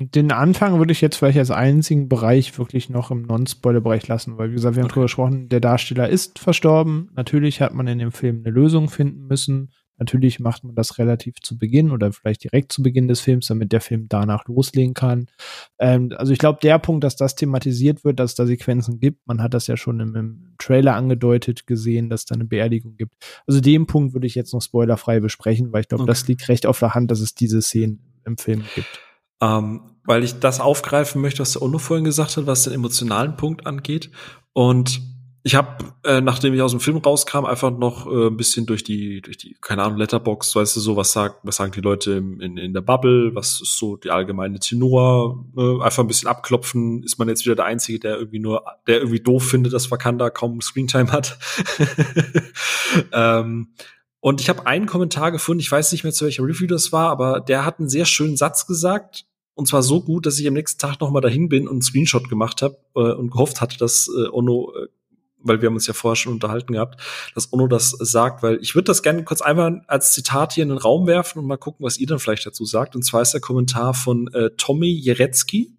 Den 0.00 0.32
Anfang 0.32 0.78
würde 0.78 0.92
ich 0.92 1.00
jetzt 1.00 1.16
vielleicht 1.16 1.38
als 1.38 1.50
einzigen 1.50 2.08
Bereich 2.08 2.56
wirklich 2.58 2.88
noch 2.88 3.10
im 3.10 3.22
Non-Spoiler-Bereich 3.22 4.06
lassen, 4.06 4.38
weil 4.38 4.50
wie 4.50 4.54
gesagt, 4.54 4.76
wir 4.76 4.82
haben 4.82 4.86
okay. 4.86 4.94
darüber 4.94 5.06
gesprochen, 5.06 5.48
der 5.48 5.60
Darsteller 5.60 6.08
ist 6.08 6.38
verstorben. 6.38 7.10
Natürlich 7.16 7.60
hat 7.60 7.74
man 7.74 7.86
in 7.88 7.98
dem 7.98 8.12
Film 8.12 8.42
eine 8.44 8.54
Lösung 8.54 8.88
finden 8.88 9.26
müssen. 9.26 9.70
Natürlich 9.98 10.38
macht 10.38 10.62
man 10.62 10.76
das 10.76 10.98
relativ 10.98 11.40
zu 11.42 11.58
Beginn 11.58 11.90
oder 11.90 12.12
vielleicht 12.12 12.44
direkt 12.44 12.70
zu 12.70 12.82
Beginn 12.82 13.08
des 13.08 13.20
Films, 13.20 13.48
damit 13.48 13.72
der 13.72 13.80
Film 13.80 14.06
danach 14.08 14.46
loslegen 14.46 14.94
kann. 14.94 15.26
Ähm, 15.80 16.12
also 16.16 16.32
ich 16.32 16.38
glaube, 16.38 16.60
der 16.62 16.78
Punkt, 16.78 17.02
dass 17.02 17.16
das 17.16 17.34
thematisiert 17.34 18.04
wird, 18.04 18.20
dass 18.20 18.32
es 18.32 18.36
da 18.36 18.46
Sequenzen 18.46 19.00
gibt, 19.00 19.26
man 19.26 19.42
hat 19.42 19.54
das 19.54 19.66
ja 19.66 19.76
schon 19.76 19.98
im, 19.98 20.14
im 20.14 20.54
Trailer 20.58 20.94
angedeutet 20.94 21.66
gesehen, 21.66 22.10
dass 22.10 22.24
da 22.24 22.36
eine 22.36 22.44
Beerdigung 22.44 22.96
gibt. 22.96 23.12
Also 23.46 23.60
den 23.60 23.86
Punkt 23.86 24.14
würde 24.14 24.28
ich 24.28 24.36
jetzt 24.36 24.54
noch 24.54 24.62
spoilerfrei 24.62 25.18
besprechen, 25.18 25.72
weil 25.72 25.80
ich 25.80 25.88
glaube, 25.88 26.04
okay. 26.04 26.10
das 26.10 26.28
liegt 26.28 26.48
recht 26.48 26.66
auf 26.66 26.78
der 26.78 26.94
Hand, 26.94 27.10
dass 27.10 27.18
es 27.18 27.34
diese 27.34 27.60
Szenen 27.60 28.00
im 28.24 28.38
Film 28.38 28.62
gibt. 28.76 29.00
Ähm, 29.40 29.82
weil 30.04 30.24
ich 30.24 30.40
das 30.40 30.60
aufgreifen 30.60 31.20
möchte, 31.20 31.40
was 31.40 31.52
der 31.52 31.62
Ono 31.62 31.78
vorhin 31.78 32.04
gesagt 32.04 32.36
hat, 32.36 32.46
was 32.46 32.64
den 32.64 32.72
emotionalen 32.72 33.36
Punkt 33.36 33.66
angeht. 33.66 34.10
Und 34.52 35.00
ich 35.44 35.54
habe, 35.54 35.84
äh, 36.04 36.20
nachdem 36.20 36.52
ich 36.52 36.62
aus 36.62 36.72
dem 36.72 36.80
Film 36.80 36.98
rauskam, 36.98 37.44
einfach 37.44 37.70
noch 37.70 38.06
äh, 38.06 38.26
ein 38.26 38.36
bisschen 38.36 38.66
durch 38.66 38.84
die, 38.84 39.22
durch 39.22 39.38
die, 39.38 39.56
keine 39.60 39.82
Ahnung, 39.82 39.98
Letterbox, 39.98 40.54
weißt 40.54 40.76
du, 40.76 40.80
so, 40.80 40.96
was 40.96 41.12
sagt, 41.12 41.36
was 41.42 41.56
sagen 41.56 41.72
die 41.72 41.80
Leute 41.80 42.12
in, 42.12 42.40
in, 42.40 42.56
in 42.56 42.74
der 42.74 42.80
Bubble, 42.80 43.34
was 43.34 43.60
ist 43.60 43.78
so 43.78 43.96
die 43.96 44.10
allgemeine 44.10 44.58
Tenor, 44.58 45.46
äh, 45.56 45.82
einfach 45.82 46.02
ein 46.02 46.08
bisschen 46.08 46.28
abklopfen, 46.28 47.02
ist 47.02 47.18
man 47.18 47.28
jetzt 47.28 47.44
wieder 47.44 47.54
der 47.54 47.66
Einzige, 47.66 48.00
der 48.00 48.16
irgendwie 48.16 48.40
nur, 48.40 48.64
der 48.86 48.98
irgendwie 48.98 49.20
doof 49.20 49.44
findet, 49.44 49.72
dass 49.72 49.90
Wakanda 49.90 50.28
kaum 50.28 50.60
Screentime 50.60 51.12
hat. 51.12 51.38
ähm, 53.12 53.68
und 54.20 54.40
ich 54.40 54.48
habe 54.48 54.66
einen 54.66 54.86
Kommentar 54.86 55.32
gefunden, 55.32 55.60
ich 55.60 55.70
weiß 55.70 55.92
nicht 55.92 56.04
mehr, 56.04 56.12
zu 56.12 56.24
welcher 56.24 56.42
Review 56.44 56.66
das 56.66 56.92
war, 56.92 57.10
aber 57.10 57.40
der 57.40 57.64
hat 57.64 57.78
einen 57.78 57.88
sehr 57.88 58.04
schönen 58.04 58.36
Satz 58.36 58.66
gesagt. 58.66 59.26
und 59.54 59.66
zwar 59.66 59.82
so 59.82 60.00
gut, 60.00 60.24
dass 60.24 60.38
ich 60.38 60.46
am 60.46 60.54
nächsten 60.54 60.78
Tag 60.78 61.00
noch 61.00 61.10
mal 61.10 61.20
dahin 61.20 61.48
bin 61.48 61.66
und 61.66 61.72
einen 61.74 61.82
Screenshot 61.82 62.28
gemacht 62.28 62.62
habe 62.62 62.78
äh, 62.94 63.12
und 63.12 63.30
gehofft 63.30 63.60
hatte, 63.60 63.76
dass 63.76 64.08
äh, 64.08 64.28
Ono 64.28 64.72
äh, 64.76 64.86
weil 65.40 65.60
wir 65.60 65.68
haben 65.68 65.74
uns 65.74 65.86
ja 65.86 65.94
vorher 65.94 66.16
schon 66.16 66.32
unterhalten 66.32 66.72
gehabt, 66.72 67.00
dass 67.34 67.52
Ono 67.52 67.66
das 67.66 67.90
sagt, 67.90 68.42
weil 68.42 68.58
ich 68.60 68.74
würde 68.74 68.86
das 68.86 69.02
gerne 69.02 69.24
kurz 69.24 69.40
einmal 69.40 69.82
als 69.86 70.12
Zitat 70.12 70.52
hier 70.52 70.62
in 70.62 70.68
den 70.68 70.78
Raum 70.78 71.06
werfen 71.06 71.38
und 71.38 71.46
mal 71.46 71.56
gucken, 71.56 71.84
was 71.84 71.98
ihr 71.98 72.06
dann 72.06 72.18
vielleicht 72.18 72.46
dazu 72.46 72.64
sagt. 72.64 72.96
Und 72.96 73.02
zwar 73.02 73.22
ist 73.22 73.32
der 73.32 73.40
Kommentar 73.40 73.94
von 73.94 74.28
äh, 74.34 74.50
Tommy 74.56 74.90
Jerecki. 74.90 75.72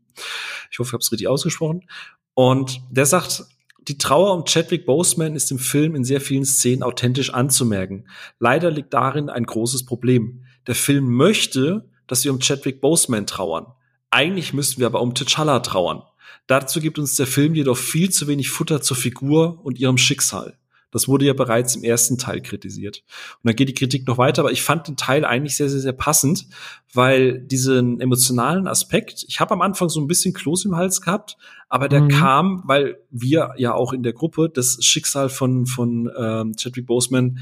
Ich 0.71 0.79
hoffe, 0.79 0.89
ich 0.89 0.93
habe 0.93 1.01
es 1.01 1.11
richtig 1.11 1.27
ausgesprochen. 1.27 1.87
Und 2.33 2.81
der 2.89 3.05
sagt, 3.05 3.43
die 3.89 3.97
Trauer 3.97 4.35
um 4.35 4.45
Chadwick 4.45 4.85
Boseman 4.85 5.35
ist 5.35 5.49
im 5.49 5.57
Film 5.57 5.95
in 5.95 6.03
sehr 6.03 6.21
vielen 6.21 6.45
Szenen 6.45 6.83
authentisch 6.83 7.33
anzumerken. 7.33 8.07
Leider 8.37 8.69
liegt 8.69 8.93
darin 8.93 9.29
ein 9.29 9.45
großes 9.45 9.87
Problem. 9.87 10.43
Der 10.67 10.75
Film 10.75 11.09
möchte, 11.15 11.89
dass 12.05 12.23
wir 12.23 12.31
um 12.31 12.39
Chadwick 12.39 12.81
Boseman 12.81 13.25
trauern. 13.25 13.65
Eigentlich 14.11 14.53
müssten 14.53 14.79
wir 14.79 14.85
aber 14.85 15.01
um 15.01 15.13
T'Challa 15.13 15.63
trauern. 15.63 16.03
Dazu 16.45 16.81
gibt 16.81 16.99
uns 16.99 17.15
der 17.15 17.25
Film 17.25 17.55
jedoch 17.55 17.77
viel 17.77 18.11
zu 18.11 18.27
wenig 18.27 18.51
Futter 18.51 18.83
zur 18.83 18.95
Figur 18.95 19.59
und 19.63 19.79
ihrem 19.79 19.97
Schicksal. 19.97 20.55
Das 20.91 21.07
wurde 21.07 21.25
ja 21.25 21.33
bereits 21.33 21.75
im 21.75 21.83
ersten 21.83 22.17
Teil 22.17 22.41
kritisiert. 22.41 23.03
Und 23.35 23.47
dann 23.47 23.55
geht 23.55 23.69
die 23.69 23.73
Kritik 23.73 24.07
noch 24.07 24.17
weiter, 24.17 24.41
aber 24.41 24.51
ich 24.51 24.61
fand 24.61 24.87
den 24.87 24.97
Teil 24.97 25.25
eigentlich 25.25 25.55
sehr, 25.55 25.69
sehr, 25.69 25.79
sehr 25.79 25.93
passend, 25.93 26.47
weil 26.93 27.39
diesen 27.39 27.99
emotionalen 28.01 28.67
Aspekt, 28.67 29.25
ich 29.27 29.39
habe 29.39 29.53
am 29.53 29.61
Anfang 29.61 29.89
so 29.89 30.01
ein 30.01 30.07
bisschen 30.07 30.33
Kloß 30.33 30.65
im 30.65 30.75
Hals 30.75 31.01
gehabt, 31.01 31.37
aber 31.67 31.87
der 31.87 32.01
mhm. 32.01 32.09
kam, 32.09 32.63
weil 32.65 32.97
wir 33.11 33.53
ja 33.57 33.73
auch 33.73 33.93
in 33.93 34.03
der 34.03 34.13
Gruppe 34.13 34.49
das 34.49 34.77
Schicksal 34.81 35.29
von, 35.29 35.65
von 35.65 36.09
ähm, 36.17 36.55
Chadwick 36.55 36.87
Boseman 36.87 37.39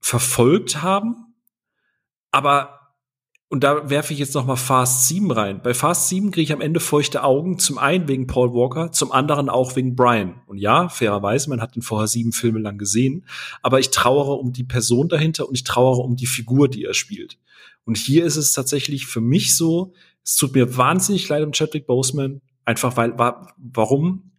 verfolgt 0.00 0.82
haben. 0.82 1.34
Aber 2.30 2.77
und 3.50 3.64
da 3.64 3.88
werfe 3.88 4.12
ich 4.12 4.18
jetzt 4.18 4.34
noch 4.34 4.44
mal 4.44 4.56
Fast 4.56 5.08
7 5.08 5.30
rein. 5.30 5.62
Bei 5.62 5.72
Fast 5.72 6.08
7 6.08 6.30
kriege 6.30 6.42
ich 6.42 6.52
am 6.52 6.60
Ende 6.60 6.80
feuchte 6.80 7.24
Augen, 7.24 7.58
zum 7.58 7.78
einen 7.78 8.06
wegen 8.06 8.26
Paul 8.26 8.52
Walker, 8.52 8.92
zum 8.92 9.10
anderen 9.10 9.48
auch 9.48 9.74
wegen 9.74 9.96
Brian. 9.96 10.42
Und 10.46 10.58
ja, 10.58 10.90
fairerweise, 10.90 11.48
man 11.48 11.62
hat 11.62 11.74
ihn 11.74 11.82
vorher 11.82 12.08
sieben 12.08 12.32
Filme 12.32 12.58
lang 12.58 12.76
gesehen, 12.76 13.24
aber 13.62 13.80
ich 13.80 13.90
trauere 13.90 14.38
um 14.38 14.52
die 14.52 14.64
Person 14.64 15.08
dahinter 15.08 15.48
und 15.48 15.54
ich 15.54 15.64
trauere 15.64 16.00
um 16.00 16.16
die 16.16 16.26
Figur, 16.26 16.68
die 16.68 16.84
er 16.84 16.92
spielt. 16.92 17.38
Und 17.84 17.96
hier 17.96 18.26
ist 18.26 18.36
es 18.36 18.52
tatsächlich 18.52 19.06
für 19.06 19.22
mich 19.22 19.56
so, 19.56 19.94
es 20.22 20.36
tut 20.36 20.54
mir 20.54 20.76
wahnsinnig 20.76 21.26
leid 21.30 21.42
um 21.42 21.52
Chadwick 21.52 21.86
Boseman, 21.86 22.42
einfach 22.66 22.98
weil, 22.98 23.18
war, 23.18 23.54
warum? 23.56 24.30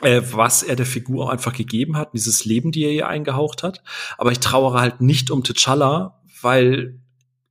Äh, 0.00 0.22
was 0.32 0.62
er 0.62 0.74
der 0.74 0.86
Figur 0.86 1.26
auch 1.26 1.28
einfach 1.28 1.52
gegeben 1.52 1.98
hat, 1.98 2.14
dieses 2.14 2.46
Leben, 2.46 2.72
die 2.72 2.84
er 2.84 2.92
ihr 2.92 3.08
eingehaucht 3.08 3.62
hat. 3.62 3.82
Aber 4.16 4.32
ich 4.32 4.40
trauere 4.40 4.80
halt 4.80 5.02
nicht 5.02 5.30
um 5.30 5.42
T'Challa, 5.42 6.12
weil 6.40 6.98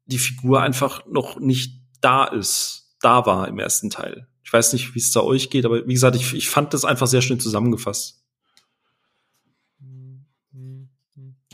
die 0.06 0.18
Figur 0.18 0.62
einfach 0.62 1.06
noch 1.06 1.40
nicht 1.40 1.82
da 2.02 2.26
ist, 2.26 2.96
da 3.02 3.26
war 3.26 3.48
im 3.48 3.60
ersten 3.60 3.90
Teil. 3.90 4.28
Ich 4.44 4.52
weiß 4.52 4.74
nicht, 4.74 4.94
wie 4.94 5.00
es 5.00 5.12
da 5.12 5.22
euch 5.22 5.50
geht, 5.50 5.66
aber 5.66 5.88
wie 5.88 5.94
gesagt, 5.94 6.16
ich, 6.16 6.34
ich 6.34 6.50
fand 6.50 6.74
das 6.74 6.86
einfach 6.86 7.08
sehr 7.08 7.22
schön 7.22 7.40
zusammengefasst. 7.40 8.22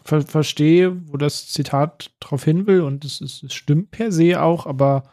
Ver 0.03 0.21
verstehe, 0.23 1.07
wo 1.07 1.17
das 1.17 1.49
Zitat 1.49 2.11
drauf 2.19 2.43
hin 2.43 2.65
will 2.65 2.81
und 2.81 3.05
es, 3.05 3.21
es, 3.21 3.43
es 3.43 3.53
stimmt 3.53 3.91
per 3.91 4.11
se 4.11 4.41
auch, 4.41 4.65
aber 4.65 5.03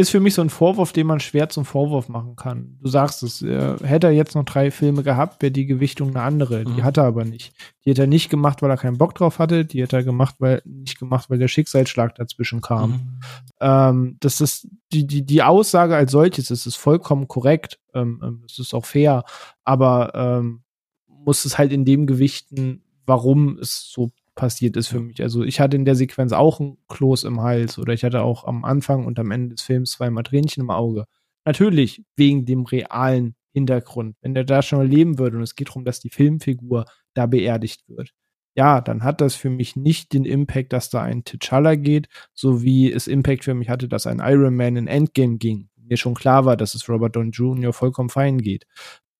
ist 0.00 0.10
für 0.10 0.20
mich 0.20 0.34
so 0.34 0.42
ein 0.42 0.50
Vorwurf, 0.50 0.92
den 0.92 1.06
man 1.06 1.20
schwer 1.20 1.48
zum 1.48 1.64
Vorwurf 1.64 2.08
machen 2.08 2.34
kann. 2.34 2.78
Du 2.80 2.88
sagst 2.88 3.22
es, 3.22 3.42
äh, 3.42 3.76
hätte 3.82 4.06
er 4.06 4.12
jetzt 4.12 4.34
noch 4.34 4.44
drei 4.44 4.70
Filme 4.70 5.02
gehabt, 5.02 5.42
wäre 5.42 5.52
die 5.52 5.66
Gewichtung 5.66 6.10
eine 6.10 6.22
andere. 6.22 6.64
Die 6.64 6.80
mhm. 6.80 6.84
hat 6.84 6.96
er 6.96 7.04
aber 7.04 7.24
nicht. 7.24 7.52
Die 7.84 7.90
hätte 7.90 8.02
er 8.02 8.06
nicht 8.06 8.30
gemacht, 8.30 8.62
weil 8.62 8.70
er 8.70 8.78
keinen 8.78 8.98
Bock 8.98 9.14
drauf 9.14 9.38
hatte. 9.38 9.64
Die 9.64 9.82
hätte 9.82 9.96
er 9.96 10.02
gemacht, 10.02 10.36
weil 10.38 10.62
nicht 10.64 10.98
gemacht, 10.98 11.28
weil 11.28 11.38
der 11.38 11.48
Schicksalsschlag 11.48 12.14
dazwischen 12.14 12.62
kam. 12.62 12.90
Mhm. 12.90 13.20
Ähm, 13.60 14.16
das 14.20 14.40
ist 14.40 14.68
die 14.92 15.06
die 15.06 15.24
die 15.24 15.42
Aussage 15.42 15.94
als 15.94 16.12
solches 16.12 16.50
ist, 16.50 16.66
ist 16.66 16.76
vollkommen 16.76 17.28
korrekt. 17.28 17.78
Ähm, 17.94 18.20
ähm, 18.22 18.44
das 18.48 18.58
ist 18.58 18.74
auch 18.74 18.86
fair, 18.86 19.24
aber 19.64 20.12
ähm, 20.14 20.62
muss 21.06 21.44
es 21.44 21.58
halt 21.58 21.72
in 21.72 21.84
dem 21.84 22.06
gewichten, 22.06 22.82
warum 23.04 23.58
es 23.58 23.90
so 23.90 24.10
passiert 24.34 24.76
ist 24.76 24.88
für 24.88 25.00
mich. 25.00 25.22
Also 25.22 25.44
ich 25.44 25.60
hatte 25.60 25.76
in 25.76 25.84
der 25.84 25.94
Sequenz 25.94 26.32
auch 26.32 26.60
ein 26.60 26.78
Kloß 26.88 27.24
im 27.24 27.40
Hals 27.40 27.78
oder 27.78 27.92
ich 27.92 28.04
hatte 28.04 28.22
auch 28.22 28.44
am 28.44 28.64
Anfang 28.64 29.06
und 29.06 29.18
am 29.18 29.30
Ende 29.30 29.54
des 29.54 29.62
Films 29.62 29.92
zweimal 29.92 30.22
Tränchen 30.22 30.62
im 30.62 30.70
Auge. 30.70 31.06
Natürlich 31.44 32.02
wegen 32.16 32.44
dem 32.46 32.64
realen 32.64 33.34
Hintergrund. 33.52 34.16
Wenn 34.20 34.34
der 34.34 34.44
da 34.44 34.62
schon 34.62 34.88
leben 34.88 35.18
würde 35.18 35.36
und 35.36 35.42
es 35.42 35.56
geht 35.56 35.68
darum, 35.68 35.84
dass 35.84 36.00
die 36.00 36.10
Filmfigur 36.10 36.84
da 37.14 37.26
beerdigt 37.26 37.88
wird, 37.88 38.12
ja, 38.54 38.80
dann 38.80 39.04
hat 39.04 39.20
das 39.20 39.34
für 39.34 39.50
mich 39.50 39.76
nicht 39.76 40.12
den 40.12 40.24
Impact, 40.24 40.72
dass 40.72 40.90
da 40.90 41.02
ein 41.02 41.22
T'Challa 41.22 41.76
geht, 41.76 42.08
so 42.34 42.62
wie 42.62 42.92
es 42.92 43.06
Impact 43.06 43.44
für 43.44 43.54
mich 43.54 43.68
hatte, 43.68 43.88
dass 43.88 44.06
ein 44.06 44.20
Iron 44.22 44.56
Man 44.56 44.76
in 44.76 44.86
Endgame 44.86 45.38
ging. 45.38 45.68
Mir 45.76 45.96
schon 45.96 46.14
klar 46.14 46.44
war, 46.44 46.56
dass 46.56 46.74
es 46.74 46.88
Robert 46.88 47.16
Downey 47.16 47.30
Jr. 47.30 47.72
vollkommen 47.72 48.10
fein 48.10 48.38
geht. 48.38 48.66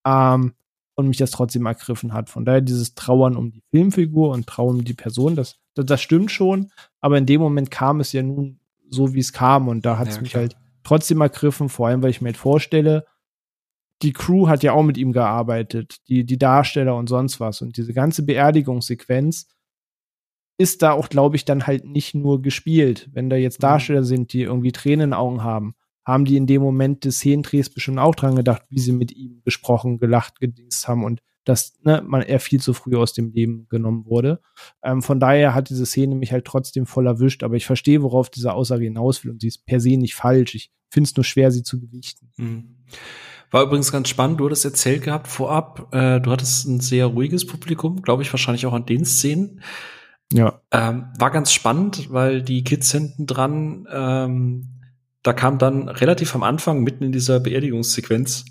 Ähm, 0.05 0.53
und 0.95 1.07
mich 1.07 1.17
das 1.17 1.31
trotzdem 1.31 1.65
ergriffen 1.65 2.13
hat. 2.13 2.29
Von 2.29 2.45
daher 2.45 2.61
dieses 2.61 2.95
Trauern 2.95 3.35
um 3.35 3.51
die 3.51 3.63
Filmfigur 3.71 4.31
und 4.31 4.47
Trauern 4.47 4.77
um 4.77 4.83
die 4.83 4.93
Person, 4.93 5.35
das, 5.35 5.59
das, 5.73 5.85
das 5.85 6.01
stimmt 6.01 6.31
schon, 6.31 6.71
aber 6.99 7.17
in 7.17 7.25
dem 7.25 7.41
Moment 7.41 7.71
kam 7.71 7.99
es 7.99 8.11
ja 8.13 8.23
nun 8.23 8.59
so, 8.89 9.13
wie 9.13 9.19
es 9.19 9.33
kam 9.33 9.67
und 9.67 9.85
da 9.85 9.97
hat 9.97 10.09
es 10.09 10.17
ja, 10.17 10.21
mich 10.21 10.35
halt 10.35 10.55
trotzdem 10.83 11.21
ergriffen, 11.21 11.69
vor 11.69 11.87
allem, 11.87 12.03
weil 12.03 12.09
ich 12.09 12.21
mir 12.21 12.27
halt 12.27 12.37
vorstelle, 12.37 13.05
die 14.01 14.13
Crew 14.13 14.47
hat 14.47 14.63
ja 14.63 14.73
auch 14.73 14.83
mit 14.83 14.97
ihm 14.97 15.13
gearbeitet, 15.13 15.97
die, 16.07 16.25
die 16.25 16.37
Darsteller 16.37 16.95
und 16.95 17.07
sonst 17.07 17.39
was 17.39 17.61
und 17.61 17.77
diese 17.77 17.93
ganze 17.93 18.23
Beerdigungssequenz 18.23 19.47
ist 20.57 20.81
da 20.81 20.91
auch, 20.91 21.09
glaube 21.09 21.35
ich, 21.35 21.45
dann 21.45 21.65
halt 21.65 21.85
nicht 21.85 22.13
nur 22.13 22.41
gespielt. 22.41 23.09
Wenn 23.13 23.29
da 23.29 23.35
jetzt 23.35 23.59
mhm. 23.59 23.63
Darsteller 23.63 24.03
sind, 24.03 24.33
die 24.33 24.43
irgendwie 24.43 24.71
Tränen 24.71 25.05
in 25.05 25.09
den 25.09 25.13
Augen 25.13 25.43
haben, 25.43 25.75
haben 26.03 26.25
die 26.25 26.37
in 26.37 26.47
dem 26.47 26.61
Moment 26.61 27.05
des 27.05 27.17
Szenendrehs 27.17 27.69
bestimmt 27.69 27.99
auch 27.99 28.15
dran 28.15 28.35
gedacht, 28.35 28.63
wie 28.69 28.79
sie 28.79 28.91
mit 28.91 29.11
ihm 29.11 29.41
gesprochen, 29.43 29.99
gelacht, 29.99 30.39
gedingst 30.39 30.87
haben 30.87 31.03
und 31.03 31.21
dass 31.43 31.73
ne, 31.83 32.03
man 32.05 32.21
er 32.21 32.39
viel 32.39 32.59
zu 32.59 32.73
früh 32.73 32.95
aus 32.95 33.13
dem 33.13 33.31
Leben 33.31 33.67
genommen 33.69 34.05
wurde. 34.05 34.41
Ähm, 34.83 35.01
von 35.01 35.19
daher 35.19 35.55
hat 35.55 35.69
diese 35.69 35.85
Szene 35.85 36.15
mich 36.15 36.31
halt 36.31 36.45
trotzdem 36.45 36.85
voll 36.85 37.07
erwischt, 37.07 37.43
aber 37.43 37.55
ich 37.55 37.65
verstehe, 37.65 38.03
worauf 38.03 38.29
diese 38.29 38.53
Aussage 38.53 38.83
hinaus 38.83 39.23
will 39.23 39.31
und 39.31 39.41
sie 39.41 39.47
ist 39.47 39.65
per 39.65 39.79
se 39.79 39.97
nicht 39.97 40.15
falsch. 40.15 40.55
Ich 40.55 40.71
finde 40.89 41.07
es 41.07 41.15
nur 41.15 41.23
schwer, 41.23 41.51
sie 41.51 41.63
zu 41.63 41.79
gewichten. 41.79 42.31
Mhm. 42.37 42.77
War 43.49 43.63
übrigens 43.63 43.91
ganz 43.91 44.07
spannend, 44.07 44.39
du 44.39 44.45
hattest 44.45 44.65
erzählt 44.65 45.03
gehabt 45.03 45.27
vorab, 45.27 45.93
äh, 45.93 46.21
du 46.21 46.31
hattest 46.31 46.67
ein 46.67 46.79
sehr 46.79 47.07
ruhiges 47.07 47.45
Publikum, 47.45 48.01
glaube 48.01 48.23
ich, 48.23 48.31
wahrscheinlich 48.31 48.65
auch 48.65 48.73
an 48.73 48.85
den 48.85 49.03
Szenen. 49.03 49.61
Ja. 50.31 50.61
Ähm, 50.71 51.07
war 51.19 51.31
ganz 51.31 51.51
spannend, 51.51 52.13
weil 52.13 52.41
die 52.43 52.63
Kids 52.63 52.91
hinten 52.91 53.27
dran 53.27 53.87
ähm, 53.91 54.80
da 55.23 55.33
kam 55.33 55.57
dann 55.57 55.89
relativ 55.89 56.35
am 56.35 56.43
Anfang, 56.43 56.81
mitten 56.83 57.03
in 57.03 57.11
dieser 57.11 57.39
Beerdigungssequenz, 57.39 58.45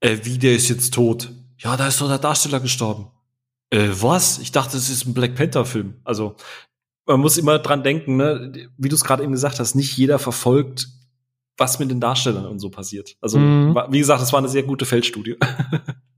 äh, 0.00 0.18
wie 0.22 0.38
der 0.38 0.54
ist 0.54 0.68
jetzt 0.68 0.94
tot. 0.94 1.32
Ja, 1.58 1.76
da 1.76 1.86
ist 1.86 2.00
doch 2.00 2.08
der 2.08 2.18
Darsteller 2.18 2.60
gestorben. 2.60 3.08
Äh, 3.70 3.88
was? 4.00 4.38
Ich 4.38 4.52
dachte, 4.52 4.76
es 4.76 4.90
ist 4.90 5.06
ein 5.06 5.14
Black 5.14 5.34
Panther-Film. 5.34 5.94
Also, 6.04 6.36
man 7.06 7.20
muss 7.20 7.36
immer 7.36 7.58
dran 7.58 7.82
denken, 7.82 8.16
ne? 8.16 8.52
wie 8.76 8.88
du 8.88 8.96
es 8.96 9.04
gerade 9.04 9.22
eben 9.22 9.32
gesagt 9.32 9.60
hast, 9.60 9.74
nicht 9.74 9.96
jeder 9.96 10.18
verfolgt, 10.18 10.88
was 11.56 11.78
mit 11.78 11.90
den 11.90 12.00
Darstellern 12.00 12.46
und 12.46 12.58
so 12.58 12.70
passiert. 12.70 13.16
Also, 13.20 13.38
mhm. 13.38 13.76
wie 13.90 13.98
gesagt, 13.98 14.22
es 14.22 14.32
war 14.32 14.38
eine 14.38 14.48
sehr 14.48 14.64
gute 14.64 14.86
Feldstudie. 14.86 15.36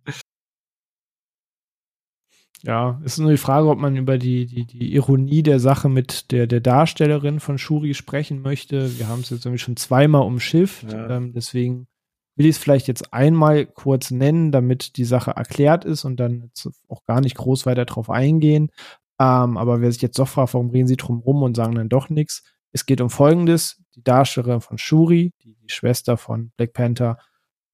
Ja, 2.67 3.01
ist 3.05 3.19
nur 3.19 3.31
die 3.31 3.37
Frage, 3.37 3.69
ob 3.69 3.79
man 3.79 3.97
über 3.97 4.19
die, 4.19 4.45
die, 4.47 4.67
die 4.67 4.93
Ironie 4.93 5.45
der 5.45 5.61
Sache 5.61 5.89
mit 5.89 6.33
der, 6.33 6.49
der 6.49 6.61
Darstellerin 6.61 7.39
von 7.39 7.59
Shuri 7.59 7.95
sprechen 7.95 8.43
möchte. 8.43 8.99
Wir 8.99 9.07
haben 9.07 9.21
es 9.21 9.31
jetzt 9.31 9.47
irgendwie 9.47 9.63
schon 9.63 9.77
zweimal 9.77 10.23
umschifft. 10.23 10.93
Ja. 10.93 11.11
Ähm, 11.11 11.33
deswegen 11.33 11.87
will 12.35 12.47
ich 12.47 12.57
es 12.57 12.59
vielleicht 12.59 12.89
jetzt 12.89 13.15
einmal 13.15 13.67
kurz 13.67 14.11
nennen, 14.11 14.51
damit 14.51 14.97
die 14.97 15.05
Sache 15.05 15.31
erklärt 15.31 15.85
ist 15.85 16.05
und 16.05 16.19
dann 16.19 16.43
jetzt 16.43 16.69
auch 16.89 17.05
gar 17.05 17.21
nicht 17.21 17.37
groß 17.37 17.67
weiter 17.67 17.85
drauf 17.85 18.11
eingehen. 18.11 18.73
Ähm, 19.21 19.57
aber 19.57 19.81
wer 19.81 19.93
sich 19.93 20.03
jetzt 20.03 20.19
doch 20.19 20.29
fragt, 20.29 20.53
warum 20.55 20.71
reden 20.71 20.89
sie 20.89 20.97
drum 20.97 21.21
rum 21.21 21.45
und 21.45 21.55
sagen 21.55 21.77
dann 21.77 21.89
doch 21.89 22.11
nichts? 22.11 22.43
Es 22.73 22.85
geht 22.85 23.01
um 23.01 23.11
Folgendes. 23.11 23.81
Die 23.95 24.03
Darstellerin 24.03 24.61
von 24.61 24.77
Shuri, 24.77 25.33
die, 25.45 25.55
die 25.55 25.71
Schwester 25.71 26.17
von 26.17 26.51
Black 26.57 26.73
Panther, 26.73 27.19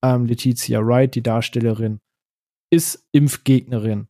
ähm, 0.03 0.27
Letizia 0.27 0.85
Wright, 0.85 1.15
die 1.15 1.23
Darstellerin, 1.23 1.99
ist 2.69 3.07
Impfgegnerin 3.11 4.07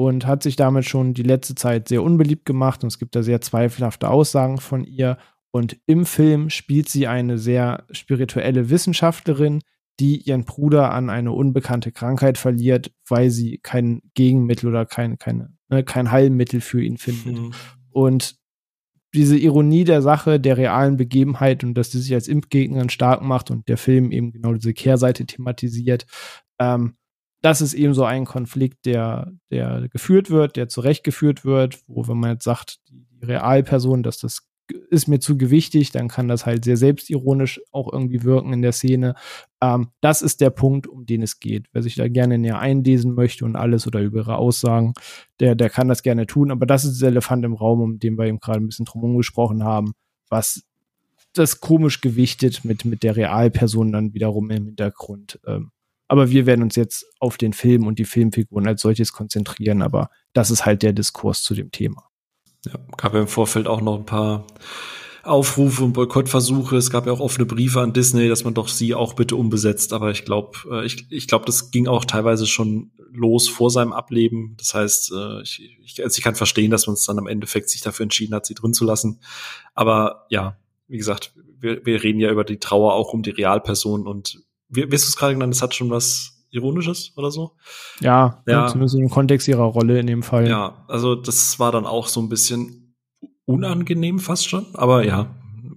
und 0.00 0.26
hat 0.26 0.42
sich 0.42 0.56
damit 0.56 0.86
schon 0.86 1.12
die 1.12 1.22
letzte 1.22 1.54
Zeit 1.54 1.88
sehr 1.88 2.02
unbeliebt 2.02 2.46
gemacht 2.46 2.82
und 2.82 2.86
es 2.86 2.98
gibt 2.98 3.14
da 3.14 3.22
sehr 3.22 3.42
zweifelhafte 3.42 4.08
Aussagen 4.08 4.56
von 4.56 4.82
ihr. 4.82 5.18
Und 5.50 5.76
im 5.84 6.06
Film 6.06 6.48
spielt 6.48 6.88
sie 6.88 7.06
eine 7.06 7.36
sehr 7.36 7.84
spirituelle 7.90 8.70
Wissenschaftlerin, 8.70 9.60
die 9.98 10.16
ihren 10.22 10.46
Bruder 10.46 10.94
an 10.94 11.10
eine 11.10 11.32
unbekannte 11.32 11.92
Krankheit 11.92 12.38
verliert, 12.38 12.90
weil 13.06 13.28
sie 13.28 13.58
kein 13.58 14.00
Gegenmittel 14.14 14.70
oder 14.70 14.86
kein, 14.86 15.18
keine, 15.18 15.52
ne, 15.68 15.84
kein 15.84 16.10
Heilmittel 16.10 16.62
für 16.62 16.82
ihn 16.82 16.96
findet. 16.96 17.38
Mhm. 17.38 17.50
Und 17.90 18.36
diese 19.12 19.36
Ironie 19.36 19.84
der 19.84 20.00
Sache, 20.00 20.40
der 20.40 20.56
realen 20.56 20.96
Begebenheit 20.96 21.62
und 21.62 21.74
dass 21.74 21.90
sie 21.90 22.00
sich 22.00 22.14
als 22.14 22.26
Impfgegnerin 22.26 22.88
stark 22.88 23.20
macht 23.20 23.50
und 23.50 23.68
der 23.68 23.76
Film 23.76 24.12
eben 24.12 24.32
genau 24.32 24.54
diese 24.54 24.72
Kehrseite 24.72 25.26
thematisiert, 25.26 26.06
ähm, 26.58 26.94
das 27.42 27.60
ist 27.60 27.74
eben 27.74 27.94
so 27.94 28.04
ein 28.04 28.24
Konflikt, 28.24 28.86
der, 28.86 29.32
der 29.50 29.88
geführt 29.88 30.30
wird, 30.30 30.56
der 30.56 30.68
zurechtgeführt 30.68 31.44
wird, 31.44 31.80
wo, 31.86 32.06
wenn 32.06 32.18
man 32.18 32.32
jetzt 32.32 32.44
sagt, 32.44 32.80
die, 32.88 33.06
Realperson, 33.22 34.02
dass 34.02 34.18
das 34.18 34.46
ist 34.88 35.08
mir 35.08 35.18
zu 35.18 35.36
gewichtig, 35.36 35.90
dann 35.90 36.08
kann 36.08 36.28
das 36.28 36.46
halt 36.46 36.64
sehr 36.64 36.76
selbstironisch 36.76 37.60
auch 37.72 37.92
irgendwie 37.92 38.22
wirken 38.22 38.52
in 38.52 38.62
der 38.62 38.72
Szene. 38.72 39.14
Ähm, 39.60 39.88
das 40.00 40.22
ist 40.22 40.40
der 40.40 40.50
Punkt, 40.50 40.86
um 40.86 41.06
den 41.06 41.22
es 41.22 41.40
geht. 41.40 41.66
Wer 41.72 41.82
sich 41.82 41.96
da 41.96 42.08
gerne 42.08 42.38
näher 42.38 42.60
einlesen 42.60 43.14
möchte 43.14 43.44
und 43.44 43.56
alles 43.56 43.86
oder 43.86 44.00
über 44.00 44.20
ihre 44.20 44.36
Aussagen, 44.36 44.94
der, 45.40 45.56
der 45.56 45.70
kann 45.70 45.88
das 45.88 46.02
gerne 46.02 46.26
tun. 46.26 46.52
Aber 46.52 46.66
das 46.66 46.84
ist 46.84 47.02
der 47.02 47.08
Elefant 47.08 47.44
im 47.44 47.54
Raum, 47.54 47.80
um 47.80 47.98
den 47.98 48.16
wir 48.16 48.26
eben 48.26 48.38
gerade 48.38 48.60
ein 48.60 48.66
bisschen 48.68 48.86
drum 48.86 49.16
gesprochen 49.16 49.64
haben, 49.64 49.92
was 50.28 50.62
das 51.32 51.60
komisch 51.60 52.00
gewichtet 52.00 52.64
mit, 52.64 52.84
mit 52.84 53.02
der 53.02 53.16
Realperson 53.16 53.92
dann 53.92 54.14
wiederum 54.14 54.50
im 54.50 54.66
Hintergrund. 54.66 55.40
Ähm, 55.46 55.72
aber 56.10 56.28
wir 56.28 56.44
werden 56.44 56.64
uns 56.64 56.74
jetzt 56.74 57.06
auf 57.20 57.38
den 57.38 57.52
Film 57.52 57.86
und 57.86 58.00
die 58.00 58.04
Filmfiguren 58.04 58.66
als 58.66 58.82
solches 58.82 59.12
konzentrieren. 59.12 59.80
Aber 59.80 60.10
das 60.32 60.50
ist 60.50 60.66
halt 60.66 60.82
der 60.82 60.92
Diskurs 60.92 61.44
zu 61.44 61.54
dem 61.54 61.70
Thema. 61.70 62.08
Ja, 62.66 62.72
gab 62.96 63.14
ja 63.14 63.20
im 63.20 63.28
Vorfeld 63.28 63.68
auch 63.68 63.80
noch 63.80 63.96
ein 63.96 64.06
paar 64.06 64.44
Aufrufe 65.22 65.84
und 65.84 65.92
Boykottversuche. 65.92 66.76
Es 66.76 66.90
gab 66.90 67.06
ja 67.06 67.12
auch 67.12 67.20
offene 67.20 67.46
Briefe 67.46 67.80
an 67.80 67.92
Disney, 67.92 68.28
dass 68.28 68.42
man 68.42 68.54
doch 68.54 68.66
sie 68.66 68.92
auch 68.96 69.12
bitte 69.12 69.36
umbesetzt. 69.36 69.92
Aber 69.92 70.10
ich 70.10 70.24
glaube, 70.24 70.58
äh, 70.68 70.84
ich, 70.84 71.06
ich 71.10 71.28
glaube, 71.28 71.44
das 71.44 71.70
ging 71.70 71.86
auch 71.86 72.04
teilweise 72.04 72.48
schon 72.48 72.90
los 73.12 73.48
vor 73.48 73.70
seinem 73.70 73.92
Ableben. 73.92 74.56
Das 74.58 74.74
heißt, 74.74 75.12
äh, 75.12 75.42
ich, 75.42 75.78
ich, 75.80 76.02
also 76.02 76.18
ich 76.18 76.24
kann 76.24 76.34
verstehen, 76.34 76.72
dass 76.72 76.88
man 76.88 76.94
es 76.94 77.06
dann 77.06 77.20
am 77.20 77.28
Endeffekt 77.28 77.70
sich 77.70 77.82
dafür 77.82 78.02
entschieden 78.02 78.34
hat, 78.34 78.46
sie 78.46 78.54
drin 78.54 78.74
zu 78.74 78.84
lassen. 78.84 79.20
Aber 79.74 80.26
ja, 80.28 80.56
wie 80.88 80.98
gesagt, 80.98 81.34
wir, 81.60 81.86
wir 81.86 82.02
reden 82.02 82.18
ja 82.18 82.32
über 82.32 82.42
die 82.42 82.58
Trauer 82.58 82.94
auch 82.94 83.12
um 83.12 83.22
die 83.22 83.30
Realperson 83.30 84.08
und 84.08 84.42
wie, 84.70 84.90
wie 84.90 84.94
hast 84.94 85.04
du 85.04 85.08
es 85.08 85.16
gerade 85.16 85.34
genannt, 85.34 85.54
es 85.54 85.62
hat 85.62 85.74
schon 85.74 85.90
was 85.90 86.36
Ironisches 86.50 87.12
oder 87.16 87.30
so. 87.30 87.52
Ja, 88.00 88.42
ja. 88.46 88.66
zumindest 88.66 88.96
im 88.96 89.08
Kontext 89.08 89.46
ihrer 89.46 89.64
Rolle 89.64 90.00
in 90.00 90.06
dem 90.06 90.22
Fall. 90.22 90.48
Ja, 90.48 90.84
also 90.88 91.14
das 91.14 91.58
war 91.58 91.70
dann 91.70 91.86
auch 91.86 92.08
so 92.08 92.20
ein 92.20 92.28
bisschen 92.28 92.96
unangenehm 93.44 94.18
fast 94.18 94.48
schon, 94.48 94.66
aber 94.74 95.04
ja, 95.04 95.34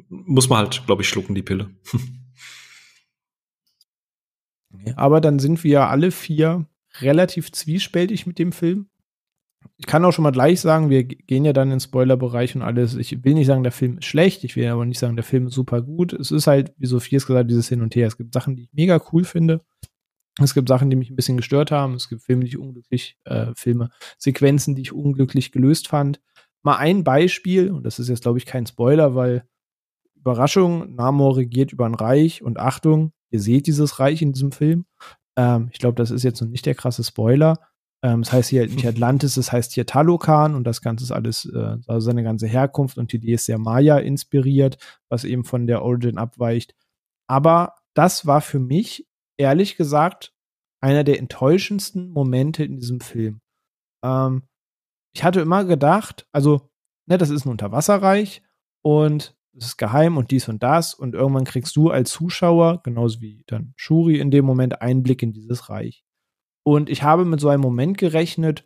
muss 0.09 0.49
man 0.49 0.59
halt, 0.59 0.83
glaube 0.85 1.03
ich, 1.03 1.09
schlucken, 1.09 1.35
die 1.35 1.43
Pille. 1.43 1.69
aber 4.95 5.21
dann 5.21 5.39
sind 5.39 5.63
wir 5.63 5.87
alle 5.87 6.11
vier 6.11 6.65
relativ 7.01 7.51
zwiespältig 7.51 8.25
mit 8.25 8.39
dem 8.39 8.51
Film 8.51 8.87
ich 9.77 9.85
kann 9.85 10.03
auch 10.05 10.11
schon 10.11 10.23
mal 10.23 10.31
gleich 10.31 10.61
sagen, 10.61 10.89
wir 10.89 11.03
gehen 11.03 11.45
ja 11.45 11.53
dann 11.53 11.67
in 11.67 11.75
den 11.75 11.79
Spoilerbereich 11.79 12.55
und 12.55 12.61
alles. 12.61 12.95
Ich 12.95 13.23
will 13.23 13.33
nicht 13.33 13.47
sagen, 13.47 13.63
der 13.63 13.71
Film 13.71 13.97
ist 13.97 14.05
schlecht, 14.05 14.43
ich 14.43 14.55
will 14.55 14.67
aber 14.67 14.85
nicht 14.85 14.99
sagen, 14.99 15.15
der 15.15 15.23
Film 15.23 15.47
ist 15.47 15.53
super 15.53 15.81
gut. 15.81 16.13
Es 16.13 16.31
ist 16.31 16.47
halt, 16.47 16.73
wie 16.77 16.85
Sophie 16.85 17.15
es 17.15 17.25
gesagt, 17.25 17.49
dieses 17.49 17.69
Hin 17.69 17.81
und 17.81 17.95
Her. 17.95 18.07
Es 18.07 18.17
gibt 18.17 18.33
Sachen, 18.33 18.55
die 18.55 18.63
ich 18.63 18.69
mega 18.73 19.01
cool 19.11 19.23
finde. 19.23 19.61
Es 20.41 20.53
gibt 20.53 20.67
Sachen, 20.67 20.89
die 20.89 20.95
mich 20.95 21.09
ein 21.09 21.15
bisschen 21.15 21.37
gestört 21.37 21.71
haben. 21.71 21.93
Es 21.93 22.09
gibt 22.09 22.23
Filme, 22.23 22.43
die 22.43 22.49
ich 22.49 22.57
unglücklich, 22.57 23.17
äh, 23.25 23.51
Filme, 23.55 23.89
Sequenzen, 24.17 24.75
die 24.75 24.81
ich 24.81 24.93
unglücklich 24.93 25.51
gelöst 25.51 25.87
fand. 25.87 26.21
Mal 26.63 26.77
ein 26.77 27.03
Beispiel, 27.03 27.71
und 27.71 27.83
das 27.83 27.99
ist 27.99 28.09
jetzt, 28.09 28.23
glaube 28.23 28.37
ich, 28.37 28.45
kein 28.45 28.65
Spoiler, 28.65 29.15
weil 29.15 29.45
Überraschung, 30.15 30.95
Namor 30.95 31.37
regiert 31.37 31.73
über 31.73 31.85
ein 31.85 31.95
Reich 31.95 32.41
und 32.41 32.57
Achtung, 32.57 33.11
ihr 33.29 33.41
seht 33.41 33.67
dieses 33.67 33.99
Reich 33.99 34.21
in 34.21 34.31
diesem 34.31 34.51
Film. 34.51 34.85
Ähm, 35.35 35.69
ich 35.71 35.79
glaube, 35.79 35.95
das 35.95 36.11
ist 36.11 36.23
jetzt 36.23 36.41
noch 36.41 36.47
nicht 36.47 36.65
der 36.65 36.75
krasse 36.75 37.03
Spoiler. 37.03 37.59
Ähm, 38.03 38.21
das 38.21 38.31
heißt 38.31 38.49
hier 38.49 38.67
nicht 38.67 38.85
Atlantis, 38.85 39.35
das 39.35 39.51
heißt 39.51 39.73
hier 39.73 39.85
Talokan 39.85 40.53
und 40.53 40.65
das 40.65 40.81
Ganze 40.81 41.05
ist 41.05 41.11
alles, 41.11 41.45
äh, 41.45 41.77
also 41.87 41.99
seine 41.99 42.23
ganze 42.23 42.47
Herkunft 42.47 42.97
und 42.97 43.11
die 43.11 43.17
Idee 43.17 43.33
ist 43.33 43.45
sehr 43.45 43.57
Maya 43.57 43.97
inspiriert, 43.97 44.77
was 45.09 45.23
eben 45.23 45.45
von 45.45 45.65
der 45.65 45.81
Origin 45.81 46.17
abweicht. 46.17 46.75
Aber 47.27 47.75
das 47.93 48.27
war 48.27 48.41
für 48.41 48.59
mich, 48.59 49.07
ehrlich 49.37 49.77
gesagt, 49.77 50.33
einer 50.81 51.05
der 51.05 51.19
enttäuschendsten 51.19 52.09
Momente 52.09 52.65
in 52.65 52.75
diesem 52.75 52.99
Film. 52.99 53.39
Ähm, 54.03 54.43
ich 55.15 55.23
hatte 55.23 55.39
immer 55.39 55.63
gedacht, 55.63 56.27
also, 56.31 56.69
ne, 57.05 57.17
das 57.17 57.29
ist 57.29 57.45
ein 57.45 57.49
Unterwasserreich 57.51 58.41
und 58.81 59.35
es 59.55 59.67
ist 59.67 59.77
geheim 59.77 60.17
und 60.17 60.31
dies 60.31 60.49
und 60.49 60.63
das 60.63 60.93
und 60.93 61.13
irgendwann 61.13 61.45
kriegst 61.45 61.75
du 61.75 61.89
als 61.89 62.11
Zuschauer, 62.11 62.81
genauso 62.83 63.21
wie 63.21 63.43
dann 63.47 63.73
Shuri 63.77 64.19
in 64.19 64.31
dem 64.31 64.45
Moment, 64.45 64.81
Einblick 64.81 65.21
in 65.23 65.31
dieses 65.31 65.69
Reich. 65.69 66.02
Und 66.63 66.89
ich 66.89 67.03
habe 67.03 67.25
mit 67.25 67.39
so 67.39 67.49
einem 67.49 67.61
Moment 67.61 67.97
gerechnet, 67.97 68.65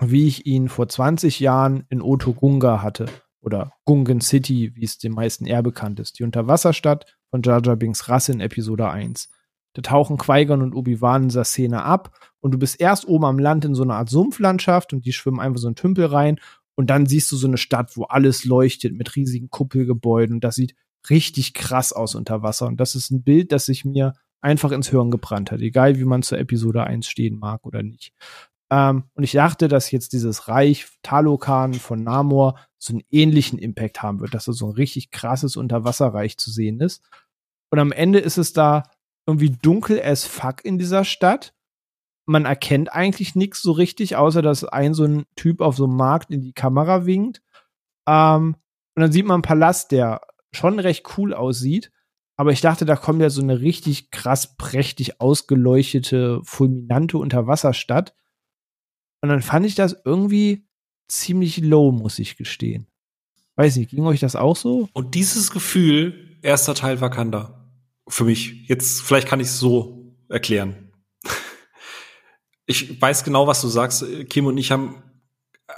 wie 0.00 0.26
ich 0.26 0.46
ihn 0.46 0.68
vor 0.68 0.88
20 0.88 1.40
Jahren 1.40 1.84
in 1.88 2.02
Otogunga 2.02 2.82
hatte. 2.82 3.06
Oder 3.40 3.72
Gungan 3.84 4.20
City, 4.20 4.72
wie 4.74 4.84
es 4.84 4.98
den 4.98 5.12
meisten 5.12 5.46
eher 5.46 5.62
bekannt 5.62 6.00
ist. 6.00 6.18
Die 6.18 6.24
Unterwasserstadt 6.24 7.16
von 7.30 7.42
Jar 7.42 7.62
Jar 7.62 7.76
Binks 7.76 8.08
Rasse 8.08 8.32
in 8.32 8.40
Episode 8.40 8.88
1. 8.88 9.28
Da 9.74 9.82
tauchen 9.82 10.16
Qui-Gon 10.16 10.62
und 10.62 10.74
Obi-Wan 10.74 11.24
in 11.24 11.28
dieser 11.28 11.44
Szene 11.44 11.82
ab 11.82 12.16
und 12.40 12.52
du 12.52 12.58
bist 12.58 12.80
erst 12.80 13.06
oben 13.06 13.24
am 13.24 13.38
Land 13.38 13.64
in 13.64 13.74
so 13.74 13.82
einer 13.82 13.96
Art 13.96 14.08
Sumpflandschaft 14.08 14.92
und 14.92 15.04
die 15.04 15.12
schwimmen 15.12 15.40
einfach 15.40 15.58
so 15.58 15.66
einen 15.66 15.76
Tümpel 15.76 16.06
rein 16.06 16.38
und 16.76 16.90
dann 16.90 17.06
siehst 17.06 17.30
du 17.32 17.36
so 17.36 17.48
eine 17.48 17.58
Stadt, 17.58 17.96
wo 17.96 18.04
alles 18.04 18.44
leuchtet 18.44 18.94
mit 18.94 19.16
riesigen 19.16 19.50
Kuppelgebäuden 19.50 20.36
und 20.36 20.44
das 20.44 20.54
sieht 20.54 20.76
richtig 21.10 21.54
krass 21.54 21.92
aus 21.92 22.14
unter 22.14 22.42
Wasser 22.42 22.66
und 22.66 22.78
das 22.78 22.94
ist 22.94 23.10
ein 23.10 23.24
Bild, 23.24 23.50
das 23.50 23.66
sich 23.66 23.84
mir 23.84 24.14
einfach 24.40 24.72
ins 24.72 24.90
Hirn 24.90 25.10
gebrannt 25.10 25.50
hat, 25.50 25.60
egal 25.60 25.98
wie 25.98 26.04
man 26.04 26.22
zur 26.22 26.38
Episode 26.38 26.84
1 26.84 27.06
stehen 27.06 27.38
mag 27.38 27.64
oder 27.64 27.82
nicht. 27.82 28.12
Ähm, 28.70 29.04
und 29.14 29.24
ich 29.24 29.32
dachte, 29.32 29.68
dass 29.68 29.90
jetzt 29.90 30.12
dieses 30.12 30.48
Reich 30.48 30.86
Talokan 31.02 31.74
von 31.74 32.02
Namor 32.02 32.58
so 32.78 32.92
einen 32.92 33.04
ähnlichen 33.10 33.58
Impact 33.58 34.02
haben 34.02 34.20
wird, 34.20 34.34
dass 34.34 34.48
es 34.48 34.58
so 34.58 34.66
ein 34.66 34.72
richtig 34.72 35.10
krasses 35.10 35.56
Unterwasserreich 35.56 36.38
zu 36.38 36.50
sehen 36.50 36.80
ist. 36.80 37.02
Und 37.70 37.78
am 37.78 37.92
Ende 37.92 38.18
ist 38.18 38.36
es 38.36 38.52
da 38.52 38.84
irgendwie 39.26 39.50
dunkel 39.50 40.00
as 40.02 40.24
fuck 40.24 40.64
in 40.64 40.78
dieser 40.78 41.04
Stadt. 41.04 41.54
Man 42.26 42.46
erkennt 42.46 42.92
eigentlich 42.92 43.34
nichts 43.34 43.62
so 43.62 43.72
richtig, 43.72 44.16
außer 44.16 44.42
dass 44.42 44.64
ein 44.64 44.94
so 44.94 45.04
ein 45.04 45.24
Typ 45.36 45.60
auf 45.60 45.76
so 45.76 45.84
einem 45.84 45.96
Markt 45.96 46.30
in 46.30 46.40
die 46.40 46.52
Kamera 46.52 47.06
winkt. 47.06 47.42
Ähm, 48.08 48.56
und 48.96 49.00
dann 49.00 49.12
sieht 49.12 49.26
man 49.26 49.36
einen 49.36 49.42
Palast, 49.42 49.92
der 49.92 50.20
schon 50.52 50.78
recht 50.78 51.18
cool 51.18 51.34
aussieht. 51.34 51.90
Aber 52.36 52.50
ich 52.50 52.60
dachte, 52.60 52.84
da 52.84 52.96
kommt 52.96 53.20
ja 53.20 53.30
so 53.30 53.42
eine 53.42 53.60
richtig 53.60 54.10
krass 54.10 54.56
prächtig 54.56 55.20
ausgeleuchtete, 55.20 56.40
fulminante 56.42 57.18
Unterwasserstadt. 57.18 58.14
Und 59.20 59.28
dann 59.28 59.42
fand 59.42 59.66
ich 59.66 59.74
das 59.74 59.96
irgendwie 60.04 60.66
ziemlich 61.08 61.58
low, 61.58 61.92
muss 61.92 62.18
ich 62.18 62.36
gestehen. 62.36 62.88
Weiß 63.56 63.76
nicht, 63.76 63.90
ging 63.90 64.04
euch 64.04 64.20
das 64.20 64.34
auch 64.34 64.56
so? 64.56 64.88
Und 64.92 65.14
dieses 65.14 65.52
Gefühl, 65.52 66.38
erster 66.42 66.74
Teil 66.74 67.00
Wakanda. 67.00 67.70
Für 68.08 68.24
mich. 68.24 68.68
Jetzt, 68.68 69.00
vielleicht 69.00 69.28
kann 69.28 69.40
ich 69.40 69.46
es 69.46 69.58
so 69.58 70.14
erklären. 70.28 70.90
ich 72.66 73.00
weiß 73.00 73.24
genau, 73.24 73.46
was 73.46 73.62
du 73.62 73.68
sagst. 73.68 74.04
Kim 74.28 74.46
und 74.46 74.58
ich 74.58 74.72
haben 74.72 75.02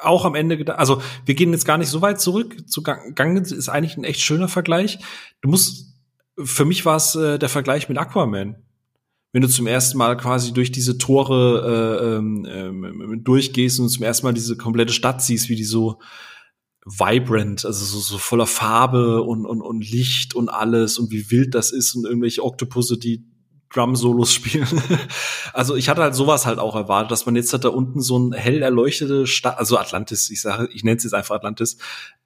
auch 0.01 0.25
am 0.25 0.35
Ende 0.35 0.57
gedacht, 0.57 0.79
also 0.79 1.01
wir 1.25 1.35
gehen 1.35 1.53
jetzt 1.53 1.65
gar 1.65 1.79
nicht 1.79 1.89
so 1.89 2.03
weit 2.03 2.21
zurück. 2.21 2.69
Zu 2.69 2.83
Gang 2.83 3.39
ist 3.39 3.69
eigentlich 3.69 3.97
ein 3.97 4.05
echt 4.05 4.21
schöner 4.21 4.49
Vergleich. 4.49 4.99
Du 5.43 5.49
musst 5.49 5.96
für 6.43 6.65
mich 6.65 6.85
war 6.85 6.97
es 6.97 7.15
äh, 7.15 7.39
der 7.39 7.49
Vergleich 7.49 7.89
mit 7.89 7.99
Aquaman. 7.99 8.57
Wenn 9.33 9.43
du 9.43 9.49
zum 9.49 9.67
ersten 9.67 9.99
Mal 9.99 10.17
quasi 10.17 10.53
durch 10.53 10.73
diese 10.73 10.99
Tore 10.99 12.01
äh, 12.01 12.17
ähm, 12.17 12.47
ähm, 12.49 13.25
durchgehst 13.25 13.81
und 13.81 13.89
zum 13.89 14.03
ersten 14.03 14.27
Mal 14.27 14.33
diese 14.33 14.57
komplette 14.57 14.93
Stadt 14.93 15.23
siehst, 15.23 15.49
wie 15.49 15.57
die 15.57 15.65
so 15.65 15.99
vibrant, 16.87 17.65
also 17.65 17.85
so, 17.85 17.99
so 17.99 18.17
voller 18.17 18.47
Farbe 18.47 19.23
und, 19.23 19.45
und, 19.45 19.61
und 19.61 19.91
Licht 19.91 20.35
und 20.35 20.49
alles 20.49 20.99
und 20.99 21.11
wie 21.11 21.31
wild 21.31 21.55
das 21.55 21.73
ist 21.73 21.95
und 21.95 22.07
irgendwelche 22.07 22.45
Oktopusse, 22.45 22.97
die 22.97 23.27
Drum-Solos 23.75 24.33
spielen. 24.35 24.69
also 25.53 25.75
ich 25.75 25.89
hatte 25.89 26.03
halt 26.03 26.15
sowas 26.15 26.47
halt 26.47 26.59
auch 26.59 26.77
erwartet, 26.77 27.11
dass 27.11 27.27
man 27.27 27.37
jetzt 27.37 27.53
hat 27.53 27.65
da 27.65 27.71
unten 27.71 28.01
so 28.01 28.19
ein 28.19 28.33
hell 28.33 28.63
erleuchtete 28.63 29.27
Stadt, 29.27 29.59
also 29.59 29.77
Atlantis, 29.77 30.31
ich 30.31 30.41
sage, 30.41 30.69
ich 30.73 30.85
nenne 30.85 30.97
es 30.97 31.05
jetzt 31.05 31.13
einfach 31.13 31.35
Atlantis. 31.35 31.77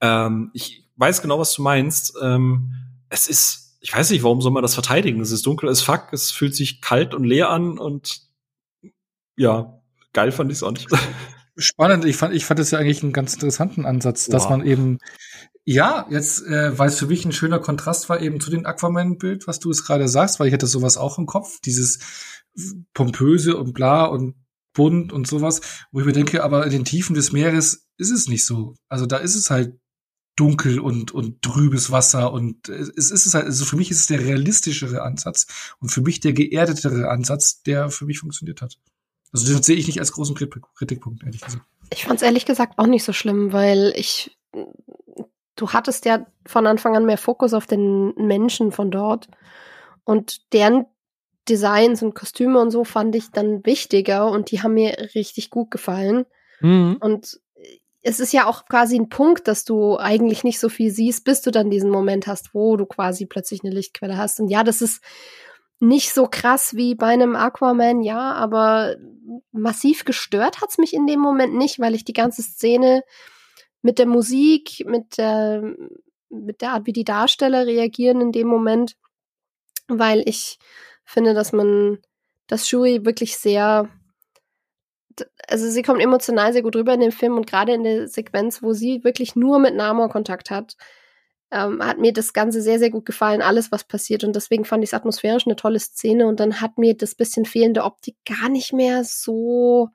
Ähm, 0.00 0.50
ich 0.52 0.84
weiß 0.96 1.22
genau, 1.22 1.38
was 1.38 1.54
du 1.54 1.62
meinst. 1.62 2.14
Ähm, 2.22 2.74
es 3.08 3.26
ist 3.26 3.59
ich 3.80 3.94
weiß 3.94 4.10
nicht, 4.10 4.22
warum 4.22 4.40
soll 4.40 4.52
man 4.52 4.62
das 4.62 4.74
verteidigen? 4.74 5.20
Es 5.20 5.30
ist 5.30 5.46
dunkel 5.46 5.68
as 5.68 5.80
fuck, 5.80 6.12
es 6.12 6.30
fühlt 6.30 6.54
sich 6.54 6.80
kalt 6.80 7.14
und 7.14 7.24
leer 7.24 7.48
an 7.48 7.78
und 7.78 8.22
ja, 9.36 9.80
geil 10.12 10.32
fand 10.32 10.52
ich 10.52 10.58
es 10.58 10.62
auch 10.62 10.72
nicht. 10.72 10.88
Spannend, 11.56 12.04
ich 12.04 12.16
fand, 12.16 12.34
ich 12.34 12.44
fand 12.44 12.60
es 12.60 12.70
ja 12.70 12.78
eigentlich 12.78 13.02
einen 13.02 13.12
ganz 13.12 13.34
interessanten 13.34 13.86
Ansatz, 13.86 14.28
wow. 14.28 14.32
dass 14.32 14.48
man 14.48 14.66
eben, 14.66 14.98
ja, 15.64 16.06
jetzt, 16.10 16.46
äh, 16.46 16.78
weil 16.78 16.88
es 16.88 16.98
für 16.98 17.06
mich 17.06 17.24
ein 17.24 17.32
schöner 17.32 17.58
Kontrast 17.58 18.08
war 18.08 18.20
eben 18.20 18.40
zu 18.40 18.50
dem 18.50 18.66
Aquaman-Bild, 18.66 19.46
was 19.46 19.58
du 19.58 19.70
es 19.70 19.84
gerade 19.84 20.08
sagst, 20.08 20.40
weil 20.40 20.46
ich 20.46 20.52
hätte 20.52 20.66
sowas 20.66 20.96
auch 20.96 21.18
im 21.18 21.26
Kopf, 21.26 21.60
dieses 21.60 21.98
pompöse 22.92 23.56
und 23.56 23.72
bla 23.72 24.04
und 24.04 24.34
bunt 24.74 25.12
und 25.12 25.26
sowas, 25.26 25.60
wo 25.90 26.00
ich 26.00 26.06
mir 26.06 26.12
denke, 26.12 26.44
aber 26.44 26.64
in 26.64 26.70
den 26.70 26.84
Tiefen 26.84 27.14
des 27.14 27.32
Meeres 27.32 27.88
ist 27.96 28.10
es 28.10 28.28
nicht 28.28 28.44
so. 28.44 28.74
Also 28.88 29.06
da 29.06 29.16
ist 29.16 29.34
es 29.34 29.50
halt 29.50 29.79
dunkel 30.40 30.80
und, 30.80 31.12
und 31.12 31.42
trübes 31.42 31.90
Wasser 31.90 32.32
und 32.32 32.70
es 32.70 32.88
ist 32.88 33.26
es 33.26 33.34
halt, 33.34 33.44
also 33.44 33.66
für 33.66 33.76
mich 33.76 33.90
ist 33.90 34.00
es 34.00 34.06
der 34.06 34.20
realistischere 34.20 35.02
Ansatz 35.02 35.74
und 35.80 35.90
für 35.90 36.00
mich 36.00 36.20
der 36.20 36.32
geerdetere 36.32 37.10
Ansatz, 37.10 37.62
der 37.62 37.90
für 37.90 38.06
mich 38.06 38.20
funktioniert 38.20 38.62
hat. 38.62 38.78
Also 39.32 39.54
das 39.54 39.66
sehe 39.66 39.76
ich 39.76 39.86
nicht 39.86 40.00
als 40.00 40.12
großen 40.12 40.34
Kritikpunkt, 40.34 41.22
ehrlich 41.22 41.42
gesagt. 41.42 41.64
Ich 41.92 42.06
fand 42.06 42.16
es 42.16 42.22
ehrlich 42.22 42.46
gesagt 42.46 42.78
auch 42.78 42.86
nicht 42.86 43.04
so 43.04 43.12
schlimm, 43.12 43.52
weil 43.52 43.92
ich, 43.94 44.38
du 45.56 45.68
hattest 45.68 46.06
ja 46.06 46.26
von 46.46 46.66
Anfang 46.66 46.96
an 46.96 47.04
mehr 47.04 47.18
Fokus 47.18 47.52
auf 47.52 47.66
den 47.66 48.14
Menschen 48.14 48.72
von 48.72 48.90
dort 48.90 49.28
und 50.04 50.52
deren 50.54 50.86
Designs 51.50 52.02
und 52.02 52.14
Kostüme 52.14 52.60
und 52.60 52.70
so 52.70 52.84
fand 52.84 53.14
ich 53.14 53.30
dann 53.30 53.66
wichtiger 53.66 54.30
und 54.30 54.50
die 54.50 54.62
haben 54.62 54.74
mir 54.74 54.96
richtig 55.14 55.50
gut 55.50 55.70
gefallen. 55.70 56.24
Mhm. 56.60 56.96
Und 57.00 57.40
es 58.02 58.20
ist 58.20 58.32
ja 58.32 58.46
auch 58.46 58.64
quasi 58.64 58.98
ein 58.98 59.08
Punkt, 59.08 59.46
dass 59.46 59.64
du 59.64 59.98
eigentlich 59.98 60.42
nicht 60.42 60.58
so 60.58 60.68
viel 60.68 60.90
siehst, 60.90 61.24
bis 61.24 61.42
du 61.42 61.50
dann 61.50 61.70
diesen 61.70 61.90
Moment 61.90 62.26
hast, 62.26 62.54
wo 62.54 62.76
du 62.76 62.86
quasi 62.86 63.26
plötzlich 63.26 63.62
eine 63.62 63.74
Lichtquelle 63.74 64.16
hast. 64.16 64.40
Und 64.40 64.48
ja, 64.48 64.64
das 64.64 64.80
ist 64.80 65.02
nicht 65.80 66.12
so 66.12 66.26
krass 66.26 66.76
wie 66.76 66.94
bei 66.94 67.08
einem 67.08 67.36
Aquaman, 67.36 68.02
ja, 68.02 68.32
aber 68.32 68.96
massiv 69.52 70.04
gestört 70.04 70.60
hat's 70.60 70.78
mich 70.78 70.94
in 70.94 71.06
dem 71.06 71.20
Moment 71.20 71.54
nicht, 71.54 71.78
weil 71.78 71.94
ich 71.94 72.04
die 72.04 72.12
ganze 72.12 72.42
Szene 72.42 73.02
mit 73.82 73.98
der 73.98 74.06
Musik, 74.06 74.84
mit 74.86 75.16
der, 75.18 75.74
mit 76.28 76.60
der 76.60 76.72
Art, 76.72 76.86
wie 76.86 76.92
die 76.92 77.04
Darsteller 77.04 77.66
reagieren 77.66 78.20
in 78.20 78.32
dem 78.32 78.46
Moment, 78.46 78.96
weil 79.88 80.22
ich 80.26 80.58
finde, 81.04 81.34
dass 81.34 81.52
man, 81.52 81.98
dass 82.46 82.68
Shuri 82.68 83.04
wirklich 83.04 83.36
sehr 83.36 83.88
also 85.48 85.68
sie 85.68 85.82
kommt 85.82 86.00
emotional 86.00 86.52
sehr 86.52 86.62
gut 86.62 86.76
rüber 86.76 86.94
in 86.94 87.00
dem 87.00 87.12
Film 87.12 87.36
und 87.36 87.46
gerade 87.46 87.74
in 87.74 87.84
der 87.84 88.08
Sequenz, 88.08 88.62
wo 88.62 88.72
sie 88.72 89.04
wirklich 89.04 89.36
nur 89.36 89.58
mit 89.58 89.74
Namor 89.74 90.08
Kontakt 90.08 90.50
hat, 90.50 90.76
ähm, 91.50 91.84
hat 91.84 91.98
mir 91.98 92.12
das 92.12 92.32
Ganze 92.32 92.62
sehr, 92.62 92.78
sehr 92.78 92.90
gut 92.90 93.04
gefallen, 93.04 93.42
alles, 93.42 93.72
was 93.72 93.84
passiert. 93.84 94.22
Und 94.22 94.36
deswegen 94.36 94.64
fand 94.64 94.84
ich 94.84 94.90
es 94.90 94.94
atmosphärisch 94.94 95.46
eine 95.46 95.56
tolle 95.56 95.80
Szene. 95.80 96.26
Und 96.26 96.38
dann 96.38 96.60
hat 96.60 96.78
mir 96.78 96.96
das 96.96 97.14
bisschen 97.14 97.44
fehlende 97.44 97.84
Optik 97.84 98.16
gar 98.24 98.48
nicht 98.48 98.72
mehr 98.72 99.02
so, 99.04 99.88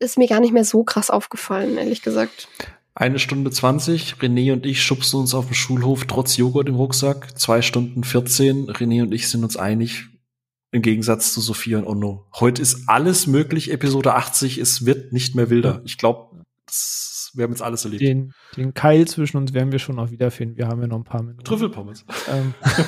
ist 0.00 0.18
mir 0.18 0.28
gar 0.28 0.40
nicht 0.40 0.52
mehr 0.52 0.64
so 0.64 0.82
krass 0.82 1.10
aufgefallen, 1.10 1.78
ehrlich 1.78 2.02
gesagt. 2.02 2.48
Eine 2.96 3.18
Stunde 3.18 3.50
zwanzig, 3.50 4.14
René 4.20 4.52
und 4.52 4.66
ich 4.66 4.82
schubsen 4.82 5.20
uns 5.20 5.34
auf 5.34 5.46
dem 5.46 5.54
Schulhof 5.54 6.04
trotz 6.06 6.36
Joghurt 6.36 6.68
im 6.68 6.76
Rucksack. 6.76 7.38
Zwei 7.38 7.60
Stunden 7.62 8.04
vierzehn, 8.04 8.68
René 8.70 9.02
und 9.02 9.12
ich 9.12 9.28
sind 9.28 9.42
uns 9.42 9.56
einig, 9.56 10.06
im 10.74 10.82
Gegensatz 10.82 11.32
zu 11.32 11.40
Sophia 11.40 11.78
und 11.78 11.86
Onno. 11.86 12.26
Heute 12.34 12.60
ist 12.60 12.88
alles 12.88 13.28
möglich, 13.28 13.70
Episode 13.70 14.14
80, 14.14 14.58
es 14.58 14.84
wird 14.84 15.12
nicht 15.12 15.36
mehr 15.36 15.48
wilder. 15.48 15.80
Ich 15.84 15.98
glaube, 15.98 16.42
wir 17.32 17.44
haben 17.44 17.52
jetzt 17.52 17.62
alles 17.62 17.84
erlebt. 17.84 18.02
Den, 18.02 18.32
den 18.56 18.74
Keil 18.74 19.06
zwischen 19.06 19.36
uns 19.36 19.54
werden 19.54 19.70
wir 19.70 19.78
schon 19.78 19.94
noch 19.94 20.10
wiederfinden. 20.10 20.56
Wir 20.56 20.66
haben 20.66 20.80
ja 20.80 20.88
noch 20.88 20.96
ein 20.96 21.04
paar 21.04 21.22
Minuten. 21.22 21.44
Trüffelpommes. 21.44 22.04
Ähm, 22.28 22.54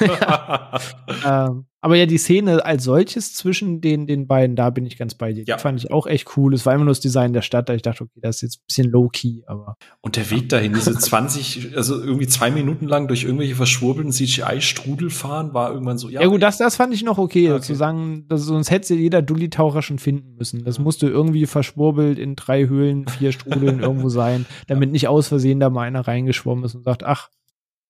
ähm, 1.24 1.66
aber 1.86 1.94
ja, 1.94 2.06
die 2.06 2.18
Szene 2.18 2.64
als 2.64 2.82
solches 2.82 3.32
zwischen 3.32 3.80
den, 3.80 4.08
den 4.08 4.26
beiden, 4.26 4.56
da 4.56 4.70
bin 4.70 4.84
ich 4.86 4.98
ganz 4.98 5.14
bei 5.14 5.32
dir. 5.32 5.44
Ja. 5.46 5.54
Die 5.54 5.62
fand 5.62 5.78
ich 5.78 5.92
auch 5.92 6.08
echt 6.08 6.36
cool. 6.36 6.52
Es 6.52 6.66
war 6.66 6.74
immer 6.74 6.82
nur 6.82 6.90
das 6.90 6.98
Design 6.98 7.32
der 7.32 7.42
Stadt, 7.42 7.68
da 7.68 7.74
ich 7.74 7.82
dachte, 7.82 8.02
okay, 8.02 8.18
das 8.20 8.38
ist 8.38 8.42
jetzt 8.42 8.56
ein 8.56 8.64
bisschen 8.66 8.90
low-key, 8.90 9.42
aber. 9.46 9.76
Und 10.00 10.16
der 10.16 10.28
Weg 10.32 10.48
dahin, 10.48 10.72
diese 10.72 10.92
20, 10.98 11.76
also 11.76 12.02
irgendwie 12.02 12.26
zwei 12.26 12.50
Minuten 12.50 12.88
lang 12.88 13.06
durch 13.06 13.22
irgendwelche 13.22 13.54
verschwurbelten 13.54 14.10
CGI-Strudel 14.10 15.10
fahren, 15.10 15.54
war 15.54 15.70
irgendwann 15.70 15.96
so, 15.96 16.08
ja. 16.08 16.22
Ja, 16.22 16.26
gut, 16.26 16.42
das, 16.42 16.58
das 16.58 16.74
fand 16.74 16.92
ich 16.92 17.04
noch 17.04 17.18
okay, 17.18 17.52
okay. 17.52 17.62
zu 17.62 17.76
sagen, 17.76 18.26
dass, 18.26 18.42
sonst 18.42 18.72
hätte 18.72 18.92
jeder 18.94 19.22
Dulli-Taucher 19.22 19.82
schon 19.82 20.00
finden 20.00 20.34
müssen. 20.34 20.64
Das 20.64 20.80
musste 20.80 21.06
irgendwie 21.06 21.46
verschwurbelt 21.46 22.18
in 22.18 22.34
drei 22.34 22.66
Höhlen, 22.66 23.06
vier 23.06 23.30
Strudeln 23.30 23.78
irgendwo 23.78 24.08
sein, 24.08 24.44
damit 24.66 24.88
ja. 24.88 24.92
nicht 24.92 25.06
aus 25.06 25.28
Versehen 25.28 25.60
da 25.60 25.70
mal 25.70 25.82
einer 25.82 26.00
reingeschwommen 26.00 26.64
ist 26.64 26.74
und 26.74 26.82
sagt, 26.82 27.04
ach, 27.04 27.28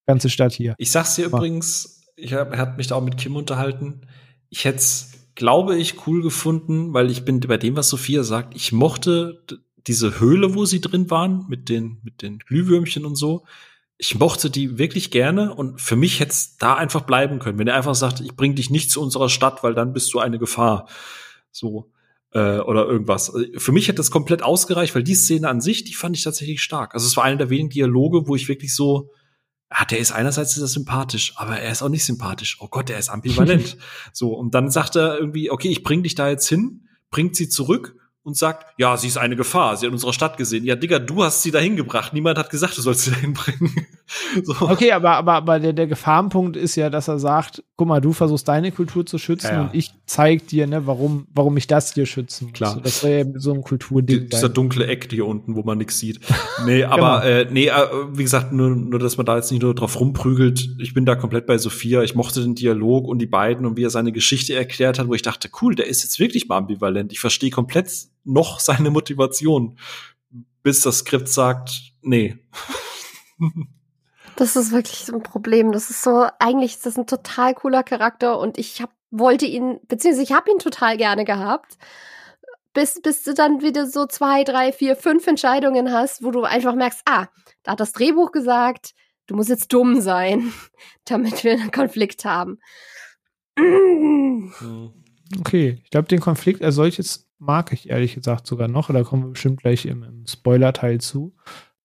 ganze 0.05 0.29
Stadt 0.29 0.53
hier. 0.53 0.75
Ich 0.77 0.91
sag's 0.91 1.15
dir 1.15 1.25
übrigens, 1.25 1.96
ich 2.17 2.33
habe 2.33 2.57
hab 2.57 2.77
mich 2.77 2.87
da 2.87 2.95
auch 2.95 3.03
mit 3.03 3.17
Kim 3.17 3.35
unterhalten. 3.35 4.01
Ich 4.49 4.65
hätte 4.65 4.77
es, 4.77 5.11
glaube 5.35 5.77
ich, 5.77 6.07
cool 6.07 6.21
gefunden, 6.21 6.93
weil 6.93 7.09
ich 7.09 7.23
bin 7.23 7.39
bei 7.39 7.57
dem, 7.57 7.75
was 7.75 7.89
Sophia 7.89 8.23
sagt, 8.23 8.55
ich 8.55 8.71
mochte 8.71 9.43
diese 9.85 10.19
Höhle, 10.19 10.55
wo 10.55 10.65
sie 10.65 10.81
drin 10.81 11.09
waren, 11.09 11.45
mit 11.47 11.69
den, 11.69 11.99
mit 12.03 12.21
den 12.21 12.39
Glühwürmchen 12.39 13.05
und 13.05 13.15
so. 13.15 13.45
Ich 13.97 14.19
mochte 14.19 14.49
die 14.49 14.77
wirklich 14.77 15.11
gerne 15.11 15.53
und 15.53 15.79
für 15.79 15.95
mich 15.95 16.19
hätte 16.19 16.31
es 16.31 16.57
da 16.57 16.75
einfach 16.75 17.01
bleiben 17.01 17.39
können. 17.39 17.57
Wenn 17.57 17.67
er 17.67 17.75
einfach 17.75 17.95
sagt, 17.95 18.19
ich 18.19 18.35
bring 18.35 18.55
dich 18.55 18.69
nicht 18.69 18.91
zu 18.91 19.01
unserer 19.01 19.29
Stadt, 19.29 19.63
weil 19.63 19.73
dann 19.73 19.93
bist 19.93 20.13
du 20.13 20.19
eine 20.19 20.39
Gefahr. 20.39 20.87
So. 21.51 21.91
Äh, 22.31 22.59
oder 22.59 22.85
irgendwas. 22.85 23.31
Für 23.57 23.71
mich 23.71 23.87
hätte 23.87 23.97
das 23.97 24.11
komplett 24.11 24.43
ausgereicht, 24.43 24.93
weil 24.93 25.03
die 25.03 25.15
Szene 25.15 25.47
an 25.47 25.61
sich, 25.61 25.83
die 25.83 25.93
fand 25.93 26.15
ich 26.17 26.23
tatsächlich 26.23 26.61
stark. 26.61 26.93
Also 26.93 27.07
es 27.07 27.15
war 27.15 27.23
einer 27.23 27.37
der 27.37 27.49
wenigen 27.49 27.69
Dialoge, 27.69 28.27
wo 28.27 28.35
ich 28.35 28.49
wirklich 28.49 28.75
so, 28.75 29.11
ah, 29.69 29.85
der 29.85 29.99
ist 29.99 30.11
einerseits 30.11 30.55
ist 30.55 30.61
er 30.61 30.67
sympathisch, 30.67 31.33
aber 31.35 31.59
er 31.59 31.71
ist 31.71 31.81
auch 31.81 31.89
nicht 31.89 32.05
sympathisch. 32.05 32.57
Oh 32.59 32.67
Gott, 32.67 32.89
er 32.89 32.99
ist 32.99 33.09
ambivalent. 33.09 33.77
so, 34.13 34.33
und 34.33 34.53
dann 34.53 34.69
sagt 34.69 34.95
er 34.95 35.17
irgendwie, 35.17 35.51
okay, 35.51 35.69
ich 35.69 35.83
bring 35.83 36.03
dich 36.03 36.15
da 36.15 36.29
jetzt 36.29 36.47
hin, 36.47 36.87
bringt 37.11 37.35
sie 37.35 37.49
zurück 37.49 37.95
und 38.23 38.37
sagt, 38.37 38.65
ja, 38.77 38.97
sie 38.97 39.07
ist 39.07 39.17
eine 39.17 39.35
Gefahr, 39.35 39.77
sie 39.77 39.85
hat 39.85 39.93
unsere 39.93 40.13
Stadt 40.13 40.37
gesehen. 40.37 40.65
Ja, 40.65 40.75
Digga, 40.75 40.99
du 40.99 41.23
hast 41.23 41.43
sie 41.43 41.51
dahin 41.51 41.75
gebracht. 41.75 42.13
Niemand 42.13 42.37
hat 42.37 42.49
gesagt, 42.49 42.77
du 42.77 42.81
sollst 42.81 43.03
sie 43.03 43.11
dahin 43.11 43.33
bringen. 43.33 43.87
so. 44.43 44.53
Okay, 44.61 44.91
aber, 44.91 45.11
aber, 45.11 45.33
aber 45.33 45.59
der, 45.59 45.73
der 45.73 45.87
Gefahrenpunkt 45.87 46.55
ist 46.55 46.75
ja, 46.75 46.89
dass 46.89 47.07
er 47.07 47.19
sagt, 47.19 47.63
guck 47.75 47.87
mal, 47.87 47.99
du 47.99 48.13
versuchst 48.13 48.47
deine 48.47 48.71
Kultur 48.71 49.05
zu 49.05 49.17
schützen 49.17 49.47
ja, 49.47 49.53
ja. 49.53 49.61
und 49.63 49.75
ich 49.75 49.91
zeig 50.05 50.47
dir, 50.47 50.65
ne, 50.65 50.87
warum, 50.87 51.27
warum 51.33 51.57
ich 51.57 51.67
das 51.67 51.93
hier 51.93 52.05
schützen 52.05 52.47
muss. 52.47 52.53
Klar. 52.53 52.73
So, 52.75 52.79
das 52.79 53.03
wäre 53.03 53.25
ja 53.25 53.39
so 53.39 53.53
ein 53.53 53.61
Kulturding. 53.61 54.21
Die, 54.21 54.29
dieser 54.29 54.49
dunkle 54.49 54.87
Eck 54.87 55.07
hier 55.11 55.25
unten, 55.27 55.55
wo 55.55 55.63
man 55.63 55.77
nichts 55.77 55.99
sieht. 55.99 56.21
Nee, 56.65 56.83
aber, 56.85 57.21
genau. 57.21 57.39
äh, 57.39 57.47
nee, 57.51 57.67
äh, 57.67 57.73
wie 58.13 58.23
gesagt, 58.23 58.53
nur, 58.53 58.69
nur, 58.69 58.99
dass 58.99 59.17
man 59.17 59.25
da 59.25 59.35
jetzt 59.35 59.51
nicht 59.51 59.61
nur 59.61 59.75
drauf 59.75 59.99
rumprügelt. 59.99 60.75
Ich 60.79 60.93
bin 60.93 61.05
da 61.05 61.15
komplett 61.15 61.45
bei 61.45 61.57
Sophia. 61.57 62.01
Ich 62.03 62.15
mochte 62.15 62.41
den 62.41 62.55
Dialog 62.55 63.07
und 63.07 63.19
die 63.19 63.27
beiden 63.27 63.65
und 63.65 63.77
wie 63.77 63.83
er 63.83 63.89
seine 63.89 64.11
Geschichte 64.11 64.55
erklärt 64.55 64.99
hat, 64.99 65.07
wo 65.07 65.13
ich 65.13 65.21
dachte, 65.21 65.49
cool, 65.61 65.75
der 65.75 65.87
ist 65.87 66.03
jetzt 66.03 66.19
wirklich 66.19 66.47
mal 66.47 66.57
ambivalent. 66.57 67.11
Ich 67.11 67.19
verstehe 67.19 67.49
komplett 67.49 67.91
noch 68.23 68.59
seine 68.59 68.89
Motivation, 68.89 69.77
bis 70.63 70.81
das 70.81 70.99
Skript 70.99 71.29
sagt, 71.29 71.93
nee. 72.01 72.37
Das 74.37 74.55
ist 74.55 74.71
wirklich 74.71 75.05
so 75.05 75.15
ein 75.15 75.23
Problem. 75.23 75.71
Das 75.71 75.89
ist 75.89 76.03
so, 76.03 76.27
eigentlich 76.37 76.75
ist 76.75 76.85
das 76.85 76.97
ein 76.97 77.07
total 77.07 77.55
cooler 77.55 77.81
Charakter 77.81 78.39
und 78.39 78.59
ich 78.59 78.81
hab, 78.81 78.91
wollte 79.09 79.47
ihn, 79.47 79.79
beziehungsweise 79.87 80.23
ich 80.23 80.31
habe 80.31 80.51
ihn 80.51 80.59
total 80.59 80.95
gerne 80.95 81.25
gehabt. 81.25 81.77
Bis, 82.73 83.01
bis 83.01 83.23
du 83.23 83.33
dann 83.33 83.63
wieder 83.63 83.87
so 83.87 84.05
zwei, 84.05 84.43
drei, 84.43 84.71
vier, 84.71 84.95
fünf 84.95 85.25
Entscheidungen 85.25 85.91
hast, 85.91 86.23
wo 86.23 86.29
du 86.29 86.43
einfach 86.43 86.75
merkst, 86.75 87.01
ah, 87.05 87.25
da 87.63 87.71
hat 87.71 87.79
das 87.79 87.93
Drehbuch 87.93 88.31
gesagt, 88.31 88.93
du 89.25 89.35
musst 89.35 89.49
jetzt 89.49 89.73
dumm 89.73 90.01
sein, 90.01 90.53
damit 91.05 91.43
wir 91.43 91.53
einen 91.53 91.71
Konflikt 91.71 92.23
haben. 92.23 92.59
Okay, 95.39 95.81
ich 95.83 95.89
glaube, 95.89 96.07
den 96.09 96.19
Konflikt 96.19 96.61
als 96.61 96.75
solches 96.75 97.27
mag 97.39 97.73
ich 97.73 97.89
ehrlich 97.89 98.13
gesagt 98.13 98.45
sogar 98.45 98.67
noch. 98.67 98.91
Da 98.91 99.01
kommen 99.01 99.23
wir 99.23 99.31
bestimmt 99.31 99.61
gleich 99.61 99.87
im, 99.87 100.03
im 100.03 100.27
Spoiler-Teil 100.27 101.01
zu. 101.01 101.33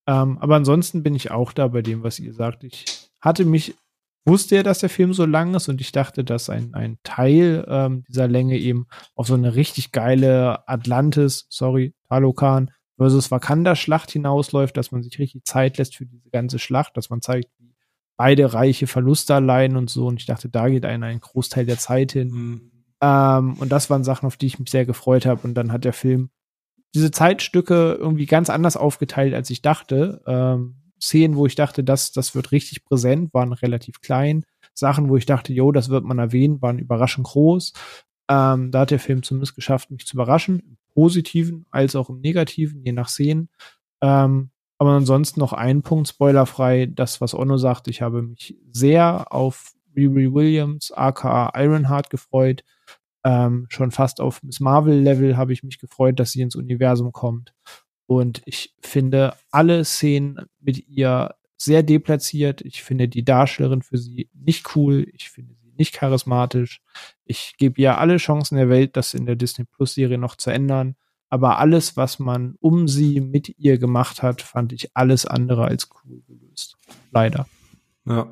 Ähm, 0.06 0.38
aber 0.38 0.56
ansonsten 0.56 1.02
bin 1.02 1.14
ich 1.14 1.30
auch 1.30 1.52
da 1.52 1.68
bei 1.68 1.82
dem, 1.82 2.02
was 2.02 2.18
ihr 2.18 2.34
sagt. 2.34 2.64
Ich 2.64 3.10
hatte 3.20 3.44
mich, 3.44 3.74
wusste 4.24 4.56
ja, 4.56 4.62
dass 4.62 4.80
der 4.80 4.88
Film 4.88 5.12
so 5.12 5.26
lang 5.26 5.54
ist 5.54 5.68
und 5.68 5.80
ich 5.80 5.92
dachte, 5.92 6.24
dass 6.24 6.50
ein, 6.50 6.74
ein 6.74 6.98
Teil 7.02 7.64
ähm, 7.68 8.04
dieser 8.08 8.28
Länge 8.28 8.58
eben 8.58 8.86
auf 9.14 9.28
so 9.28 9.34
eine 9.34 9.54
richtig 9.54 9.92
geile 9.92 10.66
Atlantis, 10.68 11.46
sorry, 11.48 11.94
Talokan 12.08 12.70
versus 12.98 13.30
Wakanda-Schlacht 13.30 14.10
hinausläuft, 14.10 14.76
dass 14.76 14.92
man 14.92 15.02
sich 15.02 15.18
richtig 15.18 15.44
Zeit 15.44 15.78
lässt 15.78 15.96
für 15.96 16.06
diese 16.06 16.30
ganze 16.30 16.58
Schlacht, 16.58 16.96
dass 16.96 17.10
man 17.10 17.20
zeigt, 17.20 17.50
wie 17.58 17.74
beide 18.16 18.52
Reiche 18.52 18.86
Verluste 18.86 19.34
allein 19.34 19.76
und 19.76 19.90
so. 19.90 20.06
Und 20.06 20.20
ich 20.20 20.26
dachte, 20.26 20.48
da 20.48 20.68
geht 20.68 20.84
ein, 20.84 21.02
ein 21.02 21.20
Großteil 21.20 21.66
der 21.66 21.78
Zeit 21.78 22.12
hin. 22.12 22.28
Mhm. 22.28 22.72
Ähm, 23.00 23.54
und 23.54 23.70
das 23.72 23.90
waren 23.90 24.04
Sachen, 24.04 24.26
auf 24.26 24.36
die 24.36 24.46
ich 24.46 24.58
mich 24.58 24.70
sehr 24.70 24.86
gefreut 24.86 25.26
habe. 25.26 25.40
Und 25.42 25.54
dann 25.54 25.72
hat 25.72 25.84
der 25.84 25.92
Film 25.92 26.30
diese 26.94 27.10
Zeitstücke 27.10 27.96
irgendwie 27.98 28.26
ganz 28.26 28.50
anders 28.50 28.76
aufgeteilt, 28.76 29.34
als 29.34 29.50
ich 29.50 29.62
dachte. 29.62 30.22
Ähm, 30.26 30.76
Szenen, 31.00 31.36
wo 31.36 31.46
ich 31.46 31.56
dachte, 31.56 31.82
das, 31.82 32.12
das 32.12 32.34
wird 32.34 32.52
richtig 32.52 32.84
präsent, 32.84 33.34
waren 33.34 33.52
relativ 33.52 34.00
klein. 34.00 34.44
Sachen, 34.74 35.08
wo 35.08 35.16
ich 35.16 35.26
dachte, 35.26 35.52
jo, 35.52 35.72
das 35.72 35.88
wird 35.88 36.04
man 36.04 36.18
erwähnen, 36.18 36.62
waren 36.62 36.78
überraschend 36.78 37.26
groß. 37.26 37.72
Ähm, 38.30 38.70
da 38.70 38.80
hat 38.80 38.90
der 38.90 39.00
Film 39.00 39.22
zumindest 39.22 39.54
geschafft, 39.54 39.90
mich 39.90 40.06
zu 40.06 40.16
überraschen, 40.16 40.60
im 40.60 40.76
Positiven 40.94 41.66
als 41.70 41.96
auch 41.96 42.08
im 42.08 42.20
Negativen, 42.20 42.84
je 42.84 42.92
nach 42.92 43.08
Szenen. 43.08 43.48
Ähm, 44.00 44.50
aber 44.78 44.90
ansonsten 44.92 45.40
noch 45.40 45.52
ein 45.52 45.82
Punkt, 45.82 46.08
spoilerfrei, 46.08 46.86
das, 46.86 47.20
was 47.20 47.34
Onno 47.34 47.56
sagt, 47.56 47.88
ich 47.88 48.02
habe 48.02 48.22
mich 48.22 48.56
sehr 48.70 49.32
auf 49.32 49.72
Riri 49.96 50.32
Williams, 50.32 50.92
aka 50.92 51.52
Ironheart, 51.54 52.10
gefreut. 52.10 52.64
Ähm, 53.24 53.66
schon 53.68 53.90
fast 53.90 54.20
auf 54.20 54.42
Miss 54.42 54.60
Marvel-Level 54.60 55.36
habe 55.36 55.52
ich 55.52 55.62
mich 55.62 55.78
gefreut, 55.78 56.18
dass 56.18 56.32
sie 56.32 56.42
ins 56.42 56.56
Universum 56.56 57.12
kommt. 57.12 57.54
Und 58.06 58.42
ich 58.44 58.74
finde 58.80 59.34
alle 59.50 59.84
Szenen 59.84 60.46
mit 60.60 60.88
ihr 60.88 61.34
sehr 61.56 61.82
deplatziert. 61.82 62.60
Ich 62.62 62.82
finde 62.82 63.08
die 63.08 63.24
Darstellerin 63.24 63.82
für 63.82 63.96
sie 63.96 64.28
nicht 64.34 64.74
cool. 64.74 65.06
Ich 65.14 65.30
finde 65.30 65.54
sie 65.54 65.72
nicht 65.78 65.94
charismatisch. 65.94 66.82
Ich 67.24 67.54
gebe 67.56 67.80
ihr 67.80 67.98
alle 67.98 68.16
Chancen 68.16 68.56
der 68.56 68.68
Welt, 68.68 68.96
das 68.96 69.14
in 69.14 69.26
der 69.26 69.36
Disney 69.36 69.64
Plus 69.64 69.94
Serie 69.94 70.18
noch 70.18 70.36
zu 70.36 70.50
ändern. 70.50 70.96
Aber 71.30 71.58
alles, 71.58 71.96
was 71.96 72.18
man 72.18 72.56
um 72.60 72.88
sie 72.88 73.20
mit 73.20 73.58
ihr 73.58 73.78
gemacht 73.78 74.22
hat, 74.22 74.42
fand 74.42 74.72
ich 74.72 74.94
alles 74.94 75.24
andere 75.24 75.64
als 75.64 75.88
cool 76.04 76.22
gelöst. 76.26 76.76
Leider. 77.10 77.46
Ja. 78.04 78.26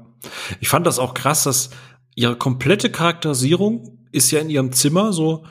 Ich 0.61 0.69
fand 0.69 0.87
das 0.87 0.99
auch 0.99 1.15
krass, 1.15 1.45
dass 1.45 1.71
ihre 2.15 2.37
komplette 2.37 2.91
Charakterisierung 2.91 4.00
ist 4.13 4.31
ja 4.31 4.41
in 4.41 4.51
ihrem 4.51 4.73
Zimmer 4.73 5.13
so, 5.13 5.45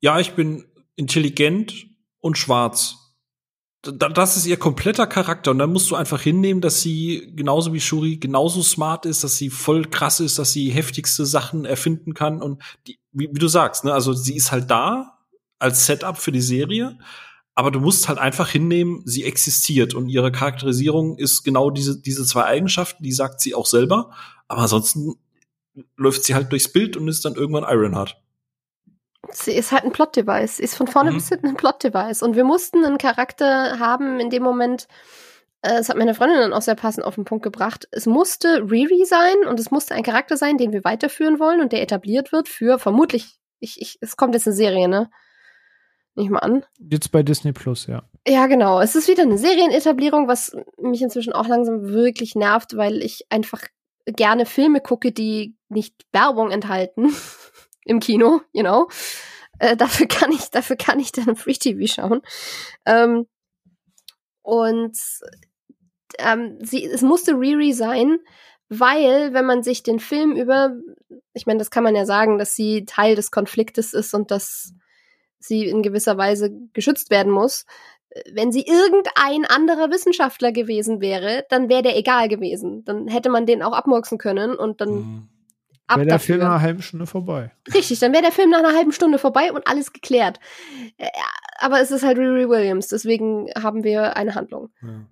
ja, 0.00 0.20
ich 0.20 0.32
bin 0.32 0.64
intelligent 0.96 1.86
und 2.20 2.38
schwarz. 2.38 2.96
Das 3.82 4.36
ist 4.36 4.46
ihr 4.46 4.56
kompletter 4.56 5.06
Charakter 5.06 5.52
und 5.52 5.60
dann 5.60 5.72
musst 5.72 5.90
du 5.90 5.94
einfach 5.94 6.20
hinnehmen, 6.20 6.60
dass 6.60 6.82
sie 6.82 7.32
genauso 7.36 7.72
wie 7.72 7.80
Shuri 7.80 8.16
genauso 8.16 8.60
smart 8.62 9.06
ist, 9.06 9.22
dass 9.22 9.36
sie 9.36 9.50
voll 9.50 9.84
krass 9.84 10.18
ist, 10.18 10.38
dass 10.38 10.52
sie 10.52 10.70
heftigste 10.70 11.24
Sachen 11.24 11.64
erfinden 11.64 12.12
kann 12.12 12.42
und 12.42 12.60
die, 12.88 12.98
wie, 13.12 13.28
wie 13.32 13.38
du 13.38 13.46
sagst, 13.46 13.84
ne, 13.84 13.92
also 13.92 14.12
sie 14.12 14.34
ist 14.34 14.50
halt 14.50 14.68
da 14.68 15.18
als 15.60 15.86
Setup 15.86 16.18
für 16.18 16.32
die 16.32 16.40
Serie, 16.40 16.98
aber 17.54 17.70
du 17.70 17.78
musst 17.78 18.08
halt 18.08 18.18
einfach 18.18 18.48
hinnehmen, 18.48 19.02
sie 19.04 19.24
existiert 19.24 19.94
und 19.94 20.08
ihre 20.08 20.32
Charakterisierung 20.32 21.16
ist 21.16 21.44
genau 21.44 21.70
diese, 21.70 22.00
diese 22.00 22.24
zwei 22.24 22.44
Eigenschaften, 22.44 23.04
die 23.04 23.12
sagt 23.12 23.40
sie 23.40 23.54
auch 23.54 23.66
selber, 23.66 24.10
aber 24.48 24.62
ansonsten 24.62 25.14
läuft 25.96 26.24
sie 26.24 26.34
halt 26.34 26.52
durchs 26.52 26.72
Bild 26.72 26.96
und 26.96 27.08
ist 27.08 27.24
dann 27.24 27.34
irgendwann 27.34 27.64
Ironheart. 27.64 28.20
Sie 29.30 29.52
ist 29.52 29.72
halt 29.72 29.84
ein 29.84 29.92
Plot-Device. 29.92 30.56
Sie 30.56 30.62
ist 30.62 30.76
von 30.76 30.86
vorne 30.86 31.10
mhm. 31.10 31.16
bis 31.16 31.28
hinten 31.28 31.48
ein 31.48 31.56
Plot-Device. 31.56 32.22
Und 32.22 32.36
wir 32.36 32.44
mussten 32.44 32.84
einen 32.84 32.98
Charakter 32.98 33.78
haben 33.78 34.20
in 34.20 34.30
dem 34.30 34.42
Moment, 34.42 34.88
äh, 35.62 35.76
das 35.76 35.88
hat 35.88 35.96
meine 35.96 36.14
Freundin 36.14 36.38
dann 36.38 36.52
auch 36.52 36.62
sehr 36.62 36.76
passend 36.76 37.04
auf 37.04 37.16
den 37.16 37.24
Punkt 37.24 37.42
gebracht. 37.42 37.88
Es 37.90 38.06
musste 38.06 38.70
Riri 38.70 39.04
sein 39.04 39.46
und 39.48 39.60
es 39.60 39.70
musste 39.70 39.94
ein 39.94 40.02
Charakter 40.02 40.36
sein, 40.36 40.56
den 40.56 40.72
wir 40.72 40.84
weiterführen 40.84 41.38
wollen 41.38 41.60
und 41.60 41.72
der 41.72 41.82
etabliert 41.82 42.32
wird 42.32 42.48
für 42.48 42.78
vermutlich, 42.78 43.38
ich, 43.60 43.80
ich, 43.80 43.98
es 44.00 44.16
kommt 44.16 44.34
jetzt 44.34 44.46
eine 44.46 44.56
Serie, 44.56 44.88
ne? 44.88 45.10
Nicht 46.14 46.30
mal 46.30 46.40
an. 46.40 46.64
Jetzt 46.78 47.12
bei 47.12 47.22
Disney 47.22 47.52
Plus, 47.52 47.86
ja. 47.86 48.02
Ja, 48.26 48.46
genau. 48.46 48.80
Es 48.80 48.96
ist 48.96 49.08
wieder 49.08 49.22
eine 49.22 49.38
Serienetablierung, 49.38 50.26
was 50.26 50.56
mich 50.76 51.00
inzwischen 51.00 51.32
auch 51.32 51.46
langsam 51.46 51.88
wirklich 51.88 52.34
nervt, 52.34 52.76
weil 52.76 53.02
ich 53.02 53.26
einfach 53.30 53.62
gerne 54.16 54.46
Filme 54.46 54.80
gucke, 54.80 55.12
die 55.12 55.56
nicht 55.68 55.94
Werbung 56.12 56.50
enthalten 56.50 57.14
im 57.84 58.00
Kino, 58.00 58.40
you 58.52 58.62
know. 58.62 58.88
Äh, 59.58 59.76
dafür 59.76 60.06
kann 60.08 60.32
ich, 60.32 60.50
dafür 60.50 60.76
kann 60.76 61.00
ich 61.00 61.12
dann 61.12 61.36
Free 61.36 61.54
TV 61.54 61.92
schauen. 61.92 62.22
Ähm, 62.84 63.26
und 64.42 64.96
ähm, 66.18 66.58
sie, 66.60 66.84
es 66.84 67.02
musste 67.02 67.32
Riri 67.32 67.72
sein, 67.72 68.18
weil, 68.68 69.32
wenn 69.32 69.46
man 69.46 69.62
sich 69.62 69.82
den 69.82 69.98
Film 69.98 70.36
über, 70.36 70.76
ich 71.32 71.46
meine, 71.46 71.58
das 71.58 71.70
kann 71.70 71.84
man 71.84 71.96
ja 71.96 72.04
sagen, 72.04 72.38
dass 72.38 72.54
sie 72.54 72.84
Teil 72.84 73.14
des 73.14 73.30
Konfliktes 73.30 73.94
ist 73.94 74.14
und 74.14 74.30
dass 74.30 74.72
sie 75.38 75.66
in 75.66 75.82
gewisser 75.82 76.18
Weise 76.18 76.50
geschützt 76.72 77.10
werden 77.10 77.32
muss. 77.32 77.64
Wenn 78.32 78.52
sie 78.52 78.66
irgendein 78.66 79.44
anderer 79.44 79.90
Wissenschaftler 79.90 80.52
gewesen 80.52 81.00
wäre, 81.00 81.44
dann 81.50 81.68
wäre 81.68 81.82
der 81.82 81.96
egal 81.96 82.28
gewesen. 82.28 82.84
Dann 82.84 83.08
hätte 83.08 83.30
man 83.30 83.46
den 83.46 83.62
auch 83.62 83.72
abmurksen 83.72 84.18
können 84.18 84.54
und 84.54 84.80
dann 84.80 84.90
mhm. 84.90 85.28
Wäre 85.96 86.06
der 86.06 86.18
Film 86.18 86.40
nach 86.40 86.50
einer 86.50 86.60
halben 86.60 86.82
Stunde 86.82 87.06
vorbei. 87.06 87.50
Richtig, 87.72 87.98
dann 87.98 88.12
wäre 88.12 88.22
der 88.22 88.32
Film 88.32 88.50
nach 88.50 88.58
einer 88.58 88.74
halben 88.74 88.92
Stunde 88.92 89.18
vorbei 89.18 89.52
und 89.52 89.66
alles 89.66 89.92
geklärt. 89.92 90.38
Äh, 90.98 91.08
aber 91.58 91.80
es 91.80 91.90
ist 91.90 92.02
halt 92.02 92.18
Riri 92.18 92.48
Williams, 92.48 92.88
deswegen 92.88 93.48
haben 93.56 93.84
wir 93.84 94.16
eine 94.16 94.34
Handlung. 94.34 94.68
Ja. 94.82 95.06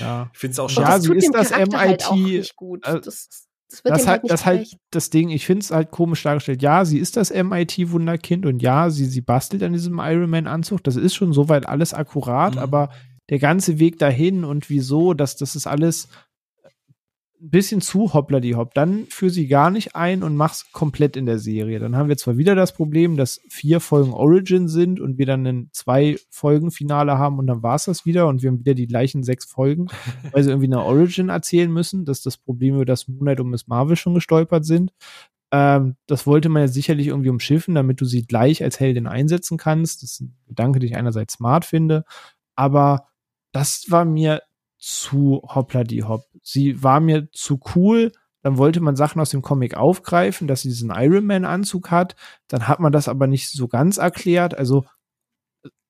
ja. 0.00 0.30
Ich 0.32 0.38
finde 0.38 0.52
es 0.52 0.58
auch 0.58 0.68
schon. 0.68 0.82
Ja, 0.82 1.00
sie 1.00 1.14
ist 1.14 1.34
das 1.34 1.50
MIT. 1.50 1.74
Halt 1.74 2.12
nicht 2.12 2.56
gut. 2.56 2.86
Äh, 2.86 3.00
das, 3.00 3.47
das 3.70 3.84
wird 3.84 3.94
das 3.94 4.06
halt, 4.06 4.22
halt 4.22 4.30
das 4.30 4.46
halt 4.46 4.78
das 4.90 5.10
Ding, 5.10 5.28
ich 5.28 5.44
finde 5.44 5.60
es 5.60 5.70
halt 5.70 5.90
komisch 5.90 6.22
dargestellt. 6.22 6.62
Ja, 6.62 6.84
sie 6.84 6.98
ist 6.98 7.16
das 7.16 7.30
MIT-Wunderkind 7.30 8.46
und 8.46 8.62
ja, 8.62 8.88
sie, 8.88 9.04
sie 9.04 9.20
bastelt 9.20 9.62
an 9.62 9.72
diesem 9.72 9.98
Iron 9.98 10.30
Man-Anzug. 10.30 10.82
Das 10.84 10.96
ist 10.96 11.14
schon 11.14 11.32
soweit 11.32 11.68
alles 11.68 11.92
akkurat, 11.92 12.54
mhm. 12.54 12.60
aber 12.60 12.90
der 13.28 13.38
ganze 13.38 13.78
Weg 13.78 13.98
dahin 13.98 14.44
und 14.44 14.70
wieso, 14.70 15.12
dass 15.12 15.36
das 15.36 15.54
ist 15.54 15.66
alles 15.66 16.08
ein 17.40 17.50
bisschen 17.50 17.80
zu 17.80 18.14
hoppla 18.14 18.40
die 18.40 18.54
hopp. 18.54 18.74
Dann 18.74 19.06
führ 19.10 19.30
sie 19.30 19.46
gar 19.46 19.70
nicht 19.70 19.94
ein 19.94 20.22
und 20.22 20.36
mach's 20.36 20.70
komplett 20.72 21.16
in 21.16 21.26
der 21.26 21.38
Serie. 21.38 21.78
Dann 21.78 21.96
haben 21.96 22.08
wir 22.08 22.16
zwar 22.16 22.36
wieder 22.36 22.54
das 22.54 22.72
Problem, 22.72 23.16
dass 23.16 23.40
vier 23.48 23.80
Folgen 23.80 24.12
Origin 24.12 24.68
sind 24.68 25.00
und 25.00 25.18
wir 25.18 25.26
dann 25.26 25.46
ein 25.46 25.70
zwei 25.72 26.16
Folgen 26.30 26.70
Finale 26.70 27.18
haben 27.18 27.38
und 27.38 27.46
dann 27.46 27.62
war's 27.62 27.84
das 27.84 28.04
wieder 28.04 28.26
und 28.26 28.42
wir 28.42 28.50
haben 28.50 28.60
wieder 28.60 28.74
die 28.74 28.86
gleichen 28.86 29.22
sechs 29.22 29.44
Folgen, 29.44 29.86
weil 30.32 30.42
sie 30.42 30.50
irgendwie 30.50 30.66
eine 30.66 30.82
Origin 30.82 31.28
erzählen 31.28 31.72
müssen. 31.72 32.04
Das 32.04 32.18
ist 32.18 32.26
das 32.26 32.36
Problem, 32.36 32.74
über 32.74 32.86
das 32.86 33.08
Moonlight 33.08 33.40
und 33.40 33.50
Miss 33.50 33.68
Marvel 33.68 33.96
schon 33.96 34.14
gestolpert 34.14 34.64
sind. 34.64 34.92
Ähm, 35.50 35.96
das 36.06 36.26
wollte 36.26 36.48
man 36.48 36.62
ja 36.62 36.68
sicherlich 36.68 37.06
irgendwie 37.06 37.30
umschiffen, 37.30 37.74
damit 37.74 38.00
du 38.00 38.04
sie 38.04 38.26
gleich 38.26 38.62
als 38.62 38.80
Heldin 38.80 39.06
einsetzen 39.06 39.58
kannst. 39.58 40.02
Das 40.02 40.12
ist 40.12 40.20
ein 40.20 40.36
Gedanke, 40.46 40.78
den 40.80 40.88
ich 40.88 40.96
einerseits 40.96 41.34
smart 41.34 41.64
finde, 41.64 42.04
aber 42.56 43.06
das 43.52 43.86
war 43.88 44.04
mir 44.04 44.42
zu 44.78 45.42
hoppla 45.44 45.84
die 45.84 46.04
hopp. 46.04 46.24
Sie 46.42 46.82
war 46.82 47.00
mir 47.00 47.30
zu 47.32 47.60
cool. 47.74 48.12
Dann 48.42 48.56
wollte 48.56 48.80
man 48.80 48.96
Sachen 48.96 49.20
aus 49.20 49.30
dem 49.30 49.42
Comic 49.42 49.76
aufgreifen, 49.76 50.46
dass 50.46 50.62
sie 50.62 50.68
diesen 50.68 50.92
Iron 50.94 51.26
Man 51.26 51.44
Anzug 51.44 51.90
hat. 51.90 52.14
Dann 52.46 52.68
hat 52.68 52.78
man 52.78 52.92
das 52.92 53.08
aber 53.08 53.26
nicht 53.26 53.50
so 53.50 53.66
ganz 53.66 53.98
erklärt. 53.98 54.56
Also, 54.56 54.86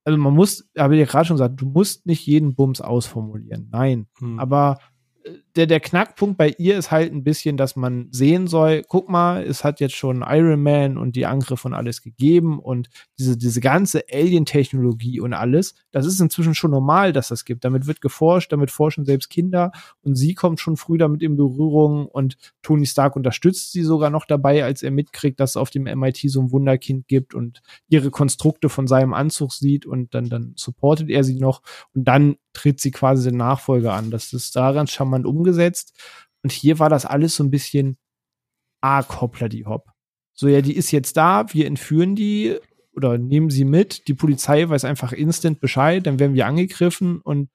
also 0.05 0.19
man 0.19 0.33
muss, 0.33 0.69
habe 0.77 0.95
ich 0.97 1.01
ja 1.01 1.07
gerade 1.07 1.27
schon 1.27 1.37
gesagt, 1.37 1.61
du 1.61 1.67
musst 1.67 2.07
nicht 2.07 2.27
jeden 2.27 2.55
Bums 2.55 2.81
ausformulieren. 2.81 3.69
Nein. 3.71 4.09
Hm. 4.19 4.41
Aber 4.41 4.79
der, 5.57 5.67
der 5.67 5.81
Knackpunkt 5.81 6.39
bei 6.39 6.55
ihr 6.59 6.79
ist 6.79 6.91
halt 6.91 7.13
ein 7.13 7.25
bisschen, 7.25 7.57
dass 7.57 7.75
man 7.75 8.09
sehen 8.13 8.47
soll, 8.47 8.85
guck 8.87 9.09
mal, 9.09 9.43
es 9.43 9.65
hat 9.65 9.81
jetzt 9.81 9.97
schon 9.97 10.25
Iron 10.27 10.63
Man 10.63 10.97
und 10.97 11.17
die 11.17 11.27
Angriffe 11.27 11.67
und 11.67 11.75
alles 11.75 12.03
gegeben 12.03 12.61
und 12.61 12.89
diese, 13.19 13.37
diese 13.37 13.61
ganze 13.61 14.05
Alien-Technologie 14.13 15.21
und 15.21 15.33
alles, 15.33 15.75
das 15.91 16.07
ist 16.07 16.21
inzwischen 16.21 16.55
schon 16.55 16.71
normal, 16.71 17.13
dass 17.13 17.29
das 17.29 17.45
gibt. 17.45 17.65
Damit 17.65 17.87
wird 17.87 18.01
geforscht, 18.01 18.53
damit 18.53 18.71
forschen 18.71 19.05
selbst 19.05 19.31
Kinder 19.31 19.73
und 20.03 20.15
sie 20.15 20.35
kommt 20.35 20.61
schon 20.61 20.77
früh 20.77 20.99
damit 20.99 21.23
in 21.23 21.37
Berührung 21.37 22.07
und 22.07 22.37
Tony 22.63 22.87
Stark 22.87 23.17
unterstützt 23.17 23.73
sie 23.73 23.83
sogar 23.83 24.11
noch 24.11 24.27
dabei, 24.27 24.65
als 24.65 24.83
er 24.83 24.91
mitkriegt, 24.91 25.41
dass 25.41 25.51
es 25.51 25.57
auf 25.57 25.71
dem 25.71 25.85
MIT 25.85 26.19
so 26.27 26.41
ein 26.41 26.53
Wunderkind 26.53 27.09
gibt 27.09 27.35
und 27.35 27.63
ihre 27.89 28.11
Konstrukte 28.11 28.69
von 28.69 28.87
seinem 28.87 29.13
Anzug 29.13 29.53
sieht 29.53 29.87
und 29.87 30.15
dann, 30.15 30.29
dann 30.29 30.53
supportet 30.57 31.11
er 31.11 31.25
sie 31.25 31.41
noch 31.41 31.63
und 31.95 32.05
dann 32.05 32.37
tritt 32.53 32.81
sie 32.81 32.91
quasi 32.91 33.29
den 33.31 33.39
Nachfolger 33.39 33.93
an. 33.95 34.11
Das 34.11 34.33
ist 34.33 34.57
daran 34.57 34.87
charmant 34.87 35.27
umgesetzt. 35.27 35.95
Und 36.43 36.53
hier 36.53 36.79
war 36.79 36.89
das 36.89 37.07
alles 37.07 37.37
so 37.37 37.45
ein 37.45 37.51
bisschen 37.51 37.99
arg 38.81 39.21
hoppla 39.21 39.49
die 39.49 39.67
hopp. 39.67 39.91
So, 40.35 40.49
ja, 40.49 40.61
die 40.61 40.77
ist 40.77 40.93
jetzt 40.93 41.17
da, 41.17 41.53
wir 41.53 41.67
entführen 41.67 42.15
die 42.15 42.57
oder 42.95 43.19
nehmen 43.19 43.51
sie 43.51 43.65
mit. 43.65 44.07
Die 44.09 44.15
Polizei 44.15 44.69
weiß 44.69 44.85
einfach 44.85 45.13
instant 45.13 45.61
Bescheid, 45.61 46.07
dann 46.07 46.19
werden 46.19 46.35
wir 46.35 46.47
angegriffen 46.47 47.21
und 47.21 47.49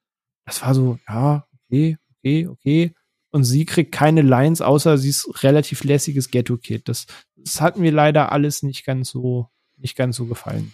das 0.45 0.61
war 0.61 0.75
so, 0.75 0.99
ja, 1.07 1.47
okay, 1.65 1.97
okay, 2.17 2.47
okay. 2.47 2.93
Und 3.31 3.45
sie 3.45 3.65
kriegt 3.65 3.91
keine 3.91 4.21
Lines, 4.21 4.61
außer 4.61 4.97
sie 4.97 5.09
ist 5.09 5.43
relativ 5.43 5.83
lässiges 5.83 6.29
Ghetto-Kid. 6.29 6.87
Das, 6.87 7.07
das 7.35 7.61
hat 7.61 7.77
mir 7.77 7.91
leider 7.91 8.31
alles 8.31 8.63
nicht 8.63 8.85
ganz 8.85 9.09
so, 9.09 9.47
nicht 9.77 9.95
ganz 9.95 10.17
so 10.17 10.25
gefallen. 10.25 10.71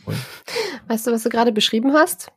Weißt 0.88 1.08
du, 1.08 1.12
was 1.12 1.24
du 1.24 1.30
gerade 1.30 1.52
beschrieben 1.52 1.94
hast? 1.94 2.32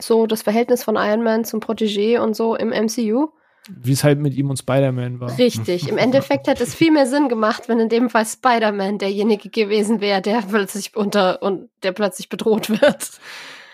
So 0.00 0.26
das 0.26 0.42
Verhältnis 0.42 0.84
von 0.84 0.96
Iron 0.96 1.22
Man 1.22 1.44
zum 1.44 1.60
Protégé 1.60 2.18
und 2.18 2.34
so 2.34 2.54
im 2.54 2.70
MCU. 2.70 3.28
Wie 3.68 3.92
es 3.92 4.04
halt 4.04 4.18
mit 4.18 4.34
ihm 4.34 4.50
und 4.50 4.58
Spider-Man 4.58 5.20
war. 5.20 5.38
Richtig. 5.38 5.88
Im 5.88 5.96
Endeffekt 5.98 6.48
hätte 6.48 6.62
es 6.62 6.74
viel 6.74 6.90
mehr 6.90 7.06
Sinn 7.06 7.28
gemacht, 7.28 7.68
wenn 7.68 7.80
in 7.80 7.88
dem 7.88 8.10
Fall 8.10 8.26
Spider-Man 8.26 8.98
derjenige 8.98 9.48
gewesen 9.48 10.00
wäre, 10.00 10.20
der 10.20 10.42
plötzlich 10.42 10.94
unter 10.94 11.42
und 11.42 11.70
der 11.82 11.92
plötzlich 11.92 12.28
bedroht 12.28 12.68
wird. 12.68 13.10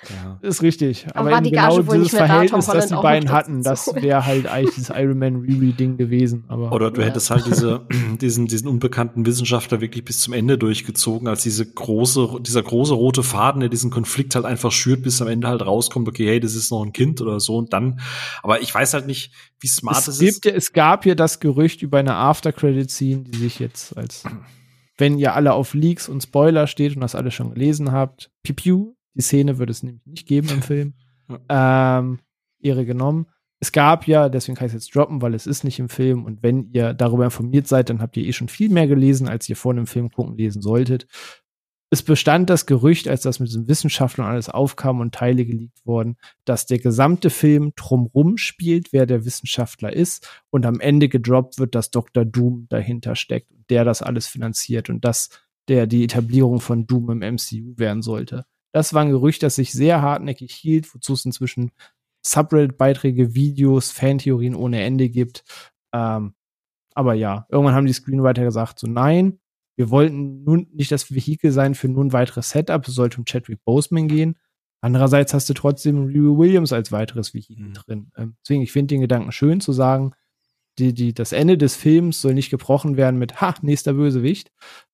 Ja. 0.08 0.38
Ist 0.40 0.62
richtig. 0.62 1.06
Aber, 1.14 1.30
Aber 1.30 1.40
die 1.42 1.50
genau 1.50 1.76
Gage, 1.76 1.92
dieses 1.98 2.10
Verhältnis, 2.10 2.66
das 2.66 2.88
die 2.88 2.94
beiden 2.94 3.30
hatten, 3.30 3.62
das 3.62 3.92
wäre 3.94 4.24
halt 4.24 4.46
eigentlich 4.46 4.74
dieses 4.74 4.90
Iron 4.90 5.18
Man 5.18 5.36
Riri-Ding 5.36 5.98
gewesen. 5.98 6.44
Aber, 6.48 6.72
Oder 6.72 6.90
du 6.90 7.00
ja. 7.00 7.08
hättest 7.08 7.30
halt 7.30 7.46
diese, 7.46 7.86
diesen, 8.20 8.46
diesen 8.46 8.68
unbekannten 8.68 9.26
Wissenschaftler 9.26 9.80
wirklich 9.80 10.04
bis 10.04 10.20
zum 10.20 10.32
Ende 10.32 10.56
durchgezogen, 10.56 11.28
als 11.28 11.42
diese 11.42 11.70
große, 11.70 12.38
dieser 12.40 12.62
große 12.62 12.94
rote 12.94 13.22
Faden, 13.22 13.60
der 13.60 13.68
diesen 13.68 13.90
Konflikt 13.90 14.34
halt 14.34 14.46
einfach 14.46 14.72
schürt, 14.72 15.02
bis 15.02 15.20
am 15.20 15.28
Ende 15.28 15.48
halt 15.48 15.62
rauskommt, 15.62 16.08
okay, 16.08 16.26
hey, 16.26 16.40
das 16.40 16.54
ist 16.54 16.70
noch 16.70 16.82
ein 16.82 16.92
Kind 16.92 17.20
oder 17.20 17.38
so 17.38 17.58
und 17.58 17.72
dann. 17.72 18.00
Aber 18.42 18.62
ich 18.62 18.74
weiß 18.74 18.94
halt 18.94 19.06
nicht, 19.06 19.32
wie 19.60 19.68
smart 19.68 19.98
es, 19.98 20.08
es 20.08 20.18
gibt, 20.18 20.46
ist. 20.46 20.56
Es 20.56 20.72
gab 20.72 21.04
ja 21.04 21.14
das 21.14 21.40
Gerücht 21.40 21.82
über 21.82 21.98
eine 21.98 22.14
After-Credit-Scene, 22.14 23.24
die 23.24 23.38
sich 23.38 23.58
jetzt 23.58 23.96
als 23.96 24.24
wenn 25.00 25.18
ihr 25.18 25.34
alle 25.34 25.54
auf 25.54 25.72
Leaks 25.72 26.08
und 26.10 26.22
Spoiler 26.22 26.66
steht 26.66 26.94
und 26.94 27.00
das 27.00 27.14
alle 27.14 27.30
schon 27.30 27.54
gelesen 27.54 27.90
habt, 27.90 28.30
piu, 28.42 28.54
piu 28.54 28.94
die 29.14 29.22
Szene 29.22 29.58
würde 29.58 29.72
es 29.72 29.82
nämlich 29.82 30.06
nicht 30.06 30.26
geben 30.26 30.48
im 30.48 30.62
Film. 30.62 30.94
ähm, 31.48 32.18
Ehre 32.60 32.84
genommen. 32.84 33.26
Es 33.62 33.72
gab 33.72 34.06
ja, 34.06 34.28
deswegen 34.30 34.56
kann 34.56 34.68
ich 34.68 34.74
es 34.74 34.84
jetzt 34.84 34.97
droppen, 34.97 35.20
weil 35.20 35.34
es 35.34 35.47
ist 35.47 35.64
nicht 35.64 35.78
im 35.78 35.90
Film. 35.90 36.24
Und 36.24 36.42
wenn 36.42 36.70
ihr 36.72 36.94
darüber 36.94 37.24
informiert 37.26 37.68
seid, 37.68 37.90
dann 37.90 38.00
habt 38.00 38.16
ihr 38.16 38.24
eh 38.24 38.32
schon 38.32 38.48
viel 38.48 38.70
mehr 38.70 38.86
gelesen, 38.86 39.28
als 39.28 39.48
ihr 39.48 39.56
vor 39.56 39.72
einem 39.72 39.86
Film 39.86 40.10
gucken 40.10 40.36
lesen 40.36 40.62
solltet. 40.62 41.06
Es 41.92 42.02
bestand 42.02 42.48
das 42.48 42.66
Gerücht, 42.66 43.08
als 43.08 43.22
das 43.22 43.40
mit 43.40 43.48
diesen 43.48 43.68
Wissenschaftlern 43.68 44.28
alles 44.28 44.48
aufkam 44.48 45.00
und 45.00 45.12
Teile 45.12 45.44
geleakt 45.44 45.84
wurden, 45.84 46.16
dass 46.44 46.66
der 46.66 46.78
gesamte 46.78 47.30
Film 47.30 47.72
drumrum 47.74 48.36
spielt, 48.36 48.92
wer 48.92 49.06
der 49.06 49.24
Wissenschaftler 49.24 49.92
ist 49.92 50.28
und 50.50 50.64
am 50.66 50.78
Ende 50.78 51.08
gedroppt 51.08 51.58
wird, 51.58 51.74
dass 51.74 51.90
Dr. 51.90 52.24
Doom 52.24 52.66
dahinter 52.70 53.16
steckt 53.16 53.50
und 53.50 53.68
der 53.70 53.84
das 53.84 54.02
alles 54.02 54.28
finanziert 54.28 54.89
und 54.89 55.05
dass 55.05 55.30
der 55.66 55.89
die 55.89 56.05
Etablierung 56.05 56.60
von 56.60 56.86
Doom 56.86 57.10
im 57.10 57.34
MCU 57.34 57.76
werden 57.76 58.02
sollte. 58.02 58.44
Das 58.73 58.94
war 58.94 59.02
ein 59.02 59.10
Gerücht, 59.10 59.42
das 59.42 59.57
sich 59.57 59.73
sehr 59.73 60.02
hartnäckig 60.02 60.52
hielt, 60.52 60.94
wozu 60.94 61.15
es 61.15 61.24
inzwischen 61.24 61.73
Subreddit-Beiträge, 62.23 63.34
Videos, 63.34 63.90
Fantheorien 63.90 64.55
ohne 64.55 64.82
Ende 64.82 65.08
gibt. 65.08 65.44
Ähm, 65.92 66.34
aber 66.94 67.15
ja, 67.15 67.47
irgendwann 67.49 67.74
haben 67.74 67.86
die 67.86 67.92
Screenwriter 67.92 68.44
gesagt, 68.44 68.78
so 68.78 68.86
nein, 68.86 69.40
wir 69.76 69.90
wollten 69.90 70.44
nun 70.44 70.68
nicht 70.73 70.92
das 70.92 71.10
Vehikel 71.10 71.52
sein 71.52 71.74
für 71.74 71.89
nun 71.89 72.12
weiteres 72.12 72.50
Setup, 72.50 72.86
es 72.86 72.94
sollte 72.94 73.18
um 73.18 73.24
Chadwick 73.24 73.65
Boseman 73.65 74.08
gehen. 74.08 74.36
Andererseits 74.82 75.34
hast 75.34 75.49
du 75.49 75.55
trotzdem 75.55 76.05
Riri 76.05 76.36
Williams 76.36 76.73
als 76.73 76.92
weiteres 76.92 77.34
Vehikel 77.34 77.68
mhm. 77.68 77.74
drin. 77.74 78.12
Ähm, 78.16 78.36
deswegen, 78.42 78.62
ich 78.62 78.73
finde 78.73 78.94
den 78.94 79.00
Gedanken 79.00 79.32
schön 79.32 79.60
zu 79.60 79.73
sagen, 79.73 80.12
die, 80.78 80.94
die, 80.94 81.12
das 81.12 81.32
Ende 81.32 81.58
des 81.58 81.76
Films 81.76 82.20
soll 82.20 82.34
nicht 82.34 82.50
gebrochen 82.50 82.97
werden 82.97 83.18
mit, 83.18 83.40
ha, 83.40 83.55
nächster 83.62 83.94
Bösewicht, 83.94 84.50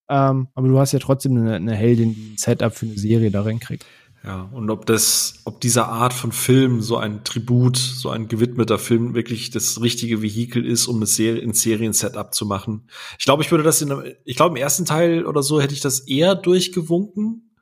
ähm, 0.09 0.49
aber 0.55 0.69
du 0.69 0.79
hast 0.79 0.93
ja 0.93 0.99
trotzdem 0.99 1.37
eine, 1.37 1.55
eine 1.55 1.75
Heldin, 1.75 2.15
die 2.15 2.33
ein 2.33 2.39
Setup 2.39 2.75
für 2.75 2.87
eine 2.87 2.99
Serie 2.99 3.31
darin 3.31 3.61
kriegt. 3.61 3.85
Ja, 4.27 4.49
und 4.53 4.71
ob 4.71 4.87
das, 4.87 5.41
ob 5.45 5.61
diese 5.61 5.87
Art 5.87 6.13
von 6.13 6.33
Film, 6.33 6.83
so 6.83 6.97
ein 6.97 7.23
Tribut, 7.23 7.77
so 7.77 8.11
ein 8.11 8.27
gewidmeter 8.27 8.77
Film 8.77 9.15
wirklich 9.15 9.51
das 9.51 9.81
richtige 9.81 10.21
Vehikel 10.21 10.67
ist, 10.67 10.89
um 10.89 10.97
eine 10.97 11.07
Serie, 11.07 11.43
ein 11.43 11.53
Serien-Setup 11.53 12.35
zu 12.35 12.45
machen. 12.45 12.89
Ich 13.21 13.25
glaube, 13.25 13.45
ich 13.45 13.53
würde 13.53 13.63
das 13.63 13.83
in, 13.83 13.93
einem, 13.93 14.13
ich 14.25 14.35
glaube, 14.35 14.57
im 14.57 14.63
ersten 14.63 14.85
Teil 14.85 15.25
oder 15.27 15.45
so 15.45 15.61
hätte 15.61 15.75
ich 15.75 15.81
das 15.81 16.01
eher 16.01 16.35
durchgewunken. 16.35 17.53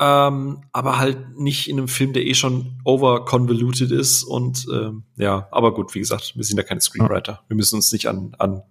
Ähm, 0.00 0.60
aber 0.72 0.98
halt 0.98 1.36
nicht 1.36 1.68
in 1.68 1.78
einem 1.78 1.88
Film, 1.88 2.12
der 2.12 2.24
eh 2.24 2.34
schon 2.34 2.80
over-convoluted 2.84 3.90
ist 3.90 4.22
und 4.22 4.68
ähm, 4.72 5.02
ja, 5.16 5.48
aber 5.50 5.74
gut, 5.74 5.92
wie 5.96 5.98
gesagt, 5.98 6.34
wir 6.36 6.44
sind 6.44 6.56
ja 6.56 6.62
keine 6.62 6.80
Screenwriter. 6.80 7.42
Wir 7.48 7.56
müssen 7.56 7.74
uns 7.74 7.90
nicht 7.90 8.06
an, 8.06 8.36
an 8.38 8.62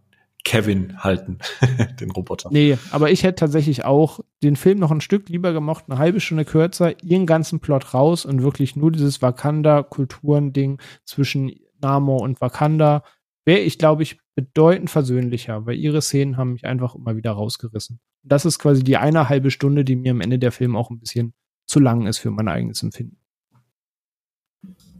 Kevin 0.47 1.03
halten, 1.03 1.39
den 1.99 2.09
Roboter. 2.09 2.49
Nee, 2.53 2.77
aber 2.91 3.11
ich 3.11 3.23
hätte 3.23 3.41
tatsächlich 3.41 3.83
auch 3.83 4.21
den 4.41 4.55
Film 4.55 4.79
noch 4.79 4.91
ein 4.91 5.01
Stück 5.01 5.27
lieber 5.27 5.51
gemacht, 5.51 5.85
eine 5.89 5.99
halbe 5.99 6.21
Stunde 6.21 6.45
kürzer, 6.45 7.03
ihren 7.03 7.25
ganzen 7.25 7.59
Plot 7.59 7.93
raus 7.93 8.23
und 8.25 8.41
wirklich 8.41 8.77
nur 8.77 8.93
dieses 8.93 9.21
Wakanda-Kulturen-Ding 9.21 10.81
zwischen 11.03 11.51
Namor 11.81 12.21
und 12.21 12.39
Wakanda 12.39 13.03
wäre 13.43 13.59
ich, 13.59 13.77
glaube 13.77 14.03
ich, 14.03 14.19
bedeutend 14.35 14.89
versöhnlicher, 14.89 15.65
weil 15.65 15.75
ihre 15.75 16.01
Szenen 16.01 16.37
haben 16.37 16.53
mich 16.53 16.63
einfach 16.63 16.95
immer 16.95 17.17
wieder 17.17 17.31
rausgerissen. 17.31 17.99
Das 18.23 18.45
ist 18.45 18.57
quasi 18.57 18.85
die 18.85 18.95
eine 18.95 19.27
halbe 19.27 19.51
Stunde, 19.51 19.83
die 19.83 19.97
mir 19.97 20.11
am 20.11 20.21
Ende 20.21 20.39
der 20.39 20.53
Film 20.53 20.77
auch 20.77 20.89
ein 20.89 20.99
bisschen 20.99 21.33
zu 21.65 21.81
lang 21.81 22.07
ist 22.07 22.19
für 22.19 22.31
mein 22.31 22.47
eigenes 22.47 22.83
Empfinden. 22.83 23.17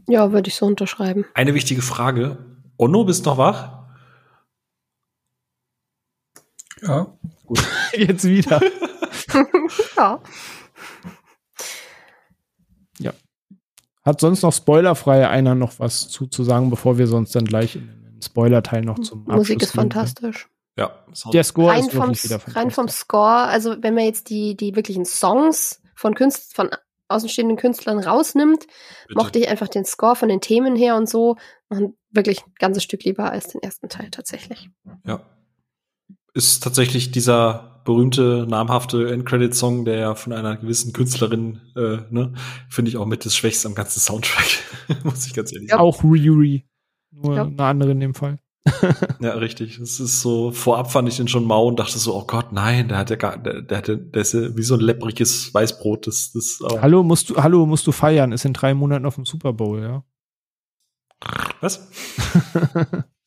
Ja, 0.08 0.30
würde 0.30 0.48
ich 0.48 0.56
so 0.56 0.66
unterschreiben. 0.66 1.24
Eine 1.32 1.54
wichtige 1.54 1.80
Frage. 1.80 2.36
Onno, 2.76 3.04
bist 3.04 3.24
noch 3.24 3.38
wach? 3.38 3.77
Ja. 6.82 7.18
Gut. 7.46 7.66
Jetzt 7.92 8.24
wieder. 8.24 8.60
ja. 9.96 10.20
Ja. 12.98 13.12
Hat 14.04 14.20
sonst 14.20 14.42
noch 14.42 14.52
spoilerfrei 14.52 15.28
einer 15.28 15.54
noch 15.54 15.78
was 15.78 16.08
zuzusagen, 16.08 16.70
bevor 16.70 16.98
wir 16.98 17.06
sonst 17.06 17.34
dann 17.34 17.44
gleich 17.44 17.76
in 17.76 17.88
den 17.88 18.22
Spoiler-Teil 18.22 18.82
noch 18.82 18.98
zum 18.98 19.20
Abschluss 19.22 19.36
Musik 19.36 19.62
ist 19.62 19.72
fantastisch. 19.72 20.48
Ja. 20.76 21.04
Der 21.32 21.44
Score 21.44 21.72
rein 21.72 21.80
ist 21.80 21.92
vom, 21.92 22.08
wirklich 22.08 22.24
wieder 22.24 22.40
Rein 22.54 22.70
vom 22.70 22.88
Score, 22.88 23.48
also 23.48 23.82
wenn 23.82 23.94
man 23.94 24.04
jetzt 24.04 24.30
die, 24.30 24.56
die 24.56 24.76
wirklichen 24.76 25.04
Songs 25.04 25.82
von 25.96 26.14
Künst, 26.14 26.54
von 26.54 26.70
außenstehenden 27.08 27.56
Künstlern 27.56 27.98
rausnimmt, 27.98 28.66
Bitte. 29.08 29.18
mochte 29.18 29.38
ich 29.40 29.48
einfach 29.48 29.68
den 29.68 29.84
Score 29.84 30.14
von 30.14 30.28
den 30.28 30.40
Themen 30.40 30.76
her 30.76 30.96
und 30.96 31.08
so 31.08 31.36
und 31.68 31.96
wirklich 32.10 32.44
ein 32.46 32.52
ganzes 32.58 32.84
Stück 32.84 33.02
lieber 33.04 33.32
als 33.32 33.48
den 33.48 33.62
ersten 33.62 33.88
Teil 33.88 34.10
tatsächlich. 34.10 34.70
Ja, 35.04 35.20
ist 36.38 36.62
tatsächlich 36.62 37.10
dieser 37.10 37.82
berühmte, 37.84 38.46
namhafte 38.48 39.10
Endcredit-Song, 39.10 39.84
der 39.84 39.98
ja 39.98 40.14
von 40.14 40.32
einer 40.32 40.56
gewissen 40.56 40.92
Künstlerin, 40.92 41.60
äh, 41.74 41.98
ne, 42.10 42.32
finde 42.68 42.90
ich 42.90 42.96
auch 42.96 43.06
mit 43.06 43.24
das 43.26 43.36
Schwächste 43.36 43.66
am 43.66 43.74
ganzen 43.74 44.00
Soundtrack, 44.00 44.46
muss 45.04 45.26
ich 45.26 45.34
ganz 45.34 45.52
ehrlich 45.52 45.70
sagen. 45.70 45.82
Auch 45.82 46.04
Riri, 46.04 46.64
nur 47.10 47.34
ja. 47.34 47.44
eine 47.44 47.62
andere 47.64 47.90
in 47.90 48.00
dem 48.00 48.14
Fall. 48.14 48.38
ja, 49.20 49.32
richtig. 49.32 49.78
Das 49.78 49.98
ist 49.98 50.20
so, 50.20 50.52
vorab 50.52 50.92
fand 50.92 51.08
ich 51.08 51.16
den 51.16 51.26
schon 51.26 51.44
mau 51.44 51.66
und 51.66 51.80
dachte 51.80 51.98
so, 51.98 52.14
oh 52.14 52.24
Gott, 52.24 52.52
nein, 52.52 52.88
der 52.88 52.98
hat 52.98 53.10
ja 53.10 53.16
gar, 53.16 53.38
der, 53.38 53.62
der, 53.62 53.78
hat, 53.78 53.88
der 53.88 54.20
ist 54.20 54.34
ja 54.34 54.56
wie 54.56 54.62
so 54.62 54.74
ein 54.74 54.80
leppriges 54.80 55.52
Weißbrot. 55.52 56.06
Das, 56.06 56.32
das, 56.32 56.60
oh. 56.62 56.80
Hallo, 56.80 57.02
musst 57.02 57.30
du, 57.30 57.36
hallo, 57.36 57.66
musst 57.66 57.86
du 57.86 57.92
feiern, 57.92 58.32
ist 58.32 58.44
in 58.44 58.52
drei 58.52 58.74
Monaten 58.74 59.06
auf 59.06 59.16
dem 59.16 59.24
Super 59.24 59.52
Bowl, 59.54 59.80
ja. 59.80 60.04
Was? 61.60 61.88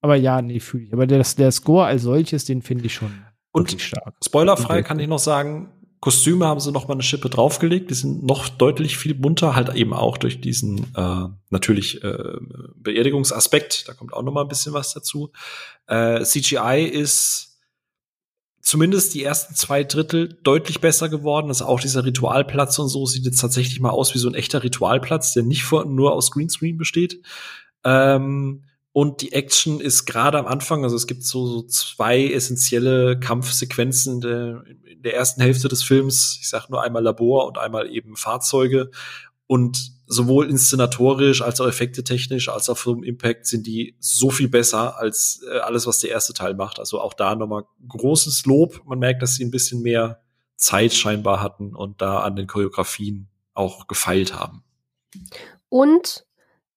Aber 0.00 0.16
ja, 0.16 0.42
nee, 0.42 0.60
fühle 0.60 0.84
ich. 0.84 0.92
Aber 0.92 1.06
der, 1.06 1.22
der 1.22 1.52
Score 1.52 1.86
als 1.86 2.02
solches, 2.02 2.44
den 2.44 2.62
finde 2.62 2.86
ich 2.86 2.94
schon 2.94 3.12
und 3.52 3.80
stark. 3.80 4.14
Spoilerfrei 4.24 4.82
kann 4.82 5.00
ich 5.00 5.08
noch 5.08 5.18
sagen, 5.18 5.72
Kostüme 6.00 6.46
haben 6.46 6.60
sie 6.60 6.70
noch 6.70 6.86
mal 6.86 6.94
eine 6.94 7.02
Schippe 7.02 7.28
draufgelegt. 7.28 7.90
Die 7.90 7.94
sind 7.94 8.24
noch 8.24 8.48
deutlich 8.48 8.96
viel 8.96 9.14
bunter, 9.14 9.56
halt 9.56 9.74
eben 9.74 9.92
auch 9.92 10.16
durch 10.16 10.40
diesen 10.40 10.94
äh, 10.94 11.24
natürlich 11.50 12.02
äh, 12.04 12.36
Beerdigungsaspekt. 12.76 13.88
Da 13.88 13.94
kommt 13.94 14.12
auch 14.12 14.22
noch 14.22 14.32
mal 14.32 14.42
ein 14.42 14.48
bisschen 14.48 14.72
was 14.72 14.94
dazu. 14.94 15.32
Äh, 15.88 16.22
CGI 16.22 16.84
ist 16.84 17.58
zumindest 18.60 19.14
die 19.14 19.24
ersten 19.24 19.56
zwei 19.56 19.82
Drittel 19.82 20.38
deutlich 20.44 20.80
besser 20.80 21.08
geworden. 21.08 21.48
Also 21.48 21.64
auch 21.64 21.80
dieser 21.80 22.04
Ritualplatz 22.04 22.78
und 22.78 22.88
so 22.88 23.04
sieht 23.06 23.24
jetzt 23.24 23.40
tatsächlich 23.40 23.80
mal 23.80 23.90
aus 23.90 24.14
wie 24.14 24.18
so 24.18 24.28
ein 24.28 24.34
echter 24.34 24.62
Ritualplatz, 24.62 25.32
der 25.32 25.42
nicht 25.42 25.72
nur 25.72 26.12
aus 26.12 26.30
Greenscreen 26.30 26.78
besteht. 26.78 27.22
Ähm, 27.82 28.67
und 28.98 29.22
die 29.22 29.30
Action 29.30 29.80
ist 29.80 30.06
gerade 30.06 30.40
am 30.40 30.48
Anfang, 30.48 30.82
also 30.82 30.96
es 30.96 31.06
gibt 31.06 31.22
so, 31.22 31.46
so 31.46 31.62
zwei 31.62 32.32
essentielle 32.32 33.16
Kampfsequenzen 33.20 34.14
in 34.14 34.20
der, 34.22 34.64
in 34.66 35.02
der 35.02 35.14
ersten 35.14 35.40
Hälfte 35.40 35.68
des 35.68 35.84
Films. 35.84 36.36
Ich 36.40 36.48
sag 36.48 36.68
nur 36.68 36.82
einmal 36.82 37.04
Labor 37.04 37.46
und 37.46 37.58
einmal 37.58 37.88
eben 37.94 38.16
Fahrzeuge. 38.16 38.90
Und 39.46 39.92
sowohl 40.08 40.50
inszenatorisch 40.50 41.42
als 41.42 41.60
auch 41.60 41.68
effektetechnisch 41.68 42.48
als 42.48 42.68
auch 42.68 42.76
vom 42.76 43.04
Impact 43.04 43.46
sind 43.46 43.68
die 43.68 43.94
so 44.00 44.30
viel 44.30 44.48
besser 44.48 44.98
als 44.98 45.44
äh, 45.48 45.58
alles, 45.60 45.86
was 45.86 46.00
der 46.00 46.10
erste 46.10 46.34
Teil 46.34 46.54
macht. 46.54 46.80
Also 46.80 47.00
auch 47.00 47.14
da 47.14 47.36
nochmal 47.36 47.66
großes 47.86 48.46
Lob. 48.46 48.82
Man 48.84 48.98
merkt, 48.98 49.22
dass 49.22 49.36
sie 49.36 49.44
ein 49.44 49.52
bisschen 49.52 49.80
mehr 49.80 50.22
Zeit 50.56 50.92
scheinbar 50.92 51.40
hatten 51.40 51.76
und 51.76 52.02
da 52.02 52.18
an 52.22 52.34
den 52.34 52.48
Choreografien 52.48 53.28
auch 53.54 53.86
gefeilt 53.86 54.34
haben. 54.34 54.64
Und 55.68 56.26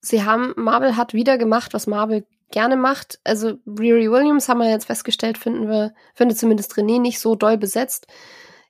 sie 0.02 0.24
haben, 0.24 0.54
Marvel 0.58 0.98
hat 0.98 1.14
wieder 1.14 1.38
gemacht, 1.38 1.74
was 1.74 1.88
Marvel 1.88 2.26
gerne 2.50 2.76
macht. 2.76 3.20
Also 3.24 3.54
Riri 3.66 4.12
Williams 4.12 4.50
haben 4.50 4.60
wir 4.60 4.70
jetzt 4.70 4.86
festgestellt, 4.86 5.38
finden 5.38 5.70
wir, 5.70 5.94
findet 6.14 6.38
zumindest 6.38 6.74
René 6.74 7.00
nicht 7.00 7.20
so 7.20 7.36
doll 7.36 7.58
besetzt. 7.58 8.08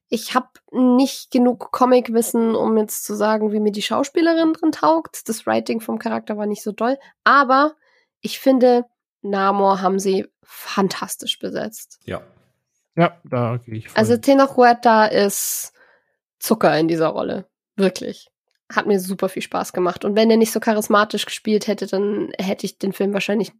Ich 0.09 0.35
habe 0.35 0.49
nicht 0.71 1.31
genug 1.31 1.71
Comic-Wissen, 1.71 2.53
um 2.53 2.77
jetzt 2.77 3.05
zu 3.05 3.15
sagen, 3.15 3.53
wie 3.53 3.61
mir 3.61 3.71
die 3.71 3.81
Schauspielerin 3.81 4.53
drin 4.53 4.73
taugt. 4.73 5.27
Das 5.29 5.47
Writing 5.47 5.79
vom 5.79 5.99
Charakter 5.99 6.37
war 6.37 6.45
nicht 6.45 6.63
so 6.63 6.73
doll. 6.73 6.99
Aber 7.23 7.75
ich 8.19 8.39
finde, 8.39 8.85
Namor 9.21 9.81
haben 9.81 9.99
sie 9.99 10.27
fantastisch 10.43 11.39
besetzt. 11.39 11.99
Ja. 12.05 12.21
Ja, 12.97 13.17
da 13.23 13.57
gehe 13.57 13.75
ich. 13.75 13.87
Voll. 13.87 13.97
Also 13.97 14.17
Tenoch 14.17 14.57
ist 15.11 15.71
Zucker 16.39 16.77
in 16.77 16.89
dieser 16.89 17.07
Rolle. 17.07 17.47
Wirklich 17.77 18.30
hat 18.75 18.88
mir 18.88 19.00
super 19.00 19.30
viel 19.30 19.41
Spaß 19.41 19.74
gemacht. 19.74 20.06
Und 20.06 20.16
wenn 20.16 20.30
er 20.32 20.38
nicht 20.38 20.51
so 20.51 20.59
charismatisch 20.59 21.25
gespielt 21.25 21.67
hätte, 21.67 21.88
dann 21.88 22.32
hätte 22.38 22.66
ich 22.66 22.77
den 22.77 22.93
Film 22.93 23.14
wahrscheinlich 23.14 23.51
ein 23.51 23.59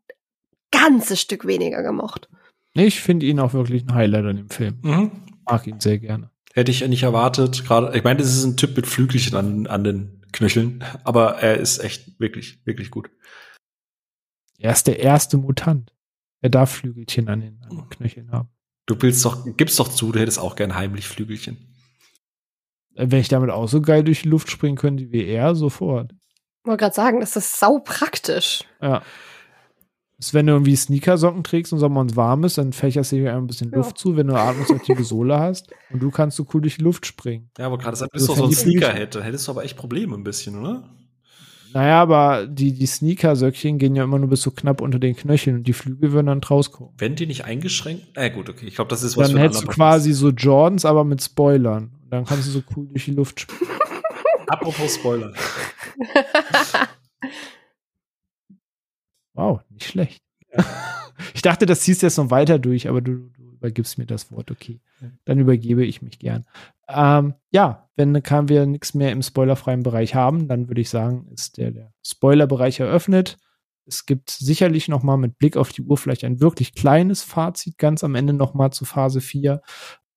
ganzes 0.72 1.22
Stück 1.22 1.46
weniger 1.46 1.84
gemocht. 1.84 2.30
Ich 2.74 3.02
finde 3.02 3.26
ihn 3.26 3.40
auch 3.40 3.54
wirklich 3.54 3.84
ein 3.84 3.94
Highlight 3.94 4.26
an 4.26 4.38
dem 4.38 4.50
Film. 4.50 4.80
Mhm. 4.82 5.12
Mag 5.46 5.68
ihn 5.68 5.80
sehr 5.80 6.00
gerne. 6.00 6.30
Hätte 6.54 6.72
ich 6.72 6.88
nicht 6.88 7.04
erwartet. 7.04 7.66
Gerade, 7.66 7.96
ich 7.98 8.04
meine, 8.04 8.20
das 8.20 8.34
ist 8.34 8.44
ein 8.44 8.58
Typ 8.58 8.76
mit 8.76 8.88
Flügelchen 8.88 9.36
an, 9.36 9.68
an 9.68 9.84
den 9.84 10.22
Knöcheln, 10.32 10.84
aber 11.04 11.36
er 11.40 11.58
ist 11.58 11.80
echt 11.80 12.20
wirklich, 12.20 12.66
wirklich 12.66 12.92
gut. 12.92 13.10
Er 14.58 14.72
ist 14.72 14.88
der 14.88 15.00
erste 15.00 15.38
Mutant. 15.38 15.94
Er 16.42 16.50
darf 16.50 16.72
Flügelchen 16.72 17.28
an 17.28 17.42
den, 17.42 17.62
an 17.64 17.78
den 17.78 17.90
Knöcheln 17.90 18.32
haben. 18.32 18.50
Du 18.86 18.96
willst 19.00 19.24
doch, 19.26 19.46
gibst 19.58 19.80
doch 19.80 19.90
zu, 19.90 20.12
du 20.12 20.20
hättest 20.20 20.40
auch 20.40 20.56
gern 20.56 20.76
heimlich 20.76 21.08
Flügelchen. 21.08 21.71
Wenn 22.96 23.20
ich 23.20 23.30
damit 23.30 23.50
auch 23.50 23.68
so 23.68 23.82
geil 23.82 24.04
durch 24.04 24.24
die 24.24 24.30
Luft 24.30 24.50
springen 24.50 24.76
könnte 24.76 25.12
wie 25.12 25.26
er, 25.26 25.56
sofort. 25.56 26.12
Ich 26.12 26.68
wollte 26.68 26.82
gerade 26.82 26.96
sagen, 26.96 27.20
das 27.20 27.36
ist 27.36 27.60
sau 27.60 27.80
praktisch. 27.80 28.64
Ja. 28.82 29.02
Das, 30.18 30.36
wenn 30.36 30.46
du 30.46 30.54
irgendwie 30.54 30.76
Sneakersocken 30.76 31.44
trägst 31.44 31.74
und 31.74 31.80
Sommer 31.80 32.00
und 32.02 32.16
warm 32.16 32.44
ist, 32.44 32.60
dann 32.60 32.74
fächerst 32.74 33.12
du 33.12 33.16
dir 33.16 33.36
ein 33.36 33.48
bisschen 33.48 33.72
Luft 33.72 33.92
ja. 33.92 33.96
zu, 33.96 34.18
wenn 34.18 34.28
du 34.28 34.36
eine 34.36 34.44
atmungsaktive 34.44 35.04
Sohle 35.04 35.40
hast 35.40 35.72
und 35.92 36.04
du 36.04 36.12
kannst 36.12 36.38
so 36.38 36.46
cool 36.54 36.62
durch 36.62 36.78
die 36.78 36.84
Luft 36.84 37.08
springen. 37.08 37.50
Ja, 37.58 37.66
aber 37.66 37.80
gerade 37.80 37.94
gesagt, 37.94 38.12
bist 38.12 38.30
du 38.30 38.36
so 38.36 38.46
ein 38.46 38.52
Sneakerhead, 38.52 39.16
dann 39.16 39.24
hättest 39.24 39.48
du 39.48 39.52
aber 39.54 39.64
echt 39.64 39.78
Probleme 39.78 40.16
ein 40.16 40.24
bisschen, 40.24 40.60
oder? 40.60 40.84
Naja, 41.74 42.02
aber 42.02 42.46
die, 42.48 42.74
die 42.74 42.86
Sneaker-Söckchen 42.86 43.78
gehen 43.78 43.96
ja 43.96 44.04
immer 44.04 44.20
nur 44.20 44.30
bis 44.30 44.42
so 44.42 44.52
knapp 44.52 44.82
unter 44.82 45.00
den 45.00 45.16
Knöcheln 45.16 45.58
und 45.58 45.68
die 45.68 45.74
Flügel 45.74 46.12
würden 46.12 46.28
dann 46.28 46.44
rauskommen. 46.44 46.94
Wenn 46.98 47.16
die 47.16 47.26
nicht 47.26 47.46
eingeschränkt? 47.46 48.04
Äh, 48.16 48.30
gut, 48.30 48.50
okay. 48.50 48.68
Ich 48.68 48.76
glaube, 48.76 48.90
das 48.90 49.04
ist 49.04 49.18
was 49.18 49.32
Dann 49.32 49.40
hättest 49.40 49.64
du 49.64 49.68
quasi 49.68 50.14
so 50.14 50.30
Jordans, 50.30 50.86
aber 50.86 51.04
mit 51.04 51.24
Spoilern. 51.24 51.92
Und 52.12 52.18
dann 52.18 52.26
kannst 52.26 52.46
du 52.46 52.52
so 52.52 52.62
cool 52.76 52.88
durch 52.88 53.06
die 53.06 53.12
Luft 53.12 53.40
springen. 53.40 53.72
Apropos 54.48 54.96
Spoiler. 54.96 55.34
wow, 59.34 59.62
nicht 59.70 59.88
schlecht. 59.88 60.22
Ich 61.36 61.44
dachte, 61.44 61.68
das 61.68 61.82
ziehst 61.82 62.02
du 62.02 62.08
jetzt 62.08 62.18
noch 62.18 62.32
weiter 62.32 62.58
durch, 62.58 62.90
aber 62.90 63.00
du, 63.00 63.30
du 63.30 63.52
übergibst 63.54 64.00
mir 64.00 64.08
das 64.08 64.32
Wort, 64.32 64.50
okay. 64.50 64.82
Dann 65.24 65.40
übergebe 65.40 65.86
ich 65.86 66.02
mich 66.02 66.18
gern. 66.18 66.46
Ähm, 66.90 67.36
ja, 67.52 67.90
wenn 67.96 68.22
kann 68.24 68.50
wir 68.50 68.66
nichts 68.66 68.96
mehr 68.96 69.12
im 69.12 69.22
spoilerfreien 69.22 69.84
Bereich 69.84 70.16
haben, 70.16 70.48
dann 70.48 70.68
würde 70.68 70.82
ich 70.82 70.90
sagen, 70.90 71.28
ist 71.32 71.58
der, 71.58 71.72
der 71.72 71.94
Spoilerbereich 72.04 72.80
eröffnet. 72.80 73.38
Es 73.86 74.08
gibt 74.08 74.32
sicherlich 74.32 74.88
noch 74.88 75.04
mal 75.04 75.18
mit 75.18 75.38
Blick 75.38 75.58
auf 75.58 75.72
die 75.72 75.84
Uhr 75.84 75.98
vielleicht 75.98 76.24
ein 76.24 76.42
wirklich 76.42 76.74
kleines 76.74 77.24
Fazit 77.24 77.78
ganz 77.78 78.04
am 78.04 78.16
Ende 78.16 78.34
noch 78.34 78.56
mal 78.56 78.72
zu 78.72 78.84
Phase 78.86 79.22
4 79.22 79.62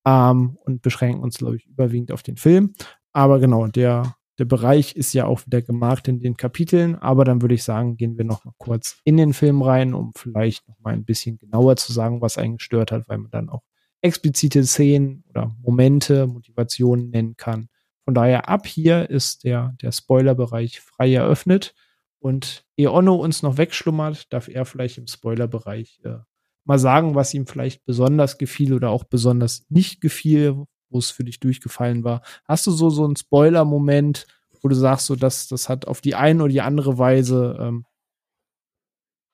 ähm, 0.05 0.58
und 0.65 0.83
beschränken 0.83 1.23
uns, 1.23 1.39
glaube 1.39 1.57
ich, 1.57 1.66
überwiegend 1.66 2.12
auf 2.12 2.23
den 2.23 2.36
Film. 2.36 2.74
Aber 3.12 3.39
genau, 3.39 3.66
der, 3.68 4.16
der 4.39 4.44
Bereich 4.44 4.97
ist 4.97 5.12
ja 5.12 5.26
auch 5.26 5.47
wieder 5.47 5.62
gemarkt 5.62 6.08
in 6.08 6.20
den 6.20 6.36
Kapiteln. 6.36 6.97
Aber 6.97 7.24
dann 7.24 7.42
würde 7.42 7.55
ich 7.55 7.62
sagen, 7.62 7.97
gehen 7.97 8.18
wir 8.18 8.24
noch 8.24 8.44
mal 8.44 8.55
kurz 8.58 8.99
in 9.05 9.16
den 9.16 9.33
Film 9.33 9.62
rein, 9.62 9.94
um 9.94 10.12
vielleicht 10.15 10.68
noch 10.68 10.78
mal 10.81 10.92
ein 10.92 11.05
bisschen 11.05 11.39
genauer 11.39 11.76
zu 11.76 11.92
sagen, 11.92 12.20
was 12.20 12.39
einen 12.39 12.57
gestört 12.57 12.92
hat, 12.92 13.08
weil 13.08 13.18
man 13.18 13.31
dann 13.31 13.49
auch 13.49 13.62
explizite 14.02 14.65
Szenen 14.65 15.24
oder 15.31 15.50
Momente, 15.62 16.26
Motivationen 16.26 17.10
nennen 17.10 17.36
kann, 17.36 17.68
Von 18.05 18.12
daher 18.12 18.50
ab 18.50 18.66
hier 18.66 19.08
ist 19.08 19.44
der, 19.44 19.74
der 19.81 19.91
Spoilerbereich 19.91 20.81
frei 20.81 21.15
eröffnet. 21.15 21.74
Und 22.18 22.66
ehe 22.76 22.92
Onno 22.92 23.15
uns 23.15 23.42
noch 23.42 23.57
wegschlummert, 23.57 24.31
darf 24.33 24.49
er 24.49 24.66
vielleicht 24.66 24.99
im 24.99 25.07
Spoilerbereich 25.07 26.00
äh, 26.05 26.18
mal 26.65 26.78
sagen, 26.78 27.15
was 27.15 27.34
ihm 27.34 27.47
vielleicht 27.47 27.84
besonders 27.84 28.39
gefiel 28.39 28.73
oder 28.75 28.91
auch 28.91 29.05
besonders 29.05 29.65
nicht 29.68 30.01
gefiel, 30.01 30.65
wo 30.91 30.99
es 30.99 31.10
für 31.10 31.25
dich 31.25 31.41
durchgefallen 31.41 32.05
war. 32.05 32.23
Hast 32.44 32.67
du 32.67 32.70
so, 32.70 32.91
so 32.91 33.05
einen 33.05 33.17
Spoiler-Moment, 33.17 34.26
wo 34.62 34.68
du 34.68 34.75
sagst, 34.75 35.07
so, 35.07 35.17
dass 35.17 35.49
das 35.49 35.68
hat 35.68 35.86
auf 35.86 36.01
die 36.01 36.15
eine 36.15 36.43
oder 36.43 36.52
die 36.52 36.62
andere 36.62 36.99
Weise 36.99 37.59
ähm, 37.60 37.84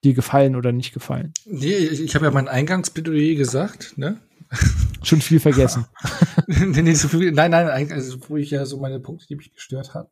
dir 0.03 0.13
gefallen 0.13 0.55
oder 0.55 0.71
nicht 0.71 0.93
gefallen? 0.93 1.33
Nee, 1.45 1.75
ich, 1.75 2.01
ich 2.01 2.15
habe 2.15 2.25
ja 2.25 2.31
mein 2.31 2.47
Eingangsplädoyer 2.47 3.35
gesagt, 3.35 3.97
ne? 3.97 4.19
Schon 5.03 5.21
viel 5.21 5.39
vergessen. 5.39 5.85
nee, 6.47 6.81
nee, 6.81 6.93
so 6.93 7.07
viel, 7.07 7.31
nein, 7.31 7.51
nein, 7.51 7.91
also, 7.91 8.17
wo 8.27 8.37
ich 8.37 8.51
ja 8.51 8.65
so 8.65 8.77
meine 8.77 8.99
Punkte, 8.99 9.27
die 9.27 9.35
mich 9.35 9.53
gestört 9.53 9.93
haben. 9.93 10.09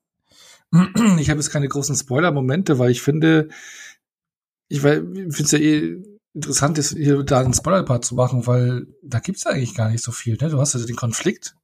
Ich 1.20 1.30
habe 1.32 1.40
jetzt 1.40 1.50
keine 1.50 1.68
großen 1.68 1.96
Spoiler-Momente, 1.96 2.78
weil 2.78 2.92
ich 2.92 3.02
finde, 3.02 3.50
ich 4.68 4.82
finde 4.82 5.28
es 5.28 5.52
ja 5.52 5.58
eh 5.58 5.98
interessant, 6.40 6.78
ist 6.78 6.94
hier 6.94 7.24
da 7.24 7.42
einen 7.42 7.54
Spoiler-Part 7.54 8.06
zu 8.06 8.16
machen, 8.16 8.48
weil 8.48 8.88
da 9.04 9.20
gibt's 9.20 9.44
ja 9.44 9.52
eigentlich 9.52 9.76
gar 9.76 9.90
nicht 9.90 10.04
so 10.04 10.12
viel. 10.12 10.38
Ne? 10.40 10.50
Du 10.50 10.60
hast 10.60 10.74
ja 10.74 10.80
den 10.80 10.96
Konflikt 10.96 11.56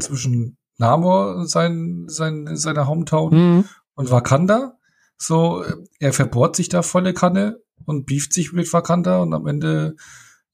zwischen 0.00 0.56
Namor, 0.78 1.46
sein, 1.46 2.06
sein, 2.08 2.56
seiner 2.56 2.88
Hometown 2.88 3.34
mhm. 3.34 3.64
und 3.94 4.10
Wakanda. 4.10 4.78
So, 5.16 5.64
er 6.00 6.12
verbohrt 6.12 6.56
sich 6.56 6.68
da 6.68 6.82
volle 6.82 7.14
Kanne 7.14 7.60
und 7.84 8.06
beeft 8.06 8.32
sich 8.32 8.52
mit 8.52 8.72
Wakanda 8.72 9.20
und 9.20 9.34
am 9.34 9.46
Ende, 9.46 9.94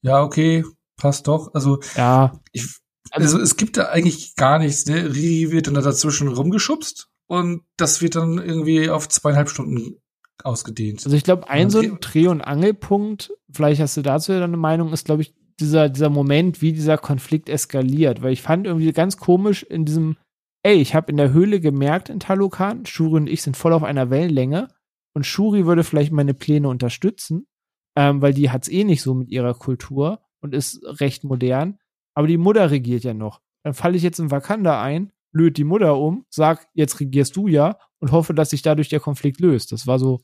ja, 0.01 0.21
okay, 0.21 0.63
passt 0.97 1.27
doch. 1.27 1.53
Also, 1.53 1.79
ja. 1.95 2.39
Ich, 2.51 2.67
also 3.09 3.39
es 3.39 3.55
gibt 3.55 3.77
da 3.77 3.85
eigentlich 3.85 4.35
gar 4.35 4.59
nichts. 4.59 4.85
Ne? 4.85 5.15
Riri 5.15 5.51
wird 5.51 5.67
dann 5.67 5.73
dazwischen 5.73 6.27
rumgeschubst 6.27 7.09
und 7.27 7.63
das 7.77 8.01
wird 8.01 8.15
dann 8.15 8.37
irgendwie 8.37 8.89
auf 8.89 9.09
zweieinhalb 9.09 9.49
Stunden 9.49 9.95
ausgedehnt. 10.45 11.05
Also 11.05 11.15
ich 11.15 11.23
glaube, 11.23 11.49
ein 11.49 11.69
so 11.69 11.79
ein 11.79 11.97
Dreh- 11.99 12.27
und 12.27 12.41
Angelpunkt, 12.41 13.33
vielleicht 13.51 13.81
hast 13.81 13.97
du 13.97 14.01
dazu 14.01 14.31
ja 14.31 14.43
eine 14.43 14.57
Meinung, 14.57 14.93
ist, 14.93 15.05
glaube 15.05 15.21
ich, 15.21 15.33
dieser, 15.59 15.89
dieser 15.89 16.09
Moment, 16.09 16.61
wie 16.61 16.73
dieser 16.73 16.97
Konflikt 16.97 17.49
eskaliert. 17.49 18.21
Weil 18.21 18.33
ich 18.33 18.41
fand 18.41 18.67
irgendwie 18.67 18.91
ganz 18.91 19.17
komisch 19.17 19.63
in 19.63 19.85
diesem, 19.85 20.17
ey, 20.63 20.75
ich 20.75 20.95
habe 20.95 21.11
in 21.11 21.17
der 21.17 21.33
Höhle 21.33 21.59
gemerkt 21.59 22.09
in 22.09 22.19
Talokan, 22.19 22.85
Shuri 22.85 23.17
und 23.17 23.27
ich 23.27 23.41
sind 23.41 23.57
voll 23.57 23.73
auf 23.73 23.83
einer 23.83 24.09
Wellenlänge 24.09 24.69
und 25.13 25.25
Shuri 25.25 25.65
würde 25.65 25.83
vielleicht 25.83 26.11
meine 26.11 26.33
Pläne 26.33 26.69
unterstützen, 26.69 27.47
ähm, 27.95 28.21
weil 28.21 28.33
die 28.33 28.49
hat's 28.49 28.69
eh 28.69 28.83
nicht 28.83 29.01
so 29.01 29.13
mit 29.13 29.29
ihrer 29.29 29.53
Kultur 29.53 30.21
und 30.41 30.55
ist 30.55 30.81
recht 30.83 31.23
modern. 31.23 31.77
Aber 32.13 32.27
die 32.27 32.37
Mutter 32.37 32.71
regiert 32.71 33.03
ja 33.03 33.13
noch. 33.13 33.41
Dann 33.63 33.73
falle 33.73 33.97
ich 33.97 34.03
jetzt 34.03 34.19
in 34.19 34.31
Wakanda 34.31 34.81
ein, 34.81 35.11
löt 35.31 35.57
die 35.57 35.63
Mutter 35.63 35.97
um, 35.97 36.25
sag, 36.29 36.67
jetzt 36.73 36.99
regierst 36.99 37.35
du 37.35 37.47
ja 37.47 37.77
und 37.99 38.11
hoffe, 38.11 38.33
dass 38.33 38.49
sich 38.49 38.61
dadurch 38.61 38.89
der 38.89 38.99
Konflikt 38.99 39.39
löst. 39.39 39.71
Das 39.71 39.87
war 39.87 39.99
so, 39.99 40.21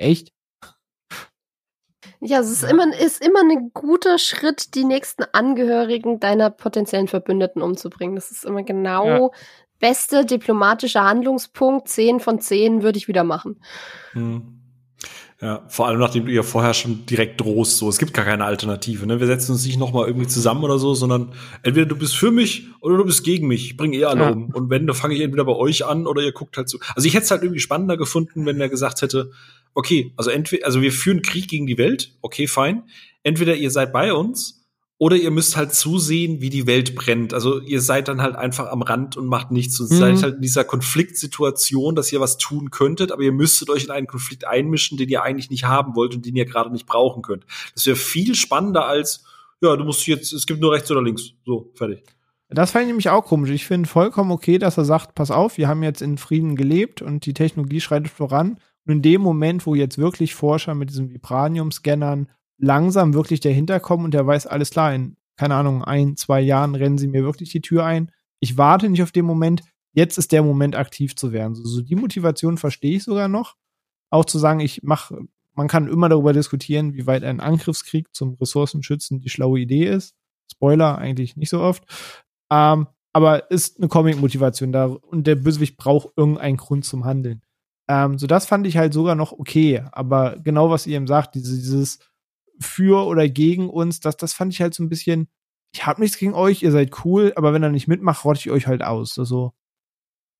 echt? 0.00 0.32
Ja, 2.20 2.40
es 2.40 2.50
ist 2.50 2.64
immer, 2.64 2.86
ist 2.98 3.24
immer 3.24 3.40
ein 3.40 3.70
guter 3.72 4.18
Schritt, 4.18 4.74
die 4.74 4.84
nächsten 4.84 5.24
Angehörigen 5.32 6.20
deiner 6.20 6.50
potenziellen 6.50 7.08
Verbündeten 7.08 7.62
umzubringen. 7.62 8.14
Das 8.14 8.30
ist 8.30 8.44
immer 8.44 8.62
genau 8.62 9.06
ja. 9.06 9.30
beste 9.78 10.26
diplomatische 10.26 11.02
Handlungspunkt. 11.02 11.88
Zehn 11.88 12.20
von 12.20 12.38
zehn 12.40 12.82
würde 12.82 12.98
ich 12.98 13.08
wieder 13.08 13.24
machen. 13.24 13.62
Hm. 14.12 14.60
Ja, 15.40 15.64
vor 15.68 15.86
allem 15.86 15.98
nachdem 15.98 16.26
du 16.26 16.32
ja 16.32 16.42
vorher 16.42 16.74
schon 16.74 17.06
direkt 17.06 17.40
drohst, 17.40 17.78
so 17.78 17.88
es 17.88 17.96
gibt 17.96 18.12
gar 18.12 18.26
keine 18.26 18.44
Alternative. 18.44 19.06
Ne? 19.06 19.20
Wir 19.20 19.26
setzen 19.26 19.52
uns 19.52 19.64
nicht 19.64 19.78
noch 19.78 19.90
mal 19.90 20.06
irgendwie 20.06 20.26
zusammen 20.26 20.62
oder 20.64 20.78
so, 20.78 20.92
sondern 20.92 21.32
entweder 21.62 21.86
du 21.86 21.96
bist 21.96 22.14
für 22.14 22.30
mich 22.30 22.66
oder 22.82 22.98
du 22.98 23.06
bist 23.06 23.24
gegen 23.24 23.48
mich. 23.48 23.64
Ich 23.64 23.76
bringe 23.78 23.96
eh 23.96 24.04
alle 24.04 24.20
ja. 24.20 24.30
um. 24.30 24.50
Und 24.50 24.68
wenn, 24.68 24.86
dann 24.86 24.94
fange 24.94 25.14
ich 25.14 25.22
entweder 25.22 25.46
bei 25.46 25.54
euch 25.54 25.86
an 25.86 26.06
oder 26.06 26.20
ihr 26.20 26.32
guckt 26.32 26.58
halt 26.58 26.68
so. 26.68 26.78
Also 26.94 27.08
ich 27.08 27.14
hätte 27.14 27.24
es 27.24 27.30
halt 27.30 27.42
irgendwie 27.42 27.60
spannender 27.60 27.96
gefunden, 27.96 28.44
wenn 28.44 28.60
er 28.60 28.68
gesagt 28.68 29.00
hätte, 29.00 29.30
okay, 29.74 30.12
also 30.16 30.30
entweder, 30.30 30.66
also 30.66 30.82
wir 30.82 30.92
führen 30.92 31.22
Krieg 31.22 31.48
gegen 31.48 31.66
die 31.66 31.78
Welt, 31.78 32.16
okay, 32.20 32.46
fein. 32.46 32.84
Entweder 33.22 33.54
ihr 33.54 33.70
seid 33.70 33.92
bei 33.92 34.12
uns 34.12 34.60
oder 35.00 35.16
ihr 35.16 35.30
müsst 35.30 35.56
halt 35.56 35.74
zusehen, 35.74 36.42
wie 36.42 36.50
die 36.50 36.66
Welt 36.66 36.94
brennt. 36.94 37.32
Also 37.32 37.60
ihr 37.60 37.80
seid 37.80 38.08
dann 38.08 38.20
halt 38.20 38.36
einfach 38.36 38.70
am 38.70 38.82
Rand 38.82 39.16
und 39.16 39.26
macht 39.26 39.50
nichts. 39.50 39.80
Und 39.80 39.90
mhm. 39.90 39.96
seid 39.96 40.22
halt 40.22 40.34
in 40.36 40.42
dieser 40.42 40.64
Konfliktsituation, 40.64 41.94
dass 41.94 42.12
ihr 42.12 42.20
was 42.20 42.36
tun 42.36 42.70
könntet, 42.70 43.10
aber 43.10 43.22
ihr 43.22 43.32
müsstet 43.32 43.70
euch 43.70 43.84
in 43.84 43.90
einen 43.90 44.06
Konflikt 44.06 44.46
einmischen, 44.46 44.98
den 44.98 45.08
ihr 45.08 45.22
eigentlich 45.22 45.48
nicht 45.48 45.64
haben 45.64 45.96
wollt 45.96 46.14
und 46.14 46.26
den 46.26 46.36
ihr 46.36 46.44
gerade 46.44 46.70
nicht 46.70 46.86
brauchen 46.86 47.22
könnt. 47.22 47.46
Das 47.74 47.86
wäre 47.86 47.96
viel 47.96 48.34
spannender 48.34 48.86
als, 48.86 49.24
ja, 49.62 49.74
du 49.74 49.84
musst 49.84 50.06
jetzt, 50.06 50.34
es 50.34 50.46
gibt 50.46 50.60
nur 50.60 50.72
rechts 50.72 50.90
oder 50.90 51.02
links. 51.02 51.32
So, 51.46 51.70
fertig. 51.74 52.02
Das 52.50 52.72
fand 52.72 52.82
ich 52.82 52.88
nämlich 52.88 53.08
auch 53.08 53.24
komisch. 53.24 53.50
Ich 53.50 53.64
finde 53.64 53.88
vollkommen 53.88 54.32
okay, 54.32 54.58
dass 54.58 54.76
er 54.76 54.84
sagt, 54.84 55.14
pass 55.14 55.30
auf, 55.30 55.56
wir 55.56 55.68
haben 55.68 55.82
jetzt 55.82 56.02
in 56.02 56.18
Frieden 56.18 56.56
gelebt 56.56 57.00
und 57.00 57.24
die 57.24 57.32
Technologie 57.32 57.80
schreitet 57.80 58.10
voran. 58.10 58.58
Und 58.86 58.94
in 58.94 59.02
dem 59.02 59.20
Moment, 59.20 59.66
wo 59.66 59.74
jetzt 59.74 59.98
wirklich 59.98 60.34
Forscher 60.34 60.74
mit 60.74 60.90
diesen 60.90 61.10
Vibranium-Scannern 61.10 62.28
langsam 62.58 63.14
wirklich 63.14 63.40
dahinter 63.40 63.80
kommen 63.80 64.04
und 64.04 64.14
der 64.14 64.26
weiß, 64.26 64.46
alles 64.46 64.70
klar, 64.70 64.94
in, 64.94 65.16
keine 65.36 65.54
Ahnung, 65.54 65.84
ein, 65.84 66.16
zwei 66.16 66.40
Jahren 66.40 66.74
rennen 66.74 66.98
sie 66.98 67.08
mir 67.08 67.24
wirklich 67.24 67.50
die 67.50 67.62
Tür 67.62 67.84
ein. 67.84 68.12
Ich 68.40 68.58
warte 68.58 68.88
nicht 68.88 69.02
auf 69.02 69.12
den 69.12 69.24
Moment, 69.24 69.62
jetzt 69.92 70.18
ist 70.18 70.32
der 70.32 70.42
Moment, 70.42 70.76
aktiv 70.76 71.16
zu 71.16 71.32
werden. 71.32 71.54
So, 71.54 71.64
so 71.64 71.82
die 71.82 71.96
Motivation 71.96 72.58
verstehe 72.58 72.96
ich 72.96 73.04
sogar 73.04 73.28
noch. 73.28 73.56
Auch 74.10 74.24
zu 74.24 74.38
sagen, 74.38 74.60
ich 74.60 74.82
mache, 74.82 75.18
man 75.54 75.68
kann 75.68 75.88
immer 75.88 76.08
darüber 76.08 76.32
diskutieren, 76.32 76.94
wie 76.94 77.06
weit 77.06 77.24
ein 77.24 77.40
Angriffskrieg 77.40 78.08
zum 78.14 78.34
Ressourcenschützen 78.34 79.20
die 79.20 79.30
schlaue 79.30 79.60
Idee 79.60 79.86
ist. 79.86 80.14
Spoiler, 80.50 80.98
eigentlich 80.98 81.36
nicht 81.36 81.50
so 81.50 81.60
oft. 81.60 81.84
Ähm, 82.50 82.88
aber 83.12 83.50
ist 83.50 83.78
eine 83.78 83.88
Comic-Motivation 83.88 84.72
da 84.72 84.86
und 84.86 85.26
der 85.26 85.34
Bösewicht 85.34 85.76
braucht 85.76 86.10
irgendeinen 86.16 86.56
Grund 86.56 86.84
zum 86.84 87.04
Handeln. 87.04 87.42
Ähm, 87.90 88.18
so 88.18 88.28
das 88.28 88.46
fand 88.46 88.68
ich 88.68 88.76
halt 88.76 88.94
sogar 88.94 89.16
noch 89.16 89.32
okay. 89.32 89.82
Aber 89.90 90.36
genau 90.44 90.70
was 90.70 90.86
ihr 90.86 90.94
eben 90.94 91.08
sagt, 91.08 91.34
dieses, 91.34 91.58
dieses 91.58 91.98
für 92.60 93.04
oder 93.04 93.28
gegen 93.28 93.68
uns, 93.68 93.98
das, 93.98 94.16
das 94.16 94.32
fand 94.32 94.52
ich 94.52 94.62
halt 94.62 94.74
so 94.74 94.84
ein 94.84 94.88
bisschen, 94.88 95.28
ich 95.72 95.84
hab 95.86 95.98
nichts 95.98 96.16
gegen 96.16 96.32
euch, 96.32 96.62
ihr 96.62 96.70
seid 96.70 97.04
cool, 97.04 97.32
aber 97.34 97.52
wenn 97.52 97.64
er 97.64 97.70
nicht 97.70 97.88
mitmacht, 97.88 98.24
rotte 98.24 98.38
ich 98.38 98.50
euch 98.52 98.68
halt 98.68 98.84
aus. 98.84 99.18
Also, 99.18 99.54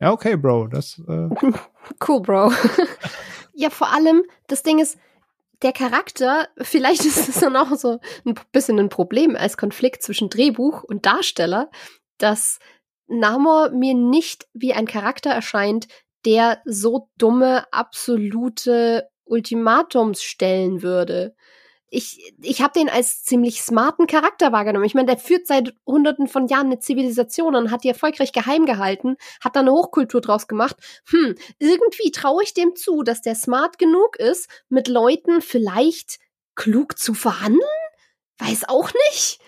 ja, 0.01 0.13
okay, 0.13 0.37
Bro, 0.37 0.69
das. 0.69 1.03
Äh 1.09 1.29
cool, 2.09 2.21
Bro. 2.23 2.53
ja, 3.53 3.69
vor 3.69 3.93
allem, 3.93 4.23
das 4.47 4.63
Ding 4.63 4.79
ist, 4.79 4.97
der 5.63 5.73
Charakter, 5.73 6.47
vielleicht 6.61 7.05
ist 7.05 7.29
es 7.29 7.41
dann 7.41 7.57
auch 7.57 7.75
so 7.75 7.99
ein 8.25 8.35
bisschen 8.53 8.79
ein 8.79 8.91
Problem 8.91 9.35
als 9.35 9.57
Konflikt 9.57 10.05
zwischen 10.05 10.31
Drehbuch 10.31 10.85
und 10.85 11.05
Darsteller, 11.05 11.69
dass 12.19 12.61
Namor 13.09 13.71
mir 13.71 13.95
nicht 13.95 14.47
wie 14.53 14.73
ein 14.73 14.87
Charakter 14.87 15.31
erscheint, 15.31 15.89
der 16.25 16.61
so 16.65 17.09
dumme, 17.19 17.73
absolute 17.73 19.09
Ultimatums 19.25 20.23
stellen 20.23 20.83
würde 20.83 21.35
ich, 21.91 22.33
ich 22.41 22.63
habe 22.63 22.73
den 22.73 22.89
als 22.89 23.25
ziemlich 23.25 23.63
smarten 23.63 24.07
Charakter 24.07 24.53
wahrgenommen. 24.53 24.85
Ich 24.85 24.95
meine, 24.95 25.07
der 25.07 25.19
führt 25.19 25.47
seit 25.47 25.75
hunderten 25.85 26.29
von 26.29 26.47
Jahren 26.47 26.67
eine 26.67 26.79
Zivilisation 26.79 27.57
und 27.57 27.71
hat 27.71 27.83
die 27.83 27.89
erfolgreich 27.89 28.33
geheim 28.33 28.65
gehalten, 28.65 29.17
hat 29.43 29.57
da 29.57 29.61
eine 29.61 29.73
Hochkultur 29.73 30.21
draus 30.21 30.47
gemacht. 30.47 30.77
Hm, 31.11 31.35
irgendwie 31.59 32.13
traue 32.13 32.45
ich 32.45 32.55
dem 32.55 32.77
zu, 32.77 33.03
dass 33.03 33.23
der 33.23 33.35
smart 33.35 33.79
genug 33.79 34.17
ist, 34.17 34.49
mit 34.69 34.87
Leuten 34.87 35.43
vielleicht 35.43 36.19
klug 36.55 36.97
zu 36.97 37.13
verhandeln? 37.13 37.61
Weiß 38.39 38.69
auch 38.69 38.91
nicht. 39.11 39.41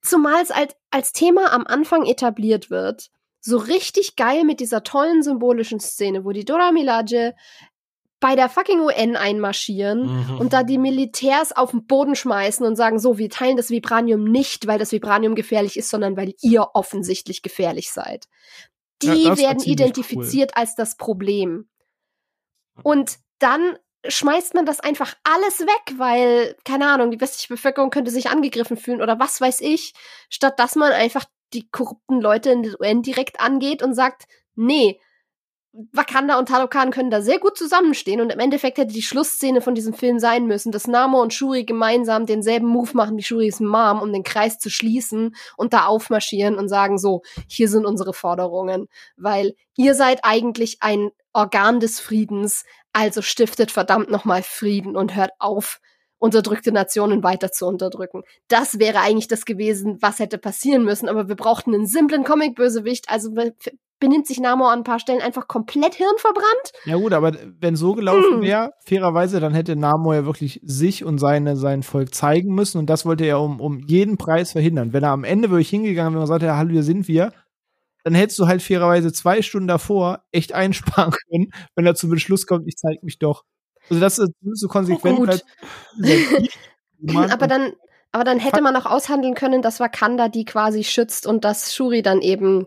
Zumal 0.00 0.40
es 0.40 0.52
als, 0.52 0.74
als 0.90 1.12
Thema 1.12 1.52
am 1.52 1.66
Anfang 1.66 2.06
etabliert 2.06 2.70
wird. 2.70 3.10
So 3.40 3.58
richtig 3.58 4.16
geil 4.16 4.44
mit 4.44 4.60
dieser 4.60 4.82
tollen 4.82 5.22
symbolischen 5.22 5.80
Szene, 5.80 6.24
wo 6.24 6.32
die 6.32 6.44
Dora 6.44 6.72
Milaje 6.72 7.34
bei 8.20 8.34
der 8.34 8.48
fucking 8.48 8.80
UN 8.80 9.16
einmarschieren 9.16 10.26
mhm. 10.26 10.38
und 10.38 10.52
da 10.52 10.64
die 10.64 10.78
Militärs 10.78 11.52
auf 11.52 11.70
den 11.70 11.86
Boden 11.86 12.16
schmeißen 12.16 12.66
und 12.66 12.74
sagen, 12.74 12.98
so, 12.98 13.16
wir 13.16 13.30
teilen 13.30 13.56
das 13.56 13.70
Vibranium 13.70 14.24
nicht, 14.24 14.66
weil 14.66 14.78
das 14.78 14.90
Vibranium 14.90 15.34
gefährlich 15.34 15.76
ist, 15.76 15.88
sondern 15.88 16.16
weil 16.16 16.34
ihr 16.42 16.70
offensichtlich 16.74 17.42
gefährlich 17.42 17.92
seid. 17.92 18.26
Die 19.02 19.22
ja, 19.22 19.38
werden 19.38 19.62
identifiziert 19.62 20.52
cool. 20.56 20.60
als 20.60 20.74
das 20.74 20.96
Problem. 20.96 21.68
Und 22.82 23.18
dann 23.38 23.78
schmeißt 24.06 24.54
man 24.54 24.66
das 24.66 24.80
einfach 24.80 25.14
alles 25.22 25.60
weg, 25.60 25.94
weil, 25.98 26.56
keine 26.64 26.88
Ahnung, 26.88 27.10
die 27.10 27.20
westliche 27.20 27.54
Bevölkerung 27.54 27.90
könnte 27.90 28.10
sich 28.10 28.30
angegriffen 28.30 28.76
fühlen 28.76 29.02
oder 29.02 29.20
was 29.20 29.40
weiß 29.40 29.60
ich, 29.60 29.94
statt 30.28 30.58
dass 30.58 30.74
man 30.74 30.92
einfach 30.92 31.24
die 31.52 31.68
korrupten 31.68 32.20
Leute 32.20 32.50
in 32.50 32.62
der 32.62 32.80
UN 32.80 33.02
direkt 33.02 33.40
angeht 33.40 33.82
und 33.82 33.94
sagt, 33.94 34.24
nee, 34.54 35.00
Wakanda 35.92 36.38
und 36.38 36.48
Talokan 36.48 36.90
können 36.90 37.10
da 37.10 37.20
sehr 37.20 37.38
gut 37.38 37.56
zusammenstehen 37.56 38.20
und 38.20 38.32
im 38.32 38.40
Endeffekt 38.40 38.78
hätte 38.78 38.92
die 38.92 39.02
Schlussszene 39.02 39.60
von 39.60 39.74
diesem 39.74 39.92
Film 39.92 40.18
sein 40.18 40.46
müssen, 40.46 40.72
dass 40.72 40.88
Namo 40.88 41.20
und 41.20 41.32
Shuri 41.32 41.64
gemeinsam 41.64 42.26
denselben 42.26 42.66
Move 42.66 42.90
machen 42.94 43.16
wie 43.16 43.22
Shuris 43.22 43.60
Mom, 43.60 44.00
um 44.00 44.12
den 44.12 44.24
Kreis 44.24 44.58
zu 44.58 44.70
schließen 44.70 45.36
und 45.56 45.74
da 45.74 45.86
aufmarschieren 45.86 46.56
und 46.56 46.68
sagen 46.68 46.98
so, 46.98 47.22
hier 47.48 47.68
sind 47.68 47.86
unsere 47.86 48.12
Forderungen, 48.12 48.88
weil 49.16 49.54
ihr 49.76 49.94
seid 49.94 50.20
eigentlich 50.24 50.78
ein 50.80 51.10
Organ 51.32 51.80
des 51.80 52.00
Friedens, 52.00 52.64
also 52.92 53.22
stiftet 53.22 53.70
verdammt 53.70 54.10
nochmal 54.10 54.42
Frieden 54.42 54.96
und 54.96 55.14
hört 55.14 55.32
auf, 55.38 55.80
unterdrückte 56.18 56.72
Nationen 56.72 57.22
weiter 57.22 57.52
zu 57.52 57.66
unterdrücken. 57.66 58.22
Das 58.48 58.78
wäre 58.78 59.00
eigentlich 59.00 59.28
das 59.28 59.44
gewesen, 59.44 59.98
was 60.00 60.18
hätte 60.18 60.38
passieren 60.38 60.84
müssen, 60.84 61.08
aber 61.08 61.28
wir 61.28 61.36
brauchten 61.36 61.74
einen 61.74 61.86
simplen 61.86 62.24
Comic-Bösewicht, 62.24 63.08
also 63.08 63.30
benimmt 64.00 64.26
sich 64.26 64.40
Namor 64.40 64.70
an 64.70 64.80
ein 64.80 64.84
paar 64.84 65.00
Stellen 65.00 65.20
einfach 65.20 65.48
komplett 65.48 65.94
hirnverbrannt. 65.94 66.72
Ja 66.84 66.96
gut, 66.96 67.12
aber 67.12 67.32
wenn 67.60 67.76
so 67.76 67.94
gelaufen 67.94 68.36
hm. 68.36 68.42
wäre, 68.42 68.72
fairerweise, 68.84 69.40
dann 69.40 69.54
hätte 69.54 69.76
Namor 69.76 70.14
ja 70.14 70.24
wirklich 70.24 70.60
sich 70.62 71.04
und 71.04 71.18
seine, 71.18 71.56
sein 71.56 71.82
Volk 71.82 72.14
zeigen 72.14 72.54
müssen 72.54 72.78
und 72.78 72.88
das 72.88 73.06
wollte 73.06 73.24
er 73.24 73.40
um, 73.40 73.60
um 73.60 73.80
jeden 73.80 74.16
Preis 74.16 74.52
verhindern. 74.52 74.92
Wenn 74.92 75.02
er 75.02 75.10
am 75.10 75.24
Ende 75.24 75.50
wirklich 75.50 75.70
hingegangen 75.70 76.12
wäre 76.12 76.20
und 76.20 76.26
gesagt 76.26 76.42
hätte, 76.42 76.56
hallo, 76.56 76.70
hier 76.70 76.82
sind 76.82 77.08
wir, 77.08 77.32
dann 78.04 78.14
hättest 78.14 78.38
du 78.38 78.46
halt 78.46 78.62
fairerweise 78.62 79.12
zwei 79.12 79.42
Stunden 79.42 79.68
davor 79.68 80.22
echt 80.32 80.52
einsparen 80.52 81.12
können, 81.30 81.50
wenn 81.74 81.86
er 81.86 81.94
zum 81.94 82.10
Beschluss 82.10 82.46
kommt, 82.46 82.66
ich 82.66 82.76
zeig 82.76 83.02
mich 83.02 83.18
doch. 83.18 83.44
Also 83.90 84.00
das 84.00 84.18
ist 84.18 84.32
so 84.54 84.68
konsequent. 84.68 85.18
Oh, 85.18 85.26
aber 87.30 87.46
dann, 87.46 87.72
aber 88.12 88.24
dann 88.24 88.38
hätte 88.38 88.62
man 88.62 88.76
auch 88.76 88.86
aushandeln 88.86 89.34
können, 89.34 89.62
dass 89.62 89.80
Wakanda 89.80 90.28
die 90.28 90.44
quasi 90.44 90.84
schützt 90.84 91.26
und 91.26 91.44
dass 91.44 91.74
Shuri 91.74 92.02
dann 92.02 92.20
eben 92.20 92.66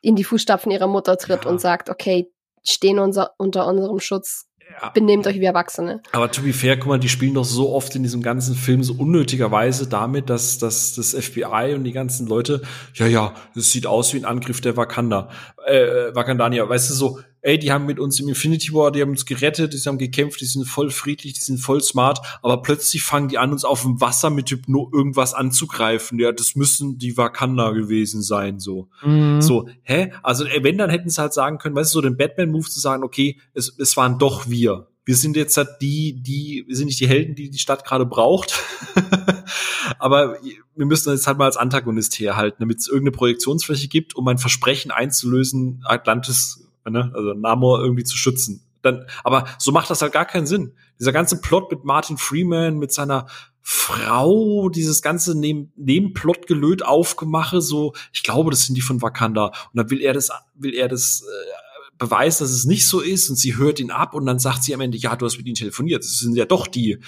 in 0.00 0.16
die 0.16 0.24
Fußstapfen 0.24 0.70
ihrer 0.70 0.86
Mutter 0.86 1.18
tritt 1.18 1.44
ja. 1.44 1.50
und 1.50 1.60
sagt, 1.60 1.90
okay, 1.90 2.30
stehen 2.64 2.98
unser, 2.98 3.32
unter 3.38 3.66
unserem 3.66 4.00
Schutz, 4.00 4.46
ja. 4.80 4.90
benehmt 4.90 5.26
euch 5.26 5.40
wie 5.40 5.44
Erwachsene. 5.44 6.02
Aber 6.12 6.30
to 6.30 6.42
be 6.42 6.52
fair, 6.52 6.76
guck 6.76 6.88
mal, 6.88 6.98
die 6.98 7.08
spielen 7.08 7.34
doch 7.34 7.44
so 7.44 7.72
oft 7.72 7.94
in 7.96 8.02
diesem 8.02 8.22
ganzen 8.22 8.54
Film 8.54 8.82
so 8.82 8.94
unnötigerweise 8.94 9.88
damit, 9.88 10.30
dass, 10.30 10.58
dass 10.58 10.94
das 10.94 11.14
FBI 11.14 11.74
und 11.74 11.84
die 11.84 11.92
ganzen 11.92 12.26
Leute, 12.26 12.62
ja, 12.94 13.06
ja, 13.06 13.34
das 13.54 13.70
sieht 13.70 13.86
aus 13.86 14.12
wie 14.14 14.18
ein 14.18 14.24
Angriff 14.24 14.60
der 14.60 14.76
Wakanda, 14.76 15.30
äh, 15.66 16.14
Wakandania, 16.14 16.68
weißt 16.68 16.90
du, 16.90 16.94
so, 16.94 17.20
ey, 17.46 17.60
die 17.60 17.70
haben 17.70 17.86
mit 17.86 18.00
uns 18.00 18.18
im 18.18 18.28
Infinity 18.28 18.72
War, 18.72 18.90
die 18.90 19.00
haben 19.00 19.10
uns 19.10 19.24
gerettet, 19.24 19.72
die 19.72 19.78
haben 19.88 19.98
gekämpft, 19.98 20.40
die 20.40 20.46
sind 20.46 20.66
voll 20.66 20.90
friedlich, 20.90 21.34
die 21.34 21.40
sind 21.40 21.58
voll 21.58 21.80
smart, 21.80 22.18
aber 22.42 22.60
plötzlich 22.60 23.04
fangen 23.04 23.28
die 23.28 23.38
an, 23.38 23.52
uns 23.52 23.64
auf 23.64 23.82
dem 23.82 24.00
Wasser 24.00 24.30
mit 24.30 24.50
Hypno 24.50 24.90
irgendwas 24.92 25.32
anzugreifen. 25.32 26.18
Ja, 26.18 26.32
das 26.32 26.56
müssen 26.56 26.98
die 26.98 27.16
Wakanda 27.16 27.70
gewesen 27.70 28.20
sein, 28.20 28.58
so. 28.58 28.88
Mhm. 29.04 29.40
So, 29.40 29.68
hä? 29.82 30.12
Also, 30.24 30.44
ey, 30.44 30.64
wenn, 30.64 30.76
dann 30.76 30.90
hätten 30.90 31.08
sie 31.08 31.20
halt 31.20 31.32
sagen 31.32 31.58
können, 31.58 31.76
weißt 31.76 31.94
du, 31.94 31.98
so 31.98 32.00
den 32.00 32.16
Batman-Move 32.16 32.68
zu 32.68 32.80
sagen, 32.80 33.04
okay, 33.04 33.38
es, 33.54 33.72
es 33.78 33.96
waren 33.96 34.18
doch 34.18 34.48
wir. 34.48 34.88
Wir 35.04 35.14
sind 35.14 35.36
jetzt 35.36 35.56
halt 35.56 35.68
die, 35.80 36.20
die, 36.20 36.64
wir 36.66 36.74
sind 36.74 36.86
nicht 36.86 36.98
die 36.98 37.06
Helden, 37.06 37.36
die 37.36 37.48
die 37.48 37.58
Stadt 37.60 37.84
gerade 37.84 38.06
braucht. 38.06 38.60
aber 40.00 40.36
wir 40.74 40.86
müssen 40.86 41.12
jetzt 41.12 41.28
halt 41.28 41.38
mal 41.38 41.44
als 41.44 41.56
Antagonist 41.56 42.18
herhalten, 42.18 42.56
damit 42.58 42.78
es 42.78 42.88
irgendeine 42.88 43.12
Projektionsfläche 43.12 43.86
gibt, 43.86 44.16
um 44.16 44.26
ein 44.26 44.38
Versprechen 44.38 44.90
einzulösen, 44.90 45.84
Atlantis 45.84 46.65
ne? 46.92 47.12
also 47.14 47.34
Namor 47.34 47.80
irgendwie 47.80 48.04
zu 48.04 48.16
schützen. 48.16 48.62
Dann, 48.82 49.06
aber 49.24 49.46
so 49.58 49.72
macht 49.72 49.90
das 49.90 50.02
halt 50.02 50.12
gar 50.12 50.26
keinen 50.26 50.46
Sinn. 50.46 50.72
Dieser 51.00 51.12
ganze 51.12 51.40
Plot 51.40 51.70
mit 51.70 51.84
Martin 51.84 52.18
Freeman, 52.18 52.78
mit 52.78 52.92
seiner 52.92 53.26
Frau, 53.68 54.68
dieses 54.68 55.02
ganze 55.02 55.36
Neben 55.36 55.72
Nebenplot-Gelöt 55.76 56.84
aufgemache, 56.84 57.60
so, 57.60 57.94
ich 58.12 58.22
glaube, 58.22 58.50
das 58.50 58.64
sind 58.64 58.76
die 58.76 58.80
von 58.80 59.02
Wakanda. 59.02 59.46
Und 59.46 59.74
dann 59.74 59.90
will 59.90 60.00
er 60.00 60.12
das, 60.12 60.30
will 60.54 60.72
er 60.72 60.86
das 60.86 61.22
äh, 61.22 61.96
beweisen, 61.98 62.44
dass 62.44 62.52
es 62.52 62.64
nicht 62.64 62.86
so 62.86 63.00
ist, 63.00 63.28
und 63.28 63.34
sie 63.34 63.56
hört 63.56 63.80
ihn 63.80 63.90
ab 63.90 64.14
und 64.14 64.24
dann 64.24 64.38
sagt 64.38 64.62
sie 64.62 64.72
am 64.72 64.80
Ende, 64.80 64.98
ja, 64.98 65.16
du 65.16 65.26
hast 65.26 65.36
mit 65.36 65.46
ihnen 65.46 65.56
telefoniert. 65.56 66.04
Das 66.04 66.20
sind 66.20 66.36
ja 66.36 66.44
doch 66.44 66.68
die. 66.68 67.00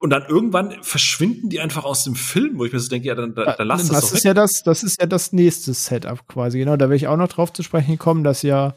Und 0.00 0.10
dann 0.10 0.24
irgendwann 0.28 0.82
verschwinden 0.82 1.48
die 1.48 1.60
einfach 1.60 1.84
aus 1.84 2.02
dem 2.02 2.16
Film, 2.16 2.58
wo 2.58 2.64
ich 2.64 2.72
mir 2.72 2.80
so 2.80 2.88
denke, 2.88 3.06
ja, 3.06 3.14
dann, 3.14 3.36
dann, 3.36 3.54
dann 3.56 3.66
lass 3.68 3.86
das, 3.86 4.00
das 4.00 4.04
ist 4.04 4.14
weg. 4.14 4.24
ja 4.24 4.34
das, 4.34 4.64
das 4.64 4.82
ist 4.82 5.00
ja 5.00 5.06
das 5.06 5.32
nächste 5.32 5.74
Setup 5.74 6.26
quasi. 6.26 6.58
Genau, 6.58 6.76
da 6.76 6.88
will 6.88 6.96
ich 6.96 7.06
auch 7.06 7.16
noch 7.16 7.28
drauf 7.28 7.52
zu 7.52 7.62
sprechen 7.62 7.98
kommen, 7.98 8.24
dass 8.24 8.42
ja 8.42 8.74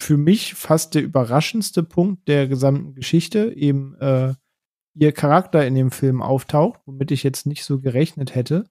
für 0.00 0.16
mich 0.16 0.54
fast 0.54 0.94
der 0.94 1.02
überraschendste 1.02 1.82
Punkt 1.82 2.28
der 2.28 2.46
gesamten 2.48 2.94
Geschichte 2.94 3.52
eben 3.54 3.94
äh, 3.96 4.34
ihr 4.94 5.12
Charakter 5.12 5.66
in 5.66 5.74
dem 5.74 5.90
Film 5.90 6.22
auftaucht, 6.22 6.80
womit 6.86 7.10
ich 7.10 7.22
jetzt 7.22 7.46
nicht 7.46 7.64
so 7.64 7.80
gerechnet 7.80 8.34
hätte, 8.34 8.64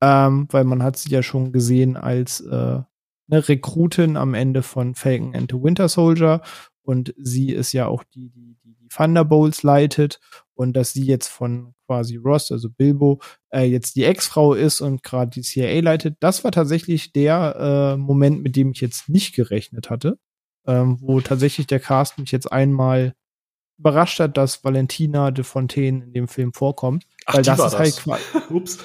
ähm, 0.00 0.48
weil 0.50 0.64
man 0.64 0.82
hat 0.82 0.96
sie 0.96 1.10
ja 1.10 1.22
schon 1.22 1.52
gesehen 1.52 1.96
als 1.96 2.40
äh, 2.40 2.80
eine 3.30 3.48
Rekrutin 3.48 4.16
am 4.16 4.34
Ende 4.34 4.62
von 4.62 4.94
Falcon 4.94 5.34
and 5.34 5.50
the 5.52 5.62
Winter 5.62 5.88
Soldier. 5.88 6.42
Und 6.82 7.14
sie 7.18 7.52
ist 7.52 7.72
ja 7.72 7.86
auch 7.86 8.02
die, 8.02 8.30
die, 8.30 8.56
die, 8.64 8.74
die 8.74 8.88
Thunderbolts 8.88 9.62
leitet. 9.62 10.18
Und 10.54 10.74
dass 10.74 10.92
sie 10.92 11.04
jetzt 11.04 11.28
von 11.28 11.74
quasi 11.86 12.16
Ross, 12.16 12.50
also 12.50 12.68
Bilbo, 12.70 13.20
äh, 13.50 13.64
jetzt 13.64 13.96
die 13.96 14.04
Ex-Frau 14.04 14.54
ist 14.54 14.80
und 14.80 15.02
gerade 15.02 15.30
die 15.30 15.42
CIA 15.42 15.80
leitet, 15.80 16.16
das 16.20 16.42
war 16.42 16.52
tatsächlich 16.52 17.12
der 17.12 17.94
äh, 17.94 17.96
Moment, 17.96 18.42
mit 18.42 18.56
dem 18.56 18.72
ich 18.72 18.80
jetzt 18.80 19.08
nicht 19.08 19.34
gerechnet 19.34 19.90
hatte 19.90 20.18
ähm, 20.70 20.98
wo 21.00 21.20
tatsächlich 21.20 21.66
der 21.66 21.80
Cast 21.80 22.18
mich 22.18 22.30
jetzt 22.32 22.50
einmal 22.50 23.14
überrascht 23.78 24.20
hat, 24.20 24.36
dass 24.36 24.62
Valentina 24.62 25.30
de 25.30 25.42
Fontaine 25.42 26.04
in 26.04 26.12
dem 26.12 26.28
Film 26.28 26.52
vorkommt. 26.52 27.06
Ach, 27.24 27.34
weil 27.34 27.42
das 27.42 27.58
ist 27.58 27.78
halt 27.78 27.96
das. 27.96 28.06
halt 28.06 28.22
quasi. 28.22 28.22
Ups. 28.54 28.78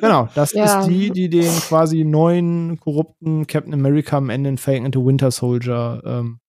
genau, 0.00 0.28
das 0.34 0.52
ja. 0.52 0.80
ist 0.80 0.88
die, 0.88 1.10
die 1.10 1.28
den 1.28 1.52
quasi 1.60 2.04
neuen, 2.04 2.80
korrupten 2.80 3.46
Captain 3.46 3.74
America 3.74 4.16
am 4.16 4.30
Ende 4.30 4.50
in 4.50 4.58
Falcon 4.58 4.86
and 4.86 4.94
the 4.94 5.04
Winter 5.04 5.30
Soldier 5.30 6.02
ähm, 6.04 6.40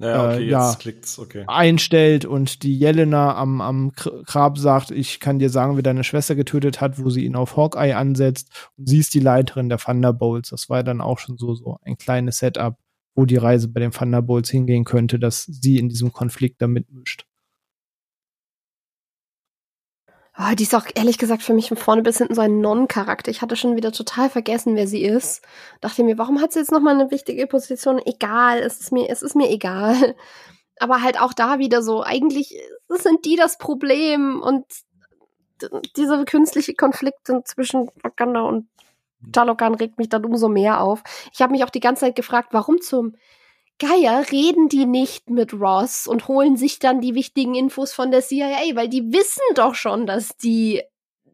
ja, 0.00 0.26
okay, 0.26 0.44
äh, 0.44 0.50
ja, 0.50 0.76
okay. 1.18 1.44
einstellt 1.48 2.24
und 2.24 2.62
die 2.62 2.78
Jelena 2.78 3.34
am, 3.34 3.60
am 3.60 3.90
Grab 3.92 4.56
sagt, 4.56 4.92
ich 4.92 5.18
kann 5.18 5.40
dir 5.40 5.50
sagen, 5.50 5.76
wie 5.76 5.82
deine 5.82 6.04
Schwester 6.04 6.36
getötet 6.36 6.80
hat, 6.80 7.02
wo 7.02 7.10
sie 7.10 7.24
ihn 7.24 7.34
auf 7.34 7.56
Hawkeye 7.56 7.94
ansetzt 7.94 8.70
und 8.76 8.88
sie 8.88 9.00
ist 9.00 9.12
die 9.12 9.20
Leiterin 9.20 9.68
der 9.68 9.78
Thunderbolts. 9.78 10.50
Das 10.50 10.70
war 10.70 10.84
dann 10.84 11.00
auch 11.00 11.18
schon 11.18 11.36
so, 11.36 11.54
so 11.54 11.78
ein 11.82 11.98
kleines 11.98 12.38
Setup 12.38 12.76
wo 13.18 13.26
die 13.26 13.36
Reise 13.36 13.66
bei 13.66 13.80
den 13.80 13.90
Thunderbolts 13.90 14.48
hingehen 14.48 14.84
könnte, 14.84 15.18
dass 15.18 15.42
sie 15.42 15.78
in 15.78 15.88
diesem 15.88 16.12
Konflikt 16.12 16.62
da 16.62 16.68
mitmischt. 16.68 17.26
Oh, 20.38 20.54
die 20.54 20.62
ist 20.62 20.74
auch 20.76 20.86
ehrlich 20.94 21.18
gesagt 21.18 21.42
für 21.42 21.52
mich 21.52 21.66
von 21.66 21.76
vorne 21.76 22.02
bis 22.02 22.18
hinten 22.18 22.36
so 22.36 22.42
ein 22.42 22.60
Non-Charakter. 22.60 23.32
Ich 23.32 23.42
hatte 23.42 23.56
schon 23.56 23.74
wieder 23.74 23.90
total 23.90 24.30
vergessen, 24.30 24.76
wer 24.76 24.86
sie 24.86 25.02
ist. 25.02 25.42
Dachte 25.80 26.04
mir, 26.04 26.16
warum 26.16 26.40
hat 26.40 26.52
sie 26.52 26.60
jetzt 26.60 26.70
noch 26.70 26.78
mal 26.78 26.94
eine 26.94 27.10
wichtige 27.10 27.48
Position? 27.48 28.00
Egal, 28.04 28.60
es 28.60 28.78
ist 28.78 28.92
mir, 28.92 29.10
es 29.10 29.22
ist 29.22 29.34
mir 29.34 29.50
egal. 29.50 30.14
Aber 30.78 31.02
halt 31.02 31.20
auch 31.20 31.32
da 31.32 31.58
wieder 31.58 31.82
so, 31.82 32.04
eigentlich 32.04 32.56
sind 32.88 33.24
die 33.24 33.34
das 33.34 33.58
Problem 33.58 34.40
und 34.40 34.64
diese 35.96 36.24
künstliche 36.24 36.74
Konflikte 36.74 37.42
zwischen 37.44 37.90
Wakanda 38.00 38.42
und 38.42 38.68
Talokan 39.32 39.74
regt 39.74 39.98
mich 39.98 40.08
dann 40.08 40.24
umso 40.24 40.48
mehr 40.48 40.80
auf. 40.80 41.02
Ich 41.32 41.42
habe 41.42 41.52
mich 41.52 41.64
auch 41.64 41.70
die 41.70 41.80
ganze 41.80 42.00
Zeit 42.00 42.16
gefragt, 42.16 42.48
warum 42.52 42.80
zum 42.80 43.14
Geier 43.78 44.24
reden 44.32 44.68
die 44.68 44.86
nicht 44.86 45.30
mit 45.30 45.54
Ross 45.54 46.08
und 46.08 46.26
holen 46.26 46.56
sich 46.56 46.80
dann 46.80 47.00
die 47.00 47.14
wichtigen 47.14 47.54
Infos 47.54 47.92
von 47.92 48.10
der 48.10 48.22
CIA, 48.22 48.74
weil 48.74 48.88
die 48.88 49.12
wissen 49.12 49.42
doch 49.54 49.76
schon, 49.76 50.06
dass 50.06 50.36
die 50.36 50.82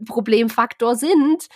Problemfaktor 0.06 0.94
sind. 0.96 1.48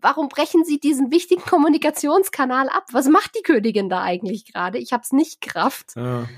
Warum 0.00 0.28
brechen 0.28 0.64
sie 0.64 0.78
diesen 0.78 1.10
wichtigen 1.10 1.42
Kommunikationskanal 1.42 2.68
ab? 2.68 2.84
Was 2.92 3.08
macht 3.08 3.34
die 3.36 3.42
Königin 3.42 3.88
da 3.88 4.02
eigentlich 4.02 4.52
gerade? 4.52 4.78
Ich 4.78 4.92
hab's 4.92 5.12
nicht 5.12 5.40
Kraft. 5.40 5.96
Ja. 5.96 6.28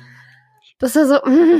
Das 0.78 0.96
ist 0.96 1.08
so. 1.08 1.16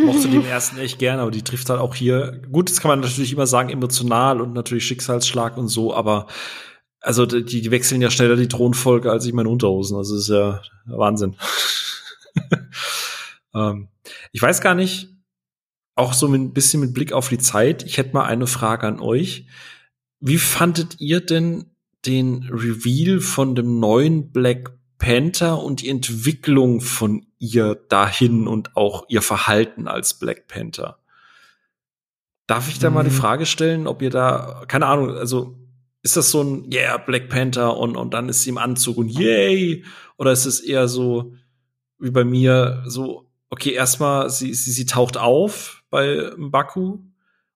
Mochte 0.06 0.28
den 0.28 0.46
ersten 0.46 0.78
echt 0.78 0.98
gerne, 0.98 1.20
aber 1.20 1.30
die 1.30 1.44
trifft 1.44 1.68
halt 1.68 1.78
auch 1.78 1.94
hier. 1.94 2.40
Gut, 2.50 2.70
das 2.70 2.80
kann 2.80 2.88
man 2.88 3.00
natürlich 3.00 3.34
immer 3.34 3.46
sagen, 3.46 3.68
emotional 3.68 4.40
und 4.40 4.54
natürlich 4.54 4.86
Schicksalsschlag 4.86 5.58
und 5.58 5.68
so, 5.68 5.92
aber 5.92 6.26
also 7.00 7.26
die, 7.26 7.44
die 7.44 7.70
wechseln 7.70 8.02
ja 8.02 8.10
schneller 8.10 8.36
die 8.36 8.48
Thronfolge 8.48 9.10
als 9.10 9.26
ich 9.26 9.32
meine 9.32 9.48
Unterhosen. 9.48 9.96
Also 9.96 10.14
das 10.14 10.24
ist 10.24 10.30
ja 10.30 10.62
Wahnsinn. 10.86 11.36
ähm, 13.54 13.88
ich 14.32 14.42
weiß 14.42 14.60
gar 14.60 14.74
nicht, 14.74 15.08
auch 15.94 16.12
so 16.12 16.26
ein 16.26 16.52
bisschen 16.52 16.80
mit 16.80 16.94
Blick 16.94 17.12
auf 17.12 17.28
die 17.28 17.38
Zeit, 17.38 17.82
ich 17.84 17.98
hätte 17.98 18.14
mal 18.14 18.24
eine 18.24 18.46
Frage 18.46 18.86
an 18.86 19.00
euch. 19.00 19.46
Wie 20.20 20.38
fandet 20.38 21.00
ihr 21.00 21.20
denn 21.20 21.66
den 22.06 22.48
Reveal 22.50 23.20
von 23.20 23.54
dem 23.54 23.80
neuen 23.80 24.32
Black 24.32 24.72
Panther 24.98 25.62
und 25.62 25.80
die 25.80 25.88
Entwicklung 25.88 26.80
von 26.80 27.26
ihr 27.38 27.74
dahin 27.74 28.46
und 28.46 28.76
auch 28.76 29.04
ihr 29.08 29.22
Verhalten 29.22 29.88
als 29.88 30.18
Black 30.18 30.46
Panther? 30.46 30.98
Darf 32.46 32.68
ich 32.68 32.78
da 32.78 32.90
mal 32.90 33.04
die 33.04 33.10
mhm. 33.10 33.14
Frage 33.14 33.46
stellen, 33.46 33.86
ob 33.86 34.02
ihr 34.02 34.10
da, 34.10 34.64
keine 34.68 34.86
Ahnung, 34.86 35.16
also 35.16 35.56
ist 36.02 36.16
das 36.16 36.30
so 36.30 36.42
ein 36.42 36.72
Yeah, 36.72 36.96
Black 36.96 37.28
Panther 37.28 37.76
und, 37.76 37.96
und 37.96 38.14
dann 38.14 38.28
ist 38.28 38.42
sie 38.42 38.50
im 38.50 38.58
Anzug 38.58 38.96
und 38.96 39.08
yay? 39.08 39.84
Oder 40.16 40.32
ist 40.32 40.46
es 40.46 40.60
eher 40.60 40.88
so 40.88 41.34
wie 41.98 42.10
bei 42.10 42.24
mir, 42.24 42.82
so, 42.86 43.30
okay, 43.50 43.72
erstmal, 43.72 44.30
sie, 44.30 44.54
sie, 44.54 44.72
sie 44.72 44.86
taucht 44.86 45.16
auf 45.18 45.82
bei 45.90 46.30
Baku 46.38 46.98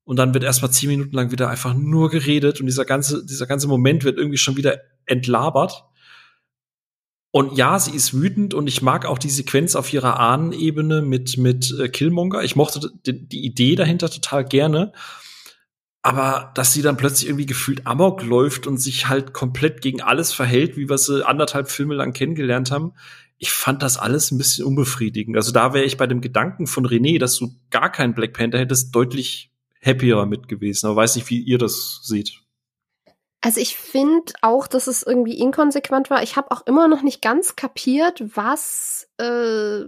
und 0.04 0.18
dann 0.18 0.34
wird 0.34 0.44
erstmal 0.44 0.70
zehn 0.70 0.90
Minuten 0.90 1.16
lang 1.16 1.30
wieder 1.30 1.48
einfach 1.48 1.74
nur 1.74 2.10
geredet 2.10 2.60
und 2.60 2.66
dieser 2.66 2.84
ganze, 2.84 3.24
dieser 3.24 3.46
ganze 3.46 3.68
Moment 3.68 4.04
wird 4.04 4.18
irgendwie 4.18 4.38
schon 4.38 4.56
wieder 4.56 4.78
entlabert. 5.06 5.84
Und 7.30 7.56
ja, 7.58 7.78
sie 7.80 7.96
ist 7.96 8.14
wütend 8.14 8.54
und 8.54 8.68
ich 8.68 8.80
mag 8.80 9.06
auch 9.06 9.18
die 9.18 9.30
Sequenz 9.30 9.74
auf 9.74 9.92
ihrer 9.92 10.20
Ahnenebene 10.20 11.02
mit, 11.02 11.36
mit 11.36 11.74
äh, 11.80 11.88
Killmonger. 11.88 12.44
Ich 12.44 12.54
mochte 12.54 12.92
die, 13.06 13.28
die 13.28 13.44
Idee 13.44 13.74
dahinter 13.74 14.08
total 14.08 14.44
gerne. 14.44 14.92
Aber 16.04 16.52
dass 16.54 16.74
sie 16.74 16.82
dann 16.82 16.98
plötzlich 16.98 17.30
irgendwie 17.30 17.46
gefühlt 17.46 17.86
Amok 17.86 18.22
läuft 18.22 18.66
und 18.66 18.76
sich 18.76 19.08
halt 19.08 19.32
komplett 19.32 19.80
gegen 19.80 20.02
alles 20.02 20.34
verhält, 20.34 20.76
wie 20.76 20.90
wir 20.90 20.98
sie 20.98 21.26
anderthalb 21.26 21.70
Filme 21.70 21.94
lang 21.94 22.12
kennengelernt 22.12 22.70
haben, 22.70 22.92
ich 23.38 23.50
fand 23.50 23.82
das 23.82 23.96
alles 23.96 24.30
ein 24.30 24.36
bisschen 24.36 24.66
unbefriedigend. 24.66 25.34
Also 25.34 25.50
da 25.50 25.72
wäre 25.72 25.86
ich 25.86 25.96
bei 25.96 26.06
dem 26.06 26.20
Gedanken 26.20 26.66
von 26.66 26.86
René, 26.86 27.18
dass 27.18 27.38
du 27.38 27.54
gar 27.70 27.90
keinen 27.90 28.14
Black 28.14 28.34
Panther 28.34 28.58
hättest, 28.58 28.94
deutlich 28.94 29.50
happier 29.82 30.26
mit 30.26 30.46
gewesen. 30.46 30.88
Aber 30.88 30.96
weiß 30.96 31.16
nicht, 31.16 31.30
wie 31.30 31.40
ihr 31.40 31.56
das 31.56 32.00
seht. 32.02 32.38
Also 33.40 33.62
ich 33.62 33.74
finde 33.74 34.34
auch, 34.42 34.66
dass 34.66 34.88
es 34.88 35.04
irgendwie 35.04 35.38
inkonsequent 35.38 36.10
war. 36.10 36.22
Ich 36.22 36.36
habe 36.36 36.50
auch 36.50 36.66
immer 36.66 36.86
noch 36.86 37.00
nicht 37.00 37.22
ganz 37.22 37.56
kapiert, 37.56 38.22
was, 38.36 39.08
äh, 39.16 39.84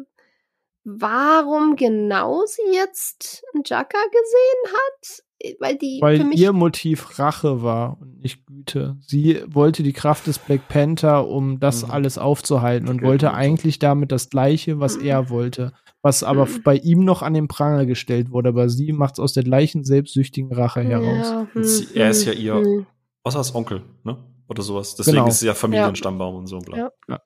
warum 0.85 1.77
genau 1.77 2.43
sie 2.47 2.75
jetzt 2.75 3.45
Jaka 3.67 3.99
gesehen 3.99 4.73
hat. 4.73 5.26
Weil 5.61 5.77
die 5.77 5.99
Weil 6.01 6.33
ihr 6.33 6.53
Motiv 6.53 7.19
Rache 7.19 7.63
war 7.63 7.99
und 8.01 8.21
nicht 8.21 8.47
Güte. 8.47 8.97
Sie 9.01 9.43
wollte 9.47 9.83
die 9.83 9.93
Kraft 9.93 10.27
des 10.27 10.39
Black 10.39 10.67
Panther, 10.69 11.29
um 11.29 11.61
das 11.61 11.85
mhm. 11.85 11.91
alles 11.91 12.19
aufzuhalten 12.19 12.89
und 12.89 13.03
wollte 13.03 13.35
eigentlich 13.35 13.79
damit 13.79 14.13
das 14.13 14.31
Gleiche, 14.31 14.81
was 14.81 14.99
mhm. 14.99 15.07
er 15.07 15.31
wollte. 15.31 15.73
Was 16.01 16.23
aber 16.23 16.47
mhm. 16.47 16.63
bei 16.63 16.77
ihm 16.77 17.05
noch 17.05 17.23
an 17.23 17.35
den 17.35 17.49
Pranger 17.49 17.85
gestellt 17.85 18.31
wurde. 18.31 18.49
Aber 18.49 18.69
sie 18.69 18.93
macht 18.93 19.15
es 19.15 19.21
aus 19.21 19.35
der 19.35 19.45
gleichen 19.45 19.85
selbstsüchtigen 19.85 20.53
Rache 20.53 20.83
heraus. 20.83 21.27
Ja. 21.27 21.47
Hm, 21.53 21.87
er 21.95 22.11
ist 22.11 22.25
ja 22.25 22.33
hm, 22.33 22.41
ihr, 22.41 22.55
hm. 22.55 22.87
was 23.23 23.37
heißt 23.37 23.55
Onkel, 23.55 23.83
ne? 24.05 24.17
Oder 24.49 24.63
sowas. 24.63 24.95
Deswegen 24.95 25.17
genau. 25.17 25.29
ist 25.29 25.37
es 25.37 25.43
ja 25.43 25.55
Familienstammbaum 25.55 26.35
ja. 26.35 26.39
und 26.39 26.47
so. 26.47 26.59
Bla. 26.59 26.91
Ja. 27.09 27.21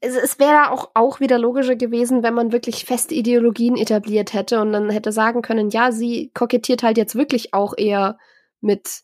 Es, 0.00 0.16
es 0.16 0.38
wäre 0.38 0.70
auch, 0.70 0.90
auch 0.94 1.20
wieder 1.20 1.38
logischer 1.38 1.76
gewesen, 1.76 2.22
wenn 2.22 2.34
man 2.34 2.52
wirklich 2.52 2.84
feste 2.84 3.14
Ideologien 3.14 3.76
etabliert 3.76 4.32
hätte 4.32 4.60
und 4.60 4.72
dann 4.72 4.90
hätte 4.90 5.12
sagen 5.12 5.42
können, 5.42 5.70
ja, 5.70 5.92
sie 5.92 6.30
kokettiert 6.34 6.82
halt 6.82 6.98
jetzt 6.98 7.14
wirklich 7.14 7.54
auch 7.54 7.74
eher 7.76 8.18
mit 8.60 9.02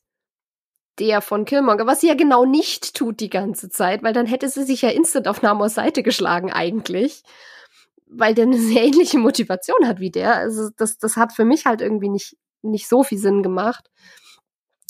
der 0.99 1.20
von 1.20 1.45
Killmonger, 1.45 1.86
was 1.86 2.01
sie 2.01 2.09
ja 2.09 2.15
genau 2.15 2.45
nicht 2.45 2.95
tut 2.95 3.20
die 3.20 3.31
ganze 3.31 3.69
Zeit, 3.69 4.03
weil 4.03 4.12
dann 4.12 4.27
hätte 4.27 4.49
sie 4.49 4.65
sich 4.65 4.83
ja 4.83 4.89
instant 4.89 5.28
auf 5.28 5.43
Namors 5.43 5.75
Seite 5.75 6.03
geschlagen 6.03 6.53
eigentlich, 6.53 7.23
weil 8.07 8.35
der 8.35 8.45
eine 8.45 8.59
sehr 8.61 8.85
ähnliche 8.85 9.19
Motivation 9.19 9.86
hat 9.86 10.01
wie 10.01 10.11
der. 10.11 10.36
Also 10.36 10.70
das, 10.77 10.99
das 10.99 11.17
hat 11.17 11.33
für 11.33 11.45
mich 11.45 11.67
halt 11.67 11.81
irgendwie 11.81 12.09
nicht, 12.09 12.36
nicht 12.62 12.89
so 12.89 13.03
viel 13.03 13.19
Sinn 13.19 13.43
gemacht. 13.43 13.91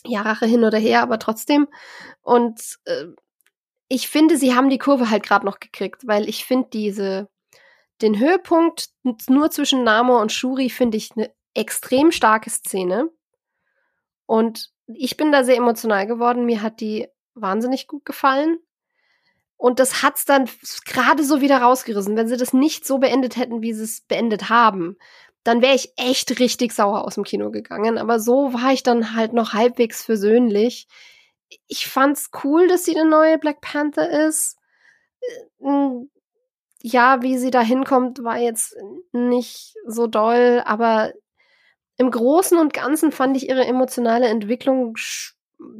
Ja, 0.05 0.23
Rache 0.23 0.47
hin 0.47 0.63
oder 0.63 0.79
her, 0.79 1.03
aber 1.03 1.19
trotzdem. 1.19 1.67
Und 2.23 2.61
äh, 2.85 3.07
ich 3.89 4.09
finde, 4.09 4.37
sie 4.37 4.55
haben 4.55 4.71
die 4.71 4.79
Kurve 4.79 5.11
halt 5.11 5.23
gerade 5.23 5.47
noch 5.47 5.61
gekriegt, 5.61 6.07
weil 6.07 6.29
ich 6.29 6.45
finde 6.45 6.69
diese 6.73 7.29
den 8.03 8.19
Höhepunkt 8.19 8.91
nur 9.29 9.51
zwischen 9.51 9.85
Namo 9.85 10.21
und 10.21 10.33
Shuri 10.33 10.69
finde 10.69 10.99
ich 10.99 11.13
eine 11.17 11.31
extrem 11.55 12.13
starke 12.13 12.51
Szene. 12.51 13.11
Und 14.27 14.71
ich 14.87 15.17
bin 15.17 15.33
da 15.33 15.45
sehr 15.45 15.57
emotional 15.57 16.07
geworden. 16.07 16.45
Mir 16.45 16.63
hat 16.63 16.81
die 16.81 17.09
wahnsinnig 17.35 17.87
gut 17.87 18.05
gefallen. 18.05 18.59
Und 19.57 19.79
das 19.79 20.03
hat's 20.03 20.27
dann 20.27 20.51
gerade 20.85 21.25
so 21.25 21.41
wieder 21.41 21.59
rausgerissen. 21.59 22.17
Wenn 22.17 22.29
sie 22.29 22.37
das 22.37 22.53
nicht 22.53 22.87
so 22.87 22.99
beendet 22.99 23.37
hätten, 23.37 23.63
wie 23.63 23.73
sie 23.73 23.85
es 23.85 24.03
beendet 24.03 24.51
haben, 24.51 24.99
dann 25.45 25.63
wäre 25.63 25.75
ich 25.75 25.93
echt 25.97 26.39
richtig 26.41 26.73
sauer 26.73 27.05
aus 27.05 27.15
dem 27.15 27.25
Kino 27.25 27.51
gegangen. 27.51 27.97
Aber 27.97 28.21
so 28.21 28.53
war 28.53 28.73
ich 28.73 28.83
dann 28.83 29.15
halt 29.15 29.33
noch 29.33 29.55
halbwegs 29.55 30.03
versöhnlich. 30.03 30.89
Ich 31.66 31.86
fand's 31.86 32.31
cool, 32.44 32.68
dass 32.68 32.84
sie 32.84 32.94
der 32.94 33.05
neue 33.05 33.39
Black 33.39 33.60
Panther 33.60 34.08
ist. 34.26 34.57
Äh, 35.20 36.07
ja, 36.83 37.23
wie 37.23 37.39
sie 37.39 37.50
da 37.50 37.60
hinkommt, 37.62 38.23
war 38.23 38.39
jetzt 38.39 38.76
nicht 39.12 39.75
so 39.86 40.07
doll, 40.07 40.62
aber 40.65 41.12
im 41.97 42.10
Großen 42.10 42.58
und 42.58 42.75
Ganzen 42.75 43.10
fand 43.10 43.36
ich 43.36 43.49
ihre 43.49 43.65
emotionale 43.65 44.28
Entwicklung 44.28 44.94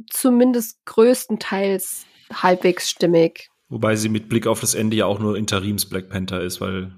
zumindest 0.09 0.83
größtenteils 0.85 2.05
halbwegs 2.33 2.89
stimmig. 2.89 3.49
Wobei 3.69 3.97
sie 3.97 4.07
mit 4.07 4.29
Blick 4.29 4.47
auf 4.47 4.61
das 4.61 4.75
Ende 4.75 4.95
ja 4.95 5.05
auch 5.05 5.19
nur 5.19 5.35
Interims 5.35 5.89
Black 5.89 6.07
Panther 6.07 6.39
ist, 6.39 6.61
weil. 6.61 6.93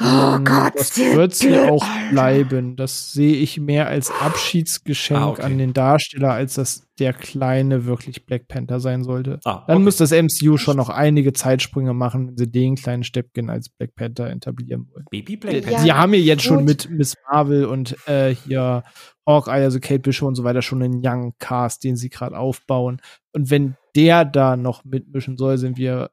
Oh 0.00 0.36
ähm, 0.36 0.44
Gott, 0.44 0.72
das 0.74 0.96
wird 0.96 1.34
sie 1.34 1.58
auch 1.58 1.84
bleiben. 2.10 2.76
Das 2.76 3.12
sehe 3.12 3.36
ich 3.36 3.60
mehr 3.60 3.88
als 3.88 4.10
Abschiedsgeschenk 4.10 5.20
ah, 5.20 5.28
okay. 5.28 5.42
an 5.42 5.58
den 5.58 5.74
Darsteller, 5.74 6.32
als 6.32 6.54
dass 6.54 6.88
der 6.98 7.12
kleine 7.12 7.84
wirklich 7.84 8.24
Black 8.24 8.48
Panther 8.48 8.80
sein 8.80 9.04
sollte. 9.04 9.38
Ah, 9.44 9.64
Dann 9.66 9.76
okay. 9.76 9.84
muss 9.84 9.96
das 9.98 10.10
MCU 10.10 10.56
schon 10.56 10.78
noch 10.78 10.88
einige 10.88 11.34
Zeitsprünge 11.34 11.92
machen, 11.92 12.28
wenn 12.28 12.36
sie 12.38 12.50
den 12.50 12.76
kleinen 12.76 13.04
Steppken 13.04 13.50
als 13.50 13.68
Black 13.68 13.94
Panther 13.94 14.30
etablieren 14.30 14.88
wollen. 14.90 15.04
Baby 15.10 15.36
Black 15.36 15.62
Panther. 15.62 15.80
Sie 15.80 15.92
haben 15.92 16.14
ja 16.14 16.20
jetzt 16.20 16.42
schon 16.42 16.64
mit 16.64 16.88
Miss 16.88 17.16
Marvel 17.30 17.66
und 17.66 17.96
äh, 18.08 18.34
hier 18.34 18.82
Hawkeye, 19.26 19.62
also 19.62 19.78
Kate 19.78 20.00
Bishop 20.00 20.26
und 20.26 20.36
so 20.36 20.44
weiter, 20.44 20.62
schon 20.62 20.82
einen 20.82 21.02
Young 21.04 21.34
Cast, 21.38 21.84
den 21.84 21.96
sie 21.96 22.08
gerade 22.08 22.38
aufbauen. 22.38 23.02
Und 23.34 23.50
wenn 23.50 23.76
der 23.98 24.24
da 24.24 24.56
noch 24.56 24.84
mitmischen 24.84 25.36
soll, 25.36 25.58
sind 25.58 25.76
wir 25.76 26.12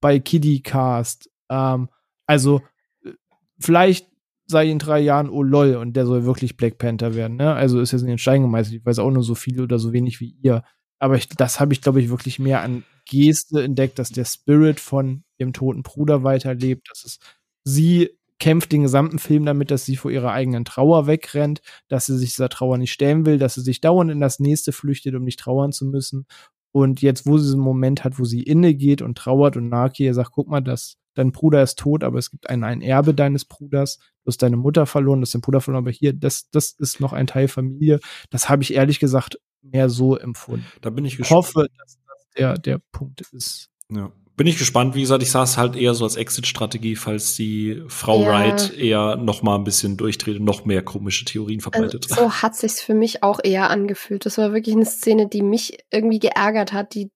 bei 0.00 0.18
Kiddy 0.18 0.60
Cast. 0.60 1.30
Ähm, 1.50 1.90
also 2.26 2.62
vielleicht 3.58 4.08
sei 4.46 4.70
in 4.70 4.78
drei 4.78 5.00
Jahren, 5.00 5.28
oh 5.28 5.42
lol, 5.42 5.76
und 5.76 5.92
der 5.94 6.06
soll 6.06 6.24
wirklich 6.24 6.56
Black 6.56 6.78
Panther 6.78 7.14
werden. 7.14 7.36
Ne? 7.36 7.52
Also 7.52 7.80
ist 7.80 7.92
jetzt 7.92 8.00
in 8.00 8.08
den 8.08 8.16
Stein 8.16 8.40
gemeißelt. 8.40 8.80
Ich 8.80 8.86
weiß 8.86 8.98
auch 8.98 9.10
nur 9.10 9.22
so 9.22 9.34
viel 9.34 9.60
oder 9.60 9.78
so 9.78 9.92
wenig 9.92 10.20
wie 10.20 10.34
ihr. 10.42 10.64
Aber 10.98 11.16
ich, 11.16 11.28
das 11.28 11.60
habe 11.60 11.74
ich, 11.74 11.82
glaube 11.82 12.00
ich, 12.00 12.08
wirklich 12.08 12.38
mehr 12.38 12.62
an 12.62 12.82
Geste 13.04 13.62
entdeckt, 13.62 13.98
dass 13.98 14.08
der 14.08 14.24
Spirit 14.24 14.80
von 14.80 15.24
ihrem 15.36 15.52
toten 15.52 15.82
Bruder 15.82 16.22
weiterlebt, 16.24 16.88
dass 16.88 17.04
es 17.04 17.18
sie 17.62 18.08
kämpft 18.38 18.72
den 18.72 18.82
gesamten 18.82 19.18
Film 19.18 19.44
damit, 19.44 19.70
dass 19.70 19.84
sie 19.84 19.96
vor 19.96 20.10
ihrer 20.10 20.32
eigenen 20.32 20.64
Trauer 20.64 21.06
wegrennt, 21.06 21.60
dass 21.88 22.06
sie 22.06 22.16
sich 22.16 22.30
dieser 22.30 22.48
Trauer 22.48 22.78
nicht 22.78 22.92
stellen 22.92 23.26
will, 23.26 23.38
dass 23.38 23.54
sie 23.54 23.60
sich 23.60 23.82
dauernd 23.82 24.10
in 24.10 24.20
das 24.20 24.40
nächste 24.40 24.72
flüchtet, 24.72 25.14
um 25.14 25.24
nicht 25.24 25.38
trauern 25.38 25.72
zu 25.72 25.84
müssen 25.84 26.26
und 26.72 27.02
jetzt, 27.02 27.26
wo 27.26 27.38
sie 27.38 27.44
diesen 27.44 27.60
Moment 27.60 28.04
hat, 28.04 28.18
wo 28.18 28.24
sie 28.24 28.42
inne 28.42 28.74
geht 28.74 29.02
und 29.02 29.16
trauert 29.16 29.56
und 29.56 29.68
Naki 29.68 30.12
sagt, 30.12 30.32
guck 30.32 30.48
mal, 30.48 30.60
das, 30.60 30.96
dein 31.14 31.30
Bruder 31.32 31.62
ist 31.62 31.78
tot, 31.78 32.02
aber 32.02 32.18
es 32.18 32.30
gibt 32.30 32.48
ein, 32.48 32.64
ein 32.64 32.80
Erbe 32.80 33.14
deines 33.14 33.44
Bruders, 33.44 33.98
du 33.98 34.28
hast 34.28 34.42
deine 34.42 34.56
Mutter 34.56 34.86
verloren, 34.86 35.20
du 35.20 35.26
hast 35.26 35.34
deinen 35.34 35.42
Bruder 35.42 35.60
verloren, 35.60 35.84
aber 35.84 35.90
hier, 35.90 36.12
das, 36.12 36.50
das 36.50 36.72
ist 36.72 37.00
noch 37.00 37.12
ein 37.12 37.26
Teil 37.26 37.48
Familie. 37.48 38.00
Das 38.30 38.48
habe 38.48 38.62
ich 38.62 38.74
ehrlich 38.74 38.98
gesagt 38.98 39.38
mehr 39.60 39.90
so 39.90 40.16
empfunden. 40.16 40.66
Da 40.80 40.90
bin 40.90 41.04
ich 41.04 41.16
gespannt. 41.16 41.30
Ich 41.30 41.54
hoffe, 41.54 41.68
dass 41.78 41.98
das 42.06 42.28
der, 42.36 42.54
der 42.54 42.80
Punkt 42.90 43.20
ist. 43.20 43.68
Ja 43.90 44.10
bin 44.42 44.50
ich 44.50 44.58
gespannt. 44.58 44.96
Wie 44.96 45.02
gesagt, 45.02 45.22
ich 45.22 45.30
sah 45.30 45.44
es 45.44 45.56
halt 45.56 45.76
eher 45.76 45.94
so 45.94 46.02
als 46.02 46.16
Exit-Strategie, 46.16 46.96
falls 46.96 47.36
die 47.36 47.80
Frau 47.86 48.22
ja. 48.22 48.28
Wright 48.28 48.76
eher 48.76 49.14
noch 49.14 49.42
mal 49.42 49.54
ein 49.54 49.62
bisschen 49.62 49.96
durchdreht 49.96 50.40
und 50.40 50.44
noch 50.44 50.64
mehr 50.64 50.82
komische 50.82 51.24
Theorien 51.24 51.60
verbreitet. 51.60 52.08
Also, 52.10 52.24
so 52.24 52.32
hat 52.42 52.56
sich's 52.56 52.80
für 52.80 52.94
mich 52.94 53.22
auch 53.22 53.38
eher 53.40 53.70
angefühlt. 53.70 54.26
Das 54.26 54.38
war 54.38 54.52
wirklich 54.52 54.74
eine 54.74 54.84
Szene, 54.84 55.28
die 55.28 55.42
mich 55.42 55.78
irgendwie 55.92 56.18
geärgert 56.18 56.72
hat, 56.72 56.94
die 56.94 57.12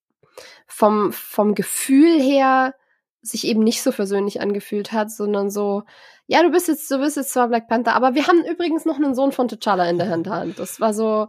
vom, 0.68 1.12
vom 1.12 1.56
Gefühl 1.56 2.20
her 2.20 2.74
sich 3.22 3.44
eben 3.44 3.64
nicht 3.64 3.82
so 3.82 3.90
versöhnlich 3.90 4.40
angefühlt 4.40 4.92
hat, 4.92 5.10
sondern 5.10 5.50
so, 5.50 5.82
ja, 6.28 6.44
du 6.44 6.52
bist 6.52 6.68
jetzt, 6.68 6.88
du 6.92 7.00
bist 7.00 7.16
jetzt 7.16 7.32
zwar 7.32 7.48
Black 7.48 7.66
Panther, 7.66 7.96
aber 7.96 8.14
wir 8.14 8.28
haben 8.28 8.44
übrigens 8.48 8.84
noch 8.84 8.98
einen 8.98 9.16
Sohn 9.16 9.32
von 9.32 9.48
T'Challa 9.48 9.90
in 9.90 9.98
der 9.98 10.10
Hand. 10.10 10.28
Das 10.60 10.78
war 10.78 10.94
so, 10.94 11.26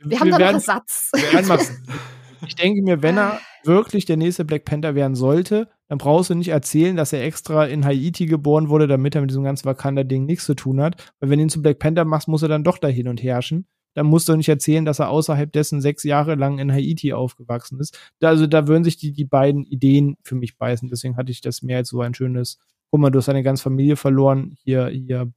wir, 0.00 0.12
wir 0.12 0.20
haben 0.20 0.30
da 0.30 0.38
noch 0.38 0.52
Ersatz. 0.54 1.12
Ich 2.46 2.56
denke 2.56 2.82
mir, 2.82 3.02
wenn 3.02 3.18
er 3.18 3.40
wirklich 3.64 4.04
der 4.04 4.16
nächste 4.16 4.44
Black 4.44 4.64
Panther 4.64 4.94
werden 4.94 5.14
sollte, 5.14 5.68
dann 5.88 5.98
brauchst 5.98 6.30
du 6.30 6.34
nicht 6.34 6.48
erzählen, 6.48 6.96
dass 6.96 7.12
er 7.12 7.24
extra 7.24 7.66
in 7.66 7.84
Haiti 7.84 8.26
geboren 8.26 8.68
wurde, 8.68 8.86
damit 8.86 9.14
er 9.14 9.20
mit 9.20 9.30
diesem 9.30 9.44
ganzen 9.44 9.66
Wakanda-Ding 9.66 10.24
nichts 10.24 10.46
zu 10.46 10.54
tun 10.54 10.80
hat. 10.80 11.12
Weil 11.20 11.30
wenn 11.30 11.38
du 11.38 11.44
ihn 11.44 11.50
zum 11.50 11.62
Black 11.62 11.78
Panther 11.78 12.04
machst, 12.04 12.28
muss 12.28 12.42
er 12.42 12.48
dann 12.48 12.64
doch 12.64 12.78
dahin 12.78 13.08
und 13.08 13.22
herrschen. 13.22 13.66
Dann 13.94 14.06
musst 14.06 14.28
du 14.28 14.36
nicht 14.36 14.48
erzählen, 14.48 14.84
dass 14.84 14.98
er 14.98 15.08
außerhalb 15.08 15.52
dessen 15.52 15.80
sechs 15.80 16.02
Jahre 16.02 16.34
lang 16.34 16.58
in 16.58 16.72
Haiti 16.72 17.12
aufgewachsen 17.12 17.78
ist. 17.78 17.96
Da, 18.18 18.28
also 18.28 18.46
da 18.46 18.66
würden 18.66 18.82
sich 18.82 18.96
die, 18.96 19.12
die 19.12 19.24
beiden 19.24 19.62
Ideen 19.64 20.16
für 20.22 20.34
mich 20.34 20.58
beißen. 20.58 20.88
Deswegen 20.88 21.16
hatte 21.16 21.30
ich 21.30 21.40
das 21.40 21.62
mehr 21.62 21.78
als 21.78 21.90
so 21.90 22.00
ein 22.00 22.14
schönes, 22.14 22.58
guck 22.90 23.00
mal, 23.00 23.10
du 23.10 23.18
hast 23.18 23.28
deine 23.28 23.44
ganze 23.44 23.62
Familie 23.62 23.96
verloren. 23.96 24.56
Hier, 24.64 24.88
hier, 24.88 25.32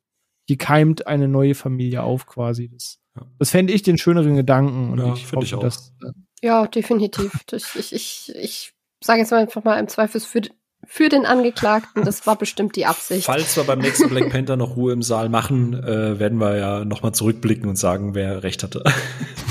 hier 0.47 0.57
keimt 0.57 1.05
eine 1.05 1.27
neue 1.27 1.53
Familie 1.53 2.01
auf 2.01 2.25
quasi. 2.25 2.69
Das, 2.69 2.99
das 3.37 3.51
fände 3.51 3.73
ich 3.73 3.83
den 3.83 3.99
schöneren 3.99 4.35
Gedanken. 4.35 4.91
Und 4.91 4.99
ja, 4.99 5.13
ich 5.13 5.31
hoffe, 5.31 5.43
ich 5.43 5.53
auch. 5.53 5.59
dass 5.59 5.93
äh, 6.03 6.11
ja, 6.41 6.67
definitiv. 6.67 7.43
Das, 7.47 7.75
ich 7.75 7.93
ich, 7.93 8.35
ich 8.35 8.73
sage 9.01 9.19
jetzt 9.19 9.31
mal 9.31 9.41
einfach 9.41 9.63
mal 9.63 9.79
im 9.79 9.87
Zweifel 9.87 10.21
für, 10.21 10.41
für 10.85 11.09
den 11.09 11.25
Angeklagten, 11.25 12.03
das 12.03 12.27
war 12.27 12.35
bestimmt 12.35 12.75
die 12.75 12.85
Absicht. 12.85 13.25
Falls 13.25 13.55
wir 13.57 13.63
beim 13.63 13.79
nächsten 13.79 14.09
Black 14.09 14.29
Panther 14.29 14.55
noch 14.55 14.75
Ruhe 14.75 14.93
im 14.93 15.01
Saal 15.01 15.29
machen, 15.29 15.73
äh, 15.73 16.19
werden 16.19 16.39
wir 16.39 16.55
ja 16.57 16.85
nochmal 16.85 17.13
zurückblicken 17.13 17.67
und 17.67 17.77
sagen, 17.77 18.15
wer 18.15 18.43
recht 18.43 18.63
hatte. 18.63 18.83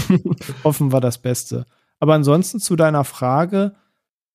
Hoffen 0.65 0.93
wir 0.93 1.01
das 1.01 1.19
Beste. 1.19 1.67
Aber 1.99 2.15
ansonsten 2.15 2.61
zu 2.61 2.77
deiner 2.77 3.05
Frage, 3.05 3.75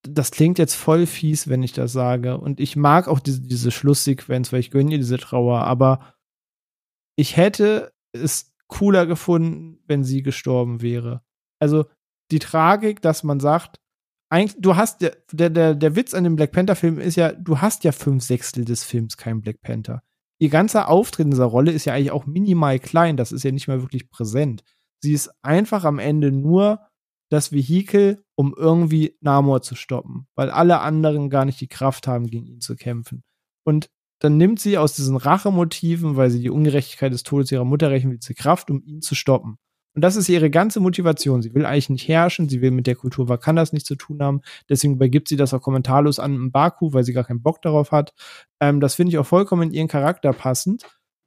das 0.03 0.31
klingt 0.31 0.57
jetzt 0.57 0.75
voll 0.75 1.05
fies, 1.05 1.47
wenn 1.47 1.63
ich 1.63 1.73
das 1.73 1.91
sage. 1.91 2.37
Und 2.37 2.59
ich 2.59 2.75
mag 2.75 3.07
auch 3.07 3.19
diese, 3.19 3.41
diese 3.41 3.71
Schlusssequenz, 3.71 4.51
weil 4.51 4.59
ich 4.59 4.71
gönne 4.71 4.91
ihr 4.91 4.97
diese 4.97 5.17
Trauer, 5.17 5.61
aber 5.61 6.13
ich 7.15 7.37
hätte 7.37 7.93
es 8.13 8.53
cooler 8.67 9.05
gefunden, 9.05 9.79
wenn 9.85 10.03
sie 10.03 10.23
gestorben 10.23 10.81
wäre. 10.81 11.21
Also 11.59 11.85
die 12.31 12.39
Tragik, 12.39 13.01
dass 13.01 13.23
man 13.23 13.39
sagt, 13.39 13.79
eigentlich, 14.29 14.61
du 14.61 14.77
hast, 14.77 15.01
der, 15.01 15.49
der, 15.49 15.75
der 15.75 15.95
Witz 15.95 16.13
an 16.13 16.23
dem 16.23 16.37
Black 16.37 16.53
Panther-Film 16.53 16.99
ist 16.99 17.17
ja, 17.17 17.33
du 17.33 17.59
hast 17.59 17.83
ja 17.83 17.91
fünf 17.91 18.23
Sechstel 18.23 18.63
des 18.63 18.83
Films 18.83 19.17
kein 19.17 19.41
Black 19.41 19.61
Panther. 19.61 20.03
Ihr 20.39 20.49
ganzer 20.49 20.87
Auftritt 20.87 21.25
in 21.25 21.31
dieser 21.31 21.45
Rolle 21.45 21.71
ist 21.71 21.85
ja 21.85 21.93
eigentlich 21.93 22.11
auch 22.11 22.25
minimal 22.25 22.79
klein, 22.79 23.17
das 23.17 23.31
ist 23.31 23.43
ja 23.43 23.51
nicht 23.51 23.67
mehr 23.67 23.81
wirklich 23.81 24.09
präsent. 24.09 24.63
Sie 25.03 25.13
ist 25.13 25.29
einfach 25.41 25.83
am 25.83 25.99
Ende 25.99 26.31
nur 26.31 26.87
das 27.29 27.51
Vehikel, 27.51 28.23
um 28.35 28.53
irgendwie 28.57 29.17
Namor 29.21 29.61
zu 29.61 29.75
stoppen, 29.75 30.27
weil 30.35 30.49
alle 30.49 30.79
anderen 30.79 31.29
gar 31.29 31.45
nicht 31.45 31.59
die 31.59 31.67
Kraft 31.67 32.07
haben, 32.07 32.27
gegen 32.27 32.45
ihn 32.45 32.61
zu 32.61 32.75
kämpfen. 32.75 33.23
Und 33.65 33.89
dann 34.19 34.37
nimmt 34.37 34.59
sie 34.59 34.77
aus 34.77 34.93
diesen 34.93 35.17
Rachemotiven, 35.17 36.15
weil 36.15 36.29
sie 36.29 36.41
die 36.41 36.49
Ungerechtigkeit 36.49 37.11
des 37.11 37.23
Todes 37.23 37.51
ihrer 37.51 37.65
Mutter 37.65 37.89
rechnen 37.89 38.13
will, 38.13 38.19
sie 38.21 38.33
Kraft, 38.33 38.69
um 38.69 38.81
ihn 38.83 39.01
zu 39.01 39.15
stoppen. 39.15 39.57
Und 39.93 40.01
das 40.03 40.15
ist 40.15 40.29
ihre 40.29 40.49
ganze 40.49 40.79
Motivation. 40.79 41.41
Sie 41.41 41.53
will 41.53 41.65
eigentlich 41.65 41.89
nicht 41.89 42.07
herrschen, 42.07 42.47
sie 42.47 42.61
will 42.61 42.71
mit 42.71 42.87
der 42.87 42.95
Kultur 42.95 43.27
Wakandas 43.27 43.73
nichts 43.73 43.87
zu 43.87 43.95
tun 43.95 44.21
haben. 44.21 44.41
Deswegen 44.69 44.93
übergibt 44.93 45.27
sie 45.27 45.35
das 45.35 45.53
auch 45.53 45.61
kommentarlos 45.61 46.17
an 46.19 46.51
Baku, 46.51 46.93
weil 46.93 47.03
sie 47.03 47.13
gar 47.13 47.25
keinen 47.25 47.41
Bock 47.41 47.61
darauf 47.61 47.91
hat. 47.91 48.13
Ähm, 48.61 48.79
das 48.79 48.95
finde 48.95 49.11
ich 49.11 49.17
auch 49.17 49.25
vollkommen 49.25 49.63
in 49.63 49.73
ihren 49.73 49.87
Charakter 49.89 50.31
passend. 50.31 50.85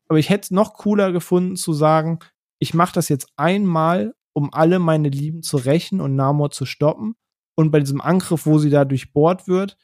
Aber 0.09 0.19
ich 0.19 0.31
hätte 0.31 0.45
es 0.45 0.51
noch 0.51 0.75
cooler 0.75 1.13
gefunden 1.13 1.57
zu 1.57 1.73
sagen, 1.73 2.19
ich 2.59 2.73
mache 2.73 2.95
das 2.95 3.09
jetzt 3.09 3.29
einmal, 3.37 4.15
um 4.33 4.53
alle 4.53 4.79
meine 4.79 5.09
Lieben 5.09 5.43
zu 5.43 5.59
rächen 5.59 6.01
und 6.01 6.17
Namor 6.17 6.51
zu 6.51 6.65
stoppen. 6.65 7.15
Und 7.57 7.71
bei 7.71 7.81
diesem 7.81 8.01
Angriff, 8.01 8.47
wo 8.47 8.59
sie 8.59 8.71
da 8.71 8.85
durchbohrt 8.85 9.47
wird, 9.47 9.77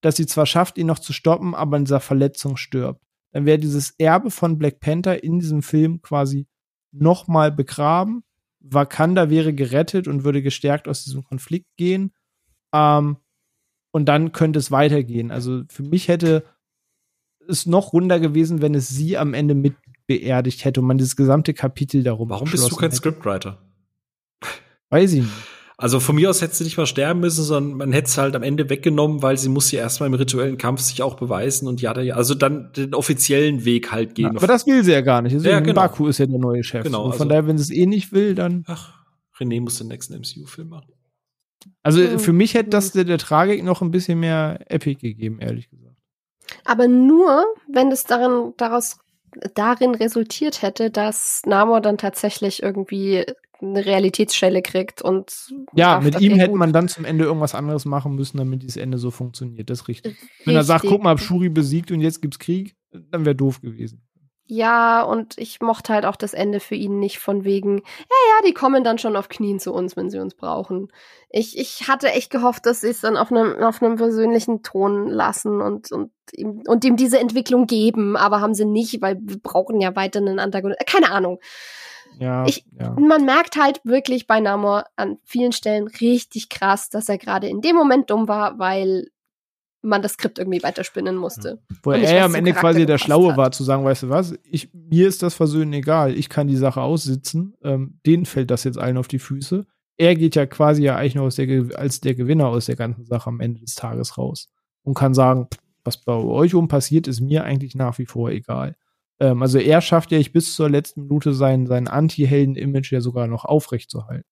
dass 0.00 0.16
sie 0.16 0.26
zwar 0.26 0.46
schafft, 0.46 0.78
ihn 0.78 0.86
noch 0.86 1.00
zu 1.00 1.12
stoppen, 1.12 1.54
aber 1.54 1.76
in 1.76 1.84
dieser 1.84 2.00
Verletzung 2.00 2.56
stirbt. 2.56 3.02
Dann 3.32 3.44
wäre 3.46 3.58
dieses 3.58 3.90
Erbe 3.98 4.30
von 4.30 4.58
Black 4.58 4.80
Panther 4.80 5.22
in 5.22 5.38
diesem 5.40 5.62
Film 5.62 6.00
quasi 6.00 6.46
nochmal 6.92 7.52
begraben. 7.52 8.22
Wakanda 8.72 9.30
wäre 9.30 9.52
gerettet 9.54 10.08
und 10.08 10.24
würde 10.24 10.42
gestärkt 10.42 10.88
aus 10.88 11.04
diesem 11.04 11.24
Konflikt 11.24 11.68
gehen. 11.76 12.12
Ähm, 12.72 13.16
und 13.90 14.06
dann 14.06 14.32
könnte 14.32 14.58
es 14.58 14.70
weitergehen. 14.70 15.30
Also 15.30 15.62
für 15.68 15.82
mich 15.82 16.08
hätte 16.08 16.44
es 17.48 17.66
noch 17.66 17.92
runder 17.92 18.20
gewesen, 18.20 18.60
wenn 18.60 18.74
es 18.74 18.88
sie 18.88 19.16
am 19.16 19.34
Ende 19.34 19.54
mit 19.54 19.74
beerdigt 20.06 20.64
hätte 20.64 20.80
und 20.80 20.86
man 20.86 20.98
dieses 20.98 21.16
gesamte 21.16 21.54
Kapitel 21.54 22.02
darum 22.02 22.30
Warum 22.30 22.50
bist 22.50 22.70
du 22.70 22.76
kein 22.76 22.86
hätte. 22.86 22.96
Scriptwriter? 22.96 23.58
Weiß 24.90 25.12
ich 25.12 25.22
nicht. 25.22 25.32
Also 25.80 26.00
von 26.00 26.16
mir 26.16 26.28
aus 26.28 26.42
hätte 26.42 26.56
sie 26.56 26.64
nicht 26.64 26.76
mal 26.76 26.86
sterben 26.86 27.20
müssen, 27.20 27.44
sondern 27.44 27.78
man 27.78 27.92
hätte 27.92 28.08
es 28.08 28.18
halt 28.18 28.34
am 28.34 28.42
Ende 28.42 28.68
weggenommen, 28.68 29.22
weil 29.22 29.38
sie 29.38 29.48
muss 29.48 29.70
ja 29.70 29.78
erstmal 29.78 30.08
im 30.08 30.14
rituellen 30.14 30.58
Kampf 30.58 30.80
sich 30.80 31.02
auch 31.02 31.14
beweisen 31.14 31.68
und 31.68 31.80
ja, 31.80 31.92
also 31.92 32.34
dann 32.34 32.72
den 32.72 32.94
offiziellen 32.94 33.64
Weg 33.64 33.92
halt 33.92 34.16
gehen. 34.16 34.32
Ja, 34.32 34.38
aber 34.38 34.48
das 34.48 34.66
will 34.66 34.82
sie 34.82 34.90
ja 34.90 35.02
gar 35.02 35.22
nicht. 35.22 35.36
Deswegen 35.36 35.52
ja, 35.52 35.60
genau. 35.60 35.80
Baku 35.80 36.08
ist 36.08 36.18
ja 36.18 36.26
der 36.26 36.40
neue 36.40 36.64
Chef. 36.64 36.82
Genau. 36.82 37.04
Und 37.04 37.12
von 37.12 37.20
also, 37.20 37.28
daher, 37.28 37.46
wenn 37.46 37.58
sie 37.58 37.62
es 37.62 37.70
eh 37.70 37.86
nicht 37.86 38.12
will, 38.12 38.34
dann. 38.34 38.64
Ach, 38.66 38.92
René 39.38 39.60
muss 39.60 39.78
den 39.78 39.86
nächsten 39.86 40.14
MCU-Film 40.14 40.68
machen. 40.68 40.92
Also 41.84 42.00
mhm. 42.00 42.18
für 42.18 42.32
mich 42.32 42.54
hätte 42.54 42.70
das 42.70 42.90
der, 42.90 43.04
der 43.04 43.18
Tragik 43.18 43.62
noch 43.62 43.80
ein 43.80 43.92
bisschen 43.92 44.18
mehr 44.18 44.58
Epic 44.66 45.00
gegeben, 45.00 45.38
ehrlich 45.40 45.70
gesagt. 45.70 45.96
Aber 46.64 46.88
nur, 46.88 47.44
wenn 47.72 47.92
es 47.92 48.02
darin, 48.02 48.52
daraus 48.56 48.98
darin 49.54 49.94
resultiert 49.94 50.62
hätte, 50.62 50.90
dass 50.90 51.42
Namor 51.46 51.80
dann 51.80 51.98
tatsächlich 51.98 52.64
irgendwie 52.64 53.24
eine 53.60 53.84
Realitätsschelle 53.84 54.62
kriegt 54.62 55.02
und 55.02 55.52
ja, 55.74 56.00
mit 56.00 56.20
ihm 56.20 56.34
hätte 56.36 56.54
man 56.54 56.72
dann 56.72 56.88
zum 56.88 57.04
Ende 57.04 57.24
irgendwas 57.24 57.54
anderes 57.54 57.84
machen 57.84 58.14
müssen, 58.14 58.38
damit 58.38 58.62
dieses 58.62 58.76
Ende 58.76 58.98
so 58.98 59.10
funktioniert. 59.10 59.70
Das 59.70 59.80
ist 59.80 59.88
richtig. 59.88 60.12
richtig. 60.12 60.46
Wenn 60.46 60.56
er 60.56 60.64
sagt, 60.64 60.86
guck 60.86 61.02
mal, 61.02 61.10
hab 61.10 61.20
Shuri 61.20 61.48
besiegt 61.48 61.90
und 61.90 62.00
jetzt 62.00 62.22
gibt's 62.22 62.38
Krieg, 62.38 62.76
dann 62.92 63.24
wäre 63.24 63.34
doof 63.34 63.60
gewesen. 63.60 64.08
Ja, 64.50 65.02
und 65.02 65.36
ich 65.36 65.60
mochte 65.60 65.92
halt 65.92 66.06
auch 66.06 66.16
das 66.16 66.32
Ende 66.32 66.58
für 66.58 66.74
ihn 66.74 66.98
nicht 66.98 67.18
von 67.18 67.44
wegen, 67.44 67.76
ja, 67.76 68.16
ja, 68.30 68.46
die 68.46 68.54
kommen 68.54 68.82
dann 68.82 68.96
schon 68.96 69.14
auf 69.14 69.28
Knien 69.28 69.58
zu 69.60 69.74
uns, 69.74 69.94
wenn 69.94 70.08
sie 70.08 70.20
uns 70.20 70.34
brauchen. 70.34 70.88
Ich, 71.28 71.58
ich 71.58 71.86
hatte 71.86 72.10
echt 72.12 72.30
gehofft, 72.30 72.64
dass 72.64 72.80
sie 72.80 72.88
es 72.88 73.02
dann 73.02 73.18
auf 73.18 73.30
einem, 73.30 73.62
auf 73.62 73.82
einem 73.82 73.96
persönlichen 73.96 74.62
Ton 74.62 75.06
lassen 75.08 75.60
und, 75.60 75.92
und, 75.92 76.12
ihm, 76.32 76.62
und 76.66 76.82
ihm 76.86 76.96
diese 76.96 77.18
Entwicklung 77.18 77.66
geben, 77.66 78.16
aber 78.16 78.40
haben 78.40 78.54
sie 78.54 78.64
nicht, 78.64 79.02
weil 79.02 79.18
wir 79.20 79.38
brauchen 79.38 79.82
ja 79.82 79.94
weiter 79.94 80.20
einen 80.20 80.38
Antagonisten. 80.38 80.86
Keine 80.86 81.10
Ahnung. 81.10 81.40
Ja, 82.18 82.46
ich, 82.46 82.64
ja. 82.78 82.96
Man 82.98 83.24
merkt 83.24 83.56
halt 83.56 83.80
wirklich 83.84 84.26
bei 84.26 84.40
Namor 84.40 84.84
an 84.96 85.18
vielen 85.24 85.52
Stellen 85.52 85.86
richtig 85.86 86.48
krass, 86.48 86.90
dass 86.90 87.08
er 87.08 87.18
gerade 87.18 87.48
in 87.48 87.60
dem 87.60 87.76
Moment 87.76 88.10
dumm 88.10 88.28
war, 88.28 88.58
weil 88.58 89.08
man 89.82 90.02
das 90.02 90.12
Skript 90.12 90.38
irgendwie 90.38 90.62
weiterspinnen 90.62 91.16
musste. 91.16 91.60
Wo 91.82 91.92
er 91.92 91.98
ja 92.00 92.24
am 92.24 92.34
Ende 92.34 92.52
quasi 92.52 92.86
der 92.86 92.98
Schlaue 92.98 93.30
hat. 93.30 93.36
war, 93.36 93.52
zu 93.52 93.62
sagen, 93.64 93.84
weißt 93.84 94.04
du 94.04 94.08
was, 94.08 94.34
ich, 94.42 94.70
mir 94.72 95.06
ist 95.06 95.22
das 95.22 95.34
Versöhnen 95.34 95.72
egal, 95.72 96.16
ich 96.16 96.28
kann 96.28 96.48
die 96.48 96.56
Sache 96.56 96.80
aussitzen, 96.80 97.54
ähm, 97.62 98.00
denen 98.04 98.26
fällt 98.26 98.50
das 98.50 98.64
jetzt 98.64 98.78
allen 98.78 98.96
auf 98.96 99.08
die 99.08 99.20
Füße. 99.20 99.66
Er 99.96 100.14
geht 100.14 100.36
ja 100.36 100.46
quasi 100.46 100.82
ja 100.82 100.96
eigentlich 100.96 101.14
nur 101.14 101.28
der, 101.28 101.78
als 101.78 102.00
der 102.00 102.14
Gewinner 102.14 102.48
aus 102.48 102.66
der 102.66 102.76
ganzen 102.76 103.04
Sache 103.06 103.28
am 103.28 103.40
Ende 103.40 103.60
des 103.60 103.74
Tages 103.74 104.18
raus 104.18 104.48
und 104.82 104.94
kann 104.94 105.14
sagen, 105.14 105.48
was 105.84 105.96
bei 105.96 106.12
euch 106.12 106.54
um 106.54 106.68
passiert, 106.68 107.06
ist 107.06 107.20
mir 107.20 107.44
eigentlich 107.44 107.74
nach 107.74 107.98
wie 107.98 108.06
vor 108.06 108.30
egal. 108.30 108.76
Ähm, 109.20 109.42
also 109.42 109.58
er 109.58 109.80
schafft 109.80 110.12
ja 110.12 110.18
ich 110.18 110.32
bis 110.32 110.54
zur 110.54 110.68
letzten 110.68 111.02
Minute 111.02 111.32
sein, 111.32 111.66
sein 111.66 111.88
Anti-Helden-Image 111.88 112.92
ja 112.92 113.00
sogar 113.00 113.26
noch 113.26 113.44
aufrechtzuerhalten. 113.44 114.28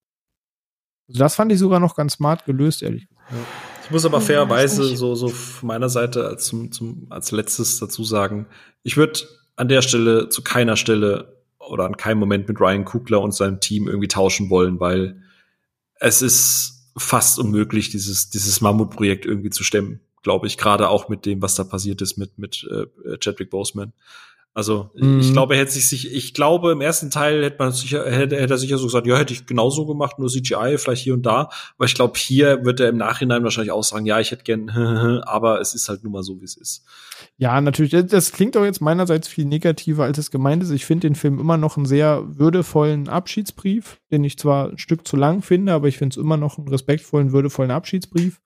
Also 1.09 1.19
das 1.19 1.35
fand 1.35 1.53
ich 1.53 1.59
sogar 1.59 1.81
noch 1.81 1.95
ganz 1.95 2.15
smart 2.15 2.45
gelöst, 2.45 2.83
ehrlich 2.83 3.09
gesagt. 3.09 3.33
Ich 3.85 3.91
muss 3.93 4.05
aber 4.05 4.21
fairerweise 4.21 4.97
so, 4.97 5.15
so 5.15 5.29
von 5.29 5.69
meiner 5.69 5.89
Seite 5.89 6.27
als, 6.27 6.47
zum, 6.47 6.73
zum, 6.73 7.07
als 7.11 7.31
letztes 7.31 7.79
dazu 7.79 8.03
sagen, 8.03 8.47
ich 8.83 8.97
würde 8.97 9.21
an 9.55 9.69
der 9.69 9.83
Stelle 9.83 10.29
zu 10.29 10.43
keiner 10.43 10.77
Stelle 10.77 11.37
oder 11.61 11.85
an 11.85 11.97
keinem 11.97 12.19
Moment 12.19 12.49
mit 12.49 12.61
Ryan 12.61 12.85
Kugler 12.85 13.21
und 13.21 13.33
seinem 13.33 13.61
Team 13.61 13.87
irgendwie 13.87 14.09
tauschen 14.09 14.51
wollen, 14.51 14.81
weil 14.81 15.23
es 16.01 16.23
ist 16.23 16.93
fast 16.97 17.39
unmöglich, 17.39 17.91
dieses, 17.91 18.31
dieses 18.31 18.61
Mammutprojekt 18.61 19.25
irgendwie 19.25 19.51
zu 19.51 19.63
stemmen, 19.63 20.01
glaube 20.23 20.47
ich, 20.47 20.59
gerade 20.59 20.89
auch 20.89 21.09
mit 21.09 21.25
dem, 21.27 21.41
was 21.43 21.55
da 21.55 21.65
passiert 21.65 22.03
ist 22.03 22.17
mit, 22.17 22.39
mit 22.39 22.67
äh, 22.71 23.19
Chadwick 23.19 23.51
Boseman. 23.51 23.93
Also 24.57 24.89
mhm. 24.95 25.21
ich 25.21 25.35
glaube, 25.35 25.55
er 25.55 25.61
hätte 25.61 25.73
sich, 25.73 26.11
ich 26.11 26.33
glaube, 26.33 26.73
im 26.73 26.81
ersten 26.81 27.11
Teil 27.11 27.45
hätte 27.45 27.59
man 27.59 27.73
sicher, 27.73 28.11
hätte, 28.11 28.41
hätte 28.41 28.55
er 28.55 28.57
sicher 28.57 28.79
so 28.79 28.87
gesagt, 28.87 29.07
ja, 29.07 29.19
hätte 29.19 29.35
ich 29.35 29.45
genauso 29.45 29.85
gemacht, 29.85 30.19
nur 30.19 30.31
CGI, 30.31 30.79
vielleicht 30.79 31.03
hier 31.03 31.13
und 31.13 31.27
da. 31.27 31.51
Aber 31.77 31.85
ich 31.85 31.95
glaube, 31.95 32.19
hier 32.19 32.65
wird 32.65 32.81
er 32.81 32.89
im 32.89 32.97
Nachhinein 32.97 33.45
wahrscheinlich 33.45 33.73
auch 33.73 33.85
sagen, 33.85 34.07
ja, 34.07 34.19
ich 34.19 34.31
hätte 34.31 34.45
gern, 34.45 34.71
aber 35.27 35.61
es 35.61 35.75
ist 35.75 35.91
halt 35.91 36.05
nun 36.05 36.15
mal 36.15 36.23
so, 36.23 36.41
wie 36.41 36.47
es 36.47 36.57
ist. 36.57 36.87
Ja, 37.37 37.61
natürlich. 37.61 38.09
Das 38.09 38.33
klingt 38.33 38.57
auch 38.57 38.65
jetzt 38.65 38.81
meinerseits 38.81 39.29
viel 39.29 39.45
negativer, 39.45 40.05
als 40.05 40.17
es 40.17 40.31
gemeint 40.31 40.63
ist. 40.63 40.71
Ich 40.71 40.87
finde 40.87 41.07
den 41.07 41.17
Film 41.17 41.39
immer 41.39 41.59
noch 41.59 41.77
einen 41.77 41.85
sehr 41.85 42.25
würdevollen 42.27 43.11
Abschiedsbrief, 43.11 43.99
den 44.11 44.25
ich 44.25 44.39
zwar 44.39 44.71
ein 44.71 44.79
Stück 44.79 45.07
zu 45.07 45.19
lang 45.19 45.43
finde, 45.43 45.75
aber 45.75 45.89
ich 45.89 45.99
finde 45.99 46.15
es 46.15 46.17
immer 46.17 46.39
noch 46.39 46.57
einen 46.57 46.69
respektvollen, 46.69 47.33
würdevollen 47.33 47.71
Abschiedsbrief. 47.71 48.41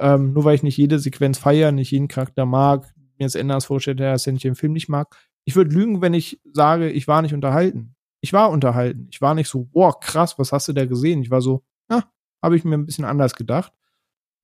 Ähm, 0.00 0.32
nur 0.32 0.42
weil 0.42 0.56
ich 0.56 0.64
nicht 0.64 0.78
jede 0.78 0.98
Sequenz 0.98 1.38
feiere, 1.38 1.70
nicht 1.70 1.92
jeden 1.92 2.08
Charakter 2.08 2.44
mag, 2.44 2.92
mir 3.18 3.26
jetzt 3.26 3.36
anders 3.36 3.66
vorstellt, 3.66 4.00
dass 4.00 4.26
er 4.26 4.32
nicht 4.32 4.44
den 4.44 4.56
Film 4.56 4.72
nicht 4.72 4.88
mag, 4.88 5.16
ich 5.44 5.56
würde 5.56 5.74
lügen, 5.74 6.00
wenn 6.00 6.14
ich 6.14 6.40
sage, 6.52 6.90
ich 6.90 7.06
war 7.06 7.22
nicht 7.22 7.34
unterhalten. 7.34 7.94
Ich 8.20 8.32
war 8.32 8.50
unterhalten. 8.50 9.08
Ich 9.10 9.20
war 9.20 9.34
nicht 9.34 9.48
so, 9.48 9.64
boah, 9.64 9.98
krass, 10.00 10.38
was 10.38 10.52
hast 10.52 10.68
du 10.68 10.72
da 10.72 10.86
gesehen? 10.86 11.22
Ich 11.22 11.30
war 11.30 11.42
so, 11.42 11.62
ja, 11.90 12.04
habe 12.42 12.56
ich 12.56 12.64
mir 12.64 12.76
ein 12.76 12.86
bisschen 12.86 13.04
anders 13.04 13.34
gedacht. 13.34 13.72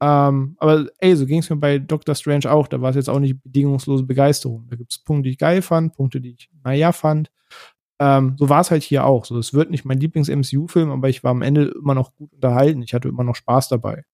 Ähm, 0.03 0.57
aber 0.59 0.87
ey, 0.99 1.15
so 1.15 1.27
ging 1.27 1.41
es 1.41 1.51
mir 1.51 1.57
bei 1.57 1.79
Doctor 1.79 2.15
Strange 2.15 2.51
auch. 2.51 2.69
Da 2.69 2.81
war 2.81 2.91
es 2.91 2.97
jetzt 2.97 3.11
auch 3.11 3.19
nicht 3.19 3.43
bedingungslose 3.43 4.05
Begeisterung. 4.05 4.67
Da 4.69 4.77
gibt 4.77 4.93
es 4.93 4.99
Punkte, 4.99 5.25
die 5.25 5.31
ich 5.31 5.39
geil 5.39 5.63
fand, 5.63 5.95
Punkte, 5.95 6.21
die 6.21 6.33
ich 6.33 6.51
naja 6.65 6.93
fand. 6.93 7.31
Ähm, 7.99 8.35
so 8.39 8.49
war 8.49 8.63
es 8.63 8.71
halt 8.71 8.83
hier 8.83 9.05
auch. 9.05 9.27
So, 9.27 9.39
es 9.39 9.53
wird 9.53 9.71
nicht 9.71 9.85
mein 9.85 10.01
Lieblings-MCU-Film, 10.01 10.91
aber 10.91 11.11
ich 11.11 11.23
war 11.23 11.33
am 11.33 11.43
Ende 11.43 11.75
immer 11.83 11.95
noch 11.95 12.15
gut 12.15 12.33
unterhalten. 12.33 12.83
Ich 12.83 12.95
hatte 12.95 13.09
immer 13.09 13.25
noch 13.25 13.37
Spaß 13.37 13.69
dabei. 13.69 14.05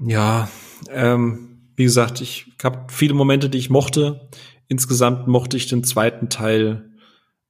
Ja, 0.00 0.48
ähm, 0.88 1.53
wie 1.76 1.84
gesagt, 1.84 2.20
ich 2.20 2.46
habe 2.62 2.86
viele 2.92 3.14
Momente, 3.14 3.48
die 3.48 3.58
ich 3.58 3.70
mochte. 3.70 4.28
Insgesamt 4.68 5.26
mochte 5.26 5.56
ich 5.56 5.66
den 5.66 5.84
zweiten 5.84 6.28
Teil 6.28 6.90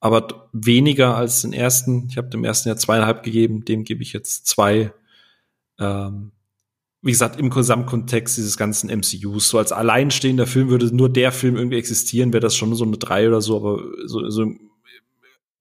aber 0.04 0.50
weniger 0.52 1.16
als 1.16 1.40
den 1.40 1.54
ersten. 1.54 2.08
Ich 2.10 2.18
habe 2.18 2.28
dem 2.28 2.44
ersten 2.44 2.68
ja 2.68 2.76
zweieinhalb 2.76 3.22
gegeben, 3.22 3.64
dem 3.64 3.84
gebe 3.84 4.02
ich 4.02 4.12
jetzt 4.12 4.46
zwei. 4.46 4.92
Ähm, 5.78 6.32
wie 7.00 7.10
gesagt, 7.10 7.40
im 7.40 7.48
Gesamtkontext 7.48 8.36
dieses 8.36 8.58
ganzen 8.58 8.90
MCUs, 8.90 9.48
so 9.48 9.56
als 9.56 9.72
alleinstehender 9.72 10.46
Film 10.46 10.68
würde 10.68 10.94
nur 10.94 11.10
der 11.10 11.32
Film 11.32 11.56
irgendwie 11.56 11.78
existieren, 11.78 12.34
wäre 12.34 12.42
das 12.42 12.54
schon 12.54 12.74
so 12.74 12.84
eine 12.84 12.98
drei 12.98 13.28
oder 13.28 13.40
so, 13.40 13.56
aber 13.56 13.82
so, 14.04 14.28
so 14.28 14.46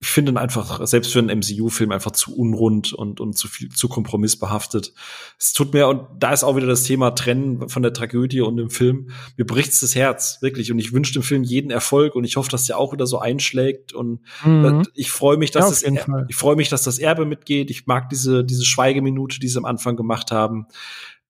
ich 0.03 0.09
finde 0.09 0.33
ihn 0.33 0.37
einfach, 0.37 0.85
selbst 0.85 1.13
für 1.13 1.19
einen 1.19 1.39
MCU-Film, 1.39 1.93
einfach 1.93 2.11
zu 2.11 2.35
unrund 2.35 2.91
und, 2.91 3.21
und 3.21 3.37
zu 3.37 3.47
viel, 3.47 3.69
zu 3.69 3.87
kompromissbehaftet. 3.87 4.93
Es 5.39 5.53
tut 5.53 5.73
mir, 5.73 5.87
und 5.87 6.01
da 6.19 6.33
ist 6.33 6.43
auch 6.43 6.57
wieder 6.57 6.67
das 6.67 6.83
Thema 6.83 7.11
Trennen 7.11 7.69
von 7.69 7.83
der 7.83 7.93
Tragödie 7.93 8.41
und 8.41 8.57
dem 8.57 8.69
Film. 8.69 9.11
Mir 9.37 9.45
bricht's 9.45 9.79
das 9.79 9.95
Herz, 9.95 10.39
wirklich. 10.41 10.73
Und 10.73 10.79
ich 10.79 10.91
wünsche 10.91 11.13
dem 11.13 11.23
Film 11.23 11.43
jeden 11.43 11.71
Erfolg 11.71 12.15
und 12.15 12.25
ich 12.25 12.35
hoffe, 12.35 12.49
dass 12.49 12.65
der 12.65 12.77
auch 12.77 12.91
wieder 12.91 13.07
so 13.07 13.19
einschlägt. 13.19 13.93
Und 13.93 14.19
mhm. 14.43 14.85
ich 14.93 15.09
freue 15.09 15.37
mich, 15.37 15.51
dass 15.51 15.81
ja, 15.81 15.91
das, 15.91 16.07
ich 16.27 16.35
freue 16.35 16.57
mich, 16.57 16.67
dass 16.67 16.83
das 16.83 16.99
Erbe 16.99 17.25
mitgeht. 17.25 17.71
Ich 17.71 17.87
mag 17.87 18.09
diese, 18.09 18.43
diese 18.43 18.65
Schweigeminute, 18.65 19.39
die 19.39 19.47
sie 19.47 19.57
am 19.57 19.63
Anfang 19.63 19.95
gemacht 19.95 20.31
haben. 20.31 20.65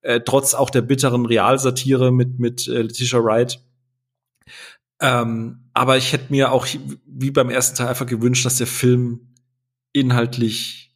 Äh, 0.01 0.21
trotz 0.25 0.55
auch 0.55 0.71
der 0.71 0.81
bitteren 0.81 1.27
Realsatire 1.27 2.11
mit, 2.11 2.39
mit 2.39 2.67
äh, 2.67 2.81
Letitia 2.81 3.23
Wright 3.23 3.59
ähm, 5.03 5.69
aber 5.73 5.97
ich 5.97 6.13
hätte 6.13 6.31
mir 6.31 6.53
auch 6.53 6.65
wie 7.05 7.31
beim 7.31 7.49
ersten 7.49 7.75
Teil 7.75 7.89
einfach 7.89 8.05
gewünscht, 8.05 8.45
dass 8.45 8.55
der 8.55 8.67
Film 8.67 9.33
inhaltlich 9.91 10.95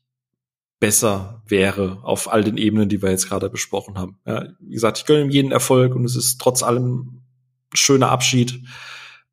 besser 0.80 1.44
wäre 1.46 2.00
auf 2.04 2.32
all 2.32 2.42
den 2.42 2.56
Ebenen, 2.56 2.88
die 2.88 3.02
wir 3.02 3.10
jetzt 3.10 3.28
gerade 3.28 3.50
besprochen 3.50 3.98
haben. 3.98 4.18
Ja, 4.26 4.46
wie 4.62 4.74
gesagt, 4.74 5.00
ich 5.00 5.06
gönne 5.06 5.24
ihm 5.24 5.30
jeden 5.30 5.52
Erfolg 5.52 5.94
und 5.94 6.06
es 6.06 6.16
ist 6.16 6.40
trotz 6.40 6.64
allem 6.64 7.26
ein 7.74 7.76
schöner 7.78 8.10
Abschied. 8.10 8.64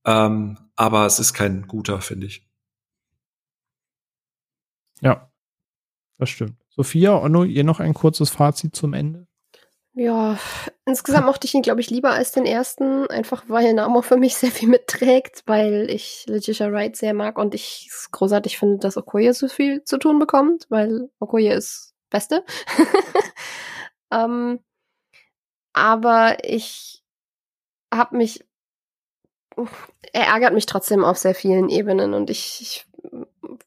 Ähm, 0.05 0.59
aber 0.75 1.07
es 1.07 1.21
ist 1.21 1.35
kein 1.35 1.69
guter, 1.69 2.01
finde 2.01 2.27
ich. 2.27 2.45
Ja, 5.03 5.31
das 6.19 6.31
stimmt. 6.31 6.57
Sophia, 6.69 7.17
Onno, 7.17 7.45
ihr 7.45 7.63
noch 7.63 7.79
ein 7.79 7.95
kurzes 7.95 8.31
Fazit 8.31 8.75
zum 8.75 8.93
Ende? 8.93 9.29
Ja, 9.97 10.39
insgesamt 10.87 11.27
mochte 11.27 11.47
ich 11.47 11.55
ihn, 11.55 11.63
glaube 11.63 11.81
ich, 11.81 11.89
lieber 11.89 12.11
als 12.11 12.33
den 12.33 12.47
ersten, 12.47 13.07
einfach 13.09 13.45
weil 13.47 13.75
Namo 13.75 14.03
für 14.03 14.17
mich 14.17 14.35
sehr 14.37 14.51
viel 14.51 14.69
mitträgt, 14.69 15.45
weil 15.47 15.89
ich 15.89 16.25
Letitia 16.27 16.73
Wright 16.73 16.97
sehr 16.97 17.15
mag 17.15 17.39
und 17.39 17.55
ich 17.55 17.89
es 17.89 18.11
großartig 18.11 18.59
finde, 18.59 18.79
dass 18.79 18.97
Okoye 18.97 19.33
so 19.33 19.47
viel 19.49 19.85
zu 19.85 19.99
tun 19.99 20.19
bekommt, 20.19 20.67
weil 20.69 21.11
Okoye 21.21 21.53
ist 21.53 21.95
Beste. 22.11 22.45
ähm, 24.13 24.59
aber 25.73 26.39
ich 26.43 27.05
habe 27.93 28.17
mich, 28.17 28.45
er 30.13 30.27
ärgert 30.27 30.55
mich 30.55 30.67
trotzdem 30.67 31.05
auf 31.05 31.19
sehr 31.19 31.37
vielen 31.37 31.69
Ebenen 31.69 32.15
und 32.15 32.31
ich, 32.31 32.61
ich 32.61 32.87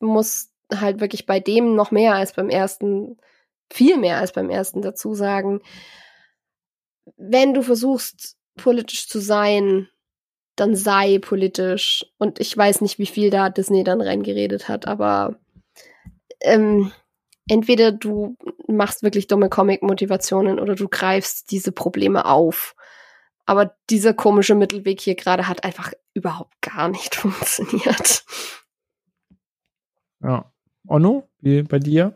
muss 0.01 0.49
halt 0.73 0.99
wirklich 0.99 1.25
bei 1.25 1.39
dem 1.39 1.75
noch 1.75 1.91
mehr 1.91 2.15
als 2.15 2.33
beim 2.33 2.49
ersten, 2.49 3.17
viel 3.71 3.97
mehr 3.97 4.17
als 4.17 4.33
beim 4.33 4.49
ersten 4.49 4.81
dazu 4.81 5.13
sagen, 5.13 5.61
wenn 7.15 7.53
du 7.53 7.61
versuchst, 7.61 8.37
politisch 8.55 9.07
zu 9.07 9.19
sein, 9.19 9.87
dann 10.55 10.75
sei 10.75 11.19
politisch. 11.19 12.05
Und 12.17 12.39
ich 12.39 12.55
weiß 12.55 12.81
nicht, 12.81 12.99
wie 12.99 13.05
viel 13.05 13.29
da 13.29 13.49
Disney 13.49 13.83
dann 13.83 14.01
reingeredet 14.01 14.67
hat, 14.67 14.87
aber 14.87 15.39
ähm, 16.41 16.91
entweder 17.47 17.91
du 17.91 18.35
machst 18.67 19.03
wirklich 19.03 19.27
dumme 19.27 19.49
Comic-Motivationen 19.49 20.59
oder 20.59 20.75
du 20.75 20.87
greifst 20.87 21.51
diese 21.51 21.71
Probleme 21.71 22.25
auf. 22.25 22.75
Aber 23.45 23.77
dieser 23.89 24.13
komische 24.13 24.55
Mittelweg 24.55 24.99
hier 24.99 25.15
gerade 25.15 25.47
hat 25.47 25.63
einfach 25.63 25.93
überhaupt 26.13 26.61
gar 26.61 26.89
nicht 26.89 27.15
funktioniert. 27.15 28.25
Ja. 30.21 30.51
Onno, 30.87 31.27
wie 31.41 31.63
bei 31.63 31.79
dir? 31.79 32.13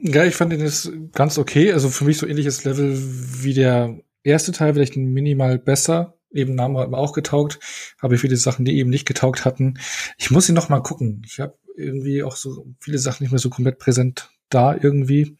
Ja, 0.00 0.24
ich 0.24 0.34
fand 0.34 0.52
den 0.52 0.60
jetzt 0.60 0.90
ganz 1.12 1.38
okay. 1.38 1.72
Also 1.72 1.88
für 1.88 2.04
mich 2.04 2.18
so 2.18 2.26
ähnliches 2.26 2.64
Level 2.64 2.98
wie 3.42 3.54
der 3.54 3.98
erste 4.22 4.52
Teil, 4.52 4.74
vielleicht 4.74 4.96
minimal 4.96 5.58
besser. 5.58 6.14
Eben 6.32 6.54
Name 6.54 6.80
hat 6.80 6.90
mir 6.90 6.98
auch 6.98 7.12
getaugt, 7.12 7.60
aber 8.00 8.18
viele 8.18 8.36
Sachen, 8.36 8.64
die 8.64 8.76
eben 8.76 8.90
nicht 8.90 9.06
getaugt 9.06 9.44
hatten. 9.44 9.78
Ich 10.18 10.30
muss 10.30 10.48
ihn 10.48 10.54
noch 10.54 10.68
mal 10.68 10.80
gucken. 10.80 11.22
Ich 11.24 11.38
habe 11.38 11.56
irgendwie 11.76 12.22
auch 12.22 12.36
so 12.36 12.66
viele 12.80 12.98
Sachen 12.98 13.22
nicht 13.22 13.30
mehr 13.30 13.38
so 13.38 13.50
komplett 13.50 13.78
präsent 13.78 14.30
da 14.48 14.74
irgendwie. 14.74 15.36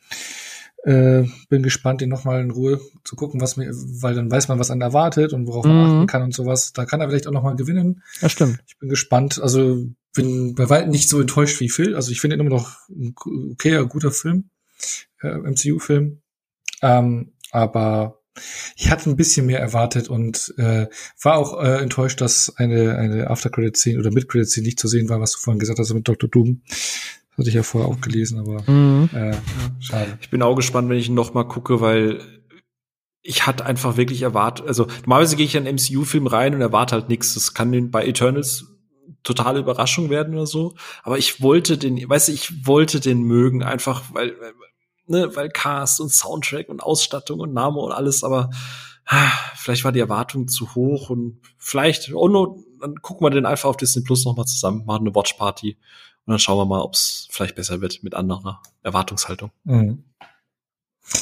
Äh, 0.84 1.24
bin 1.48 1.62
gespannt, 1.62 2.02
ihn 2.02 2.10
noch 2.10 2.24
mal 2.24 2.42
in 2.42 2.50
Ruhe 2.50 2.80
zu 3.04 3.16
gucken, 3.16 3.40
was 3.40 3.56
mir, 3.56 3.70
weil 3.72 4.14
dann 4.14 4.30
weiß 4.30 4.48
man, 4.48 4.58
was 4.58 4.70
einen 4.70 4.82
erwartet 4.82 5.32
und 5.32 5.46
worauf 5.46 5.64
man 5.64 5.76
mhm. 5.76 5.82
achten 5.82 6.06
kann 6.06 6.22
und 6.22 6.34
sowas. 6.34 6.72
Da 6.72 6.84
kann 6.84 7.00
er 7.00 7.08
vielleicht 7.08 7.26
auch 7.26 7.32
noch 7.32 7.42
mal 7.42 7.56
gewinnen. 7.56 8.02
Ja, 8.20 8.28
stimmt. 8.28 8.58
Ich 8.66 8.78
bin 8.78 8.90
gespannt. 8.90 9.40
Also 9.42 9.86
bin 10.14 10.54
bei 10.54 10.70
weitem 10.70 10.90
nicht 10.90 11.08
so 11.08 11.20
enttäuscht 11.20 11.60
wie 11.60 11.68
Phil. 11.68 11.94
Also 11.94 12.10
ich 12.10 12.20
finde 12.20 12.36
ihn 12.36 12.40
immer 12.40 12.50
noch 12.50 12.88
ein 12.88 13.14
okayer, 13.52 13.84
guter 13.86 14.10
Film, 14.10 14.50
äh, 15.20 15.28
MCU-Film. 15.28 16.22
Ähm, 16.82 17.32
aber 17.50 18.20
ich 18.76 18.90
hatte 18.90 19.10
ein 19.10 19.16
bisschen 19.16 19.46
mehr 19.46 19.60
erwartet 19.60 20.08
und 20.08 20.54
äh, 20.56 20.86
war 21.22 21.36
auch 21.36 21.62
äh, 21.62 21.82
enttäuscht, 21.82 22.20
dass 22.20 22.56
eine, 22.56 22.96
eine 22.96 23.30
After-Credit-Scene 23.30 23.98
oder 23.98 24.10
Mid-Credit-Scene 24.10 24.66
nicht 24.66 24.80
zu 24.80 24.88
sehen 24.88 25.08
war, 25.08 25.20
was 25.20 25.32
du 25.32 25.38
vorhin 25.38 25.60
gesagt 25.60 25.78
hast 25.78 25.92
mit 25.92 26.08
Dr. 26.08 26.28
Doom. 26.28 26.62
Das 26.66 27.38
hatte 27.38 27.48
ich 27.48 27.54
ja 27.54 27.62
vorher 27.62 27.90
auch 27.90 28.00
gelesen, 28.00 28.38
aber 28.38 28.68
mhm. 28.70 29.08
äh, 29.12 29.36
schade. 29.80 30.18
Ich 30.20 30.30
bin 30.30 30.42
auch 30.42 30.54
gespannt, 30.54 30.88
wenn 30.88 30.98
ich 30.98 31.08
ihn 31.08 31.14
noch 31.14 31.34
mal 31.34 31.44
gucke, 31.44 31.80
weil 31.80 32.20
ich 33.22 33.46
hatte 33.46 33.64
einfach 33.64 33.96
wirklich 33.96 34.22
erwartet, 34.22 34.66
also 34.66 34.86
normalerweise 35.02 35.36
gehe 35.36 35.46
ich 35.46 35.54
in 35.54 35.66
einen 35.66 35.76
MCU-Film 35.76 36.26
rein 36.26 36.54
und 36.54 36.60
erwarte 36.60 36.94
halt 36.94 37.08
nichts. 37.08 37.34
Das 37.34 37.54
kann 37.54 37.72
den 37.72 37.90
bei 37.90 38.04
Eternals 38.04 38.73
totale 39.22 39.60
Überraschung 39.60 40.10
werden 40.10 40.34
oder 40.34 40.46
so. 40.46 40.74
Aber 41.02 41.18
ich 41.18 41.40
wollte 41.42 41.78
den, 41.78 42.08
weißt 42.08 42.28
du, 42.28 42.32
ich 42.32 42.66
wollte 42.66 43.00
den 43.00 43.22
mögen, 43.22 43.62
einfach 43.62 44.02
weil, 44.12 44.34
ne, 45.06 45.34
weil 45.34 45.50
Cast 45.50 46.00
und 46.00 46.10
Soundtrack 46.10 46.68
und 46.68 46.82
Ausstattung 46.82 47.40
und 47.40 47.52
Name 47.52 47.78
und 47.80 47.92
alles, 47.92 48.24
aber 48.24 48.50
ah, 49.06 49.32
vielleicht 49.56 49.84
war 49.84 49.92
die 49.92 50.00
Erwartung 50.00 50.48
zu 50.48 50.74
hoch 50.74 51.10
und 51.10 51.40
vielleicht, 51.58 52.12
oh 52.14 52.28
no, 52.28 52.64
dann 52.80 52.96
gucken 52.96 53.24
wir 53.24 53.30
den 53.30 53.46
einfach 53.46 53.68
auf 53.68 53.76
Disney 53.76 54.02
Plus 54.02 54.24
nochmal 54.24 54.46
zusammen, 54.46 54.84
machen 54.86 55.06
eine 55.06 55.14
Watch 55.14 55.34
Party 55.34 55.76
und 56.26 56.32
dann 56.32 56.38
schauen 56.38 56.58
wir 56.58 56.64
mal, 56.64 56.80
ob 56.80 56.94
es 56.94 57.28
vielleicht 57.30 57.54
besser 57.54 57.80
wird 57.80 58.02
mit 58.02 58.14
anderer 58.14 58.62
Erwartungshaltung. 58.82 59.50
Mhm. 59.64 60.04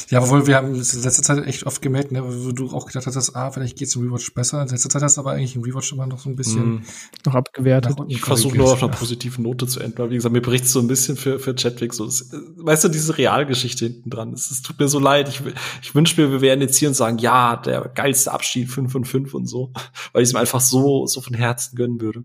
Ja, 0.09 0.21
obwohl 0.21 0.47
wir 0.47 0.55
haben 0.55 0.69
in 0.69 0.75
letzter 0.75 1.23
Zeit 1.23 1.45
echt 1.45 1.65
oft 1.65 1.81
gemerkt, 1.81 2.13
ne, 2.13 2.23
wo 2.23 2.53
du 2.53 2.71
auch 2.71 2.85
gedacht 2.85 3.05
hast, 3.05 3.35
ah, 3.35 3.51
vielleicht 3.51 3.77
geht's 3.77 3.95
im 3.95 4.03
Rewatch 4.03 4.33
besser. 4.33 4.61
In 4.61 4.69
letzter 4.69 4.89
Zeit 4.89 5.01
hast 5.01 5.17
du 5.17 5.21
aber 5.21 5.31
eigentlich 5.31 5.57
im 5.57 5.63
Rewatch 5.63 5.91
immer 5.91 6.07
noch 6.07 6.19
so 6.19 6.29
ein 6.29 6.37
bisschen 6.37 6.75
mm. 6.75 6.83
noch 7.25 7.35
abgewertet. 7.35 7.97
Ich 8.07 8.21
versuche 8.21 8.55
nur 8.55 8.71
auf 8.71 8.81
einer 8.81 8.93
positiven 8.93 9.43
Note 9.43 9.67
zu 9.67 9.81
enden, 9.81 9.97
weil 9.97 10.09
wie 10.09 10.15
gesagt, 10.15 10.31
mir 10.31 10.41
bricht 10.41 10.67
so 10.67 10.79
ein 10.79 10.87
bisschen 10.87 11.17
für, 11.17 11.37
für 11.37 11.53
Chadwick 11.53 11.93
so. 11.93 12.05
Das, 12.05 12.31
weißt 12.31 12.85
du, 12.85 12.89
diese 12.89 13.17
Realgeschichte 13.17 13.85
hinten 13.85 14.09
dran. 14.09 14.31
Es, 14.31 14.51
es 14.51 14.61
tut 14.61 14.79
mir 14.79 14.87
so 14.87 14.99
leid. 14.99 15.27
Ich, 15.27 15.41
ich 15.81 15.93
wünsche 15.93 16.21
mir, 16.21 16.31
wir 16.31 16.39
wären 16.39 16.61
jetzt 16.61 16.77
hier 16.77 16.87
und 16.87 16.95
sagen, 16.95 17.17
ja, 17.17 17.57
der 17.57 17.91
geilste 17.93 18.31
Abschied 18.31 18.69
5 18.69 18.89
von 18.89 19.03
5 19.03 19.33
und 19.33 19.47
so. 19.47 19.73
Weil 20.13 20.23
ich 20.23 20.29
es 20.29 20.33
mir 20.33 20.39
einfach 20.39 20.61
so, 20.61 21.07
so 21.07 21.19
von 21.19 21.33
Herzen 21.33 21.75
gönnen 21.75 21.99
würde. 21.99 22.23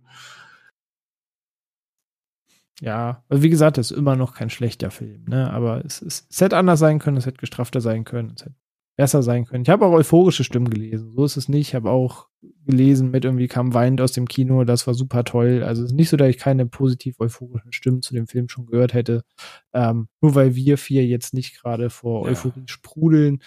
Ja, 2.81 3.25
also 3.29 3.43
wie 3.43 3.51
gesagt, 3.51 3.77
das 3.77 3.91
ist 3.91 3.97
immer 3.97 4.15
noch 4.15 4.35
kein 4.35 4.51
schlechter 4.51 4.91
Film, 4.91 5.25
ne? 5.29 5.51
Aber 5.51 5.85
es, 5.85 6.01
es, 6.01 6.27
es 6.31 6.41
hätte 6.41 6.57
anders 6.57 6.79
sein 6.79 6.99
können, 6.99 7.17
es 7.17 7.27
hätte 7.27 7.39
gestrafter 7.39 7.81
sein 7.81 8.05
können, 8.05 8.33
es 8.37 8.45
hätte 8.45 8.55
besser 8.97 9.23
sein 9.23 9.47
können. 9.47 9.63
Ich 9.63 9.69
habe 9.69 9.87
auch 9.87 9.93
euphorische 9.93 10.45
Stimmen 10.45 10.71
gelesen, 10.71 11.13
so 11.13 11.25
ist 11.25 11.37
es 11.37 11.49
nicht. 11.49 11.69
Ich 11.69 11.75
habe 11.75 11.91
auch 11.91 12.27
gelesen 12.67 13.11
mit 13.11 13.25
irgendwie 13.25 13.47
kam 13.47 13.73
weinend 13.73 14.01
aus 14.01 14.13
dem 14.13 14.27
Kino, 14.27 14.65
das 14.65 14.87
war 14.87 14.95
super 14.95 15.25
toll. 15.25 15.63
Also 15.65 15.83
es 15.83 15.91
ist 15.91 15.97
nicht 15.97 16.09
so, 16.09 16.17
dass 16.17 16.29
ich 16.29 16.39
keine 16.39 16.67
positiv 16.67 17.19
euphorischen 17.21 17.73
Stimmen 17.73 18.03
zu 18.03 18.13
dem 18.13 18.27
Film 18.27 18.49
schon 18.49 18.67
gehört 18.67 18.95
hätte. 18.95 19.23
Ähm, 19.73 20.09
nur 20.21 20.35
weil 20.35 20.55
wir 20.57 20.79
vier 20.79 21.07
jetzt 21.07 21.33
nicht 21.33 21.61
gerade 21.61 21.91
vor 21.91 22.27
ja. 22.27 22.33
Euphorie 22.33 22.65
sprudeln. 22.67 23.39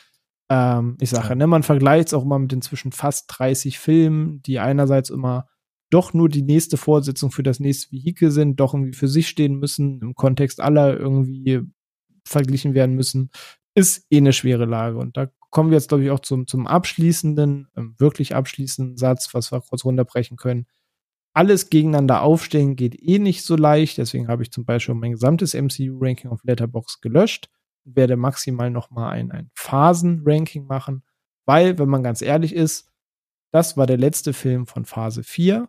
Ähm, 0.49 0.97
ich 1.01 1.09
sage, 1.09 1.29
ja. 1.29 1.35
ne, 1.35 1.47
man 1.47 1.63
vergleicht 1.63 2.07
es 2.07 2.13
auch 2.13 2.23
immer 2.23 2.39
mit 2.39 2.53
inzwischen 2.53 2.93
fast 2.93 3.25
30 3.27 3.77
Filmen, 3.77 4.41
die 4.43 4.59
einerseits 4.59 5.09
immer 5.09 5.47
doch 5.91 6.13
nur 6.13 6.29
die 6.29 6.41
nächste 6.41 6.77
Vorsitzung 6.77 7.31
für 7.31 7.43
das 7.43 7.59
nächste 7.59 7.91
Vehikel 7.91 8.31
sind, 8.31 8.59
doch 8.59 8.73
irgendwie 8.73 8.93
für 8.93 9.07
sich 9.07 9.27
stehen 9.27 9.59
müssen, 9.59 10.01
im 10.01 10.15
Kontext 10.15 10.59
aller 10.59 10.97
irgendwie 10.97 11.61
verglichen 12.25 12.73
werden 12.73 12.95
müssen, 12.95 13.29
ist 13.75 14.05
eh 14.09 14.17
eine 14.17 14.33
schwere 14.33 14.65
Lage. 14.65 14.97
Und 14.97 15.17
da 15.17 15.27
kommen 15.49 15.69
wir 15.69 15.77
jetzt, 15.77 15.89
glaube 15.89 16.03
ich, 16.03 16.11
auch 16.11 16.21
zum, 16.21 16.47
zum 16.47 16.65
abschließenden, 16.65 17.67
ähm, 17.75 17.95
wirklich 17.97 18.33
abschließenden 18.35 18.97
Satz, 18.97 19.33
was 19.33 19.51
wir 19.51 19.61
kurz 19.61 19.85
runterbrechen 19.85 20.37
können. 20.37 20.65
Alles 21.33 21.69
gegeneinander 21.69 22.21
aufstellen 22.21 22.75
geht 22.75 23.01
eh 23.01 23.19
nicht 23.19 23.43
so 23.43 23.55
leicht. 23.55 23.97
Deswegen 23.97 24.27
habe 24.27 24.43
ich 24.43 24.51
zum 24.51 24.65
Beispiel 24.65 24.95
mein 24.95 25.11
gesamtes 25.11 25.53
MCU-Ranking 25.53 26.31
auf 26.31 26.43
Letterbox 26.43 27.01
gelöscht 27.01 27.49
und 27.85 27.95
werde 27.95 28.15
maximal 28.15 28.69
nochmal 28.69 29.13
ein, 29.13 29.31
ein 29.31 29.51
Phasen-Ranking 29.55 30.65
machen, 30.65 31.03
weil, 31.45 31.77
wenn 31.79 31.89
man 31.89 32.03
ganz 32.03 32.21
ehrlich 32.21 32.53
ist, 32.53 32.89
das 33.51 33.75
war 33.75 33.87
der 33.87 33.97
letzte 33.97 34.33
Film 34.33 34.65
von 34.67 34.85
Phase 34.85 35.23
4 35.23 35.67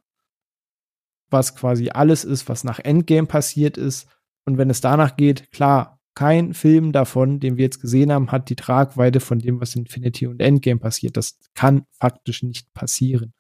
was 1.33 1.55
quasi 1.55 1.91
alles 1.91 2.25
ist, 2.25 2.49
was 2.49 2.65
nach 2.65 2.79
Endgame 2.79 3.27
passiert 3.27 3.77
ist. 3.77 4.09
Und 4.45 4.59
wenn 4.59 4.71
es 4.71 4.81
danach 4.81 5.17
geht, 5.17 5.51
klar, 5.51 6.01
kein 6.15 6.53
Film 6.53 6.93
davon, 6.93 7.41
den 7.41 7.57
wir 7.57 7.65
jetzt 7.65 7.81
gesehen 7.81 8.13
haben, 8.13 8.31
hat 8.31 8.51
die 8.51 8.57
Tragweite 8.57 9.21
von 9.21 9.39
dem, 9.39 9.61
was 9.61 9.75
in 9.75 9.83
Infinity 9.83 10.27
und 10.27 10.41
Endgame 10.41 10.79
passiert. 10.81 11.17
Das 11.17 11.39
kann 11.55 11.87
faktisch 11.99 12.43
nicht 12.43 12.73
passieren. 12.75 13.33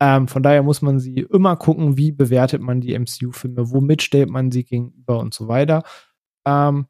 Ähm, 0.00 0.28
von 0.28 0.42
daher 0.42 0.62
muss 0.62 0.82
man 0.82 0.98
sie 0.98 1.20
immer 1.20 1.56
gucken, 1.56 1.96
wie 1.96 2.12
bewertet 2.12 2.62
man 2.62 2.80
die 2.80 2.98
MCU-Filme, 2.98 3.70
womit 3.70 4.02
stellt 4.02 4.30
man 4.30 4.50
sie 4.50 4.64
gegenüber 4.64 5.18
und 5.20 5.34
so 5.34 5.48
weiter. 5.48 5.82
Ähm, 6.46 6.86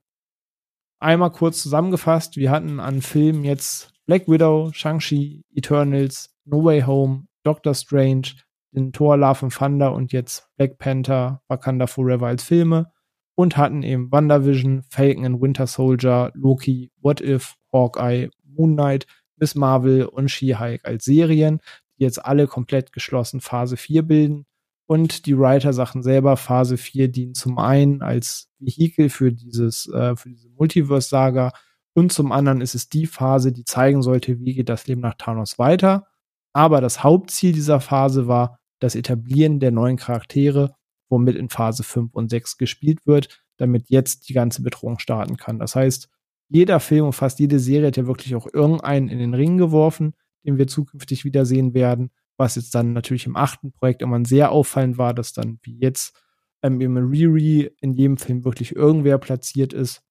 einmal 1.01 1.31
kurz 1.31 1.63
zusammengefasst, 1.63 2.37
wir 2.37 2.51
hatten 2.51 2.81
an 2.81 3.03
Filmen 3.03 3.45
jetzt 3.45 3.93
Black 4.07 4.29
Widow, 4.29 4.71
Shang-Chi, 4.73 5.45
Eternals, 5.55 6.35
No 6.45 6.65
Way 6.65 6.83
Home, 6.83 7.27
Doctor 7.43 7.75
Strange, 7.75 8.33
den 8.77 8.93
Thor, 8.93 9.17
Love 9.17 9.47
and 9.47 9.55
Thunder 9.55 9.93
und 9.93 10.13
jetzt 10.13 10.49
Black 10.57 10.79
Panther, 10.79 11.43
Wakanda 11.49 11.87
Forever 11.87 12.27
als 12.27 12.45
Filme 12.45 12.93
und 13.35 13.57
hatten 13.57 13.83
eben 13.83 14.11
WandaVision, 14.13 14.83
Falcon 14.89 15.25
and 15.25 15.41
Winter 15.41 15.67
Soldier, 15.67 16.31
Loki, 16.35 16.93
What 17.01 17.21
If, 17.21 17.57
Hawkeye, 17.73 18.29
Moon 18.45 18.75
Knight, 18.75 19.07
Miss 19.37 19.55
Marvel 19.55 20.07
und 20.07 20.31
She-Hulk 20.31 20.85
als 20.85 21.05
Serien, 21.05 21.61
die 21.99 22.05
jetzt 22.05 22.25
alle 22.25 22.47
komplett 22.47 22.93
geschlossen 22.93 23.41
Phase 23.41 23.77
4 23.77 24.03
bilden. 24.03 24.47
Und 24.87 25.27
die 25.27 25.37
Writer-Sachen 25.37 26.03
selber, 26.03 26.37
Phase 26.37 26.77
4 26.77 27.09
dienen 27.09 27.35
zum 27.35 27.59
einen 27.59 28.03
als 28.03 28.49
Vehikel 28.61 29.09
für 29.09 29.33
dieses, 29.33 29.89
äh, 29.89 30.15
für 30.15 30.29
diese 30.31 30.49
Multiverse-Saga 30.51 31.53
und 31.97 32.13
zum 32.13 32.31
anderen 32.31 32.61
ist 32.61 32.75
es 32.75 32.91
die 32.91 33.07
Phase, 33.07 33.53
die 33.53 33.65
zeigen 33.65 34.03
sollte, 34.03 34.39
wie 34.41 34.53
geht 34.53 34.69
das 34.69 34.87
Leben 34.87 35.01
nach 35.01 35.15
Thanos 35.15 35.59
weiter. 35.59 36.07
Aber 36.53 36.83
das 36.83 37.03
Hauptziel 37.03 37.53
dieser 37.53 37.81
Phase 37.81 38.29
war, 38.29 38.56
das 38.79 38.95
Etablieren 38.95 39.61
der 39.61 39.71
neuen 39.71 39.97
Charaktere, 39.97 40.75
womit 41.09 41.37
in 41.37 41.49
Phase 41.49 41.83
5 41.83 42.15
und 42.15 42.31
6 42.31 42.59
gespielt 42.59 43.07
wird, 43.07 43.45
damit 43.57 43.89
jetzt 43.89 44.29
die 44.29 44.35
ganze 44.35 44.63
Bedrohung 44.63 44.99
starten 44.99 45.37
kann. 45.37 45.59
Das 45.59 45.75
heißt, 45.75 46.09
jeder 46.49 46.81
Film 46.81 47.07
und 47.07 47.13
fast 47.13 47.39
jede 47.39 47.59
Serie 47.59 47.89
hat 47.89 47.97
ja 47.97 48.07
wirklich 48.07 48.35
auch 48.35 48.47
irgendeinen 48.53 49.09
in 49.09 49.19
den 49.19 49.35
Ring 49.35 49.59
geworfen, 49.59 50.15
den 50.45 50.59
wir 50.59 50.67
zukünftig 50.67 51.25
wiedersehen 51.25 51.75
werden, 51.75 52.11
was 52.37 52.57
jetzt 52.57 52.75
dann 52.75 52.93
natürlich 52.93 53.27
im 53.27 53.37
achten 53.37 53.73
Projekt 53.73 54.03
immer 54.03 54.25
sehr 54.25 54.53
auffallend 54.53 54.99
war, 54.99 55.15
dass 55.15 55.33
dann 55.33 55.59
wie 55.63 55.79
jetzt 55.79 56.17
ähm, 56.63 56.81
im 56.81 56.97
Riri 56.97 57.71
in 57.81 57.93
jedem 57.95 58.17
Film 58.17 58.45
wirklich 58.45 58.77
irgendwer 58.77 59.19
platziert 59.19 59.73
ist, 59.73 60.03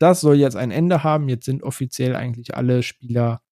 das 0.00 0.20
soll 0.22 0.36
jetzt 0.36 0.56
ein 0.56 0.70
Ende 0.70 1.04
haben. 1.04 1.28
Jetzt 1.28 1.44
sind 1.44 1.62
offiziell 1.62 2.16
eigentlich 2.16 2.56
alle 2.56 2.82
Spieler 2.82 3.42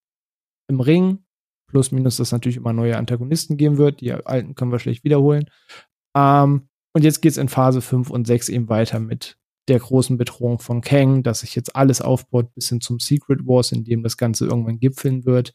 im 0.67 0.79
Ring. 0.79 1.25
Plus, 1.69 1.91
minus, 1.91 2.17
dass 2.17 2.27
es 2.27 2.31
natürlich 2.31 2.57
immer 2.57 2.73
neue 2.73 2.97
Antagonisten 2.97 3.55
geben 3.57 3.77
wird. 3.77 4.01
Die 4.01 4.11
alten 4.11 4.55
können 4.55 4.71
wir 4.71 4.79
schlecht 4.79 5.03
wiederholen. 5.03 5.49
Ähm, 6.15 6.67
und 6.93 7.03
jetzt 7.03 7.21
geht 7.21 7.31
es 7.31 7.37
in 7.37 7.49
Phase 7.49 7.81
5 7.81 8.09
und 8.09 8.25
6 8.25 8.49
eben 8.49 8.69
weiter 8.69 8.99
mit 8.99 9.37
der 9.67 9.79
großen 9.79 10.17
Bedrohung 10.17 10.59
von 10.59 10.81
Kang, 10.81 11.21
dass 11.21 11.41
sich 11.41 11.55
jetzt 11.55 11.75
alles 11.75 12.01
aufbaut 12.01 12.53
bis 12.55 12.69
hin 12.69 12.81
zum 12.81 12.99
Secret 12.99 13.45
Wars, 13.45 13.71
in 13.71 13.83
dem 13.83 14.01
das 14.01 14.17
Ganze 14.17 14.47
irgendwann 14.47 14.79
gipfeln 14.79 15.25
wird. 15.25 15.53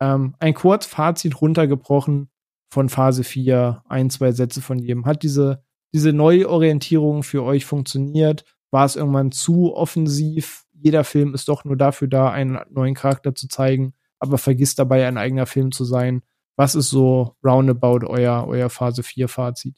Ähm, 0.00 0.34
ein 0.38 0.54
Kurzfazit 0.54 1.40
runtergebrochen 1.40 2.30
von 2.72 2.88
Phase 2.88 3.24
4, 3.24 3.82
ein, 3.88 4.08
zwei 4.10 4.30
Sätze 4.30 4.62
von 4.62 4.78
jedem. 4.78 5.04
Hat 5.04 5.24
diese, 5.24 5.64
diese 5.92 6.12
Neuorientierung 6.12 7.24
für 7.24 7.42
euch 7.42 7.64
funktioniert? 7.66 8.44
War 8.70 8.84
es 8.84 8.94
irgendwann 8.94 9.32
zu 9.32 9.74
offensiv? 9.74 10.64
Jeder 10.72 11.02
Film 11.02 11.34
ist 11.34 11.48
doch 11.48 11.64
nur 11.64 11.76
dafür 11.76 12.06
da, 12.06 12.30
einen 12.30 12.60
neuen 12.70 12.94
Charakter 12.94 13.34
zu 13.34 13.48
zeigen, 13.48 13.94
aber 14.20 14.38
vergisst 14.38 14.78
dabei, 14.78 15.06
ein 15.06 15.18
eigener 15.18 15.46
Film 15.46 15.72
zu 15.72 15.84
sein. 15.84 16.22
Was 16.56 16.74
ist 16.74 16.90
so 16.90 17.36
roundabout 17.42 18.06
euer, 18.06 18.46
euer 18.46 18.70
Phase 18.70 19.02
4 19.02 19.28
Fazit? 19.28 19.76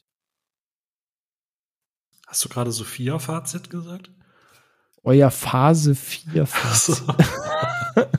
Hast 2.27 2.45
du 2.45 2.49
gerade 2.49 2.71
Sophia-Fazit 2.71 3.69
gesagt? 3.69 4.11
Euer 5.03 5.31
Phase 5.31 5.95
4 5.95 6.45
Fazit. 6.45 7.03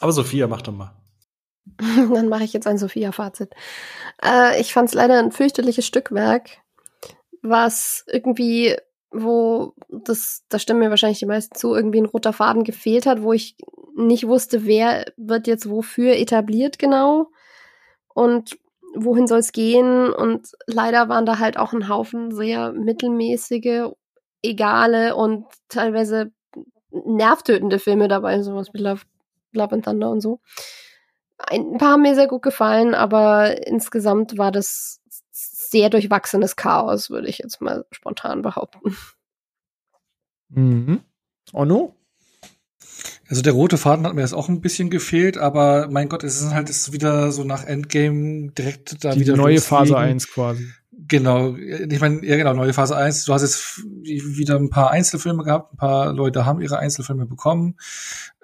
Aber 0.00 0.12
Sophia, 0.12 0.46
mach 0.46 0.62
doch 0.62 0.72
mal. 0.72 0.96
Dann 1.78 2.28
mache 2.28 2.44
ich 2.44 2.52
jetzt 2.52 2.66
ein 2.66 2.78
Sophia-Fazit. 2.78 3.52
Äh, 4.24 4.60
ich 4.60 4.72
fand 4.72 4.88
es 4.88 4.94
leider 4.94 5.18
ein 5.18 5.32
fürchterliches 5.32 5.86
Stückwerk, 5.86 6.58
was 7.42 8.04
irgendwie, 8.06 8.76
wo 9.10 9.74
das, 9.88 10.44
da 10.48 10.58
stimmen 10.58 10.80
mir 10.80 10.90
wahrscheinlich 10.90 11.18
die 11.18 11.26
meisten 11.26 11.56
zu, 11.56 11.74
irgendwie 11.74 12.00
ein 12.00 12.06
roter 12.06 12.32
Faden 12.32 12.64
gefehlt 12.64 13.06
hat, 13.06 13.22
wo 13.22 13.32
ich 13.32 13.56
nicht 13.96 14.26
wusste, 14.26 14.66
wer 14.66 15.04
wird 15.16 15.46
jetzt 15.46 15.68
wofür 15.68 16.16
etabliert 16.16 16.78
genau. 16.78 17.30
Und 18.14 18.58
wohin 18.94 19.26
soll 19.26 19.38
es 19.38 19.52
gehen? 19.52 20.12
Und 20.12 20.48
leider 20.66 21.08
waren 21.08 21.26
da 21.26 21.38
halt 21.38 21.58
auch 21.58 21.72
ein 21.72 21.88
Haufen 21.88 22.32
sehr 22.32 22.72
mittelmäßige, 22.72 23.90
egale 24.42 25.16
und 25.16 25.46
teilweise 25.68 26.32
nervtötende 26.90 27.78
Filme 27.78 28.08
dabei, 28.08 28.42
sowas 28.42 28.70
wie 28.72 28.82
Love, 28.82 29.02
Love 29.52 29.72
and 29.72 29.84
Thunder 29.84 30.10
und 30.10 30.20
so. 30.20 30.40
Ein 31.38 31.78
paar 31.78 31.92
haben 31.92 32.02
mir 32.02 32.14
sehr 32.14 32.26
gut 32.26 32.42
gefallen, 32.42 32.94
aber 32.94 33.66
insgesamt 33.66 34.36
war 34.36 34.52
das 34.52 34.99
sehr 35.70 35.90
durchwachsenes 35.90 36.56
Chaos, 36.56 37.10
würde 37.10 37.28
ich 37.28 37.38
jetzt 37.38 37.60
mal 37.60 37.84
spontan 37.92 38.42
behaupten. 38.42 38.96
Mhm. 40.48 41.00
Ono? 41.52 41.94
Also 43.28 43.42
der 43.42 43.52
rote 43.52 43.78
Faden 43.78 44.04
hat 44.06 44.14
mir 44.14 44.22
jetzt 44.22 44.34
auch 44.34 44.48
ein 44.48 44.60
bisschen 44.60 44.90
gefehlt, 44.90 45.38
aber 45.38 45.88
mein 45.88 46.08
Gott, 46.08 46.24
es 46.24 46.40
ist 46.40 46.52
halt 46.52 46.68
ist 46.68 46.92
wieder 46.92 47.30
so 47.30 47.44
nach 47.44 47.64
Endgame 47.64 48.50
direkt 48.50 49.04
da 49.04 49.12
Die 49.12 49.20
wieder 49.20 49.36
neue 49.36 49.60
Phase 49.60 49.96
1 49.96 50.28
quasi. 50.28 50.66
Genau, 51.06 51.54
ich 51.56 52.00
meine, 52.00 52.24
ja 52.26 52.36
genau, 52.36 52.52
neue 52.52 52.72
Phase 52.72 52.96
1. 52.96 53.24
Du 53.24 53.32
hast 53.32 53.42
jetzt 53.42 53.82
wieder 54.04 54.56
ein 54.56 54.70
paar 54.70 54.90
Einzelfilme 54.90 55.44
gehabt, 55.44 55.72
ein 55.72 55.76
paar 55.76 56.12
Leute 56.12 56.44
haben 56.44 56.60
ihre 56.60 56.78
Einzelfilme 56.78 57.26
bekommen. 57.26 57.76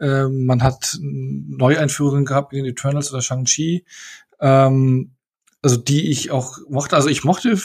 Ähm, 0.00 0.46
man 0.46 0.62
hat 0.62 0.96
Neueinführungen 1.00 2.24
gehabt 2.24 2.52
in 2.52 2.64
den 2.64 2.72
Eternals 2.72 3.12
oder 3.12 3.22
Shang-Chi. 3.22 3.84
Ähm, 4.40 5.15
also 5.66 5.78
die 5.78 6.12
ich 6.12 6.30
auch 6.30 6.58
mochte. 6.68 6.94
Also 6.94 7.08
ich 7.08 7.24
mochte 7.24 7.60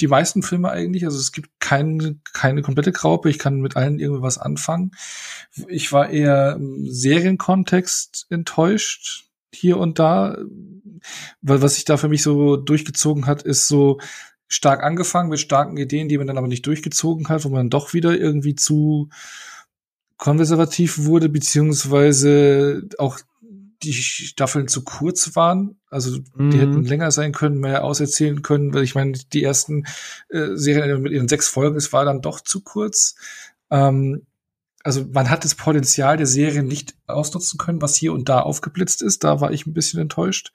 die 0.00 0.08
meisten 0.08 0.42
Filme 0.42 0.68
eigentlich. 0.68 1.04
Also 1.04 1.16
es 1.16 1.30
gibt 1.30 1.48
keine, 1.60 2.18
keine 2.32 2.60
komplette 2.60 2.90
Graupe. 2.90 3.30
Ich 3.30 3.38
kann 3.38 3.60
mit 3.60 3.76
allen 3.76 4.00
irgendwie 4.00 4.22
was 4.22 4.36
anfangen. 4.36 4.90
Ich 5.68 5.92
war 5.92 6.10
eher 6.10 6.56
im 6.56 6.88
Serienkontext 6.90 8.26
enttäuscht 8.30 9.28
hier 9.54 9.76
und 9.76 10.00
da. 10.00 10.38
Weil 11.40 11.62
was 11.62 11.76
sich 11.76 11.84
da 11.84 11.98
für 11.98 12.08
mich 12.08 12.24
so 12.24 12.56
durchgezogen 12.56 13.26
hat, 13.26 13.42
ist 13.42 13.68
so 13.68 14.00
stark 14.48 14.82
angefangen 14.82 15.28
mit 15.28 15.38
starken 15.38 15.76
Ideen, 15.76 16.08
die 16.08 16.18
man 16.18 16.26
dann 16.26 16.36
aber 16.36 16.48
nicht 16.48 16.66
durchgezogen 16.66 17.28
hat, 17.28 17.44
wo 17.44 17.50
man 17.50 17.70
doch 17.70 17.94
wieder 17.94 18.18
irgendwie 18.18 18.56
zu 18.56 19.08
konservativ 20.16 21.04
wurde, 21.04 21.28
beziehungsweise 21.28 22.88
auch 22.98 23.20
die 23.82 23.92
Staffeln 23.92 24.68
zu 24.68 24.84
kurz 24.84 25.34
waren. 25.36 25.80
Also 25.88 26.18
die 26.18 26.42
mhm. 26.42 26.52
hätten 26.52 26.84
länger 26.84 27.10
sein 27.10 27.32
können, 27.32 27.58
mehr 27.58 27.84
auserzählen 27.84 28.42
können, 28.42 28.74
weil 28.74 28.84
ich 28.84 28.94
meine, 28.94 29.12
die 29.12 29.42
ersten 29.42 29.84
äh, 30.28 30.54
Serien 30.54 31.02
mit 31.02 31.12
ihren 31.12 31.28
sechs 31.28 31.48
Folgen, 31.48 31.76
es 31.76 31.92
war 31.92 32.04
dann 32.04 32.22
doch 32.22 32.40
zu 32.40 32.62
kurz. 32.62 33.16
Ähm, 33.70 34.26
also 34.82 35.04
man 35.12 35.28
hat 35.30 35.44
das 35.44 35.54
Potenzial 35.54 36.16
der 36.16 36.26
Serien 36.26 36.66
nicht 36.66 36.94
ausnutzen 37.06 37.58
können, 37.58 37.82
was 37.82 37.96
hier 37.96 38.12
und 38.12 38.28
da 38.28 38.40
aufgeblitzt 38.40 39.02
ist. 39.02 39.24
Da 39.24 39.40
war 39.40 39.52
ich 39.52 39.66
ein 39.66 39.74
bisschen 39.74 40.00
enttäuscht. 40.00 40.52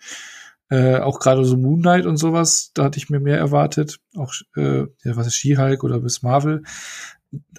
Äh, 0.69 0.97
auch 0.97 1.19
gerade 1.19 1.45
so 1.45 1.57
Moon 1.57 1.81
Knight 1.81 2.07
und 2.07 2.17
sowas, 2.17 2.71
da 2.73 2.85
hatte 2.85 2.97
ich 2.97 3.09
mir 3.09 3.19
mehr 3.19 3.37
erwartet. 3.37 3.99
Auch 4.15 4.33
äh, 4.55 4.87
ja, 5.03 5.15
was 5.15 5.27
ist 5.27 5.35
She-Hulk 5.35 5.83
oder 5.83 5.99
Miss 5.99 6.23
Marvel. 6.23 6.63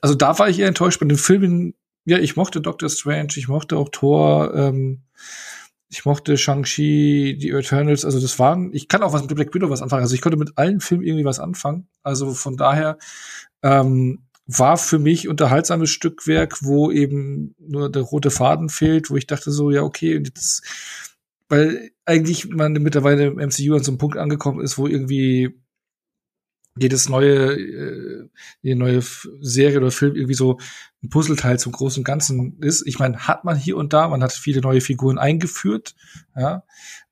Also 0.00 0.14
da 0.14 0.38
war 0.38 0.48
ich 0.48 0.58
eher 0.58 0.68
enttäuscht 0.68 0.98
bei 0.98 1.06
den 1.06 1.18
Filmen. 1.18 1.74
Ja, 2.04 2.18
ich 2.18 2.36
mochte 2.36 2.60
Doctor 2.60 2.88
Strange, 2.88 3.34
ich 3.36 3.46
mochte 3.46 3.76
auch 3.76 3.90
Thor. 3.90 4.54
Ähm, 4.54 5.02
ich 5.88 6.04
mochte 6.04 6.36
Shang-Chi, 6.36 7.38
die 7.38 7.50
Eternals, 7.50 8.04
also 8.04 8.20
das 8.20 8.38
waren, 8.38 8.72
ich 8.72 8.88
kann 8.88 9.02
auch 9.02 9.12
was 9.12 9.22
mit 9.22 9.34
Black 9.34 9.54
Widow 9.54 9.70
was 9.70 9.82
anfangen. 9.82 10.02
Also 10.02 10.14
ich 10.14 10.20
konnte 10.20 10.36
mit 10.36 10.58
allen 10.58 10.80
Filmen 10.80 11.04
irgendwie 11.04 11.24
was 11.24 11.38
anfangen. 11.38 11.88
Also 12.02 12.34
von 12.34 12.56
daher 12.56 12.98
ähm, 13.62 14.26
war 14.46 14.78
für 14.78 14.98
mich 14.98 15.28
unterhaltsames 15.28 15.90
Stückwerk, 15.90 16.62
wo 16.62 16.90
eben 16.90 17.54
nur 17.58 17.90
der 17.90 18.02
rote 18.02 18.30
Faden 18.30 18.68
fehlt, 18.68 19.10
wo 19.10 19.16
ich 19.16 19.26
dachte 19.26 19.50
so, 19.50 19.70
ja, 19.70 19.82
okay, 19.82 20.16
und 20.16 20.26
jetzt, 20.26 20.62
weil 21.48 21.90
eigentlich 22.04 22.48
man 22.48 22.72
mittlerweile 22.72 23.26
im 23.26 23.36
MCU 23.36 23.74
an 23.74 23.82
so 23.82 23.90
einem 23.90 23.98
Punkt 23.98 24.16
angekommen 24.16 24.60
ist, 24.60 24.78
wo 24.78 24.86
irgendwie 24.86 25.54
jedes 26.78 27.08
neue, 27.08 27.54
äh, 27.54 28.28
jede 28.60 28.78
neue 28.78 29.02
Serie 29.40 29.78
oder 29.78 29.90
Film 29.90 30.14
irgendwie 30.14 30.34
so 30.34 30.58
ein 31.02 31.08
Puzzleteil 31.08 31.58
zum 31.58 31.72
großen 31.72 32.04
Ganzen 32.04 32.58
ist. 32.60 32.86
Ich 32.86 32.98
meine, 32.98 33.18
hat 33.28 33.44
man 33.44 33.56
hier 33.56 33.76
und 33.76 33.92
da, 33.92 34.08
man 34.08 34.22
hat 34.22 34.32
viele 34.32 34.60
neue 34.60 34.80
Figuren 34.80 35.18
eingeführt, 35.18 35.94
ja. 36.36 36.64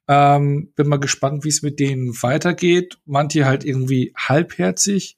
Ähm, 0.07 0.71
bin 0.77 0.89
mal 0.89 0.99
gespannt, 0.99 1.45
wie 1.45 1.49
es 1.49 1.63
mit 1.63 1.81
denen 1.81 2.13
weitergeht. 2.23 2.99
Manche 3.07 3.47
halt 3.47 3.65
irgendwie 3.65 4.13
halbherzig 4.15 5.17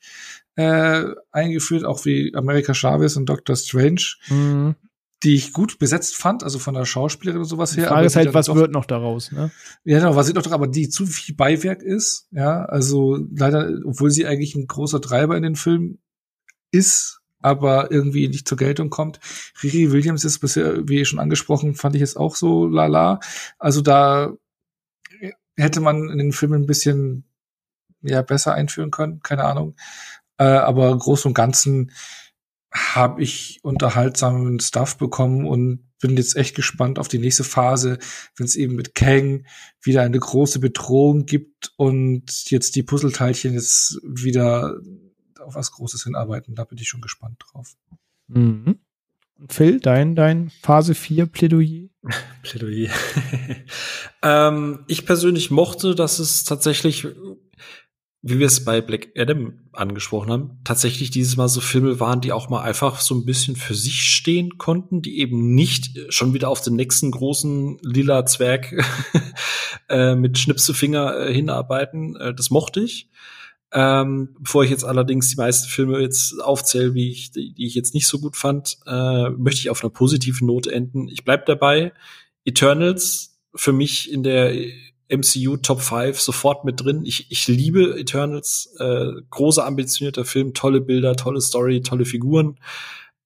äh, 0.55 1.07
eingeführt, 1.33 1.85
auch 1.85 2.05
wie 2.05 2.33
America 2.37 2.73
Chavez 2.73 3.17
und 3.17 3.27
Doctor 3.27 3.57
Strange. 3.57 4.03
Mhm 4.29 4.77
die 5.23 5.35
ich 5.35 5.53
gut 5.53 5.79
besetzt 5.79 6.15
fand, 6.15 6.45
also 6.45 6.59
von 6.59 6.75
der 6.75 6.85
Schauspielerin 6.85 7.41
und 7.41 7.47
sowas 7.47 7.73
die 7.73 7.81
her. 7.81 7.89
Frage 7.89 8.07
ist 8.07 8.17
halt, 8.17 8.35
was 8.35 8.55
wird 8.55 8.71
noch 8.71 8.85
daraus, 8.85 9.33
ne? 9.33 9.51
Ja, 9.85 9.99
genau, 9.99 10.15
was 10.15 10.27
wird 10.27 10.37
noch 10.37 10.43
daraus, 10.43 10.55
aber 10.55 10.69
die 10.69 10.89
zu 10.89 11.07
viel 11.07 11.35
Beiwerk 11.35 11.83
ist, 11.83 12.29
ja, 12.31 12.65
also 12.67 13.19
leider, 13.35 13.81
obwohl 13.85 14.11
sie 14.11 14.27
eigentlich 14.27 14.55
ein 14.55 14.67
großer 14.67 15.01
Treiber 15.01 15.37
in 15.37 15.43
den 15.43 15.57
Film 15.57 15.99
ist, 16.71 17.21
aber 17.47 17.93
irgendwie 17.93 18.27
nicht 18.29 18.49
zur 18.49 18.59
Geltung 18.59 18.91
kommt. 18.91 19.21
Riri 19.63 19.93
Williams 19.93 20.25
ist 20.25 20.41
bisher, 20.41 20.89
wie 20.89 21.05
schon 21.05 21.21
angesprochen, 21.21 21.77
fand 21.77 21.95
ich 21.95 22.01
jetzt 22.01 22.17
auch 22.17 22.35
so 22.35 22.67
lala. 22.67 23.21
Also 23.57 23.83
da 23.83 24.33
hätte 25.57 25.81
man 25.81 26.11
in 26.11 26.19
den 26.19 26.33
Film 26.33 26.55
ein 26.55 26.67
bisschen 26.67 27.25
ja 28.03 28.23
besser 28.23 28.55
einführen 28.55 28.91
können, 28.91 29.21
keine 29.23 29.45
Ahnung. 29.45 29.77
Äh, 30.39 30.45
aber 30.45 30.99
groß 30.99 31.27
und 31.27 31.35
ganzen 31.35 31.93
habe 32.73 33.23
ich 33.23 33.61
unterhaltsamen 33.63 34.59
Stuff 34.59 34.99
bekommen 34.99 35.47
und 35.47 35.87
bin 36.01 36.17
jetzt 36.17 36.35
echt 36.37 36.57
gespannt 36.57 36.99
auf 36.99 37.07
die 37.07 37.21
nächste 37.21 37.45
Phase, 37.45 37.99
wenn 38.37 38.47
es 38.47 38.57
eben 38.57 38.75
mit 38.75 38.97
Kang 38.97 39.47
wieder 39.81 40.03
eine 40.03 40.19
große 40.19 40.59
Bedrohung 40.59 41.27
gibt 41.27 41.73
und 41.77 42.51
jetzt 42.51 42.75
die 42.75 42.83
Puzzleteilchen 42.83 43.55
jetzt 43.55 44.01
wieder 44.03 44.79
auf 45.41 45.55
was 45.55 45.73
Großes 45.73 46.05
hinarbeiten. 46.05 46.55
Da 46.55 46.65
bin 46.65 46.79
ich 46.79 46.89
schon 46.89 47.01
gespannt 47.01 47.43
drauf. 47.47 47.77
Mhm. 48.29 48.79
Phil, 49.49 49.81
dein, 49.81 50.15
dein 50.15 50.51
Phase 50.51 50.95
4 50.95 51.27
Plädoyer? 51.27 51.89
Plädoyer. 52.43 52.91
ähm, 54.23 54.85
ich 54.89 55.05
persönlich 55.05 55.51
mochte, 55.51 55.95
dass 55.95 56.19
es 56.19 56.45
tatsächlich 56.45 57.07
wie 58.29 58.41
wir 58.41 58.47
es 58.47 58.65
bei 58.65 58.81
Black 58.81 59.11
Adam 59.17 59.53
angesprochen 59.73 60.33
haben, 60.33 60.59
tatsächlich 60.65 61.11
dieses 61.11 61.37
Mal 61.37 61.49
so 61.49 61.61
Filme 61.61 62.01
waren, 62.01 62.21
die 62.21 62.33
auch 62.33 62.49
mal 62.49 62.63
einfach 62.63 63.01
so 63.01 63.15
ein 63.15 63.25
bisschen 63.25 63.55
für 63.55 63.75
sich 63.75 64.03
stehen 64.03 64.59
konnten, 64.59 65.01
die 65.01 65.21
eben 65.21 65.55
nicht 65.55 66.13
schon 66.13 66.35
wieder 66.35 66.49
auf 66.49 66.61
den 66.61 66.75
nächsten 66.75 67.13
großen 67.13 67.79
lila 67.83 68.27
Zwerg 68.27 68.75
äh, 69.89 70.17
mit 70.17 70.39
Schnipsefinger 70.39 71.21
äh, 71.21 71.33
hinarbeiten. 71.33 72.17
Äh, 72.17 72.35
das 72.35 72.51
mochte 72.51 72.81
ich. 72.81 73.09
Ähm, 73.73 74.37
bevor 74.39 74.65
ich 74.65 74.71
jetzt 74.71 74.85
allerdings 74.85 75.29
die 75.29 75.37
meisten 75.37 75.69
Filme 75.69 76.01
jetzt 76.01 76.41
aufzähle, 76.41 76.95
wie 76.95 77.11
ich, 77.11 77.33
die, 77.33 77.53
die 77.53 77.67
ich 77.67 77.75
jetzt 77.75 77.95
nicht 77.95 78.07
so 78.07 78.19
gut 78.19 78.37
fand, 78.37 78.79
äh, 78.87 79.31
möchte 79.31 79.61
ich 79.61 79.71
auf 79.71 79.83
einer 79.83 79.91
positiven 79.91 80.47
Note 80.47 80.73
enden. 80.73 81.09
Ich 81.09 81.25
bleib 81.25 81.47
dabei. 81.47 81.93
Eternals 82.45 83.39
für 83.55 83.73
mich 83.73 84.13
in 84.13 84.23
der 84.23 84.55
MCU 85.09 85.57
Top 85.57 85.81
5 85.81 86.21
sofort 86.21 86.65
mit 86.65 86.83
drin. 86.83 87.05
Ich, 87.05 87.31
ich 87.31 87.47
liebe 87.49 87.99
Eternals, 87.99 88.75
äh, 88.79 89.13
großer 89.31 89.65
ambitionierter 89.65 90.25
Film, 90.25 90.55
tolle 90.55 90.81
Bilder, 90.81 91.17
tolle 91.17 91.41
Story, 91.41 91.83
tolle 91.83 92.05
Figuren. 92.05 92.59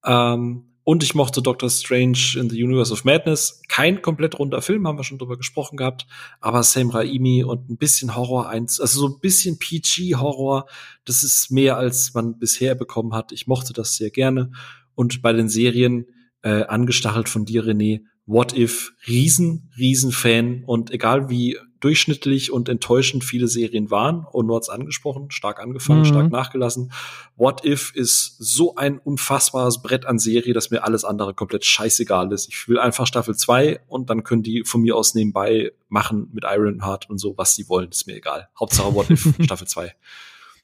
Ähm, 0.04 0.69
und 0.90 1.04
ich 1.04 1.14
mochte 1.14 1.40
Doctor 1.40 1.70
Strange 1.70 2.34
in 2.34 2.50
the 2.50 2.60
Universe 2.64 2.92
of 2.92 3.04
Madness. 3.04 3.62
Kein 3.68 4.02
komplett 4.02 4.36
runder 4.40 4.60
Film, 4.60 4.88
haben 4.88 4.98
wir 4.98 5.04
schon 5.04 5.18
drüber 5.18 5.36
gesprochen 5.36 5.76
gehabt. 5.76 6.08
Aber 6.40 6.64
Sam 6.64 6.90
Raimi 6.90 7.44
und 7.44 7.70
ein 7.70 7.76
bisschen 7.76 8.16
Horror 8.16 8.48
eins, 8.48 8.80
also 8.80 8.98
so 8.98 9.06
ein 9.06 9.20
bisschen 9.20 9.60
PG-Horror. 9.60 10.66
Das 11.04 11.22
ist 11.22 11.52
mehr, 11.52 11.76
als 11.76 12.12
man 12.14 12.40
bisher 12.40 12.74
bekommen 12.74 13.14
hat. 13.14 13.30
Ich 13.30 13.46
mochte 13.46 13.72
das 13.72 13.94
sehr 13.94 14.10
gerne. 14.10 14.50
Und 14.96 15.22
bei 15.22 15.32
den 15.32 15.48
Serien, 15.48 16.06
äh, 16.42 16.64
angestachelt 16.64 17.28
von 17.28 17.44
dir, 17.44 17.64
René, 17.64 18.00
What 18.26 18.58
If, 18.58 18.92
riesen, 19.06 19.70
riesen 19.78 20.10
Fan. 20.10 20.64
Und 20.66 20.90
egal 20.90 21.30
wie 21.30 21.56
durchschnittlich 21.80 22.52
und 22.52 22.68
enttäuschend 22.68 23.24
viele 23.24 23.48
Serien 23.48 23.90
waren. 23.90 24.26
Und 24.30 24.46
nur 24.46 24.56
angesprochen, 24.68 25.30
stark 25.30 25.60
angefangen, 25.60 26.00
mhm. 26.00 26.04
stark 26.04 26.30
nachgelassen. 26.30 26.92
What 27.36 27.64
If 27.64 27.92
ist 27.94 28.36
so 28.38 28.74
ein 28.76 28.98
unfassbares 28.98 29.82
Brett 29.82 30.06
an 30.06 30.18
Serie, 30.18 30.52
dass 30.52 30.70
mir 30.70 30.84
alles 30.84 31.04
andere 31.04 31.34
komplett 31.34 31.64
scheißegal 31.64 32.30
ist. 32.32 32.48
Ich 32.48 32.68
will 32.68 32.78
einfach 32.78 33.06
Staffel 33.06 33.34
2 33.34 33.80
und 33.88 34.10
dann 34.10 34.22
können 34.22 34.42
die 34.42 34.64
von 34.64 34.82
mir 34.82 34.96
aus 34.96 35.14
nebenbei 35.14 35.72
machen 35.88 36.28
mit 36.32 36.44
Ironheart 36.44 37.08
und 37.08 37.18
so, 37.18 37.36
was 37.36 37.54
sie 37.54 37.68
wollen, 37.68 37.90
ist 37.90 38.06
mir 38.06 38.16
egal. 38.16 38.48
Hauptsache 38.58 38.94
What 38.94 39.10
If 39.10 39.34
Staffel 39.40 39.66
2. 39.66 39.94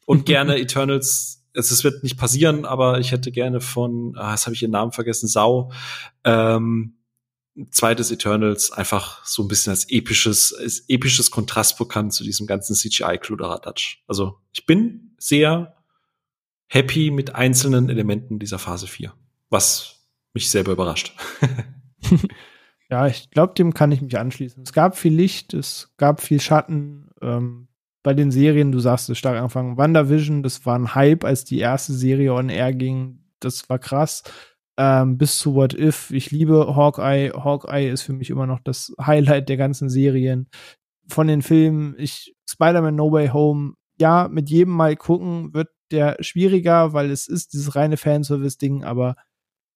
Und 0.04 0.26
gerne 0.26 0.58
Eternals 0.58 1.42
es, 1.56 1.84
wird 1.84 2.02
nicht 2.02 2.18
passieren, 2.18 2.64
aber 2.64 3.00
ich 3.00 3.12
hätte 3.12 3.32
gerne 3.32 3.60
von, 3.60 4.14
ah, 4.16 4.32
jetzt 4.32 4.46
habe 4.46 4.54
ich 4.54 4.62
ihren 4.62 4.72
Namen 4.72 4.92
vergessen, 4.92 5.26
Sau, 5.26 5.72
ähm, 6.24 6.95
zweites 7.70 8.10
Eternals 8.10 8.70
einfach 8.70 9.24
so 9.24 9.42
ein 9.42 9.48
bisschen 9.48 9.70
als 9.70 9.88
episches, 9.90 10.52
als 10.52 10.84
episches 10.88 11.30
Kontrastprogramm 11.30 12.10
zu 12.10 12.24
diesem 12.24 12.46
ganzen 12.46 12.74
CGI-Kluderadatsch. 12.74 14.02
Also 14.06 14.38
ich 14.52 14.66
bin 14.66 15.14
sehr 15.18 15.76
happy 16.68 17.10
mit 17.10 17.34
einzelnen 17.34 17.88
Elementen 17.88 18.38
dieser 18.38 18.58
Phase 18.58 18.86
4, 18.86 19.14
was 19.48 20.06
mich 20.34 20.50
selber 20.50 20.72
überrascht. 20.72 21.14
ja, 22.90 23.06
ich 23.06 23.30
glaube, 23.30 23.54
dem 23.54 23.72
kann 23.72 23.92
ich 23.92 24.02
mich 24.02 24.18
anschließen. 24.18 24.62
Es 24.62 24.72
gab 24.72 24.96
viel 24.98 25.14
Licht, 25.14 25.54
es 25.54 25.94
gab 25.96 26.20
viel 26.20 26.40
Schatten. 26.40 27.10
Ähm, 27.22 27.68
bei 28.02 28.14
den 28.14 28.30
Serien, 28.30 28.70
du 28.70 28.78
sagst 28.78 29.10
es 29.10 29.18
stark 29.18 29.36
angefangen, 29.36 29.76
WandaVision, 29.76 30.42
das 30.44 30.64
war 30.64 30.78
ein 30.78 30.94
Hype, 30.94 31.24
als 31.24 31.44
die 31.44 31.58
erste 31.58 31.92
Serie 31.92 32.34
on 32.34 32.50
air 32.50 32.72
ging. 32.72 33.24
Das 33.40 33.68
war 33.68 33.78
krass 33.78 34.22
ähm, 34.76 35.18
bis 35.18 35.38
zu 35.38 35.54
What 35.54 35.74
If. 35.74 36.10
Ich 36.10 36.30
liebe 36.30 36.76
Hawkeye. 36.76 37.32
Hawkeye 37.32 37.90
ist 37.90 38.02
für 38.02 38.12
mich 38.12 38.30
immer 38.30 38.46
noch 38.46 38.60
das 38.60 38.92
Highlight 39.00 39.48
der 39.48 39.56
ganzen 39.56 39.88
Serien. 39.88 40.48
Von 41.08 41.28
den 41.28 41.42
Filmen, 41.42 41.94
ich, 41.98 42.34
Spider-Man 42.48 42.94
No 42.94 43.10
Way 43.12 43.28
Home, 43.28 43.74
ja, 43.98 44.28
mit 44.30 44.50
jedem 44.50 44.74
Mal 44.74 44.96
gucken 44.96 45.54
wird 45.54 45.68
der 45.90 46.16
schwieriger, 46.20 46.92
weil 46.92 47.10
es 47.10 47.28
ist 47.28 47.52
dieses 47.52 47.76
reine 47.76 47.96
Fanservice-Ding, 47.96 48.82
aber 48.82 49.14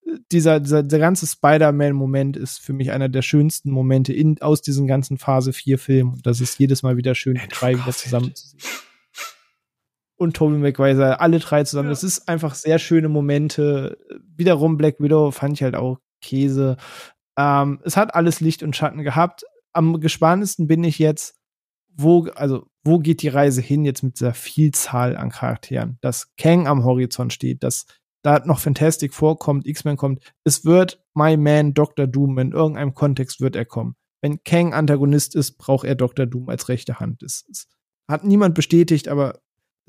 äh, 0.04 0.18
dieser, 0.32 0.58
dieser, 0.58 0.82
der 0.82 0.98
ganze 0.98 1.26
Spider-Man-Moment 1.26 2.36
ist 2.36 2.58
für 2.58 2.72
mich 2.72 2.90
einer 2.90 3.08
der 3.08 3.22
schönsten 3.22 3.70
Momente 3.70 4.12
in, 4.12 4.42
aus 4.42 4.60
diesen 4.60 4.88
ganzen 4.88 5.18
Phase 5.18 5.52
4 5.52 5.78
Filmen. 5.78 6.20
Das 6.24 6.40
ist 6.40 6.58
jedes 6.58 6.82
Mal 6.82 6.96
wieder 6.96 7.14
schön, 7.14 7.38
die 7.42 7.48
drei 7.48 7.74
wieder 7.74 7.92
zusammenzusehen 7.92 8.60
und 10.20 10.36
Tobey 10.36 10.58
Maguire, 10.58 11.20
alle 11.20 11.38
drei 11.38 11.64
zusammen. 11.64 11.88
Ja. 11.88 11.92
Das 11.92 12.04
ist 12.04 12.28
einfach 12.28 12.54
sehr 12.54 12.78
schöne 12.78 13.08
Momente. 13.08 13.98
Wiederum 14.36 14.76
Black 14.76 15.00
Widow 15.00 15.30
fand 15.30 15.54
ich 15.54 15.62
halt 15.62 15.74
auch 15.74 15.98
Käse. 16.20 16.76
Ähm, 17.38 17.80
es 17.84 17.96
hat 17.96 18.14
alles 18.14 18.40
Licht 18.40 18.62
und 18.62 18.76
Schatten 18.76 19.02
gehabt. 19.02 19.44
Am 19.72 19.98
gespanntesten 19.98 20.66
bin 20.66 20.84
ich 20.84 20.98
jetzt, 20.98 21.36
wo, 21.94 22.26
also, 22.34 22.66
wo 22.84 22.98
geht 22.98 23.22
die 23.22 23.28
Reise 23.28 23.62
hin 23.62 23.84
jetzt 23.84 24.02
mit 24.02 24.16
dieser 24.16 24.34
Vielzahl 24.34 25.16
an 25.16 25.30
Charakteren? 25.30 25.98
Dass 26.02 26.34
Kang 26.36 26.66
am 26.66 26.84
Horizont 26.84 27.32
steht, 27.32 27.62
dass 27.62 27.86
da 28.22 28.40
noch 28.44 28.58
Fantastic 28.60 29.14
vorkommt, 29.14 29.66
X-Men 29.66 29.96
kommt. 29.96 30.22
Es 30.44 30.66
wird 30.66 31.02
My 31.14 31.38
Man 31.38 31.72
Dr. 31.72 32.06
Doom, 32.06 32.38
in 32.38 32.52
irgendeinem 32.52 32.92
Kontext 32.92 33.40
wird 33.40 33.56
er 33.56 33.64
kommen. 33.64 33.96
Wenn 34.20 34.44
Kang 34.44 34.74
Antagonist 34.74 35.34
ist, 35.34 35.56
braucht 35.56 35.86
er 35.86 35.94
Dr. 35.94 36.26
Doom 36.26 36.50
als 36.50 36.68
rechte 36.68 37.00
Hand. 37.00 37.22
Das, 37.22 37.44
das 37.48 37.68
hat 38.06 38.24
niemand 38.24 38.54
bestätigt, 38.54 39.08
aber 39.08 39.40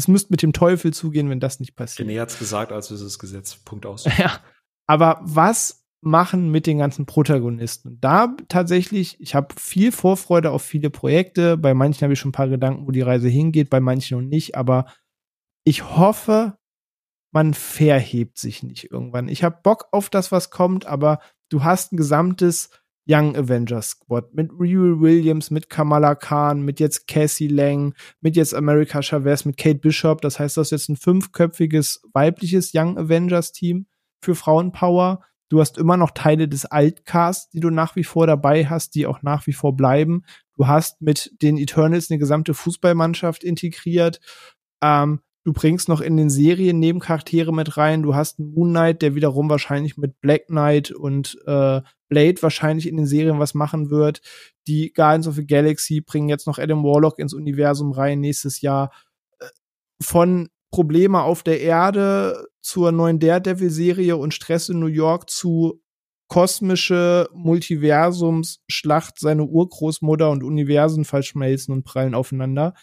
es 0.02 0.08
müsste 0.08 0.32
mit 0.32 0.42
dem 0.42 0.54
Teufel 0.54 0.94
zugehen, 0.94 1.30
wenn 1.30 1.40
das 1.40 1.60
nicht 1.60 1.76
passiert. 1.76 2.08
René 2.08 2.20
hat's 2.20 2.40
gesagt, 2.40 2.72
also 2.72 2.96
ist 2.96 3.02
es 3.02 3.20
Gesetz. 3.20 3.56
Punkt 3.56 3.86
aus. 3.86 4.06
Ja. 4.18 4.40
Aber 4.88 5.22
was 5.24 5.86
machen 6.02 6.50
mit 6.50 6.66
den 6.66 6.80
ganzen 6.80 7.06
Protagonisten? 7.06 8.00
Da 8.02 8.36
tatsächlich, 8.50 9.22
ich 9.22 9.36
habe 9.36 9.54
viel 9.58 9.92
Vorfreude 9.92 10.52
auf 10.52 10.64
viele 10.64 10.90
Projekte. 10.90 11.56
Bei 11.56 11.74
manchen 11.74 12.02
habe 12.02 12.14
ich 12.14 12.20
schon 12.20 12.30
ein 12.30 12.34
paar 12.34 12.50
Gedanken, 12.50 12.88
wo 12.88 12.92
die 12.92 13.02
Reise 13.02 13.30
hingeht, 13.30 13.70
bei 13.70 13.80
manchen 13.80 14.18
noch 14.18 14.28
nicht. 14.28 14.56
Aber 14.56 14.92
ich 15.64 15.84
hoffe, 15.96 16.58
man 17.32 17.54
verhebt 17.54 18.38
sich 18.38 18.64
nicht 18.64 18.92
irgendwann. 18.92 19.30
Ich 19.30 19.44
habe 19.44 19.60
Bock 19.64 19.88
auf 19.92 20.10
das, 20.10 20.32
was 20.32 20.50
kommt, 20.50 20.86
aber 20.86 21.20
du 21.50 21.64
hast 21.64 21.94
ein 21.94 21.98
gesamtes 21.98 22.70
Young 23.08 23.36
Avengers 23.36 23.90
Squad 23.90 24.34
mit 24.34 24.52
Riri 24.52 25.00
Williams, 25.00 25.52
mit 25.52 25.70
Kamala 25.70 26.16
Khan, 26.16 26.62
mit 26.62 26.80
jetzt 26.80 27.08
Cassie 27.08 27.48
Lang, 27.48 27.94
mit 28.22 28.36
jetzt 28.36 28.54
America 28.54 29.02
Chavez, 29.02 29.46
mit 29.46 29.58
Kate 29.58 29.80
Bishop. 29.80 30.22
Das 30.22 30.40
heißt, 30.40 30.58
das 30.58 30.68
ist 30.68 30.72
jetzt 30.72 30.90
ein 30.90 30.96
fünfköpfiges 30.98 32.02
weibliches 32.14 32.72
Young 32.74 32.98
Avengers 32.98 33.52
Team 33.52 33.88
für 34.22 34.36
Frauenpower. 34.36 35.22
Du 35.50 35.60
hast 35.60 35.78
immer 35.78 35.98
noch 35.98 36.12
Teile 36.12 36.48
des 36.48 36.66
Altcasts, 36.66 37.50
die 37.50 37.60
du 37.60 37.72
nach 37.72 37.96
wie 37.98 38.06
vor 38.06 38.26
dabei 38.26 38.68
hast, 38.68 38.96
die 38.96 39.06
auch 39.06 39.22
nach 39.22 39.48
wie 39.48 39.54
vor 39.54 39.76
bleiben. 39.76 40.24
Du 40.56 40.68
hast 40.68 41.02
mit 41.02 41.32
den 41.42 41.58
Eternals 41.58 42.10
eine 42.10 42.20
gesamte 42.20 42.54
Fußballmannschaft 42.54 43.44
integriert. 43.44 44.22
Ähm, 44.82 45.20
Du 45.44 45.53
bringst 45.53 45.90
noch 45.90 46.02
in 46.02 46.18
den 46.18 46.30
Serien 46.30 46.80
Nebencharaktere 46.80 47.52
mit 47.52 47.76
rein. 47.76 48.03
Du 48.03 48.14
hast 48.14 48.38
Moon 48.38 48.70
Knight, 48.70 49.02
der 49.02 49.16
wiederum 49.16 49.50
wahrscheinlich 49.50 49.98
mit 49.98 50.22
Black 50.22 50.48
Knight 50.48 50.92
und 50.92 51.36
äh, 51.48 51.82
Blade 52.10 52.42
wahrscheinlich 52.42 52.88
in 52.88 52.98
den 52.98 53.08
Serien 53.08 53.40
was 53.40 53.56
machen 53.56 53.90
wird. 53.90 54.22
Die 54.68 54.94
Guardians 54.94 55.28
of 55.28 55.36
the 55.36 55.48
Galaxy 55.48 56.02
bringen 56.02 56.30
jetzt 56.30 56.45
noch 56.45 56.60
Adam 56.60 56.84
Warlock 56.84 57.18
ins 57.18 57.34
Universum 57.34 57.92
rein 57.92 58.20
nächstes 58.20 58.61
Jahr. 58.61 58.92
Äh, 59.40 59.48
von 60.00 60.50
Probleme 60.70 61.24
auf 61.24 61.42
der 61.42 61.60
Erde 61.60 62.48
zur 62.61 62.92
neuen 62.92 63.20
Daredevil-Serie 63.20 64.18
und 64.18 64.36
Stress 64.36 64.70
in 64.70 64.80
New 64.80 64.86
York 64.86 65.30
zu 65.30 65.82
kosmische 66.28 67.28
Multiversumsschlacht, 67.34 69.20
seine 69.20 69.44
Urgroßmutter 69.44 70.30
und 70.30 70.44
Universen 70.44 71.03
verschmelzen 71.03 71.74
und 71.74 71.84
prallen 71.84 72.14
aufeinander 72.14 72.76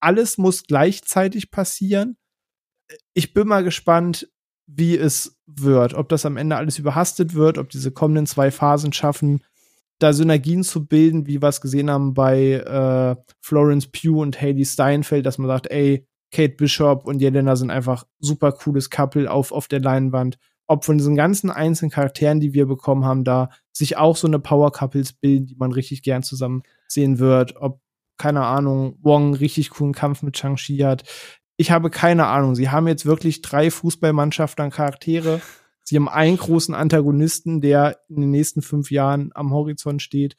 alles 0.00 0.38
muss 0.38 0.64
gleichzeitig 0.64 1.50
passieren. 1.50 2.16
Ich 3.14 3.32
bin 3.32 3.48
mal 3.48 3.64
gespannt, 3.64 4.28
wie 4.66 4.96
es 4.96 5.38
wird, 5.46 5.94
ob 5.94 6.08
das 6.08 6.26
am 6.26 6.36
Ende 6.36 6.56
alles 6.56 6.78
überhastet 6.78 7.34
wird, 7.34 7.58
ob 7.58 7.68
diese 7.70 7.90
kommenden 7.90 8.26
zwei 8.26 8.50
Phasen 8.50 8.92
schaffen, 8.92 9.42
da 9.98 10.12
Synergien 10.12 10.64
zu 10.64 10.86
bilden, 10.86 11.26
wie 11.26 11.40
wir 11.40 11.48
es 11.48 11.60
gesehen 11.60 11.90
haben 11.90 12.14
bei 12.14 12.54
äh, 12.54 13.16
Florence 13.40 13.86
Pugh 13.88 14.20
und 14.20 14.40
Haley 14.40 14.64
Steinfeld, 14.64 15.26
dass 15.26 15.38
man 15.38 15.48
sagt, 15.48 15.70
ey, 15.70 16.06
Kate 16.30 16.56
Bishop 16.56 17.06
und 17.06 17.20
Jelena 17.20 17.54
sind 17.54 17.70
einfach 17.70 18.04
super 18.18 18.52
cooles 18.52 18.90
Couple 18.90 19.30
auf, 19.30 19.52
auf 19.52 19.68
der 19.68 19.80
Leinwand. 19.80 20.36
Ob 20.66 20.84
von 20.84 20.98
diesen 20.98 21.14
ganzen 21.14 21.50
einzelnen 21.50 21.90
Charakteren, 21.90 22.40
die 22.40 22.54
wir 22.54 22.66
bekommen 22.66 23.04
haben, 23.04 23.22
da 23.22 23.50
sich 23.72 23.96
auch 23.96 24.16
so 24.16 24.26
eine 24.26 24.38
Power 24.40 24.72
Couples 24.72 25.12
bilden, 25.12 25.46
die 25.46 25.54
man 25.56 25.72
richtig 25.72 26.02
gern 26.02 26.22
zusammen 26.22 26.62
sehen 26.88 27.18
wird. 27.18 27.54
Ob 27.56 27.80
keine 28.16 28.44
Ahnung, 28.44 28.98
Wong 29.02 29.24
einen 29.24 29.34
richtig 29.34 29.70
coolen 29.70 29.92
Kampf 29.92 30.22
mit 30.22 30.36
Shang-Chi 30.38 30.78
hat. 30.78 31.02
Ich 31.56 31.70
habe 31.70 31.90
keine 31.90 32.26
Ahnung. 32.26 32.54
Sie 32.54 32.70
haben 32.70 32.88
jetzt 32.88 33.06
wirklich 33.06 33.42
drei 33.42 33.70
Fußballmannschaften 33.70 34.64
an 34.64 34.70
Charaktere. 34.70 35.40
Sie 35.82 35.96
haben 35.96 36.08
einen 36.08 36.36
großen 36.36 36.74
Antagonisten, 36.74 37.60
der 37.60 37.98
in 38.08 38.22
den 38.22 38.30
nächsten 38.30 38.62
fünf 38.62 38.90
Jahren 38.90 39.30
am 39.34 39.52
Horizont 39.52 40.02
steht. 40.02 40.36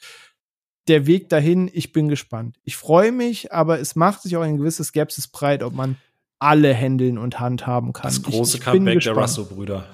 Der 0.87 1.07
Weg 1.07 1.29
dahin, 1.29 1.69
ich 1.71 1.93
bin 1.93 2.09
gespannt. 2.09 2.57
Ich 2.63 2.75
freue 2.75 3.11
mich, 3.11 3.53
aber 3.53 3.79
es 3.79 3.95
macht 3.95 4.21
sich 4.21 4.35
auch 4.37 4.41
ein 4.41 4.57
gewisses 4.57 4.87
Skepsis 4.87 5.27
breit, 5.27 5.63
ob 5.63 5.73
man 5.73 5.97
alle 6.39 6.73
Händeln 6.73 7.17
und 7.17 7.39
handhaben 7.39 7.93
kann. 7.93 8.03
Das 8.03 8.21
große 8.21 8.57
ich, 8.57 8.63
ich 8.63 8.65
Comeback 8.65 8.99
der 9.01 9.13
Russo-Brüder. 9.13 9.87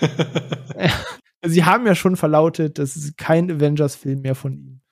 Sie 1.44 1.64
haben 1.64 1.86
ja 1.86 1.94
schon 1.94 2.16
verlautet, 2.16 2.78
das 2.78 2.96
ist 2.96 3.16
kein 3.16 3.50
Avengers-Film 3.50 4.22
mehr 4.22 4.34
von 4.34 4.54
ihnen. 4.54 4.82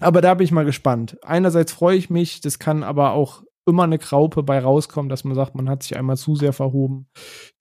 Aber 0.00 0.20
da 0.20 0.34
bin 0.34 0.44
ich 0.44 0.52
mal 0.52 0.64
gespannt. 0.64 1.18
Einerseits 1.22 1.72
freue 1.72 1.96
ich 1.96 2.10
mich, 2.10 2.40
das 2.40 2.58
kann 2.58 2.82
aber 2.82 3.12
auch 3.12 3.42
immer 3.66 3.84
eine 3.84 3.98
Graupe 3.98 4.42
bei 4.42 4.58
rauskommen, 4.58 5.08
dass 5.08 5.24
man 5.24 5.34
sagt, 5.34 5.54
man 5.54 5.68
hat 5.68 5.82
sich 5.82 5.96
einmal 5.96 6.16
zu 6.16 6.34
sehr 6.34 6.52
verhoben. 6.52 7.08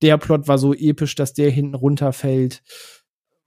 Der 0.01 0.17
Plot 0.17 0.47
war 0.47 0.57
so 0.57 0.73
episch, 0.73 1.15
dass 1.15 1.33
der 1.33 1.51
hinten 1.51 1.75
runterfällt. 1.75 2.63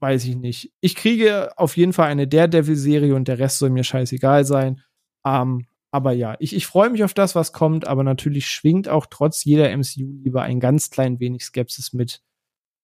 Weiß 0.01 0.25
ich 0.27 0.37
nicht. 0.37 0.73
Ich 0.81 0.95
kriege 0.95 1.51
auf 1.57 1.77
jeden 1.77 1.93
Fall 1.93 2.09
eine 2.09 2.29
Daredevil-Serie 2.29 3.15
und 3.15 3.29
der 3.29 3.39
Rest 3.39 3.59
soll 3.59 3.71
mir 3.71 3.85
scheißegal 3.85 4.45
sein. 4.45 4.83
Ähm, 5.25 5.67
aber 5.91 6.13
ja, 6.13 6.37
ich, 6.39 6.55
ich 6.55 6.67
freue 6.67 6.91
mich 6.91 7.05
auf 7.05 7.15
das, 7.15 7.35
was 7.35 7.53
kommt, 7.53 7.87
aber 7.87 8.03
natürlich 8.03 8.47
schwingt 8.47 8.89
auch 8.89 9.07
trotz 9.07 9.45
jeder 9.45 9.71
MCU-Liebe 9.77 10.41
ein 10.41 10.59
ganz 10.59 10.91
klein 10.91 11.21
wenig 11.21 11.45
Skepsis 11.45 11.93
mit. 11.93 12.23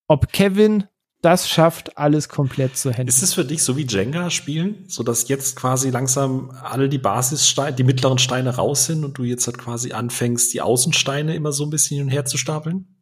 Ob 0.06 0.32
Kevin 0.32 0.84
das 1.20 1.48
schafft, 1.48 1.98
alles 1.98 2.28
komplett 2.28 2.76
zu 2.76 2.90
handeln. 2.90 3.08
Ist 3.08 3.22
es 3.22 3.34
für 3.34 3.44
dich 3.44 3.62
so 3.62 3.76
wie 3.76 3.86
Jenga 3.86 4.30
spielen, 4.30 4.84
so 4.86 5.02
dass 5.02 5.28
jetzt 5.28 5.56
quasi 5.56 5.90
langsam 5.90 6.50
alle 6.62 6.88
die 6.88 6.98
Basissteine, 6.98 7.74
die 7.74 7.84
mittleren 7.84 8.18
Steine 8.18 8.54
raus 8.54 8.86
sind 8.86 9.04
und 9.04 9.18
du 9.18 9.24
jetzt 9.24 9.46
halt 9.46 9.58
quasi 9.58 9.92
anfängst, 9.92 10.52
die 10.54 10.60
Außensteine 10.60 11.34
immer 11.34 11.52
so 11.52 11.64
ein 11.64 11.70
bisschen 11.70 11.96
hin 11.96 12.06
und 12.06 12.12
her 12.12 12.24
zu 12.24 12.38
stapeln? 12.38 12.94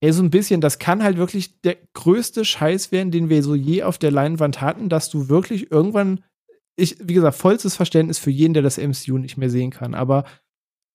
Ey, 0.00 0.12
so 0.12 0.22
ein 0.22 0.30
bisschen, 0.30 0.60
das 0.60 0.78
kann 0.78 1.02
halt 1.02 1.16
wirklich 1.16 1.60
der 1.62 1.76
größte 1.94 2.44
Scheiß 2.44 2.92
werden, 2.92 3.10
den 3.10 3.28
wir 3.28 3.42
so 3.42 3.54
je 3.54 3.82
auf 3.82 3.98
der 3.98 4.10
Leinwand 4.10 4.60
hatten, 4.60 4.88
dass 4.88 5.08
du 5.08 5.28
wirklich 5.28 5.70
irgendwann, 5.72 6.22
ich, 6.76 6.96
wie 7.00 7.14
gesagt, 7.14 7.36
vollstes 7.36 7.74
Verständnis 7.74 8.18
für 8.18 8.30
jeden, 8.30 8.54
der 8.54 8.62
das 8.62 8.78
MCU 8.78 9.18
nicht 9.18 9.36
mehr 9.36 9.50
sehen 9.50 9.70
kann, 9.70 9.94
aber 9.94 10.24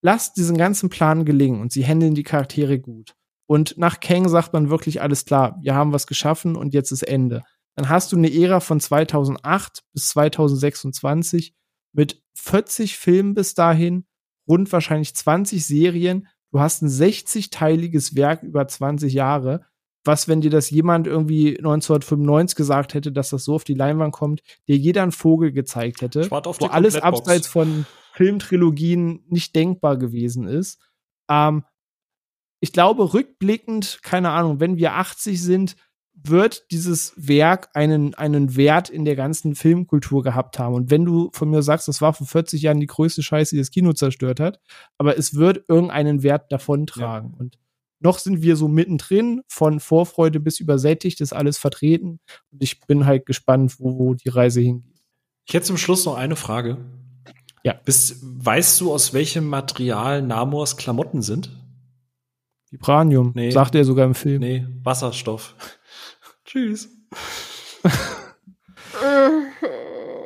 lasst 0.02 0.38
diesen 0.38 0.58
ganzen 0.58 0.90
Plan 0.90 1.26
gelingen 1.26 1.60
und 1.60 1.74
sie 1.74 1.86
handeln 1.86 2.16
die 2.16 2.24
Charaktere 2.24 2.80
gut. 2.80 3.16
Und 3.50 3.78
nach 3.78 4.00
Kang 4.00 4.30
sagt 4.30 4.54
man 4.54 4.70
wirklich 4.70 5.02
alles 5.02 5.26
klar, 5.26 5.58
wir 5.62 5.74
haben 5.74 5.92
was 5.92 6.06
geschaffen 6.06 6.56
und 6.56 6.74
jetzt 6.74 6.92
ist 6.92 7.04
Ende. 7.04 7.44
Dann 7.76 7.90
hast 7.90 8.12
du 8.12 8.18
eine 8.18 8.32
Ära 8.32 8.60
von 8.60 8.80
2008 8.80 9.84
bis 9.94 10.10
2026 10.10 11.56
mit 11.94 12.22
40 12.36 12.98
Filmen 12.98 13.34
bis 13.34 13.56
dahin, 13.56 14.06
rund 14.48 14.72
wahrscheinlich 14.72 15.16
20 15.16 15.66
Serien, 15.66 16.28
Du 16.52 16.60
hast 16.60 16.82
ein 16.82 16.90
60-teiliges 16.90 18.16
Werk 18.16 18.44
über 18.44 18.68
20 18.68 19.14
Jahre. 19.14 19.66
Was, 20.06 20.28
wenn 20.28 20.42
dir 20.42 20.50
das 20.50 20.70
jemand 20.70 21.08
irgendwie 21.08 21.58
1995 21.58 22.56
gesagt 22.56 22.94
hätte, 22.94 23.12
dass 23.12 23.30
das 23.30 23.44
so 23.44 23.56
auf 23.56 23.66
die 23.66 23.74
Leinwand 23.74 24.14
kommt, 24.14 24.42
dir 24.68 24.78
jeder 24.78 25.04
einen 25.04 25.12
Vogel 25.12 25.52
gezeigt 25.52 26.02
hätte, 26.02 26.30
wo 26.32 26.66
alles 26.68 26.96
abseits 26.96 27.48
von 27.48 27.86
Filmtrilogien 28.14 29.24
nicht 29.28 29.56
denkbar 29.56 29.98
gewesen 29.98 30.48
ist. 30.48 30.82
Ähm, 31.30 31.64
ich 32.60 32.74
glaube, 32.74 33.14
rückblickend, 33.14 34.00
keine 34.04 34.32
Ahnung, 34.32 34.60
wenn 34.60 34.78
wir 34.78 34.96
80 34.96 35.42
sind, 35.42 35.76
wird 36.14 36.70
dieses 36.72 37.14
Werk 37.16 37.70
einen, 37.74 38.14
einen 38.16 38.56
Wert 38.56 38.90
in 38.90 39.06
der 39.06 39.16
ganzen 39.16 39.56
Filmkultur 39.56 40.24
gehabt 40.24 40.60
haben. 40.60 40.76
Und 40.76 40.92
wenn 40.92 41.06
du 41.06 41.30
von 41.34 41.50
mir 41.50 41.64
sagst, 41.64 41.88
das 41.88 42.02
war 42.02 42.14
vor 42.14 42.28
40 42.28 42.62
Jahren 42.62 42.80
die 42.80 42.88
größte 42.88 43.24
Scheiße, 43.24 43.56
die 43.56 43.62
das 43.62 43.72
Kino 43.72 43.94
zerstört 43.94 44.40
hat, 44.40 44.60
aber 44.98 45.18
es 45.18 45.36
wird 45.36 45.64
irgendeinen 45.68 46.24
Wert 46.24 46.52
davontragen. 46.52 47.32
Ja. 47.32 47.40
Und 47.40 47.58
noch 48.02 48.20
sind 48.20 48.42
wir 48.42 48.56
so 48.56 48.68
mittendrin, 48.68 49.42
von 49.48 49.80
Vorfreude 49.80 50.40
bis 50.40 50.60
übersättigt, 50.60 51.22
ist 51.22 51.34
alles 51.34 51.58
vertreten. 51.58 52.20
Und 52.52 52.64
ich 52.64 52.82
bin 52.82 53.06
halt 53.06 53.26
gespannt, 53.26 53.80
wo, 53.80 53.98
wo 53.98 54.14
die 54.14 54.30
Reise 54.30 54.62
hingeht. 54.62 55.02
Ich 55.46 55.54
hätte 55.54 55.66
zum 55.66 55.78
Schluss 55.78 56.06
noch 56.06 56.16
eine 56.16 56.36
Frage. 56.36 56.78
Ja. 57.64 57.74
Bist, 57.86 58.20
weißt 58.22 58.80
du, 58.80 58.94
aus 58.94 59.14
welchem 59.14 59.48
Material 59.48 60.22
Namors 60.22 60.78
Klamotten 60.78 61.22
sind? 61.22 61.52
Vibranium, 62.72 63.32
nee. 63.36 63.52
sagt 63.52 63.76
er 63.76 63.84
sogar 63.84 64.06
im 64.06 64.16
Film. 64.16 64.42
Nee, 64.42 64.66
Wasserstoff. 64.84 65.56
Tschüss. 66.46 66.90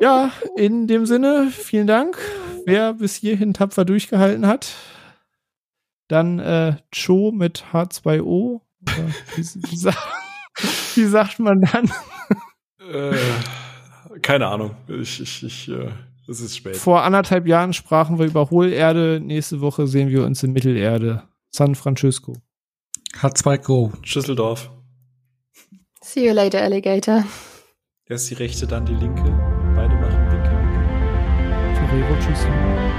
ja, 0.02 0.32
in 0.56 0.88
dem 0.88 1.06
Sinne, 1.06 1.50
vielen 1.52 1.88
Dank. 1.88 2.18
Wer 2.66 2.94
bis 2.94 3.16
hierhin 3.16 3.54
tapfer 3.54 3.86
durchgehalten 3.86 4.48
hat, 4.48 4.74
dann 6.08 6.40
äh, 6.40 6.76
Cho 6.92 7.32
mit 7.32 7.66
H2O. 7.72 8.62
Wie, 8.82 9.38
wie, 9.38 9.76
sagt, 9.78 9.98
wie, 10.96 11.06
sagt 11.06 11.40
man 11.40 11.62
dann? 11.62 11.92
Äh, 12.92 13.18
keine 14.22 14.48
Ahnung. 14.48 14.76
Ich, 14.88 15.22
ich, 15.22 15.44
ich, 15.44 15.70
äh, 15.70 15.90
es 16.28 16.42
ist 16.42 16.58
spät. 16.58 16.78
Vor 16.78 17.04
anderthalb 17.04 17.48
Jahren 17.48 17.74
sprachen 17.74 18.20
wir 18.20 18.26
über 18.26 18.50
Hohlerde. 18.50 19.20
Nächste 19.22 19.62
Woche 19.62 19.88
sehen 19.88 20.10
wir 20.10 20.26
uns 20.26 20.44
in 20.44 20.54
Mittelerde. 20.54 21.24
San 21.56 21.76
Francisco. 21.76 22.34
H2Go. 23.22 23.92
Schüsseldorf. 24.02 24.72
See 26.02 26.26
you 26.26 26.34
later, 26.34 26.62
Alligator. 26.62 27.24
Erst 28.08 28.32
die 28.32 28.34
rechte, 28.34 28.66
dann 28.66 28.86
die 28.86 28.96
linke. 28.96 29.24
Beide 29.76 29.96
machen 29.96 30.32
Winke. 30.32 30.50
Ferrero, 31.76 32.20
tschüss. 32.20 32.93